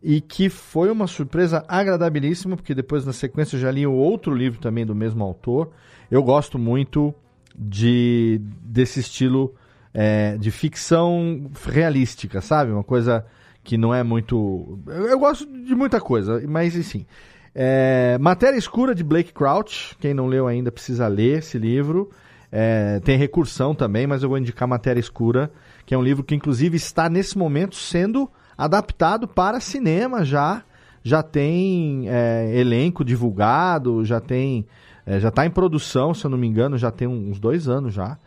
e 0.00 0.20
que 0.20 0.48
foi 0.48 0.92
uma 0.92 1.08
surpresa 1.08 1.64
agradabilíssima, 1.66 2.54
porque 2.54 2.72
depois 2.72 3.04
na 3.04 3.12
sequência 3.12 3.56
eu 3.56 3.60
já 3.60 3.70
li 3.72 3.84
outro 3.84 4.32
livro 4.32 4.60
também 4.60 4.86
do 4.86 4.94
mesmo 4.94 5.24
autor. 5.24 5.72
Eu 6.08 6.22
gosto 6.22 6.56
muito 6.56 7.12
de 7.52 8.40
desse 8.62 9.00
estilo 9.00 9.56
é, 9.98 10.36
de 10.36 10.50
ficção 10.50 11.50
realística, 11.64 12.42
sabe? 12.42 12.70
Uma 12.70 12.84
coisa 12.84 13.24
que 13.64 13.78
não 13.78 13.94
é 13.94 14.02
muito. 14.02 14.78
Eu, 14.86 15.06
eu 15.06 15.18
gosto 15.18 15.46
de 15.46 15.74
muita 15.74 15.98
coisa, 16.02 16.42
mas 16.46 16.76
enfim. 16.76 17.06
É, 17.54 18.18
Matéria 18.20 18.58
Escura 18.58 18.94
de 18.94 19.02
Blake 19.02 19.32
Crouch. 19.32 19.96
Quem 19.98 20.12
não 20.12 20.26
leu 20.26 20.46
ainda 20.46 20.70
precisa 20.70 21.08
ler 21.08 21.38
esse 21.38 21.58
livro. 21.58 22.10
É, 22.52 23.00
tem 23.00 23.16
recursão 23.16 23.74
também, 23.74 24.06
mas 24.06 24.22
eu 24.22 24.28
vou 24.28 24.36
indicar 24.36 24.68
Matéria 24.68 25.00
Escura, 25.00 25.50
que 25.86 25.94
é 25.94 25.98
um 25.98 26.02
livro 26.02 26.22
que 26.22 26.34
inclusive 26.34 26.76
está 26.76 27.08
nesse 27.08 27.38
momento 27.38 27.74
sendo 27.74 28.30
adaptado 28.56 29.26
para 29.26 29.60
cinema 29.60 30.26
já. 30.26 30.62
Já 31.02 31.22
tem 31.22 32.04
é, 32.06 32.52
elenco 32.54 33.02
divulgado, 33.02 34.04
já 34.04 34.20
tem. 34.20 34.66
É, 35.06 35.18
já 35.18 35.28
está 35.28 35.46
em 35.46 35.50
produção, 35.50 36.12
se 36.12 36.26
eu 36.26 36.30
não 36.30 36.36
me 36.36 36.46
engano, 36.46 36.76
já 36.76 36.90
tem 36.90 37.08
uns 37.08 37.38
dois 37.38 37.66
anos 37.66 37.94
já. 37.94 38.18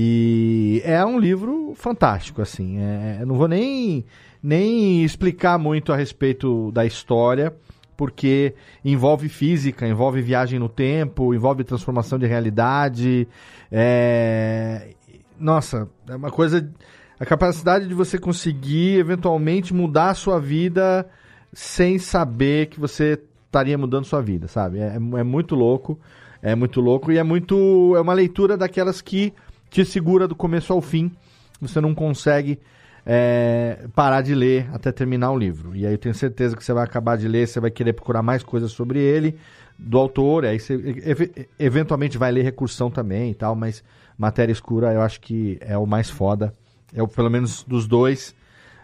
E 0.00 0.80
é 0.84 1.04
um 1.04 1.18
livro 1.18 1.72
fantástico, 1.74 2.40
assim. 2.40 2.78
É, 2.78 3.18
eu 3.20 3.26
não 3.26 3.34
vou 3.34 3.48
nem, 3.48 4.04
nem 4.40 5.02
explicar 5.02 5.58
muito 5.58 5.92
a 5.92 5.96
respeito 5.96 6.70
da 6.70 6.86
história, 6.86 7.52
porque 7.96 8.54
envolve 8.84 9.28
física, 9.28 9.88
envolve 9.88 10.22
viagem 10.22 10.56
no 10.60 10.68
tempo, 10.68 11.34
envolve 11.34 11.64
transformação 11.64 12.16
de 12.16 12.28
realidade. 12.28 13.26
É... 13.72 14.90
Nossa, 15.36 15.88
é 16.08 16.14
uma 16.14 16.30
coisa. 16.30 16.72
A 17.18 17.26
capacidade 17.26 17.88
de 17.88 17.94
você 17.94 18.20
conseguir 18.20 19.00
eventualmente 19.00 19.74
mudar 19.74 20.10
a 20.10 20.14
sua 20.14 20.38
vida 20.38 21.08
sem 21.52 21.98
saber 21.98 22.66
que 22.66 22.78
você 22.78 23.20
estaria 23.46 23.76
mudando 23.76 24.04
sua 24.04 24.22
vida, 24.22 24.46
sabe? 24.46 24.78
É, 24.78 24.94
é 24.94 25.24
muito 25.24 25.56
louco, 25.56 25.98
é 26.40 26.54
muito 26.54 26.80
louco 26.80 27.10
e 27.10 27.18
é 27.18 27.24
muito. 27.24 27.96
É 27.96 28.00
uma 28.00 28.14
leitura 28.14 28.56
daquelas 28.56 29.02
que 29.02 29.34
te 29.70 29.84
segura 29.84 30.26
do 30.26 30.34
começo 30.34 30.72
ao 30.72 30.80
fim. 30.80 31.10
Você 31.60 31.80
não 31.80 31.94
consegue 31.94 32.58
é, 33.04 33.86
parar 33.94 34.20
de 34.20 34.34
ler 34.34 34.68
até 34.72 34.92
terminar 34.92 35.30
o 35.30 35.38
livro. 35.38 35.74
E 35.74 35.86
aí 35.86 35.94
eu 35.94 35.98
tenho 35.98 36.14
certeza 36.14 36.56
que 36.56 36.62
você 36.62 36.72
vai 36.72 36.84
acabar 36.84 37.16
de 37.16 37.26
ler, 37.26 37.48
você 37.48 37.58
vai 37.58 37.70
querer 37.70 37.94
procurar 37.94 38.22
mais 38.22 38.42
coisas 38.42 38.70
sobre 38.70 39.00
ele, 39.00 39.38
do 39.78 39.96
autor, 39.96 40.44
aí 40.44 40.58
você 40.58 40.74
eventualmente 41.58 42.18
vai 42.18 42.32
ler 42.32 42.42
recursão 42.42 42.90
também 42.90 43.30
e 43.30 43.34
tal, 43.34 43.54
mas 43.54 43.82
Matéria 44.18 44.52
Escura 44.52 44.92
eu 44.92 45.00
acho 45.00 45.20
que 45.20 45.56
é 45.60 45.78
o 45.78 45.86
mais 45.86 46.10
foda. 46.10 46.52
É 46.92 47.02
o, 47.02 47.08
pelo 47.08 47.30
menos 47.30 47.62
dos 47.62 47.86
dois. 47.86 48.34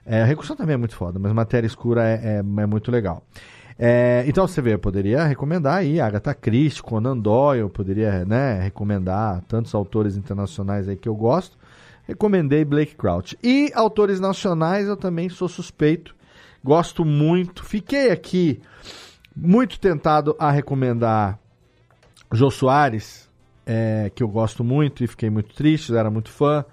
É, 0.06 0.22
recursão 0.24 0.54
também 0.54 0.74
é 0.74 0.76
muito 0.76 0.94
foda, 0.94 1.18
mas 1.18 1.32
Matéria 1.32 1.66
Escura 1.66 2.06
é, 2.06 2.14
é, 2.14 2.38
é 2.38 2.66
muito 2.66 2.90
legal. 2.90 3.22
É, 3.78 4.24
então 4.26 4.46
você 4.46 4.62
vê, 4.62 4.74
eu 4.74 4.78
poderia 4.78 5.24
recomendar 5.24 5.78
aí 5.78 6.00
Agatha 6.00 6.32
Christie, 6.32 6.82
Conan 6.82 7.18
Doyle, 7.18 7.68
poderia 7.68 8.24
né, 8.24 8.60
recomendar 8.60 9.42
tantos 9.48 9.74
autores 9.74 10.16
internacionais 10.16 10.88
aí 10.88 10.96
que 10.96 11.08
eu 11.08 11.14
gosto, 11.14 11.58
recomendei 12.04 12.64
Blake 12.64 12.94
Crouch. 12.94 13.36
E 13.42 13.72
autores 13.74 14.20
nacionais 14.20 14.86
eu 14.86 14.96
também 14.96 15.28
sou 15.28 15.48
suspeito, 15.48 16.14
gosto 16.62 17.04
muito. 17.04 17.64
Fiquei 17.64 18.10
aqui 18.10 18.60
muito 19.34 19.80
tentado 19.80 20.36
a 20.38 20.50
recomendar 20.50 21.38
Jô 22.32 22.50
Soares, 22.50 23.28
é, 23.66 24.10
que 24.14 24.22
eu 24.22 24.28
gosto 24.28 24.62
muito 24.62 25.02
e 25.02 25.06
fiquei 25.06 25.30
muito 25.30 25.54
triste, 25.54 25.94
era 25.94 26.10
muito 26.10 26.30
fã. 26.30 26.64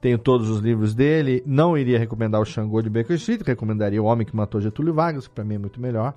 Tenho 0.00 0.18
todos 0.18 0.48
os 0.48 0.60
livros 0.60 0.94
dele. 0.94 1.42
Não 1.46 1.76
iria 1.76 1.98
recomendar 1.98 2.40
o 2.40 2.44
Xangô 2.44 2.80
de 2.80 2.88
Baker 2.88 3.16
Street, 3.16 3.42
recomendaria 3.42 4.02
O 4.02 4.06
Homem 4.06 4.26
que 4.26 4.34
Matou 4.34 4.60
Getúlio 4.60 4.94
Vargas, 4.94 5.28
que 5.28 5.34
para 5.34 5.44
mim 5.44 5.56
é 5.56 5.58
muito 5.58 5.80
melhor. 5.80 6.14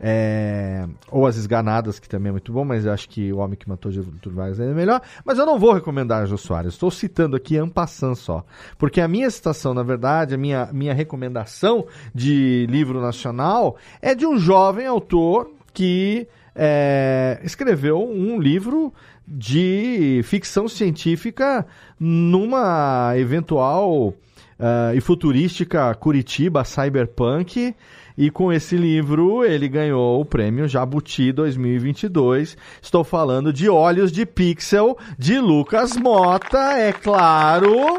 É... 0.00 0.86
Ou 1.10 1.26
As 1.26 1.36
Esganadas, 1.36 1.98
que 1.98 2.08
também 2.08 2.30
é 2.30 2.32
muito 2.32 2.52
bom, 2.52 2.64
mas 2.64 2.86
acho 2.86 3.08
que 3.08 3.32
O 3.32 3.38
Homem 3.38 3.56
que 3.56 3.68
Matou 3.68 3.92
Getúlio 3.92 4.36
Vargas 4.36 4.58
é 4.58 4.66
melhor. 4.72 5.02
Mas 5.24 5.38
eu 5.38 5.44
não 5.44 5.58
vou 5.58 5.72
recomendar 5.72 6.26
Jô 6.26 6.38
Soares, 6.38 6.72
estou 6.72 6.90
citando 6.90 7.36
aqui 7.36 7.56
Ampassan 7.56 8.14
só. 8.14 8.44
Porque 8.78 9.00
a 9.00 9.08
minha 9.08 9.30
citação, 9.30 9.74
na 9.74 9.82
verdade, 9.82 10.34
a 10.34 10.38
minha, 10.38 10.70
minha 10.72 10.94
recomendação 10.94 11.86
de 12.14 12.66
livro 12.70 13.00
nacional 13.00 13.76
é 14.00 14.14
de 14.14 14.26
um 14.26 14.38
jovem 14.38 14.86
autor 14.86 15.50
que 15.72 16.26
é, 16.54 17.38
escreveu 17.44 18.02
um 18.02 18.40
livro 18.40 18.92
de 19.26 20.22
ficção 20.24 20.66
científica 20.66 21.64
numa 21.98 23.12
eventual 23.16 24.08
uh, 24.08 24.94
e 24.94 25.00
futurística 25.00 25.94
Curitiba 25.94 26.64
Cyberpunk. 26.64 27.74
E 28.20 28.30
com 28.30 28.52
esse 28.52 28.76
livro 28.76 29.46
ele 29.46 29.66
ganhou 29.66 30.20
o 30.20 30.26
prêmio 30.26 30.68
Jabuti 30.68 31.32
2022. 31.32 32.54
Estou 32.82 33.02
falando 33.02 33.50
de 33.50 33.70
Olhos 33.70 34.12
de 34.12 34.26
Pixel 34.26 34.98
de 35.18 35.38
Lucas 35.38 35.96
Mota, 35.96 36.58
é 36.74 36.92
claro 36.92 37.98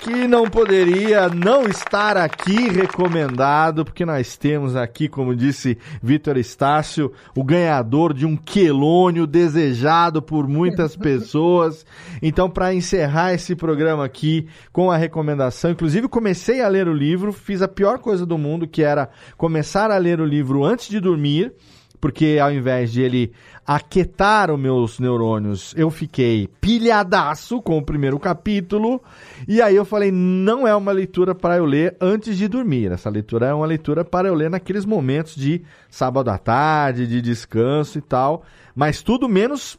que 0.00 0.28
não 0.28 0.44
poderia 0.44 1.28
não 1.28 1.64
estar 1.64 2.16
aqui 2.16 2.68
recomendado, 2.68 3.84
porque 3.84 4.06
nós 4.06 4.36
temos 4.36 4.76
aqui, 4.76 5.08
como 5.08 5.34
disse 5.34 5.76
Vitor 6.02 6.36
Estácio, 6.36 7.12
o 7.34 7.42
ganhador 7.42 8.14
de 8.14 8.24
um 8.24 8.36
quelônio 8.36 9.26
desejado 9.26 10.22
por 10.22 10.46
muitas 10.46 10.94
pessoas. 10.96 11.84
Então, 12.22 12.48
para 12.48 12.72
encerrar 12.72 13.34
esse 13.34 13.56
programa 13.56 14.04
aqui 14.04 14.46
com 14.72 14.90
a 14.90 14.96
recomendação, 14.96 15.72
inclusive 15.72 16.08
comecei 16.08 16.62
a 16.62 16.68
ler 16.68 16.86
o 16.86 16.94
livro, 16.94 17.32
fiz 17.32 17.60
a 17.60 17.68
pior 17.68 17.98
coisa 17.98 18.24
do 18.24 18.38
mundo, 18.38 18.68
que 18.68 18.82
era 18.82 19.10
começar 19.36 19.90
a 19.90 19.98
ler 19.98 20.20
o 20.20 20.24
livro 20.24 20.64
antes 20.64 20.88
de 20.88 21.00
dormir 21.00 21.52
porque 22.00 22.38
ao 22.40 22.52
invés 22.52 22.92
de 22.92 23.02
ele 23.02 23.32
aquietar 23.68 24.50
os 24.50 24.58
meus 24.58 24.98
neurônios, 24.98 25.74
eu 25.76 25.90
fiquei 25.90 26.48
pilhadaço 26.58 27.60
com 27.60 27.76
o 27.76 27.84
primeiro 27.84 28.18
capítulo, 28.18 28.98
e 29.46 29.60
aí 29.60 29.76
eu 29.76 29.84
falei, 29.84 30.10
não 30.10 30.66
é 30.66 30.74
uma 30.74 30.90
leitura 30.90 31.34
para 31.34 31.58
eu 31.58 31.66
ler 31.66 31.94
antes 32.00 32.38
de 32.38 32.48
dormir, 32.48 32.90
essa 32.90 33.10
leitura 33.10 33.48
é 33.48 33.52
uma 33.52 33.66
leitura 33.66 34.06
para 34.06 34.26
eu 34.26 34.34
ler 34.34 34.48
naqueles 34.48 34.86
momentos 34.86 35.36
de 35.36 35.60
sábado 35.90 36.30
à 36.30 36.38
tarde, 36.38 37.06
de 37.06 37.20
descanso 37.20 37.98
e 37.98 38.00
tal, 38.00 38.42
mas 38.74 39.02
tudo 39.02 39.28
menos 39.28 39.78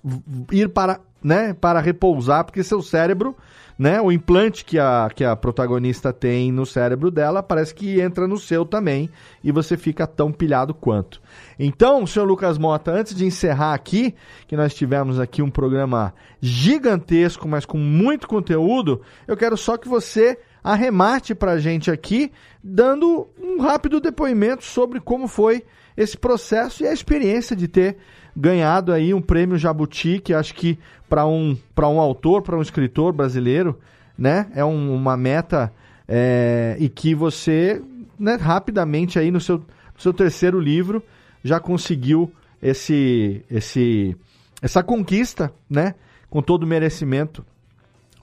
ir 0.52 0.70
para, 0.70 1.00
né, 1.24 1.56
para 1.56 1.80
repousar, 1.80 2.44
porque 2.44 2.64
seu 2.64 2.84
cérebro 2.84 3.36
né? 3.80 4.02
O 4.02 4.12
implante 4.12 4.66
que 4.66 4.78
a, 4.78 5.10
que 5.16 5.24
a 5.24 5.34
protagonista 5.38 6.12
tem 6.12 6.52
no 6.52 6.66
cérebro 6.66 7.10
dela 7.10 7.42
parece 7.42 7.74
que 7.74 8.02
entra 8.02 8.28
no 8.28 8.38
seu 8.38 8.66
também 8.66 9.10
e 9.42 9.54
você 9.54 9.78
fica 9.78 10.06
tão 10.06 10.34
pilhado 10.34 10.74
quanto. 10.74 11.22
Então, 11.62 12.08
senhor 12.08 12.26
Lucas 12.26 12.58
Mota, 12.58 12.90
antes 12.90 13.14
de 13.14 13.26
encerrar 13.26 13.74
aqui, 13.74 14.16
que 14.48 14.56
nós 14.56 14.74
tivemos 14.74 15.20
aqui 15.20 15.42
um 15.42 15.50
programa 15.50 16.14
gigantesco, 16.40 17.50
mas 17.50 17.66
com 17.66 17.78
muito 17.78 18.30
conteúdo, 18.30 19.02
eu 19.28 19.36
quero 19.36 19.58
só 19.58 19.76
que 19.76 19.90
você 19.90 20.40
arremate 20.64 21.36
pra 21.36 21.60
gente 21.60 21.92
aqui, 21.92 22.32
dando 22.64 23.28
um 23.38 23.60
rápido 23.60 24.00
depoimento 24.00 24.64
sobre 24.64 25.02
como 25.02 25.28
foi 25.28 25.66
esse 25.98 26.18
processo 26.18 26.84
e 26.84 26.88
a 26.88 26.94
experiência 26.94 27.58
de 27.58 27.68
ter 27.68 27.98
ganhado 28.34 28.94
aí 28.94 29.14
um 29.14 29.22
prêmio 29.22 29.58
Jabuti, 29.58 30.22
que 30.24 30.34
acho 30.34 30.54
que 30.54 30.80
para 31.10 31.26
um, 31.26 31.58
um 31.78 32.00
autor, 32.00 32.42
para 32.42 32.58
um 32.58 32.62
escritor 32.62 33.12
brasileiro, 33.12 33.78
né, 34.18 34.50
é 34.56 34.64
um, 34.64 34.96
uma 34.96 35.18
meta 35.18 35.74
é, 36.08 36.78
e 36.80 36.88
que 36.88 37.14
você, 37.14 37.82
né, 38.18 38.36
rapidamente 38.36 39.20
aí 39.20 39.30
no 39.30 39.42
seu, 39.42 39.58
no 39.58 40.02
seu 40.02 40.14
terceiro 40.14 40.58
livro 40.58 41.04
já 41.44 41.60
conseguiu 41.60 42.32
esse, 42.62 43.44
esse, 43.50 44.16
essa 44.62 44.84
conquista, 44.84 45.54
né, 45.70 45.96
com 46.30 46.42
todo 46.42 46.64
o 46.64 46.68
merecimento 46.68 47.46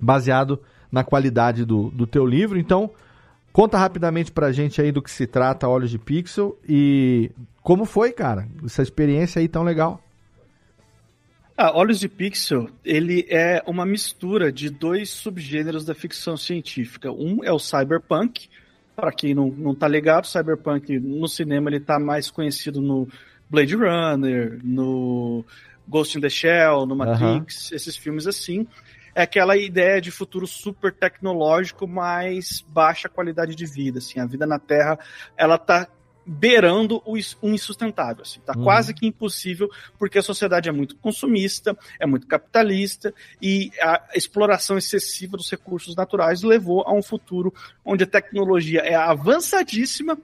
baseado 0.00 0.60
na 0.90 1.02
qualidade 1.02 1.64
do, 1.64 1.90
do 1.90 2.06
teu 2.06 2.26
livro. 2.26 2.58
Então, 2.58 2.90
conta 3.52 3.78
rapidamente 3.78 4.30
pra 4.30 4.52
gente 4.52 4.80
aí 4.80 4.92
do 4.92 5.02
que 5.02 5.10
se 5.10 5.26
trata 5.26 5.68
Olhos 5.68 5.90
de 5.90 5.98
Pixel 5.98 6.58
e 6.68 7.30
como 7.62 7.84
foi, 7.84 8.12
cara, 8.12 8.48
essa 8.64 8.82
experiência 8.82 9.40
aí 9.40 9.48
tão 9.48 9.62
legal. 9.62 10.00
Ah, 11.58 11.72
Olhos 11.74 11.98
de 11.98 12.08
Pixel, 12.08 12.68
ele 12.84 13.26
é 13.30 13.62
uma 13.66 13.86
mistura 13.86 14.52
de 14.52 14.68
dois 14.68 15.08
subgêneros 15.08 15.86
da 15.86 15.94
ficção 15.94 16.36
científica. 16.36 17.10
Um 17.10 17.42
é 17.42 17.50
o 17.50 17.58
cyberpunk, 17.58 18.50
para 18.96 19.12
quem 19.12 19.34
não, 19.34 19.48
não 19.48 19.74
tá 19.74 19.86
ligado, 19.86 20.26
cyberpunk 20.26 20.98
no 20.98 21.28
cinema 21.28 21.68
ele 21.68 21.78
tá 21.78 21.98
mais 22.00 22.30
conhecido 22.30 22.80
no 22.80 23.06
Blade 23.48 23.76
Runner, 23.76 24.58
no 24.64 25.44
Ghost 25.86 26.16
in 26.16 26.20
the 26.20 26.30
Shell, 26.30 26.86
no 26.86 26.96
Matrix, 26.96 27.70
uhum. 27.70 27.76
esses 27.76 27.96
filmes 27.96 28.26
assim. 28.26 28.66
É 29.14 29.22
aquela 29.22 29.56
ideia 29.56 30.00
de 30.00 30.10
futuro 30.10 30.46
super 30.46 30.92
tecnológico, 30.92 31.86
mas 31.86 32.64
baixa 32.68 33.08
qualidade 33.08 33.54
de 33.54 33.64
vida, 33.64 33.98
assim. 33.98 34.18
A 34.20 34.26
vida 34.26 34.46
na 34.46 34.58
Terra, 34.58 34.98
ela 35.36 35.56
tá 35.56 35.88
beirando 36.26 37.00
o 37.04 37.16
insustentável. 37.48 38.22
Assim, 38.22 38.40
tá 38.40 38.52
uhum. 38.56 38.64
quase 38.64 38.92
que 38.92 39.06
impossível, 39.06 39.70
porque 39.96 40.18
a 40.18 40.22
sociedade 40.22 40.68
é 40.68 40.72
muito 40.72 40.96
consumista, 40.96 41.76
é 42.00 42.06
muito 42.06 42.26
capitalista, 42.26 43.14
e 43.40 43.70
a 43.80 44.02
exploração 44.14 44.76
excessiva 44.76 45.36
dos 45.36 45.50
recursos 45.50 45.94
naturais 45.94 46.42
levou 46.42 46.82
a 46.86 46.92
um 46.92 47.02
futuro 47.02 47.54
onde 47.84 48.02
a 48.02 48.06
tecnologia 48.06 48.80
é 48.80 48.94
avançadíssima, 48.94 50.18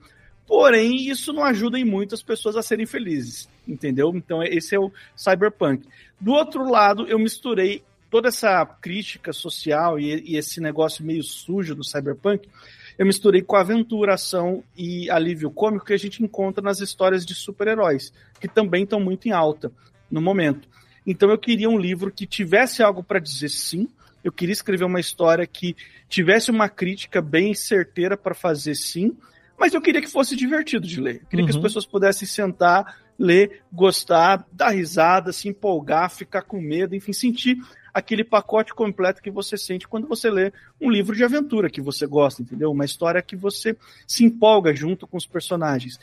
porém 0.45 1.09
isso 1.09 1.31
não 1.31 1.43
ajuda 1.43 1.79
em 1.79 1.85
muito 1.85 2.13
as 2.13 2.21
pessoas 2.21 2.57
a 2.57 2.61
serem 2.61 2.85
felizes. 2.85 3.47
Entendeu? 3.65 4.11
Então, 4.13 4.43
esse 4.43 4.75
é 4.75 4.79
o 4.79 4.91
cyberpunk. 5.15 5.87
Do 6.19 6.33
outro 6.33 6.69
lado, 6.69 7.07
eu 7.07 7.17
misturei 7.17 7.81
toda 8.09 8.27
essa 8.27 8.65
crítica 8.65 9.31
social 9.31 9.97
e, 9.97 10.33
e 10.33 10.37
esse 10.37 10.59
negócio 10.59 11.03
meio 11.03 11.23
sujo 11.23 11.73
do 11.73 11.83
cyberpunk 11.83 12.47
eu 12.97 13.05
misturei 13.05 13.41
com 13.41 13.55
aventura, 13.55 14.13
ação 14.13 14.63
e 14.75 15.09
alívio 15.09 15.51
cômico 15.51 15.85
que 15.85 15.93
a 15.93 15.97
gente 15.97 16.23
encontra 16.23 16.63
nas 16.63 16.79
histórias 16.79 17.25
de 17.25 17.33
super-heróis, 17.33 18.13
que 18.39 18.47
também 18.47 18.83
estão 18.83 18.99
muito 18.99 19.27
em 19.27 19.31
alta 19.31 19.71
no 20.09 20.21
momento. 20.21 20.67
Então 21.05 21.29
eu 21.29 21.37
queria 21.37 21.69
um 21.69 21.77
livro 21.77 22.11
que 22.11 22.25
tivesse 22.25 22.81
algo 22.81 23.03
para 23.03 23.19
dizer 23.19 23.49
sim, 23.49 23.87
eu 24.23 24.31
queria 24.31 24.53
escrever 24.53 24.85
uma 24.85 24.99
história 24.99 25.45
que 25.45 25.75
tivesse 26.07 26.49
uma 26.49 26.69
crítica 26.69 27.21
bem 27.21 27.53
certeira 27.53 28.15
para 28.15 28.33
fazer 28.33 28.75
sim, 28.75 29.15
mas 29.57 29.73
eu 29.73 29.81
queria 29.81 30.01
que 30.01 30.09
fosse 30.09 30.35
divertido 30.35 30.87
de 30.87 30.99
ler. 30.99 31.21
Eu 31.21 31.27
queria 31.27 31.43
uhum. 31.43 31.45
que 31.45 31.51
as 31.51 31.55
uhum. 31.57 31.61
pessoas 31.61 31.85
pudessem 31.85 32.27
sentar, 32.27 32.99
ler, 33.19 33.61
gostar, 33.71 34.45
dar 34.51 34.69
risada, 34.69 35.33
se 35.33 35.49
empolgar, 35.49 36.09
ficar 36.09 36.41
com 36.43 36.59
medo, 36.61 36.95
enfim, 36.95 37.13
sentir 37.13 37.57
aquele 37.93 38.23
pacote 38.23 38.73
completo 38.73 39.21
que 39.21 39.29
você 39.29 39.57
sente 39.57 39.87
quando 39.87 40.07
você 40.07 40.29
lê 40.29 40.51
um 40.81 40.89
livro 40.89 41.15
de 41.15 41.23
aventura 41.23 41.69
que 41.69 41.81
você 41.81 42.07
gosta, 42.07 42.41
entendeu? 42.41 42.71
Uma 42.71 42.85
história 42.85 43.21
que 43.21 43.35
você 43.35 43.77
se 44.07 44.23
empolga 44.23 44.75
junto 44.75 45.05
com 45.05 45.15
os 45.15 45.25
personagens. 45.25 45.99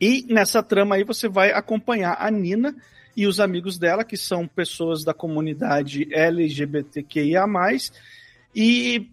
E 0.00 0.26
nessa 0.28 0.62
trama 0.62 0.96
aí 0.96 1.04
você 1.04 1.28
vai 1.28 1.52
acompanhar 1.52 2.16
a 2.18 2.30
Nina 2.30 2.74
e 3.16 3.26
os 3.26 3.38
amigos 3.38 3.78
dela, 3.78 4.04
que 4.04 4.16
são 4.16 4.48
pessoas 4.48 5.04
da 5.04 5.12
comunidade 5.12 6.08
LGBTQIA+, 6.12 7.44
e 8.54 9.08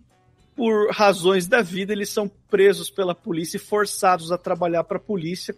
por 0.56 0.90
razões 0.92 1.46
da 1.46 1.62
vida 1.62 1.94
eles 1.94 2.10
são 2.10 2.28
presos 2.50 2.90
pela 2.90 3.14
polícia 3.14 3.58
e 3.58 3.60
forçados 3.60 4.32
a 4.32 4.38
trabalhar 4.38 4.84
para 4.84 4.98
a 4.98 5.02
polícia 5.02 5.56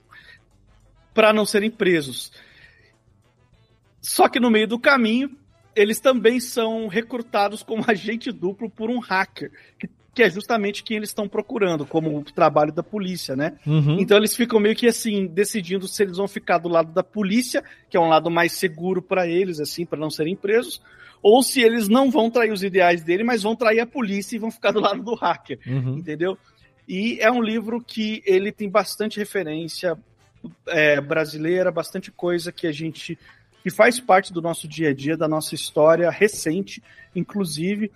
para 1.14 1.32
não 1.32 1.46
serem 1.46 1.72
presos. 1.72 2.32
Só 4.02 4.28
que 4.28 4.40
no 4.40 4.50
meio 4.50 4.68
do 4.68 4.80
caminho, 4.80 5.38
eles 5.80 6.00
também 6.00 6.40
são 6.40 6.88
recrutados 6.88 7.64
como 7.64 7.84
agente 7.88 8.32
duplo 8.32 8.70
por 8.70 8.90
um 8.90 9.00
hacker, 9.00 9.52
que, 9.80 9.90
que 10.14 10.24
é 10.24 10.30
justamente 10.30 10.84
quem 10.84 10.98
eles 10.98 11.10
estão 11.10 11.28
procurando, 11.28 11.86
como 11.86 12.18
o 12.18 12.24
trabalho 12.24 12.74
da 12.74 12.84
polícia, 12.84 13.36
né? 13.36 13.58
Uhum. 13.66 13.98
Então 14.00 14.18
eles 14.18 14.36
ficam 14.36 14.60
meio 14.60 14.76
que 14.76 14.88
assim, 14.88 15.26
decidindo 15.26 15.88
se 15.88 16.04
eles 16.04 16.18
vão 16.18 16.28
ficar 16.28 16.58
do 16.58 16.68
lado 16.68 16.92
da 16.92 17.04
polícia, 17.04 17.64
que 17.90 17.96
é 17.96 18.00
um 18.00 18.10
lado 18.10 18.30
mais 18.30 18.52
seguro 18.52 19.02
para 19.02 19.26
eles, 19.26 19.60
assim, 19.62 19.86
para 19.86 19.98
não 19.98 20.10
serem 20.10 20.36
presos, 20.36 20.82
ou 21.22 21.42
se 21.42 21.62
eles 21.62 21.88
não 21.88 22.12
vão 22.12 22.30
trair 22.30 22.52
os 22.52 22.64
ideais 22.64 23.04
dele, 23.04 23.24
mas 23.24 23.44
vão 23.44 23.56
trair 23.56 23.80
a 23.80 23.88
polícia 23.88 24.36
e 24.36 24.40
vão 24.40 24.52
ficar 24.52 24.72
do 24.72 24.82
lado 24.82 25.02
do 25.02 25.16
hacker, 25.16 25.60
uhum. 25.66 25.98
entendeu? 25.98 26.38
E 26.88 27.20
é 27.22 27.32
um 27.32 27.42
livro 27.42 27.82
que 27.82 28.22
ele 28.26 28.52
tem 28.52 28.70
bastante 28.70 29.18
referência 29.18 29.98
é, 30.68 31.00
brasileira, 31.00 31.72
bastante 31.72 32.12
coisa 32.12 32.52
que 32.52 32.66
a 32.66 32.72
gente 32.72 33.18
que 33.64 33.70
faz 33.70 34.00
parte 34.00 34.32
do 34.32 34.42
nosso 34.42 34.68
dia 34.68 34.90
a 34.90 34.94
dia, 34.94 35.18
da 35.18 35.28
nossa 35.28 35.56
história 35.56 36.10
recente, 36.10 36.82
inclusive. 37.16 37.92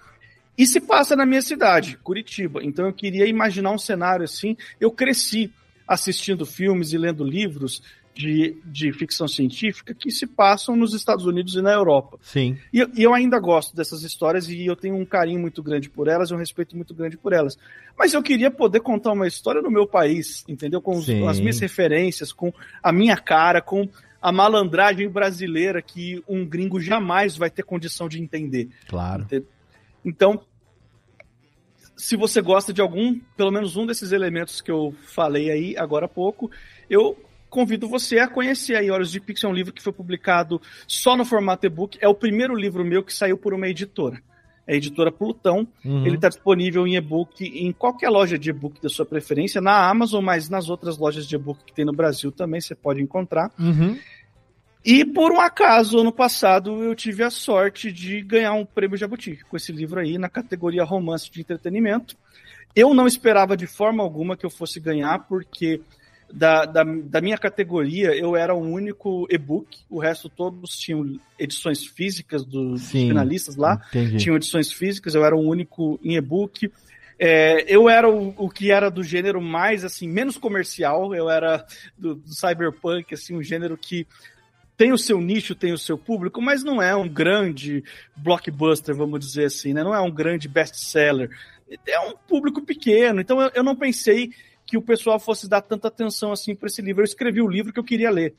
E 0.57 0.67
se 0.67 0.79
passa 0.79 1.15
na 1.15 1.25
minha 1.25 1.41
cidade, 1.41 1.97
Curitiba. 1.97 2.63
Então 2.63 2.85
eu 2.85 2.93
queria 2.93 3.25
imaginar 3.25 3.71
um 3.71 3.77
cenário 3.77 4.23
assim. 4.23 4.55
Eu 4.79 4.91
cresci 4.91 5.51
assistindo 5.87 6.45
filmes 6.45 6.93
e 6.93 6.97
lendo 6.97 7.23
livros 7.23 7.81
de, 8.15 8.55
de 8.63 8.93
ficção 8.93 9.27
científica 9.27 9.93
que 9.93 10.11
se 10.11 10.27
passam 10.27 10.75
nos 10.75 10.93
Estados 10.93 11.25
Unidos 11.25 11.55
e 11.55 11.61
na 11.61 11.71
Europa. 11.71 12.19
Sim. 12.21 12.57
E, 12.71 12.87
e, 12.95 13.03
eu 13.03 13.13
ainda 13.13 13.39
gosto 13.39 13.75
dessas 13.75 14.03
histórias 14.03 14.47
e 14.47 14.65
eu 14.65 14.75
tenho 14.75 14.95
um 14.95 15.05
carinho 15.05 15.39
muito 15.39 15.63
grande 15.63 15.89
por 15.89 16.07
elas, 16.07 16.31
um 16.31 16.37
respeito 16.37 16.75
muito 16.75 16.93
grande 16.93 17.17
por 17.17 17.33
elas. 17.33 17.57
Mas 17.97 18.13
eu 18.13 18.21
queria 18.21 18.51
poder 18.51 18.81
contar 18.81 19.13
uma 19.13 19.27
história 19.27 19.61
no 19.61 19.71
meu 19.71 19.87
país, 19.87 20.43
entendeu? 20.47 20.81
Com, 20.81 20.97
os, 20.97 21.05
com 21.05 21.27
as 21.27 21.39
minhas 21.39 21.59
referências, 21.59 22.31
com 22.31 22.53
a 22.81 22.91
minha 22.91 23.17
cara, 23.17 23.61
com 23.61 23.89
a 24.23 24.31
malandragem 24.31 25.09
brasileira 25.09 25.81
que 25.81 26.23
um 26.25 26.45
gringo 26.45 26.79
jamais 26.79 27.35
vai 27.35 27.49
ter 27.49 27.61
condição 27.61 28.07
de 28.07 28.21
entender. 28.21 28.69
Claro. 28.87 29.27
Então, 30.03 30.45
se 31.97 32.15
você 32.15 32.41
gosta 32.41 32.71
de 32.71 32.79
algum, 32.79 33.19
pelo 33.35 33.51
menos 33.51 33.75
um 33.75 33.85
desses 33.85 34.13
elementos 34.13 34.61
que 34.61 34.71
eu 34.71 34.95
falei 35.07 35.51
aí 35.51 35.77
agora 35.77 36.05
há 36.05 36.09
pouco, 36.09 36.49
eu 36.89 37.21
convido 37.49 37.85
você 37.89 38.17
a 38.19 38.27
conhecer 38.27 38.77
aí 38.77 38.89
Olhos 38.89 39.11
de 39.11 39.19
Pixel, 39.19 39.49
é 39.49 39.51
um 39.51 39.55
livro 39.55 39.73
que 39.73 39.83
foi 39.83 39.91
publicado 39.91 40.61
só 40.87 41.17
no 41.17 41.25
formato 41.25 41.65
e-book. 41.65 41.97
É 41.99 42.07
o 42.07 42.15
primeiro 42.15 42.55
livro 42.55 42.85
meu 42.85 43.03
que 43.03 43.13
saiu 43.13 43.37
por 43.37 43.53
uma 43.53 43.67
editora. 43.67 44.23
É 44.65 44.73
a 44.73 44.77
editora 44.77 45.11
Plutão. 45.11 45.67
Uhum. 45.83 46.05
Ele 46.05 46.15
está 46.15 46.29
disponível 46.29 46.87
em 46.87 46.95
e-book 46.95 47.43
em 47.43 47.71
qualquer 47.71 48.09
loja 48.09 48.37
de 48.39 48.49
e-book 48.49 48.81
da 48.81 48.89
sua 48.89 49.05
preferência, 49.05 49.59
na 49.59 49.89
Amazon, 49.89 50.23
mas 50.23 50.49
nas 50.49 50.69
outras 50.69 50.97
lojas 50.97 51.27
de 51.27 51.35
e-book 51.35 51.59
que 51.65 51.73
tem 51.73 51.85
no 51.85 51.93
Brasil 51.93 52.31
também 52.31 52.61
você 52.61 52.73
pode 52.73 53.01
encontrar. 53.01 53.51
Uhum. 53.59 53.97
E 54.85 55.05
por 55.05 55.31
um 55.31 55.39
acaso, 55.39 55.99
ano 55.99 56.11
passado, 56.11 56.83
eu 56.83 56.93
tive 56.93 57.23
a 57.23 57.29
sorte 57.29 57.91
de 57.91 58.21
ganhar 58.21 58.53
um 58.53 58.65
prêmio 58.65 58.97
Jabuti 58.97 59.39
com 59.49 59.55
esse 59.55 59.71
livro 59.71 59.99
aí 59.99 60.17
na 60.17 60.27
categoria 60.27 60.83
romance 60.83 61.31
de 61.31 61.39
entretenimento. 61.39 62.17
Eu 62.75 62.93
não 62.93 63.07
esperava 63.07 63.55
de 63.55 63.65
forma 63.65 64.03
alguma 64.03 64.35
que 64.35 64.45
eu 64.45 64.49
fosse 64.49 64.79
ganhar, 64.79 65.19
porque 65.19 65.79
da, 66.33 66.65
da, 66.65 66.83
da 66.83 67.21
minha 67.21 67.37
categoria 67.37 68.15
eu 68.15 68.35
era 68.35 68.55
o 68.55 68.59
único 68.59 69.27
e-book, 69.29 69.81
o 69.87 69.99
resto 69.99 70.27
todos 70.27 70.71
tinham 70.71 71.19
edições 71.37 71.85
físicas 71.85 72.43
dos 72.43 72.81
Sim, 72.81 73.09
finalistas 73.09 73.55
lá, 73.55 73.79
entendi. 73.89 74.17
tinham 74.17 74.35
edições 74.35 74.71
físicas, 74.71 75.13
eu 75.13 75.23
era 75.23 75.35
o 75.35 75.41
único 75.41 75.99
em 76.03 76.15
e-book. 76.15 76.71
É, 77.19 77.63
eu 77.71 77.87
era 77.87 78.09
o, 78.09 78.33
o, 78.35 78.49
que 78.49 78.71
era 78.71 78.89
do 78.89 79.03
gênero 79.03 79.39
mais 79.39 79.85
assim 79.85 80.09
menos 80.09 80.35
comercial 80.35 81.13
eu 81.13 81.29
era 81.29 81.63
do, 81.95 82.15
do 82.15 82.33
cyberpunk 82.33 83.13
assim 83.13 83.35
um 83.35 83.43
gênero 83.43 83.77
que 83.77 84.07
tem 84.75 84.91
o 84.91 84.97
seu 84.97 85.21
nicho, 85.21 85.53
tem 85.53 85.71
o 85.71 85.77
seu 85.77 85.99
público, 85.99 86.41
mas 86.41 86.63
não 86.63 86.81
é 86.81 86.95
um 86.95 87.07
grande 87.07 87.83
blockbuster, 88.15 88.95
vamos 88.95 89.19
dizer 89.19 89.45
assim, 89.45 89.71
né? 89.71 89.83
Não 89.83 89.93
é 89.93 90.01
um 90.01 90.09
grande 90.09 90.47
best-seller. 90.47 91.29
É 91.87 91.99
um 91.99 92.15
público 92.27 92.59
pequeno. 92.59 93.21
Então 93.21 93.39
eu, 93.39 93.51
eu 93.53 93.63
não 93.63 93.75
pensei 93.75 94.31
que 94.73 94.77
o 94.77 94.81
pessoal 94.81 95.19
fosse 95.19 95.47
dar 95.47 95.61
tanta 95.61 95.87
atenção 95.87 96.31
assim 96.31 96.55
para 96.55 96.65
esse 96.65 96.81
livro. 96.81 97.03
Eu 97.03 97.05
escrevi 97.05 97.39
o 97.39 97.47
livro 97.47 97.71
que 97.71 97.79
eu 97.79 97.83
queria 97.83 98.09
ler. 98.09 98.33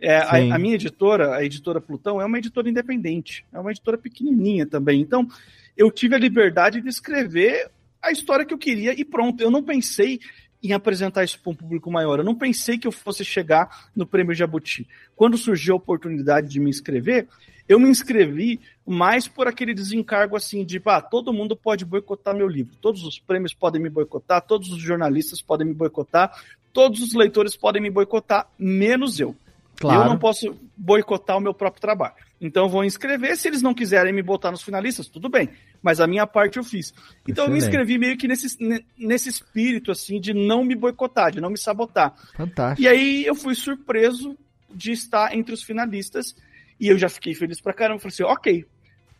É, 0.00 0.16
a, 0.16 0.54
a, 0.54 0.58
minha 0.58 0.76
editora, 0.76 1.34
a 1.34 1.44
editora 1.44 1.78
Plutão, 1.78 2.18
é 2.22 2.24
uma 2.24 2.38
editora 2.38 2.70
independente, 2.70 3.44
é 3.52 3.60
uma 3.60 3.70
editora 3.70 3.98
pequenininha 3.98 4.64
também. 4.64 5.02
Então, 5.02 5.28
eu 5.76 5.90
tive 5.90 6.14
a 6.14 6.18
liberdade 6.18 6.80
de 6.80 6.88
escrever 6.88 7.70
a 8.00 8.10
história 8.10 8.46
que 8.46 8.54
eu 8.54 8.56
queria 8.56 8.98
e 8.98 9.04
pronto. 9.04 9.42
Eu 9.42 9.50
não 9.50 9.62
pensei 9.62 10.20
em 10.62 10.72
apresentar 10.72 11.22
isso 11.22 11.38
para 11.38 11.52
um 11.52 11.54
público 11.54 11.90
maior. 11.90 12.18
Eu 12.18 12.24
não 12.24 12.34
pensei 12.34 12.78
que 12.78 12.86
eu 12.86 12.92
fosse 12.92 13.22
chegar 13.22 13.90
no 13.94 14.06
Prêmio 14.06 14.34
Jabuti. 14.34 14.88
Quando 15.14 15.36
surgiu 15.36 15.74
a 15.74 15.76
oportunidade 15.76 16.48
de 16.48 16.58
me 16.58 16.70
inscrever, 16.70 17.28
eu 17.68 17.78
me 17.78 17.88
inscrevi 17.88 18.60
mais 18.86 19.26
por 19.26 19.48
aquele 19.48 19.74
desencargo 19.74 20.36
assim 20.36 20.64
de, 20.64 20.80
ah, 20.84 21.00
todo 21.00 21.32
mundo 21.32 21.56
pode 21.56 21.84
boicotar 21.84 22.34
meu 22.34 22.48
livro, 22.48 22.76
todos 22.80 23.04
os 23.04 23.18
prêmios 23.18 23.54
podem 23.54 23.80
me 23.80 23.88
boicotar, 23.88 24.42
todos 24.42 24.70
os 24.70 24.78
jornalistas 24.78 25.40
podem 25.40 25.66
me 25.66 25.74
boicotar, 25.74 26.30
todos 26.72 27.00
os 27.00 27.14
leitores 27.14 27.56
podem 27.56 27.80
me 27.80 27.90
boicotar, 27.90 28.46
menos 28.58 29.18
eu. 29.18 29.34
Claro. 29.76 30.02
Eu 30.02 30.08
não 30.08 30.18
posso 30.18 30.56
boicotar 30.76 31.36
o 31.36 31.40
meu 31.40 31.52
próprio 31.52 31.80
trabalho. 31.80 32.14
Então 32.40 32.64
eu 32.64 32.68
vou 32.68 32.84
inscrever, 32.84 33.36
se 33.36 33.48
eles 33.48 33.62
não 33.62 33.72
quiserem 33.72 34.12
me 34.12 34.22
botar 34.22 34.50
nos 34.50 34.62
finalistas, 34.62 35.08
tudo 35.08 35.28
bem. 35.28 35.48
Mas 35.82 36.00
a 36.00 36.06
minha 36.06 36.26
parte 36.26 36.58
eu 36.58 36.64
fiz. 36.64 36.92
Então 37.26 37.44
Excelente. 37.44 37.48
eu 37.48 37.52
me 37.52 37.58
inscrevi 37.58 37.98
meio 37.98 38.16
que 38.16 38.28
nesse, 38.28 38.56
nesse 38.98 39.28
espírito, 39.28 39.90
assim, 39.90 40.20
de 40.20 40.34
não 40.34 40.62
me 40.62 40.76
boicotar, 40.76 41.32
de 41.32 41.40
não 41.40 41.50
me 41.50 41.58
sabotar. 41.58 42.14
Fantástico. 42.36 42.82
E 42.82 42.88
aí 42.88 43.24
eu 43.24 43.34
fui 43.34 43.54
surpreso 43.54 44.36
de 44.72 44.92
estar 44.92 45.34
entre 45.34 45.54
os 45.54 45.62
finalistas 45.62 46.36
e 46.78 46.88
eu 46.88 46.98
já 46.98 47.08
fiquei 47.08 47.34
feliz 47.34 47.60
pra 47.60 47.72
caramba. 47.72 48.00
Falei 48.00 48.12
assim, 48.12 48.22
ok, 48.22 48.64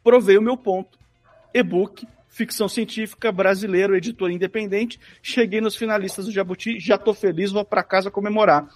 provei 0.03 0.37
o 0.39 0.43
meu 0.43 0.57
ponto. 0.57 0.99
E-book, 1.53 2.07
ficção 2.29 2.69
científica, 2.69 3.31
brasileiro, 3.31 3.97
editor 3.97 4.31
independente. 4.31 4.99
Cheguei 5.23 5.61
nos 5.61 5.77
finalistas 5.77 6.27
do 6.27 6.33
Jabuti, 6.33 6.81
já 6.81 6.99
tô 6.99 7.15
feliz, 7.15 7.53
vou 7.53 7.65
para 7.65 7.83
casa 7.83 8.11
comemorar. 8.11 8.69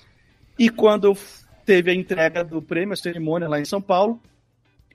E 0.58 0.70
quando 0.70 1.16
teve 1.64 1.90
a 1.90 1.94
entrega 1.94 2.42
do 2.42 2.62
prêmio, 2.62 2.94
a 2.94 2.96
cerimônia 2.96 3.48
lá 3.48 3.60
em 3.60 3.64
São 3.64 3.82
Paulo. 3.82 4.20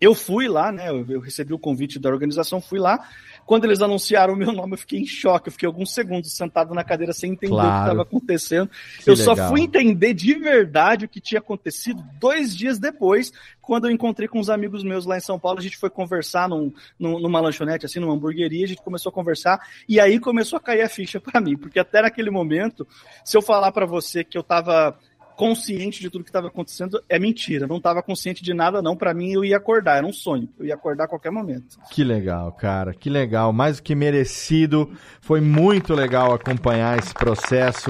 Eu 0.01 0.15
fui 0.15 0.47
lá, 0.47 0.71
né? 0.71 0.89
Eu, 0.89 1.19
recebi 1.19 1.53
o 1.53 1.59
convite 1.59 1.99
da 1.99 2.09
organização, 2.09 2.59
fui 2.59 2.79
lá. 2.79 3.07
Quando 3.45 3.65
eles 3.65 3.81
anunciaram 3.81 4.33
o 4.33 4.37
meu 4.37 4.51
nome, 4.51 4.73
eu 4.73 4.77
fiquei 4.77 4.99
em 4.99 5.05
choque. 5.05 5.49
Eu 5.49 5.51
fiquei 5.51 5.67
alguns 5.67 5.93
segundos 5.93 6.31
sentado 6.33 6.73
na 6.73 6.83
cadeira 6.83 7.13
sem 7.13 7.31
entender 7.31 7.53
claro. 7.53 7.69
o 7.69 7.73
que 7.73 7.79
estava 7.81 8.01
acontecendo. 8.01 8.69
Que 9.03 9.09
eu 9.09 9.15
legal. 9.15 9.35
só 9.35 9.47
fui 9.49 9.61
entender 9.61 10.13
de 10.13 10.33
verdade 10.35 11.05
o 11.05 11.09
que 11.09 11.19
tinha 11.19 11.39
acontecido 11.39 12.03
dois 12.19 12.55
dias 12.55 12.79
depois, 12.79 13.31
quando 13.61 13.87
eu 13.87 13.91
encontrei 13.91 14.27
com 14.27 14.39
uns 14.39 14.49
amigos 14.49 14.83
meus 14.83 15.05
lá 15.05 15.17
em 15.17 15.21
São 15.21 15.39
Paulo. 15.39 15.59
A 15.59 15.61
gente 15.61 15.77
foi 15.77 15.89
conversar 15.89 16.47
num, 16.47 16.73
num, 16.97 17.19
numa 17.19 17.39
lanchonete, 17.39 17.85
assim, 17.85 17.99
numa 17.99 18.13
hamburgueria. 18.13 18.65
A 18.65 18.67
gente 18.67 18.81
começou 18.81 19.09
a 19.09 19.13
conversar 19.13 19.59
e 19.87 19.99
aí 19.99 20.19
começou 20.19 20.57
a 20.57 20.61
cair 20.61 20.81
a 20.81 20.89
ficha 20.89 21.19
para 21.19 21.41
mim, 21.41 21.57
porque 21.57 21.79
até 21.79 22.01
naquele 22.01 22.29
momento, 22.29 22.87
se 23.23 23.35
eu 23.35 23.41
falar 23.41 23.71
para 23.71 23.85
você 23.85 24.23
que 24.23 24.37
eu 24.37 24.41
estava 24.41 24.97
consciente 25.43 25.99
de 25.99 26.09
tudo 26.09 26.23
que 26.23 26.29
estava 26.29 26.47
acontecendo 26.47 27.03
é 27.09 27.19
mentira. 27.19 27.67
Não 27.67 27.75
estava 27.75 28.01
consciente 28.01 28.41
de 28.41 28.53
nada, 28.53 28.81
não. 28.81 28.95
Para 28.95 29.13
mim, 29.13 29.33
eu 29.33 29.43
ia 29.43 29.57
acordar. 29.57 29.97
Era 29.97 30.07
um 30.07 30.13
sonho. 30.13 30.47
Eu 30.57 30.65
ia 30.65 30.73
acordar 30.73 31.03
a 31.03 31.07
qualquer 31.09 31.33
momento. 31.33 31.77
Que 31.91 32.01
legal, 32.01 32.49
cara. 32.53 32.93
Que 32.93 33.09
legal. 33.09 33.51
Mais 33.51 33.75
do 33.75 33.83
que 33.83 33.93
merecido. 33.93 34.89
Foi 35.19 35.41
muito 35.41 35.93
legal 35.93 36.33
acompanhar 36.33 36.97
esse 36.97 37.13
processo. 37.13 37.89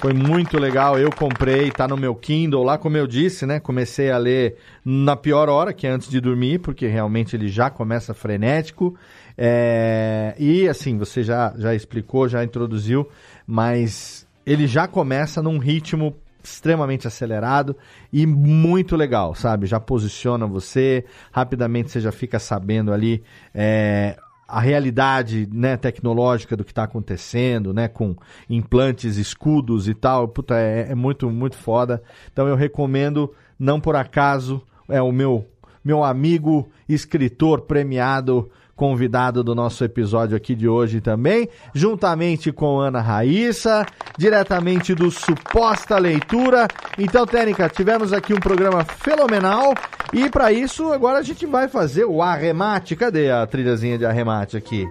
Foi 0.00 0.12
muito 0.12 0.58
legal. 0.58 0.98
Eu 0.98 1.12
comprei, 1.12 1.70
tá 1.70 1.86
no 1.86 1.96
meu 1.96 2.12
Kindle 2.12 2.64
lá, 2.64 2.76
como 2.76 2.96
eu 2.96 3.06
disse, 3.06 3.46
né? 3.46 3.60
Comecei 3.60 4.10
a 4.10 4.18
ler 4.18 4.56
na 4.84 5.14
pior 5.14 5.48
hora, 5.48 5.72
que 5.72 5.86
é 5.86 5.90
antes 5.90 6.10
de 6.10 6.20
dormir, 6.20 6.58
porque 6.58 6.88
realmente 6.88 7.36
ele 7.36 7.46
já 7.46 7.70
começa 7.70 8.12
frenético. 8.12 8.96
É... 9.38 10.34
E 10.36 10.68
assim, 10.68 10.98
você 10.98 11.22
já, 11.22 11.54
já 11.56 11.72
explicou, 11.72 12.28
já 12.28 12.42
introduziu, 12.42 13.08
mas 13.46 14.26
ele 14.44 14.66
já 14.66 14.88
começa 14.88 15.40
num 15.40 15.58
ritmo 15.58 16.16
extremamente 16.52 17.06
acelerado 17.06 17.76
e 18.12 18.26
muito 18.26 18.96
legal, 18.96 19.34
sabe? 19.34 19.66
Já 19.66 19.80
posiciona 19.80 20.46
você, 20.46 21.04
rapidamente 21.32 21.90
você 21.90 22.00
já 22.00 22.12
fica 22.12 22.38
sabendo 22.38 22.92
ali 22.92 23.22
é, 23.54 24.16
a 24.50 24.60
realidade 24.60 25.48
né, 25.52 25.76
tecnológica 25.76 26.56
do 26.56 26.64
que 26.64 26.72
está 26.72 26.82
acontecendo, 26.82 27.72
né? 27.72 27.86
Com 27.86 28.16
implantes, 28.48 29.16
escudos 29.16 29.88
e 29.88 29.94
tal. 29.94 30.26
Puta, 30.26 30.56
é, 30.56 30.88
é 30.90 30.94
muito, 30.94 31.30
muito 31.30 31.56
foda. 31.56 32.02
Então 32.32 32.48
eu 32.48 32.56
recomendo, 32.56 33.32
não 33.58 33.80
por 33.80 33.94
acaso, 33.94 34.60
é 34.88 35.00
o 35.00 35.12
meu, 35.12 35.46
meu 35.84 36.02
amigo 36.02 36.68
escritor 36.88 37.62
premiado 37.62 38.50
convidado 38.80 39.44
do 39.44 39.54
nosso 39.54 39.84
episódio 39.84 40.34
aqui 40.34 40.54
de 40.54 40.66
hoje 40.66 41.02
também, 41.02 41.50
juntamente 41.74 42.50
com 42.50 42.80
Ana 42.80 42.98
Raíssa, 42.98 43.84
diretamente 44.16 44.94
do 44.94 45.10
Suposta 45.10 45.98
Leitura. 45.98 46.66
Então, 46.98 47.26
Técnica, 47.26 47.68
tivemos 47.68 48.10
aqui 48.10 48.32
um 48.32 48.40
programa 48.40 48.82
fenomenal 48.82 49.74
e 50.14 50.30
para 50.30 50.50
isso 50.50 50.90
agora 50.94 51.18
a 51.18 51.22
gente 51.22 51.44
vai 51.44 51.68
fazer 51.68 52.06
o 52.06 52.22
arremate. 52.22 52.96
Cadê 52.96 53.30
a 53.30 53.46
trilhazinha 53.46 53.98
de 53.98 54.06
arremate 54.06 54.56
aqui? 54.56 54.88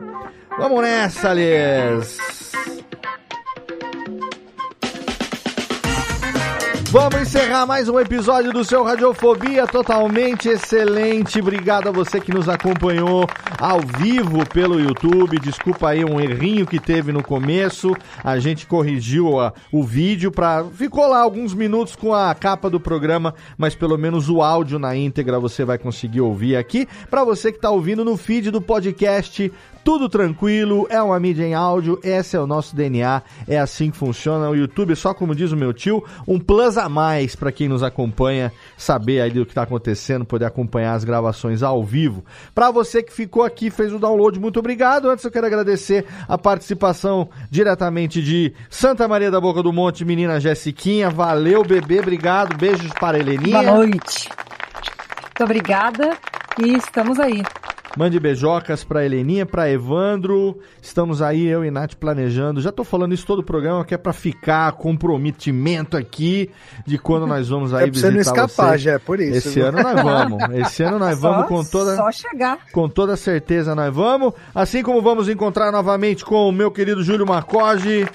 Vamos 0.56 0.84
nessa, 0.84 1.34
Liz! 1.34 2.20
Vamos 6.92 7.22
encerrar 7.22 7.68
mais 7.68 7.88
um 7.88 8.00
episódio 8.00 8.52
do 8.52 8.64
seu 8.64 8.84
Radiofobia 8.84 9.68
totalmente 9.68 10.50
excelente. 10.50 11.40
Obrigado 11.40 11.88
a 11.88 11.92
você 11.92 12.20
que 12.20 12.34
nos 12.34 12.50
acompanhou 12.50 13.28
ao 13.60 13.80
vivo 13.80 14.44
pelo 14.50 14.80
YouTube. 14.80 15.38
Desculpa 15.38 15.90
aí 15.90 16.04
um 16.04 16.20
errinho 16.20 16.66
que 16.66 16.80
teve 16.80 17.12
no 17.12 17.22
começo. 17.22 17.96
A 18.24 18.40
gente 18.40 18.66
corrigiu 18.66 19.40
a, 19.40 19.54
o 19.72 19.84
vídeo 19.84 20.32
para 20.32 20.66
ficou 20.66 21.08
lá 21.08 21.22
alguns 21.22 21.54
minutos 21.54 21.96
com 21.96 22.12
a 22.12 22.34
capa 22.34 22.72
do 22.72 22.80
programa, 22.80 23.36
mas 23.56 23.76
pelo 23.76 23.96
menos 23.96 24.28
o 24.28 24.42
áudio 24.42 24.80
na 24.80 24.96
íntegra 24.96 25.40
você 25.40 25.64
vai 25.64 25.78
conseguir 25.78 26.22
ouvir 26.22 26.56
aqui. 26.56 26.88
Para 27.08 27.24
você 27.24 27.52
que 27.52 27.60
está 27.60 27.70
ouvindo 27.70 28.04
no 28.04 28.18
feed 28.18 28.50
do 28.50 28.62
podcast, 28.62 29.52
tudo 29.84 30.10
tranquilo, 30.10 30.88
é 30.90 31.02
uma 31.02 31.20
mídia 31.20 31.46
em 31.46 31.54
áudio, 31.54 32.00
esse 32.04 32.36
é 32.36 32.40
o 32.40 32.48
nosso 32.48 32.76
DNA, 32.76 33.22
é 33.48 33.60
assim 33.60 33.92
que 33.92 33.98
funciona. 33.98 34.50
O 34.50 34.56
YouTube, 34.56 34.96
só 34.96 35.14
como 35.14 35.36
diz 35.36 35.52
o 35.52 35.58
meu 35.58 35.74
tio, 35.74 36.04
um 36.28 36.40
plus 36.40 36.78
a 36.78 36.88
mais 36.88 37.36
para 37.36 37.52
quem 37.52 37.68
nos 37.68 37.84
acompanha 37.84 38.52
saber 38.78 39.22
aí 39.22 39.32
do 39.32 39.46
que 39.46 39.52
está 39.52 39.64
acontecendo, 39.64 40.26
poder 40.26 40.46
acompanhar 40.46 40.94
as 40.94 41.04
gravações 41.04 41.64
ao 41.64 41.84
vivo. 41.84 42.24
Para 42.54 42.72
você 42.72 43.02
que 43.02 43.14
ficou 43.14 43.44
aqui, 43.44 43.70
fez 43.70 43.94
o 43.94 44.00
download, 44.00 44.40
muito 44.40 44.60
obrigado. 44.60 45.10
Antes 45.10 45.26
eu 45.26 45.32
quero 45.32 45.48
agradecer 45.48 46.06
a 46.28 46.38
participação 46.38 47.30
diretamente 47.50 48.22
de 48.22 48.54
Santa 48.70 49.08
Maria 49.08 49.32
da 49.32 49.42
Boca 49.42 49.64
do 49.64 49.74
Monte, 49.74 50.06
menina 50.06 50.40
Jessiquinha. 50.40 51.10
Valeu, 51.10 51.64
bebê, 51.64 52.00
obrigado. 52.00 52.58
Beijos 52.58 52.92
para 53.00 53.20
Heleninha. 53.20 53.62
Boa 53.62 53.78
noite. 53.78 54.30
Muito 55.40 55.44
obrigada 55.44 56.18
e 56.62 56.76
estamos 56.76 57.20
aí. 57.20 57.42
Mande 57.98 58.20
beijocas 58.20 58.84
pra 58.84 59.04
Heleninha, 59.04 59.46
pra 59.46 59.70
Evandro. 59.70 60.60
Estamos 60.82 61.22
aí, 61.22 61.48
eu 61.48 61.66
e 61.66 61.72
Nath, 61.72 61.96
planejando. 61.96 62.62
Já 62.62 62.72
tô 62.72 62.84
falando 62.84 63.14
isso 63.14 63.26
todo 63.26 63.40
o 63.40 63.44
programa, 63.44 63.84
que 63.84 63.94
é 63.94 63.98
pra 63.98 64.14
ficar 64.14 64.72
comprometimento 64.74 65.98
aqui 65.98 66.52
de 66.86 67.00
quando 67.00 67.26
nós 67.26 67.50
vamos 67.50 67.74
aí 67.74 67.86
é 67.90 67.90
visitar 67.90 68.08
você 68.10 68.14
não 68.14 68.22
escapar, 68.22 68.78
já 68.78 68.94
é 68.94 69.00
por 69.00 69.20
isso. 69.20 69.50
Esse 69.50 69.60
ano 69.60 69.82
nós 69.82 70.02
vamos. 70.02 70.44
Esse 70.56 70.84
ano 70.84 71.00
nós 71.00 71.18
vamos 71.20 71.48
com 71.48 71.64
toda... 71.64 71.96
Só 71.96 72.12
chegar. 72.12 72.60
Com 72.72 72.88
toda 72.88 73.18
certeza 73.18 73.74
nós 73.74 73.94
vamos. 73.94 74.34
Assim 74.54 74.84
como 74.84 75.02
vamos 75.02 75.28
encontrar 75.28 75.72
novamente 75.72 76.24
com 76.24 76.48
o 76.48 76.52
meu 76.52 76.72
querido 76.72 77.04
Júlio 77.04 77.26
Marcoge. 77.26 78.08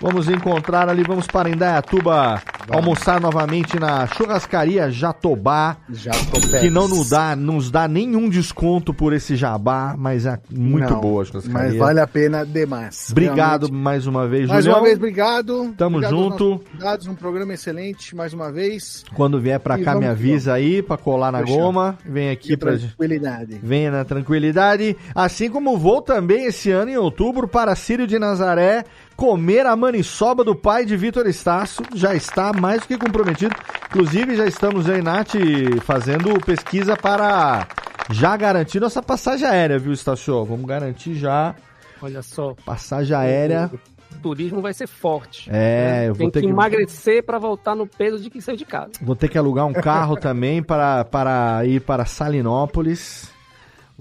Vamos 0.00 0.28
encontrar 0.28 0.88
ali, 0.88 1.04
vamos 1.04 1.28
para 1.28 1.48
Indaiatuba 1.48 2.42
vamos. 2.66 2.76
almoçar 2.76 3.20
novamente 3.20 3.78
na 3.78 4.04
churrascaria 4.08 4.90
Jatobá. 4.90 5.76
Jatobés. 5.88 6.60
Que 6.60 6.68
não 6.70 6.88
nos 6.88 7.10
dá, 7.10 7.36
nos 7.36 7.70
dá 7.70 7.86
nenhum 7.86 8.28
desconto 8.28 8.92
por 8.92 9.12
esse 9.12 9.36
jabá, 9.36 9.94
mas 9.96 10.26
é 10.26 10.38
muito 10.50 10.92
não, 10.92 11.00
boa 11.00 11.22
a 11.22 11.24
churrascaria. 11.24 11.68
Mas 11.68 11.76
vale 11.76 12.00
a 12.00 12.06
pena 12.06 12.44
demais. 12.44 13.08
Obrigado 13.12 13.66
realmente. 13.66 13.84
mais 13.84 14.06
uma 14.06 14.26
vez, 14.26 14.48
Mais 14.48 14.66
uma 14.66 14.82
vez, 14.82 14.96
obrigado. 14.96 15.72
Tamo 15.76 15.98
obrigado 15.98 16.16
junto. 16.16 16.60
Dados, 16.74 17.06
um 17.06 17.14
programa 17.14 17.54
excelente, 17.54 18.16
mais 18.16 18.32
uma 18.32 18.50
vez. 18.50 19.04
Quando 19.14 19.40
vier 19.40 19.60
pra 19.60 19.78
e 19.78 19.84
cá, 19.84 19.94
me 19.94 20.06
avisa 20.06 20.54
aí 20.54 20.82
pra 20.82 20.96
colar 20.96 21.30
na 21.30 21.40
Fechou. 21.40 21.58
goma. 21.58 21.96
Vem 22.04 22.30
aqui 22.30 22.56
pra. 22.56 22.76
Tranquilidade. 22.76 23.60
Venha 23.62 23.90
na 23.90 24.04
tranquilidade. 24.04 24.96
Assim 25.14 25.48
como 25.48 25.78
vou 25.78 26.02
também 26.02 26.46
esse 26.46 26.70
ano, 26.70 26.90
em 26.90 26.96
outubro, 26.96 27.46
para 27.46 27.74
Sírio 27.76 28.06
de 28.06 28.18
Nazaré 28.18 28.84
comer 29.22 29.66
a 29.66 29.76
maniçoba 29.76 30.42
do 30.42 30.52
pai 30.52 30.84
de 30.84 30.96
Vitor 30.96 31.28
Estácio. 31.28 31.84
Já 31.94 32.12
está 32.12 32.52
mais 32.52 32.80
do 32.80 32.88
que 32.88 32.98
comprometido. 32.98 33.54
Inclusive, 33.86 34.34
já 34.34 34.46
estamos 34.46 34.90
aí, 34.90 35.00
Nath, 35.00 35.34
fazendo 35.82 36.40
pesquisa 36.44 36.96
para 36.96 37.68
já 38.10 38.36
garantir 38.36 38.80
nossa 38.80 39.00
passagem 39.00 39.46
aérea, 39.46 39.78
viu, 39.78 39.92
Estácio? 39.92 40.44
Vamos 40.44 40.66
garantir 40.66 41.14
já. 41.14 41.54
Olha 42.02 42.20
só. 42.20 42.56
Passagem 42.66 43.16
aérea. 43.16 43.70
O 44.10 44.18
turismo 44.18 44.60
vai 44.60 44.74
ser 44.74 44.88
forte. 44.88 45.48
É, 45.48 45.52
né? 45.52 46.08
eu 46.08 46.14
vou 46.14 46.18
Tem 46.18 46.30
ter 46.32 46.40
que, 46.40 46.46
que 46.46 46.52
emagrecer 46.52 47.22
para 47.22 47.38
voltar 47.38 47.76
no 47.76 47.86
peso 47.86 48.18
de 48.18 48.28
que 48.28 48.40
saiu 48.40 48.56
de 48.56 48.64
casa. 48.64 48.90
Vou 49.00 49.14
ter 49.14 49.28
que 49.28 49.38
alugar 49.38 49.66
um 49.66 49.72
carro 49.72 50.16
também 50.20 50.60
para, 50.60 51.04
para 51.04 51.64
ir 51.64 51.80
para 51.80 52.04
Salinópolis. 52.04 53.31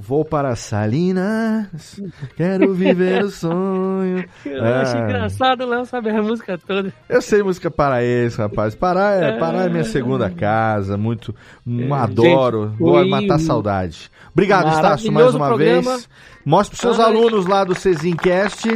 Vou 0.04 0.26
para 0.26 0.56
Salinas, 0.56 2.02
quero 2.36 2.74
viver 2.74 3.24
o 3.24 3.30
sonho. 3.30 4.26
Eu 4.44 4.66
ah. 4.66 4.82
acho 4.82 4.98
engraçado, 4.98 5.62
o 5.62 5.68
Léo 5.68 5.86
sabe 5.86 6.10
a 6.10 6.24
música 6.24 6.58
toda. 6.58 6.92
Eu 7.08 7.22
sei 7.22 7.44
música 7.44 7.70
paraense, 7.70 8.36
rapaz. 8.36 8.74
Pará 8.74 9.12
é, 9.12 9.38
Pará 9.38 9.66
é 9.66 9.70
minha 9.70 9.84
segunda 9.84 10.28
casa, 10.28 10.98
muito. 10.98 11.36
É, 11.68 11.94
adoro, 11.94 12.70
gente, 12.70 12.80
vou 12.80 13.08
matar 13.08 13.40
saudade. 13.40 14.10
Obrigado, 14.34 14.74
Estácio, 14.74 15.12
mais 15.12 15.36
uma 15.36 15.50
programa. 15.50 15.92
vez. 15.92 16.10
Mostre 16.44 16.78
para 16.78 16.90
seus 16.90 17.00
ah, 17.00 17.06
alunos 17.06 17.46
lá 17.46 17.64
do 17.64 17.76
Cezincast 17.76 18.70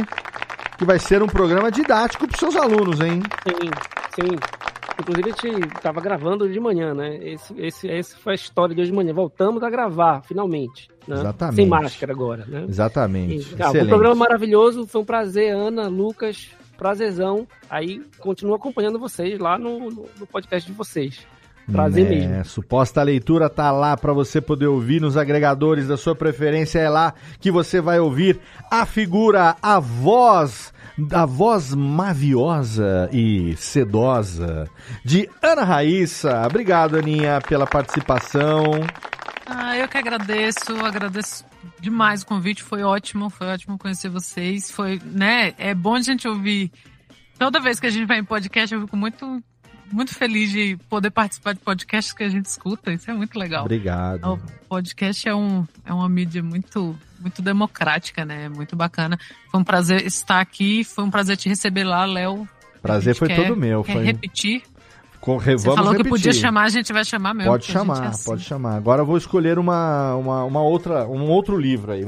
que 0.78 0.84
vai 0.84 1.00
ser 1.00 1.24
um 1.24 1.26
programa 1.26 1.72
didático 1.72 2.28
para 2.28 2.38
seus 2.38 2.54
alunos, 2.54 3.00
hein? 3.00 3.20
Sim, 3.48 3.70
sim. 4.14 4.36
Inclusive, 4.98 5.30
a 5.30 5.32
gente 5.32 5.76
estava 5.76 6.00
gravando 6.00 6.48
de 6.48 6.58
manhã, 6.58 6.94
né? 6.94 7.18
Esse, 7.22 7.54
esse, 7.58 7.88
essa 7.88 8.16
foi 8.16 8.32
a 8.32 8.34
história 8.34 8.74
de 8.74 8.80
hoje 8.80 8.90
de 8.90 8.96
manhã. 8.96 9.12
Voltamos 9.12 9.62
a 9.62 9.68
gravar, 9.68 10.22
finalmente. 10.22 10.88
Né? 11.06 11.16
Exatamente. 11.16 11.56
Sem 11.56 11.66
máscara 11.66 12.12
agora, 12.12 12.44
né? 12.46 12.64
Exatamente. 12.68 13.54
E, 13.54 13.82
um 13.82 13.86
programa 13.86 14.14
maravilhoso, 14.14 14.86
foi 14.86 15.00
um 15.00 15.04
prazer, 15.04 15.54
Ana, 15.54 15.86
Lucas, 15.88 16.48
prazerzão. 16.78 17.46
Aí, 17.68 18.02
continuo 18.18 18.54
acompanhando 18.54 18.98
vocês 18.98 19.38
lá 19.38 19.58
no, 19.58 19.90
no, 19.90 20.08
no 20.18 20.26
podcast 20.26 20.70
de 20.70 20.76
vocês. 20.76 21.26
Prazer 21.70 22.06
é, 22.06 22.08
mesmo. 22.08 22.44
Suposta 22.44 23.02
leitura 23.02 23.50
tá 23.50 23.72
lá 23.72 23.96
para 23.96 24.12
você 24.12 24.40
poder 24.40 24.66
ouvir 24.66 25.00
nos 25.00 25.16
agregadores 25.16 25.88
da 25.88 25.96
sua 25.96 26.14
preferência. 26.14 26.78
É 26.78 26.88
lá 26.88 27.12
que 27.40 27.50
você 27.50 27.80
vai 27.80 27.98
ouvir 27.98 28.38
a 28.70 28.86
figura, 28.86 29.56
a 29.60 29.80
voz 29.80 30.72
da 30.96 31.26
voz 31.26 31.74
maviosa 31.74 33.08
e 33.12 33.54
sedosa 33.56 34.68
de 35.04 35.28
Ana 35.42 35.64
Raíssa. 35.64 36.46
Obrigado, 36.46 36.96
Aninha, 36.96 37.40
pela 37.40 37.66
participação. 37.66 38.64
Ah, 39.46 39.76
eu 39.76 39.86
que 39.88 39.98
agradeço, 39.98 40.74
agradeço 40.84 41.44
demais 41.80 42.22
o 42.22 42.26
convite, 42.26 42.62
foi 42.62 42.82
ótimo, 42.82 43.30
foi 43.30 43.46
ótimo 43.48 43.78
conhecer 43.78 44.08
vocês. 44.08 44.70
Foi, 44.70 45.00
né? 45.04 45.54
É 45.58 45.74
bom 45.74 45.94
a 45.94 46.00
gente 46.00 46.26
ouvir. 46.26 46.72
Toda 47.38 47.60
vez 47.60 47.78
que 47.78 47.86
a 47.86 47.90
gente 47.90 48.06
vai 48.06 48.18
em 48.18 48.24
podcast, 48.24 48.74
eu 48.74 48.80
fico 48.82 48.96
muito 48.96 49.42
muito 49.92 50.14
feliz 50.14 50.50
de 50.50 50.76
poder 50.88 51.10
participar 51.10 51.52
de 51.52 51.60
podcasts 51.60 52.12
que 52.12 52.24
a 52.24 52.28
gente 52.28 52.46
escuta. 52.46 52.92
Isso 52.92 53.10
é 53.10 53.14
muito 53.14 53.38
legal. 53.38 53.64
Obrigado. 53.64 54.24
O 54.24 54.38
podcast 54.68 55.28
é, 55.28 55.34
um, 55.34 55.64
é 55.84 55.92
uma 55.92 56.08
mídia 56.08 56.42
muito 56.42 56.98
muito 57.26 57.42
democrática, 57.42 58.24
né? 58.24 58.48
Muito 58.48 58.76
bacana. 58.76 59.18
Foi 59.50 59.60
um 59.60 59.64
prazer 59.64 60.06
estar 60.06 60.40
aqui, 60.40 60.84
foi 60.84 61.04
um 61.04 61.10
prazer 61.10 61.36
te 61.36 61.48
receber 61.48 61.84
lá, 61.84 62.04
Léo. 62.04 62.48
Prazer 62.80 63.16
foi 63.16 63.28
quer, 63.28 63.36
todo 63.36 63.56
meu. 63.56 63.82
Quer 63.82 63.94
foi... 63.94 64.04
repetir? 64.04 64.62
Com, 65.20 65.38
Você 65.38 65.58
falou 65.58 65.90
repetir. 65.90 66.04
que 66.04 66.08
podia 66.08 66.32
chamar, 66.32 66.62
a 66.64 66.68
gente 66.68 66.92
vai 66.92 67.04
chamar 67.04 67.34
mesmo. 67.34 67.50
Pode 67.50 67.64
chamar, 67.64 68.04
é 68.04 68.08
assim. 68.08 68.24
pode 68.24 68.44
chamar. 68.44 68.76
Agora 68.76 69.02
eu 69.02 69.06
vou 69.06 69.16
escolher 69.16 69.58
uma, 69.58 70.14
uma, 70.14 70.44
uma, 70.44 70.62
outra, 70.62 71.04
um 71.08 71.28
outro 71.28 71.58
livro 71.58 71.90
aí. 71.92 72.04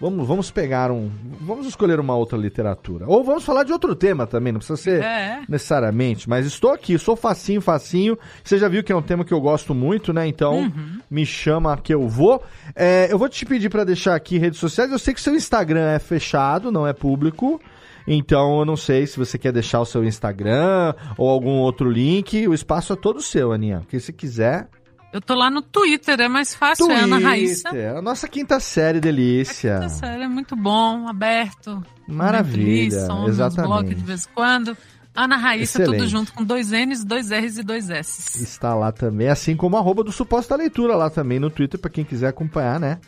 Vamos, 0.00 0.26
vamos 0.26 0.50
pegar 0.50 0.90
um. 0.90 1.10
Vamos 1.40 1.66
escolher 1.66 2.00
uma 2.00 2.16
outra 2.16 2.36
literatura. 2.36 3.04
Ou 3.08 3.22
vamos 3.22 3.44
falar 3.44 3.62
de 3.62 3.72
outro 3.72 3.94
tema 3.94 4.26
também, 4.26 4.52
não 4.52 4.58
precisa 4.58 4.76
ser 4.76 5.02
é. 5.02 5.42
necessariamente. 5.48 6.28
Mas 6.28 6.46
estou 6.46 6.72
aqui, 6.72 6.98
sou 6.98 7.14
facinho, 7.16 7.60
facinho. 7.60 8.18
Você 8.42 8.58
já 8.58 8.68
viu 8.68 8.82
que 8.82 8.92
é 8.92 8.96
um 8.96 9.02
tema 9.02 9.24
que 9.24 9.32
eu 9.32 9.40
gosto 9.40 9.74
muito, 9.74 10.12
né? 10.12 10.26
Então, 10.26 10.62
uhum. 10.62 10.98
me 11.10 11.24
chama 11.24 11.76
que 11.76 11.94
eu 11.94 12.08
vou. 12.08 12.42
É, 12.74 13.08
eu 13.10 13.18
vou 13.18 13.28
te 13.28 13.46
pedir 13.46 13.70
para 13.70 13.84
deixar 13.84 14.14
aqui 14.14 14.36
redes 14.36 14.58
sociais. 14.58 14.90
Eu 14.90 14.98
sei 14.98 15.14
que 15.14 15.20
seu 15.20 15.34
Instagram 15.34 15.90
é 15.92 15.98
fechado, 15.98 16.72
não 16.72 16.86
é 16.86 16.92
público. 16.92 17.60
Então 18.06 18.58
eu 18.58 18.64
não 18.64 18.76
sei 18.76 19.06
se 19.06 19.16
você 19.16 19.38
quer 19.38 19.52
deixar 19.52 19.80
o 19.80 19.86
seu 19.86 20.04
Instagram 20.04 20.94
ou 21.16 21.28
algum 21.28 21.58
outro 21.60 21.88
link. 21.88 22.46
O 22.46 22.54
espaço 22.54 22.92
é 22.92 22.96
todo 22.96 23.22
seu, 23.22 23.52
Aninha. 23.52 23.80
Porque 23.80 23.98
se 23.98 24.12
quiser, 24.12 24.68
eu 25.14 25.20
tô 25.20 25.32
lá 25.36 25.48
no 25.48 25.62
Twitter, 25.62 26.20
é 26.20 26.28
mais 26.28 26.56
fácil, 26.56 26.86
Twitter, 26.86 27.02
é 27.02 27.04
Ana 27.04 27.18
Raíssa. 27.20 27.68
A 27.96 28.02
nossa 28.02 28.26
quinta 28.26 28.58
série, 28.58 28.98
delícia. 28.98 29.76
A 29.76 29.80
quinta 29.82 29.88
série 29.90 30.24
é 30.24 30.28
muito 30.28 30.56
bom, 30.56 31.06
aberto. 31.06 31.80
Maravilha, 32.08 33.06
feliz, 33.06 33.28
exatamente. 33.28 33.68
blog 33.68 33.94
de 33.94 34.02
vez 34.02 34.26
em 34.26 34.34
quando. 34.34 34.76
Ana 35.14 35.36
Raíssa, 35.36 35.80
Excelente. 35.80 35.98
tudo 36.00 36.08
junto, 36.10 36.32
com 36.32 36.42
dois 36.42 36.72
N's, 36.72 37.04
dois 37.04 37.30
R's 37.30 37.58
e 37.58 37.62
dois 37.62 37.88
S. 37.90 38.42
Está 38.42 38.74
lá 38.74 38.90
também, 38.90 39.28
assim 39.28 39.54
como 39.54 39.76
arroba 39.76 40.02
do 40.02 40.10
Suposta 40.10 40.56
Leitura 40.56 40.96
lá 40.96 41.08
também 41.08 41.38
no 41.38 41.48
Twitter, 41.48 41.78
para 41.78 41.92
quem 41.92 42.04
quiser 42.04 42.26
acompanhar, 42.26 42.80
né? 42.80 42.98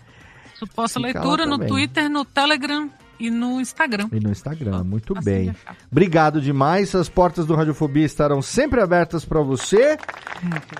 Suposta 0.54 1.00
Fica 1.00 1.18
Leitura 1.18 1.44
no 1.44 1.58
Twitter, 1.58 2.08
no 2.08 2.24
Telegram 2.24 2.88
e 3.18 3.30
no 3.30 3.60
Instagram. 3.60 4.08
E 4.12 4.20
no 4.20 4.30
Instagram, 4.30 4.84
muito 4.84 5.16
assim 5.16 5.24
bem. 5.24 5.56
Obrigado 5.90 6.40
demais. 6.40 6.94
As 6.94 7.08
portas 7.08 7.46
do 7.46 7.54
Radiofobia 7.54 8.04
estarão 8.04 8.42
sempre 8.42 8.80
abertas 8.80 9.24
para 9.24 9.40
você. 9.40 9.96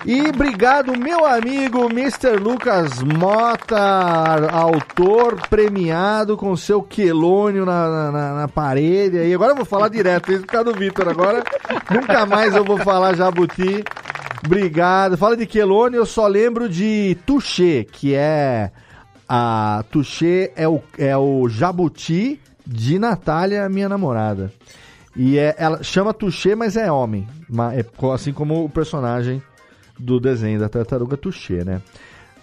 E 0.05 0.21
obrigado, 0.21 0.97
meu 0.97 1.25
amigo 1.25 1.89
Mr. 1.89 2.37
Lucas 2.37 3.01
Mota, 3.01 4.49
autor 4.51 5.47
premiado 5.49 6.37
com 6.37 6.55
seu 6.55 6.81
quelônio 6.81 7.65
na, 7.65 8.11
na, 8.11 8.33
na 8.33 8.47
parede. 8.47 9.17
E 9.17 9.33
agora 9.33 9.51
eu 9.51 9.55
vou 9.55 9.65
falar 9.65 9.89
direto, 9.89 10.31
isso 10.31 10.41
por 10.41 10.51
causa 10.51 10.71
do 10.71 10.77
Vitor. 10.77 11.09
Agora 11.09 11.43
nunca 11.89 12.25
mais 12.25 12.55
eu 12.55 12.63
vou 12.63 12.77
falar 12.77 13.15
jabuti. 13.15 13.83
Obrigado. 14.45 15.17
Fala 15.17 15.35
de 15.35 15.45
quelônio, 15.45 15.97
eu 15.97 16.05
só 16.05 16.27
lembro 16.27 16.69
de 16.69 17.17
Touché, 17.25 17.83
que 17.83 18.13
é 18.13 18.71
a 19.27 19.83
Touché 19.91 20.51
é 20.55 20.67
o, 20.67 20.81
é 20.97 21.17
o 21.17 21.47
jabuti 21.49 22.39
de 22.65 22.97
Natália, 22.99 23.67
minha 23.69 23.89
namorada. 23.89 24.51
E 25.15 25.37
é, 25.37 25.55
ela 25.57 25.81
chama 25.81 26.13
Touché, 26.13 26.55
mas 26.55 26.77
é 26.77 26.91
homem. 26.91 27.27
É, 27.73 27.85
assim 28.13 28.31
como 28.31 28.65
o 28.65 28.69
personagem 28.69 29.41
do 29.97 30.19
desenho 30.19 30.59
da 30.59 30.69
tartaruga 30.69 31.17
Touché, 31.17 31.63
né? 31.63 31.81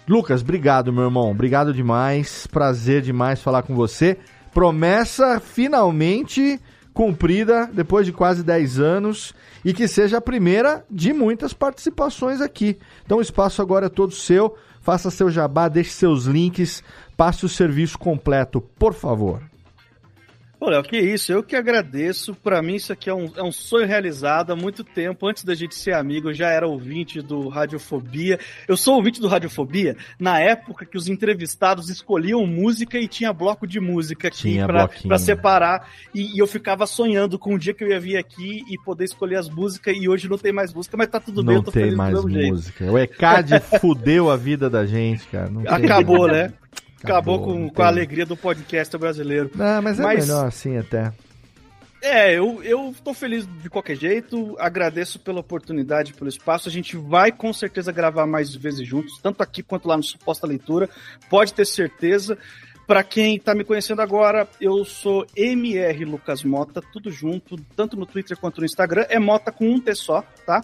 Lucas, 0.07 0.41
obrigado, 0.41 0.93
meu 0.93 1.05
irmão. 1.05 1.31
Obrigado 1.31 1.73
demais. 1.73 2.45
Prazer 2.47 3.01
demais 3.01 3.41
falar 3.41 3.63
com 3.63 3.73
você. 3.73 4.17
Promessa 4.53 5.39
finalmente 5.39 6.59
cumprida 6.93 7.69
depois 7.73 8.05
de 8.05 8.13
quase 8.13 8.41
10 8.41 8.79
anos 8.79 9.33
e 9.65 9.73
que 9.73 9.87
seja 9.87 10.17
a 10.17 10.21
primeira 10.21 10.85
de 10.89 11.11
muitas 11.11 11.53
participações 11.53 12.39
aqui. 12.39 12.77
Então 13.05 13.17
o 13.17 13.21
espaço 13.21 13.61
agora 13.61 13.87
é 13.87 13.89
todo 13.89 14.13
seu. 14.13 14.55
Faça 14.85 15.09
seu 15.09 15.31
jabá, 15.31 15.67
deixe 15.67 15.89
seus 15.89 16.25
links, 16.25 16.83
passe 17.17 17.43
o 17.43 17.49
serviço 17.49 17.97
completo, 17.97 18.61
por 18.61 18.93
favor. 18.93 19.41
Pô, 20.65 20.71
Léo, 20.71 20.81
que 20.81 20.97
isso, 20.97 21.31
eu 21.31 21.43
que 21.43 21.55
agradeço. 21.55 22.33
Para 22.33 22.59
mim, 22.59 22.73
isso 22.73 22.91
aqui 22.91 23.07
é 23.07 23.13
um, 23.13 23.31
é 23.35 23.43
um 23.43 23.51
sonho 23.51 23.85
realizado 23.85 24.51
há 24.51 24.55
muito 24.55 24.83
tempo. 24.83 25.27
Antes 25.27 25.43
da 25.43 25.53
gente 25.53 25.75
ser 25.75 25.93
amigo, 25.93 26.29
eu 26.29 26.33
já 26.33 26.49
era 26.49 26.67
ouvinte 26.67 27.21
do 27.21 27.49
Radiofobia. 27.49 28.39
Eu 28.67 28.75
sou 28.75 28.95
ouvinte 28.95 29.21
do 29.21 29.27
Radiofobia 29.27 29.95
na 30.19 30.39
época 30.39 30.83
que 30.83 30.97
os 30.97 31.07
entrevistados 31.07 31.87
escolhiam 31.91 32.43
música 32.47 32.97
e 32.97 33.07
tinha 33.07 33.31
bloco 33.31 33.67
de 33.67 33.79
música 33.79 34.27
aqui 34.27 34.57
para 35.05 35.19
separar. 35.19 35.87
E, 36.15 36.35
e, 36.35 36.39
eu 36.39 36.47
ficava 36.47 36.87
sonhando 36.87 37.37
com 37.37 37.53
o 37.53 37.59
dia 37.59 37.71
que 37.71 37.83
eu 37.83 37.89
ia 37.89 37.99
vir 37.99 38.17
aqui 38.17 38.63
e 38.67 38.75
poder 38.83 39.03
escolher 39.03 39.35
as 39.35 39.47
músicas. 39.47 39.95
E 39.95 40.09
hoje 40.09 40.27
não 40.27 40.39
tem 40.39 40.51
mais 40.51 40.73
música, 40.73 40.97
mas 40.97 41.09
tá 41.09 41.19
tudo 41.19 41.43
não 41.43 41.47
bem, 41.47 41.55
eu 41.57 41.63
tô 41.63 41.71
tem 41.71 41.95
mais 41.95 42.15
música. 42.23 42.85
Jeito. 42.85 42.91
O 42.91 42.97
ECAD 42.97 43.59
fudeu 43.79 44.31
a 44.31 44.35
vida 44.35 44.67
da 44.67 44.83
gente, 44.83 45.27
cara. 45.27 45.47
Não 45.47 45.61
Acabou, 45.61 46.27
né? 46.27 46.51
Acabou, 47.13 47.41
com, 47.41 47.69
com 47.69 47.81
a 47.81 47.87
alegria 47.87 48.25
do 48.25 48.35
podcast 48.35 48.97
brasileiro. 48.97 49.51
Não, 49.55 49.81
mas 49.81 49.99
é 49.99 50.03
mas, 50.03 50.27
melhor 50.27 50.47
assim 50.47 50.77
até. 50.77 51.11
É, 52.01 52.37
eu, 52.37 52.61
eu 52.63 52.93
tô 53.03 53.15
feliz 53.15 53.47
de 53.63 53.67
qualquer 53.67 53.95
jeito, 53.95 54.55
agradeço 54.59 55.17
pela 55.17 55.39
oportunidade, 55.39 56.13
pelo 56.13 56.29
espaço. 56.29 56.69
A 56.69 56.71
gente 56.71 56.95
vai 56.95 57.31
com 57.31 57.51
certeza 57.51 57.91
gravar 57.91 58.27
mais 58.27 58.53
vezes 58.53 58.87
juntos, 58.87 59.19
tanto 59.23 59.41
aqui 59.41 59.63
quanto 59.63 59.87
lá 59.87 59.97
no 59.97 60.03
Suposta 60.03 60.45
Leitura, 60.45 60.87
pode 61.29 61.53
ter 61.53 61.65
certeza. 61.65 62.37
Para 62.85 63.03
quem 63.03 63.37
está 63.37 63.55
me 63.55 63.63
conhecendo 63.63 64.03
agora, 64.03 64.47
eu 64.61 64.85
sou 64.85 65.25
MR 65.35 66.05
Lucas 66.05 66.43
Mota, 66.43 66.83
tudo 66.93 67.09
junto, 67.09 67.57
tanto 67.75 67.97
no 67.97 68.05
Twitter 68.05 68.37
quanto 68.37 68.59
no 68.59 68.65
Instagram. 68.65 69.07
É 69.09 69.17
Mota 69.17 69.51
com 69.51 69.67
um 69.67 69.79
T 69.79 69.95
só, 69.95 70.23
tá? 70.45 70.61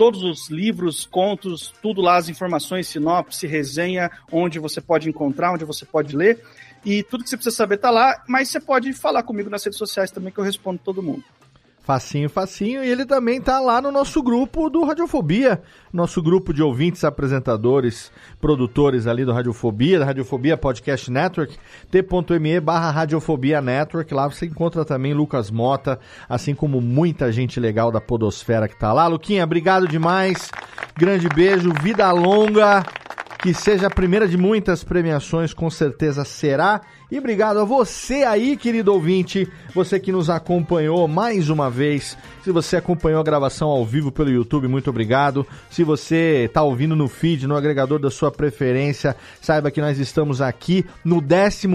todos 0.00 0.22
os 0.22 0.48
livros, 0.48 1.04
contos, 1.04 1.74
tudo 1.82 2.00
lá, 2.00 2.16
as 2.16 2.30
informações, 2.30 2.88
sinopse, 2.88 3.46
resenha, 3.46 4.10
onde 4.32 4.58
você 4.58 4.80
pode 4.80 5.10
encontrar, 5.10 5.52
onde 5.52 5.66
você 5.66 5.84
pode 5.84 6.16
ler. 6.16 6.42
E 6.84 7.02
tudo 7.02 7.24
que 7.24 7.30
você 7.30 7.36
precisa 7.36 7.54
saber 7.54 7.76
tá 7.78 7.90
lá, 7.90 8.22
mas 8.26 8.48
você 8.48 8.60
pode 8.60 8.92
falar 8.92 9.22
comigo 9.22 9.50
nas 9.50 9.64
redes 9.64 9.78
sociais 9.78 10.10
também, 10.10 10.32
que 10.32 10.38
eu 10.38 10.44
respondo 10.44 10.80
todo 10.82 11.02
mundo. 11.02 11.24
Facinho, 11.82 12.28
facinho. 12.28 12.84
E 12.84 12.88
ele 12.88 13.04
também 13.04 13.40
tá 13.40 13.58
lá 13.58 13.80
no 13.80 13.90
nosso 13.90 14.22
grupo 14.22 14.70
do 14.70 14.84
Radiofobia. 14.84 15.60
Nosso 15.92 16.22
grupo 16.22 16.54
de 16.54 16.62
ouvintes, 16.62 17.02
apresentadores, 17.02 18.12
produtores 18.40 19.08
ali 19.08 19.24
do 19.24 19.32
Radiofobia, 19.32 19.98
da 19.98 20.04
Radiofobia 20.04 20.56
Podcast 20.56 21.10
Network, 21.10 21.58
t.me 21.90 22.60
barra 22.60 22.92
Radiofobia 22.92 23.60
Network. 23.60 24.14
Lá 24.14 24.28
você 24.28 24.46
encontra 24.46 24.84
também 24.84 25.14
Lucas 25.14 25.50
Mota, 25.50 25.98
assim 26.28 26.54
como 26.54 26.80
muita 26.80 27.32
gente 27.32 27.58
legal 27.58 27.90
da 27.90 28.00
Podosfera 28.00 28.68
que 28.68 28.78
tá 28.78 28.92
lá. 28.92 29.08
Luquinha, 29.08 29.42
obrigado 29.42 29.88
demais. 29.88 30.48
Grande 30.96 31.28
beijo, 31.28 31.72
vida 31.82 32.08
longa. 32.12 32.84
Que 33.42 33.54
seja 33.54 33.86
a 33.86 33.90
primeira 33.90 34.28
de 34.28 34.36
muitas 34.36 34.84
premiações, 34.84 35.54
com 35.54 35.70
certeza 35.70 36.24
será. 36.24 36.82
E 37.10 37.18
obrigado 37.18 37.58
a 37.58 37.64
você 37.64 38.22
aí, 38.22 38.56
querido 38.56 38.92
ouvinte, 38.92 39.48
você 39.74 39.98
que 39.98 40.12
nos 40.12 40.30
acompanhou 40.30 41.08
mais 41.08 41.50
uma 41.50 41.68
vez. 41.68 42.16
Se 42.44 42.52
você 42.52 42.76
acompanhou 42.76 43.20
a 43.20 43.24
gravação 43.24 43.68
ao 43.68 43.84
vivo 43.84 44.12
pelo 44.12 44.30
YouTube, 44.30 44.68
muito 44.68 44.90
obrigado. 44.90 45.44
Se 45.68 45.82
você 45.82 46.44
está 46.46 46.62
ouvindo 46.62 46.94
no 46.94 47.08
feed, 47.08 47.48
no 47.48 47.56
agregador 47.56 47.98
da 47.98 48.12
sua 48.12 48.30
preferência, 48.30 49.16
saiba 49.40 49.72
que 49.72 49.80
nós 49.80 49.98
estamos 49.98 50.40
aqui 50.40 50.86
no 51.04 51.20
15 51.20 51.66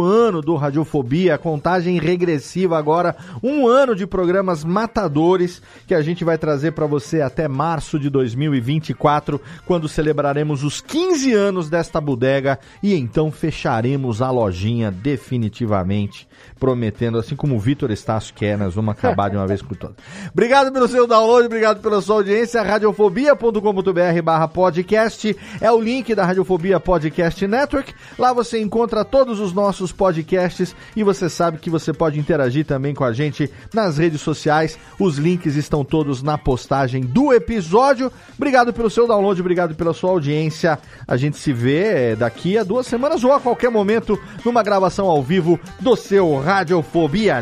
ano 0.00 0.40
do 0.40 0.54
Radiofobia, 0.54 1.36
contagem 1.36 1.98
regressiva 1.98 2.78
agora, 2.78 3.16
um 3.42 3.66
ano 3.66 3.92
de 3.92 4.06
programas 4.06 4.62
matadores 4.62 5.60
que 5.84 5.96
a 5.96 6.00
gente 6.00 6.24
vai 6.24 6.38
trazer 6.38 6.70
para 6.72 6.86
você 6.86 7.22
até 7.22 7.48
março 7.48 7.98
de 7.98 8.08
2024, 8.08 9.40
quando 9.66 9.88
celebraremos 9.88 10.62
os 10.62 10.80
15 10.80 11.32
anos 11.32 11.68
desta 11.68 12.00
bodega 12.00 12.56
e 12.80 12.94
então 12.94 13.32
fecharemos 13.32 14.22
a 14.22 14.30
lojinha 14.30 14.75
definitivamente, 14.90 16.28
prometendo, 16.58 17.18
assim 17.18 17.34
como 17.34 17.56
o 17.56 17.58
Vitor 17.58 17.90
Estácio 17.90 18.34
quer, 18.34 18.58
nós 18.58 18.74
vamos 18.74 18.92
acabar 18.92 19.30
de 19.30 19.36
uma 19.36 19.46
vez 19.46 19.62
por 19.62 19.76
todas. 19.76 19.96
Obrigado 20.32 20.72
pelo 20.72 20.88
seu 20.88 21.06
download, 21.06 21.46
obrigado 21.46 21.80
pela 21.80 22.00
sua 22.00 22.16
audiência. 22.16 22.62
Radiofobia.com.br 22.62 24.22
barra 24.22 24.48
podcast 24.48 25.36
é 25.60 25.70
o 25.70 25.80
link 25.80 26.14
da 26.14 26.24
Radiofobia 26.24 26.78
Podcast 26.78 27.46
Network. 27.46 27.94
Lá 28.18 28.32
você 28.32 28.60
encontra 28.60 29.04
todos 29.04 29.40
os 29.40 29.52
nossos 29.52 29.92
podcasts 29.92 30.74
e 30.94 31.02
você 31.02 31.28
sabe 31.28 31.58
que 31.58 31.70
você 31.70 31.92
pode 31.92 32.18
interagir 32.18 32.64
também 32.64 32.94
com 32.94 33.04
a 33.04 33.12
gente 33.12 33.50
nas 33.72 33.98
redes 33.98 34.20
sociais. 34.20 34.78
Os 34.98 35.16
links 35.16 35.56
estão 35.56 35.84
todos 35.84 36.22
na 36.22 36.36
postagem 36.36 37.02
do 37.02 37.32
episódio. 37.32 38.10
Obrigado 38.36 38.72
pelo 38.72 38.90
seu 38.90 39.06
download, 39.06 39.40
obrigado 39.40 39.74
pela 39.74 39.94
sua 39.94 40.10
audiência. 40.10 40.78
A 41.06 41.16
gente 41.16 41.36
se 41.36 41.52
vê 41.52 42.12
eh, 42.12 42.16
daqui 42.16 42.58
a 42.58 42.64
duas 42.64 42.86
semanas 42.86 43.22
ou 43.24 43.32
a 43.32 43.40
qualquer 43.40 43.70
momento 43.70 44.18
numa 44.44 44.62
gravação 44.66 45.06
ao 45.06 45.22
vivo 45.22 45.60
do 45.78 45.94
seu 45.94 46.40
Radiofobia. 46.40 47.36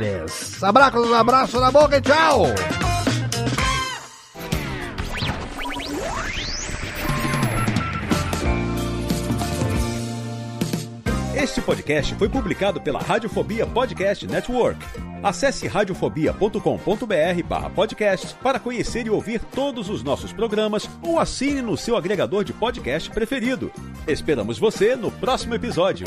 Abraços, 0.61 1.11
abraço 1.11 1.59
na 1.59 1.71
boca 1.71 1.97
e 1.97 2.01
tchau! 2.03 2.45
Este 11.35 11.61
podcast 11.63 12.15
foi 12.15 12.29
publicado 12.29 12.81
pela 12.81 13.01
Radiofobia 13.01 13.67
Podcast 13.67 14.27
Network. 14.27 14.79
Acesse 15.23 15.67
radiofobia.com.br 15.67 16.59
podcast 17.75 18.35
para 18.43 18.61
conhecer 18.61 19.07
e 19.07 19.11
ouvir 19.11 19.41
todos 19.55 19.89
os 19.89 20.03
nossos 20.03 20.33
programas 20.33 20.89
ou 21.03 21.19
assine 21.19 21.63
no 21.63 21.77
seu 21.77 21.97
agregador 21.97 22.45
de 22.45 22.53
podcast 22.53 23.11
preferido. 23.11 23.73
Esperamos 24.07 24.59
você 24.59 24.95
no 24.95 25.11
próximo 25.11 25.55
episódio. 25.55 26.07